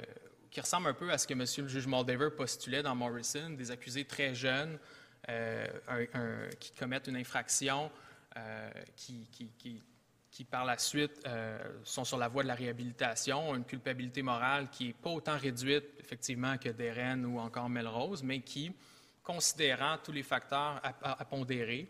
qui 0.51 0.61
ressemble 0.61 0.87
un 0.87 0.93
peu 0.93 1.11
à 1.11 1.17
ce 1.17 1.27
que 1.27 1.33
M. 1.33 1.39
le 1.39 1.67
juge 1.67 1.87
Moldaver 1.87 2.29
postulait 2.35 2.83
dans 2.83 2.95
Morrison, 2.95 3.51
des 3.51 3.71
accusés 3.71 4.05
très 4.05 4.35
jeunes 4.35 4.77
euh, 5.29 5.65
qui 6.59 6.71
commettent 6.73 7.07
une 7.07 7.17
infraction, 7.17 7.89
euh, 8.37 8.69
qui, 8.95 9.27
par 10.43 10.65
la 10.65 10.77
suite 10.77 11.21
euh, 11.25 11.57
sont 11.83 12.03
sur 12.03 12.17
la 12.17 12.27
voie 12.27 12.43
de 12.43 12.47
la 12.47 12.55
réhabilitation, 12.55 13.49
ont 13.49 13.55
une 13.55 13.65
culpabilité 13.65 14.21
morale 14.21 14.69
qui 14.69 14.87
n'est 14.87 14.93
pas 14.93 15.09
autant 15.09 15.37
réduite, 15.37 15.85
effectivement, 15.99 16.57
que 16.57 16.69
Deren 16.69 17.25
ou 17.25 17.39
encore 17.39 17.69
Melrose, 17.69 18.21
mais 18.23 18.41
qui, 18.41 18.71
considérant 19.23 19.97
tous 20.03 20.11
les 20.11 20.23
facteurs 20.23 20.81
à, 20.83 21.25
pondérer, 21.25 21.87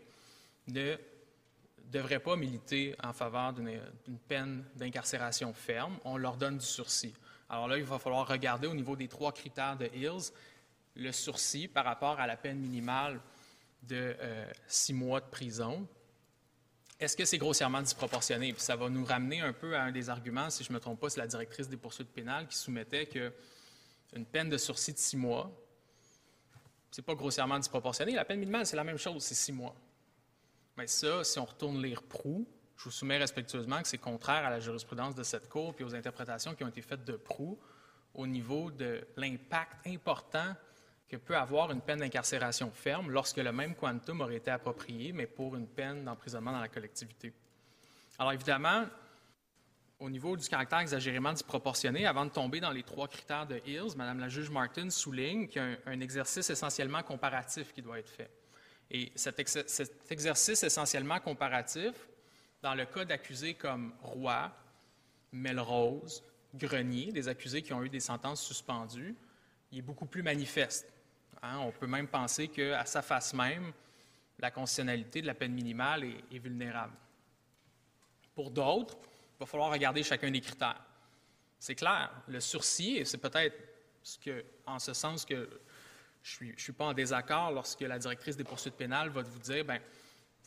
ne 0.68 0.96
devrait 1.90 2.20
pas 2.20 2.36
militer 2.36 2.94
en 3.02 3.12
faveur 3.12 3.52
d'une 3.52 4.18
peine 4.28 4.64
d'incarcération 4.74 5.52
ferme. 5.52 5.98
On 6.04 6.16
leur 6.16 6.36
donne 6.36 6.58
du 6.58 6.64
sursis. 6.64 7.14
Alors 7.48 7.68
là, 7.68 7.78
il 7.78 7.84
va 7.84 7.98
falloir 7.98 8.26
regarder 8.26 8.66
au 8.66 8.74
niveau 8.74 8.96
des 8.96 9.08
trois 9.08 9.32
critères 9.32 9.76
de 9.76 9.86
Hills 9.94 10.32
le 10.96 11.12
sursis 11.12 11.68
par 11.68 11.84
rapport 11.84 12.18
à 12.18 12.26
la 12.26 12.36
peine 12.36 12.58
minimale 12.58 13.20
de 13.82 14.16
euh, 14.18 14.50
six 14.66 14.92
mois 14.92 15.20
de 15.20 15.26
prison. 15.26 15.86
Est-ce 16.98 17.16
que 17.16 17.24
c'est 17.26 17.38
grossièrement 17.38 17.82
disproportionné? 17.82 18.52
Puis 18.52 18.62
ça 18.62 18.74
va 18.74 18.88
nous 18.88 19.04
ramener 19.04 19.40
un 19.40 19.52
peu 19.52 19.76
à 19.76 19.82
un 19.82 19.92
des 19.92 20.08
arguments, 20.08 20.48
si 20.48 20.64
je 20.64 20.70
ne 20.70 20.74
me 20.74 20.80
trompe 20.80 21.00
pas, 21.00 21.10
c'est 21.10 21.20
la 21.20 21.26
directrice 21.26 21.68
des 21.68 21.76
poursuites 21.76 22.08
pénales 22.08 22.48
qui 22.48 22.56
soumettait 22.56 23.06
qu'une 23.06 24.24
peine 24.24 24.48
de 24.48 24.56
sursis 24.56 24.94
de 24.94 24.98
six 24.98 25.16
mois, 25.16 25.50
c'est 26.90 27.02
pas 27.02 27.14
grossièrement 27.14 27.58
disproportionné. 27.58 28.12
La 28.12 28.24
peine 28.24 28.38
minimale, 28.38 28.64
c'est 28.64 28.76
la 28.76 28.84
même 28.84 28.96
chose, 28.96 29.22
c'est 29.22 29.34
six 29.34 29.52
mois. 29.52 29.74
Mais 30.78 30.86
ça, 30.86 31.22
si 31.24 31.38
on 31.38 31.44
retourne 31.44 31.82
lire 31.82 32.02
Prou, 32.02 32.46
je 32.78 32.84
vous 32.84 32.90
soumets 32.90 33.18
respectueusement 33.18 33.82
que 33.82 33.88
c'est 33.88 33.98
contraire 33.98 34.46
à 34.46 34.50
la 34.50 34.60
jurisprudence 34.60 35.14
de 35.14 35.22
cette 35.22 35.48
Cour 35.50 35.74
et 35.78 35.84
aux 35.84 35.94
interprétations 35.94 36.54
qui 36.54 36.64
ont 36.64 36.68
été 36.68 36.80
faites 36.80 37.04
de 37.04 37.16
proue 37.16 37.58
au 38.14 38.26
niveau 38.26 38.70
de 38.70 39.06
l'impact 39.16 39.86
important 39.86 40.54
que 41.08 41.16
peut 41.16 41.36
avoir 41.36 41.70
une 41.70 41.80
peine 41.80 42.00
d'incarcération 42.00 42.70
ferme 42.72 43.10
lorsque 43.10 43.36
le 43.36 43.52
même 43.52 43.74
quantum 43.74 44.20
aurait 44.20 44.36
été 44.36 44.50
approprié, 44.50 45.12
mais 45.12 45.26
pour 45.26 45.54
une 45.56 45.68
peine 45.68 46.04
d'emprisonnement 46.04 46.52
dans 46.52 46.60
la 46.60 46.68
collectivité. 46.68 47.32
Alors 48.18 48.32
évidemment, 48.32 48.86
au 49.98 50.10
niveau 50.10 50.36
du 50.36 50.46
caractère 50.48 50.80
exagérément 50.80 51.32
disproportionné, 51.32 52.06
avant 52.06 52.26
de 52.26 52.30
tomber 52.30 52.60
dans 52.60 52.70
les 52.70 52.82
trois 52.82 53.08
critères 53.08 53.46
de 53.46 53.60
Hills, 53.66 53.96
Mme 53.96 54.18
la 54.18 54.28
juge 54.28 54.50
Martin 54.50 54.90
souligne 54.90 55.46
qu'il 55.46 55.62
y 55.62 55.64
a 55.64 55.78
un 55.86 56.00
exercice 56.00 56.50
essentiellement 56.50 57.02
comparatif 57.02 57.72
qui 57.72 57.82
doit 57.82 57.98
être 57.98 58.10
fait. 58.10 58.30
Et 58.90 59.10
cet, 59.14 59.40
exercice 60.10 60.62
essentiellement 60.62 61.18
comparatif 61.20 61.92
dans 62.62 62.74
le 62.74 62.84
cas 62.84 63.04
d'accusés 63.04 63.54
comme 63.54 63.94
Roy, 64.00 64.52
Melrose, 65.32 66.22
Grenier, 66.54 67.12
des 67.12 67.28
accusés 67.28 67.62
qui 67.62 67.72
ont 67.72 67.82
eu 67.82 67.88
des 67.88 68.00
sentences 68.00 68.42
suspendues, 68.42 69.16
il 69.72 69.78
est 69.78 69.82
beaucoup 69.82 70.06
plus 70.06 70.22
manifeste. 70.22 70.92
Hein. 71.42 71.58
On 71.58 71.72
peut 71.72 71.86
même 71.86 72.08
penser 72.08 72.48
qu'à 72.48 72.84
sa 72.84 73.02
face 73.02 73.34
même, 73.34 73.72
la 74.38 74.50
constitutionnalité 74.50 75.22
de 75.22 75.26
la 75.26 75.34
peine 75.34 75.52
minimale 75.52 76.04
est, 76.04 76.38
vulnérable. 76.38 76.94
Pour 78.34 78.50
d'autres, 78.50 78.96
il 79.00 79.40
va 79.40 79.46
falloir 79.46 79.70
regarder 79.70 80.02
chacun 80.02 80.30
des 80.30 80.40
critères. 80.40 80.82
C'est 81.58 81.74
clair, 81.74 82.10
le 82.28 82.40
sursis, 82.40 83.00
c'est 83.04 83.18
peut-être 83.18 83.56
ce 84.02 84.18
que, 84.18 84.44
en 84.66 84.78
ce 84.78 84.92
sens 84.92 85.24
que 85.24 85.48
je 86.22 86.44
ne 86.44 86.50
suis, 86.50 86.54
suis, 86.60 86.72
pas 86.72 86.86
en 86.86 86.92
désaccord 86.92 87.50
lorsque 87.50 87.80
la 87.80 87.98
directrice 87.98 88.36
des 88.36 88.44
poursuites 88.44 88.74
pénales 88.74 89.08
va 89.08 89.22
vous 89.22 89.38
dire, 89.38 89.64
ben 89.64 89.80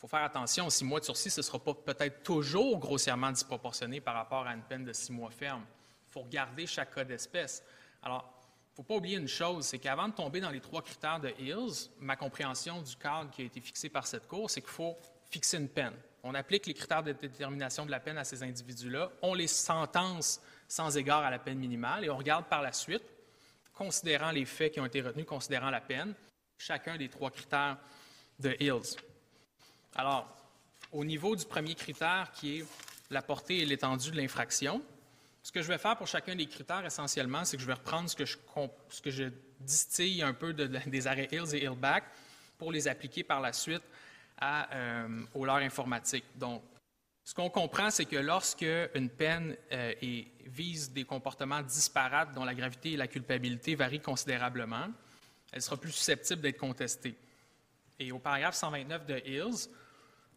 faut 0.00 0.08
faire 0.08 0.22
attention, 0.22 0.70
six 0.70 0.84
mois 0.84 1.00
de 1.00 1.04
sursis, 1.04 1.30
ce 1.30 1.40
ne 1.40 1.42
sera 1.42 1.58
pas 1.58 1.74
peut-être 1.74 2.22
toujours 2.22 2.78
grossièrement 2.78 3.30
disproportionné 3.32 4.00
par 4.00 4.14
rapport 4.14 4.46
à 4.46 4.54
une 4.54 4.62
peine 4.62 4.84
de 4.84 4.92
six 4.92 5.12
mois 5.12 5.30
ferme. 5.30 5.64
Il 6.08 6.12
faut 6.12 6.22
regarder 6.22 6.66
chaque 6.66 6.94
cas 6.94 7.04
d'espèce. 7.04 7.62
Alors, 8.02 8.39
faut 8.80 8.84
pas 8.84 8.96
oublier 8.96 9.18
une 9.18 9.28
chose, 9.28 9.66
c'est 9.66 9.78
qu'avant 9.78 10.08
de 10.08 10.14
tomber 10.14 10.40
dans 10.40 10.48
les 10.48 10.60
trois 10.60 10.80
critères 10.80 11.20
de 11.20 11.28
Hills, 11.38 11.90
ma 11.98 12.16
compréhension 12.16 12.80
du 12.80 12.96
cadre 12.96 13.30
qui 13.30 13.42
a 13.42 13.44
été 13.44 13.60
fixé 13.60 13.90
par 13.90 14.06
cette 14.06 14.26
Cour, 14.26 14.48
c'est 14.48 14.62
qu'il 14.62 14.70
faut 14.70 14.96
fixer 15.28 15.58
une 15.58 15.68
peine. 15.68 15.92
On 16.22 16.32
applique 16.32 16.64
les 16.64 16.72
critères 16.72 17.02
de 17.02 17.12
détermination 17.12 17.84
de 17.84 17.90
la 17.90 18.00
peine 18.00 18.16
à 18.16 18.24
ces 18.24 18.42
individus-là, 18.42 19.10
on 19.20 19.34
les 19.34 19.48
sentence 19.48 20.40
sans 20.66 20.96
égard 20.96 21.22
à 21.22 21.30
la 21.30 21.38
peine 21.38 21.58
minimale 21.58 22.06
et 22.06 22.10
on 22.10 22.16
regarde 22.16 22.46
par 22.46 22.62
la 22.62 22.72
suite, 22.72 23.04
considérant 23.74 24.30
les 24.30 24.46
faits 24.46 24.72
qui 24.72 24.80
ont 24.80 24.86
été 24.86 25.02
retenus, 25.02 25.26
considérant 25.26 25.68
la 25.68 25.82
peine, 25.82 26.14
chacun 26.56 26.96
des 26.96 27.10
trois 27.10 27.30
critères 27.30 27.76
de 28.38 28.56
Hills. 28.60 28.96
Alors, 29.94 30.26
au 30.90 31.04
niveau 31.04 31.36
du 31.36 31.44
premier 31.44 31.74
critère 31.74 32.32
qui 32.32 32.60
est 32.60 32.64
la 33.10 33.20
portée 33.20 33.58
et 33.58 33.66
l'étendue 33.66 34.10
de 34.10 34.16
l'infraction, 34.16 34.80
ce 35.42 35.52
que 35.52 35.62
je 35.62 35.68
vais 35.68 35.78
faire 35.78 35.96
pour 35.96 36.06
chacun 36.06 36.34
des 36.34 36.46
critères 36.46 36.84
essentiellement, 36.84 37.44
c'est 37.44 37.56
que 37.56 37.62
je 37.62 37.66
vais 37.66 37.74
reprendre 37.74 38.10
ce 38.10 38.16
que 38.16 38.24
je, 38.24 38.36
ce 38.88 39.32
distille 39.60 40.22
un 40.22 40.34
peu 40.34 40.52
des 40.52 41.06
arrêts 41.06 41.28
Hills 41.32 41.54
et 41.54 41.64
Hillback 41.64 42.04
pour 42.58 42.72
les 42.72 42.88
appliquer 42.88 43.24
par 43.24 43.40
la 43.40 43.52
suite 43.52 43.82
à, 44.38 44.74
euh, 44.74 45.22
au 45.34 45.44
leur 45.44 45.56
informatique. 45.56 46.24
Donc, 46.36 46.62
ce 47.24 47.34
qu'on 47.34 47.50
comprend, 47.50 47.90
c'est 47.90 48.06
que 48.06 48.16
lorsque 48.16 48.66
une 48.94 49.08
peine 49.08 49.56
euh, 49.72 49.94
vise 50.46 50.90
des 50.92 51.04
comportements 51.04 51.62
disparates 51.62 52.34
dont 52.34 52.44
la 52.44 52.54
gravité 52.54 52.92
et 52.92 52.96
la 52.96 53.06
culpabilité 53.06 53.74
varient 53.74 54.00
considérablement, 54.00 54.88
elle 55.52 55.62
sera 55.62 55.76
plus 55.76 55.92
susceptible 55.92 56.42
d'être 56.42 56.58
contestée. 56.58 57.14
Et 57.98 58.12
au 58.12 58.18
paragraphe 58.18 58.54
129 58.54 59.06
de 59.06 59.22
Hills, 59.26 59.68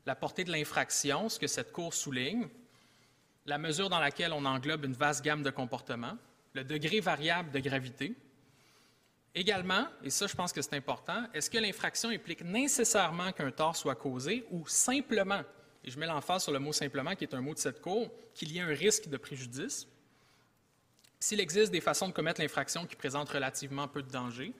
la 0.05 0.15
portée 0.15 0.43
de 0.43 0.51
l'infraction, 0.51 1.29
ce 1.29 1.39
que 1.39 1.47
cette 1.47 1.71
Cour 1.71 1.93
souligne, 1.93 2.47
la 3.45 3.57
mesure 3.57 3.89
dans 3.89 3.99
laquelle 3.99 4.33
on 4.33 4.45
englobe 4.45 4.85
une 4.85 4.93
vaste 4.93 5.23
gamme 5.23 5.43
de 5.43 5.49
comportements, 5.49 6.17
le 6.53 6.63
degré 6.63 6.99
variable 6.99 7.51
de 7.51 7.59
gravité. 7.59 8.15
Également, 9.35 9.87
et 10.03 10.09
ça 10.09 10.27
je 10.27 10.35
pense 10.35 10.53
que 10.53 10.61
c'est 10.61 10.75
important, 10.75 11.25
est-ce 11.33 11.49
que 11.49 11.57
l'infraction 11.57 12.09
implique 12.09 12.43
nécessairement 12.43 13.31
qu'un 13.31 13.51
tort 13.51 13.75
soit 13.75 13.95
causé 13.95 14.45
ou 14.51 14.67
simplement, 14.67 15.41
et 15.83 15.89
je 15.89 15.99
mets 15.99 16.05
l'emphase 16.05 16.43
sur 16.43 16.51
le 16.51 16.59
mot 16.59 16.71
simplement 16.71 17.15
qui 17.15 17.23
est 17.23 17.33
un 17.33 17.41
mot 17.41 17.53
de 17.53 17.59
cette 17.59 17.81
Cour, 17.81 18.11
qu'il 18.33 18.51
y 18.51 18.59
ait 18.59 18.61
un 18.61 18.67
risque 18.67 19.09
de 19.09 19.17
préjudice, 19.17 19.87
s'il 21.19 21.39
existe 21.39 21.71
des 21.71 21.81
façons 21.81 22.07
de 22.07 22.13
commettre 22.13 22.41
l'infraction 22.41 22.85
qui 22.85 22.95
présentent 22.95 23.29
relativement 23.29 23.87
peu 23.87 24.03
de 24.03 24.11
danger, 24.11 24.53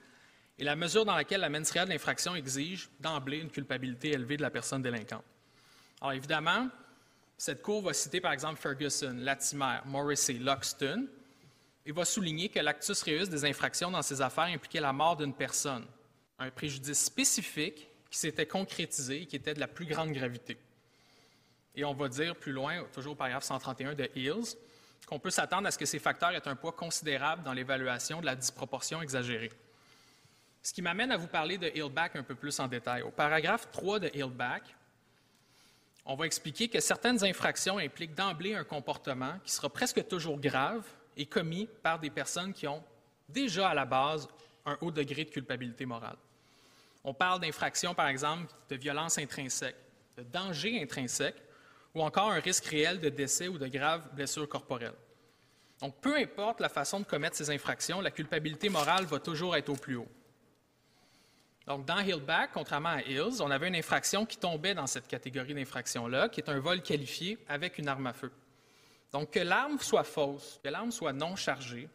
et 0.58 0.64
la 0.64 0.76
mesure 0.76 1.04
dans 1.04 1.14
laquelle 1.14 1.40
la 1.40 1.48
mens 1.48 1.72
de 1.72 1.88
l'infraction 1.88 2.34
exige 2.34 2.88
d'emblée 3.00 3.38
une 3.38 3.50
culpabilité 3.50 4.10
élevée 4.12 4.36
de 4.36 4.42
la 4.42 4.50
personne 4.50 4.82
délinquante. 4.82 5.24
Alors 6.00 6.12
évidemment, 6.12 6.68
cette 7.36 7.62
Cour 7.62 7.82
va 7.82 7.92
citer 7.92 8.20
par 8.20 8.32
exemple 8.32 8.60
Ferguson, 8.60 9.16
Latimer, 9.18 9.78
Morrissey, 9.86 10.34
Loxton, 10.34 11.06
et 11.86 11.92
va 11.92 12.04
souligner 12.04 12.48
que 12.48 12.60
l'actus 12.60 13.02
reus 13.02 13.28
des 13.28 13.44
infractions 13.44 13.90
dans 13.90 14.02
ces 14.02 14.22
affaires 14.22 14.44
impliquait 14.44 14.80
la 14.80 14.92
mort 14.92 15.16
d'une 15.16 15.34
personne, 15.34 15.84
un 16.38 16.50
préjudice 16.50 17.04
spécifique 17.04 17.88
qui 18.10 18.18
s'était 18.18 18.46
concrétisé 18.46 19.22
et 19.22 19.26
qui 19.26 19.36
était 19.36 19.54
de 19.54 19.60
la 19.60 19.68
plus 19.68 19.84
grande 19.84 20.12
gravité. 20.12 20.56
Et 21.74 21.84
on 21.84 21.92
va 21.92 22.08
dire 22.08 22.36
plus 22.36 22.52
loin, 22.52 22.84
toujours 22.92 23.12
au 23.12 23.16
paragraphe 23.16 23.44
131 23.44 23.94
de 23.94 24.08
Hills, 24.14 24.56
qu'on 25.06 25.18
peut 25.18 25.30
s'attendre 25.30 25.66
à 25.66 25.70
ce 25.70 25.78
que 25.78 25.84
ces 25.84 25.98
facteurs 25.98 26.30
aient 26.30 26.48
un 26.48 26.56
poids 26.56 26.72
considérable 26.72 27.42
dans 27.42 27.52
l'évaluation 27.52 28.20
de 28.20 28.26
la 28.26 28.36
disproportion 28.36 29.02
exagérée. 29.02 29.52
Ce 30.62 30.72
qui 30.72 30.80
m'amène 30.80 31.12
à 31.12 31.18
vous 31.18 31.26
parler 31.26 31.58
de 31.58 31.68
Hillback 31.68 32.16
un 32.16 32.22
peu 32.22 32.34
plus 32.34 32.58
en 32.58 32.68
détail. 32.68 33.02
Au 33.02 33.10
paragraphe 33.10 33.70
3 33.70 33.98
de 33.98 34.10
Hillback, 34.14 34.62
on 36.06 36.16
va 36.16 36.26
expliquer 36.26 36.68
que 36.68 36.80
certaines 36.80 37.24
infractions 37.24 37.78
impliquent 37.78 38.14
d'emblée 38.14 38.54
un 38.54 38.64
comportement 38.64 39.38
qui 39.44 39.52
sera 39.52 39.70
presque 39.70 40.06
toujours 40.06 40.38
grave 40.38 40.84
et 41.16 41.26
commis 41.26 41.68
par 41.82 41.98
des 41.98 42.10
personnes 42.10 42.52
qui 42.52 42.66
ont 42.66 42.82
déjà 43.28 43.70
à 43.70 43.74
la 43.74 43.86
base 43.86 44.28
un 44.66 44.76
haut 44.80 44.90
degré 44.90 45.24
de 45.24 45.30
culpabilité 45.30 45.86
morale. 45.86 46.16
On 47.04 47.14
parle 47.14 47.40
d'infractions, 47.40 47.94
par 47.94 48.08
exemple, 48.08 48.52
de 48.68 48.76
violence 48.76 49.18
intrinsèque, 49.18 49.76
de 50.16 50.22
danger 50.22 50.82
intrinsèque 50.82 51.36
ou 51.94 52.02
encore 52.02 52.30
un 52.30 52.40
risque 52.40 52.66
réel 52.66 53.00
de 53.00 53.08
décès 53.08 53.48
ou 53.48 53.58
de 53.58 53.66
graves 53.66 54.08
blessures 54.14 54.48
corporelles. 54.48 54.94
Donc, 55.80 55.96
peu 56.00 56.16
importe 56.16 56.60
la 56.60 56.68
façon 56.68 57.00
de 57.00 57.04
commettre 57.04 57.36
ces 57.36 57.50
infractions, 57.50 58.00
la 58.00 58.10
culpabilité 58.10 58.68
morale 58.68 59.04
va 59.04 59.18
toujours 59.18 59.56
être 59.56 59.68
au 59.68 59.76
plus 59.76 59.96
haut. 59.96 60.08
Donc, 61.66 61.86
dans 61.86 62.00
Hillback, 62.00 62.50
contrairement 62.52 62.90
à 62.90 63.02
Hills, 63.02 63.40
on 63.40 63.50
avait 63.50 63.68
une 63.68 63.76
infraction 63.76 64.26
qui 64.26 64.36
tombait 64.36 64.74
dans 64.74 64.86
cette 64.86 65.08
catégorie 65.08 65.54
d'infraction-là, 65.54 66.28
qui 66.28 66.40
est 66.40 66.50
un 66.50 66.58
vol 66.58 66.82
qualifié 66.82 67.38
avec 67.48 67.78
une 67.78 67.88
arme 67.88 68.06
à 68.06 68.12
feu. 68.12 68.30
Donc, 69.12 69.30
que 69.30 69.40
l'arme 69.40 69.78
soit 69.78 70.04
fausse, 70.04 70.60
que 70.62 70.68
l'arme 70.68 70.90
soit 70.90 71.12
non 71.12 71.36
chargée, 71.36 71.88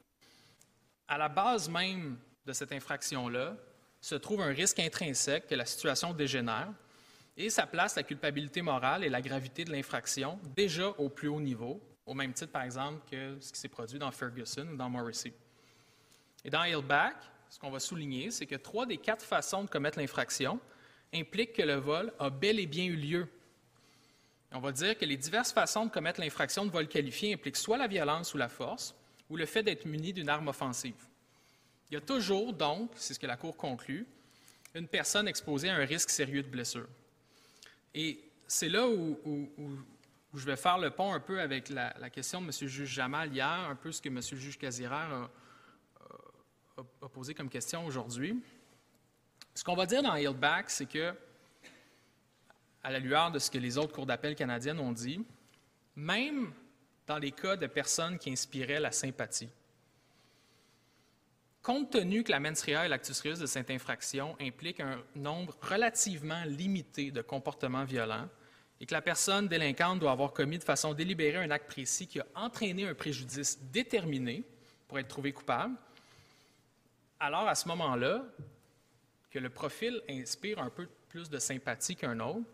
à 1.08 1.18
la 1.18 1.30
base 1.30 1.70
même 1.70 2.18
de 2.46 2.54
cette 2.54 2.72
infraction-là 2.72 3.56
se 4.02 4.16
trouve 4.16 4.42
un 4.42 4.54
risque 4.54 4.80
intrinsèque 4.80 5.48
que 5.48 5.56
la 5.56 5.66
situation 5.66 6.14
dégénère, 6.14 6.70
et 7.38 7.50
ça 7.50 7.68
place 7.68 7.96
la 7.96 8.04
culpabilité 8.04 8.62
morale 8.62 9.04
et 9.04 9.10
la 9.10 9.22
gravité 9.22 9.64
de 9.66 9.72
l'infraction 9.72 10.40
déjà 10.56 10.90
au 10.98 11.10
plus 11.10 11.28
haut 11.28 11.40
niveau, 11.40 11.82
au 12.06 12.14
même 12.14 12.34
titre, 12.34 12.52
par 12.52 12.64
exemple, 12.64 13.02
que 13.10 13.38
ce 13.40 13.52
qui 13.52 13.60
s'est 13.60 13.68
produit 13.68 14.00
dans 14.00 14.12
Ferguson 14.12 14.68
ou 14.72 14.76
dans 14.76 14.90
Morrissey. 14.90 15.34
Et 16.44 16.50
dans 16.50 16.64
Hillback, 16.64 17.16
ce 17.50 17.60
qu'on 17.60 17.72
va 17.72 17.80
souligner, 17.80 18.32
c'est 18.32 18.46
que 18.46 18.56
trois 18.56 18.86
des 18.86 18.98
quatre 18.98 19.26
façons 19.26 19.64
de 19.64 19.70
commettre 19.70 20.00
l'infraction 20.00 20.60
impliquent 21.14 21.54
que 21.54 21.64
le 21.64 21.76
vol 21.76 22.14
a 22.20 22.30
bel 22.30 22.60
et 22.60 22.68
bien 22.68 22.86
eu 22.86 22.96
lieu. 22.96 23.28
on 24.52 24.60
va 24.60 24.72
dire 24.72 24.98
que 24.98 25.06
les 25.06 25.18
diverses 25.18 25.52
façons 25.52 25.86
de 25.86 25.92
commettre 25.92 26.22
l'infraction 26.22 26.66
de 26.66 26.72
vol 26.72 26.88
qualifié 26.88 27.34
impliquent 27.34 27.58
soit 27.58 27.78
la 27.78 27.88
violence 27.88 28.34
ou 28.34 28.38
la 28.38 28.50
force, 28.50 28.96
ou 29.30 29.38
le 29.38 29.46
fait 29.46 29.64
d'être 29.64 29.86
muni 29.86 30.14
d'une 30.14 30.30
arme 30.30 30.48
offensive. 30.48 30.96
Il 31.90 31.96
y 31.96 31.98
a 31.98 32.02
toujours, 32.02 32.54
donc, 32.54 32.92
c'est 32.96 33.16
ce 33.16 33.20
que 33.20 33.28
la 33.28 33.38
Cour 33.38 33.58
conclut, 33.58 34.06
une 34.76 34.88
personne 34.88 35.28
exposée 35.28 35.70
à 35.70 35.76
un 35.76 35.86
risque 35.86 36.12
sérieux 36.12 36.44
de 36.44 36.48
blessure. 36.48 36.88
Et 37.96 38.20
c'est 38.48 38.70
là 38.70 38.88
où, 38.88 39.18
je 40.36 40.46
vais 40.46 40.56
faire 40.56 40.78
le 40.78 40.92
pont 40.92 41.14
un 41.14 41.20
peu 41.20 41.40
avec 41.40 41.70
la, 41.70 42.10
question 42.12 42.42
de 42.42 42.46
M. 42.46 42.52
le 42.62 42.68
juge 42.68 42.90
Jamal 42.90 43.34
hier, 43.34 43.48
un 43.48 43.76
peu 43.76 43.92
ce 43.92 44.02
que 44.02 44.10
M. 44.10 44.20
le 44.32 44.38
juge 44.38 44.60
Casiraire 44.60 45.12
a, 45.12 45.32
a, 46.80 47.10
posé 47.10 47.34
comme 47.34 47.50
question 47.50 47.86
aujourd'hui. 47.86 48.42
Ce 49.54 49.64
qu'on 49.64 49.76
va 49.76 49.86
dire 49.86 50.02
dans 50.02 50.16
Hillback, 50.16 50.70
c'est 50.70 50.86
que, 50.86 51.14
à 52.84 52.92
la 52.92 53.00
lueur 53.00 53.32
de 53.32 53.40
ce 53.40 53.52
que 53.52 53.58
les 53.58 53.78
autres 53.78 53.94
cours 53.94 54.06
d'appel 54.06 54.36
canadiennes 54.36 54.80
ont 54.80 54.92
dit, 54.92 55.24
même 55.96 56.54
dans 57.08 57.18
les 57.18 57.32
cas 57.32 57.56
de 57.56 57.68
personnes 57.68 58.18
qui 58.18 58.32
inspiraient 58.32 58.80
la 58.80 58.92
sympathie, 58.92 59.50
compte 61.62 61.92
tenu 61.92 62.24
que 62.24 62.32
la 62.32 62.40
mens 62.40 62.62
rea 62.64 62.86
et 62.86 62.88
l'actus 62.88 63.20
reus 63.22 63.40
de 63.40 63.46
cette 63.46 63.70
infraction 63.70 64.38
impliquent 64.40 64.80
un 64.80 65.04
nombre 65.16 65.58
relativement 65.62 66.44
limité 66.46 67.12
de 67.12 67.22
comportements 67.22 67.84
violents 67.84 68.30
et 68.80 68.86
que 68.86 68.94
la 68.94 69.02
personne 69.02 69.50
délinquante 69.50 70.00
doit 70.00 70.12
avoir 70.12 70.32
commis 70.32 70.58
de 70.58 70.64
façon 70.64 70.94
délibérée 70.94 71.44
un 71.44 71.52
acte 71.52 71.70
précis 71.70 72.08
qui 72.08 72.22
a 72.22 72.26
entraîné 72.34 72.88
un 72.88 72.94
préjudice 72.94 73.60
déterminé 73.74 74.46
pour 74.88 75.00
être 75.00 75.10
trouvé 75.10 75.34
coupable, 75.34 75.76
alors 77.20 77.48
à 77.48 77.56
ce 77.56 77.68
moment-là, 77.68 78.24
que 79.30 79.40
le 79.40 79.50
profil 79.50 80.02
inspire 80.10 80.60
un 80.60 80.70
peu 80.70 80.88
plus 81.10 81.30
de 81.30 81.40
sympathie 81.40 81.96
qu'un 81.96 82.20
autre, 82.20 82.46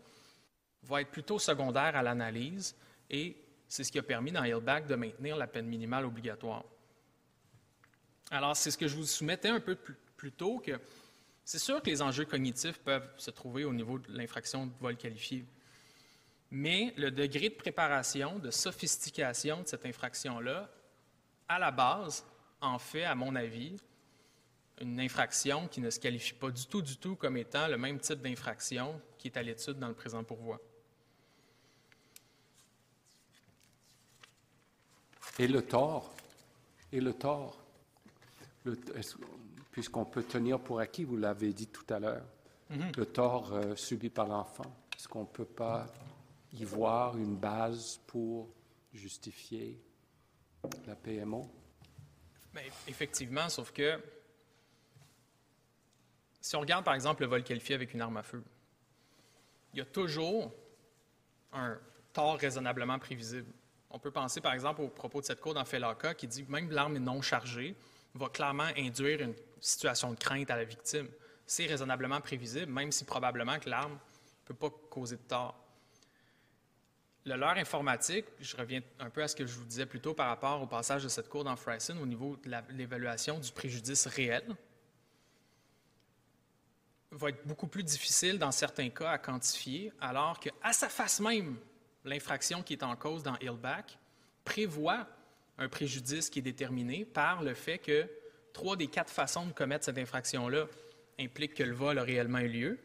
va 0.82 1.00
être 1.00 1.10
plutôt 1.10 1.38
secondaire 1.38 1.96
à 1.96 2.02
l'analyse 2.02 2.76
et 3.10 3.36
c'est 3.68 3.84
ce 3.84 3.90
qui 3.90 3.98
a 3.98 4.02
permis 4.02 4.32
dans 4.32 4.44
Hillback 4.44 4.86
de 4.86 4.94
maintenir 4.94 5.36
la 5.36 5.46
peine 5.46 5.66
minimale 5.66 6.04
obligatoire. 6.04 6.64
Alors, 8.30 8.56
c'est 8.56 8.70
ce 8.70 8.78
que 8.78 8.86
je 8.86 8.96
vous 8.96 9.06
soumettais 9.06 9.48
un 9.48 9.60
peu 9.60 9.76
plus 10.16 10.32
tôt, 10.32 10.58
que 10.58 10.80
c'est 11.44 11.58
sûr 11.58 11.80
que 11.82 11.90
les 11.90 12.02
enjeux 12.02 12.24
cognitifs 12.24 12.78
peuvent 12.78 13.08
se 13.16 13.30
trouver 13.30 13.64
au 13.64 13.72
niveau 13.72 13.98
de 13.98 14.16
l'infraction 14.16 14.66
de 14.66 14.72
vol 14.80 14.96
qualifié, 14.96 15.44
mais 16.50 16.92
le 16.96 17.10
degré 17.10 17.48
de 17.48 17.54
préparation, 17.54 18.38
de 18.38 18.50
sophistication 18.50 19.62
de 19.62 19.66
cette 19.66 19.86
infraction-là, 19.86 20.70
à 21.48 21.58
la 21.58 21.70
base, 21.70 22.24
en 22.60 22.78
fait, 22.78 23.04
à 23.04 23.14
mon 23.14 23.34
avis, 23.36 23.76
une 24.80 25.00
infraction 25.00 25.68
qui 25.68 25.80
ne 25.80 25.90
se 25.90 25.98
qualifie 25.98 26.34
pas 26.34 26.50
du 26.50 26.66
tout, 26.66 26.82
du 26.82 26.96
tout 26.96 27.16
comme 27.16 27.36
étant 27.36 27.66
le 27.68 27.78
même 27.78 27.98
type 27.98 28.20
d'infraction 28.20 29.00
qui 29.18 29.28
est 29.28 29.36
à 29.36 29.42
l'étude 29.42 29.78
dans 29.78 29.88
le 29.88 29.94
présent 29.94 30.22
pourvoi. 30.22 30.60
Et 35.38 35.48
le 35.48 35.62
tort? 35.62 36.14
Et 36.92 37.00
le 37.00 37.12
tort? 37.12 37.62
Puisqu'on 39.70 40.04
peut 40.04 40.22
tenir 40.22 40.58
pour 40.60 40.80
acquis, 40.80 41.04
vous 41.04 41.16
l'avez 41.16 41.52
dit 41.52 41.68
tout 41.68 41.84
à 41.90 41.98
l'heure, 41.98 42.24
mm-hmm. 42.70 42.96
le 42.96 43.06
tort 43.06 43.52
euh, 43.52 43.76
subi 43.76 44.08
par 44.08 44.26
l'enfant. 44.26 44.74
Est-ce 44.96 45.06
qu'on 45.08 45.20
ne 45.20 45.26
peut 45.26 45.44
pas 45.44 45.86
y 46.52 46.64
voir 46.64 47.16
une 47.18 47.36
base 47.36 48.00
pour 48.06 48.48
justifier 48.92 49.78
la 50.86 50.96
PMO? 50.96 51.46
Bien, 52.54 52.62
effectivement, 52.88 53.48
sauf 53.50 53.72
que 53.72 54.00
si 56.46 56.54
on 56.54 56.60
regarde 56.60 56.84
par 56.84 56.94
exemple 56.94 57.22
le 57.22 57.28
vol 57.28 57.42
qualifié 57.42 57.74
avec 57.74 57.92
une 57.92 58.00
arme 58.00 58.18
à 58.18 58.22
feu, 58.22 58.40
il 59.72 59.80
y 59.80 59.82
a 59.82 59.84
toujours 59.84 60.54
un 61.52 61.76
tort 62.12 62.38
raisonnablement 62.38 63.00
prévisible. 63.00 63.52
On 63.90 63.98
peut 63.98 64.12
penser 64.12 64.40
par 64.40 64.52
exemple 64.52 64.80
au 64.80 64.88
propos 64.88 65.20
de 65.20 65.26
cette 65.26 65.40
cour 65.40 65.54
dans 65.54 65.64
Felaka 65.64 66.14
qui 66.14 66.28
dit 66.28 66.44
que 66.44 66.52
même 66.52 66.70
l'arme 66.70 66.98
non 66.98 67.20
chargée 67.20 67.74
va 68.14 68.28
clairement 68.28 68.68
induire 68.76 69.22
une 69.22 69.34
situation 69.60 70.12
de 70.12 70.18
crainte 70.18 70.48
à 70.48 70.56
la 70.56 70.62
victime. 70.62 71.08
C'est 71.46 71.66
raisonnablement 71.66 72.20
prévisible, 72.20 72.70
même 72.70 72.92
si 72.92 73.04
probablement 73.04 73.58
que 73.58 73.68
l'arme 73.68 73.94
ne 73.94 74.46
peut 74.46 74.54
pas 74.54 74.70
causer 74.88 75.16
de 75.16 75.22
tort. 75.22 75.60
Le 77.24 77.34
leurre 77.34 77.58
informatique, 77.58 78.26
je 78.38 78.56
reviens 78.56 78.82
un 79.00 79.10
peu 79.10 79.24
à 79.24 79.26
ce 79.26 79.34
que 79.34 79.44
je 79.44 79.52
vous 79.52 79.64
disais 79.64 79.86
plus 79.86 80.00
tôt 80.00 80.14
par 80.14 80.28
rapport 80.28 80.62
au 80.62 80.66
passage 80.68 81.02
de 81.02 81.08
cette 81.08 81.28
cour 81.28 81.42
dans 81.42 81.56
Fryson 81.56 81.96
au 82.00 82.06
niveau 82.06 82.36
de 82.36 82.52
l'évaluation 82.70 83.40
du 83.40 83.50
préjudice 83.50 84.06
réel 84.06 84.44
va 87.12 87.28
être 87.30 87.46
beaucoup 87.46 87.66
plus 87.66 87.82
difficile 87.82 88.38
dans 88.38 88.52
certains 88.52 88.90
cas 88.90 89.10
à 89.10 89.18
quantifier, 89.18 89.92
alors 90.00 90.40
qu'à 90.40 90.72
sa 90.72 90.88
face 90.88 91.20
même, 91.20 91.56
l'infraction 92.04 92.62
qui 92.62 92.74
est 92.74 92.82
en 92.82 92.96
cause 92.96 93.22
dans 93.22 93.36
Hillback 93.40 93.98
prévoit 94.44 95.06
un 95.58 95.68
préjudice 95.68 96.30
qui 96.30 96.40
est 96.40 96.42
déterminé 96.42 97.04
par 97.04 97.42
le 97.42 97.54
fait 97.54 97.78
que 97.78 98.08
trois 98.52 98.76
des 98.76 98.86
quatre 98.86 99.10
façons 99.10 99.46
de 99.46 99.52
commettre 99.52 99.84
cette 99.84 99.98
infraction-là 99.98 100.66
impliquent 101.18 101.54
que 101.54 101.62
le 101.62 101.74
vol 101.74 101.98
a 101.98 102.02
réellement 102.02 102.38
eu 102.38 102.48
lieu. 102.48 102.78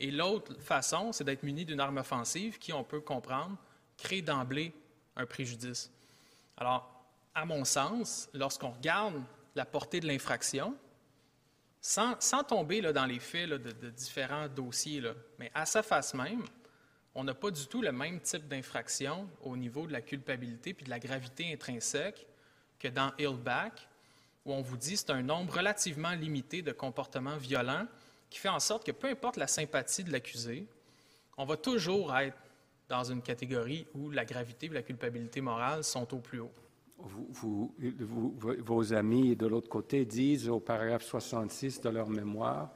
Et 0.00 0.10
l'autre 0.10 0.60
façon, 0.60 1.12
c'est 1.12 1.24
d'être 1.24 1.42
muni 1.42 1.64
d'une 1.64 1.80
arme 1.80 1.98
offensive 1.98 2.58
qui, 2.58 2.72
on 2.72 2.84
peut 2.84 3.00
comprendre, 3.00 3.56
crée 3.96 4.22
d'emblée 4.22 4.72
un 5.16 5.26
préjudice. 5.26 5.90
Alors, 6.56 7.04
à 7.34 7.44
mon 7.44 7.64
sens, 7.64 8.28
lorsqu'on 8.32 8.70
regarde 8.70 9.22
la 9.54 9.64
portée 9.64 10.00
de 10.00 10.06
l'infraction, 10.06 10.74
sans, 11.80 12.42
tomber 12.46 12.80
dans 12.80 13.06
les 13.06 13.20
faits 13.20 13.48
de, 13.50 13.90
différents 13.90 14.48
dossiers, 14.48 15.02
mais 15.38 15.50
à 15.54 15.66
sa 15.66 15.82
face 15.82 16.14
même, 16.14 16.44
on 17.14 17.24
n'a 17.24 17.34
pas 17.34 17.50
du 17.50 17.66
tout 17.66 17.82
le 17.82 17.92
même 17.92 18.20
type 18.20 18.46
d'infraction 18.46 19.28
au 19.42 19.56
niveau 19.56 19.86
de 19.86 19.92
la 19.92 20.00
culpabilité 20.00 20.74
puis 20.74 20.84
de 20.84 20.90
la 20.90 20.98
gravité 20.98 21.52
intrinsèque 21.52 22.26
que 22.78 22.88
dans 22.88 23.12
Hillback, 23.18 23.88
où 24.44 24.52
on 24.52 24.62
vous 24.62 24.76
dit 24.76 24.96
c'est 24.96 25.10
un 25.10 25.22
nombre 25.22 25.54
relativement 25.54 26.12
limité 26.12 26.62
de 26.62 26.72
comportements 26.72 27.36
violents 27.36 27.86
qui 28.30 28.38
fait 28.38 28.48
en 28.48 28.60
sorte 28.60 28.84
que 28.84 28.92
peu 28.92 29.08
importe 29.08 29.36
la 29.36 29.46
sympathie 29.46 30.04
de 30.04 30.12
l'accusé, 30.12 30.66
on 31.36 31.44
va 31.44 31.56
toujours 31.56 32.16
être 32.16 32.36
dans 32.88 33.04
une 33.04 33.22
catégorie 33.22 33.86
où 33.94 34.10
la 34.10 34.24
gravité 34.24 34.66
et 34.66 34.70
la 34.70 34.82
culpabilité 34.82 35.40
morale 35.40 35.84
sont 35.84 36.14
au 36.14 36.18
plus 36.18 36.40
haut 36.40 36.52
vos 36.98 38.92
amis 38.92 39.36
de 39.36 39.46
l'autre 39.46 39.68
côté 39.68 40.04
disent 40.04 40.48
au 40.48 40.60
paragraphe 40.60 41.04
66 41.04 41.80
de 41.80 41.88
leur 41.90 42.08
mémoire, 42.08 42.72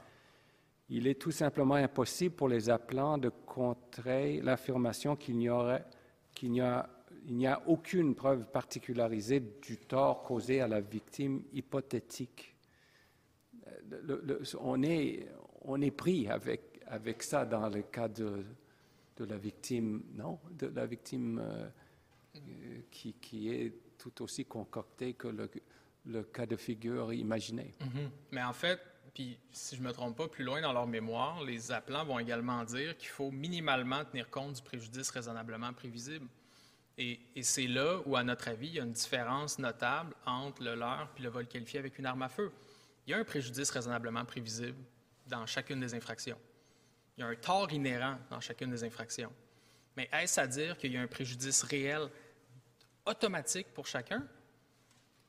il 0.89 1.07
est 1.07 1.19
tout 1.19 1.31
simplement 1.31 1.75
impossible 1.75 2.35
pour 2.35 2.47
les 2.47 2.69
appelants 2.69 3.17
de 3.17 3.29
contrer 3.29 4.41
l'affirmation 4.41 5.15
qu'il 5.15 5.37
n'y 5.37 5.49
a, 5.49 7.59
aucune 7.65 8.15
preuve 8.15 8.49
particularisée 8.49 9.41
du 9.61 9.77
tort 9.77 10.23
causé 10.23 10.61
à 10.61 10.67
la 10.67 10.81
victime 10.81 11.43
hypothétique. 11.53 12.55
on, 14.59 14.83
est, 14.83 15.91
pris 15.91 16.27
avec, 16.27 17.23
ça 17.23 17.45
dans 17.45 17.69
le 17.69 17.81
cas 17.81 18.07
de, 18.07 18.45
la 19.19 19.37
victime, 19.37 20.03
non, 20.15 20.39
de 20.51 20.67
la 20.67 20.85
victime 20.85 21.39
euh, 21.39 21.69
qui 22.89 23.49
est 23.49 23.82
tout 24.03 24.23
aussi 24.23 24.43
concocté 24.43 25.13
que 25.13 25.29
le, 26.05 26.23
cas 26.23 26.45
de 26.45 26.57
figure 26.57 27.13
imaginé. 27.13 27.73
Mhm. 27.79 28.11
Mais 28.31 28.43
en 28.43 28.51
fait, 28.51 28.79
puis 29.13 29.37
si 29.51 29.77
je 29.77 29.81
ne 29.81 29.87
me 29.87 29.93
trompe 29.93 30.17
pas, 30.17 30.27
plus 30.27 30.43
loin 30.43 30.61
dans 30.61 30.73
leur 30.73 30.87
mémoire, 30.87 31.41
les 31.43 31.71
appelants 31.71 32.03
vont 32.03 32.19
également 32.19 32.63
dire 32.65 32.97
qu'il 32.97 33.09
faut 33.09 33.31
minimalement 33.31 34.03
tenir 34.03 34.29
compte 34.29 34.55
du 34.55 34.61
préjudice 34.61 35.09
raisonnablement 35.09 35.71
prévisible. 35.71 36.27
Et, 36.97 37.19
c'est 37.41 37.67
là 37.67 38.01
où, 38.05 38.15
à 38.15 38.23
notre 38.23 38.49
avis, 38.49 38.67
il 38.67 38.73
y 38.75 38.79
a 38.79 38.83
une 38.83 38.91
différence 38.91 39.57
notable 39.57 40.13
entre 40.25 40.61
le 40.63 40.75
leurre 40.75 41.09
et 41.17 41.21
le 41.21 41.29
vol 41.29 41.47
qualifié 41.47 41.79
avec 41.79 41.97
une 41.97 42.05
arme 42.05 42.21
à 42.23 42.29
feu. 42.29 42.51
Il 43.07 43.11
y 43.11 43.13
a 43.13 43.17
un 43.17 43.23
préjudice 43.23 43.69
raisonnablement 43.71 44.25
prévisible 44.25 44.77
dans 45.27 45.45
chacune 45.45 45.79
des 45.79 45.95
infractions. 45.95 46.37
Il 47.17 47.21
y 47.21 47.23
a 47.23 47.27
un 47.27 47.35
tort 47.35 47.71
inhérent 47.71 48.17
dans 48.29 48.41
chacune 48.41 48.69
des 48.69 48.83
infractions. 48.83 49.31
Mais 49.95 50.09
est-ce 50.11 50.39
à 50.39 50.47
dire 50.47 50.77
qu'il 50.77 50.91
y 50.91 50.97
a 50.97 51.01
un 51.01 51.07
préjudice 51.07 51.63
réel 51.63 52.09
automatique 53.05 53.67
pour 53.73 53.87
chacun? 53.87 54.25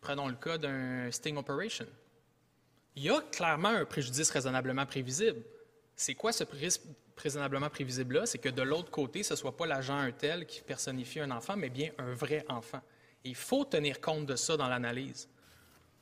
Prenons 0.00 0.28
le 0.28 0.34
cas 0.34 0.58
d'un 0.58 1.10
sting 1.10 1.36
operation. 1.36 1.86
Il 2.96 3.02
y 3.02 3.10
a 3.10 3.20
clairement 3.32 3.68
un 3.68 3.84
préjudice 3.84 4.30
raisonnablement 4.30 4.86
prévisible. 4.86 5.42
C'est 5.96 6.14
quoi 6.14 6.32
ce 6.32 6.44
risque 6.44 6.82
raisonnablement 7.16 7.70
prévisible-là? 7.70 8.26
C'est 8.26 8.38
que 8.38 8.48
de 8.48 8.62
l'autre 8.62 8.90
côté, 8.90 9.22
ce 9.22 9.34
ne 9.34 9.38
soit 9.38 9.56
pas 9.56 9.66
l'agent 9.66 9.96
un 9.96 10.12
tel 10.12 10.46
qui 10.46 10.60
personnifie 10.60 11.20
un 11.20 11.30
enfant, 11.30 11.56
mais 11.56 11.70
bien 11.70 11.90
un 11.98 12.12
vrai 12.14 12.44
enfant. 12.48 12.80
il 13.24 13.34
faut 13.34 13.64
tenir 13.64 14.00
compte 14.00 14.26
de 14.26 14.36
ça 14.36 14.56
dans 14.56 14.68
l'analyse. 14.68 15.28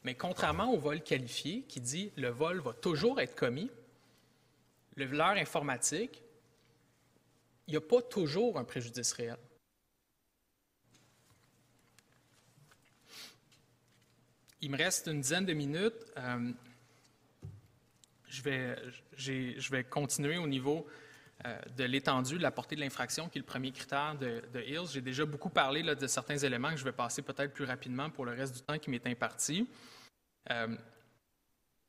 Mais 0.04 0.16
contrairement 0.16 0.72
au 0.72 0.78
vol 0.78 1.00
qualifié 1.02 1.62
qui 1.62 1.80
dit 1.80 2.10
le 2.16 2.28
vol 2.28 2.58
va 2.58 2.72
toujours 2.72 3.20
être 3.20 3.36
commis, 3.36 3.70
le 4.96 5.06
voleur 5.06 5.28
informatique, 5.28 6.22
il 7.68 7.70
n'y 7.70 7.76
a 7.76 7.80
pas 7.80 8.02
toujours 8.02 8.58
un 8.58 8.64
préjudice 8.64 9.12
réel. 9.12 9.38
Il 14.62 14.70
me 14.70 14.78
reste 14.78 15.08
une 15.08 15.20
dizaine 15.20 15.44
de 15.44 15.54
minutes. 15.54 16.04
Euh, 16.16 16.52
je, 18.28 18.42
vais, 18.42 18.76
je 19.16 19.70
vais 19.70 19.82
continuer 19.82 20.38
au 20.38 20.46
niveau 20.46 20.86
euh, 21.44 21.58
de 21.76 21.82
l'étendue, 21.82 22.38
de 22.38 22.42
la 22.42 22.52
portée 22.52 22.76
de 22.76 22.80
l'infraction, 22.80 23.28
qui 23.28 23.38
est 23.38 23.40
le 23.40 23.46
premier 23.46 23.72
critère 23.72 24.16
de, 24.16 24.40
de 24.54 24.60
Hills. 24.60 24.86
J'ai 24.92 25.00
déjà 25.00 25.26
beaucoup 25.26 25.50
parlé 25.50 25.82
de 25.82 26.06
certains 26.06 26.38
éléments 26.38 26.70
que 26.70 26.76
je 26.76 26.84
vais 26.84 26.92
passer 26.92 27.22
peut-être 27.22 27.52
plus 27.52 27.64
rapidement 27.64 28.08
pour 28.10 28.24
le 28.24 28.32
reste 28.32 28.54
du 28.54 28.62
temps 28.62 28.78
qui 28.78 28.90
m'est 28.90 29.04
imparti. 29.08 29.68
Euh, 30.52 30.76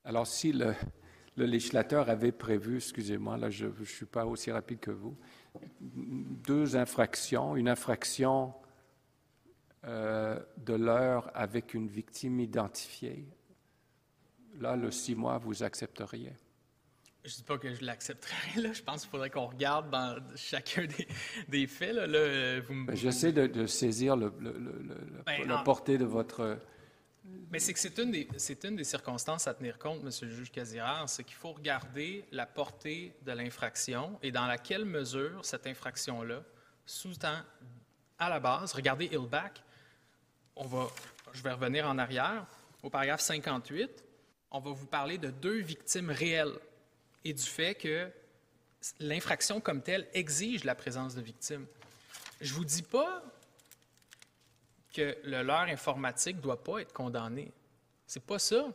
Alors, 0.03 0.25
si 0.25 0.51
le, 0.51 0.73
législateur 1.37 2.09
avait 2.09 2.31
prévu, 2.31 2.77
excusez-moi, 2.77 3.37
là 3.37 3.51
je 3.51 3.67
ne 3.67 3.85
suis 3.85 4.07
pas 4.07 4.25
aussi 4.25 4.51
rapide 4.51 4.79
que 4.79 4.89
vous, 4.89 5.15
deux 5.79 6.75
infractions, 6.75 7.55
une 7.55 7.69
infraction 7.69 8.55
euh, 9.85 10.39
de 10.57 10.73
l'heure 10.73 11.31
avec 11.33 11.73
une 11.73 11.87
victime 11.87 12.39
identifiée, 12.39 13.27
là, 14.59 14.75
le 14.75 14.91
six 14.91 15.15
mois, 15.15 15.37
vous 15.37 15.63
accepteriez? 15.63 16.33
Je 17.23 17.31
ne 17.31 17.35
dis 17.35 17.43
pas 17.43 17.57
que 17.57 17.73
je 17.73 17.85
l'accepterais. 17.85 18.61
Là. 18.61 18.73
Je 18.73 18.81
pense 18.81 19.01
qu'il 19.01 19.09
faudrait 19.09 19.29
qu'on 19.29 19.47
regarde 19.47 19.89
dans 19.89 20.21
chacun 20.35 20.85
des, 21.47 21.67
faits. 21.67 21.93
Là. 21.93 22.07
Ben, 22.07 22.95
j'essaie 22.95 23.31
de, 23.31 23.65
saisir 23.65 24.17
le, 24.17 24.29
ben, 25.25 25.47
la 25.47 25.59
portée 25.59 25.97
de 25.97 26.05
votre 26.05 26.59
mais 27.51 27.59
c'est 27.59 27.73
que 27.73 27.79
c'est 27.79 27.97
une, 27.99 28.11
des, 28.11 28.27
c'est 28.37 28.63
une 28.65 28.75
des 28.75 28.83
circonstances 28.83 29.47
à 29.47 29.53
tenir 29.53 29.77
compte, 29.77 30.01
M. 30.01 30.09
le 30.23 30.29
juge 30.29 30.51
Casirard, 30.51 31.07
c'est 31.07 31.23
qu'il 31.23 31.35
faut 31.35 31.53
regarder 31.53 32.25
la 32.31 32.45
portée 32.45 33.15
de 33.21 33.31
l'infraction 33.31 34.19
et 34.21 34.31
dans 34.31 34.45
laquelle 34.45 34.85
mesure 34.85 35.45
cette 35.45 35.67
infraction-là 35.67 36.43
sous-tend 36.85 37.41
à 38.19 38.29
la 38.29 38.39
base, 38.39 38.73
regardez 38.73 39.05
Hillback, 39.05 39.63
on 40.55 40.65
va, 40.65 40.87
je 41.33 41.41
vais 41.41 41.51
revenir 41.51 41.87
en 41.87 41.97
arrière, 41.97 42.45
au 42.81 42.89
paragraphe 42.89 43.21
58, 43.21 44.03
on 44.51 44.59
va 44.59 44.71
vous 44.71 44.85
parler 44.85 45.17
de 45.17 45.29
deux 45.29 45.59
victimes 45.59 46.11
réelles 46.11 46.57
et 47.23 47.33
du 47.33 47.43
fait 47.43 47.75
que 47.75 48.09
l'infraction 48.99 49.61
comme 49.61 49.81
telle 49.81 50.07
exige 50.13 50.63
la 50.63 50.75
présence 50.75 51.15
de 51.15 51.21
victimes. 51.21 51.65
Je 52.41 52.51
ne 52.51 52.57
vous 52.57 52.65
dis 52.65 52.81
pas 52.81 53.23
que 54.93 55.17
le 55.23 55.41
leurre 55.41 55.69
informatique 55.69 56.37
ne 56.37 56.41
doit 56.41 56.63
pas 56.63 56.79
être 56.79 56.93
condamné. 56.93 57.51
C'est 58.05 58.23
pas 58.23 58.39
ça. 58.39 58.67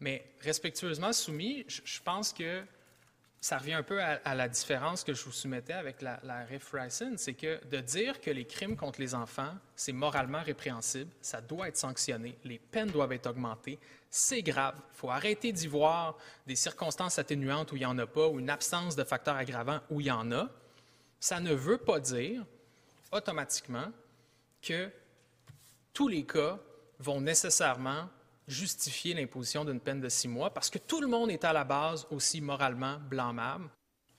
Mais 0.00 0.24
respectueusement 0.40 1.12
soumis, 1.12 1.64
je, 1.68 2.00
pense 2.00 2.32
que 2.32 2.62
ça 3.40 3.58
revient 3.58 3.74
un 3.74 3.82
peu 3.82 4.02
à, 4.02 4.34
la 4.34 4.48
différence 4.48 5.04
que 5.04 5.14
je 5.14 5.24
vous 5.24 5.32
soumettais 5.32 5.72
avec 5.72 6.02
la, 6.02 6.18
la 6.24 6.44
RIF 6.44 6.74
c'est 7.16 7.34
que 7.34 7.64
de 7.66 7.78
dire 7.78 8.20
que 8.20 8.30
les 8.30 8.44
crimes 8.44 8.76
contre 8.76 9.00
les 9.00 9.14
enfants, 9.14 9.54
c'est 9.76 9.92
moralement 9.92 10.42
répréhensible, 10.42 11.10
ça 11.20 11.40
doit 11.40 11.68
être 11.68 11.76
sanctionné, 11.76 12.36
les 12.44 12.58
peines 12.58 12.90
doivent 12.90 13.12
être 13.12 13.30
augmentées, 13.30 13.78
c'est 14.10 14.42
grave. 14.42 14.74
Il 14.94 14.96
faut 14.96 15.10
arrêter 15.10 15.52
d'y 15.52 15.66
voir 15.66 16.16
des 16.46 16.56
circonstances 16.56 17.18
atténuantes 17.18 17.72
où 17.72 17.76
il 17.76 17.80
n'y 17.80 17.86
en 17.86 17.98
a 17.98 18.06
pas, 18.06 18.26
ou 18.26 18.40
une 18.40 18.50
absence 18.50 18.96
de 18.96 19.04
facteurs 19.04 19.36
aggravants 19.36 19.80
où 19.90 20.00
il 20.00 20.06
y 20.06 20.10
en 20.10 20.32
a. 20.32 20.48
Ça 21.20 21.40
ne 21.40 21.52
veut 21.52 21.78
pas 21.78 22.00
dire 22.00 22.44
automatiquement 23.12 23.92
que 24.62 24.90
tous 25.92 26.08
les 26.08 26.24
cas 26.24 26.58
vont 26.98 27.20
nécessairement 27.20 28.08
justifier 28.48 29.14
l'imposition 29.14 29.64
d'une 29.64 29.78
peine 29.78 30.00
de 30.00 30.08
six 30.08 30.26
mois 30.26 30.52
parce 30.52 30.70
que 30.70 30.78
tout 30.78 31.00
le 31.00 31.06
monde 31.06 31.30
est 31.30 31.44
à 31.44 31.52
la 31.52 31.64
base 31.64 32.06
aussi 32.10 32.40
moralement 32.40 32.98
blâmable 32.98 33.68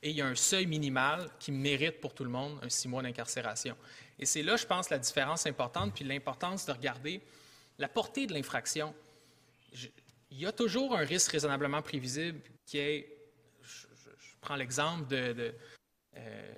et 0.02 0.12
il 0.12 0.16
y 0.16 0.22
a 0.22 0.28
un 0.28 0.36
seuil 0.36 0.68
minimal 0.68 1.30
qui 1.40 1.52
mérite 1.52 2.00
pour 2.00 2.14
tout 2.14 2.24
le 2.24 2.30
monde 2.30 2.60
un 2.62 2.70
six 2.70 2.88
mois 2.88 3.02
d'incarcération. 3.02 3.76
Et 4.18 4.26
c'est 4.26 4.44
là, 4.44 4.56
je 4.56 4.66
pense, 4.66 4.90
la 4.90 5.00
différence 5.00 5.46
importante, 5.46 5.94
puis 5.94 6.06
l'importance 6.06 6.66
de 6.66 6.72
regarder 6.72 7.22
la 7.78 7.90
portée 7.90 8.28
de 8.28 8.34
l'infraction. 8.34 8.94
Il 10.32 10.38
y 10.38 10.46
a 10.46 10.52
toujours 10.52 10.96
un 10.96 11.04
risque 11.04 11.32
raisonnablement 11.32 11.82
prévisible 11.82 12.40
qui 12.66 12.78
est, 12.78 13.18
je, 13.62 13.88
prends 14.40 14.56
l'exemple 14.56 15.08
de, 15.08 15.54
euh, 16.16 16.54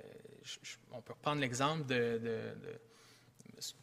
on 0.92 1.00
peut 1.00 1.14
prendre 1.20 1.40
l'exemple 1.40 1.86
de 1.86 2.54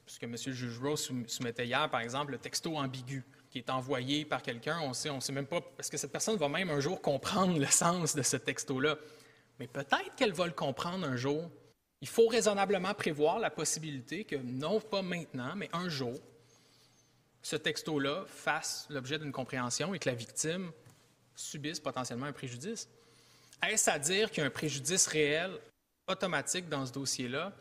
ce 0.06 0.20
que 0.20 0.26
M. 0.26 0.36
le 0.46 0.54
juge 0.54 0.80
Rose 0.80 1.12
soumettait 1.28 1.66
hier, 1.66 1.90
par 1.90 2.02
exemple, 2.02 2.32
le 2.34 2.38
texto 2.38 2.78
ambigu 2.78 3.24
qui 3.50 3.58
est 3.58 3.70
envoyé 3.70 4.26
par 4.26 4.44
quelqu'un, 4.44 4.80
on 4.82 4.94
sait, 4.94 5.10
on 5.10 5.20
sait 5.20 5.32
même 5.32 5.48
pas, 5.48 5.62
parce 5.62 5.90
que 5.90 5.98
cette 5.98 6.12
personne 6.12 6.38
va 6.38 6.48
même 6.50 6.70
un 6.70 6.80
jour 6.80 7.02
comprendre 7.02 7.58
le 7.58 7.66
sens 7.66 8.16
de 8.16 8.22
ce 8.22 8.38
texto-là? 8.38 8.98
Mais 9.60 9.68
peut-être 9.68 10.16
qu'elle 10.16 10.34
va 10.34 10.46
le 10.46 10.54
comprendre 10.54 11.06
un 11.06 11.18
jour. 11.18 11.50
Il 12.02 12.08
faut 12.08 12.28
raisonnablement 12.28 12.94
prévoir 12.94 13.40
la 13.40 13.50
possibilité 13.50 14.24
que, 14.24 14.36
non 14.36 14.80
pas 14.80 15.02
maintenant, 15.02 15.56
mais 15.56 15.70
un 15.74 15.90
jour, 15.90 16.18
ce 17.42 17.56
texto-là 17.56 18.24
fasse 18.28 18.86
l'objet 18.90 19.18
d'une 19.18 19.32
compréhension 19.32 19.94
et 19.94 20.00
que 20.00 20.10
la 20.10 20.16
victime 20.16 20.72
subisse 21.36 21.80
potentiellement 21.80 22.28
un 22.28 22.34
préjudice. 22.34 22.88
Est-ce 23.68 23.90
à 23.90 24.00
dire 24.00 24.30
qu'il 24.30 24.42
y 24.42 24.44
a 24.44 24.48
un 24.48 24.52
préjudice 24.52 25.08
réel 25.08 25.52
automatique 26.08 26.70
dans 26.70 26.86
ce 26.86 26.92
dossier-là? 26.92 27.54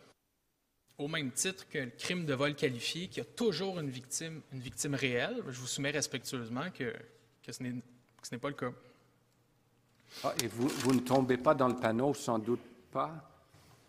Au 0.99 1.07
même 1.07 1.31
titre 1.31 1.67
que 1.69 1.79
le 1.79 1.91
crime 1.97 2.25
de 2.25 2.33
vol 2.33 2.53
qualifié, 2.55 3.07
qu'il 3.07 3.23
y 3.23 3.25
a 3.25 3.29
toujours 3.35 3.79
une 3.79 3.89
victime, 3.89 4.41
une 4.51 4.59
victime 4.59 4.93
réelle, 4.93 5.41
je 5.47 5.59
vous 5.59 5.65
soumets 5.65 5.91
respectueusement 5.91 6.69
que, 6.71 6.93
que 7.41 7.51
ce 7.51 7.63
n'est 7.63 8.37
pas 8.37 8.49
le 8.49 8.55
cas. 8.55 8.71
Ah, 10.23 10.33
et 10.43 10.47
vous, 10.47 10.67
vous, 10.67 10.93
ne 10.93 10.99
tombez 10.99 11.37
pas 11.37 11.55
dans 11.55 11.69
le 11.69 11.75
panneau, 11.75 12.13
sans 12.13 12.37
doute 12.37 12.61
pas, 12.91 13.31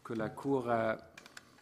que 0.04 0.12
la 0.12 0.28
Cour 0.28 0.70
a 0.70 0.98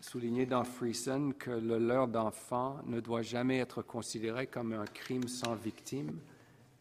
souligné 0.01 0.47
dans 0.47 0.65
Friesen 0.65 1.35
que 1.35 1.51
le 1.51 1.78
leurre 1.78 2.09
d'enfant 2.09 2.81
ne 2.86 3.01
doit 3.01 3.23
jamais 3.23 3.59
être 3.59 3.83
considéré 3.83 4.47
comme 4.47 4.73
un 4.73 4.85
crime 4.85 5.28
sans 5.28 5.55
victime 5.55 6.18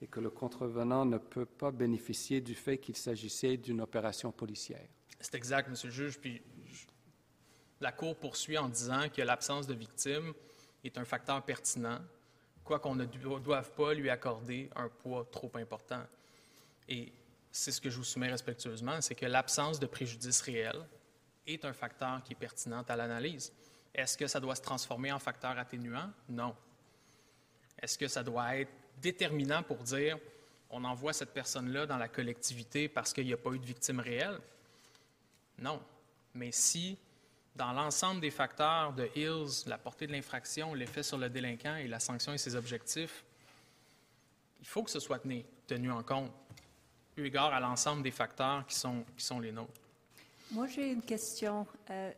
et 0.02 0.08
que 0.08 0.20
le 0.20 0.30
contrevenant 0.30 1.06
ne 1.06 1.18
peut 1.18 1.46
pas 1.46 1.72
bénéficier 1.72 2.42
du 2.42 2.54
fait 2.54 2.78
qu'il 2.78 2.96
s'agissait 2.96 3.58
d'une 3.58 3.82
opération 3.82 4.32
policière. 4.32 4.86
C'est 5.20 5.36
exact, 5.36 5.70
Monsieur 5.70 5.88
le 5.88 5.94
juge. 5.94 6.20
Puis 6.20 6.42
la 7.80 7.92
Cour 7.92 8.16
poursuit 8.16 8.58
en 8.58 8.70
disant 8.70 9.08
que 9.10 9.22
l'absence 9.22 9.68
de 9.68 9.74
victime 9.74 10.34
est 10.84 10.98
un 10.98 11.06
facteur 11.06 11.44
pertinent, 11.44 12.00
quoi 12.64 12.80
qu'on 12.80 12.96
ne 12.96 13.06
doive 13.06 13.72
pas 13.72 13.94
lui 13.94 14.10
accorder 14.10 14.70
un 14.76 14.90
poids 14.90 15.28
trop 15.32 15.52
important. 15.56 16.04
Et 16.90 17.12
c'est 17.52 17.72
ce 17.72 17.82
que 17.82 17.90
je 17.90 17.98
vous 17.98 18.04
soumets 18.04 18.30
respectueusement, 18.30 19.02
c'est 19.02 19.16
que 19.16 19.26
l'absence 19.26 19.80
de 19.80 19.86
préjudice 19.86 20.42
réel 20.42 20.76
est 21.46 21.66
un 21.66 21.74
facteur 21.74 22.22
qui 22.24 22.34
est 22.34 22.36
pertinent 22.36 22.84
à 22.88 22.96
l'analyse. 22.96 23.52
Est-ce 23.94 24.18
que 24.18 24.28
ça 24.28 24.40
doit 24.40 24.56
se 24.56 24.62
transformer 24.62 25.12
en 25.12 25.20
facteur 25.20 25.58
atténuant? 25.58 26.12
Non. 26.30 26.56
Est-ce 27.82 27.98
que 27.98 28.08
ça 28.08 28.24
doit 28.24 28.58
être 28.58 28.72
déterminant 29.02 29.64
pour 29.64 29.78
dire 29.78 30.18
on 30.70 30.84
envoie 30.84 31.14
cette 31.14 31.34
personne-là 31.34 31.86
dans 31.86 31.98
la 31.98 32.10
collectivité 32.10 32.90
parce 32.90 33.14
qu'il 33.14 33.26
n'y 33.26 33.34
a 33.34 33.38
pas 33.38 33.52
eu 33.52 33.60
de 33.60 33.66
victime 33.66 34.00
réelle? 34.00 34.40
Non. 35.58 35.82
Mais 36.34 36.52
si 36.52 36.98
dans 37.58 37.74
l'ensemble 37.74 38.22
des 38.22 38.30
facteurs 38.30 38.94
de 38.94 39.10
Hills, 39.16 39.66
la 39.66 39.78
portée 39.78 40.06
de 40.06 40.12
l'infraction, 40.12 40.74
l'effet 40.74 41.04
sur 41.04 41.18
le 41.18 41.30
délinquant 41.30 41.76
et 41.76 41.88
la 41.88 42.00
sanction 42.00 42.34
et 42.34 42.38
ses 42.38 42.56
objectifs, 42.56 43.26
il 44.60 44.68
faut 44.68 44.84
que 44.84 44.92
ce 44.92 45.00
soit 45.00 45.22
tenu, 45.66 45.92
en 45.92 46.04
compte, 46.04 46.32
eu 47.18 47.26
égard 47.26 47.54
à 47.54 47.60
l'ensemble 47.60 48.04
des 48.04 48.12
facteurs 48.12 48.66
qui 48.68 48.76
sont, 48.76 49.40
les 49.40 49.52
nôtres. 49.52 49.82
Moi, 50.52 50.68
j'ai 50.68 50.92
une 50.92 51.02
question. 51.02 51.66
Euh, 51.90 52.12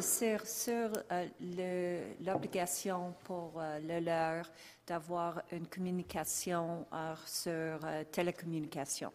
sur, 0.00 0.46
sur 0.46 0.90
euh, 1.12 2.14
l'obligation 2.24 3.14
pour 3.24 3.52
euh, 3.58 3.78
le 3.80 4.00
leur 4.00 4.50
d'avoir 4.86 5.42
une 5.52 5.66
communication 5.66 6.86
sur 7.24 7.78
télécommunication. 8.10 9.12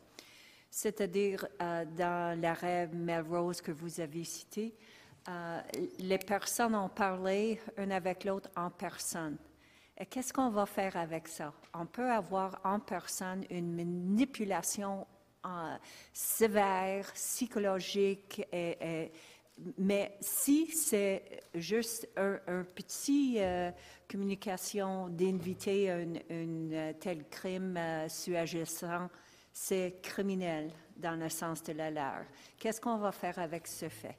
C'est-à-dire, 0.69 1.45
dans 1.59 2.39
l'arrêt 2.39 2.87
Melrose 2.87 3.59
que 3.59 3.71
vous 3.71 3.99
avez 3.99 4.23
cité, 4.23 4.73
euh, 5.27 5.61
les 5.99 6.17
personnes 6.17 6.75
ont 6.75 6.89
parlé 6.89 7.59
une 7.77 7.91
avec 7.91 8.23
l'autre 8.23 8.49
en 8.55 8.69
personne. 8.69 9.37
Et 9.97 10.05
qu'est-ce 10.05 10.31
qu'on 10.31 10.49
va 10.49 10.65
faire 10.65 10.95
avec 10.95 11.27
ça? 11.27 11.53
On 11.73 11.85
peut 11.85 12.09
avoir 12.09 12.59
en 12.63 12.79
personne 12.79 13.45
une 13.49 13.75
manipulation 13.75 15.07
euh, 15.45 15.75
sévère, 16.13 17.11
psychologique 17.13 18.45
mais 19.77 20.17
si 20.21 20.67
c'est 20.67 21.41
juste 21.55 22.07
un, 22.15 22.39
un 22.47 22.63
petit 22.63 23.37
euh, 23.39 23.71
communication 24.09 25.09
d'inviter 25.09 25.89
un, 25.89 26.93
tel 26.99 27.27
crime 27.29 27.75
euh, 27.77 28.07
agissant, 28.35 29.09
c'est 29.51 29.99
criminel 30.01 30.71
dans 30.95 31.19
le 31.19 31.29
sens 31.29 31.63
de 31.63 31.73
la 31.73 31.89
loi. 31.89 32.13
Qu'est-ce 32.59 32.79
qu'on 32.79 32.97
va 32.97 33.11
faire 33.11 33.39
avec 33.39 33.67
ce 33.67 33.89
fait? 33.89 34.17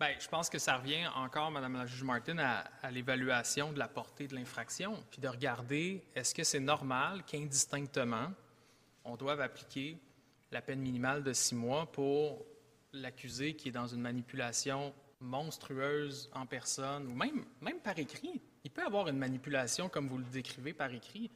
Bien, 0.00 0.10
je 0.18 0.26
pense 0.26 0.50
que 0.50 0.58
ça 0.58 0.78
revient 0.78 1.06
encore, 1.14 1.52
Madame 1.52 1.74
la 1.74 1.86
juge 1.86 2.02
Martin, 2.02 2.38
à, 2.38 2.90
l'évaluation 2.90 3.72
de 3.72 3.78
la 3.78 3.86
portée 3.86 4.26
de 4.26 4.34
l'infraction, 4.34 5.00
puis 5.08 5.20
de 5.20 5.28
regarder 5.28 6.02
est-ce 6.16 6.34
que 6.34 6.42
c'est 6.42 6.58
normal 6.58 7.22
qu'indistinctement, 7.24 8.32
on 9.04 9.14
doive 9.14 9.40
appliquer 9.40 9.96
la 10.50 10.62
peine 10.62 10.80
minimale 10.80 11.22
de 11.22 11.32
six 11.32 11.54
mois 11.54 11.90
pour 11.92 12.44
l'accusé 12.92 13.54
qui 13.54 13.68
est 13.68 13.72
dans 13.72 13.86
une 13.86 14.00
manipulation 14.00 14.92
monstrueuse 15.20 16.28
en 16.34 16.44
personne, 16.44 17.06
ou 17.06 17.14
même, 17.14 17.44
même 17.60 17.78
par 17.78 17.96
écrit? 17.96 18.42
Il 18.64 18.72
peut 18.72 18.84
avoir 18.84 19.06
une 19.06 19.18
manipulation 19.18 19.88
comme 19.88 20.08
vous 20.08 20.18
le 20.18 20.24
décrivez 20.24 20.72
par 20.72 20.92
écrit. 20.92 21.30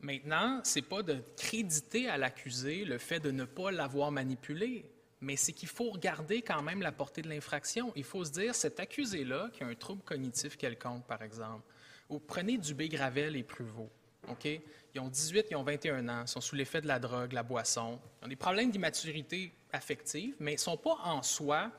Maintenant, 0.00 0.62
ce 0.64 0.78
n'est 0.78 0.86
pas 0.86 1.02
de 1.02 1.22
créditer 1.36 2.08
à 2.08 2.16
l'accusé 2.16 2.86
le 2.86 2.96
fait 2.96 3.20
de 3.20 3.30
ne 3.30 3.44
pas 3.44 3.70
l'avoir 3.70 4.10
manipulé, 4.10 4.90
mais 5.24 5.36
c'est 5.36 5.52
qu'il 5.52 5.68
faut 5.68 5.90
regarder 5.90 6.42
quand 6.42 6.62
même 6.62 6.82
la 6.82 6.92
portée 6.92 7.22
de 7.22 7.28
l'infraction. 7.28 7.92
Il 7.96 8.04
faut 8.04 8.24
se 8.24 8.30
dire, 8.30 8.54
cet 8.54 8.78
accusé-là, 8.78 9.48
qui 9.52 9.64
a 9.64 9.66
un 9.66 9.74
trouble 9.74 10.02
cognitif 10.02 10.56
quelconque, 10.56 11.06
par 11.06 11.22
exemple, 11.22 11.64
prenez 12.26 12.58
Dubé, 12.58 12.88
Gravel 12.88 13.34
et 13.34 13.42
Pruvot, 13.42 13.90
OK? 14.28 14.44
Ils 14.94 15.00
ont 15.00 15.08
18, 15.08 15.46
ils 15.50 15.56
ont 15.56 15.62
21 15.62 16.08
ans, 16.08 16.22
ils 16.22 16.28
sont 16.28 16.40
sous 16.40 16.54
l'effet 16.54 16.80
de 16.80 16.86
la 16.86 16.98
drogue, 16.98 17.32
la 17.32 17.42
boisson. 17.42 17.98
Ils 18.20 18.26
ont 18.26 18.28
des 18.28 18.36
problèmes 18.36 18.70
d'immaturité 18.70 19.52
affective, 19.72 20.36
mais 20.38 20.52
ils 20.52 20.56
ne 20.56 20.60
sont 20.60 20.76
pas 20.76 20.98
en 21.02 21.22
soi 21.22 21.70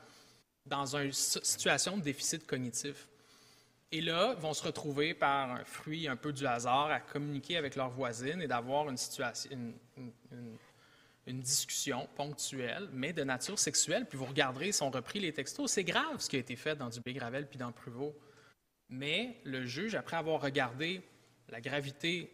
dans 0.66 0.96
une 0.96 1.12
situation 1.12 1.96
de 1.96 2.02
déficit 2.02 2.46
cognitif. 2.46 3.08
Et 3.92 4.00
là, 4.00 4.34
vont 4.34 4.52
se 4.52 4.64
retrouver 4.64 5.14
par 5.14 5.52
un 5.52 5.64
fruit 5.64 6.08
un 6.08 6.16
peu 6.16 6.32
du 6.32 6.44
hasard 6.44 6.90
à 6.90 6.98
communiquer 6.98 7.56
avec 7.56 7.76
leurs 7.76 7.90
voisines 7.90 8.42
et 8.42 8.48
d'avoir 8.48 8.90
une 8.90 8.96
situation, 8.96 9.50
discussion 11.32 12.08
ponctuelle, 12.14 12.88
mais 12.92 13.12
de 13.12 13.24
nature 13.24 13.58
sexuelle. 13.58 14.06
Puis 14.06 14.16
vous 14.16 14.24
regarderez, 14.24 14.68
ils 14.68 14.84
ont 14.84 14.90
repris 14.90 15.20
les 15.20 15.32
textos. 15.32 15.70
C'est 15.70 15.84
grave 15.84 16.18
ce 16.18 16.28
qui 16.28 16.36
a 16.36 16.38
été 16.38 16.56
fait 16.56 16.76
dans 16.76 16.88
Dubé 16.88 17.12
Gravel 17.12 17.48
puis 17.48 17.58
dans 17.58 17.72
Pruvot. 17.72 18.16
Mais 18.88 19.40
le 19.44 19.66
juge, 19.66 19.94
après 19.96 20.16
avoir 20.16 20.40
regardé 20.40 21.02
la 21.48 21.60
gravité 21.60 22.32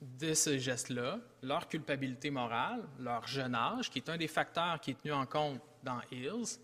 de 0.00 0.34
ce 0.34 0.58
geste-là, 0.58 1.18
leur 1.42 1.68
culpabilité 1.68 2.30
morale, 2.30 2.82
leur 2.98 3.26
jeune 3.26 3.54
âge, 3.54 3.90
qui 3.90 3.98
est 3.98 4.08
un 4.08 4.16
des 4.16 4.28
facteurs 4.28 4.80
qui 4.80 4.92
est 4.92 5.00
tenu 5.00 5.12
en 5.12 5.26
compte 5.26 5.60
dans 5.82 6.00
Hills, 6.10 6.58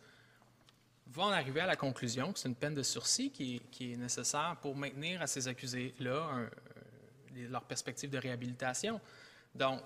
vont 1.09 1.29
arriver 1.29 1.61
à 1.61 1.67
la 1.67 1.77
conclusion 1.77 2.33
que 2.33 2.39
c'est 2.39 2.49
une 2.49 2.55
peine 2.55 2.75
de 2.75 2.83
sursis 2.83 3.31
qui 3.31 3.63
est, 3.81 3.97
nécessaire 3.97 4.57
pour 4.61 4.75
maintenir 4.75 5.23
à 5.23 5.27
ces 5.27 5.49
accusés-là 5.49 6.31
euh, 6.35 6.49
leur 7.49 7.65
perspective 7.65 8.11
de 8.11 8.19
réhabilitation. 8.19 9.01
Donc, 9.55 9.81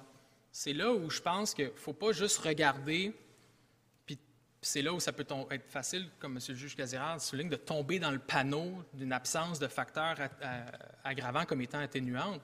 c'est 0.53 0.73
là 0.73 0.93
où 0.93 1.11
je 1.11 1.21
pense 1.21 1.55
qu'il 1.55 1.67
ne 1.67 1.71
faut 1.71 1.93
pas 1.93 2.13
juste 2.13 2.39
regarder, 2.39 3.15
puis 4.07 4.19
c'est 4.61 4.83
là 4.83 4.93
où 4.93 5.01
ça 5.01 5.13
peut 5.13 5.27
être 5.51 5.71
facile, 5.71 6.09
comme 6.19 6.37
M. 6.37 6.43
le 6.49 6.55
juge 6.55 6.77
Cazirard 6.77 7.21
souligne, 7.21 7.49
de 7.49 7.57
tomber 7.57 7.99
dans 7.99 8.11
le 8.11 8.19
panneau 8.19 8.73
d'une 8.95 9.13
absence 9.13 9.59
de 9.59 9.69
facteurs 9.69 10.17
aggravants 11.05 11.45
comme 11.45 11.61
étant 11.61 11.81
atténuantes 11.81 12.43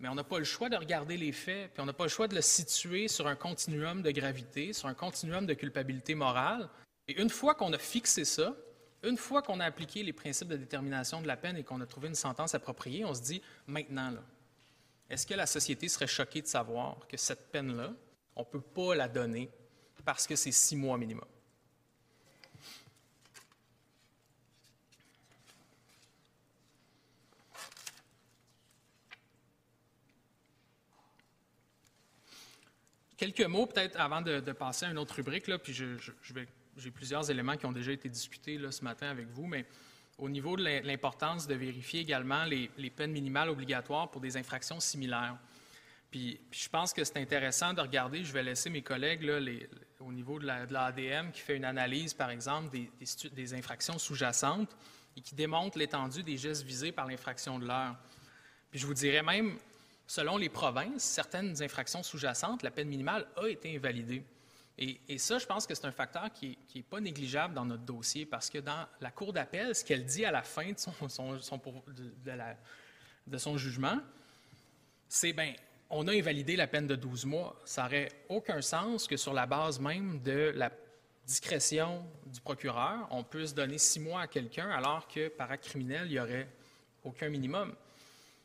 mais 0.00 0.08
on 0.08 0.14
n'a 0.14 0.24
pas 0.24 0.38
le 0.38 0.44
choix 0.44 0.70
de 0.70 0.76
regarder 0.76 1.18
les 1.18 1.30
faits, 1.30 1.72
puis 1.72 1.82
on 1.82 1.84
n'a 1.84 1.92
pas 1.92 2.04
le 2.04 2.10
choix 2.10 2.26
de 2.26 2.34
le 2.34 2.40
situer 2.40 3.06
sur 3.06 3.26
un 3.26 3.36
continuum 3.36 4.00
de 4.00 4.10
gravité, 4.10 4.72
sur 4.72 4.88
un 4.88 4.94
continuum 4.94 5.44
de 5.44 5.52
culpabilité 5.52 6.14
morale. 6.14 6.70
Et 7.06 7.20
une 7.20 7.28
fois 7.28 7.54
qu'on 7.54 7.72
a 7.74 7.78
fixé 7.78 8.24
ça, 8.24 8.54
une 9.02 9.18
fois 9.18 9.42
qu'on 9.42 9.60
a 9.60 9.64
appliqué 9.66 10.02
les 10.02 10.14
principes 10.14 10.48
de 10.48 10.56
détermination 10.56 11.20
de 11.20 11.26
la 11.26 11.36
peine 11.36 11.58
et 11.58 11.64
qu'on 11.64 11.80
a 11.82 11.86
trouvé 11.86 12.08
une 12.08 12.14
sentence 12.14 12.54
appropriée, 12.54 13.04
on 13.04 13.12
se 13.12 13.20
dit 13.20 13.42
maintenant, 13.66 14.14
est-ce 15.10 15.26
que 15.26 15.34
la 15.34 15.46
société 15.46 15.88
serait 15.88 16.06
choquée 16.06 16.40
de 16.40 16.46
savoir 16.46 17.06
que 17.08 17.16
cette 17.16 17.50
peine-là, 17.50 17.92
on 18.36 18.42
ne 18.42 18.46
peut 18.46 18.60
pas 18.60 18.94
la 18.94 19.08
donner 19.08 19.50
parce 20.04 20.26
que 20.26 20.36
c'est 20.36 20.52
six 20.52 20.76
mois 20.76 20.96
minimum? 20.96 21.26
Quelques 33.16 33.40
mots 33.42 33.66
peut-être 33.66 34.00
avant 34.00 34.22
de, 34.22 34.40
passer 34.52 34.86
à 34.86 34.90
une 34.90 34.96
autre 34.96 35.16
rubrique, 35.16 35.48
là, 35.48 35.58
puis 35.58 35.74
j'ai 35.74 36.90
plusieurs 36.92 37.28
éléments 37.30 37.56
qui 37.56 37.66
ont 37.66 37.72
déjà 37.72 37.92
été 37.92 38.08
discutés 38.08 38.56
là, 38.56 38.70
ce 38.70 38.82
matin 38.82 39.08
avec 39.08 39.26
vous, 39.26 39.46
mais 39.46 39.66
au 40.20 40.28
niveau 40.28 40.56
de 40.56 40.62
l'importance 40.86 41.46
de 41.46 41.54
vérifier 41.54 42.00
également 42.00 42.44
les, 42.44 42.90
peines 42.90 43.12
minimales 43.12 43.48
obligatoires 43.48 44.10
pour 44.10 44.20
des 44.20 44.36
infractions 44.36 44.78
similaires. 44.78 45.36
Puis, 46.10 46.40
je 46.50 46.68
pense 46.68 46.92
que 46.92 47.04
c'est 47.04 47.18
intéressant 47.18 47.72
de 47.72 47.80
regarder, 47.80 48.24
je 48.24 48.32
vais 48.32 48.42
laisser 48.42 48.68
mes 48.68 48.82
collègues 48.82 49.28
au 50.00 50.12
niveau 50.12 50.38
de 50.38 50.46
l'ADM 50.46 51.30
qui 51.30 51.40
fait 51.40 51.56
une 51.56 51.64
analyse, 51.64 52.14
par 52.14 52.30
exemple, 52.30 52.70
des, 52.70 52.90
des 53.32 53.54
infractions 53.54 53.98
sous-jacentes 53.98 54.76
et 55.16 55.20
qui 55.20 55.34
démontre 55.34 55.78
l'étendue 55.78 56.22
des 56.22 56.36
gestes 56.36 56.64
visés 56.64 56.92
par 56.92 57.06
l'infraction 57.06 57.58
de 57.58 57.66
l'heure. 57.66 57.96
Puis 58.70 58.78
je 58.78 58.86
vous 58.86 58.94
dirais 58.94 59.22
même, 59.22 59.56
selon 60.06 60.36
les 60.36 60.48
provinces, 60.48 61.02
certaines 61.02 61.62
infractions 61.62 62.02
sous-jacentes, 62.02 62.62
la 62.62 62.70
peine 62.70 62.88
minimale 62.88 63.26
a 63.36 63.46
été 63.46 63.74
invalidée. 63.74 64.24
Et, 64.82 65.18
ça, 65.18 65.38
je 65.38 65.44
pense 65.44 65.66
que 65.66 65.74
c'est 65.74 65.84
un 65.84 65.92
facteur 65.92 66.32
qui 66.32 66.56
n'est 66.74 66.82
pas 66.82 67.00
négligeable 67.00 67.52
dans 67.52 67.66
notre 67.66 67.82
dossier 67.82 68.24
parce 68.24 68.48
que 68.48 68.56
dans 68.56 68.86
la 69.02 69.10
Cour 69.10 69.34
d'appel, 69.34 69.74
ce 69.74 69.84
qu'elle 69.84 70.06
dit 70.06 70.24
à 70.24 70.30
la 70.30 70.42
fin 70.42 70.72
de 70.72 70.78
son, 73.38 73.56
jugement, 73.58 73.98
c'est 75.06 75.34
bien, 75.34 75.52
on 75.90 76.08
a 76.08 76.12
invalidé 76.12 76.56
la 76.56 76.66
peine 76.66 76.86
de 76.86 76.96
12 76.96 77.26
mois. 77.26 77.60
Ça 77.66 77.82
n'aurait 77.82 78.10
aucun 78.30 78.62
sens 78.62 79.06
que 79.06 79.18
sur 79.18 79.34
la 79.34 79.44
base 79.44 79.78
même 79.80 80.22
de 80.22 80.52
la 80.54 80.72
discrétion 81.26 82.02
du 82.24 82.40
procureur, 82.40 83.06
on 83.10 83.22
puisse 83.22 83.52
donner 83.52 83.76
six 83.76 84.00
mois 84.00 84.22
à 84.22 84.26
quelqu'un 84.28 84.70
alors 84.70 85.06
que 85.08 85.28
par 85.28 85.50
acte 85.50 85.66
criminel, 85.66 86.06
il 86.06 86.12
n'y 86.12 86.20
aurait 86.20 86.48
aucun 87.04 87.28
minimum. 87.28 87.74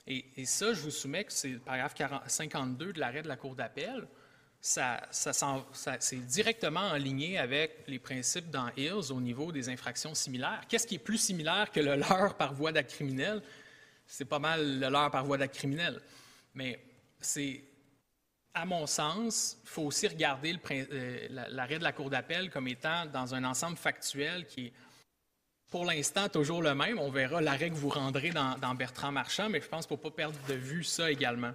Et, 0.06 0.46
ça, 0.46 0.74
je 0.74 0.82
vous 0.82 0.92
soumets 0.92 1.24
que 1.24 1.32
c'est 1.32 1.48
le 1.48 1.60
paragraphe 1.60 1.96
52 2.28 2.94
de 2.94 3.00
l'arrêt 3.00 3.24
de 3.24 3.28
la 3.28 3.38
Cour 3.38 3.56
d'appel. 3.56 4.06
C'est 4.68 6.26
directement 6.26 6.80
en 6.80 6.96
ligne 6.96 7.38
avec 7.38 7.84
les 7.86 8.00
principes 8.00 8.50
dans 8.50 8.72
Hills 8.76 9.12
au 9.12 9.22
niveau 9.22 9.52
des 9.52 9.70
infractions 9.70 10.16
similaires. 10.16 10.64
Qu'est-ce 10.68 10.88
qui 10.88 10.96
est 10.96 11.00
plus 11.00 11.20
similaire 11.20 11.70
que 11.72 11.80
le 11.80 11.96
leurre 11.96 12.36
par 12.36 12.52
voie 12.56 12.72
d'acte 12.72 12.92
criminel? 12.92 13.44
C'est 14.08 14.26
pas 14.26 14.40
mal 14.40 14.80
le 14.80 14.90
leurre 14.90 15.12
par 15.12 15.24
voie 15.24 15.38
d'acte 15.38 15.56
criminel. 15.56 16.02
Mais 16.56 16.80
c'est, 17.22 17.62
à 18.56 18.66
mon 18.66 18.88
sens, 18.88 19.58
il 19.66 19.70
faut 19.70 19.84
aussi 19.84 20.08
regarder 20.08 20.58
euh, 20.72 21.28
l'arrêt 21.52 21.78
de 21.78 21.84
la 21.84 21.92
Cour 21.92 22.10
d'appel 22.10 22.50
comme 22.50 22.68
étant 22.68 23.06
dans 23.06 23.36
un 23.36 23.44
ensemble 23.44 23.78
factuel 23.78 24.48
qui 24.48 24.68
est 24.68 24.74
pour 25.70 25.86
l'instant 25.86 26.28
toujours 26.28 26.64
le 26.64 26.74
même. 26.74 26.98
On 26.98 27.12
verra 27.12 27.40
l'arrêt 27.40 27.70
que 27.70 27.76
vous 27.76 27.90
rendrez 27.90 28.32
dans, 28.32 28.76
Bertrand 28.76 29.12
Marchand, 29.12 29.48
mais 29.48 29.62
je 29.62 29.68
pense 29.68 29.86
qu'il 29.86 29.96
ne 29.96 30.02
faut 30.02 30.10
pas 30.10 30.16
perdre 30.16 30.40
de 30.48 30.56
vue 30.56 30.84
ça 30.84 31.12
également. 31.12 31.52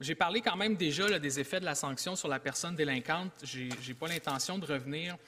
J'ai 0.00 0.14
parlé 0.14 0.40
quand 0.40 0.56
même 0.56 0.76
déjà 0.76 1.18
des 1.18 1.40
effets 1.40 1.60
de 1.60 1.66
la 1.66 1.74
sanction 1.74 2.16
sur 2.16 2.26
la 2.26 2.38
personne 2.38 2.74
délinquante. 2.74 3.32
Je 3.44 3.64
n'ai 3.64 3.94
pas 3.94 4.08
l'intention 4.08 4.56
de 4.56 4.64
revenir 4.64 5.18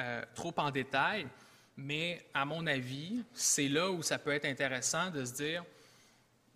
euh, 0.00 0.20
trop 0.34 0.52
en 0.56 0.72
détail, 0.72 1.28
mais 1.76 2.26
à 2.34 2.44
mon 2.44 2.66
avis, 2.66 3.22
c'est 3.32 3.68
là 3.68 3.88
où 3.88 4.02
ça 4.02 4.18
peut 4.18 4.32
être 4.32 4.46
intéressant 4.46 5.10
de 5.10 5.24
se 5.24 5.32
dire 5.34 5.64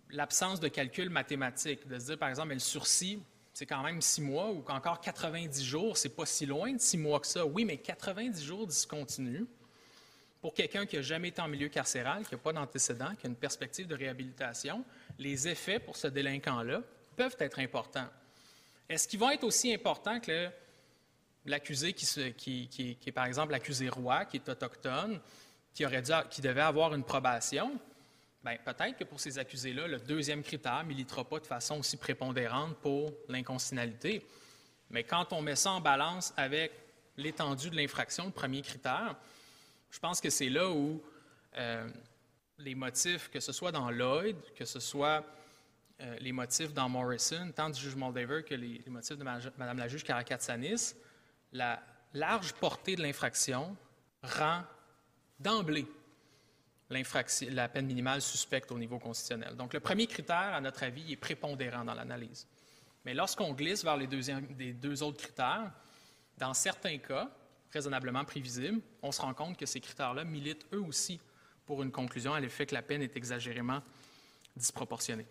l'absence 0.09 0.59
de 0.59 0.67
calcul 0.67 1.09
mathématique, 1.09 1.87
de 1.87 1.97
se 1.97 2.07
dire 2.07 2.17
par 2.17 2.27
exemple, 2.27 2.51
elle 2.51 2.59
sursis, 2.59 3.21
c'est 3.53 3.65
quand 3.65 3.83
même 3.83 4.01
six 4.01 4.21
mois, 4.21 4.49
ou 4.51 4.65
encore 4.67 4.99
90 4.99 5.63
jours, 5.63 5.95
c'est 5.95 6.13
pas 6.13 6.25
si 6.25 6.45
loin 6.45 6.73
de 6.73 6.81
six 6.81 6.97
mois 6.97 7.21
que 7.21 7.27
ça. 7.27 7.45
Oui, 7.45 7.63
mais 7.63 7.77
90 7.77 8.43
jours 8.43 8.67
discontinus, 8.67 9.45
pour 10.41 10.53
quelqu'un 10.53 10.85
qui 10.85 10.97
n'a 10.97 11.03
jamais 11.03 11.29
été 11.29 11.41
en 11.41 11.47
milieu 11.47 11.69
carcéral, 11.69 12.25
qui 12.25 12.33
n'a 12.33 12.37
pas 12.37 12.51
d'antécédent, 12.51 13.15
qui 13.17 13.27
a 13.27 13.29
une 13.29 13.35
perspective 13.37 13.87
de 13.87 13.95
réhabilitation, 13.95 14.83
les 15.17 15.47
effets 15.47 15.79
pour 15.79 15.95
ce 15.95 16.07
délinquant-là 16.07 16.81
peuvent 17.15 17.35
être 17.39 17.59
importants. 17.59 18.07
Est-ce 18.89 19.07
qu'ils 19.07 19.19
vont 19.19 19.31
être 19.31 19.43
aussi 19.43 19.73
importants 19.73 20.19
que 20.19 20.49
l'accusé 21.45 21.93
qui, 21.93 22.97
est, 23.05 23.11
par 23.11 23.25
exemple, 23.25 23.51
l'accusé 23.51 23.89
roi, 23.89 24.25
qui 24.25 24.37
est 24.37 24.49
autochtone, 24.49 25.19
qui, 25.73 25.85
aurait 25.85 26.03
qui 26.29 26.41
devait 26.41 26.61
avoir 26.61 26.93
une 26.93 27.03
probation? 27.03 27.79
Bien, 28.43 28.57
peut-être 28.63 28.97
que 28.97 29.03
pour 29.03 29.19
ces 29.19 29.37
accusés-là, 29.37 29.87
le 29.87 29.99
deuxième 29.99 30.41
critère 30.41 30.83
ne 30.83 30.89
militera 30.89 31.23
pas 31.23 31.39
de 31.39 31.45
façon 31.45 31.79
aussi 31.79 31.97
prépondérante 31.97 32.75
pour 32.77 33.13
l'inconstitutionnalité. 33.29 34.25
Mais 34.89 35.03
quand 35.03 35.31
on 35.31 35.41
met 35.41 35.55
ça 35.55 35.71
en 35.71 35.81
balance 35.81 36.33
avec 36.35 36.71
l'étendue 37.17 37.69
de 37.69 37.75
l'infraction, 37.75 38.25
le 38.25 38.31
premier 38.31 38.61
critère, 38.61 39.15
je 39.91 39.99
pense 39.99 40.19
que 40.19 40.29
c'est 40.29 40.49
là 40.49 40.69
où 40.69 41.01
euh, 41.57 41.87
les 42.57 42.75
motifs, 42.75 43.29
que 43.29 43.39
ce 43.39 43.51
soit 43.51 43.71
dans 43.71 43.91
Lloyd, 43.91 44.37
que 44.55 44.65
ce 44.65 44.79
soit 44.79 45.23
euh, 46.01 46.17
les 46.19 46.31
motifs 46.31 46.73
dans 46.73 46.89
Morrison, 46.89 47.51
tant 47.55 47.69
du 47.69 47.79
juge 47.79 47.95
Moldaver 47.95 48.43
que 48.43 48.55
les, 48.55 48.81
motifs 48.87 49.17
de 49.17 49.23
Mme 49.23 49.77
la 49.77 49.87
juge 49.87 50.03
Karakatsanis, 50.03 50.95
la 51.53 51.81
large 52.13 52.53
portée 52.53 52.95
de 52.95 53.01
l'infraction 53.01 53.75
rend 54.23 54.63
d'emblée 55.39 55.87
la 57.49 57.69
peine 57.69 57.85
minimale 57.85 58.21
suspecte 58.21 58.71
au 58.71 58.77
niveau 58.77 58.99
constitutionnel. 58.99 59.55
Donc, 59.55 59.73
le 59.73 59.79
premier 59.79 60.07
critère, 60.07 60.53
à 60.53 60.59
notre 60.59 60.83
avis, 60.83 61.11
est 61.11 61.17
prépondérant 61.17 61.85
dans 61.85 61.93
l'analyse. 61.93 62.47
Mais 63.05 63.13
lorsqu'on 63.13 63.53
glisse 63.53 63.83
vers 63.83 63.97
les, 63.97 64.07
les 64.59 64.73
deux 64.73 65.01
autres 65.01 65.23
critères, 65.23 65.71
dans 66.37 66.53
certains 66.53 66.97
cas, 66.97 67.29
raisonnablement 67.71 68.25
prévisibles, 68.25 68.81
on 69.01 69.11
se 69.11 69.21
rend 69.21 69.33
compte 69.33 69.57
que 69.57 69.65
ces 69.65 69.79
critères-là 69.79 70.23
militent 70.25 70.65
eux 70.73 70.81
aussi 70.81 71.19
pour 71.65 71.81
une 71.81 71.91
conclusion 71.91 72.33
à 72.33 72.39
l'effet 72.39 72.65
que 72.65 72.75
la 72.75 72.81
peine 72.81 73.01
est 73.01 73.15
exagérément 73.15 73.81
disproportionnée. 74.55 75.25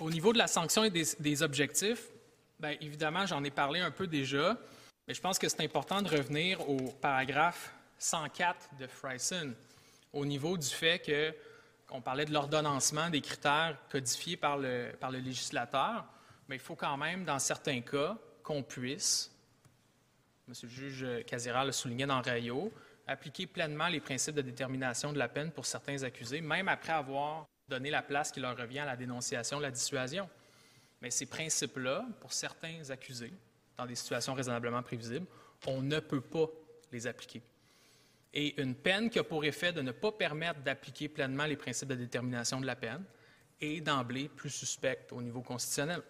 Au 0.00 0.10
niveau 0.10 0.32
de 0.32 0.38
la 0.38 0.46
sanction 0.46 0.84
et 0.84 0.90
des, 0.90 1.42
objectifs, 1.42 2.08
bien, 2.60 2.76
évidemment, 2.80 3.26
j'en 3.26 3.42
ai 3.42 3.50
parlé 3.50 3.80
un 3.80 3.90
peu 3.90 4.06
déjà, 4.06 4.56
mais 5.06 5.14
je 5.14 5.20
pense 5.20 5.38
que 5.38 5.48
c'est 5.48 5.62
important 5.62 6.02
de 6.02 6.08
revenir 6.08 6.68
au 6.68 6.76
paragraphe 6.76 7.72
104 7.98 8.76
de 8.78 8.86
Fryson, 8.86 9.54
au 10.12 10.24
niveau 10.24 10.56
du 10.56 10.68
fait 10.68 11.02
qu'on 11.88 12.00
parlait 12.00 12.26
de 12.26 12.32
l'ordonnancement 12.32 13.10
des 13.10 13.20
critères 13.20 13.76
codifiés 13.90 14.36
par 14.36 14.56
le, 14.56 14.92
par 15.00 15.10
le 15.10 15.18
législateur, 15.18 16.04
mais 16.48 16.56
il 16.56 16.62
faut 16.62 16.76
quand 16.76 16.96
même, 16.96 17.24
dans 17.24 17.40
certains 17.40 17.80
cas, 17.80 18.16
qu'on 18.44 18.62
puisse, 18.62 19.32
M. 20.46 20.54
le 20.62 20.68
juge 20.68 21.06
Casera 21.26 21.64
le 21.64 21.72
soulignait 21.72 22.06
dans 22.06 22.22
Rayo, 22.22 22.72
appliquer 23.08 23.48
pleinement 23.48 23.88
les 23.88 24.00
principes 24.00 24.36
de 24.36 24.42
détermination 24.42 25.12
de 25.12 25.18
la 25.18 25.28
peine 25.28 25.50
pour 25.50 25.66
certains 25.66 26.04
accusés, 26.04 26.40
même 26.40 26.68
après 26.68 26.92
avoir 26.92 27.46
donné 27.68 27.90
la 27.90 28.02
place 28.02 28.32
qui 28.32 28.40
leur 28.40 28.56
revient 28.56 28.80
à 28.80 28.86
la 28.86 28.96
dénonciation, 28.96 29.60
la 29.60 29.70
dissuasion. 29.70 30.28
Mais 31.00 31.10
ces 31.10 31.26
principes-là, 31.26 32.06
pour 32.20 32.32
certains 32.32 32.90
accusés, 32.90 33.32
dans 33.76 33.86
des 33.86 33.94
situations 33.94 34.34
raisonnablement 34.34 34.82
prévisibles, 34.82 35.26
on 35.66 35.82
ne 35.82 36.00
peut 36.00 36.20
pas 36.20 36.46
les 36.92 37.06
appliquer. 37.06 37.42
Et 38.34 38.60
une 38.60 38.74
peine 38.74 39.08
qui 39.08 39.18
a 39.18 39.24
pour 39.24 39.44
effet 39.44 39.72
de 39.72 39.80
ne 39.80 39.92
pas 39.92 40.12
permettre 40.12 40.60
d'appliquer 40.60 41.08
pleinement 41.08 41.46
les 41.46 41.56
principes 41.56 41.88
de 41.88 41.94
détermination 41.94 42.60
de 42.60 42.66
la 42.66 42.76
peine 42.76 43.04
est 43.60 43.80
d'emblée 43.80 44.28
plus 44.28 44.50
suspecte 44.50 45.12
au 45.12 45.22
niveau 45.22 45.40
constitutionnel. 45.40 46.02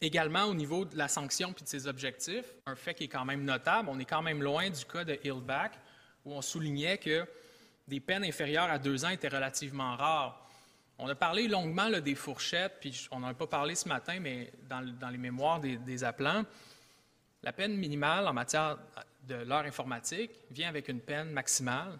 Également, 0.00 0.44
au 0.44 0.54
niveau 0.54 0.84
de 0.84 0.96
la 0.96 1.08
sanction 1.08 1.52
puis 1.52 1.64
de 1.64 1.68
ses 1.68 1.86
objectifs, 1.86 2.54
un 2.66 2.76
fait 2.76 2.94
qui 2.94 3.04
est 3.04 3.08
quand 3.08 3.24
même 3.24 3.44
notable, 3.44 3.88
on 3.90 3.98
est 3.98 4.04
quand 4.04 4.22
même 4.22 4.42
loin 4.42 4.68
du 4.68 4.84
cas 4.84 5.04
de 5.04 5.18
Hillback, 5.24 5.78
où 6.26 6.34
on 6.34 6.42
soulignait 6.42 6.98
que 6.98 7.24
des 7.88 8.00
peines 8.00 8.24
inférieures 8.24 8.68
à 8.68 8.78
deux 8.78 9.04
ans 9.04 9.10
étaient 9.10 9.28
relativement 9.28 9.96
rares. 9.96 10.42
On 10.98 11.08
a 11.08 11.14
parlé 11.14 11.46
longuement 11.46 11.88
des 11.90 12.14
fourchettes, 12.14 12.78
puis 12.80 13.06
on 13.10 13.20
n'en 13.20 13.28
a 13.28 13.34
pas 13.34 13.46
parlé 13.46 13.74
ce 13.74 13.88
matin, 13.88 14.18
mais 14.20 14.52
dans, 14.68 15.10
les 15.10 15.18
mémoires 15.18 15.60
des, 15.60 16.04
appelants, 16.04 16.44
la 17.42 17.52
peine 17.52 17.76
minimale 17.76 18.26
en 18.26 18.32
matière 18.32 18.78
de 19.28 19.36
l'heure 19.36 19.64
informatique 19.64 20.30
vient 20.50 20.68
avec 20.68 20.88
une 20.88 21.00
peine 21.00 21.30
maximale 21.30 21.98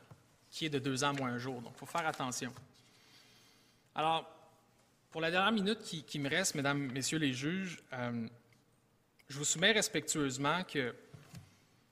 qui 0.51 0.67
est 0.67 0.71
de 0.71 0.79
deux 0.79 1.05
ans 1.05 1.13
moins 1.13 1.31
un 1.31 1.39
jour. 1.39 1.61
Donc, 1.61 1.73
il 1.77 1.79
faut 1.79 1.87
faire 1.87 2.07
attention. 2.07 2.53
Alors, 3.95 4.29
pour 5.11 5.21
la 5.21 5.31
dernière 5.31 5.53
minute 5.53 5.83
qui, 5.83 6.19
me 6.19 6.29
reste, 6.29 6.55
mesdames, 6.55 6.91
messieurs 6.93 7.19
les 7.19 7.33
juges, 7.33 7.79
euh, 7.93 8.27
je 9.29 9.39
vous 9.39 9.45
soumets 9.45 9.73
respectueusement 9.73 10.65
que 10.65 10.95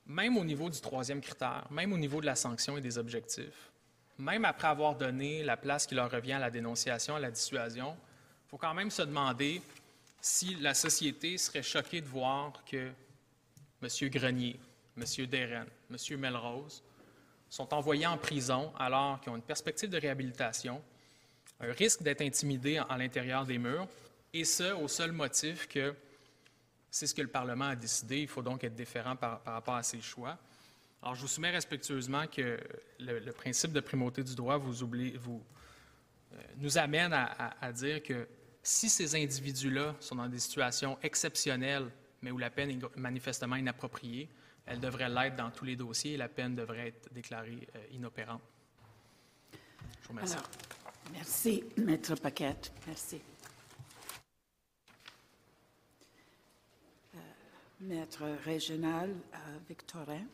même 0.07 0.37
au 0.37 0.45
niveau 0.45 0.69
du 0.69 0.81
troisième 0.81 1.21
critère, 1.21 1.67
même 1.71 1.93
au 1.93 1.99
niveau 1.99 2.21
de 2.21 2.27
la 2.27 2.37
sanction 2.37 2.77
et 2.77 2.81
des 2.81 2.99
objectifs, 2.99 3.71
même 4.19 4.45
après 4.45 4.69
avoir 4.69 4.95
donné 4.95 5.43
la 5.43 5.57
place 5.57 5.87
qui 5.87 5.95
leur 5.95 6.11
revient 6.11 6.35
à 6.35 6.39
la 6.39 6.51
dénonciation, 6.51 7.17
à 7.17 7.21
la 7.21 7.31
dissuasion, 7.31 7.97
il 8.47 8.51
faut 8.51 8.59
quand 8.59 8.75
même 8.75 8.91
se 8.91 9.03
demander 9.03 9.61
si 10.21 10.55
la 10.57 10.75
société 10.75 11.37
serait 11.39 11.63
choquée 11.63 12.01
de 12.01 12.07
voir 12.07 12.65
que 12.65 12.91
M. 13.83 14.09
Grenier, 14.11 14.59
M. 14.97 15.27
Deren, 15.27 15.67
M. 15.91 16.19
Melrose 16.19 16.83
sont 17.51 17.73
envoyés 17.75 18.07
en 18.07 18.17
prison 18.17 18.73
alors 18.79 19.21
qu'ils 19.21 19.33
ont 19.33 19.37
une 19.37 19.43
perspective 19.43 19.91
de 19.91 19.99
réhabilitation, 19.99 20.83
un 21.61 21.73
risque 21.73 22.03
d'être 22.03 22.23
intimidés 22.23 22.81
à 22.89 22.97
l'intérieur 22.97 23.45
des 23.45 23.59
murs, 23.59 23.89
et 24.33 24.45
ce, 24.45 24.73
au 24.73 24.89
seul 24.89 25.13
motif 25.13 25.69
que 25.69 25.95
c'est 26.95 27.09
ce 27.09 27.15
que 27.15 27.23
le 27.23 27.29
Parlement 27.29 27.65
a 27.65 27.75
décidé. 27.75 28.21
Il 28.21 28.29
faut 28.29 28.41
donc 28.41 28.63
être 28.63 28.77
différent 28.77 29.17
par, 29.17 29.43
rapport 29.45 29.75
à 29.75 29.83
ses 29.83 30.01
choix. 30.01 30.39
Alors, 31.03 31.17
je 31.17 31.23
vous 31.23 31.27
soumets 31.27 31.51
respectueusement 31.51 32.29
que 32.29 32.57
le, 33.01 33.33
principe 33.33 33.73
de 33.73 33.81
primauté 33.81 34.23
du 34.23 34.37
droit 34.37 34.59
vous, 34.59 34.81
euh, 34.85 36.37
nous 36.59 36.79
amène 36.79 37.13
à, 37.13 37.73
dire 37.73 38.01
que 38.01 38.29
si 38.63 38.89
ces 38.89 39.13
individus-là 39.17 39.97
sont 39.99 40.15
dans 40.15 40.29
des 40.29 40.39
situations 40.39 40.97
exceptionnelles, 41.03 41.91
mais 42.23 42.31
où 42.31 42.39
la 42.39 42.51
peine 42.51 42.71
est 42.71 42.97
manifestement 42.97 43.57
inappropriée, 43.57 44.29
elle 44.65 44.79
devrait 44.79 45.09
l'être 45.09 45.35
dans 45.35 45.51
tous 45.51 45.65
les 45.65 45.75
dossiers 45.75 46.13
et 46.13 46.17
la 46.17 46.29
peine 46.29 46.55
devrait 46.55 46.89
être 46.89 47.13
déclarée 47.13 47.67
euh, 47.75 47.79
inopérante. 47.91 48.43
Je 50.01 50.07
vous 50.07 50.11
remercie. 50.11 50.37
Merci, 51.13 51.65
Maître 51.77 52.15
Paquette. 52.15 52.73
Merci. 52.87 53.21
Maître 57.89 58.25
régional 58.45 59.11
euh, 59.11 59.59
Victorin. 59.69 60.25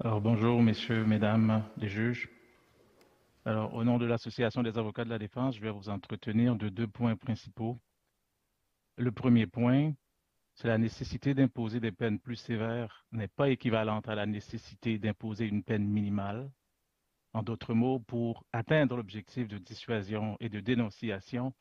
Alors, 0.00 0.20
bonjour, 0.20 0.60
messieurs, 0.60 1.04
mesdames 1.04 1.62
les 1.76 1.88
juges. 1.88 2.28
Alors, 3.44 3.72
au 3.74 3.84
nom 3.84 3.98
de 3.98 4.06
l'Association 4.06 4.64
des 4.64 4.76
avocats 4.76 5.04
de 5.04 5.10
la 5.10 5.20
défense, 5.20 5.54
je 5.54 5.60
vais 5.60 5.70
vous 5.70 5.88
entretenir 5.88 6.56
de 6.56 6.68
deux 6.68 6.88
points 6.88 7.14
principaux. 7.14 7.78
Le 8.96 9.12
premier 9.12 9.46
point, 9.46 9.92
c'est 10.54 10.66
la 10.66 10.78
nécessité 10.78 11.32
d'imposer 11.32 11.78
des 11.78 11.92
peines 11.92 12.18
plus 12.18 12.36
sévères 12.36 13.06
n'est 13.12 13.28
pas 13.28 13.50
équivalente 13.50 14.08
à 14.08 14.16
la 14.16 14.26
nécessité 14.26 14.98
d'imposer 14.98 15.46
une 15.46 15.62
peine 15.62 15.86
minimale. 15.86 16.50
En 17.34 17.44
d'autres 17.44 17.72
mots, 17.72 18.00
pour 18.00 18.44
atteindre 18.52 18.96
l'objectif 18.96 19.46
de 19.46 19.58
dissuasion 19.58 20.36
et 20.40 20.48
de 20.48 20.58
dénonciation, 20.58 21.54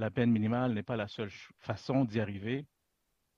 la 0.00 0.10
peine 0.10 0.30
minimale 0.30 0.72
n'est 0.72 0.82
pas 0.82 0.96
la 0.96 1.08
seule 1.08 1.30
façon 1.58 2.06
d'y 2.06 2.20
arriver. 2.20 2.64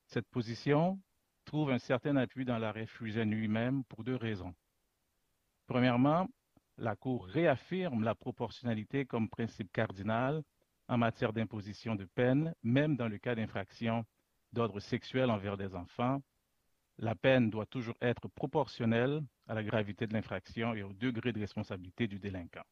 Cette 0.05 0.29
position 0.29 0.97
trouve 1.43 1.71
un 1.71 1.77
certain 1.77 2.15
appui 2.15 2.45
dans 2.45 2.57
l'arrêt 2.57 2.85
Fusen 2.85 3.29
lui-même 3.29 3.83
pour 3.83 4.05
deux 4.05 4.15
raisons. 4.15 4.55
Premièrement, 5.67 6.29
la 6.77 6.95
Cour 6.95 7.25
réaffirme 7.25 8.05
la 8.05 8.15
proportionnalité 8.15 9.05
comme 9.05 9.27
principe 9.27 9.73
cardinal 9.73 10.41
en 10.87 10.97
matière 10.97 11.33
d'imposition 11.33 11.95
de 11.95 12.05
peine, 12.05 12.55
même 12.63 12.95
dans 12.95 13.09
le 13.09 13.17
cas 13.17 13.35
d'infraction 13.35 14.05
d'ordre 14.53 14.79
sexuel 14.79 15.31
envers 15.31 15.57
des 15.57 15.75
enfants, 15.75 16.21
la 16.97 17.13
peine 17.13 17.49
doit 17.49 17.65
toujours 17.65 17.97
être 18.01 18.29
proportionnelle 18.29 19.21
à 19.47 19.53
la 19.53 19.63
gravité 19.63 20.07
de 20.07 20.13
l'infraction 20.13 20.73
et 20.73 20.83
au 20.83 20.93
degré 20.93 21.33
de 21.33 21.41
responsabilité 21.41 22.07
du 22.07 22.19
délinquant. 22.19 22.63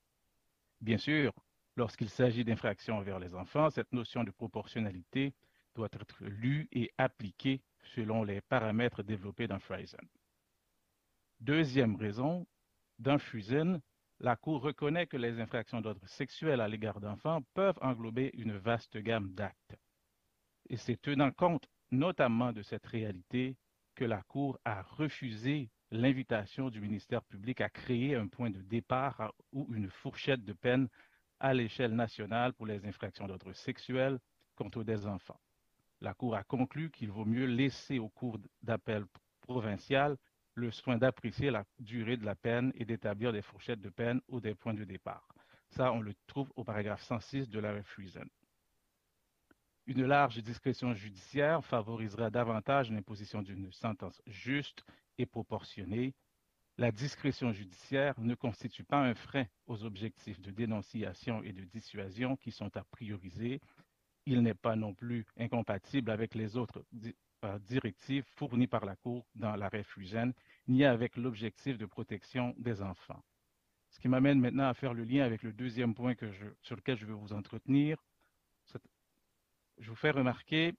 Bien 0.79 0.97
sûr, 0.97 1.33
lorsqu'il 1.81 2.09
s'agit 2.09 2.43
d'infractions 2.43 2.99
envers 2.99 3.17
les 3.17 3.33
enfants, 3.33 3.71
cette 3.71 3.91
notion 3.91 4.23
de 4.23 4.29
proportionnalité 4.29 5.33
doit 5.73 5.89
être 5.91 6.23
lue 6.23 6.67
et 6.71 6.91
appliquée 6.99 7.59
selon 7.95 8.23
les 8.23 8.39
paramètres 8.39 9.01
développés 9.01 9.47
dans 9.47 9.57
Friesen. 9.57 10.07
Deuxième 11.39 11.95
raison, 11.95 12.45
dans 12.99 13.17
Friesen, 13.17 13.81
la 14.19 14.35
Cour 14.35 14.61
reconnaît 14.61 15.07
que 15.07 15.17
les 15.17 15.39
infractions 15.39 15.81
d'ordre 15.81 16.05
sexuel 16.05 16.61
à 16.61 16.67
l'égard 16.67 16.99
d'enfants 16.99 17.41
peuvent 17.55 17.79
englober 17.81 18.29
une 18.35 18.55
vaste 18.57 18.97
gamme 18.97 19.33
d'actes. 19.33 19.75
Et 20.69 20.77
c'est 20.77 21.01
tenant 21.01 21.31
compte 21.31 21.67
notamment 21.89 22.53
de 22.53 22.61
cette 22.61 22.85
réalité 22.85 23.57
que 23.95 24.05
la 24.05 24.21
Cour 24.21 24.59
a 24.65 24.83
refusé 24.83 25.71
l'invitation 25.89 26.69
du 26.69 26.79
ministère 26.79 27.23
public 27.23 27.59
à 27.59 27.69
créer 27.69 28.13
un 28.13 28.27
point 28.27 28.51
de 28.51 28.61
départ 28.61 29.33
ou 29.51 29.67
une 29.73 29.89
fourchette 29.89 30.45
de 30.45 30.53
peine 30.53 30.87
à 31.41 31.53
l'échelle 31.53 31.93
nationale 31.95 32.53
pour 32.53 32.67
les 32.67 32.85
infractions 32.85 33.27
d'ordre 33.27 33.51
sexuel 33.53 34.19
contre 34.55 34.83
des 34.83 35.07
enfants. 35.07 35.39
La 35.99 36.13
Cour 36.13 36.35
a 36.35 36.43
conclu 36.43 36.91
qu'il 36.91 37.11
vaut 37.11 37.25
mieux 37.25 37.45
laisser 37.45 37.99
au 37.99 38.09
cours 38.09 38.39
d'appel 38.61 39.05
provincial 39.41 40.17
le 40.53 40.69
soin 40.71 40.97
d'apprécier 40.97 41.49
la 41.49 41.65
durée 41.79 42.17
de 42.17 42.25
la 42.25 42.35
peine 42.35 42.71
et 42.75 42.85
d'établir 42.85 43.33
des 43.33 43.41
fourchettes 43.41 43.81
de 43.81 43.89
peine 43.89 44.21
ou 44.27 44.39
des 44.39 44.53
points 44.53 44.73
de 44.73 44.83
départ. 44.83 45.27
Ça, 45.69 45.91
on 45.91 46.01
le 46.01 46.13
trouve 46.27 46.51
au 46.55 46.63
paragraphe 46.63 47.01
106 47.03 47.49
de 47.49 47.59
la 47.59 47.73
Refusion. 47.73 48.25
Une 49.87 50.05
large 50.05 50.37
discrétion 50.43 50.93
judiciaire 50.93 51.65
favorisera 51.65 52.29
davantage 52.29 52.91
l'imposition 52.91 53.41
d'une 53.41 53.71
sentence 53.71 54.21
juste 54.27 54.83
et 55.17 55.25
proportionnée. 55.25 56.13
La 56.81 56.91
discrétion 56.91 57.51
judiciaire 57.51 58.19
ne 58.19 58.33
constitue 58.33 58.83
pas 58.83 58.97
un 58.97 59.13
frein 59.13 59.45
aux 59.67 59.83
objectifs 59.83 60.41
de 60.41 60.49
dénonciation 60.49 61.43
et 61.43 61.53
de 61.53 61.63
dissuasion 61.63 62.35
qui 62.37 62.51
sont 62.51 62.75
à 62.75 62.83
prioriser. 62.83 63.61
Il 64.25 64.41
n'est 64.41 64.55
pas 64.55 64.75
non 64.75 64.95
plus 64.95 65.27
incompatible 65.37 66.09
avec 66.09 66.33
les 66.33 66.57
autres 66.57 66.83
euh, 67.45 67.59
directives 67.59 68.25
fournies 68.35 68.65
par 68.65 68.83
la 68.83 68.95
Cour 68.95 69.27
dans 69.35 69.55
l'arrêt 69.55 69.83
Fugen, 69.83 70.33
ni 70.67 70.83
avec 70.83 71.17
l'objectif 71.17 71.77
de 71.77 71.85
protection 71.85 72.55
des 72.57 72.81
enfants. 72.81 73.23
Ce 73.91 73.99
qui 73.99 74.07
m'amène 74.07 74.39
maintenant 74.39 74.67
à 74.67 74.73
faire 74.73 74.95
le 74.95 75.03
lien 75.03 75.23
avec 75.23 75.43
le 75.43 75.53
deuxième 75.53 75.93
point 75.93 76.15
que 76.15 76.31
sur 76.63 76.75
lequel 76.75 76.97
je 76.97 77.05
veux 77.05 77.13
vous 77.13 77.31
entretenir, 77.31 78.03
Je 79.77 79.87
vous 79.87 79.95
fais 79.95 80.09
remarquer 80.09 80.73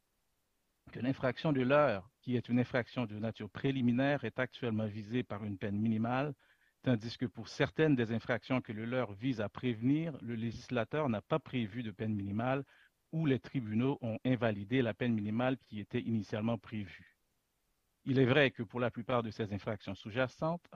que 0.90 1.00
l'infraction 1.00 1.52
de 1.52 1.62
l'heure, 1.62 2.10
qui 2.20 2.36
est 2.36 2.48
une 2.48 2.58
infraction 2.58 3.06
de 3.06 3.18
nature 3.18 3.50
préliminaire, 3.50 4.24
est 4.24 4.38
actuellement 4.38 4.86
visée 4.86 5.22
par 5.22 5.44
une 5.44 5.58
peine 5.58 5.78
minimale, 5.78 6.34
tandis 6.82 7.16
que 7.16 7.26
pour 7.26 7.48
certaines 7.48 7.94
des 7.94 8.12
infractions 8.12 8.60
que 8.60 8.72
le 8.72 8.84
leur 8.84 9.12
vise 9.12 9.40
à 9.40 9.48
prévenir, 9.48 10.16
le 10.20 10.34
législateur 10.34 11.08
n'a 11.08 11.20
pas 11.20 11.38
prévu 11.38 11.82
de 11.82 11.90
peine 11.90 12.14
minimale 12.14 12.64
ou 13.12 13.26
les 13.26 13.38
tribunaux 13.38 13.98
ont 14.00 14.18
invalidé 14.24 14.82
la 14.82 14.94
peine 14.94 15.14
minimale 15.14 15.58
qui 15.58 15.80
était 15.80 16.00
initialement 16.00 16.58
prévue. 16.58 17.16
Il 18.04 18.18
est 18.18 18.24
vrai 18.24 18.50
que 18.50 18.64
pour 18.64 18.80
la 18.80 18.90
plupart 18.90 19.22
de 19.22 19.30
ces 19.30 19.52
infractions 19.52 19.94
sous-jacentes 19.94 20.66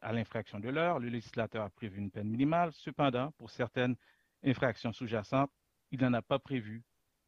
à 0.00 0.12
l'infraction 0.12 0.60
de 0.60 0.70
l'heure, 0.70 0.98
le 0.98 1.08
législateur 1.08 1.64
a 1.64 1.68
prévu 1.68 1.98
une 1.98 2.10
peine 2.10 2.30
minimale. 2.30 2.72
Cependant, 2.72 3.32
pour 3.32 3.50
certaines 3.50 3.96
infractions 4.42 4.92
sous-jacentes, 4.92 5.50
il 5.90 6.00
n'en 6.00 6.14
a 6.14 6.22
pas 6.22 6.38
prévu. 6.38 6.82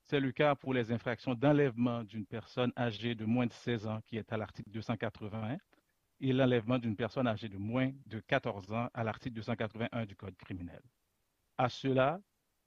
C'est 0.05 0.21
le 0.21 0.33
cas 0.33 0.55
pour 0.55 0.75
les 0.75 0.93
infractions 0.93 1.35
d'enlèvement 1.35 2.05
d'une 2.05 2.27
personne 2.27 2.73
âgée 2.77 3.15
de 3.15 3.25
moins 3.25 3.47
de 3.47 3.53
16 3.53 3.87
ans, 3.87 4.01
qui 4.07 4.17
est 4.17 4.33
à 4.33 4.37
l'article 4.37 4.71
281, 4.71 5.59
et 6.21 6.33
l'enlèvement 6.33 6.79
d'une 6.79 6.97
personne 6.97 7.27
âgée 7.27 7.49
de 7.49 7.57
moins 7.57 7.91
de 8.07 8.21
14 8.21 8.73
ans 8.73 8.89
à 8.95 9.05
l'article 9.05 9.37
281 9.37 10.07
du 10.07 10.15
Code 10.17 10.37
criminel. 10.37 10.81
À 11.59 11.69
cela, 11.69 12.21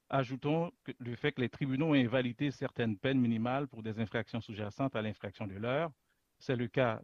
ajoutons 0.09 0.71
le 0.99 1.15
fait 1.15 1.31
que 1.31 1.41
les 1.41 1.49
tribunaux 1.49 1.87
ont 1.87 1.93
invalidé 1.93 2.51
certaines 2.51 2.97
peines 2.97 3.19
minimales 3.19 3.67
pour 3.67 3.81
des 3.81 3.99
infractions 3.99 4.41
sous-jacentes 4.41 4.95
à 4.95 5.01
l'infraction 5.01 5.47
de 5.47 5.55
l'heure. 5.55 5.91
C'est 6.37 6.55
le 6.55 6.67
cas 6.67 7.01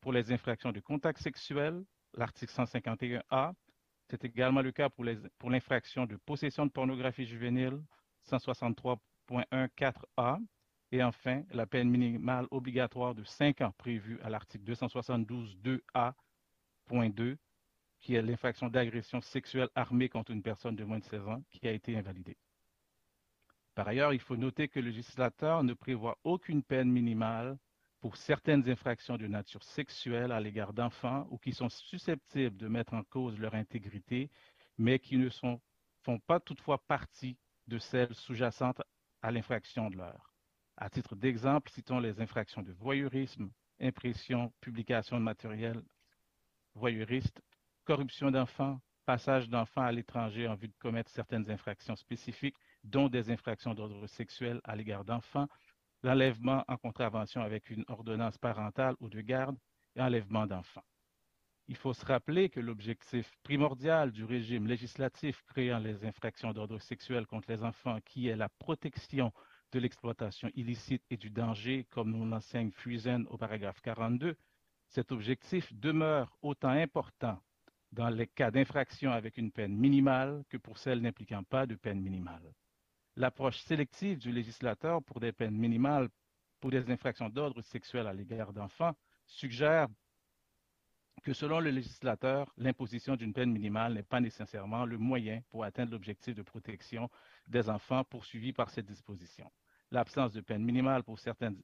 pour 0.00 0.12
les 0.12 0.30
infractions 0.30 0.72
de 0.72 0.80
contact 0.80 1.20
sexuel, 1.20 1.84
l'article 2.14 2.52
151A. 2.52 3.54
C'est 4.10 4.24
également 4.24 4.60
le 4.60 4.72
cas 4.72 4.90
pour 4.90 5.50
l'infraction 5.50 6.04
de 6.04 6.16
possession 6.16 6.66
de 6.66 6.70
pornographie 6.70 7.24
juvénile, 7.24 7.80
163.14A. 9.30 10.38
Et 10.92 11.02
enfin, 11.02 11.42
la 11.50 11.66
peine 11.66 11.90
minimale 11.90 12.46
obligatoire 12.50 13.14
de 13.14 13.24
5 13.24 13.60
ans 13.62 13.72
prévue 13.76 14.20
à 14.22 14.28
l'article 14.30 14.64
272.2a.2, 14.72 17.36
qui 18.00 18.14
est 18.14 18.22
l'infraction 18.22 18.68
d'agression 18.68 19.20
sexuelle 19.20 19.68
armée 19.74 20.08
contre 20.08 20.30
une 20.30 20.42
personne 20.42 20.76
de 20.76 20.84
moins 20.84 21.00
de 21.00 21.04
16 21.04 21.28
ans, 21.28 21.42
qui 21.50 21.66
a 21.66 21.72
été 21.72 21.96
invalidée. 21.96 22.36
Par 23.74 23.88
ailleurs, 23.88 24.12
il 24.12 24.20
faut 24.20 24.36
noter 24.36 24.68
que 24.68 24.78
le 24.78 24.90
législateur 24.90 25.64
ne 25.64 25.74
prévoit 25.74 26.16
aucune 26.22 26.62
peine 26.62 26.92
minimale 26.92 27.58
pour 28.00 28.16
certaines 28.16 28.68
infractions 28.68 29.16
de 29.16 29.26
nature 29.26 29.64
sexuelle 29.64 30.30
à 30.30 30.38
l'égard 30.38 30.72
d'enfants 30.74 31.26
ou 31.30 31.38
qui 31.38 31.52
sont 31.52 31.70
susceptibles 31.70 32.56
de 32.56 32.68
mettre 32.68 32.94
en 32.94 33.02
cause 33.02 33.36
leur 33.38 33.54
intégrité, 33.54 34.30
mais 34.78 35.00
qui 35.00 35.16
ne 35.16 35.28
sont, 35.28 35.60
font 36.02 36.20
pas 36.20 36.38
toutefois 36.38 36.78
partie 36.86 37.36
de 37.66 37.78
celles 37.78 38.14
sous-jacentes 38.14 38.80
à 39.24 39.30
l'infraction 39.30 39.88
de 39.88 39.96
l'heure. 39.96 40.34
À 40.76 40.90
titre 40.90 41.16
d'exemple, 41.16 41.70
citons 41.70 41.98
les 41.98 42.20
infractions 42.20 42.60
de 42.60 42.72
voyeurisme, 42.72 43.50
impression, 43.80 44.52
publication 44.60 45.16
de 45.16 45.22
matériel 45.22 45.82
voyeuriste, 46.74 47.40
corruption 47.84 48.30
d'enfants, 48.30 48.78
passage 49.06 49.48
d'enfants 49.48 49.80
à 49.80 49.92
l'étranger 49.92 50.46
en 50.46 50.56
vue 50.56 50.68
de 50.68 50.76
commettre 50.78 51.10
certaines 51.10 51.50
infractions 51.50 51.96
spécifiques, 51.96 52.56
dont 52.82 53.08
des 53.08 53.30
infractions 53.30 53.72
d'ordre 53.72 54.06
sexuel 54.06 54.60
à 54.62 54.76
l'égard 54.76 55.06
d'enfants, 55.06 55.48
l'enlèvement 56.02 56.62
en 56.68 56.76
contravention 56.76 57.40
avec 57.40 57.70
une 57.70 57.86
ordonnance 57.88 58.36
parentale 58.36 58.94
ou 59.00 59.08
de 59.08 59.22
garde 59.22 59.56
et 59.96 60.02
enlèvement 60.02 60.46
d'enfants. 60.46 60.84
Il 61.66 61.76
faut 61.76 61.94
se 61.94 62.04
rappeler 62.04 62.50
que 62.50 62.60
l'objectif 62.60 63.32
primordial 63.42 64.12
du 64.12 64.24
régime 64.24 64.66
législatif 64.66 65.42
créant 65.46 65.78
les 65.78 66.04
infractions 66.04 66.52
d'ordre 66.52 66.78
sexuel 66.78 67.26
contre 67.26 67.50
les 67.50 67.62
enfants, 67.62 68.00
qui 68.04 68.28
est 68.28 68.36
la 68.36 68.50
protection 68.50 69.32
de 69.72 69.78
l'exploitation 69.78 70.50
illicite 70.54 71.02
et 71.10 71.16
du 71.16 71.30
danger, 71.30 71.86
comme 71.90 72.10
nous 72.10 72.26
l'enseigne 72.26 72.70
Fuisen 72.70 73.26
au 73.30 73.38
paragraphe 73.38 73.80
42, 73.80 74.36
cet 74.88 75.10
objectif 75.10 75.72
demeure 75.72 76.36
autant 76.42 76.68
important 76.68 77.40
dans 77.92 78.10
les 78.10 78.26
cas 78.26 78.50
d'infraction 78.50 79.10
avec 79.10 79.38
une 79.38 79.50
peine 79.50 79.74
minimale 79.74 80.44
que 80.50 80.58
pour 80.58 80.78
celles 80.78 81.00
n'impliquant 81.00 81.44
pas 81.44 81.66
de 81.66 81.76
peine 81.76 82.00
minimale. 82.00 82.52
L'approche 83.16 83.58
sélective 83.62 84.18
du 84.18 84.32
législateur 84.32 85.02
pour 85.02 85.18
des 85.18 85.32
peines 85.32 85.56
minimales 85.56 86.08
pour 86.60 86.70
des 86.70 86.90
infractions 86.90 87.28
d'ordre 87.30 87.62
sexuel 87.62 88.06
à 88.06 88.12
l'égard 88.12 88.52
d'enfants 88.52 88.94
suggère 89.26 89.88
que 91.24 91.32
selon 91.32 91.58
le 91.58 91.70
législateur, 91.70 92.52
l'imposition 92.56 93.16
d'une 93.16 93.32
peine 93.32 93.50
minimale 93.50 93.94
n'est 93.94 94.02
pas 94.04 94.20
nécessairement 94.20 94.84
le 94.84 94.98
moyen 94.98 95.42
pour 95.50 95.64
atteindre 95.64 95.90
l'objectif 95.92 96.34
de 96.34 96.42
protection 96.42 97.10
des 97.48 97.68
enfants 97.68 98.04
poursuivi 98.04 98.52
par 98.52 98.70
cette 98.70 98.86
disposition 98.86 99.50
l'absence 99.94 100.32
de 100.32 100.40
peine 100.40 100.64
minimale 100.64 101.02
pour 101.04 101.18
certaines 101.18 101.60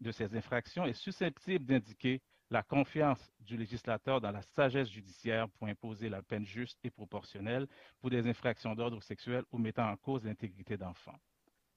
de 0.00 0.12
ces 0.12 0.36
infractions 0.36 0.84
est 0.84 0.92
susceptible 0.92 1.64
d'indiquer 1.64 2.20
la 2.50 2.62
confiance 2.62 3.32
du 3.40 3.56
législateur 3.56 4.20
dans 4.20 4.30
la 4.30 4.42
sagesse 4.42 4.90
judiciaire 4.90 5.48
pour 5.48 5.66
imposer 5.66 6.08
la 6.08 6.22
peine 6.22 6.44
juste 6.44 6.78
et 6.84 6.90
proportionnelle 6.90 7.66
pour 8.00 8.10
des 8.10 8.26
infractions 8.28 8.74
d'ordre 8.74 9.02
sexuel 9.02 9.44
ou 9.50 9.58
mettant 9.58 9.88
en 9.90 9.96
cause 9.96 10.24
l'intégrité 10.24 10.76
d'enfants. 10.76 11.18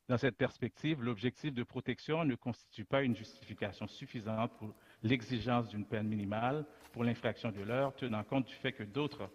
Dans 0.08 0.18
cette 0.18 0.38
perspective, 0.38 1.04
l'objectif 1.04 1.54
de 1.54 1.64
protection 1.64 2.24
ne 2.24 2.36
constitue 2.36 2.86
pas 2.86 3.02
une 3.04 3.16
justification 3.16 3.88
suffisante 3.88 4.52
pour 4.58 4.74
l'exigence 5.04 5.68
d'une 5.68 5.86
peine 5.86 6.08
minimale 6.08 6.66
pour 6.94 7.04
l'infraction 7.04 7.52
de 7.52 7.62
l'heure, 7.62 7.94
tenant 7.96 8.24
compte 8.24 8.48
du 8.48 8.54
fait 8.56 8.72
que 8.72 8.84
d'autres 8.84 9.30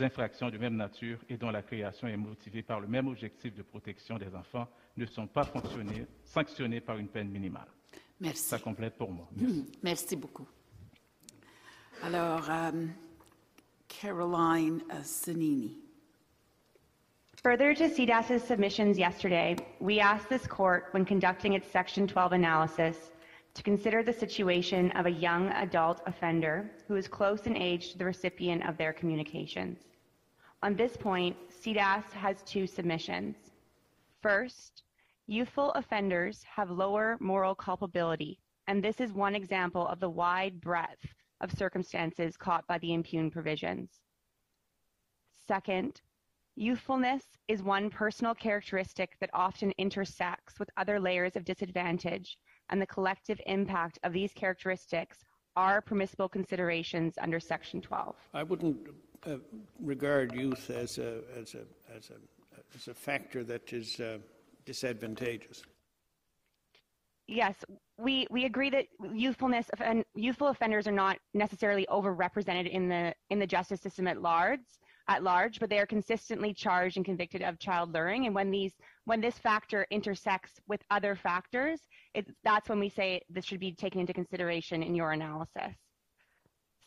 infractions 0.00 0.50
de 0.50 0.58
même 0.58 0.76
nature 0.76 1.18
et 1.28 1.36
dont 1.36 1.50
la 1.50 1.62
création 1.62 2.08
est 2.08 2.16
motivée 2.16 2.62
par 2.62 2.80
le 2.80 2.88
même 2.88 3.06
objectif 3.06 3.54
de 3.54 3.62
protection 3.62 4.18
des 4.18 4.34
enfants 4.34 4.68
ne 4.96 5.06
sont 5.06 5.28
pas 5.28 5.48
sanctionnées 6.24 6.80
par 6.80 6.98
une 6.98 7.08
peine 7.08 7.28
minimale. 7.28 7.68
Merci. 8.20 8.42
Ça 8.42 8.58
complète 8.58 8.96
pour 8.96 9.12
moi. 9.12 9.28
Merci, 9.36 9.64
Merci 9.82 10.16
beaucoup. 10.16 10.48
Alors, 12.02 12.50
um, 12.50 12.90
Caroline 13.88 14.82
Zanini. 15.02 15.85
Further 17.46 17.74
to 17.74 17.88
CDAS's 17.88 18.42
submissions 18.42 18.98
yesterday, 18.98 19.54
we 19.78 20.00
asked 20.00 20.28
this 20.28 20.48
court, 20.48 20.88
when 20.90 21.04
conducting 21.04 21.52
its 21.52 21.70
Section 21.70 22.08
12 22.08 22.32
analysis, 22.32 23.12
to 23.54 23.62
consider 23.62 24.02
the 24.02 24.12
situation 24.12 24.90
of 24.96 25.06
a 25.06 25.12
young 25.12 25.50
adult 25.50 26.00
offender 26.06 26.72
who 26.88 26.96
is 26.96 27.06
close 27.06 27.46
in 27.46 27.56
age 27.56 27.92
to 27.92 27.98
the 27.98 28.04
recipient 28.04 28.68
of 28.68 28.76
their 28.76 28.92
communications. 28.92 29.78
On 30.64 30.74
this 30.74 30.96
point, 30.96 31.36
CDAS 31.48 32.10
has 32.14 32.42
two 32.42 32.66
submissions. 32.66 33.36
First, 34.20 34.82
youthful 35.28 35.70
offenders 35.74 36.42
have 36.42 36.72
lower 36.72 37.16
moral 37.20 37.54
culpability, 37.54 38.40
and 38.66 38.82
this 38.82 39.00
is 39.00 39.12
one 39.12 39.36
example 39.36 39.86
of 39.86 40.00
the 40.00 40.10
wide 40.10 40.60
breadth 40.60 41.06
of 41.40 41.56
circumstances 41.56 42.36
caught 42.36 42.66
by 42.66 42.78
the 42.78 42.92
impugned 42.92 43.30
provisions. 43.30 44.00
Second, 45.46 46.00
youthfulness 46.56 47.22
is 47.48 47.62
one 47.62 47.90
personal 47.90 48.34
characteristic 48.34 49.16
that 49.20 49.30
often 49.32 49.72
intersects 49.78 50.58
with 50.58 50.70
other 50.76 50.98
layers 50.98 51.36
of 51.36 51.44
disadvantage, 51.44 52.38
and 52.70 52.80
the 52.80 52.86
collective 52.86 53.40
impact 53.46 53.98
of 54.02 54.12
these 54.12 54.32
characteristics 54.32 55.18
are 55.54 55.80
permissible 55.80 56.28
considerations 56.28 57.14
under 57.20 57.38
Section 57.38 57.80
12. 57.80 58.16
I 58.34 58.42
wouldn't 58.42 58.78
uh, 59.26 59.36
regard 59.80 60.34
youth 60.34 60.70
as 60.70 60.98
a, 60.98 61.20
as, 61.38 61.54
a, 61.54 61.64
as, 61.94 62.10
a, 62.10 62.74
as 62.74 62.88
a 62.88 62.94
factor 62.94 63.44
that 63.44 63.72
is 63.72 64.00
uh, 64.00 64.18
disadvantageous. 64.64 65.62
Yes, 67.28 67.64
we, 67.98 68.26
we 68.30 68.44
agree 68.44 68.70
that 68.70 68.86
youthfulness 69.12 69.66
and 69.80 70.04
youthful 70.14 70.48
offenders 70.48 70.86
are 70.86 70.92
not 70.92 71.18
necessarily 71.34 71.84
overrepresented 71.90 72.70
in 72.70 72.88
the 72.88 73.12
in 73.30 73.40
the 73.40 73.46
justice 73.46 73.80
system 73.80 74.06
at 74.06 74.22
large 74.22 74.60
at 75.08 75.22
large, 75.22 75.60
but 75.60 75.70
they 75.70 75.78
are 75.78 75.86
consistently 75.86 76.52
charged 76.52 76.96
and 76.96 77.04
convicted 77.04 77.42
of 77.42 77.58
child 77.58 77.92
luring. 77.92 78.26
And 78.26 78.34
when 78.34 78.50
these 78.50 78.72
when 79.04 79.20
this 79.20 79.38
factor 79.38 79.86
intersects 79.90 80.52
with 80.66 80.82
other 80.90 81.14
factors, 81.14 81.80
it, 82.14 82.26
that's 82.42 82.68
when 82.68 82.80
we 82.80 82.88
say 82.88 83.20
this 83.30 83.44
should 83.44 83.60
be 83.60 83.72
taken 83.72 84.00
into 84.00 84.12
consideration 84.12 84.82
in 84.82 84.94
your 84.94 85.12
analysis. 85.12 85.74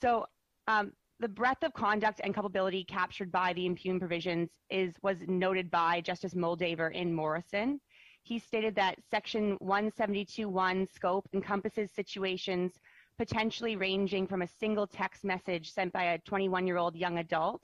So 0.02 0.26
um, 0.68 0.92
the 1.20 1.30
breadth 1.30 1.64
of 1.64 1.74
conduct 1.74 2.22
and 2.24 2.34
culpability 2.34 2.84
captured 2.84 3.32
by 3.32 3.54
the 3.54 3.66
impugned 3.66 4.00
provisions 4.00 4.50
is 4.70 4.94
was 5.02 5.18
noted 5.28 5.72
by 5.72 6.02
Justice 6.02 6.34
Moldaver 6.34 6.94
in 6.94 7.14
Morrison. 7.14 7.80
He 8.24 8.38
stated 8.38 8.76
that 8.76 8.98
Section 9.10 9.58
172.1 9.60 10.94
scope 10.94 11.28
encompasses 11.34 11.92
situations 11.92 12.74
potentially 13.18 13.76
ranging 13.76 14.28
from 14.28 14.42
a 14.42 14.48
single 14.48 14.88
text 14.88 15.26
message 15.26 15.72
sent 15.72 15.92
by 15.92 16.04
a 16.04 16.20
21-year-old 16.20 16.96
young 16.96 17.18
adult 17.18 17.62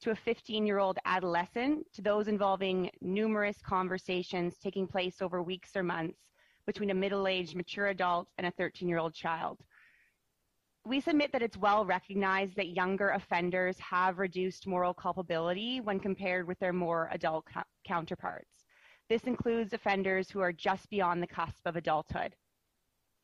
to 0.00 0.10
a 0.10 0.14
15-year-old 0.14 0.98
adolescent 1.04 1.86
to 1.92 2.02
those 2.02 2.28
involving 2.28 2.90
numerous 3.00 3.58
conversations 3.62 4.56
taking 4.62 4.86
place 4.86 5.20
over 5.20 5.42
weeks 5.42 5.76
or 5.76 5.82
months 5.82 6.18
between 6.66 6.90
a 6.90 6.94
middle-aged 6.94 7.56
mature 7.56 7.88
adult 7.88 8.28
and 8.38 8.46
a 8.46 8.52
13-year-old 8.52 9.14
child 9.14 9.58
we 10.86 11.00
submit 11.00 11.30
that 11.32 11.42
it's 11.42 11.56
well 11.56 11.84
recognized 11.84 12.56
that 12.56 12.74
younger 12.74 13.10
offenders 13.10 13.78
have 13.78 14.18
reduced 14.18 14.66
moral 14.66 14.94
culpability 14.94 15.80
when 15.80 16.00
compared 16.00 16.46
with 16.46 16.58
their 16.58 16.72
more 16.72 17.08
adult 17.12 17.44
co- 17.52 17.62
counterparts. 17.86 18.64
This 19.08 19.24
includes 19.24 19.72
offenders 19.72 20.30
who 20.30 20.40
are 20.40 20.52
just 20.52 20.88
beyond 20.88 21.22
the 21.22 21.26
cusp 21.26 21.66
of 21.66 21.76
adulthood. 21.76 22.34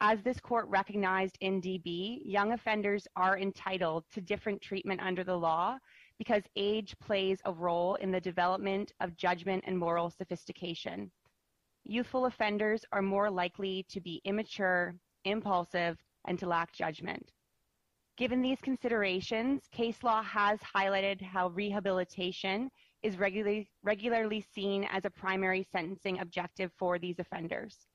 As 0.01 0.21
this 0.23 0.39
court 0.39 0.67
recognized 0.69 1.39
in 1.41 1.63
DB, 1.63 2.21
young 2.25 2.53
offenders 2.53 3.09
are 3.17 3.39
entitled 3.39 4.05
to 4.13 4.21
different 4.21 4.61
treatment 4.61 5.01
under 5.01 5.25
the 5.25 5.37
law 5.37 5.79
because 6.19 6.43
age 6.57 6.95
plays 6.99 7.41
a 7.45 7.53
role 7.53 7.97
in 7.97 8.11
the 8.11 8.21
development 8.21 8.93
of 9.01 9.17
judgment 9.17 9.65
and 9.67 9.79
moral 9.79 10.11
sophistication. 10.11 11.11
Youthful 11.85 12.27
offenders 12.27 12.85
are 12.93 13.03
more 13.03 13.31
likely 13.31 13.85
to 13.91 14.01
be 14.01 14.21
immature, 14.25 14.97
impulsive, 15.25 15.99
and 16.27 16.39
to 16.39 16.47
lack 16.47 16.73
judgment. 16.73 17.33
Given 18.17 18.41
these 18.41 18.61
considerations, 18.63 19.69
case 19.73 20.03
law 20.03 20.23
has 20.23 20.59
highlighted 20.61 21.21
how 21.21 21.49
rehabilitation 21.49 22.71
is 23.03 23.19
regularly, 23.19 23.69
regularly 23.83 24.41
seen 24.55 24.85
as 24.91 25.05
a 25.05 25.11
primary 25.11 25.67
sentencing 25.71 26.19
objective 26.21 26.73
for 26.79 26.99
these 26.99 27.19
offenders. 27.19 27.87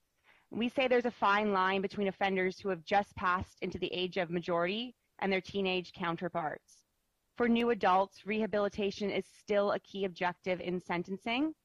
We 0.52 0.70
say 0.70 0.88
there's 0.88 1.06
a 1.06 1.12
fine 1.12 1.54
line 1.54 1.82
between 1.82 2.08
offenders 2.08 2.60
who 2.60 2.70
have 2.70 2.86
just 2.86 3.16
passed 3.16 3.58
into 3.62 3.80
the 3.80 3.92
age 3.92 4.18
of 4.18 4.30
majority 4.30 4.96
and 5.20 5.32
their 5.32 5.42
teenage 5.42 5.92
counterparts. 5.94 6.81
For 7.42 7.50
new 7.50 7.72
adults, 7.72 8.28
rehabilitation 8.28 9.10
is 9.10 9.26
still 9.26 9.72
a 9.72 9.80
key 9.80 10.06
objective 10.06 10.62
in 10.62 10.80
sentencing. 10.80 11.56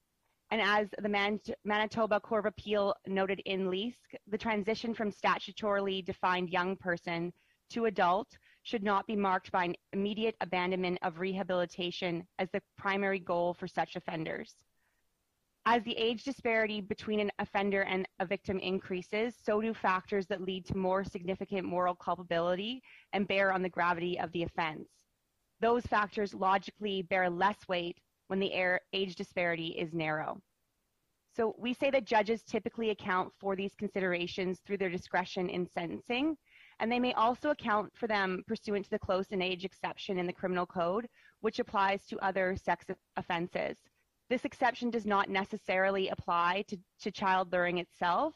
And 0.51 0.63
as 0.63 0.89
the 1.03 1.09
Man- 1.11 1.39
Manitoba 1.67 2.19
Court 2.19 2.47
of 2.47 2.49
Appeal 2.49 2.95
noted 3.07 3.43
in 3.45 3.69
Leask, 3.69 4.17
the 4.27 4.39
transition 4.39 4.95
from 4.95 5.13
statutorily 5.13 6.03
defined 6.03 6.49
young 6.49 6.77
person 6.77 7.31
to 7.69 7.85
adult 7.85 8.39
should 8.63 8.83
not 8.83 9.07
be 9.07 9.17
marked 9.17 9.53
by 9.53 9.65
an 9.65 9.75
immediate 9.93 10.35
abandonment 10.41 10.99
of 11.03 11.21
rehabilitation 11.21 12.27
as 12.39 12.49
the 12.53 12.63
primary 12.79 13.19
goal 13.19 13.53
for 13.53 13.69
such 13.69 13.97
offenders. 13.97 14.55
As 15.67 15.83
the 15.85 15.99
age 15.99 16.25
disparity 16.25 16.81
between 16.81 17.21
an 17.21 17.31
offender 17.39 17.83
and 17.83 18.09
a 18.19 18.25
victim 18.25 18.59
increases, 18.61 19.37
so 19.43 19.61
do 19.61 19.75
factors 19.75 20.27
that 20.29 20.41
lead 20.41 20.65
to 20.69 20.77
more 20.79 21.05
significant 21.05 21.67
moral 21.67 21.95
culpability 21.95 22.83
and 23.13 23.29
bear 23.29 23.53
on 23.53 23.61
the 23.61 23.69
gravity 23.69 24.19
of 24.19 24.33
the 24.33 24.43
offense. 24.45 24.89
Those 25.61 25.87
factors 25.87 26.35
logically 26.35 27.03
bear 27.03 27.31
less 27.31 27.57
weight 27.69 27.99
when 28.29 28.41
the 28.41 28.79
age 28.93 29.15
disparity 29.17 29.69
is 29.69 29.95
narrow. 29.95 30.41
So 31.37 31.55
we 31.59 31.75
say 31.75 31.91
that 31.91 32.07
judges 32.07 32.43
typically 32.43 32.91
account 32.91 33.33
for 33.39 33.57
these 33.57 33.75
considerations 33.75 34.61
through 34.61 34.79
their 34.79 34.89
discretion 34.89 35.51
in 35.51 35.67
sentencing, 35.67 36.37
and 36.81 36.91
they 36.91 36.99
may 36.99 37.13
also 37.13 37.51
account 37.51 37.93
for 37.95 38.07
them 38.07 38.43
pursuant 38.47 38.85
to 38.85 38.91
the 38.91 38.99
close 38.99 39.33
in 39.33 39.43
age 39.43 39.65
exception 39.65 40.19
in 40.19 40.27
the 40.27 40.33
criminal 40.33 40.65
code, 40.65 41.07
which 41.41 41.59
applies 41.59 42.07
to 42.07 42.19
other 42.25 42.57
sex 42.57 42.87
offenses. 43.17 43.77
This 44.31 44.45
exception 44.45 44.91
does 44.91 45.07
not 45.07 45.29
necessarily 45.29 46.09
apply 46.09 46.65
to, 46.69 46.79
to 47.03 47.11
child 47.11 47.53
luring 47.53 47.79
itself, 47.79 48.35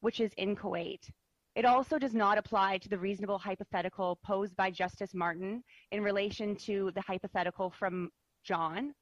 which 0.00 0.20
is 0.20 0.32
inchoate. 0.36 1.08
It 1.54 1.66
also 1.66 1.98
does 1.98 2.14
not 2.14 2.38
apply 2.38 2.78
to 2.78 2.88
the 2.88 2.98
reasonable 2.98 3.38
hypothetical 3.38 4.18
posed 4.24 4.56
by 4.56 4.70
Justice 4.70 5.12
Martin 5.14 5.62
in 5.90 6.02
relation 6.02 6.56
to 6.56 6.90
the 6.94 7.02
hypothetical 7.02 7.70
from 7.70 8.10
John. 8.42 8.94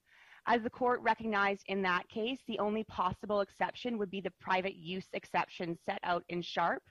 As 0.46 0.62
the 0.62 0.70
court 0.70 1.00
recognized 1.02 1.62
in 1.66 1.82
that 1.82 2.08
case, 2.08 2.40
the 2.48 2.58
only 2.58 2.82
possible 2.84 3.40
exception 3.40 3.98
would 3.98 4.10
be 4.10 4.20
the 4.20 4.32
private 4.40 4.74
use 4.74 5.06
exception 5.12 5.78
set 5.86 6.00
out 6.02 6.24
in 6.28 6.42
Sharp. 6.42 6.82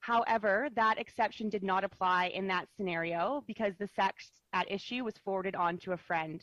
However, 0.00 0.68
that 0.76 0.98
exception 0.98 1.48
did 1.48 1.62
not 1.62 1.84
apply 1.84 2.26
in 2.34 2.46
that 2.48 2.68
scenario 2.76 3.42
because 3.46 3.74
the 3.78 3.88
sex 3.96 4.30
at 4.52 4.70
issue 4.70 5.04
was 5.04 5.14
forwarded 5.24 5.54
on 5.54 5.78
to 5.78 5.92
a 5.92 5.96
friend 5.96 6.42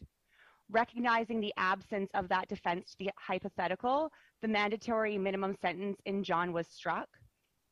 recognizing 0.69 1.40
the 1.40 1.53
absence 1.58 2.10
of 2.14 2.27
that 2.30 2.48
defense 2.50 2.92
to 2.92 3.06
the 3.06 3.11
hypothetical, 3.18 4.11
the 4.42 4.48
mandatory 4.48 5.18
minimum 5.18 5.56
sentence 5.61 5.98
in 6.06 6.24
John 6.24 6.52
was 6.52 6.68
struck. 6.68 7.08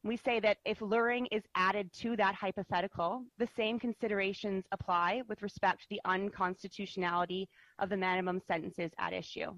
We 0.06 0.18
say 0.18 0.40
that 0.42 0.60
if 0.66 0.84
luring 0.84 1.26
is 1.32 1.42
added 1.56 1.92
to 1.94 2.16
that 2.18 2.36
hypothetical, 2.36 3.24
the 3.40 3.48
same 3.58 3.80
considerations 3.80 4.64
apply 4.72 5.24
with 5.28 5.42
respect 5.42 5.82
to 5.82 5.88
the 5.90 6.02
unconstitutionality 6.06 7.50
of 7.80 7.90
the 7.90 7.98
minimum 7.98 8.40
sentences 8.40 8.92
at 9.00 9.14
issue. 9.14 9.56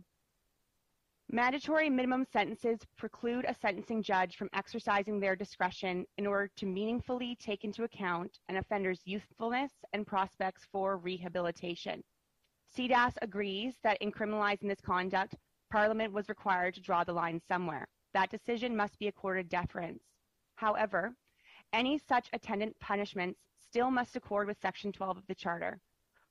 Mandatory 1.29 1.89
minimum 1.89 2.25
sentences 2.31 2.79
preclude 2.97 3.43
a 3.43 3.53
sentencing 3.53 4.01
judge 4.01 4.37
from 4.37 4.47
exercising 4.53 5.19
their 5.19 5.35
discretion 5.35 6.05
in 6.17 6.25
order 6.25 6.49
to 6.55 6.65
meaningfully 6.65 7.35
take 7.41 7.65
into 7.65 7.83
account 7.83 8.39
an 8.47 8.55
offender's 8.55 9.01
youthfulness 9.03 9.73
and 9.91 10.07
prospects 10.07 10.65
for 10.71 10.95
rehabilitation. 10.95 12.01
CDAS 12.73 13.15
agrees 13.21 13.73
that 13.83 14.01
in 14.01 14.13
criminalizing 14.13 14.69
this 14.69 14.79
conduct, 14.79 15.35
Parliament 15.69 16.13
was 16.13 16.29
required 16.29 16.73
to 16.75 16.81
draw 16.81 17.03
the 17.03 17.11
line 17.11 17.41
somewhere. 17.49 17.89
That 18.13 18.31
decision 18.31 18.77
must 18.77 18.97
be 18.97 19.09
accorded 19.09 19.49
deference. 19.49 20.01
However, 20.57 21.15
any 21.71 21.99
such 21.99 22.29
attendant 22.33 22.75
punishments 22.79 23.39
still 23.69 23.91
must 23.91 24.15
accord 24.15 24.47
with 24.47 24.59
Section 24.59 24.91
12 24.91 25.17
of 25.17 25.27
the 25.27 25.35
Charter. 25.35 25.79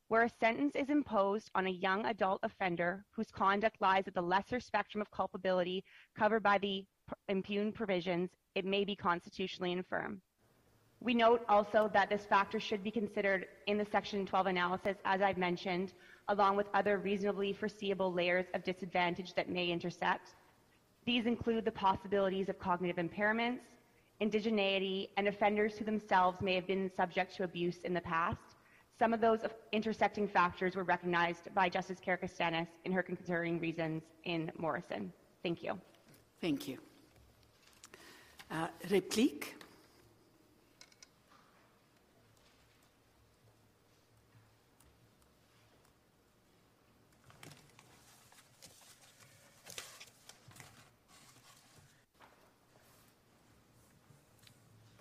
Where 0.08 0.24
a 0.24 0.28
sentence 0.28 0.74
is 0.74 0.90
imposed 0.90 1.48
on 1.54 1.66
a 1.66 1.70
young 1.70 2.04
adult 2.06 2.40
offender 2.42 3.04
whose 3.12 3.30
conduct 3.30 3.80
lies 3.80 4.08
at 4.08 4.14
the 4.14 4.22
lesser 4.22 4.58
spectrum 4.58 5.00
of 5.00 5.12
culpability 5.12 5.84
covered 6.16 6.42
by 6.42 6.58
the 6.58 6.84
impugned 7.28 7.76
provisions, 7.76 8.30
it 8.56 8.64
may 8.64 8.84
be 8.84 8.96
constitutionally 8.96 9.70
infirm. 9.70 10.20
We 10.98 11.14
note 11.14 11.44
also 11.48 11.88
that 11.92 12.10
this 12.10 12.26
factor 12.26 12.58
should 12.58 12.82
be 12.82 12.90
considered 12.90 13.46
in 13.68 13.78
the 13.78 13.84
Section 13.84 14.26
12 14.26 14.46
analysis, 14.46 14.96
as 15.04 15.22
I've 15.22 15.38
mentioned, 15.38 15.92
along 16.26 16.56
with 16.56 16.66
other 16.74 16.98
reasonably 16.98 17.52
foreseeable 17.52 18.12
layers 18.12 18.46
of 18.54 18.64
disadvantage 18.64 19.34
that 19.34 19.48
may 19.48 19.68
intersect. 19.68 20.34
These 21.04 21.26
include 21.26 21.64
the 21.64 21.70
possibilities 21.70 22.48
of 22.48 22.58
cognitive 22.58 22.96
impairments, 22.96 23.60
indigeneity, 24.20 25.08
and 25.16 25.28
offenders 25.28 25.76
who 25.76 25.84
themselves 25.84 26.40
may 26.40 26.54
have 26.54 26.66
been 26.66 26.90
subject 26.94 27.36
to 27.36 27.44
abuse 27.44 27.78
in 27.84 27.94
the 27.94 28.00
past. 28.00 28.56
Some 28.98 29.12
of 29.12 29.20
those 29.20 29.40
intersecting 29.72 30.26
factors 30.26 30.74
were 30.74 30.84
recognized 30.84 31.54
by 31.54 31.68
Justice 31.68 31.98
Karakatsanis 32.04 32.68
in 32.84 32.92
her 32.92 33.02
concurring 33.02 33.60
reasons 33.60 34.02
in 34.24 34.50
Morrison. 34.56 35.12
Thank 35.42 35.62
you. 35.62 35.78
Thank 36.40 36.66
you. 36.66 36.78
Uh, 38.50 38.68
réplique? 38.88 39.55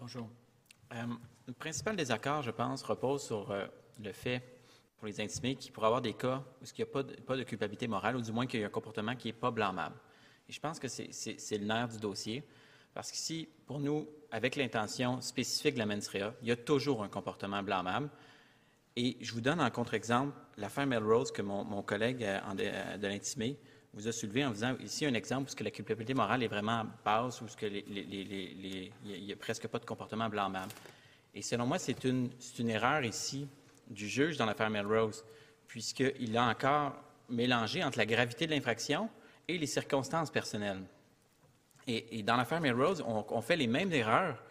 Bonjour. 0.06 0.30
Euh, 0.93 1.03
le 1.48 1.53
principal 1.53 1.95
désaccord, 1.95 2.43
je 2.43 2.51
pense, 2.51 2.84
repose 2.84 3.24
sur 3.24 3.50
euh, 3.50 3.66
le 4.00 4.11
fait, 4.11 4.40
pour 4.98 5.08
les 5.08 5.19
intimés, 5.19 5.56
qu'il 5.56 5.72
pourrait 5.72 5.88
avoir 5.88 6.03
des 6.03 6.14
cas 6.14 6.43
où 6.61 6.64
il 6.64 6.77
n'y 6.77 6.84
a 6.84 7.22
pas 7.25 7.35
de, 7.35 7.42
culpabilité 7.42 7.88
morale, 7.88 8.16
ou 8.16 8.22
du 8.22 8.32
moins 8.32 8.45
qu'il 8.45 8.59
y 8.59 8.64
a 8.64 8.67
un 8.67 8.69
comportement 8.69 9.16
qui 9.16 9.30
n'est 9.30 9.34
pas 9.34 9.50
blâmable. 9.50 9.95
Et 10.48 10.53
je 10.53 10.59
pense 10.59 10.77
que 10.77 10.88
c'est 10.88 11.58
le 11.58 11.66
nerf 11.66 11.88
du 11.88 11.98
dossier, 11.98 12.43
parce 12.93 13.11
qu'ici, 13.11 13.50
pour 13.66 13.80
nous, 13.80 14.08
avec 14.30 14.58
l'intention 14.58 15.22
spécifique 15.22 15.74
de 15.74 15.80
la 15.80 15.88
mensrea, 15.88 16.35
il 16.43 16.50
y 16.50 16.51
a 16.51 16.56
toujours 16.56 17.01
un 17.01 17.09
comportement 17.09 17.64
blâmable. 17.64 18.11
Et 18.95 19.17
je 19.22 19.34
vous 19.34 19.42
donne 19.42 19.59
en 19.59 19.72
contre-exemple 19.72 20.38
l'affaire 20.58 20.85
Melrose 20.85 21.32
que 21.32 21.42
mon, 21.42 21.82
collègue 21.82 22.24
euh, 22.24 22.98
de 22.98 23.08
l'intimé 23.08 23.58
vous 23.95 24.07
a 24.09 24.11
soulevé 24.11 24.45
en 24.45 24.51
disant 24.51 24.75
ici 24.83 25.06
un 25.06 25.14
exemple 25.14 25.49
où 25.49 25.64
la 25.64 25.72
culpabilité 25.72 26.14
morale 26.14 26.43
est 26.43 26.48
vraiment 26.48 26.85
basse, 27.03 27.41
où 27.41 27.45
il 27.61 28.91
n'y 29.06 29.32
a 29.32 29.35
presque 29.38 29.67
pas 29.67 29.80
de 29.80 29.85
comportement 29.85 30.27
blâmable. 30.27 30.72
Et 31.33 31.41
selon 31.41 31.65
moi, 31.65 31.80
c'est 31.80 32.03
une, 32.03 32.30
une, 32.59 32.69
erreur 32.69 33.03
ici 33.03 33.48
du 33.90 34.07
juge 34.07 34.38
dans 34.38 34.45
l'affaire 34.45 34.69
Melrose, 34.69 35.24
puisqu'il 35.67 36.38
a 36.38 36.45
encore 36.49 36.93
mélangé 37.30 37.83
entre 37.83 37.98
la 37.98 38.06
gravité 38.06 38.48
de 38.48 38.51
l'infraction 38.51 39.09
et 39.48 39.57
les 39.57 39.67
circonstances 39.67 40.30
personnelles. 40.30 40.83
Et, 41.88 42.24
dans 42.24 42.35
l'affaire 42.35 42.61
Melrose, 42.61 43.03
on, 43.06 43.41
fait 43.41 43.56
les 43.56 43.67
mêmes 43.67 43.93
erreurs 43.93 44.43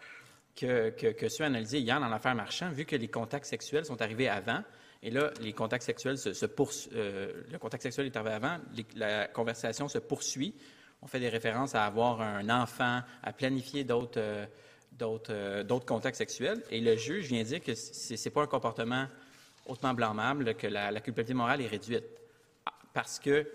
que, 0.55 0.89
que, 0.91 1.07
que 1.07 1.27
ceux 1.27 1.43
analysés 1.43 1.79
hier 1.79 1.99
dans 1.99 2.07
l'affaire 2.07 2.33
Marchand, 2.33 2.69
vu 2.69 2.85
que 2.85 2.95
les 2.95 3.09
contacts 3.09 3.45
sexuels 3.45 3.85
sont 3.85 4.01
arrivés 4.01 4.29
avant 4.29 4.63
et 5.03 5.11
là, 5.11 5.31
les 5.41 5.53
contacts 5.53 5.83
sexuels 5.83 6.17
se, 6.17 6.45
poursuivent. 6.45 6.93
Euh, 6.95 7.43
le 7.51 7.59
contact 7.59 7.83
sexuel 7.83 8.07
est 8.07 8.15
arrivé 8.15 8.33
avant, 8.33 8.57
la 8.95 9.27
conversation 9.27 9.87
se 9.87 9.99
poursuit. 9.99 10.55
On 11.01 11.07
fait 11.07 11.19
des 11.19 11.29
références 11.29 11.75
à 11.75 11.85
avoir 11.85 12.21
un 12.21 12.49
enfant, 12.49 13.01
à 13.21 13.33
planifier 13.33 13.83
d'autres, 13.83 14.17
euh, 14.17 14.45
euh, 15.29 15.79
contacts 15.85 16.17
sexuels. 16.17 16.63
Et 16.71 16.81
le 16.81 16.95
juge 16.95 17.27
vient 17.27 17.43
dire 17.43 17.61
que 17.61 17.75
ce 17.75 18.13
n'est 18.13 18.31
pas 18.31 18.43
un 18.43 18.47
comportement 18.47 19.07
hautement 19.67 19.93
blâmable, 19.93 20.55
que 20.55 20.67
la, 20.67 20.91
culpabilité 21.01 21.33
morale 21.33 21.61
est 21.61 21.67
réduite 21.67 22.05
parce 22.93 23.19
qu'il 23.19 23.45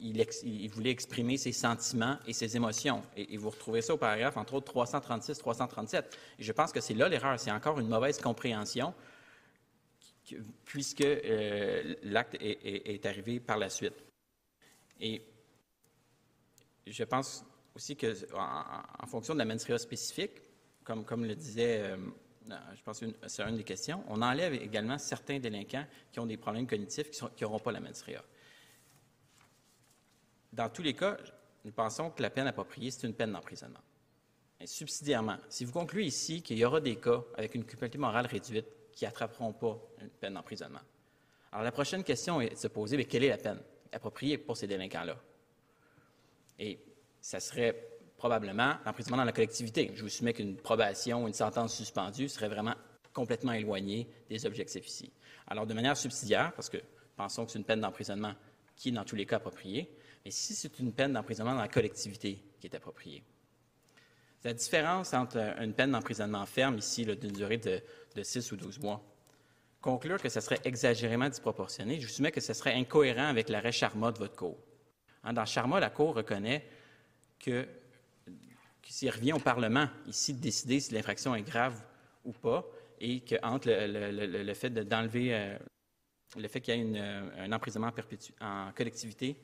il, 0.00 0.70
voulait 0.70 0.90
exprimer 0.90 1.36
ses 1.36 1.50
sentiments 1.50 2.16
et 2.28 2.32
ses 2.32 2.56
émotions. 2.56 3.02
Et, 3.16 3.34
et, 3.34 3.36
vous 3.36 3.50
retrouvez 3.50 3.82
ça 3.82 3.92
au 3.92 3.96
paragraphe, 3.96 4.36
entre 4.36 4.54
autres, 4.54 4.72
336, 4.72 5.36
337. 5.36 6.16
Et 6.38 6.44
je 6.44 6.52
pense 6.52 6.70
que 6.70 6.80
c'est 6.80 6.94
là 6.94 7.08
l'erreur. 7.08 7.40
C'est 7.40 7.50
encore 7.50 7.80
une 7.80 7.88
mauvaise 7.88 8.20
compréhension 8.20 8.94
puisque 10.64 11.02
euh, 11.02 11.94
l'acte 12.02 12.36
est, 12.40 13.06
arrivé 13.06 13.40
par 13.40 13.58
la 13.58 13.68
suite. 13.68 13.94
Et 15.00 15.22
je 16.86 17.04
pense 17.04 17.44
aussi 17.74 17.96
que, 17.96 18.14
en, 18.34 19.06
fonction 19.06 19.34
de 19.34 19.38
la 19.38 19.44
mens 19.44 19.58
spécifique, 19.78 20.42
comme, 20.84 21.04
comme 21.04 21.24
le 21.24 21.34
disait, 21.34 21.82
euh, 21.82 21.96
je 22.74 22.82
pense 22.82 23.00
que 23.00 23.06
c'est 23.26 23.42
une 23.42 23.56
des 23.56 23.64
questions, 23.64 24.02
on 24.08 24.22
enlève 24.22 24.54
également 24.54 24.98
certains 24.98 25.38
délinquants 25.38 25.86
qui 26.10 26.20
ont 26.20 26.26
des 26.26 26.36
problèmes 26.36 26.66
cognitifs 26.66 27.10
qui 27.10 27.44
n'auront 27.44 27.58
pas 27.58 27.72
la 27.72 27.80
mens 27.80 28.04
Dans 30.52 30.68
tous 30.70 30.82
les 30.82 30.94
cas, 30.94 31.16
nous 31.64 31.72
pensons 31.72 32.10
que 32.10 32.22
la 32.22 32.30
peine 32.30 32.46
appropriée, 32.46 32.90
c'est 32.90 33.06
une 33.06 33.14
peine 33.14 33.32
d'emprisonnement. 33.32 33.82
subsidiairement, 34.64 35.36
si 35.48 35.64
vous 35.64 35.72
concluez 35.72 36.04
ici 36.04 36.42
qu'il 36.42 36.58
y 36.58 36.64
aura 36.64 36.80
des 36.80 36.96
cas 36.96 37.22
avec 37.36 37.54
une 37.54 37.64
culpabilité 37.64 37.98
morale 37.98 38.26
réduite 38.26 38.66
qui 38.98 39.04
n'attraperont 39.04 39.52
pas 39.52 39.78
une 40.00 40.08
peine 40.08 40.34
d'emprisonnement, 40.34 40.80
alors 41.52 41.62
la 41.62 41.70
prochaine 41.70 42.02
question 42.02 42.40
est 42.40 42.50
de 42.50 42.56
se 42.56 42.66
poser, 42.66 42.96
mais 42.96 43.04
quelle 43.04 43.22
est 43.22 43.28
la 43.28 43.38
peine 43.38 43.60
appropriée 43.92 44.38
pour 44.38 44.56
ces 44.56 44.66
délinquants-là? 44.66 45.16
Et 46.58 46.80
ça 47.20 47.38
serait 47.38 48.00
probablement 48.16 48.74
l'emprisonnement 48.84 49.18
dans 49.18 49.24
la 49.24 49.32
collectivité. 49.32 49.92
Je 49.94 50.02
vous 50.02 50.08
soumets 50.08 50.32
qu'une 50.32 50.56
probation 50.56 51.22
ou 51.22 51.28
une 51.28 51.32
sentence 51.32 51.76
suspendue 51.76 52.28
serait 52.28 52.48
vraiment 52.48 52.74
complètement 53.12 53.52
éloignée 53.52 54.08
des 54.28 54.44
objectifs 54.46 54.88
ici. 54.88 55.12
Alors, 55.46 55.64
de 55.64 55.74
manière 55.74 55.96
subsidiaire, 55.96 56.52
parce 56.56 56.68
que 56.68 56.78
pensons 57.16 57.46
que 57.46 57.52
c'est 57.52 57.58
une 57.60 57.64
peine 57.64 57.80
d'emprisonnement 57.80 58.34
qui 58.74 58.88
est 58.88 58.92
dans 58.92 59.04
tous 59.04 59.14
les 59.14 59.26
cas 59.26 59.36
appropriée, 59.36 59.88
mais 60.24 60.32
si 60.32 60.56
c'est 60.56 60.76
une 60.80 60.92
peine 60.92 61.12
d'emprisonnement 61.12 61.54
dans 61.54 61.60
la 61.60 61.68
collectivité 61.68 62.42
qui 62.58 62.66
est 62.66 62.74
appropriée. 62.74 63.22
La 64.44 64.54
différence 64.54 65.14
entre 65.14 65.38
une 65.60 65.72
peine 65.72 65.92
d'emprisonnement 65.92 66.46
ferme, 66.46 66.78
ici, 66.78 67.04
d'une 67.04 67.32
durée 67.32 67.58
de, 67.58 67.80
de 68.14 68.22
6 68.22 68.52
ou 68.52 68.56
12 68.56 68.78
mois, 68.80 69.02
conclure 69.80 70.20
que 70.20 70.28
ce 70.28 70.40
serait 70.40 70.60
exagérément 70.64 71.28
disproportionné, 71.28 72.00
je 72.00 72.06
vous 72.06 72.12
soumets 72.12 72.32
que 72.32 72.40
ce 72.40 72.52
serait 72.52 72.74
incohérent 72.74 73.26
avec 73.26 73.48
l'arrêt 73.48 73.72
Charma 73.72 74.12
de 74.12 74.18
votre 74.18 74.36
cour. 74.36 74.56
Hein, 75.24 75.32
dans 75.32 75.44
Charma, 75.44 75.80
la 75.80 75.90
Cour 75.90 76.14
reconnaît 76.14 76.64
que, 77.38 77.66
s'il 78.82 79.10
revient 79.10 79.32
au 79.32 79.38
Parlement, 79.38 79.88
ici, 80.06 80.34
de 80.34 80.40
décider 80.40 80.80
si 80.80 80.94
l'infraction 80.94 81.34
est 81.34 81.42
grave 81.42 81.80
ou 82.24 82.32
pas, 82.32 82.64
et 83.00 83.20
que 83.20 83.36
entre 83.42 83.68
le, 83.68 84.54
fait 84.54 84.70
d'enlever 84.70 85.34
euh, 85.34 85.58
le 86.36 86.48
fait 86.48 86.60
qu'il 86.60 86.74
y 86.74 86.96
ait 86.96 87.00
un 87.38 87.52
emprisonnement 87.52 87.92
en 88.40 88.72
collectivité 88.74 89.36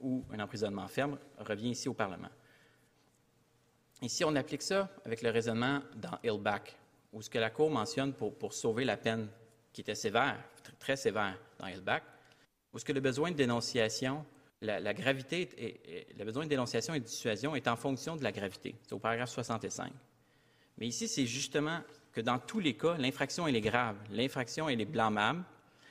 ou 0.00 0.24
un 0.32 0.40
emprisonnement 0.40 0.86
ferme 0.86 1.18
revient 1.38 1.70
ici 1.70 1.88
au 1.88 1.94
Parlement. 1.94 2.28
Ici, 4.02 4.24
on 4.24 4.34
applique 4.34 4.62
ça 4.62 4.88
avec 5.04 5.20
le 5.20 5.30
raisonnement 5.30 5.80
dans 5.96 6.18
Hillback, 6.24 6.76
où 7.12 7.20
ce 7.20 7.28
que 7.28 7.38
la 7.38 7.50
Cour 7.50 7.70
mentionne 7.70 8.14
pour, 8.14 8.52
sauver 8.52 8.84
la 8.84 8.96
peine 8.96 9.28
qui 9.72 9.82
était 9.82 9.94
sévère, 9.94 10.38
très 10.78 10.96
sévère 10.96 11.38
dans 11.58 11.66
Hillback, 11.66 12.02
où 12.72 12.78
ce 12.78 12.84
que 12.84 12.92
le 12.92 13.00
besoin 13.00 13.30
de 13.30 13.36
dénonciation 13.36 14.24
la, 14.62 14.94
gravité, 14.94 15.48
et, 15.58 16.06
le 16.18 16.24
besoin 16.24 16.44
de 16.44 16.50
dénonciation 16.50 16.94
et 16.94 17.00
de 17.00 17.04
dissuasion 17.04 17.54
est 17.54 17.68
en 17.68 17.76
fonction 17.76 18.16
de 18.16 18.22
la 18.22 18.32
gravité. 18.32 18.74
C'est 18.82 18.92
au 18.92 18.98
paragraphe 18.98 19.30
65. 19.30 19.92
Mais 20.78 20.86
ici, 20.86 21.08
c'est 21.08 21.26
justement 21.26 21.80
que 22.12 22.20
dans 22.20 22.38
tous 22.38 22.60
les 22.60 22.74
cas, 22.74 22.96
l'infraction, 22.98 23.46
elle 23.46 23.56
est 23.56 23.62
grave. 23.62 23.96
L'infraction, 24.10 24.68
elle 24.68 24.80
est 24.80 24.86
blâmable. 24.86 25.44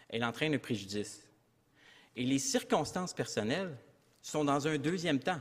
Elle 0.09 0.23
entraîne 0.23 0.53
un 0.53 0.59
préjudice. 0.59 1.27
Et 2.15 2.25
les 2.25 2.39
circonstances 2.39 3.13
personnelles 3.13 3.75
sont 4.21 4.43
dans 4.43 4.67
un 4.67 4.77
deuxième 4.77 5.19
temps. 5.19 5.39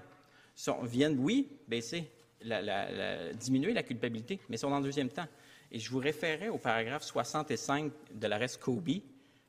Viennent, 0.82 1.18
oui, 1.18 1.48
baisser, 1.66 2.10
diminuer 2.42 3.72
la 3.72 3.82
culpabilité, 3.82 4.40
mais 4.48 4.56
sont 4.56 4.70
dans 4.70 4.76
un 4.76 4.80
deuxième 4.80 5.08
temps. 5.08 5.26
Et 5.70 5.78
je 5.78 5.90
vous 5.90 5.98
référais 5.98 6.48
au 6.48 6.58
paragraphe 6.58 7.02
65 7.02 7.92
de 8.14 8.26
l'arrêt 8.26 8.48
Scobie, 8.48 9.02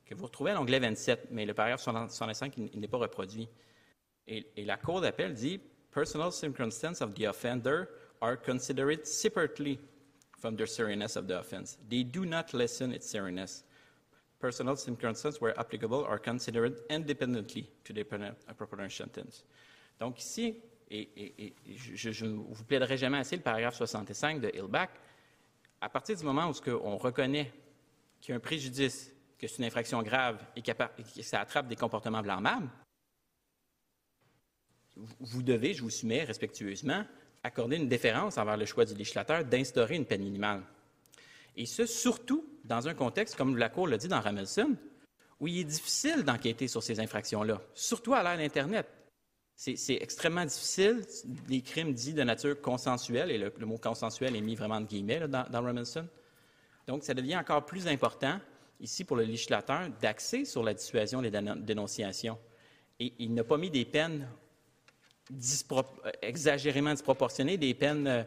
que 0.04 0.14
vous 0.14 0.24
retrouvez 0.24 0.50
à 0.50 0.54
l'onglet 0.54 0.80
27, 0.80 1.28
mais 1.30 1.46
le 1.46 1.54
paragraphe 1.54 1.82
65, 1.82 2.56
il 2.56 2.80
n'est 2.80 2.88
pas 2.88 2.98
reproduit. 2.98 3.48
Et, 4.26 4.44
la 4.64 4.76
Cour 4.76 5.00
d'appel 5.00 5.34
dit 5.34 5.60
Personal 5.92 6.30
circumstances 6.30 7.00
of 7.00 7.14
the 7.14 7.24
offender 7.24 7.88
are 8.20 8.36
considered 8.36 9.04
separately 9.04 9.78
from 10.38 10.56
the 10.56 10.66
seriousness 10.66 11.16
of 11.16 11.26
the 11.26 11.38
offense. 11.38 11.78
They 11.88 12.04
do 12.04 12.24
not 12.24 12.52
lessen 12.52 12.92
its 12.92 13.08
seriousness. 13.08 13.64
Personal 14.38 14.76
circumstances 14.76 15.40
where 15.40 15.58
applicable 15.58 16.04
are 16.04 16.18
considered 16.18 16.80
independently 16.88 17.68
to 17.84 17.92
the 17.92 18.04
proper 18.04 18.88
sentence. 18.88 19.44
Donc 19.98 20.18
ici, 20.18 20.56
et, 20.90 21.54
je 21.76 22.24
ne 22.24 22.32
vous 22.32 22.64
plaiderai 22.64 22.96
jamais 22.96 23.18
assez 23.18 23.36
le 23.36 23.42
paragraphe 23.42 23.76
65 23.76 24.40
de 24.40 24.50
Hillback, 24.54 24.90
à 25.80 25.88
partir 25.88 26.16
du 26.16 26.24
moment 26.24 26.50
où 26.50 26.70
on 26.84 26.98
reconnaît 26.98 27.52
qu'il 28.20 28.30
y 28.30 28.32
a 28.32 28.36
un 28.36 28.40
préjudice, 28.40 29.12
que 29.38 29.46
c'est 29.46 29.58
une 29.58 29.64
infraction 29.64 30.02
grave 30.02 30.38
et 30.54 30.62
que 30.62 30.72
ça 31.22 31.40
attrape 31.40 31.68
des 31.68 31.76
comportements 31.76 32.20
blâmables, 32.20 32.68
vous 35.20 35.42
devez, 35.42 35.72
je 35.72 35.82
vous 35.82 35.90
soumets 35.90 36.24
respectueusement, 36.24 37.04
accorder 37.42 37.76
une 37.76 37.88
déférence 37.88 38.36
envers 38.36 38.56
le 38.56 38.66
choix 38.66 38.84
du 38.84 38.94
législateur 38.94 39.44
d'instaurer 39.44 39.96
une 39.96 40.04
peine 40.04 40.22
minimale. 40.22 40.62
Et 41.56 41.66
ce, 41.66 41.86
surtout 41.86 42.44
dans 42.64 42.88
un 42.88 42.94
contexte, 42.94 43.36
comme 43.36 43.56
la 43.56 43.68
Cour 43.68 43.88
l'a 43.88 43.96
dit 43.96 44.08
dans 44.08 44.20
Ramelson, 44.20 44.76
où 45.38 45.48
il 45.48 45.60
est 45.60 45.64
difficile 45.64 46.22
d'enquêter 46.22 46.68
sur 46.68 46.82
ces 46.82 47.00
infractions-là, 47.00 47.60
surtout 47.74 48.12
à 48.12 48.22
l'ère 48.22 48.36
d'Internet. 48.36 48.86
C'est 49.62 49.98
extrêmement 50.00 50.46
difficile, 50.46 51.02
des 51.46 51.60
crimes 51.60 51.92
dits 51.92 52.14
de 52.14 52.22
nature 52.22 52.58
consensuelle, 52.62 53.30
et 53.30 53.36
le, 53.36 53.52
mot 53.66 53.76
consensuel 53.76 54.34
est 54.34 54.40
mis 54.40 54.54
vraiment 54.54 54.80
de 54.80 54.86
guillemets 54.86 55.28
dans, 55.28 55.44
dans 55.50 55.84
Donc, 56.86 57.04
ça 57.04 57.12
devient 57.12 57.36
encore 57.36 57.66
plus 57.66 57.86
important, 57.86 58.40
ici, 58.80 59.04
pour 59.04 59.18
le 59.18 59.24
législateur, 59.24 59.90
d'axer 60.00 60.46
sur 60.46 60.62
la 60.62 60.72
dissuasion 60.72 61.20
des 61.20 61.30
dénonciations. 61.30 62.38
Et 62.98 63.12
il 63.18 63.34
n'a 63.34 63.44
pas 63.44 63.58
mis 63.58 63.68
des 63.68 63.84
peines 63.84 64.26
exagérément 66.22 66.92
disproportionnées, 66.92 67.58
des 67.58 67.74
peines 67.74 68.06
euh, 68.06 68.22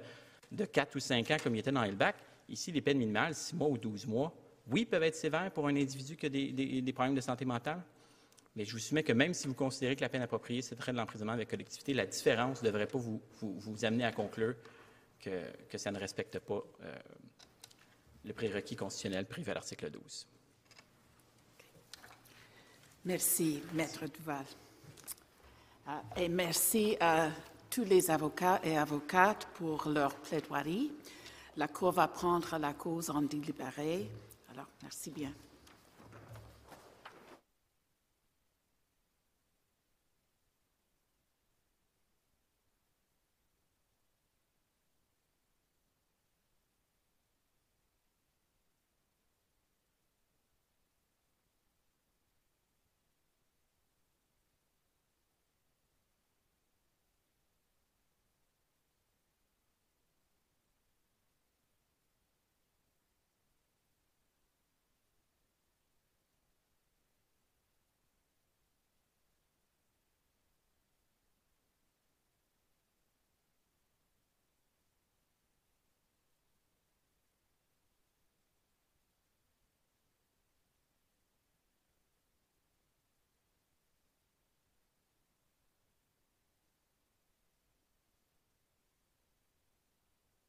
de 0.51 0.65
4 0.65 0.95
ou 0.95 0.99
5 0.99 1.31
ans 1.31 1.37
comme 1.43 1.55
il 1.55 1.59
était 1.59 1.71
dans 1.71 1.83
Hillback. 1.83 2.15
Ici, 2.47 2.71
les 2.71 2.81
peines 2.81 2.99
minimales, 2.99 3.33
6 3.33 3.55
mois 3.55 3.69
ou 3.69 3.77
12 3.79 4.05
mois, 4.05 4.31
oui, 4.67 4.85
peuvent 4.85 5.01
être 5.01 5.15
sévères 5.15 5.49
pour 5.51 5.67
un 5.67 5.75
individu 5.75 6.15
qui 6.15 6.27
a 6.27 6.29
des, 6.29 6.93
problèmes 6.93 7.15
de 7.15 7.21
santé 7.21 7.43
mentale, 7.43 7.81
mais 8.55 8.65
je 8.65 8.73
vous 8.73 8.79
soumets 8.79 9.03
que 9.03 9.13
même 9.13 9.33
si 9.33 9.47
vous 9.47 9.53
considérez 9.53 9.95
que 9.95 10.01
la 10.01 10.09
peine 10.09 10.21
appropriée, 10.21 10.61
c'est 10.61 10.75
de 10.75 10.91
l'emprisonnement 10.91 11.33
avec 11.33 11.49
collectivité, 11.49 11.93
la 11.93 12.05
différence 12.05 12.61
ne 12.61 12.67
devrait 12.67 12.87
pas 12.87 12.99
vous, 12.99 13.21
amener 13.83 14.05
à 14.05 14.11
conclure 14.11 14.55
que, 15.19 15.77
ça 15.77 15.91
ne 15.91 15.99
respecte 15.99 16.39
pas 16.39 16.61
euh, 16.83 16.95
le 18.25 18.33
prérequis 18.33 18.75
constitutionnel 18.75 19.25
prévu 19.25 19.49
à 19.49 19.55
l'article 19.55 19.89
12. 19.89 20.27
Merci, 23.05 23.61
Maître 23.73 24.05
Duval. 24.05 24.45
Ah, 25.87 26.01
et 26.15 26.29
merci 26.29 26.95
à 26.99 27.29
tous 27.69 27.83
les 27.83 28.11
avocats 28.11 28.61
et 28.63 28.77
avocates 28.77 29.47
pour 29.55 29.89
leur 29.89 30.15
plaidoirie. 30.15 30.91
La 31.57 31.67
Cour 31.67 31.91
va 31.91 32.07
prendre 32.07 32.57
la 32.57 32.73
cause 32.73 33.09
en 33.09 33.21
délibéré. 33.21 34.09
Alors, 34.51 34.67
merci 34.81 35.11
bien. 35.11 35.33